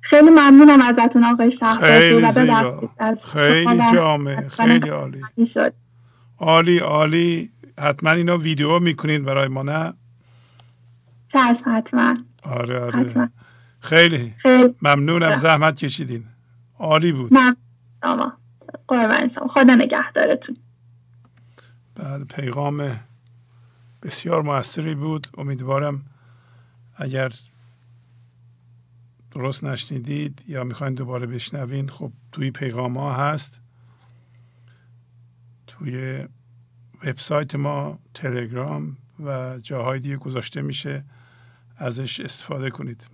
خیلی 0.01 0.29
ممنونم 0.29 0.81
ازتون 0.81 1.23
آقای 1.23 1.57
خیلی 1.81 2.27
خیلی 3.21 3.81
جامعه 3.93 4.49
خیلی 4.49 4.89
عالی. 4.89 5.21
عالی 6.37 6.79
عالی. 6.79 7.49
حتما 7.79 8.11
اینا 8.11 8.37
ویدیو 8.37 8.79
می‌کنید 8.79 9.25
برای 9.25 9.47
ما 9.47 9.63
نه؟ 9.63 9.93
حتما. 11.65 12.17
آره 12.43 12.79
آره. 12.79 13.29
خیلی, 13.79 14.33
ممنونم 14.81 15.35
زحمت 15.35 15.79
کشیدین. 15.79 16.23
عالی 16.79 17.11
بود. 17.11 17.33
ممنونم 17.33 18.37
خدا 19.53 19.75
نگهدارتون. 19.75 20.57
بله 21.95 22.25
پیغام 22.25 22.99
بسیار 24.01 24.41
موثری 24.41 24.95
بود. 24.95 25.27
امیدوارم 25.37 26.05
اگر 26.95 27.31
درست 29.31 29.63
نشنیدید 29.63 30.43
یا 30.47 30.63
می‌خواین 30.63 30.93
دوباره 30.93 31.27
بشنوین 31.27 31.89
خب 31.89 32.11
توی 32.31 32.51
پیغام 32.51 32.97
ها 32.97 33.13
هست. 33.13 33.61
توی 35.67 36.25
وبسایت 37.05 37.55
ما 37.55 37.99
تلگرام 38.13 38.97
و 39.19 39.57
جاهای 39.63 39.99
دیگه 39.99 40.17
گذاشته 40.17 40.61
میشه. 40.61 41.03
ازش 41.77 42.19
استفاده 42.19 42.69
کنید. 42.69 43.07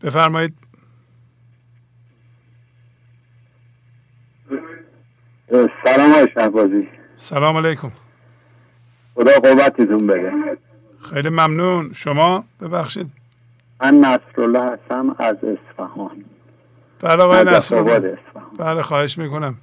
بفرمایید. 0.00 0.58
سلام 5.84 6.10
آقای 6.10 6.28
شهبازی. 6.34 6.88
سلام 7.16 7.56
علیکم. 7.56 7.92
خدا 9.14 9.32
قوتتون 9.32 10.06
بده. 10.06 10.32
خیلی 11.14 11.28
ممنون. 11.28 11.92
شما 11.92 12.44
ببخشید. 12.60 13.06
من 13.82 13.94
نصرالله 13.94 14.62
هستم 14.62 15.16
از 15.18 15.36
اصفهان. 15.42 16.24
بله 17.02 17.22
آقای 17.22 17.44
نصرالله. 17.44 18.18
بله 18.58 18.82
خواهش 18.82 19.18
می‌کنم. 19.18 19.54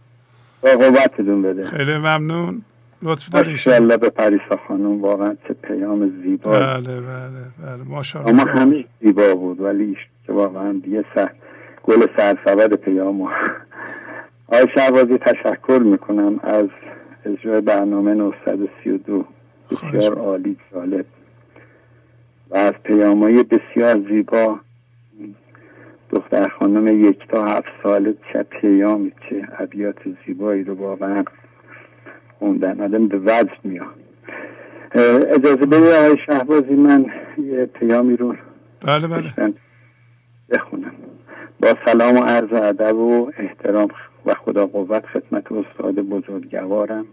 با 0.61 0.69
قوتتون 0.69 1.42
بده. 1.42 1.64
خیلی 1.64 1.98
ممنون. 1.98 2.61
لطف 3.01 3.30
دارید. 3.30 3.69
الله 3.69 3.98
به 3.98 4.09
پریسا 4.09 4.59
خانم 4.67 5.01
واقعا 5.01 5.38
چه 5.48 5.53
پیام 5.53 6.22
زیبا 6.24 6.51
بله 6.51 7.01
بله 7.01 7.30
بله. 7.64 7.84
ماشاءالله. 7.84 8.42
اما 8.42 8.51
همه 8.51 8.85
زیبا 9.01 9.35
بود 9.35 9.61
ولی 9.61 9.98
واقعا 10.30 10.82
یه 10.88 11.06
سر 11.16 11.32
گل 11.84 12.08
سرسبد 12.17 12.74
پیام 12.74 13.22
آقای 14.48 14.67
شهبازی 14.76 15.17
تشکر 15.17 15.80
می‌کنم 15.84 16.40
از 16.43 16.66
اجرای 17.26 17.61
برنامه 17.61 18.14
932 18.14 19.26
بسیار 19.72 20.20
عالی 20.20 20.58
جالب. 20.74 21.06
و 22.50 22.58
از 22.58 22.74
پیامهای 22.84 23.44
بسیار 23.44 24.04
زیبا 24.10 24.60
دختر 26.10 26.48
خانم 26.48 27.04
یک 27.04 27.28
تا 27.30 27.46
هفت 27.46 27.68
ساله 27.84 28.16
چه 28.34 28.44
پیامی 28.44 29.12
چه 29.30 29.48
ابیات 29.60 29.96
زیبایی 30.26 30.64
رو 30.64 30.76
واقعا 30.76 31.24
خوندن 32.40 32.82
آدم 32.82 33.08
به 33.08 33.18
وجد 33.18 33.60
میاد. 33.64 33.88
اجازه 35.32 35.66
بدید 35.66 35.74
آقای 35.74 36.18
شهبازی 36.26 36.74
من 36.74 37.06
یه 37.38 37.66
پیامی 37.66 38.18
رو 38.18 38.36
بله 38.82 39.08
بله. 39.08 39.54
بخونم. 40.50 40.92
با 41.62 41.74
سلام 41.86 42.16
و 42.18 42.24
عرض 42.24 42.54
ادب 42.54 42.96
و 42.96 43.32
احترام 43.38 43.88
و 44.26 44.34
خدا 44.34 44.66
قوت 44.66 45.06
خدمت 45.06 45.52
استاد 45.52 45.96
بزرگوارم. 45.96 47.06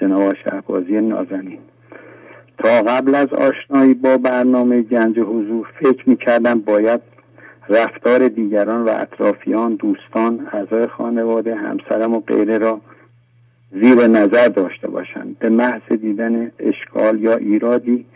جناب 0.00 0.34
شهبازی 0.44 1.00
نازنین. 1.00 1.58
تا 2.58 2.82
قبل 2.82 3.14
از 3.14 3.28
آشنایی 3.28 3.94
با 3.94 4.16
برنامه 4.16 4.82
گنج 4.82 5.18
حضور 5.18 5.68
فکر 5.80 6.08
می‌کردم 6.08 6.60
باید 6.60 7.00
رفتار 7.68 8.28
دیگران 8.28 8.84
و 8.84 8.88
اطرافیان 8.88 9.74
دوستان 9.74 10.48
اعضای 10.52 10.86
خانواده 10.86 11.54
همسرم 11.54 12.14
و 12.14 12.20
غیره 12.20 12.58
را 12.58 12.80
زیر 13.72 14.06
نظر 14.06 14.48
داشته 14.48 14.88
باشند. 14.88 15.38
به 15.38 15.48
محض 15.48 15.92
دیدن 16.00 16.52
اشکال 16.58 17.20
یا 17.20 17.34
ایرادی 17.34 18.06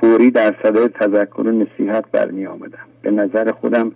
فوری 0.00 0.30
در 0.30 0.54
صدای 0.62 0.88
تذکر 0.88 1.40
و 1.40 1.52
نصیحت 1.52 2.04
برمی 2.12 2.46
آمدم 2.46 2.86
به 3.02 3.10
نظر 3.10 3.50
خودم 3.50 3.92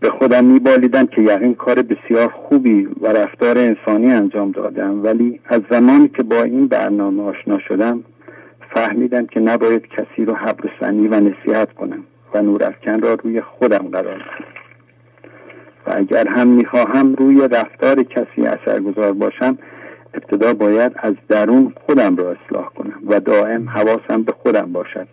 به 0.00 0.10
خودم 0.10 0.44
میبالیدم 0.44 1.06
که 1.06 1.22
یقین 1.22 1.54
کار 1.54 1.82
بسیار 1.82 2.28
خوبی 2.28 2.88
و 3.00 3.06
رفتار 3.06 3.58
انسانی 3.58 4.12
انجام 4.12 4.50
دادم. 4.50 5.02
ولی 5.04 5.40
از 5.44 5.60
زمانی 5.70 6.08
که 6.08 6.22
با 6.22 6.42
این 6.42 6.66
برنامه 6.66 7.22
آشنا 7.22 7.58
شدم 7.58 8.04
فهمیدم 8.74 9.26
که 9.26 9.40
نباید 9.40 9.86
کسی 9.86 10.24
رو 10.24 10.34
حبر 10.34 10.70
سنی 10.80 11.08
و 11.08 11.20
نصیحت 11.20 11.72
کنم 11.72 12.04
و 12.34 12.42
نورافکن 12.42 13.00
را 13.00 13.14
روی 13.14 13.40
خودم 13.40 13.88
قرار 13.92 14.18
دهم. 14.18 14.44
و 15.86 15.92
اگر 15.96 16.28
هم 16.28 16.48
می‌خواهم 16.48 17.14
روی 17.14 17.48
رفتار 17.52 18.02
کسی 18.02 18.46
اثرگذار 18.46 19.12
باشم 19.12 19.58
ابتدا 20.14 20.54
باید 20.54 20.92
از 20.96 21.14
درون 21.28 21.72
خودم 21.86 22.16
را 22.16 22.30
اصلاح 22.30 22.68
کنم 22.68 23.02
و 23.06 23.20
دائم 23.20 23.68
حواسم 23.68 24.22
به 24.22 24.32
خودم 24.42 24.72
باشد 24.72 25.08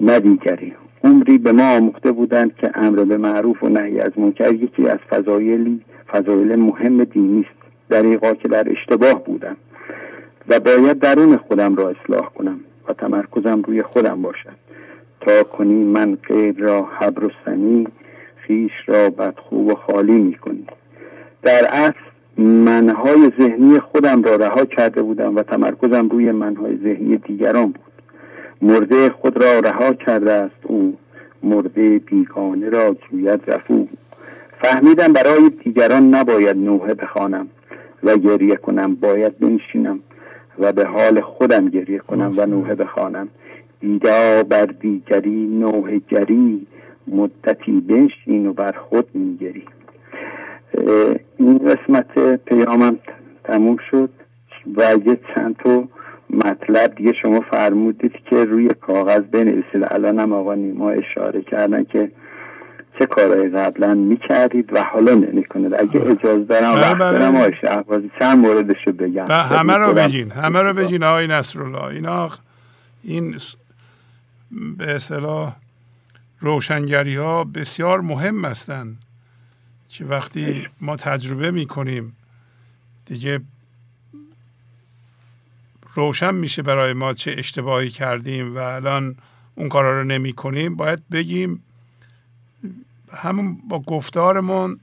نه 0.00 0.20
دیگری. 0.20 0.74
عمری 1.04 1.38
به 1.38 1.52
ما 1.52 1.76
آموخته 1.76 2.12
بودند 2.12 2.56
که 2.56 2.70
امر 2.74 3.04
به 3.04 3.16
معروف 3.16 3.62
و 3.62 3.68
نهی 3.68 4.00
از 4.00 4.10
منکر 4.16 4.54
یکی 4.54 4.88
از 4.88 4.98
فضایلی 5.10 5.80
فضایل 6.12 6.56
مهم 6.56 7.04
دینی 7.04 7.40
است. 7.40 7.60
دریقا 7.88 8.32
که 8.32 8.48
در 8.48 8.64
اشتباه 8.70 9.24
بودم 9.24 9.56
و 10.48 10.60
باید 10.60 10.98
درون 10.98 11.36
خودم 11.36 11.76
را 11.76 11.88
اصلاح 11.88 12.30
کنم 12.34 12.60
و 12.88 12.92
تمرکزم 12.92 13.62
روی 13.62 13.82
خودم 13.82 14.22
باشد. 14.22 14.56
تا 15.20 15.42
کنی 15.42 15.84
من 15.84 16.18
غیر 16.28 16.54
را 16.58 16.88
حبر 16.98 17.24
و 17.24 17.30
سنی 17.44 17.86
خیش 18.36 18.72
را 18.86 19.10
بدخو 19.10 19.70
و 19.70 19.74
خالی 19.74 20.18
می 20.18 20.34
کنی. 20.34 20.66
در 21.42 21.66
اصل 21.72 22.44
منهای 22.44 23.30
ذهنی 23.40 23.78
خودم 23.78 24.22
را 24.22 24.36
رها 24.36 24.64
کرده 24.64 25.02
بودم 25.02 25.36
و 25.36 25.42
تمرکزم 25.42 26.08
روی 26.08 26.32
منهای 26.32 26.76
ذهنی 26.76 27.16
دیگران 27.16 27.64
بود. 27.64 27.89
مرده 28.62 29.10
خود 29.10 29.44
را 29.44 29.60
رها 29.60 29.92
کرده 29.92 30.32
است 30.32 30.60
او. 30.62 30.96
مرده 31.42 31.98
بیگانه 31.98 32.68
را 32.68 32.96
جوید 33.10 33.40
رفو 33.46 33.88
فهمیدم 34.62 35.12
برای 35.12 35.50
دیگران 35.64 36.14
نباید 36.14 36.56
نوحه 36.56 36.94
بخوانم 36.94 37.48
و 38.02 38.16
گریه 38.16 38.56
کنم 38.56 38.94
باید 38.94 39.38
بنشینم 39.38 40.00
و 40.58 40.72
به 40.72 40.86
حال 40.86 41.20
خودم 41.20 41.68
گریه 41.68 41.98
کنم 41.98 42.32
و 42.36 42.46
نوحه 42.46 42.74
بخوانم. 42.74 43.28
دیدا 43.80 44.42
بر 44.42 44.66
دیگری 44.66 45.46
نوحه 45.46 46.00
گری 46.08 46.66
مدتی 47.06 47.80
بنشین 47.80 48.46
و 48.46 48.52
بر 48.52 48.72
خود 48.72 49.08
میگری. 49.14 49.64
این 51.36 51.58
قسمت 51.58 52.36
پیامم 52.44 52.98
تموم 53.44 53.76
شد 53.90 54.10
و 54.76 54.96
یه 55.06 55.20
چند 55.34 55.56
تا 55.56 55.84
مطلب 56.32 56.94
دیگه 56.94 57.12
شما 57.22 57.40
فرمودید 57.50 58.12
که 58.30 58.44
روی 58.44 58.68
کاغذ 58.68 59.20
بنویسید. 59.20 59.84
الان 59.90 60.18
هم 60.18 60.32
آقا 60.32 60.54
نیما 60.54 60.90
اشاره 60.90 61.42
کردن 61.42 61.84
که 61.84 62.12
چه 62.98 63.06
کارهای 63.06 63.48
قبلا 63.48 63.94
می‌کردید 63.94 64.70
و 64.72 64.82
حالا 64.82 65.14
نمی‌کنید. 65.14 65.74
اگه 65.74 66.00
اجازه 66.00 66.44
دارم 66.44 66.74
بله، 66.74 66.82
وقت 66.82 66.98
بله. 66.98 67.18
دارم 67.18 67.36
آقای 67.36 68.10
چند 68.20 68.38
موردشو 68.38 68.92
بگم؟ 68.92 69.24
و 69.28 69.32
همه 69.32 69.76
رو 69.76 69.92
بگین 69.92 70.30
همه 70.30 70.62
رو 70.62 70.74
بگین 70.74 71.02
آقای 71.02 71.26
نصرالله. 71.26 71.84
اینا 71.84 72.30
این 73.02 73.36
به 74.78 74.94
اصطلاح 74.94 75.56
روشنگری 76.40 77.16
ها 77.16 77.44
بسیار 77.44 78.00
مهم 78.00 78.44
هستند 78.44 78.96
که 79.88 80.04
وقتی 80.04 80.66
ما 80.80 80.96
تجربه 80.96 81.50
می‌کنیم 81.50 82.16
دیگه 83.06 83.40
روشن 85.94 86.34
میشه 86.34 86.62
برای 86.62 86.92
ما 86.92 87.12
چه 87.12 87.34
اشتباهی 87.38 87.90
کردیم 87.90 88.56
و 88.56 88.58
الان 88.58 89.16
اون 89.54 89.68
کارا 89.68 89.98
رو 90.00 90.04
نمی 90.04 90.32
کنیم. 90.32 90.76
باید 90.76 91.08
بگیم 91.08 91.62
همون 93.12 93.58
با 93.68 93.78
گفتارمون 93.78 94.80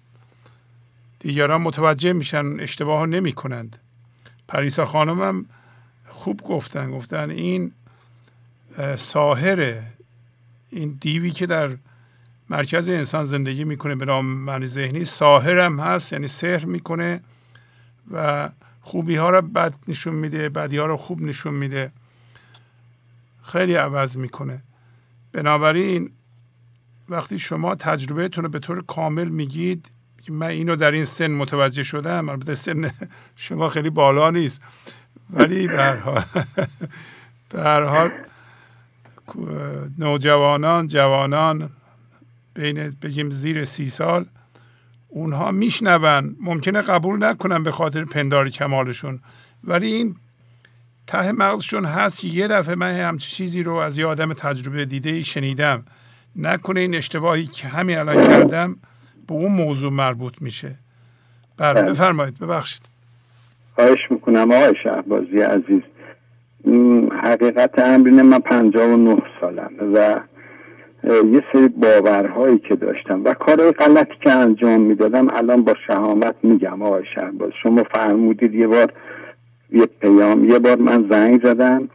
دیگران 1.20 1.62
متوجه 1.62 2.14
میشن 2.14 2.60
اشتباه 2.60 3.06
نمی 3.06 3.34
کنند. 3.34 3.80
پریسا 4.48 4.86
خانم 4.86 5.22
هم 5.22 5.46
خوب 6.08 6.42
گفتن 6.42 6.92
گفتن 6.92 7.30
این 7.30 7.72
اه، 8.78 8.96
ساهره 8.96 9.84
این 10.70 10.98
دیوی 11.02 11.32
که 11.32 11.46
در 11.46 11.78
مرکز 12.50 12.90
انسان 12.90 13.24
زندگی 13.24 13.64
می‌کنه 13.64 13.96
به 13.96 14.06
نام 14.06 14.26
معنی 14.26 14.66
ذهنی 14.66 15.06
ساهر 15.06 15.60
هم 15.60 15.80
هست 15.80 16.14
یعنی 16.14 16.28
سحر 16.28 16.66
می‌کنه 16.66 17.22
و 18.12 18.50
خوبی 18.88 19.16
ها 19.16 19.30
رو 19.30 19.42
بد 19.42 19.74
نشون 19.88 20.16
میده 20.16 20.50
بدی 20.50 20.78
ها 20.78 20.86
رو 20.86 20.98
خوب 20.98 21.22
نشون 21.22 21.54
میده. 21.54 21.92
خیلی 23.44 23.76
عوض 23.76 24.18
می‌کنه. 24.18 24.64
بنابراین 25.32 26.12
وقتی 27.10 27.40
شما 27.40 27.76
تجربهتون 27.76 28.44
رو 28.44 28.50
به 28.50 28.60
طور 28.60 28.84
کامل 28.84 29.28
میگید 29.28 29.92
من 30.30 30.48
اینو 30.48 30.76
در 30.76 30.92
این 30.92 31.06
سن 31.06 31.32
متوجه 31.32 31.84
شدم 31.84 32.30
البته 32.30 32.56
سن 32.56 32.92
شما 33.36 33.70
خیلی 33.70 33.90
بالا 33.90 34.30
نیست. 34.30 34.62
ولی 35.30 35.68
به 35.68 35.78
هر 35.78 35.96
حال 35.96 36.24
به 37.50 37.64
هر 37.64 37.84
حال 37.84 38.12
نوجوانان 39.98 40.88
جوانان 40.88 41.70
بین 42.54 42.96
بگیم 43.02 43.30
زیر 43.30 43.66
سی 43.66 43.90
سال 43.90 44.26
اونها 45.18 45.52
میشنون. 45.52 46.36
ممکنه 46.42 46.82
قبول 46.82 47.24
نکنن 47.24 47.64
به 47.64 47.72
خاطر 47.72 48.06
پندار 48.06 48.50
کمالشون. 48.50 49.20
ولی 49.64 49.88
این 49.88 50.16
ته 51.08 51.32
مغزشون 51.32 51.86
هست 51.86 52.20
که 52.20 52.28
یه 52.28 52.48
دفعه 52.48 52.76
من 52.76 52.92
همچی 52.92 53.36
چیزی 53.36 53.64
رو 53.64 53.74
از 53.74 53.98
یه 53.98 54.06
آدم 54.06 54.34
تجربه 54.34 54.86
دیده 54.86 55.24
شنیدم. 55.24 55.86
نکنه 56.36 56.80
این 56.80 56.96
اشتباهی 56.96 57.46
که 57.46 57.68
همین 57.68 57.98
الان 57.98 58.28
کردم 58.28 58.76
به 59.28 59.34
اون 59.34 59.52
موضوع 59.52 59.92
مربوط 59.92 60.42
میشه. 60.42 60.76
بله 61.58 61.82
بله. 61.82 61.92
بفرمایید 61.92 62.40
ببخشید. 62.40 62.82
خواهش 63.76 64.00
می‌کنم 64.10 64.52
آقای 64.52 64.74
شهبازی 64.84 65.40
عزیز. 65.42 65.82
حقیقت 67.24 67.80
امر 67.80 68.10
من 68.10 68.40
پنجاه 68.40 68.90
و 68.94 68.98
نه 68.98 69.18
سالم 69.42 69.72
و 69.94 70.20
یه 71.04 71.44
سری 71.54 71.68
باورهایی 71.68 72.58
که 72.58 72.76
داشتم 72.76 73.24
و 73.24 73.34
کارهای 73.34 73.72
غلطی 73.72 74.16
که 74.24 74.32
انجام 74.32 74.82
می‌دادم 74.82 75.28
الان 75.34 75.64
با 75.64 75.74
شهامت 75.88 76.36
میگم 76.44 76.82
آقای 76.82 77.04
شهباز. 77.16 77.52
شما 77.64 77.84
فرمودید 77.94 78.56
یه 78.56 78.68
بار 78.68 78.94
یه 79.72 79.86
پیام 79.86 80.50
یه 80.50 80.60
بار 80.60 80.76
من 80.76 81.08
زنگ 81.12 81.46
زدم 81.46 81.90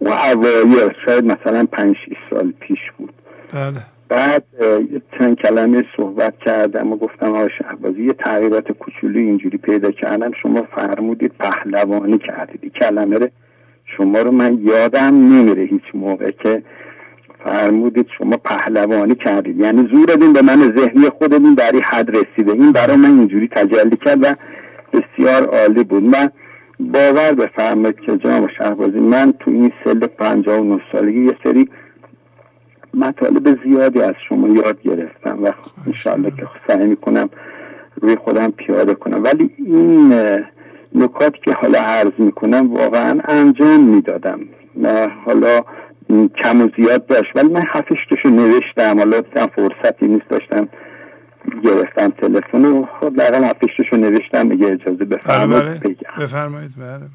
و 0.00 0.08
اوایل 0.08 0.90
شاید 1.06 1.24
مثلا 1.24 1.66
پنج 1.72 1.96
سال 2.30 2.52
پیش 2.60 2.78
بود. 2.98 3.12
بله. 3.52 3.80
بعد 4.08 4.44
یه 4.92 5.02
چند 5.18 5.36
کلمه 5.36 5.84
صحبت 5.96 6.34
کردم 6.46 6.92
و 6.92 6.96
گفتم 6.96 7.26
آقای 7.26 7.48
شهبازی 7.58 8.04
یه 8.04 8.12
تغییرات 8.12 8.72
کوچولو 8.72 9.18
اینجوری 9.18 9.58
پیدا 9.58 9.90
کردم 9.90 10.30
شما 10.42 10.62
فرمودید 10.76 11.32
پهلوانی 11.40 12.18
کردید. 12.18 12.72
کلمه 12.72 13.18
رو 13.18 13.26
شما 13.96 14.18
رو 14.20 14.30
من 14.30 14.58
یادم 14.62 15.14
نمیره 15.14 15.62
هیچ 15.62 15.82
موقع 15.94 16.30
که 16.30 16.62
فرمودید 17.44 18.06
شما 18.18 18.36
پهلوانی 18.44 19.14
کردید. 19.14 19.60
یعنی 19.60 19.88
زورتون 19.92 20.32
به 20.32 20.42
من 20.42 20.76
ذهنی 20.76 21.08
خودتون 21.18 21.54
در 21.54 21.72
این 21.72 21.82
حد 21.84 22.16
رسیده 22.16 22.52
این 22.52 22.72
برای 22.72 22.96
من 22.96 23.18
اینجوری 23.18 23.48
تجلی 23.48 23.96
کرد 23.96 24.18
و 24.22 24.34
بسیار 24.92 25.42
عالی 25.42 25.84
بود. 25.84 26.04
من 26.04 26.30
باور 26.80 27.32
بفرمایید 27.32 28.00
که 28.00 28.16
جناب 28.16 28.48
شهبازی 28.58 28.98
من 28.98 29.32
تو 29.40 29.50
این 29.50 29.72
سل 29.84 30.06
پنجاه 30.06 30.60
و 30.60 30.64
نه 30.64 30.80
سالگی 30.92 31.24
یه 31.24 31.36
سری 31.44 31.68
مطالب 32.94 33.58
زیادی 33.64 34.00
از 34.02 34.14
شما 34.28 34.48
یاد 34.48 34.82
گرفتم 34.82 35.38
و 35.44 35.52
انشاءالله 35.86 36.30
که 36.30 36.46
سعی 36.68 36.86
می‌کنم 36.86 37.30
روی 38.00 38.16
خودم 38.16 38.50
پیاده 38.50 38.94
کنم. 38.94 39.24
ولی 39.24 39.50
این 39.58 40.12
نکات 40.94 41.34
که 41.44 41.52
حالا 41.52 41.78
عرض 41.78 42.12
می‌کنم 42.18 42.74
واقعا 42.74 43.20
انجام 43.28 43.80
می‌دادم. 43.80 44.40
حالا 45.26 45.60
کم 46.42 46.60
و 46.60 46.68
زیاد 46.76 47.06
داشت. 47.06 47.30
ولی 47.34 47.48
من 47.48 47.62
هفتشتشو 47.68 48.28
نوشتم. 48.28 48.98
حالا 48.98 49.22
فرصتی 49.56 50.06
نیست 50.06 50.28
داشتم 50.30 50.68
گرفتم 51.64 52.08
تلفن 52.08 52.64
و 52.64 52.86
خب 53.00 53.16
دقیقا 53.16 53.46
هفتشتشو 53.46 53.96
نوشتم. 53.96 54.46
میگه 54.46 54.66
اجازه 54.66 55.04
بله 55.04 55.16
بفرمایید 55.16 55.64
بله 55.64 55.78
بگم. 55.78 56.24
بفرمایید 56.24 56.70
بله. 56.78 57.08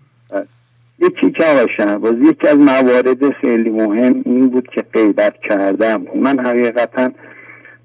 یکی 1.00 1.32
که 1.32 1.44
آقای 1.46 1.68
شهباز 1.78 2.14
یکی 2.22 2.48
از 2.48 2.58
موارد 2.58 3.30
خیلی 3.42 3.70
مهم 3.70 4.22
این 4.26 4.50
بود 4.50 4.68
که 4.76 4.84
غیبت 4.94 5.34
کردم. 5.50 6.06
من 6.16 6.46
حقیقتا 6.46 7.12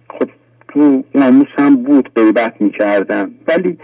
خب 0.08 0.30
تو 0.68 1.04
ناموسم 1.14 1.76
بود 1.76 2.10
غیبت 2.16 2.54
می‌کردم. 2.60 3.30
ولی 3.48 3.78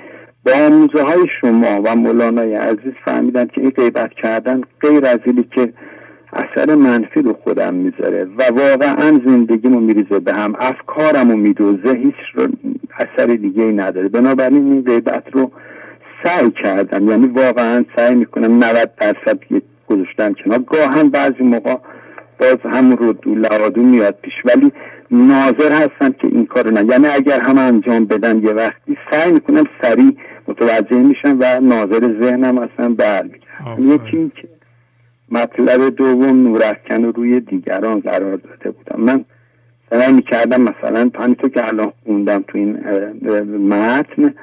با 0.47 0.53
آموزه 0.53 1.03
های 1.03 1.27
شما 1.41 1.83
و 1.85 1.97
مولانای 1.97 2.55
عزیز 2.55 2.93
فهمیدم 3.05 3.45
که 3.45 3.61
این 3.61 3.71
غیبت 3.71 4.11
کردن 4.23 4.61
غیر 4.81 5.07
از 5.07 5.19
اینی 5.25 5.49
که 5.55 5.73
اثر 6.35 6.75
منفی 6.75 7.23
رو 7.23 7.33
خودم 7.45 7.75
می‌ذاره 7.75 8.25
و 8.25 8.43
واقعا 8.43 9.21
زندگیمو 9.27 9.81
میریزه 9.81 10.21
به 10.21 10.33
هم. 10.33 10.55
افکارمو 10.61 11.37
میدوزه 11.37 11.97
هیچ 11.97 12.15
رو 12.35 12.49
اثر 12.99 13.27
دیگه 13.27 13.63
ای 13.63 13.73
نداره. 13.73 14.09
بنابراین 14.09 14.73
این 14.73 14.83
غیبت 14.83 15.25
رو 15.33 15.51
سعی 16.25 16.51
کردم. 16.51 17.09
یعنی 17.09 17.27
واقعا 17.27 17.85
سعی 17.97 18.15
می‌کنم 18.15 18.65
90 18.65 18.91
درصد 19.01 19.39
گذاشتم 19.87 20.33
کنار. 20.45 20.59
گاهن 20.59 21.09
بعضی 21.09 21.43
موقع 21.43 21.77
باز 22.41 22.59
هم 22.65 22.93
رو 22.93 23.13
دو 23.13 23.35
لوادو 23.35 23.83
میاد 23.83 24.19
پیش. 24.23 24.35
ولی 24.45 24.73
ناظر 25.11 25.73
هستم 25.73 26.13
که 26.13 26.29
این 26.29 26.47
کارو 26.47 26.71
نه 26.71 26.85
یعنی 26.91 27.07
اگر 27.07 27.41
هم 27.47 27.59
انجام 27.59 28.05
بدم 28.05 28.45
یه 28.45 28.53
وقتی 28.53 28.97
سعی 29.11 29.33
می‌کنم 29.33 29.65
سریع 29.83 30.17
متوجه 30.49 30.97
میشم 30.97 31.37
و 31.41 31.61
ناظر 31.61 32.21
ذهنم 32.21 32.59
اصلا 32.59 32.95
برمیگردم 32.95 33.95
یکی 33.95 34.17
این 34.17 34.33
که 34.37 34.49
مطلب 35.35 35.91
دوم 35.97 36.43
نورافکن 36.43 37.05
رو 37.05 37.13
روی 37.13 37.41
دیگران 37.41 38.01
قرار 38.01 38.37
داده 38.37 38.71
بودم. 38.71 39.01
من 39.01 39.25
سعی 39.91 40.13
می‌کردم 40.13 40.61
مثلا 40.61 41.11
همینطور 41.15 41.51
که 41.51 41.69
الان 41.69 41.93
خوندم 42.07 42.45
تو 42.49 42.59
این 42.59 42.71
متن 43.69 44.35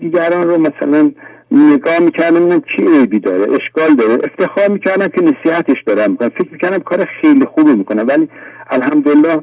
دیگران 0.00 0.48
رو 0.48 0.58
مثلا 0.58 1.12
نگاه 1.50 1.98
می‌کردم 1.98 2.42
من 2.42 2.60
چی 2.60 2.82
عیبی 2.82 3.18
داره 3.18 3.42
اشکال 3.42 3.94
داره. 3.94 4.12
افتخار 4.12 4.68
می‌کردم 4.68 5.08
که 5.08 5.22
نصیحتش 5.22 5.82
دارم. 5.86 6.10
می‌کنم 6.10 6.28
فکر 6.28 6.52
می‌کردم 6.52 6.78
کار 6.78 7.06
خیلی 7.22 7.44
خوبی 7.44 7.74
می‌کنم. 7.74 8.04
ولی 8.08 8.28
الحمدلله 8.70 9.40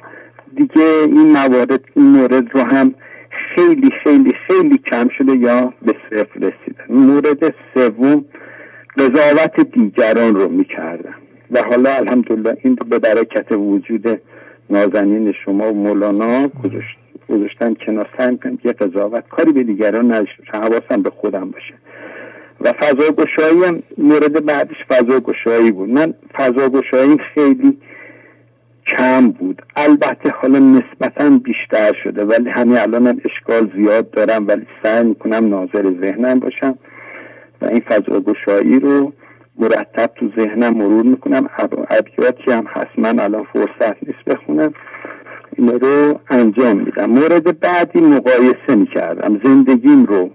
دیگه 0.56 0.84
این 1.06 1.32
موارد 1.32 1.82
این 1.96 2.06
مورد 2.06 2.56
رو 2.56 2.62
هم 2.62 2.96
خیلی 3.56 3.90
خیلی 4.04 4.34
خیلی 4.48 4.78
کم 4.78 5.08
شده 5.18 5.38
یا 5.38 5.74
به 5.82 5.96
صفر 6.10 6.36
رسیدن. 6.36 6.86
مورد 6.90 7.56
سوم 7.74 8.26
قضاوت 8.98 9.60
دیگران 9.74 10.36
رو 10.36 10.50
می‌کردم 10.50 11.16
و 11.52 11.64
حالا 11.70 11.90
الحمدلله 11.90 12.58
این 12.64 12.78
به 12.90 13.00
برکت 13.00 13.52
وجود 13.52 14.22
نازنین 14.70 15.34
شما 15.46 15.74
و 15.74 15.76
مولانا 15.76 16.48
گذاشتن 17.30 17.74
کنار 17.86 18.10
سعی 18.18 18.40
یه 18.64 18.72
قضاوت 18.72 19.24
کاری 19.30 19.52
به 19.52 19.64
دیگران 19.64 20.06
نداشته 20.06 20.44
حواسم 20.54 21.02
به 21.02 21.10
خودم 21.10 21.52
باشه. 21.52 21.74
و 22.62 22.74
فضا 22.74 23.12
گشایی 23.12 23.64
هم 23.64 23.84
مورد 23.98 24.46
بعدش 24.46 24.76
فضا 24.90 25.20
گشایی 25.20 25.72
بود. 25.72 25.90
من 25.90 26.14
فضا 26.34 26.70
گشایی 26.70 27.18
خیلی 27.36 27.78
کم 28.88 29.28
بود. 29.28 29.62
البته 29.76 30.30
حالا 30.30 30.60
نسبتا 30.60 31.30
بیشتر 31.44 31.92
شده 32.04 32.26
ولی 32.26 32.50
همین 32.50 32.78
الان 32.78 33.08
هم 33.08 33.22
اشکال 33.26 33.72
زیاد 33.76 34.12
دارم 34.12 34.48
ولی 34.48 34.68
سعی 34.84 35.04
می‌کنم 35.04 35.50
ناظر 35.50 35.84
ذهنم 36.02 36.40
باشم. 36.40 36.78
و 37.62 37.66
این 37.66 37.80
فضا 37.80 38.20
گشایی 38.20 38.80
رو 38.80 39.14
مرتب 39.60 40.06
تو 40.16 40.30
ذهنم 40.38 40.78
مرور 40.78 41.06
می‌کنم. 41.06 41.50
ابیاتی 41.90 42.52
هم 42.52 42.66
هست. 42.68 42.92
من 42.98 43.20
الان 43.20 43.48
فرصت 43.54 43.96
نیست 44.08 44.26
بخونم. 44.28 44.74
این 45.58 45.70
رو 45.70 46.20
انجام 46.30 46.78
میدم. 46.78 47.06
مورد 47.06 47.60
بعدی 47.60 48.02
مقایسه 48.02 48.76
می‌کردم. 48.76 49.42
زندگیم 49.44 50.06
رو. 50.06 50.30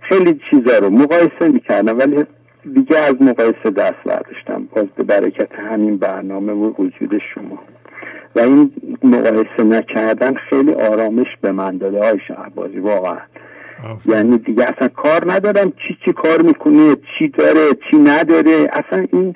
خیلی 0.00 0.40
چیزا 0.50 0.78
رو 0.78 0.90
مقایسه 0.90 1.48
می‌کردم 1.52 1.98
ولی 1.98 2.24
دیگه 2.74 2.98
از 2.98 3.14
مقایسه 3.20 3.70
دست 3.76 4.04
برداشتم. 4.06 4.68
باز 4.74 4.86
به 4.96 5.04
برکت 5.04 5.52
همین 5.52 5.96
برنامه 5.96 6.52
و 6.52 6.72
وجود 6.78 7.22
شما. 7.34 7.58
و 8.36 8.40
این 8.40 8.72
مقایسه 9.04 9.64
نکردن 9.64 10.34
خیلی 10.34 10.72
آرامش 10.72 11.26
به 11.40 11.52
من 11.52 11.78
داده. 11.78 12.04
های 12.04 12.18
شهبازی 12.28 12.78
واقعا. 12.78 13.18
یعنی 14.06 14.38
دیگه 14.38 14.62
اصلا 14.62 14.88
کار 14.88 15.32
ندارم. 15.32 15.70
چی 15.70 15.98
چی 16.04 16.12
کار 16.12 16.42
می‌کنه؟ 16.42 16.96
چی 17.18 17.28
داره؟ 17.28 17.70
چی 17.90 17.96
نداره؟ 17.96 18.70
اصلا 18.72 19.06
این 19.12 19.34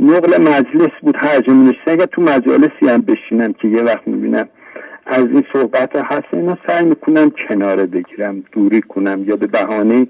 نقل 0.00 0.42
مجلس 0.42 0.90
بود 1.02 1.16
هر 1.20 1.40
جا 1.40 1.52
اگر 1.86 2.06
تو 2.06 2.22
مجالسی 2.22 2.88
هم 2.88 3.00
بشینم 3.00 3.52
که 3.52 3.68
یه 3.68 3.82
وقت 3.82 4.08
می‌بینم. 4.08 4.48
از 5.06 5.26
این 5.26 5.44
صحبت 5.52 5.96
هست. 5.96 6.24
اینا 6.32 6.58
سعی 6.66 6.84
می‌کنم 6.84 7.32
کناره 7.48 7.86
بگیرم 7.86 8.44
دوری 8.52 8.80
کنم 8.80 9.24
یا 9.26 9.36
به 9.36 9.46
بهانه 9.46 10.06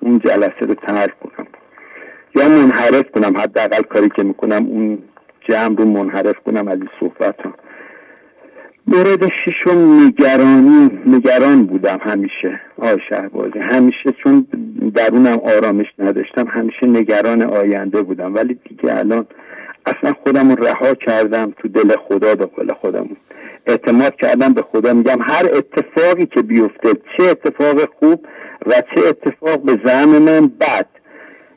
اون 0.00 0.18
جلسه 0.18 0.60
رو 0.60 0.74
ترک 0.74 1.20
کنم. 1.20 1.46
یا 2.36 2.48
منحرف 2.48 3.10
کنم. 3.14 3.36
حداقل 3.36 3.82
کاری 3.82 4.08
که 4.16 4.22
می‌کنم 4.22 4.66
اون 4.66 4.98
جمع 5.48 5.76
رو 5.76 5.84
منحرف 5.84 6.36
کنم 6.46 6.68
از 6.68 6.78
این 6.78 6.88
صحبت 7.00 7.40
ها. 7.40 7.52
مورد 8.86 9.28
ششم 9.28 10.00
نگرانی 10.06 10.90
نگران 11.06 11.62
بودم 11.62 11.98
همیشه 12.02 12.60
آی 12.78 12.96
شهبازی. 13.08 13.58
همیشه 13.58 14.10
چون 14.24 14.46
درونم 14.94 15.38
آرامش 15.38 15.86
نداشتم 15.98 16.46
همیشه 16.48 16.86
نگران 16.86 17.42
آینده 17.42 18.02
بودم. 18.02 18.34
ولی 18.34 18.58
دیگه 18.68 18.98
الان 18.98 19.26
اصلا 19.86 20.12
خودم 20.24 20.50
رو 20.50 20.64
رها 20.64 20.94
کردم 20.94 21.52
تو 21.58 21.68
دل 21.68 21.94
خدا 22.08 22.34
به 22.34 22.46
قول 22.46 22.72
خودمون. 22.72 23.16
اعتماد 23.66 24.16
کردم 24.16 24.52
به 24.52 24.62
خدا. 24.62 24.92
میگم 24.92 25.18
هر 25.20 25.46
اتفاقی 25.52 26.26
که 26.26 26.42
بیفته 26.42 26.92
چه 27.16 27.24
اتفاق 27.30 27.88
خوب 28.00 28.26
و 28.66 28.72
چه 28.94 29.08
اتفاق 29.08 29.62
به 29.62 29.80
زعم 29.84 30.08
من 30.08 30.46
بد 30.46 30.86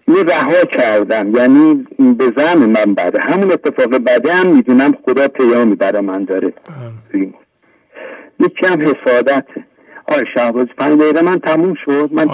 این 0.08 0.27
رها 0.27 0.66
کردم. 0.72 1.35
یعنی 1.35 1.88
به 2.17 2.34
زعم 2.38 2.59
من 2.59 2.93
بده. 2.93 3.22
همون 3.22 3.51
اتفاق 3.51 3.95
بده 3.98 4.34
هم 4.34 4.48
می‌دونم 4.48 4.93
خدا 5.06 5.27
پیامی 5.27 5.75
برای 5.75 6.01
من 6.01 6.24
داره. 6.24 6.53
بله. 7.14 7.34
یکی 8.40 8.67
هم 8.67 8.82
حسادت. 8.82 9.45
آی 10.08 10.24
شهباز 10.34 10.66
پنج 10.77 11.00
دقیقه 11.00 11.22
من 11.22 11.40
تموم 11.40 11.74
شد. 11.85 12.09
من 12.11 12.27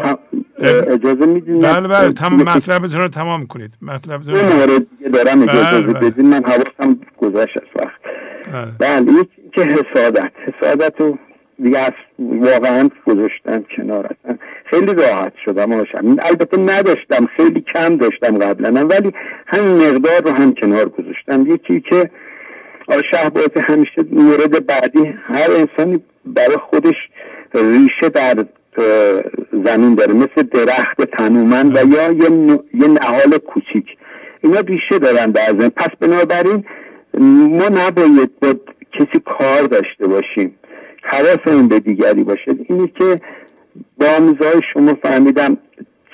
اجازه 0.87 1.25
میدین؟ 1.25 1.59
بله 1.59 1.87
بله 1.87 2.11
تمام 2.11 2.41
مطلبتون 2.41 3.01
رو 3.01 3.07
تمام 3.07 3.45
کنید. 3.45 3.77
مطلبتون 3.81 4.35
رو 4.35 4.41
مورد 4.41 4.85
دارم 5.13 5.41
اجازه 5.41 5.81
بله, 5.81 5.93
بله. 5.93 6.09
بدین. 6.09 6.25
من 6.25 6.43
حواسم 6.45 6.99
گذشت 7.17 7.57
از 7.57 7.63
وقت. 7.75 8.01
بله, 8.79 9.01
بله. 9.01 9.11
یکی 9.19 9.49
که 9.55 9.61
حسادت. 9.61 10.31
حسادت 10.47 10.93
رو 11.01 11.17
دیگه 11.63 11.79
از 11.79 11.91
واقعا 12.19 12.89
گذاشتم 13.05 13.63
کنار 13.77 14.05
هستم 14.05 14.39
خیلی 14.65 14.93
راحت 14.93 15.33
شدم 15.45 15.73
آشم. 15.73 16.17
البته 16.29 16.57
نداشتم 16.57 17.25
خیلی 17.37 17.61
کم 17.75 17.95
داشتم 17.95 18.37
قبلا. 18.37 18.87
ولی 18.87 19.11
همین 19.47 19.87
مقدار 19.87 20.21
رو 20.25 20.31
هم 20.31 20.53
کنار 20.53 20.89
گذاشتم. 20.89 21.47
یکی 21.47 21.81
که 21.81 22.09
شهباز 23.13 23.49
همیشه 23.67 24.03
مورد 24.11 24.65
بعدی 24.65 25.13
هر 25.23 25.51
انسانی 25.51 26.03
برای 26.25 26.57
خودش 26.69 26.95
ریشه 27.55 28.09
در 28.13 28.45
زمین 29.65 29.95
داره 29.95 30.13
مثل 30.13 30.43
درخت 30.51 31.01
تنومن 31.17 31.67
و 31.67 31.77
یا 31.93 32.11
یه, 32.11 32.59
یه 32.73 32.87
نهال 32.87 33.37
کوچیک. 33.37 33.85
اینا 34.41 34.59
ریشه 34.59 34.99
دارن 34.99 35.31
در 35.31 35.47
زمین 35.47 35.69
پس 35.69 35.89
بنابراین 35.99 36.65
ما 37.49 37.67
نباید 37.67 38.39
با 38.41 38.53
کسی 38.93 39.21
کار 39.25 39.61
داشته 39.61 40.07
باشیم. 40.07 40.55
حواسمون 41.01 41.67
به 41.67 41.79
دیگری 41.79 42.23
باشه 42.23 42.55
اینی 42.69 42.87
که 42.87 43.19
با 43.97 44.19
میزای 44.19 44.61
شما 44.73 44.93
فهمیدم 45.03 45.57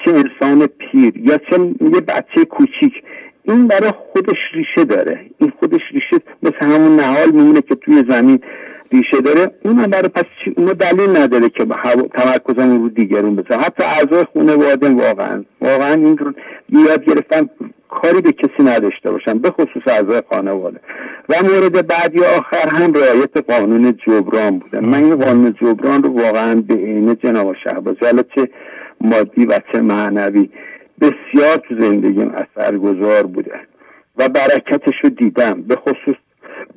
چه 0.05 0.11
انسان 0.13 0.67
پیر 0.67 1.17
یا 1.17 1.37
چه 1.37 1.59
یه 1.81 2.01
بچه 2.01 2.45
کوچیک. 2.45 2.93
این 3.43 3.67
برای 3.67 3.91
خودش 4.13 4.37
ریشه 4.53 4.85
داره. 4.85 5.25
این 5.37 5.53
خودش 5.59 5.81
ریشه 5.91 6.23
مثل 6.43 6.65
همون 6.65 6.95
نهال 6.95 7.31
میمونه 7.31 7.61
که 7.61 7.75
توی 7.75 8.03
زمین 8.09 8.39
ریشه 8.91 9.21
داره. 9.21 9.51
اون 9.63 9.75
برای 9.75 10.09
پس 10.09 10.23
اونو 10.57 10.73
دلیل 10.73 11.17
نداره 11.17 11.49
که 11.49 11.65
تمرکزم 12.15 12.81
رو 12.81 12.89
دیگرون 12.89 13.35
بزن 13.35 13.59
حتی 13.59 13.83
اعضای 13.83 14.25
خانواده 14.33 14.89
واقعا 14.89 15.43
واقعا 15.61 15.93
این 15.93 16.17
رو 16.17 16.33
یاد 16.69 17.05
گرفتم 17.05 17.49
کاری 17.89 18.21
به 18.21 18.31
کسی 18.31 18.63
نداشته 18.63 19.11
باشن 19.11 19.33
به 19.33 19.51
خصوص 19.51 19.87
اعضای 19.87 20.21
خانواده. 20.29 20.79
و 21.29 21.35
مورد 21.43 21.87
بعدی 21.87 22.19
آخر 22.19 22.69
هم 22.69 22.93
رعایت 22.93 23.37
قانون 23.51 23.97
جبران 24.07 24.59
بودن 24.59 24.85
من 24.85 25.03
این 25.03 25.15
قانون 25.15 25.55
جبران 25.61 26.03
رو 26.03 26.09
واقعا 26.09 26.55
به 26.67 26.73
عین 26.73 27.17
جناب 27.23 27.55
شهبازی 27.63 27.97
حالا 28.01 28.23
چه 28.35 28.49
مادی 29.01 29.45
و 29.45 29.59
چه 29.73 29.81
معنوی 29.81 30.49
بسیار 31.01 31.57
تو 31.57 31.81
زندگیم 31.81 32.31
اثرگذار 32.35 33.23
بوده. 33.23 33.51
و 34.17 34.29
برکتش 34.29 34.95
رو 35.03 35.09
دیدم. 35.09 35.61
به 35.61 35.75
خصوص 35.75 36.15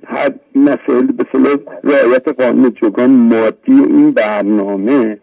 هر 0.06 0.30
مسائل 0.54 1.06
به 1.06 1.24
رعایت 1.84 2.28
قانون 2.28 2.74
جبران 2.82 3.10
مادی 3.10 3.72
این 3.72 4.10
برنامه 4.10 5.18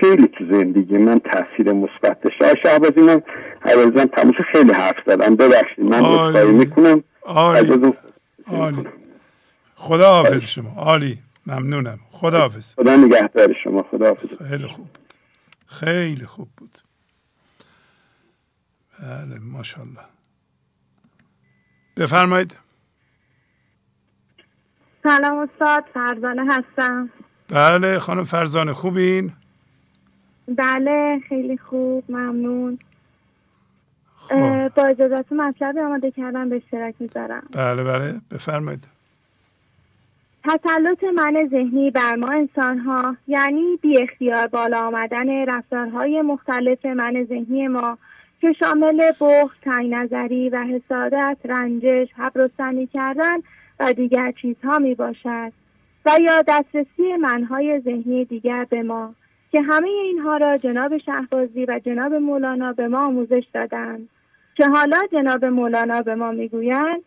خیلی 0.00 0.26
تو 0.26 0.44
زندگی 0.50 0.98
من 0.98 1.18
تاثیر 1.18 1.72
مثبت 1.72 2.20
داشته 2.20 2.54
شهبازی 2.62 3.00
من 3.00 3.22
حوازم 3.60 4.04
تموش 4.04 4.36
خیلی 4.52 4.72
حرف 4.72 4.96
زدم. 5.06 5.36
ببخشید 5.36 5.84
من 5.84 6.04
اصلاحی 6.04 6.52
می‌کنم. 6.52 7.04
عالی. 7.22 7.92
عالی. 8.46 8.88
خدا 9.74 10.08
حافظ 10.12 10.48
شما. 10.48 10.74
عالی. 10.76 11.18
ممنونم. 11.46 11.98
خدا 12.10 12.38
حافظ 12.40 12.74
خدا 12.74 12.96
نگهدار 12.96 13.54
شما. 13.64 13.82
خدا 13.90 14.06
حافظ 14.06 14.28
خیلی 14.48 14.66
خوب 14.66 14.86
بود. 14.86 15.08
خیلی 15.66 16.26
خوب 16.26 16.48
بود. 16.56 16.78
بله 19.02 19.38
ماشاءالله. 19.38 20.00
بفرمایید. 21.96 22.56
سلام 25.02 25.38
استاد 25.38 25.84
فرزانه 25.94 26.42
هستم. 26.54 27.10
بله 27.48 27.98
خانم 27.98 28.24
فرزانه 28.24 28.72
خوبین؟ 28.72 29.32
بله 30.48 31.20
خیلی 31.28 31.58
خوب 31.58 32.04
ممنون. 32.08 32.78
خب. 34.16 34.68
با 34.68 34.82
اجازت 34.84 35.32
مطلب 35.32 35.78
آماده 35.78 36.10
کردم 36.10 36.48
به 36.48 36.56
اشتراک 36.56 36.94
می‌ذارم. 37.00 37.42
بله 37.52 37.84
بله 37.84 38.14
بفرمایید. 38.30 38.88
تسلط 40.44 41.04
من 41.04 41.48
ذهنی 41.50 41.90
بر 41.90 42.14
ما 42.14 42.28
انسان 42.28 42.78
ها 42.78 43.16
یعنی 43.26 43.78
بی 43.82 44.02
اختیار 44.02 44.46
بالا 44.46 44.80
آمدن 44.80 45.46
رفتارهای 45.46 46.22
مختلف 46.22 46.86
من 46.86 47.24
ذهنی 47.28 47.68
ما 47.68 47.98
که 48.40 48.52
شامل 48.52 49.12
بخت، 49.20 49.60
تنگ 49.62 49.94
نظری 49.94 50.48
و 50.48 50.64
حسادت، 50.64 51.36
رنجش، 51.44 52.08
حبرستنی 52.16 52.86
کردن 52.86 53.36
و 53.80 53.92
دیگر 53.92 54.32
چیزها 54.32 54.78
می 54.78 54.94
باشد 54.94 55.52
و 56.06 56.10
یا 56.20 56.42
دسترسی 56.48 57.16
منهای 57.20 57.80
ذهنی 57.80 58.24
دیگر 58.24 58.66
به 58.70 58.82
ما. 58.82 59.14
که 59.52 59.62
همه 59.62 59.88
اینها 59.88 60.36
را 60.36 60.58
جناب 60.58 60.98
شهبازی 60.98 61.64
و 61.64 61.80
جناب 61.86 62.14
مولانا 62.14 62.72
به 62.72 62.88
ما 62.88 63.06
آموزش 63.06 63.44
دادند. 63.54 64.08
که 64.54 64.66
حالا 64.66 65.00
جناب 65.12 65.44
مولانا 65.44 66.02
به 66.02 66.14
ما 66.14 66.30
می‌گویند 66.32 67.02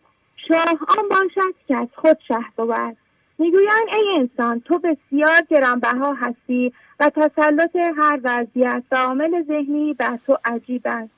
شاه 0.48 0.76
آن 0.98 1.08
باشد 1.10 1.54
که 1.68 1.76
از 1.76 1.88
خود 1.94 2.18
شه 2.28 2.44
بود. 2.56 2.96
می‌گویند 3.38 3.86
ای 3.96 4.04
انسان 4.18 4.60
تو 4.60 4.78
بسیار 4.78 5.40
گرانبها 5.50 6.14
هستی 6.14 6.72
و 7.00 7.10
تسلط 7.10 7.76
هر 7.76 8.20
وضعیت 8.24 8.82
و 8.92 8.96
عامل 8.96 9.42
ذهنی 9.42 9.94
بر 9.94 10.16
تو 10.26 10.38
عجیب 10.44 10.82
است. 10.84 11.10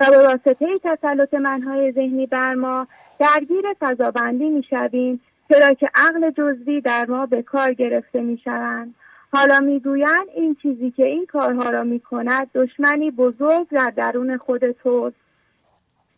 و 0.00 0.06
به 0.10 0.18
واسطه 0.18 0.66
تسلط 0.84 1.34
منهای 1.34 1.92
ذهنی 1.92 2.26
بر 2.26 2.54
ما 2.54 2.86
درگیر 3.18 3.64
فضابندی 3.80 4.48
می‌شویم 4.48 5.20
چرا 5.48 5.74
که 5.74 5.90
عقل 5.94 6.30
جزوی 6.30 6.80
در 6.80 7.06
ما 7.06 7.26
به 7.26 7.42
کار 7.42 7.72
گرفته 7.72 8.20
می‌شوند. 8.20 8.94
حالا 9.32 9.58
می‌گویند 9.60 10.28
این 10.34 10.56
چیزی 10.62 10.90
که 10.90 11.04
این 11.04 11.26
کارها 11.26 11.70
را 11.70 11.84
می‌کند 11.84 12.50
دشمنی 12.54 13.10
بزرگ 13.10 13.68
در 13.68 13.92
درون 13.96 14.36
خود 14.36 14.70
توست. 14.70 15.16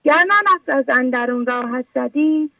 گر 0.04 0.24
من 0.28 0.74
از 0.78 0.84
اندرون 0.88 1.46
راحت 1.46 1.84
زدی 1.94 2.50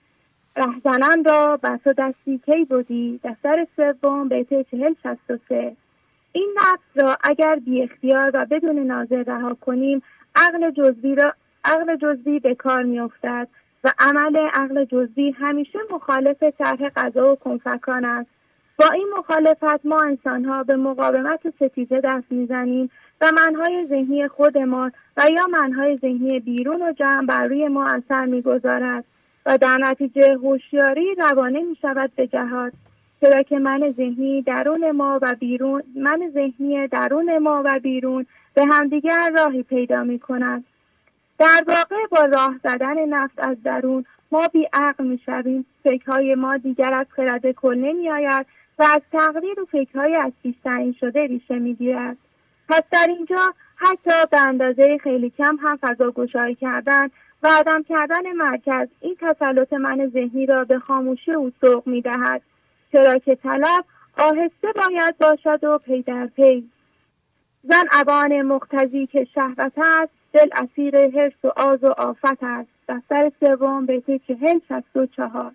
رهزنان 0.57 1.25
را 1.25 1.57
بر 1.57 1.77
تو 1.77 1.93
دستی 1.99 2.39
کی 2.39 2.65
بودی 2.65 3.21
دفتر 3.25 3.67
سوم 3.77 4.29
بیت 4.29 4.71
چهل 4.71 4.95
شست 5.03 5.31
و 5.31 5.39
سه. 5.49 5.77
این 6.33 6.55
نفس 6.57 7.05
را 7.05 7.17
اگر 7.25 7.57
بی 7.57 7.83
اختیار 7.83 8.31
و 8.35 8.47
بدون 8.51 8.79
ناظر 8.79 9.23
رها 9.23 9.55
کنیم 9.55 10.03
عقل 10.37 10.71
جزوی 10.71 11.15
را 11.15 11.33
عقل 11.65 11.97
جزوی 11.97 12.39
به 12.39 12.55
کار 12.55 12.83
میافتد 12.83 13.49
و 13.85 13.93
عمل 13.99 14.37
عقل 14.37 14.85
جزوی 14.85 15.31
همیشه 15.31 15.79
مخالف 15.91 16.43
طرح 16.43 16.89
غذا 16.89 17.33
و 17.33 17.37
کنفکان 17.37 18.05
است. 18.05 18.40
با 18.81 18.91
این 18.95 19.09
مخالفت 19.19 19.87
ما 19.87 19.99
انسانها 20.05 20.63
به 20.63 20.77
مقاومت 20.77 21.41
ستیزه 21.57 22.01
دست 22.05 22.25
می‌زنیم 22.31 22.91
و 23.21 23.31
منهای 23.37 23.87
ذهنی 23.87 24.29
خودمان 24.29 24.93
و 25.17 25.23
یا 25.37 25.47
منهای 25.47 25.97
ذهنی 25.97 26.41
بیرون 26.41 26.83
و 26.83 26.93
جمع 26.93 27.27
بر 27.27 27.45
روی 27.45 27.69
ما 27.69 27.85
اثر 27.85 28.25
می‌گذارد 28.25 29.05
و 29.47 29.59
در 29.59 29.77
نتیجه 29.81 30.35
هوشیاری 30.35 31.15
روانه 31.15 31.61
می 31.63 31.77
شود 31.83 32.13
به 32.17 32.27
جهات 32.27 32.73
چرا 33.21 33.43
که 33.43 33.59
من 33.59 33.91
ذهنی 33.97 34.43
درون 34.43 34.91
ما 34.91 35.19
و 35.23 35.35
بیرون 35.41 35.83
من 35.97 36.31
ذهنی 36.35 36.89
درون 36.89 37.39
ما 37.39 37.63
و 37.65 37.81
بیرون 37.83 38.27
به 38.55 38.63
همدیگر 38.73 39.31
راهی 39.37 39.63
پیدا 39.63 40.05
می 40.05 40.19
کند 40.19 40.65
در 41.39 41.65
واقع 41.67 42.07
با 42.11 42.39
راه 42.39 42.55
زدن 42.65 43.09
نفس 43.09 43.35
از 43.39 43.63
درون 43.63 44.05
ما 44.33 44.49
بی 44.53 44.69
عقل 44.73 45.05
می 45.05 45.21
شویم 45.27 45.67
فکرهای 45.85 46.35
ما 46.35 46.57
دیگر 46.57 46.95
از 46.95 47.07
خرد 47.11 47.51
کل 47.51 47.75
نمی 47.79 48.11
آید 48.11 48.47
و 48.81 48.83
از 48.83 49.03
تقدیر 49.13 49.61
و 49.61 49.65
فکرهای 49.65 50.15
از 50.15 50.33
پیش 50.43 50.55
تعیین 50.65 50.97
شده 51.01 51.27
ریشه 51.27 51.59
می 51.59 51.75
گیرد 51.75 52.17
پس 52.69 52.83
در 52.93 53.07
اینجا 53.09 53.55
حتی 53.77 54.27
به 54.31 54.49
اندازه 54.49 54.99
خیلی 54.99 55.31
کم 55.31 55.57
هم 55.63 55.79
فضا 55.83 56.11
گشایی 56.11 56.55
کردن 56.55 57.09
و 57.43 57.49
عدم 57.49 57.83
کردن 57.83 58.33
مرکز 58.33 58.89
این 59.01 59.17
تسلط 59.21 59.73
من 59.73 60.11
ذهنی 60.15 60.47
را 60.47 60.65
به 60.65 60.79
خاموشی 60.79 61.33
او 61.33 61.53
سوق 61.61 61.87
می 61.87 62.01
دهد 62.01 62.43
چرا 62.93 63.19
که 63.19 63.35
طلب 63.35 63.85
آهسته 64.19 64.69
باید 64.77 65.19
باشد 65.19 65.65
و 65.65 65.79
پی 65.79 66.03
در 66.03 66.27
پی. 66.27 66.71
زن 67.63 67.85
ابان 67.93 68.43
مقتضی 68.43 69.07
که 69.07 69.27
شهوت 69.35 69.73
است 69.77 70.13
دل 70.33 70.49
اسیر 70.57 70.97
حرس 70.97 71.45
و 71.45 71.53
آز 71.57 71.85
و 71.85 71.95
آفت 71.99 72.43
است. 72.43 72.69
دفتر 72.89 73.33
سوم 73.41 73.87
بیت 73.87 74.27
چهل 74.27 74.59
شست 74.69 74.97
و 74.97 75.07
چهار. 75.07 75.53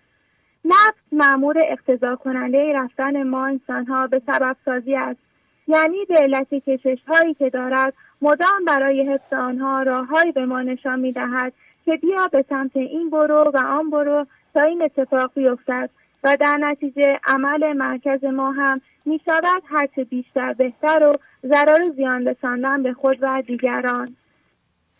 نفس 0.65 0.99
معمور 1.11 1.55
اقتضا 1.67 2.15
کننده 2.15 2.73
رفتن 2.75 3.23
ما 3.23 3.45
انسانها 3.45 4.07
به 4.07 4.21
سبب 4.27 4.55
سازی 4.65 4.95
است. 4.95 5.19
یعنی 5.67 6.05
به 6.05 6.15
علت 6.15 6.53
کشش 6.53 6.97
هایی 7.07 7.33
که 7.33 7.49
دارد 7.49 7.93
مدام 8.21 8.65
برای 8.67 9.13
حفظ 9.13 9.33
آنها 9.33 9.83
راههایی 9.83 10.31
به 10.31 10.45
ما 10.45 10.61
نشان 10.61 10.99
می 10.99 11.11
دهد 11.11 11.53
که 11.85 11.95
بیا 11.95 12.27
به 12.27 12.45
سمت 12.49 12.77
این 12.77 13.09
برو 13.09 13.51
و 13.53 13.57
آن 13.57 13.89
برو 13.89 14.25
تا 14.53 14.61
این 14.61 14.81
اتفاق 14.81 15.31
بیفتد 15.35 15.89
و 16.23 16.37
در 16.39 16.57
نتیجه 16.57 17.19
عمل 17.27 17.73
مرکز 17.73 18.23
ما 18.23 18.51
هم 18.51 18.81
می 19.05 19.21
شود 19.25 19.63
هرچه 19.65 20.03
بیشتر 20.03 20.53
بهتر 20.53 21.07
و 21.07 21.17
ضرر 21.47 21.89
زیان 21.95 22.27
رساندن 22.27 22.83
به 22.83 22.93
خود 22.93 23.17
و 23.21 23.43
دیگران. 23.47 24.15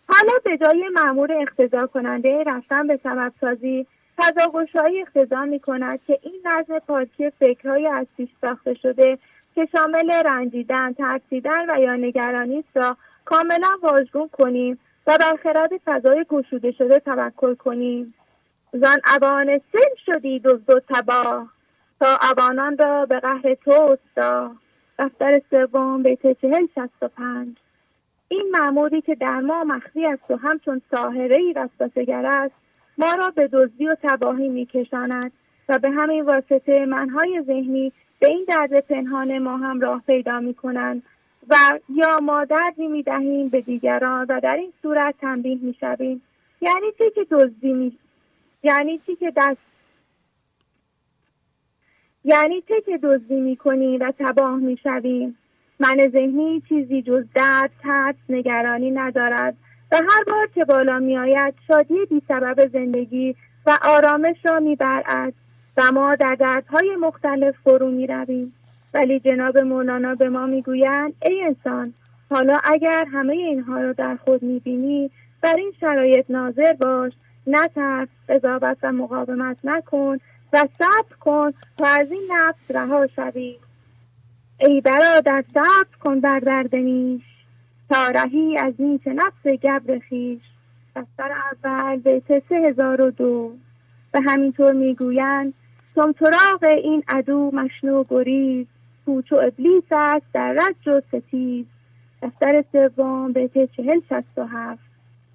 حالا 0.10 0.34
به 0.44 0.58
جای 0.58 0.90
معمور 0.94 1.32
اقتضا 1.32 1.88
کننده 1.88 2.44
رفتن 2.44 2.88
به 2.88 3.00
سبب 3.03 3.34
سازی 3.42 3.85
فضاگشایی 4.18 5.02
اقتضا 5.02 5.45
می 5.45 5.60
کند 5.60 6.00
که 6.08 6.19
این 6.22 6.42
نظم 6.45 6.80
پاکی 6.80 7.30
فکرهای 7.30 7.88
از 7.88 8.08
پیش 8.18 8.30
ساخته 8.42 8.74
شده 8.74 9.18
که 9.56 9.68
شامل 9.72 10.11
رنجیدن، 10.11 10.94
ترسیدن 10.94 11.69
و 11.69 11.82
یا 11.82 11.95
نگرانی 11.95 12.64
را 12.74 12.98
کاملا 13.26 13.69
واژگون 13.84 14.30
کنیم 14.30 14.80
و 15.08 15.18
بر 15.19 15.35
خرد 15.44 15.72
فضای 15.85 16.26
گشوده 16.30 16.72
شده 16.72 17.00
توکل 17.00 17.56
کنیم. 17.56 18.14
زن 18.74 18.98
ابان 19.06 19.61
سن 19.74 19.95
شدی 20.06 20.40
دزد 20.40 20.69
و 20.69 20.80
تباه 20.90 21.48
تا 22.00 22.18
ابانان 22.32 22.77
را 22.77 23.06
به 23.06 23.19
قهر 23.19 23.53
تو 23.53 23.72
استا 23.72 24.52
دفتر 25.00 25.42
سوم 25.50 26.03
بیت 26.03 26.42
چهل 26.42 26.68
شست 26.76 27.03
و 27.03 27.08
پنج. 27.08 27.48
این 28.27 28.52
معموری 28.53 29.02
که 29.02 29.16
در 29.16 29.40
ما 29.40 29.64
مخفی 29.64 30.06
است 30.06 30.32
و 30.32 30.35
همچون 30.35 30.82
ساهره 30.95 31.35
ای 31.35 31.53
وسوسهگر 31.53 32.26
است 32.26 32.65
ما 32.98 33.15
را 33.15 33.30
به 33.35 33.48
دزدی 33.48 33.88
و 33.88 33.95
تباهی 34.03 34.49
میکشاند 34.49 35.32
و 35.69 35.80
به 35.80 35.91
همین 35.91 36.22
واسطه 36.22 36.85
منهای 36.85 37.43
ذهنی 37.48 37.91
به 38.19 38.27
این 38.27 38.45
درد 38.48 38.80
پنهان 38.80 39.40
ما 39.40 39.57
هم 39.57 39.80
راه 39.80 40.01
پیدا 40.07 40.40
می 40.40 40.53
کنند 40.53 41.03
و 41.49 41.56
یا 41.90 42.19
ما 42.22 42.45
دردی 42.45 42.88
می 42.88 43.03
دهیم 43.03 43.49
به 43.49 43.61
دیگران 43.61 44.25
و 44.30 44.40
در 44.40 44.56
این 44.56 44.74
صورت 44.82 45.15
تنبیه 45.22 45.57
می 45.61 45.75
شویم 45.80 46.22
یعنی 46.61 46.91
چی 46.98 47.11
که 47.15 47.27
دزدی 47.32 47.74
می 47.74 47.98
یعنی 48.64 48.98
چی 48.98 49.15
که 49.15 49.33
دست 49.38 49.75
یعنی 52.24 52.61
چه 52.61 52.82
که 52.85 52.98
دزدی 52.98 53.40
می‌کنیم 53.41 54.01
و 54.01 54.11
تباه 54.19 54.56
می‌شویم 54.56 55.38
من 55.80 56.07
ذهنی 56.07 56.64
چیزی 56.69 57.01
جز 57.01 57.25
درد 57.35 57.72
ترس 57.83 58.15
نگرانی 58.30 58.91
ندارد. 58.91 59.57
هر 59.95 60.24
بار 60.27 60.48
که 60.56 60.65
بالا 60.65 60.99
میآید 60.99 61.53
شادی 61.67 62.06
بی 62.09 62.22
سبب 62.27 62.67
زندگی 62.74 63.35
و 63.65 63.77
آرامش 63.82 64.35
را 64.45 64.59
می‌برد 64.59 65.33
و 65.77 65.91
ما 65.91 66.15
در 66.15 66.35
دردهای 66.40 66.95
مختلف 66.95 67.56
فرو 67.64 67.91
می 67.91 68.07
رویم. 68.07 68.53
ولی 68.93 69.19
جناب 69.19 69.57
مولانا 69.57 70.15
به 70.15 70.30
ما 70.30 70.45
می‌گویند 70.45 71.14
ای 71.22 71.43
انسان 71.43 71.93
حالا 72.30 72.59
اگر 72.64 73.06
همه 73.14 73.33
اینها 73.33 73.82
را 73.82 73.93
در 73.93 74.15
خود 74.15 74.43
می‌بینی 74.43 75.11
بر 75.41 75.56
این 75.56 75.74
شرایط 75.80 76.25
ناظر 76.30 76.74
باش. 76.74 77.14
نترس 77.48 78.07
قضاوت 78.30 78.77
و 78.83 78.91
مقاومت 78.91 79.57
نکن 79.64 80.17
و 80.53 80.67
صبر 80.77 81.15
کن 81.19 81.51
تا 81.77 81.88
از 81.88 82.11
این 82.11 82.24
نفس 82.32 82.72
رها 82.72 83.07
شوی. 83.07 83.57
ای 84.59 84.82
برادر 84.82 85.43
صبر 85.53 85.98
کن 86.03 86.19
بر 86.19 86.40
درد 86.40 86.75
نیش. 86.75 87.35
تا 87.90 88.10
رهی 88.10 88.58
از 88.58 88.74
نیش 88.80 89.08
نفس 89.08 89.48
گبر 89.64 90.00
خیش 90.00 90.42
دفتر 90.96 91.32
اول 91.54 91.96
بیت 91.96 92.44
سه 92.50 92.56
هزار 92.56 93.02
و 93.02 93.12
دو. 93.12 93.52
و 94.14 94.20
همینطور 94.28 94.74
می‌گویند 94.74 95.54
سمتراغ 95.96 96.64
این 96.84 97.04
عدو 97.08 97.52
مشنو 97.54 98.04
گریز 98.10 98.68
پوچ 99.06 99.32
و 99.32 99.36
ابلیس 99.36 99.84
است 99.92 100.26
در 100.34 100.54
رج 100.54 100.88
و 100.88 101.02
ستیز. 101.08 101.66
دفتر 102.22 102.64
سوم 102.72 103.34
بیت 103.34 103.72
چهل 103.72 104.00
شست 104.10 104.38
و 104.38 104.46
هفت. 104.46 104.84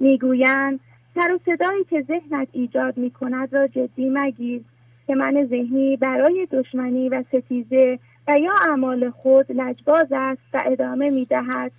می‌گویند 0.00 0.80
سر 1.14 1.32
و 1.32 1.38
صدایی 1.46 1.84
که 1.84 2.02
ذهنت 2.02 2.48
ایجاد 2.52 2.98
می 2.98 3.10
کند 3.10 3.54
را 3.54 3.66
جدی 3.66 4.10
مگیر 4.10 4.62
که 5.06 5.14
من 5.14 5.46
ذهنی 5.46 5.96
برای 5.96 6.48
دشمنی 6.52 7.08
و 7.08 7.24
ستیزه 7.28 7.98
و 8.28 8.38
یا 8.38 8.52
اعمال 8.68 9.10
خود 9.10 9.52
لجباز 9.52 10.06
است 10.10 10.42
و 10.54 10.60
ادامه 10.66 11.10
می 11.10 11.24
دهد 11.24 11.72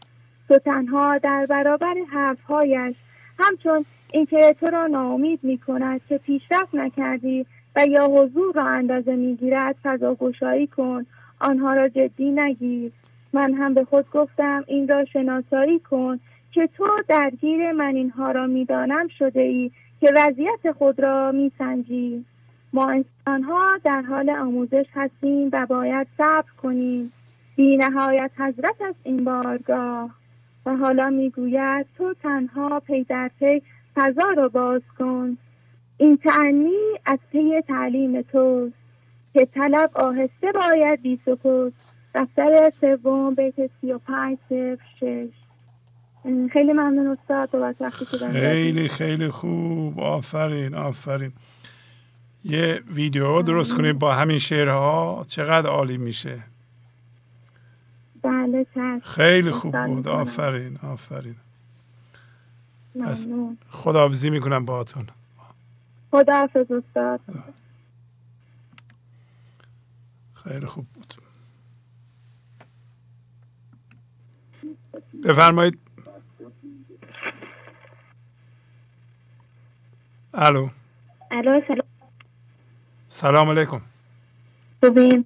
تو 0.51 0.59
تنها 0.59 1.17
در 1.17 1.45
برابر 1.45 1.95
حرفهایش. 2.13 2.95
همچون 3.39 3.85
اینکه 4.13 4.55
تو 4.59 4.65
را 4.65 4.87
ناامید 4.87 5.39
می 5.43 5.57
کند 5.57 6.01
که 6.09 6.17
پیشرفت 6.17 6.75
نکردی 6.75 7.45
و 7.75 7.85
یا 7.87 8.07
حضور 8.07 8.53
را 8.55 8.63
اندازه 8.63 9.15
می‌گیرد 9.15 9.75
فضا 9.83 10.15
گشایی 10.15 10.67
کن. 10.67 11.05
آنها 11.41 11.73
را 11.73 11.89
جدی 11.89 12.31
نگیر. 12.31 12.91
من 13.33 13.53
هم 13.53 13.73
به 13.73 13.83
خود 13.83 14.11
گفتم 14.11 14.63
این 14.67 14.87
را 14.87 15.05
شناسایی 15.05 15.79
کن 15.79 16.19
که 16.51 16.69
تو 16.77 16.87
درگیر 17.07 17.71
من 17.71 17.95
اینها 17.95 18.31
را 18.31 18.47
می‌دانم 18.47 19.07
شده 19.07 19.41
ای 19.41 19.71
که 20.01 20.07
وضعیت 20.15 20.71
خود 20.77 20.99
را 20.99 21.31
میسنجی. 21.31 22.25
ما 22.73 22.89
انسانها 22.89 23.77
در 23.83 24.01
حال 24.01 24.29
آموزش 24.29 24.85
هستیم 24.93 25.49
و 25.53 25.65
باید 25.65 26.07
صبر 26.17 26.51
کنیم. 26.63 27.11
بی 27.55 27.77
نهایت 27.77 28.31
حضرت 28.37 28.81
از 28.81 28.95
این 29.03 29.23
بارگاه. 29.23 30.20
و 30.65 30.75
حالا 30.75 31.09
می‌گوید 31.09 31.85
تو 31.97 32.13
تنها 32.23 32.79
پی 32.79 33.03
در 33.03 33.31
پی 33.39 33.61
فضا 33.95 34.31
را 34.37 34.49
باز 34.49 34.81
کن. 34.99 35.37
این 35.97 36.17
تأنی 36.17 36.77
از 37.05 37.19
پی 37.31 37.61
تعلیم 37.67 38.21
توست 38.21 38.73
که 39.33 39.45
طلب 39.45 39.89
آهسته 39.93 40.51
باید 40.55 41.01
بی 41.01 41.19
سکست. 41.25 41.73
دفتر 42.15 42.69
سوم 42.81 43.35
بیت 43.35 43.55
سی 43.81 43.91
و 43.91 43.97
پنج 43.97 44.37
شش. 44.99 45.27
خیلی 46.53 46.73
ممنون 46.73 47.07
استاد 47.07 47.51
بابت 47.51 47.75
وقتی 47.81 48.05
که 48.05 48.17
خیلی 48.17 48.87
خیلی 48.87 49.29
خوب. 49.29 49.99
آفرین 49.99 50.75
آفرین. 50.75 51.31
یه 52.43 52.81
ویدیو 52.93 53.41
درست 53.41 53.75
کنیم 53.75 53.97
با 53.97 54.13
همین 54.13 54.37
شعرها. 54.37 55.23
چقدر 55.27 55.69
عالی 55.69 55.97
میشه. 55.97 56.50
بله 58.23 58.65
خیلی 59.03 59.51
خوب 59.51 59.85
بود. 59.85 60.07
آفرین 60.07 60.77
آفرین. 60.77 61.35
خداحافظی 63.71 64.29
می‌کنم 64.29 64.65
باهاتون. 64.65 65.07
خدا 66.11 66.33
حافظ 66.33 66.71
استاد 66.71 67.21
خیلی 70.33 70.65
خوب 70.65 70.87
بود. 70.87 71.13
بفرمایید. 75.23 75.79
الو. 80.33 80.69
الو 81.31 81.61
سلام. 81.67 81.87
سلام 83.07 83.49
علیکم. 83.49 83.81
خوبین؟ 84.83 85.25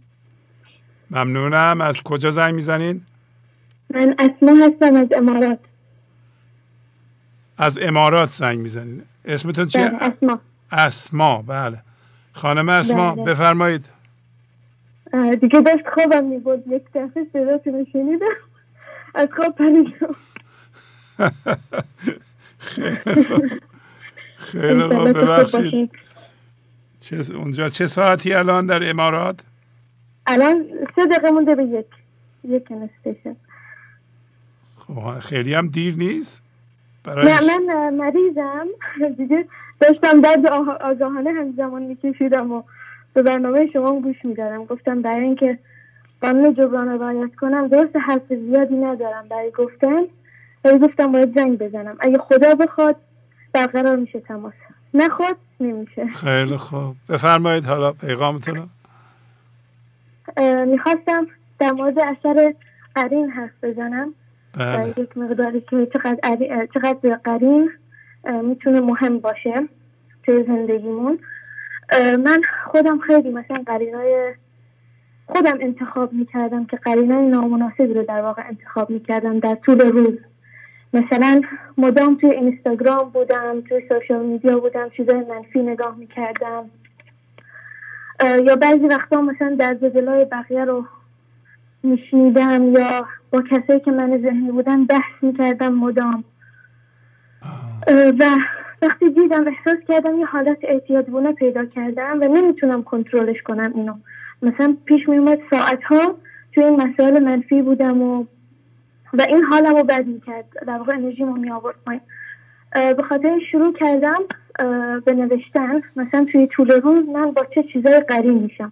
ممنونم. 1.11 1.81
از 1.81 2.01
کجا 2.03 2.31
زنگ 2.31 2.53
می‌زنین؟ 2.55 3.01
من 3.89 4.15
اسما 4.19 4.51
هستم 4.65 4.95
از 4.95 5.07
امارات. 5.17 5.59
از 7.57 7.79
امارات 7.81 8.29
زنگ 8.29 8.59
می‌زنین. 8.59 9.01
اسمتون 9.25 9.67
چیه؟ 9.67 9.89
بله، 9.89 10.03
اسما. 10.03 10.39
اسما 10.71 11.41
بله. 11.41 11.81
خانم 12.33 12.69
اسما 12.69 13.15
بله. 13.15 13.23
بفرمایید. 13.23 13.89
دیگه 15.41 15.61
داشت 15.61 15.89
خوابم 15.93 16.23
میبود 16.23 16.63
یک 16.67 16.83
دفعه 16.95 17.27
صداتون 17.33 17.87
شنیدم. 17.93 18.25
از 19.15 19.27
خواب 19.35 19.55
پریدم 19.55 20.15
خیلی 24.37 24.81
خوب. 24.83 25.09
ببخشید. 25.09 25.91
چه 27.01 27.35
اونجا 27.35 27.69
چه 27.69 27.87
ساعتی 27.87 28.33
الان 28.33 28.65
در 28.65 28.89
امارات؟ 28.89 29.43
الان 30.27 30.65
سه 30.95 31.05
دقیقه 31.05 31.31
مونده 31.31 31.55
به 31.55 31.63
یک. 31.63 31.85
یک 32.43 32.71
نستیشن 32.71 33.35
خب 34.77 35.19
خیلی 35.19 35.53
هم 35.53 35.67
دیر 35.67 35.95
نیست. 35.95 36.43
برای 37.03 37.25
نه 37.25 37.59
من 37.59 37.93
مریضم. 37.93 38.67
دیگه 39.17 39.47
داشتم 39.81 40.21
درد 40.21 40.47
آگاهانه 40.81 41.31
هم 41.31 41.53
زمان 41.57 41.81
میکشیدم 41.81 42.51
و 42.51 42.63
به 43.13 43.21
برنامه 43.21 43.69
شما 43.73 43.99
گوش 44.01 44.15
میدارم 44.23 44.65
گفتم 44.65 45.01
برای 45.01 45.23
اینکه 45.23 45.59
قانون 46.21 46.53
جبران 46.53 46.99
رعایت 46.99 47.35
کنم 47.35 47.67
درست 47.67 47.95
حرف 47.95 48.21
زیادی 48.29 48.75
ندارم 48.75 49.27
برای 49.29 49.51
گفتن. 49.51 50.03
ولی 50.65 50.79
گفتم 50.79 51.11
باید 51.11 51.35
زنگ 51.35 51.57
بزنم. 51.57 51.97
اگه 51.99 52.17
خدا 52.17 52.55
بخواد 52.55 52.95
برقرار 53.53 53.95
میشه 53.95 54.19
تماس. 54.19 54.53
نخواد 54.93 55.37
نمیشه. 55.59 56.07
خیلی 56.07 56.57
خوب. 56.57 56.95
بفرمایید 57.09 57.65
حالا 57.65 57.91
پیغامتون 57.91 58.69
می‌خواستم 60.65 61.27
در 61.59 61.71
مورد 61.71 61.99
اثر 61.99 62.53
قرین 62.95 63.29
حرف 63.29 63.51
بزنم. 63.63 64.13
بله. 64.59 64.89
یک 64.97 65.17
مقداری 65.17 65.61
که 65.61 65.87
چقدر, 65.93 66.67
چقدر 66.73 67.15
قرین 67.23 67.71
می‌تونه 68.43 68.81
مهم 68.81 69.19
باشه 69.19 69.53
توی 70.23 70.43
زندگیمون. 70.47 71.19
من 72.25 72.41
خودم 72.65 72.99
خیلی 72.99 73.29
مثلا 73.29 73.63
قرینای 73.65 74.33
خودم 75.27 75.57
انتخاب 75.61 76.13
می‌کردم 76.13 76.65
که 76.65 76.77
قرینای 76.77 77.27
نامناسبی 77.27 77.93
رو 77.93 78.03
در 78.03 78.21
واقع 78.21 78.43
انتخاب 78.47 78.89
می‌کردم 78.89 79.39
در 79.39 79.55
طول 79.55 79.79
روز. 79.79 80.17
مثلا 80.93 81.41
مدام 81.77 82.15
توی 82.15 82.31
اینستاگرام 82.31 83.09
بودم 83.09 83.61
توی 83.69 83.81
سوشال 83.89 84.25
میدیا 84.25 84.59
بودم 84.59 84.89
چیزای 84.97 85.23
منفی 85.29 85.59
نگاه 85.59 85.95
می‌کردم. 85.95 86.69
یا 88.23 88.55
بعضی 88.55 88.87
وقتا 88.87 89.21
مثلا 89.21 89.55
در 89.59 89.73
دلای 89.73 90.25
بقیه 90.25 90.65
رو 90.65 90.85
میشنیدم 91.83 92.73
یا 92.73 93.07
با 93.31 93.41
کسایی 93.41 93.79
که 93.79 93.91
من 93.91 94.21
ذهنی 94.21 94.51
بودن 94.51 94.85
بحث 94.85 95.13
می‌کردم 95.21 95.73
مدام. 95.73 96.23
و 97.87 98.25
وقتی 98.81 99.09
دیدم 99.09 99.45
احساس 99.47 99.83
کردم 99.87 100.19
یه 100.19 100.25
حالت 100.25 100.57
اعتیادگونه 100.61 101.33
پیدا 101.33 101.65
کردم 101.65 102.19
و 102.21 102.23
نمی‌تونم 102.23 102.83
کنترلش 102.83 103.41
کنم 103.41 103.71
اینو. 103.75 103.93
مثلا 104.41 104.77
پیش 104.85 105.09
میومد 105.09 105.39
ساعت 105.51 105.83
ها 105.83 106.15
توی 106.53 106.63
این 106.63 106.75
مسائل 106.75 107.23
منفی 107.23 107.61
بودم 107.61 108.01
و 108.01 108.25
و 109.13 109.25
این 109.29 109.43
حالم 109.43 109.75
رو 109.75 109.83
بد 109.83 110.05
می‌کرد. 110.05 110.45
در 110.67 110.77
واقع 110.77 110.95
انرژی 110.95 111.23
رو 111.23 111.33
می 111.33 111.51
آورد 111.51 111.75
پایین 111.85 112.01
به 112.73 113.03
خاطر 113.09 113.39
شروع 113.51 113.73
کردم 113.73 114.19
به 115.05 115.13
نوشتن. 115.13 115.81
مثلا 115.95 116.25
توی 116.31 116.47
طول 116.47 116.71
روز 116.71 117.09
من 117.09 117.31
با 117.31 117.45
چه 117.55 117.63
چیزای 117.63 117.99
قرین 117.99 118.39
میشم. 118.39 118.71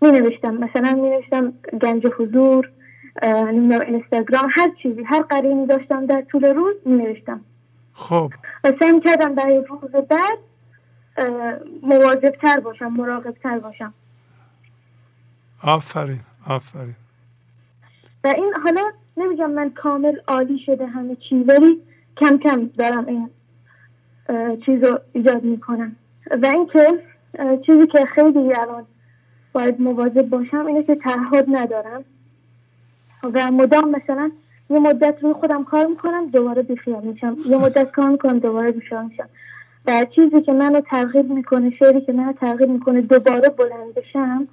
می 0.00 0.10
نوشتم 0.10 0.54
مثلا 0.54 0.94
می 0.94 1.10
نوشتم 1.10 1.52
گنج 1.82 2.06
حضور 2.18 2.70
نمی‌دونم 3.22 3.80
اینستاگرام 3.80 4.48
هر 4.50 4.70
چیزی 4.82 5.02
هر 5.02 5.22
قرینی 5.22 5.66
داشتم 5.66 6.06
در 6.06 6.22
طول 6.22 6.44
روز 6.44 6.74
می 6.84 6.96
نوشتم 6.96 7.40
خب. 7.92 8.32
و 8.64 8.72
سعی 8.80 9.00
کردم 9.00 9.34
برای 9.34 9.64
روز 9.68 9.90
بعد 9.90 10.38
مواظب 11.82 12.34
تر 12.42 12.60
باشم 12.60 12.86
مراقب 12.86 13.34
تر 13.42 13.58
باشم. 13.58 13.94
آفرین 15.62 16.20
آفرین. 16.48 16.94
و 18.24 18.32
این 18.36 18.54
حالا 18.64 18.90
نمیگم 19.16 19.50
من 19.50 19.70
کامل 19.70 20.16
عالی 20.28 20.58
شده 20.66 20.86
همه 20.86 21.16
چی 21.28 21.34
ولی 21.34 21.82
کم 22.16 22.38
کم 22.38 22.70
دارم 22.78 23.06
این 23.06 23.30
چیز 24.66 24.84
رو 24.84 24.98
ایجاد 25.12 25.44
می‌کنم. 25.44 25.96
و 26.42 26.46
اینکه 26.46 26.98
چیزی 27.66 27.86
که 27.86 28.04
خیلی 28.04 28.54
الان 28.54 28.86
باید 29.52 29.80
مواظب 29.80 30.28
باشم 30.28 30.66
اینه 30.66 30.82
که 30.82 30.94
تعهد 30.94 31.44
ندارم. 31.48 32.04
و 33.34 33.50
مدام 33.50 33.90
مثلا 33.90 34.30
یه 34.70 34.78
مدت 34.78 35.18
روی 35.22 35.32
خودم 35.32 35.64
کار 35.64 35.86
می‌کنم 35.86 36.26
دوباره 36.26 36.62
بیخیال 36.62 37.04
میشم. 37.04 37.36
یه 37.46 37.56
مدت 37.58 37.90
کار 37.90 38.10
می‌کنم 38.10 38.38
دوباره 38.38 38.72
بیخیال 38.72 39.04
میشم. 39.04 39.28
و 39.86 40.06
چیزی 40.14 40.42
که 40.42 40.52
منو 40.52 40.80
ترغیب 40.80 41.30
می‌کنه 41.30 41.70
شعری 41.70 42.00
که 42.00 42.12
منو 42.12 42.32
ترغیب 42.32 42.68
می‌کنه 42.68 43.00
دوباره 43.00 43.48
بلند 43.48 43.94
بشم 43.96 44.48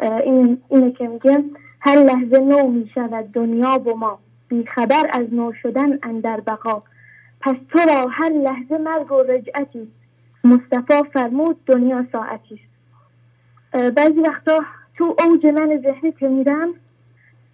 این 0.00 0.62
اینه 0.68 0.92
که 0.92 1.08
میگم 1.08 1.44
هر 1.80 1.96
لحظه 1.96 2.38
نو 2.38 2.68
می‌شود 2.68 3.32
دنیا 3.32 3.82
و 3.86 3.96
ما. 3.96 4.18
بیخبر 4.48 5.10
از 5.12 5.26
نو 5.32 5.52
شدن 5.62 5.98
اندر 6.02 6.40
بقا. 6.40 6.82
پس 7.40 7.54
تو 7.72 7.78
را 7.78 8.06
هر 8.10 8.30
لحظه 8.30 8.78
مرگ 8.78 9.12
و 9.12 9.22
رجعتی 9.22 9.88
مصطفی 10.44 11.10
فرمود 11.12 11.64
دنیا 11.66 12.06
ساعتی 12.12 12.60
بعضی 13.72 14.20
وقتا 14.20 14.60
تو 14.96 15.16
اوج 15.18 15.46
من 15.46 15.82
ذهنی 15.82 16.12
که 16.12 16.28
میرم. 16.28 16.74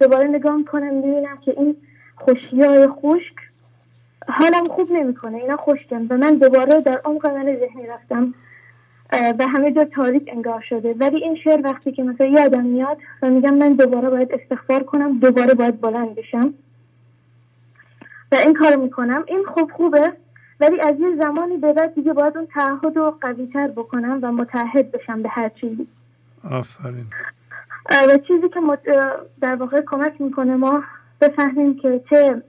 دوباره 0.00 0.28
نگاه 0.28 0.64
کنم 0.72 0.94
می‌بینم 0.94 1.36
که 1.36 1.54
این 1.56 1.76
خوشی 2.16 2.60
های 2.60 2.86
خشک 2.86 3.34
حالم 4.28 4.64
خوب 4.64 4.92
نمی‌کنه 4.92 5.36
اینا 5.36 5.56
خشکن 5.56 6.06
و 6.10 6.16
من 6.16 6.34
دوباره 6.34 6.80
در 6.80 7.00
عمق 7.04 7.26
من 7.26 7.44
ذهنی 7.44 7.86
رفتم. 7.86 8.34
و 9.12 9.46
همه 9.46 9.72
جا 9.72 9.84
تاریک 9.84 10.30
انگار 10.32 10.60
شده. 10.68 10.94
ولی 10.98 11.24
این 11.24 11.36
شعر 11.36 11.60
وقتی 11.64 11.92
که 11.92 12.02
مثلا 12.02 12.26
یادم 12.26 12.64
میاد 12.64 12.98
و 13.22 13.30
میگم 13.30 13.54
من 13.54 13.72
دوباره 13.72 14.10
باید 14.10 14.32
استغفار 14.32 14.82
کنم 14.82 15.18
دوباره 15.18 15.54
باید 15.54 15.80
بلند 15.80 16.14
بشم. 16.14 16.54
و 18.34 18.36
این 18.36 18.54
کار 18.54 18.76
می‌کنم. 18.76 19.24
این 19.26 19.44
خوب 19.54 19.70
خوبه 19.72 20.12
ولی 20.60 20.80
از 20.80 20.94
یه 21.00 21.16
زمانی 21.22 21.56
به 21.56 21.72
بعد 21.72 21.94
دیگه 21.94 22.12
باید 22.12 22.36
اون 22.36 22.46
تعهد 22.46 22.96
رو 22.96 23.18
قوی 23.20 23.46
تر 23.46 23.68
بکنم 23.68 24.18
و 24.22 24.32
متحد 24.32 24.92
بشم 24.92 25.22
به 25.22 25.28
هر 25.28 25.48
چیزی. 25.48 25.86
آفرین. 26.50 27.04
و 27.90 28.18
چیزی 28.28 28.48
که 28.48 28.60
در 29.40 29.56
واقع 29.56 29.80
کمک 29.86 30.20
می‌کنه 30.20 30.56
ما 30.56 30.82
بفهمیم 31.20 31.76
که 31.76 32.04
چه 32.10 32.42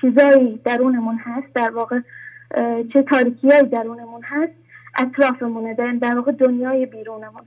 چیزایی 0.00 0.60
درونمون 0.64 1.16
هست 1.16 1.54
در 1.54 1.70
واقع 1.70 2.00
چه 2.92 3.02
تاریکیایی 3.02 3.68
درونمون 3.68 4.22
هست 4.24 4.52
اطرافمونه 4.98 5.74
در, 5.74 5.92
در 5.92 6.16
واقع 6.16 6.32
دنیای 6.32 6.86
بیرونمون. 6.86 7.42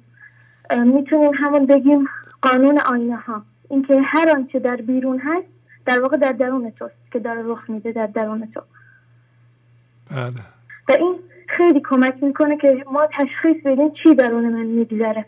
می‌تونیم 0.85 1.31
همون 1.33 1.65
بگیم 1.65 2.07
قانون 2.41 2.79
آینه 2.91 3.15
ها 3.15 3.41
اینکه 3.69 4.01
هر 4.05 4.29
آنچه 4.35 4.59
در 4.59 4.75
بیرون 4.75 5.19
هست 5.19 5.52
در 5.85 6.01
واقع 6.01 6.17
در 6.17 6.31
درون 6.31 6.71
توست 6.71 7.11
که 7.11 7.19
داره 7.19 7.41
رخ 7.45 7.69
میده 7.69 7.91
در 7.91 8.07
درون 8.07 8.47
تو. 8.53 8.61
بله. 10.11 10.43
و 10.89 10.91
این 10.91 11.15
خیلی 11.47 11.81
کمک 11.89 12.23
می‌کنه 12.23 12.57
که 12.57 12.85
ما 12.91 13.07
تشخیص 13.19 13.63
بدیم 13.65 13.91
چی 14.03 14.15
درون 14.15 14.49
من 14.49 14.65
میگذره. 14.65 15.25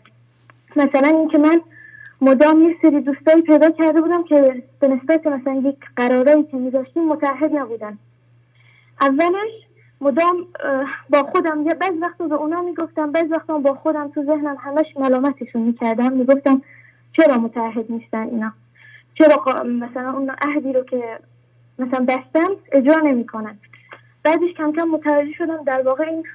مثلا 0.76 1.08
اینکه 1.08 1.38
من 1.38 1.60
مدام 2.20 2.62
یه 2.62 2.76
سری 2.82 3.00
دوستایی 3.00 3.42
پیدا 3.42 3.70
کرده 3.70 4.00
بودم 4.00 4.24
که 4.24 4.62
به 4.80 4.88
نسبت 4.88 5.26
مثلا 5.26 5.54
یک 5.54 5.78
قرارایی 5.96 6.44
که 6.44 6.56
میذاشتیم 6.56 7.08
متحد 7.08 7.50
نبودن. 7.54 7.98
اولش 9.00 9.50
مدام 10.00 10.46
با 11.10 11.22
خودم 11.22 11.66
یه 11.66 11.74
بعض 11.74 11.92
وقت 12.02 12.18
به 12.18 12.34
اونا 12.34 12.62
می‌گفتم 12.62 13.12
بعض 13.12 13.30
وقت 13.30 13.46
با 13.46 13.74
خودم 13.74 14.08
تو 14.08 14.24
ذهنم 14.24 14.56
همش 14.60 14.86
ملامتشون 14.96 15.62
می‌کردم. 15.62 16.12
می‌گفتم 16.12 16.62
چرا 17.12 17.38
متحد 17.38 17.92
نیستن 17.92 18.28
اینا؟ 18.28 18.52
چرا 19.18 19.64
مثلا 19.64 20.12
اون 20.12 20.30
عهدی 20.42 20.72
رو 20.72 20.84
که 20.84 21.18
مثلا 21.78 22.06
بستم 22.08 22.56
اجرا 22.72 22.96
نمی‌کنن. 22.96 23.58
بعدش 24.22 24.50
کم 24.56 24.72
کم 24.72 24.88
متوجه 24.88 25.32
شدم 25.38 25.64
در 25.64 25.82
واقع 25.82 26.04
این 26.04 26.26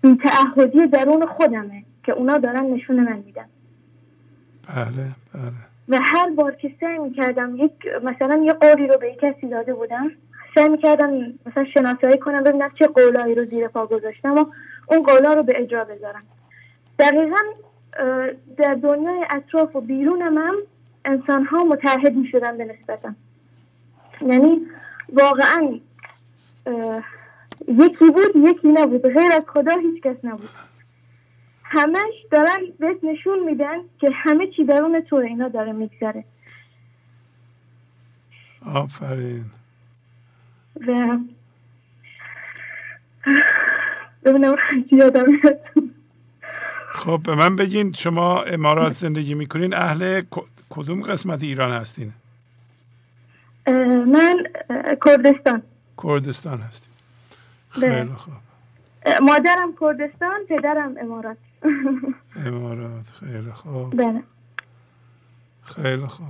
بیتعهدی 0.00 0.86
درون 0.86 1.26
خودمه 1.26 1.84
که 2.04 2.12
اونا 2.12 2.38
دارن 2.38 2.64
نشون 2.66 3.00
من 3.00 3.22
میدن. 3.26 3.46
بله 4.68 5.06
بله. 5.34 5.52
و 5.88 6.00
هر 6.02 6.30
بار 6.30 6.54
که 6.54 6.72
سعی 6.80 6.98
می‌کردم 6.98 7.56
یک 7.56 7.72
مثلا 8.02 8.42
یه 8.44 8.52
قولی 8.52 8.86
رو 8.86 8.98
به 8.98 9.12
یک 9.12 9.20
کسی 9.20 9.48
داده 9.48 9.74
بودم 9.74 10.10
سعی 10.54 10.68
می‌کردم 10.68 11.10
مثلا 11.46 11.64
شناسایی 11.74 12.18
کنم 12.18 12.42
ببینم 12.42 12.70
چه 12.78 12.86
قولایی 12.86 13.34
رو 13.34 13.42
زیر 13.44 13.68
پا 13.68 13.86
گذاشتم 13.86 14.34
و 14.34 14.44
اون 14.90 15.02
قولا 15.02 15.34
رو 15.34 15.42
به 15.42 15.52
اجرا 15.62 15.84
بذارم. 15.84 16.22
دقیقا 16.98 17.40
در 18.56 18.74
دنیای 18.74 19.24
اطراف 19.30 19.76
و 19.76 19.80
بیرون 19.80 20.28
من 20.28 20.54
انسان 21.06 21.44
ها 21.44 21.64
متحد 21.64 22.14
می 22.14 22.28
شدن 22.28 22.58
به 22.58 22.64
نسبتم. 22.64 23.16
یعنی 24.20 24.60
واقعا 25.12 25.80
یکی 27.68 28.10
بود 28.10 28.36
یکی 28.36 28.68
نبود. 28.68 29.02
غیر 29.02 29.32
از 29.32 29.42
خدا 29.48 29.76
هیچ 29.76 30.02
کس 30.02 30.16
نبود. 30.24 30.48
همش 31.62 32.14
دارن 32.30 32.58
بهت 32.80 33.04
نشون 33.04 33.44
میدن 33.44 33.76
که 34.00 34.08
همه 34.12 34.46
چی 34.56 34.64
درون 34.64 35.00
تو 35.00 35.16
اینا 35.16 35.48
داره 35.48 35.72
میگذره. 35.72 36.24
آفرین. 38.74 39.44
و 40.86 41.18
ببینم 44.24 44.54
یادم 44.92 45.24
خب 46.92 47.20
به 47.24 47.34
من 47.34 47.56
بگین 47.56 47.92
شما 47.92 48.42
امارات 48.42 48.90
زندگی 48.90 49.34
می‌کنین 49.34 49.74
اهل 49.74 50.22
کدوم 50.70 51.02
قسمت 51.02 51.42
ایران 51.42 51.72
هستین؟ 51.72 52.12
من 54.12 54.36
کردستان. 55.06 55.62
کردستان 56.02 56.60
هستیم. 56.60 56.92
خیلی 57.68 58.06
خوب. 58.06 58.34
مادرم 59.22 59.74
کردستان 59.80 60.40
پدرم 60.48 60.94
امارات. 61.00 61.36
امارات 62.46 63.10
خیلی 63.10 63.50
خوب. 63.50 63.96
بله. 63.96 64.22
خیلی 65.62 66.06
خوب. 66.06 66.26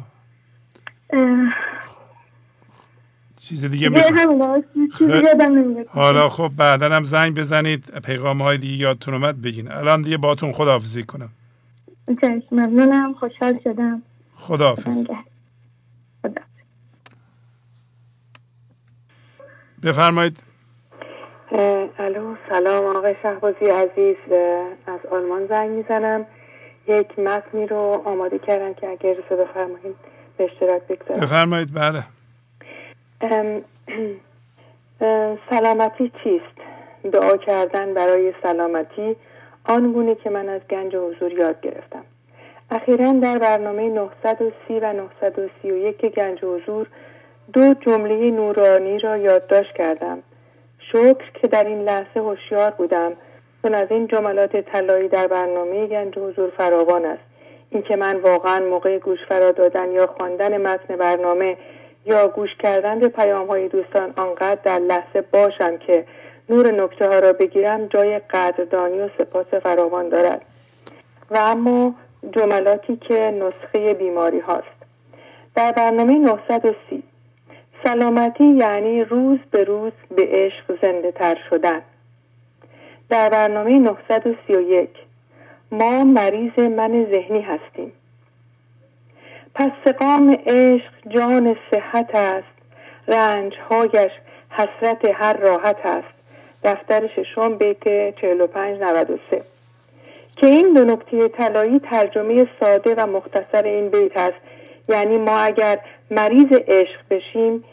چیز 3.37 3.65
دیگه 3.65 3.89
می‌خوام 3.89 4.65
حالا 5.89 6.29
خب 6.29 6.51
بعدا 6.57 6.97
هم 6.97 7.05
زنگ 7.05 7.35
بزنید 7.39 8.01
پیغام 8.01 8.43
های 8.43 8.59
دیگه 8.59 8.75
یادتون 8.75 9.15
اومد 9.15 9.43
بگین. 9.43 9.73
الان 9.73 10.03
دیگه 10.03 10.17
باتون 10.17 10.53
خداحافظی 10.53 11.05
کنم. 11.05 11.31
ممنونم 12.51 13.15
خوشحال 13.15 13.61
شدم. 13.65 14.03
خداحافظ. 14.37 15.07
بفرمایید. 19.83 20.43
الو 21.99 22.37
سلام 22.51 22.97
آقای 22.97 23.15
شهبازی 23.23 23.65
عزیز. 23.65 24.17
از 24.87 25.01
آلمان 25.11 25.47
زنگ 25.47 25.71
می‌زنم. 25.71 26.27
یک 26.89 27.19
متنی 27.19 27.67
رو 27.67 28.03
آماده 28.05 28.39
کردم 28.39 28.75
که 28.75 28.89
اگر 28.89 29.13
رسه 29.13 29.37
بفرمایید 29.37 29.97
به 30.37 30.45
اشتراک 30.45 30.83
بگذارم. 30.83 31.21
بفرمایید 31.21 31.69
بله. 31.75 32.05
سلامتی 35.51 36.13
چیست؟ 36.25 36.57
دعا 37.13 37.37
کردن 37.37 37.95
برای 37.95 38.35
سلامتی 38.43 39.17
آن 39.65 39.93
گونه 39.93 40.15
که 40.15 40.31
من 40.31 40.49
از 40.49 40.61
گنج 40.71 40.97
حضور 40.97 41.33
یاد 41.33 41.61
گرفتم. 41.61 42.05
اخیرا 42.71 43.13
در 43.13 43.39
برنامه 43.39 43.89
930 43.89 44.81
و 44.81 44.93
931 44.93 46.01
گنج 46.07 46.45
حضور 46.45 46.87
دو 47.53 47.75
جمله 47.75 48.31
نورانی 48.31 48.99
را 48.99 49.17
یادداشت 49.17 49.75
کردم. 49.75 50.23
شکر 50.79 51.31
که 51.35 51.49
در 51.49 51.65
این 51.65 51.83
لحظه 51.83 52.21
هوشیار 52.21 52.71
بودم. 52.71 53.13
چون 53.63 53.75
از 53.75 53.87
این 53.91 54.07
جملات 54.07 54.57
طلایی 54.57 55.09
در 55.09 55.27
برنامه 55.27 55.87
گنج 55.87 56.19
حضور 56.19 56.51
فراوان 56.59 57.05
است. 57.05 57.23
اینکه 57.71 57.97
من 57.97 58.17
واقعا 58.17 58.61
موقع 58.61 58.99
گوش 58.99 59.19
فرا 59.29 59.51
دادن 59.51 59.93
یا 59.93 60.07
خواندن 60.07 60.57
متن 60.57 60.97
برنامه 60.97 61.57
یا 62.07 62.29
گوش 62.29 62.51
کردن 62.63 62.99
به 62.99 63.09
پیام 63.09 63.47
های 63.47 63.69
دوستان 63.69 64.13
آنقدر 64.17 64.61
در 64.65 64.79
لحظه 64.79 65.21
باشم 65.21 65.77
که 65.77 66.07
نور 66.49 66.71
نکته 66.71 67.09
ها 67.09 67.19
را 67.19 67.33
بگیرم 67.33 67.87
جای 67.87 68.19
قدردانی 68.19 69.01
و 69.01 69.09
سپاس 69.19 69.47
فراوان 69.47 70.09
دارد. 70.09 70.43
و 71.31 71.39
اما 71.39 71.95
جملاتی 72.33 72.97
که 72.97 73.15
نسخه 73.15 73.95
بیماری 73.95 74.41
هاست. 74.41 74.77
در 75.55 75.73
برنامه 75.73 76.13
930 76.19 77.03
سلامتی 77.85 78.45
یعنی 78.45 79.05
روز 79.05 79.39
به 79.51 79.65
روز 79.65 79.93
به 80.17 80.29
عشق 80.31 80.79
زنده 80.83 81.13
تر 81.13 81.39
شدن. 81.51 81.83
در 83.09 83.29
برنامه 83.29 83.73
931 83.79 84.89
ما 85.73 86.05
مریض 86.05 86.59
من 86.59 87.07
ذهنی 87.13 87.41
هستیم. 87.41 87.93
پس 89.55 89.71
سقام 89.85 90.37
عشق 90.47 90.93
جان 91.09 91.57
صحت 91.71 92.11
است 92.15 92.57
رنجهایش 93.09 94.13
حسرت 94.51 95.05
هر 95.15 95.37
راحت 95.37 95.87
است. 95.87 96.17
دفتر 96.65 97.07
ششم 97.07 97.59
بیت 97.59 97.85
45 98.21 98.81
93 98.81 99.56
که 100.37 100.47
این 100.47 100.73
دو 100.73 100.85
نکته 100.85 101.29
طلایی 101.29 101.79
ترجمه 101.79 102.47
ساده 102.61 102.95
و 102.95 103.07
مختصر 103.07 103.63
این 103.63 103.89
بیت 103.89 104.17
است. 104.17 104.37
یعنی 104.89 105.19
ما 105.19 105.39
اگر 105.39 105.79
مریض 106.11 106.53
عشق 106.69 107.01
بشیم 107.11 107.65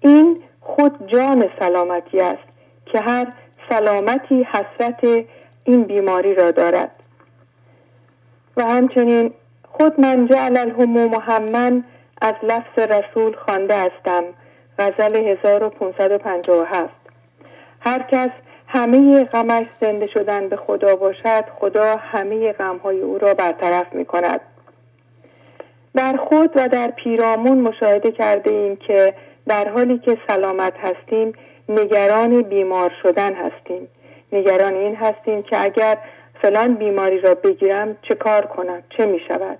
این 0.00 0.42
خود 0.60 1.06
جان 1.06 1.44
سلامتی 1.60 2.20
است 2.20 2.44
که 2.86 3.00
هر 3.00 3.32
سلامتی 3.70 4.46
حسرت 4.52 5.24
این 5.64 5.82
بیماری 5.82 6.34
را 6.34 6.50
دارد. 6.50 6.90
و 8.56 8.64
همچنین 8.64 9.34
خود 9.72 10.00
من 10.00 10.26
جعل 10.26 10.56
الهموم 10.56 11.10
محمد 11.10 11.84
از 12.22 12.34
لفظ 12.42 12.78
رسول 12.78 13.36
خوانده 13.36 13.76
هستم. 13.78 14.24
غزل 14.78 15.16
1557 15.16 16.94
هر 17.80 18.02
کس 18.12 18.30
همه 18.72 19.24
غمش 19.24 19.66
زنده 19.80 20.06
شدن 20.06 20.48
به 20.48 20.56
خدا 20.56 20.96
باشد 20.96 21.44
خدا 21.60 21.96
همه 21.96 22.52
غمهای 22.52 23.00
او 23.00 23.18
را 23.18 23.34
برطرف 23.34 23.92
می 23.92 24.04
کند 24.04 24.40
در 25.94 26.16
خود 26.16 26.50
و 26.56 26.68
در 26.68 26.90
پیرامون 26.90 27.58
مشاهده 27.58 28.10
کرده 28.12 28.50
ایم 28.50 28.76
که 28.76 29.14
در 29.46 29.68
حالی 29.68 29.98
که 29.98 30.18
سلامت 30.28 30.72
هستیم 30.78 31.32
نگران 31.68 32.42
بیمار 32.42 32.92
شدن 33.02 33.34
هستیم. 33.34 33.88
نگران 34.32 34.74
این 34.74 34.96
هستیم 34.96 35.42
که 35.42 35.64
اگر 35.64 35.98
فلان 36.42 36.74
بیماری 36.74 37.20
را 37.20 37.34
بگیرم 37.34 37.96
چه 38.02 38.14
کار 38.14 38.46
کنم 38.46 38.82
چه 38.96 39.06
می 39.06 39.20
شود 39.28 39.58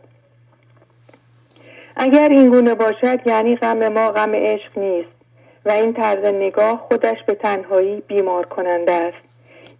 اگر 1.96 2.28
این 2.28 2.50
گونه 2.50 2.74
باشد 2.74 3.26
یعنی 3.26 3.56
غم 3.56 3.88
ما 3.88 4.08
غم 4.08 4.32
عشق 4.34 4.78
نیست. 4.78 5.19
و 5.64 5.70
این 5.70 5.92
طرز 5.92 6.34
نگاه 6.34 6.86
خودش 6.88 7.16
به 7.26 7.34
تنهایی 7.34 8.00
بیمار 8.00 8.46
کننده 8.46 8.92
است. 8.92 9.22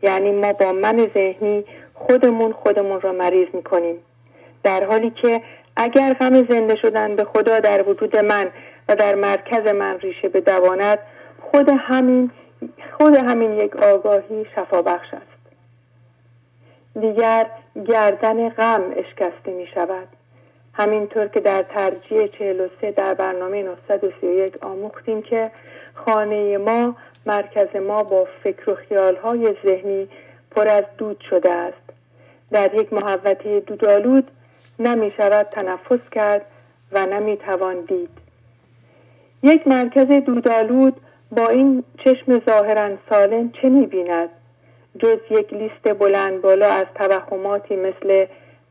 یعنی 0.02 0.33
ما 0.33 0.52
با 0.52 0.73
من 0.73 1.09
ذهنی 1.15 1.65
خودمون 1.94 2.52
خودمون 2.52 3.00
را 3.00 3.12
مریض 3.12 3.49
می 3.52 3.62
کنیم 3.62 3.97
در 4.62 4.84
حالی 4.84 5.10
که 5.10 5.42
اگر 5.76 6.12
غم 6.12 6.34
زنده 6.49 6.76
شدن 6.76 7.17
به 7.17 7.25
خدا 7.25 7.60
در 7.60 7.89
وجود 7.89 8.17
من 8.17 8.50
و 8.89 8.94
در 8.94 9.15
مرکز 9.15 9.75
من 9.75 9.99
ریشه 9.99 10.28
بدواند 10.28 10.99
خود 11.41 11.68
همین 11.68 12.31
خود 12.99 13.17
همین 13.17 13.52
یک 13.52 13.76
آگاهی 13.76 14.47
شفا 14.55 14.83
بخش 14.83 15.15
است. 15.15 15.41
دیگر 17.00 17.47
گردن 17.89 18.49
غم 18.49 18.83
اشکسته 18.97 19.52
می 19.52 19.67
شود 19.75 20.09
همینطور 20.81 21.28
که 21.28 21.41
در 21.41 21.62
ترجیح 21.62 22.26
43 22.26 22.91
در 22.91 23.15
برنامه 23.15 23.62
931 23.62 24.65
آموختیم 24.65 25.23
که 25.23 25.50
خانه 25.94 26.59
ما 26.59 26.97
مرکز 27.26 27.76
ما 27.76 28.02
با 28.02 28.28
فکر 28.44 28.70
و 28.70 28.75
خیالهای 28.75 29.55
ذهنی 29.67 30.09
پر 30.50 30.68
از 30.68 30.84
دود 30.99 31.20
شده 31.31 31.52
است. 31.52 31.92
در 32.50 32.75
یک 32.75 32.92
محوطه 32.92 33.60
دودالود 33.60 34.31
نمی 34.78 35.12
شود 35.17 35.47
تنفس 35.47 36.09
کرد 36.12 36.47
و 36.92 37.07
نمی 37.07 37.36
توان 37.36 37.81
دید. 37.81 38.10
یک 39.42 39.67
مرکز 39.67 40.07
دودالود 40.07 41.00
با 41.36 41.47
این 41.47 41.84
چشم 42.05 42.41
ظاهرا 42.49 42.97
سالم 43.10 43.52
چه 43.62 43.68
می 43.68 43.86
بیند؟ 43.86 44.28
جز 44.99 45.18
یک 45.31 45.55
لیست 45.55 45.99
بلند 45.99 46.41
بالا 46.41 46.67
از 46.67 46.86
توهماتی 46.94 47.76
مثل 47.76 48.26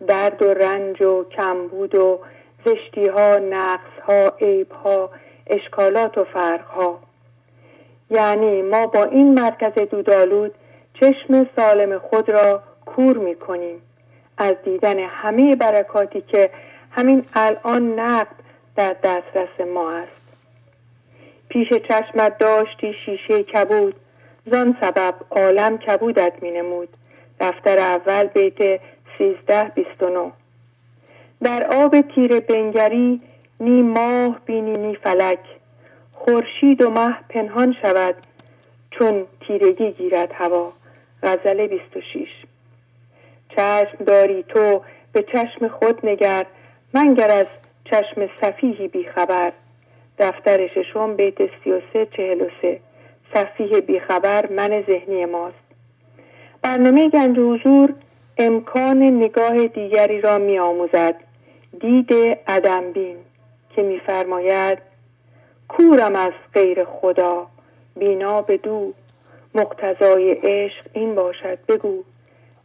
درد 0.08 0.42
و 0.42 0.54
رنج 0.54 1.02
و 1.02 1.24
کمبود 1.24 1.96
و 1.96 2.20
زشتی 2.66 3.08
ها 3.08 3.36
نقص 3.36 4.00
ها 4.08 4.34
عیب 4.42 4.72
ها 4.72 5.10
اشکالات 5.48 6.18
و 6.18 6.24
فرق 6.24 6.66
ها 6.66 7.00
یعنی 8.10 8.62
ما 8.62 8.88
با 8.88 9.04
این 9.04 9.34
مرکز 9.34 9.74
دودالود 9.74 10.56
چشم 10.94 11.50
سالم 11.56 12.00
خود 12.00 12.32
را 12.32 12.64
کور 12.86 13.18
می 13.18 13.36
کنیم 13.36 13.82
از 14.38 14.54
دیدن 14.66 15.00
همه 15.00 15.56
برکاتی 15.56 16.22
که 16.22 16.50
همین 16.92 17.26
الان 17.36 18.00
نقد 18.00 18.36
در 18.76 18.96
دسترس 19.04 19.68
ما 19.74 19.92
است. 19.92 20.46
پیش 21.50 21.68
چشمت 21.70 22.38
داشتی 22.38 22.94
شیشه 23.06 23.44
کبود. 23.44 23.96
زان 24.46 24.78
سبب 24.82 25.16
عالم 25.32 25.78
کبودت 25.78 26.34
می 26.42 26.52
نمود 26.52 26.90
دفتر 27.40 27.80
اول 27.80 28.28
بیت 28.28 28.82
سیزده 29.20 29.64
بیست 29.64 30.04
در 31.44 31.68
آب 31.72 32.02
تیر 32.02 32.40
بنگری 32.40 33.22
نی 33.60 33.82
ماه 33.82 34.40
بینی 34.46 34.78
نی 34.78 34.96
فلک. 34.96 35.40
خورشید 36.12 36.82
و 36.82 36.90
مه 36.90 37.16
پنهان 37.30 37.76
شود 37.82 38.16
چون 38.92 39.26
تیرگی 39.48 39.92
گیرد 39.92 40.32
هوا. 40.34 40.72
غزل 41.24 41.68
26 41.68 42.28
چشم 43.50 44.04
داری 44.06 44.44
تو 44.44 44.82
به 45.14 45.24
چشم 45.34 45.68
خود 45.68 46.06
نگر 46.06 46.46
منگر 46.94 47.32
از 47.32 47.48
چشم 47.86 48.30
صفیحی 48.42 48.88
بیخبر. 48.88 49.52
دفتر 50.20 50.68
ششم 50.68 51.16
بیت 51.16 51.38
سی 51.64 51.72
و 51.72 51.82
سه 51.94 52.08
چهل 52.18 52.42
و 52.42 52.50
سه. 52.62 52.80
صفیح 53.34 53.80
بیخبر 53.80 54.50
من 54.52 54.84
ذهنی 54.90 55.26
ماست. 55.26 55.56
برنامه 56.62 57.10
گنج 57.10 57.40
حضور 57.40 57.94
امکان 58.42 59.04
نگاه 59.04 59.68
دیگری 59.68 60.22
را 60.22 60.38
می 60.38 60.60
آموزد 60.60 61.16
دید 61.80 62.14
بین 62.94 63.18
که 63.76 63.84
میفرماید 63.84 64.78
کورم 65.68 66.16
از 66.16 66.32
غیر 66.54 66.86
خدا 66.86 67.48
بینا 67.96 68.42
به 68.42 68.58
دو 68.58 68.94
مقتضای 69.56 70.32
عشق 70.32 70.86
این 70.94 71.16
باشد 71.16 71.60
بگو. 71.68 72.04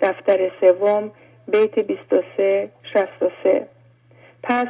دفتر 0.00 0.50
سوم 0.60 1.10
بیت 1.48 1.78
23 1.78 2.70
63 2.92 3.66
پس 4.42 4.68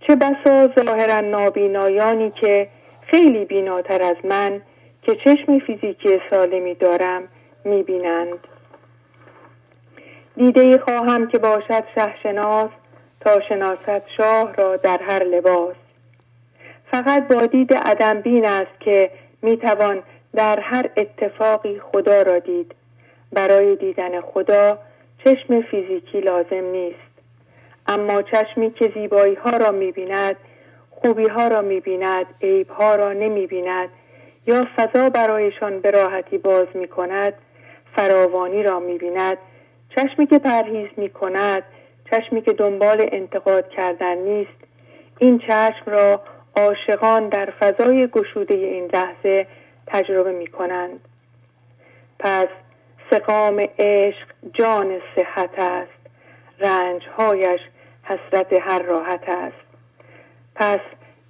چه 0.00 0.16
بسا 0.16 0.68
ظاهرا 0.78 1.20
نابینایانی 1.20 2.30
که 2.30 2.68
خیلی 3.02 3.44
بیناتر 3.44 4.02
از 4.02 4.16
من 4.24 4.62
که 5.02 5.14
چشم 5.24 5.58
فیزیکی 5.58 6.20
سالمی 6.30 6.74
دارم 6.74 7.22
می‌بینند. 7.64 8.55
دیده 10.36 10.78
خواهم 10.78 11.28
که 11.28 11.38
باشد 11.38 11.84
شهشناس 11.94 12.70
تا 13.20 13.40
شناست 13.40 14.08
شاه 14.16 14.54
را 14.54 14.76
در 14.76 15.00
هر 15.08 15.24
لباس. 15.24 15.76
فقط 16.90 17.28
با 17.28 17.46
دید 17.46 17.74
عدم 17.74 18.20
بین 18.20 18.46
است 18.46 18.80
که 18.80 19.10
می‌توان 19.42 20.02
در 20.34 20.60
هر 20.60 20.86
اتفاقی 20.96 21.80
خدا 21.92 22.22
را 22.22 22.38
دید. 22.38 22.74
برای 23.32 23.76
دیدن 23.76 24.20
خدا 24.20 24.78
چشم 25.24 25.60
فیزیکی 25.60 26.20
لازم 26.20 26.64
نیست. 26.64 26.98
اما 27.86 28.22
چشمی 28.22 28.70
که 28.70 28.92
زیبایی 28.94 29.34
ها 29.34 29.50
را 29.50 29.70
می‌بیند 29.70 30.36
خوبی 30.90 31.28
ها 31.28 31.48
را 31.48 31.62
می‌بیند 31.62 32.26
عیب 32.42 32.70
ها 32.70 32.94
را 32.94 33.12
نمی‌بیند 33.12 33.88
یا 34.46 34.66
فضا 34.76 35.10
برایشان 35.10 35.80
به 35.80 35.90
راحتی 35.90 36.38
باز 36.38 36.66
می 36.74 36.88
کند 36.88 37.34
فراوانی 37.96 38.62
را 38.62 38.80
می 38.80 38.98
بیند 38.98 39.38
چشمی 39.96 40.26
که 40.26 40.38
پرهیز 40.38 40.88
می 40.96 41.10
کند 41.10 41.62
چشمی 42.10 42.42
که 42.42 42.52
دنبال 42.52 43.08
انتقاد 43.12 43.68
کردن 43.68 44.18
نیست. 44.18 44.66
این 45.18 45.38
چشم 45.38 45.82
را 45.86 46.22
عاشقان 46.56 47.28
در 47.28 47.52
فضای 47.60 48.06
گشوده 48.06 48.54
این 48.54 48.90
لحظه 48.94 49.46
تجربه 49.86 50.32
می 50.32 50.46
کنند 50.46 51.00
پس 52.18 52.46
سقام 53.10 53.60
عشق 53.78 54.28
جان 54.54 55.00
صحت 55.16 55.58
است. 55.58 55.90
رنجهایش 56.58 57.60
حسرت 58.02 58.52
هر 58.60 58.82
راحت 58.82 59.28
است. 59.28 59.66
پس 60.54 60.80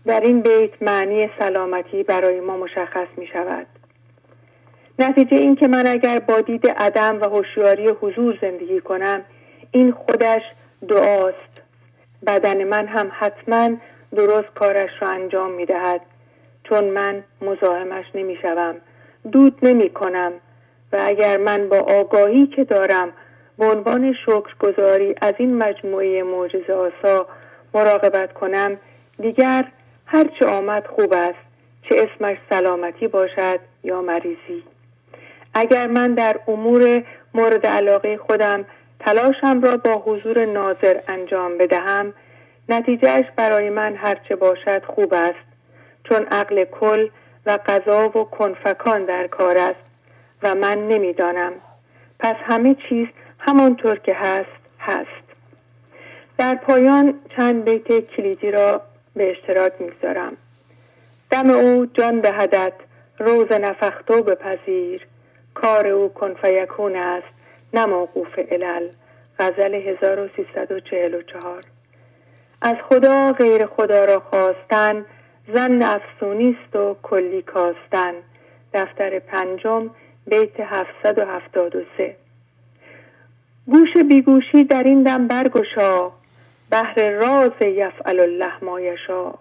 در 0.07 0.21
این 0.21 0.41
بیت 0.41 0.83
معنی 0.83 1.31
سلامتی 1.39 2.03
برای 2.03 2.41
ما 2.41 2.57
مشخص 2.57 3.09
می 3.17 3.27
شود 3.27 3.67
نتیجه 4.99 5.37
این 5.37 5.57
که 5.57 5.69
من 5.69 5.87
اگر 5.87 6.19
با 6.19 6.41
دید 6.41 6.69
عدم 6.69 7.21
و 7.21 7.25
هوشیاری 7.25 7.89
حضور 7.89 8.39
زندگی 8.41 8.81
کنم 8.81 9.23
این 9.71 9.93
خودش 9.93 10.43
دعاست. 10.89 11.63
بدن 12.27 12.65
من 12.65 12.87
هم 12.87 13.11
حتما 13.13 13.77
درست 14.17 14.49
کارش 14.55 14.91
را 15.01 15.09
انجام 15.09 15.51
می 15.51 15.67
دهد 15.67 16.01
چون 16.65 16.85
من 16.85 17.25
مزاحمش 17.41 18.05
نمی 18.15 18.37
شوم 18.43 18.75
دود 19.33 19.59
نمی 19.63 19.91
کنم 19.91 20.33
و 20.93 20.99
اگر 21.01 21.37
من 21.37 21.69
با 21.69 21.79
آگاهی 21.79 22.47
که 22.47 22.65
دارم 22.65 23.13
به 23.59 23.67
عنوان 23.67 24.15
شکرگزاری 24.27 25.15
از 25.23 25.35
این 25.39 25.59
مجموعه 25.59 26.23
معجزه 26.23 26.73
آسا 26.73 27.27
مراقبت 27.75 28.33
کنم 28.33 28.77
دیگر 29.19 29.65
هرچه 30.07 30.47
آمد 30.47 30.87
خوب 30.87 31.13
است. 31.13 31.47
چه 31.83 31.97
اسمش 31.99 32.37
سلامتی 32.51 33.09
باشد 33.09 33.61
یا 33.85 34.03
مریضی. 34.03 34.76
اگر 35.59 35.87
من 35.87 36.15
در 36.15 36.41
امور 36.49 37.05
مورد 37.35 37.67
علاقه 37.67 38.17
خودم 38.17 38.65
تلاشم 39.01 39.61
را 39.61 39.77
با 39.77 40.03
حضور 40.07 40.45
ناظر 40.45 41.01
انجام 41.09 41.59
بدهم 41.59 42.13
نتیجهش 42.69 43.25
برای 43.37 43.71
من 43.71 43.97
هرچه 43.97 44.37
باشد 44.37 44.85
خوب 44.85 45.15
است 45.15 45.47
چون 46.05 46.27
عقل 46.31 46.65
کل 46.65 47.09
و 47.47 47.59
قضا 47.67 48.09
و 48.09 48.25
کنفکان 48.25 49.05
در 49.05 49.27
کار 49.27 49.59
است 49.59 49.91
و 50.43 50.55
من 50.55 50.89
نمی‌دانم. 50.89 51.53
پس 52.19 52.35
همه 52.45 52.77
چیز 52.89 53.07
همانطور 53.39 53.99
که 53.99 54.15
هست 54.15 54.77
هست. 54.81 55.27
در 56.39 56.55
پایان 56.55 57.21
چند 57.37 57.65
بیت 57.65 58.01
کلیدی 58.01 58.51
را 58.51 58.83
به 59.15 59.31
اشتراک 59.31 59.73
می‌گذارم. 59.79 60.37
دم 61.31 61.51
او 61.51 61.87
جان 61.87 62.21
دهدت 62.21 62.73
روز 63.19 63.53
نفختو 63.53 64.23
بپذیر. 64.23 65.07
کار 65.63 65.87
او 65.87 66.09
کنفیکون 66.09 66.97
است 66.97 67.35
نه 67.75 67.87
موقوف 67.87 68.39
علل. 68.39 68.89
غزل 69.39 69.75
1344 69.75 71.61
از 72.63 72.75
خدا 72.89 73.33
غیر 73.33 73.67
خدا 73.67 74.05
را 74.05 74.21
خواستن 74.21 75.05
زن 75.55 75.83
افسونیست 75.83 76.77
و 76.77 76.97
کلی 77.03 77.43
کاستن. 77.43 78.15
دفتر 78.75 79.19
پنجم 79.19 79.91
بیت 80.27 80.61
773 80.61 82.17
گوش 83.67 83.97
بیگوشی 84.09 84.65
در 84.65 84.83
این 84.83 85.03
دم 85.03 85.27
برگشا 85.27 86.11
بهر 86.71 87.11
راز 87.11 87.53
یفعل 87.61 88.21
الله 88.21 88.65
مایشا 88.65 89.35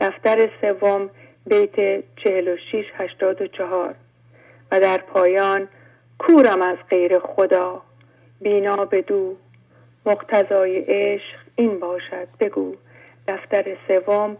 دفتر 0.00 0.50
سوم 0.60 1.10
بیت 1.46 1.76
46 2.24 2.84
84 2.94 3.94
و 4.72 4.80
در 4.80 4.98
پایان 4.98 5.68
کورم 6.18 6.62
از 6.62 6.78
غیر 6.90 7.18
خدا. 7.18 7.82
بینا 8.40 8.76
بدو. 8.76 9.36
مقتضای 10.06 10.78
عشق 10.78 11.38
این 11.56 11.80
باشد. 11.80 12.28
بگو. 12.40 12.76
دفتر 13.28 13.76
سوم 13.88 14.36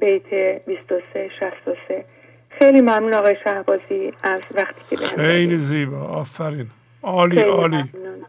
بیت 0.00 0.30
23 0.66 1.30
63 1.40 2.04
خیلی 2.50 2.80
ممنون 2.80 3.14
آقای 3.14 3.36
شهبازی 3.44 4.12
از 4.22 4.40
وقتی 4.54 4.96
که 4.96 5.06
خیلی 5.06 5.56
زیبا. 5.56 6.00
آفرین. 6.00 6.70
عالی 7.02 7.40
عالی. 7.40 7.84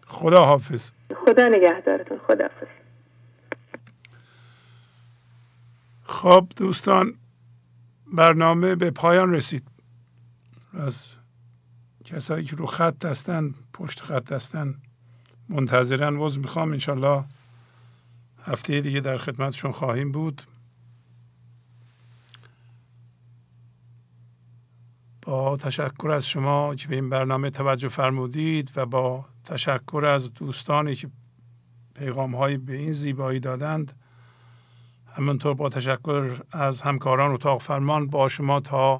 خدا 0.07 0.45
حافظ. 0.45 0.91
خدا 1.25 1.47
نگهدارتون. 1.47 2.19
خدا 2.27 2.43
حافظ. 2.43 2.67
خب 6.03 6.45
دوستان 6.57 7.13
برنامه 8.13 8.75
به 8.75 8.91
پایان 8.91 9.33
رسید. 9.33 9.63
از 10.73 11.20
کسایی 12.11 12.45
که 12.45 12.55
رو 12.55 12.65
خط 12.65 13.05
هستن 13.05 13.53
پشت 13.73 14.01
خط 14.01 14.31
هستن 14.31 14.75
منتظرن. 15.49 16.17
وز 16.17 16.37
می‌خوام 16.37 16.71
انشالله 16.71 17.25
هفته 18.43 18.81
دیگه 18.81 18.99
در 18.99 19.17
خدمتشون 19.17 19.71
خواهیم 19.71 20.11
بود. 20.11 20.41
با 25.21 25.57
تشکر 25.57 26.11
از 26.11 26.27
شما 26.27 26.75
که 26.75 26.87
به 26.87 26.95
این 26.95 27.09
برنامه 27.09 27.49
توجه 27.49 27.87
فرمودید 27.87 28.71
و 28.75 28.85
با 28.85 29.25
تشکر 29.43 30.05
از 30.05 30.33
دوستانی 30.33 30.95
که 30.95 31.09
پیغام 31.95 32.35
هایی 32.35 32.57
به 32.57 32.73
این 32.73 32.93
زیبایی 32.93 33.39
دادند. 33.39 33.99
همینطور 35.13 35.53
با 35.53 35.69
تشکر 35.69 36.41
از 36.51 36.81
همکاران 36.81 37.31
اتاق 37.31 37.61
فرمان 37.61 38.07
با 38.07 38.29
شما 38.29 38.59
تا 38.59 38.99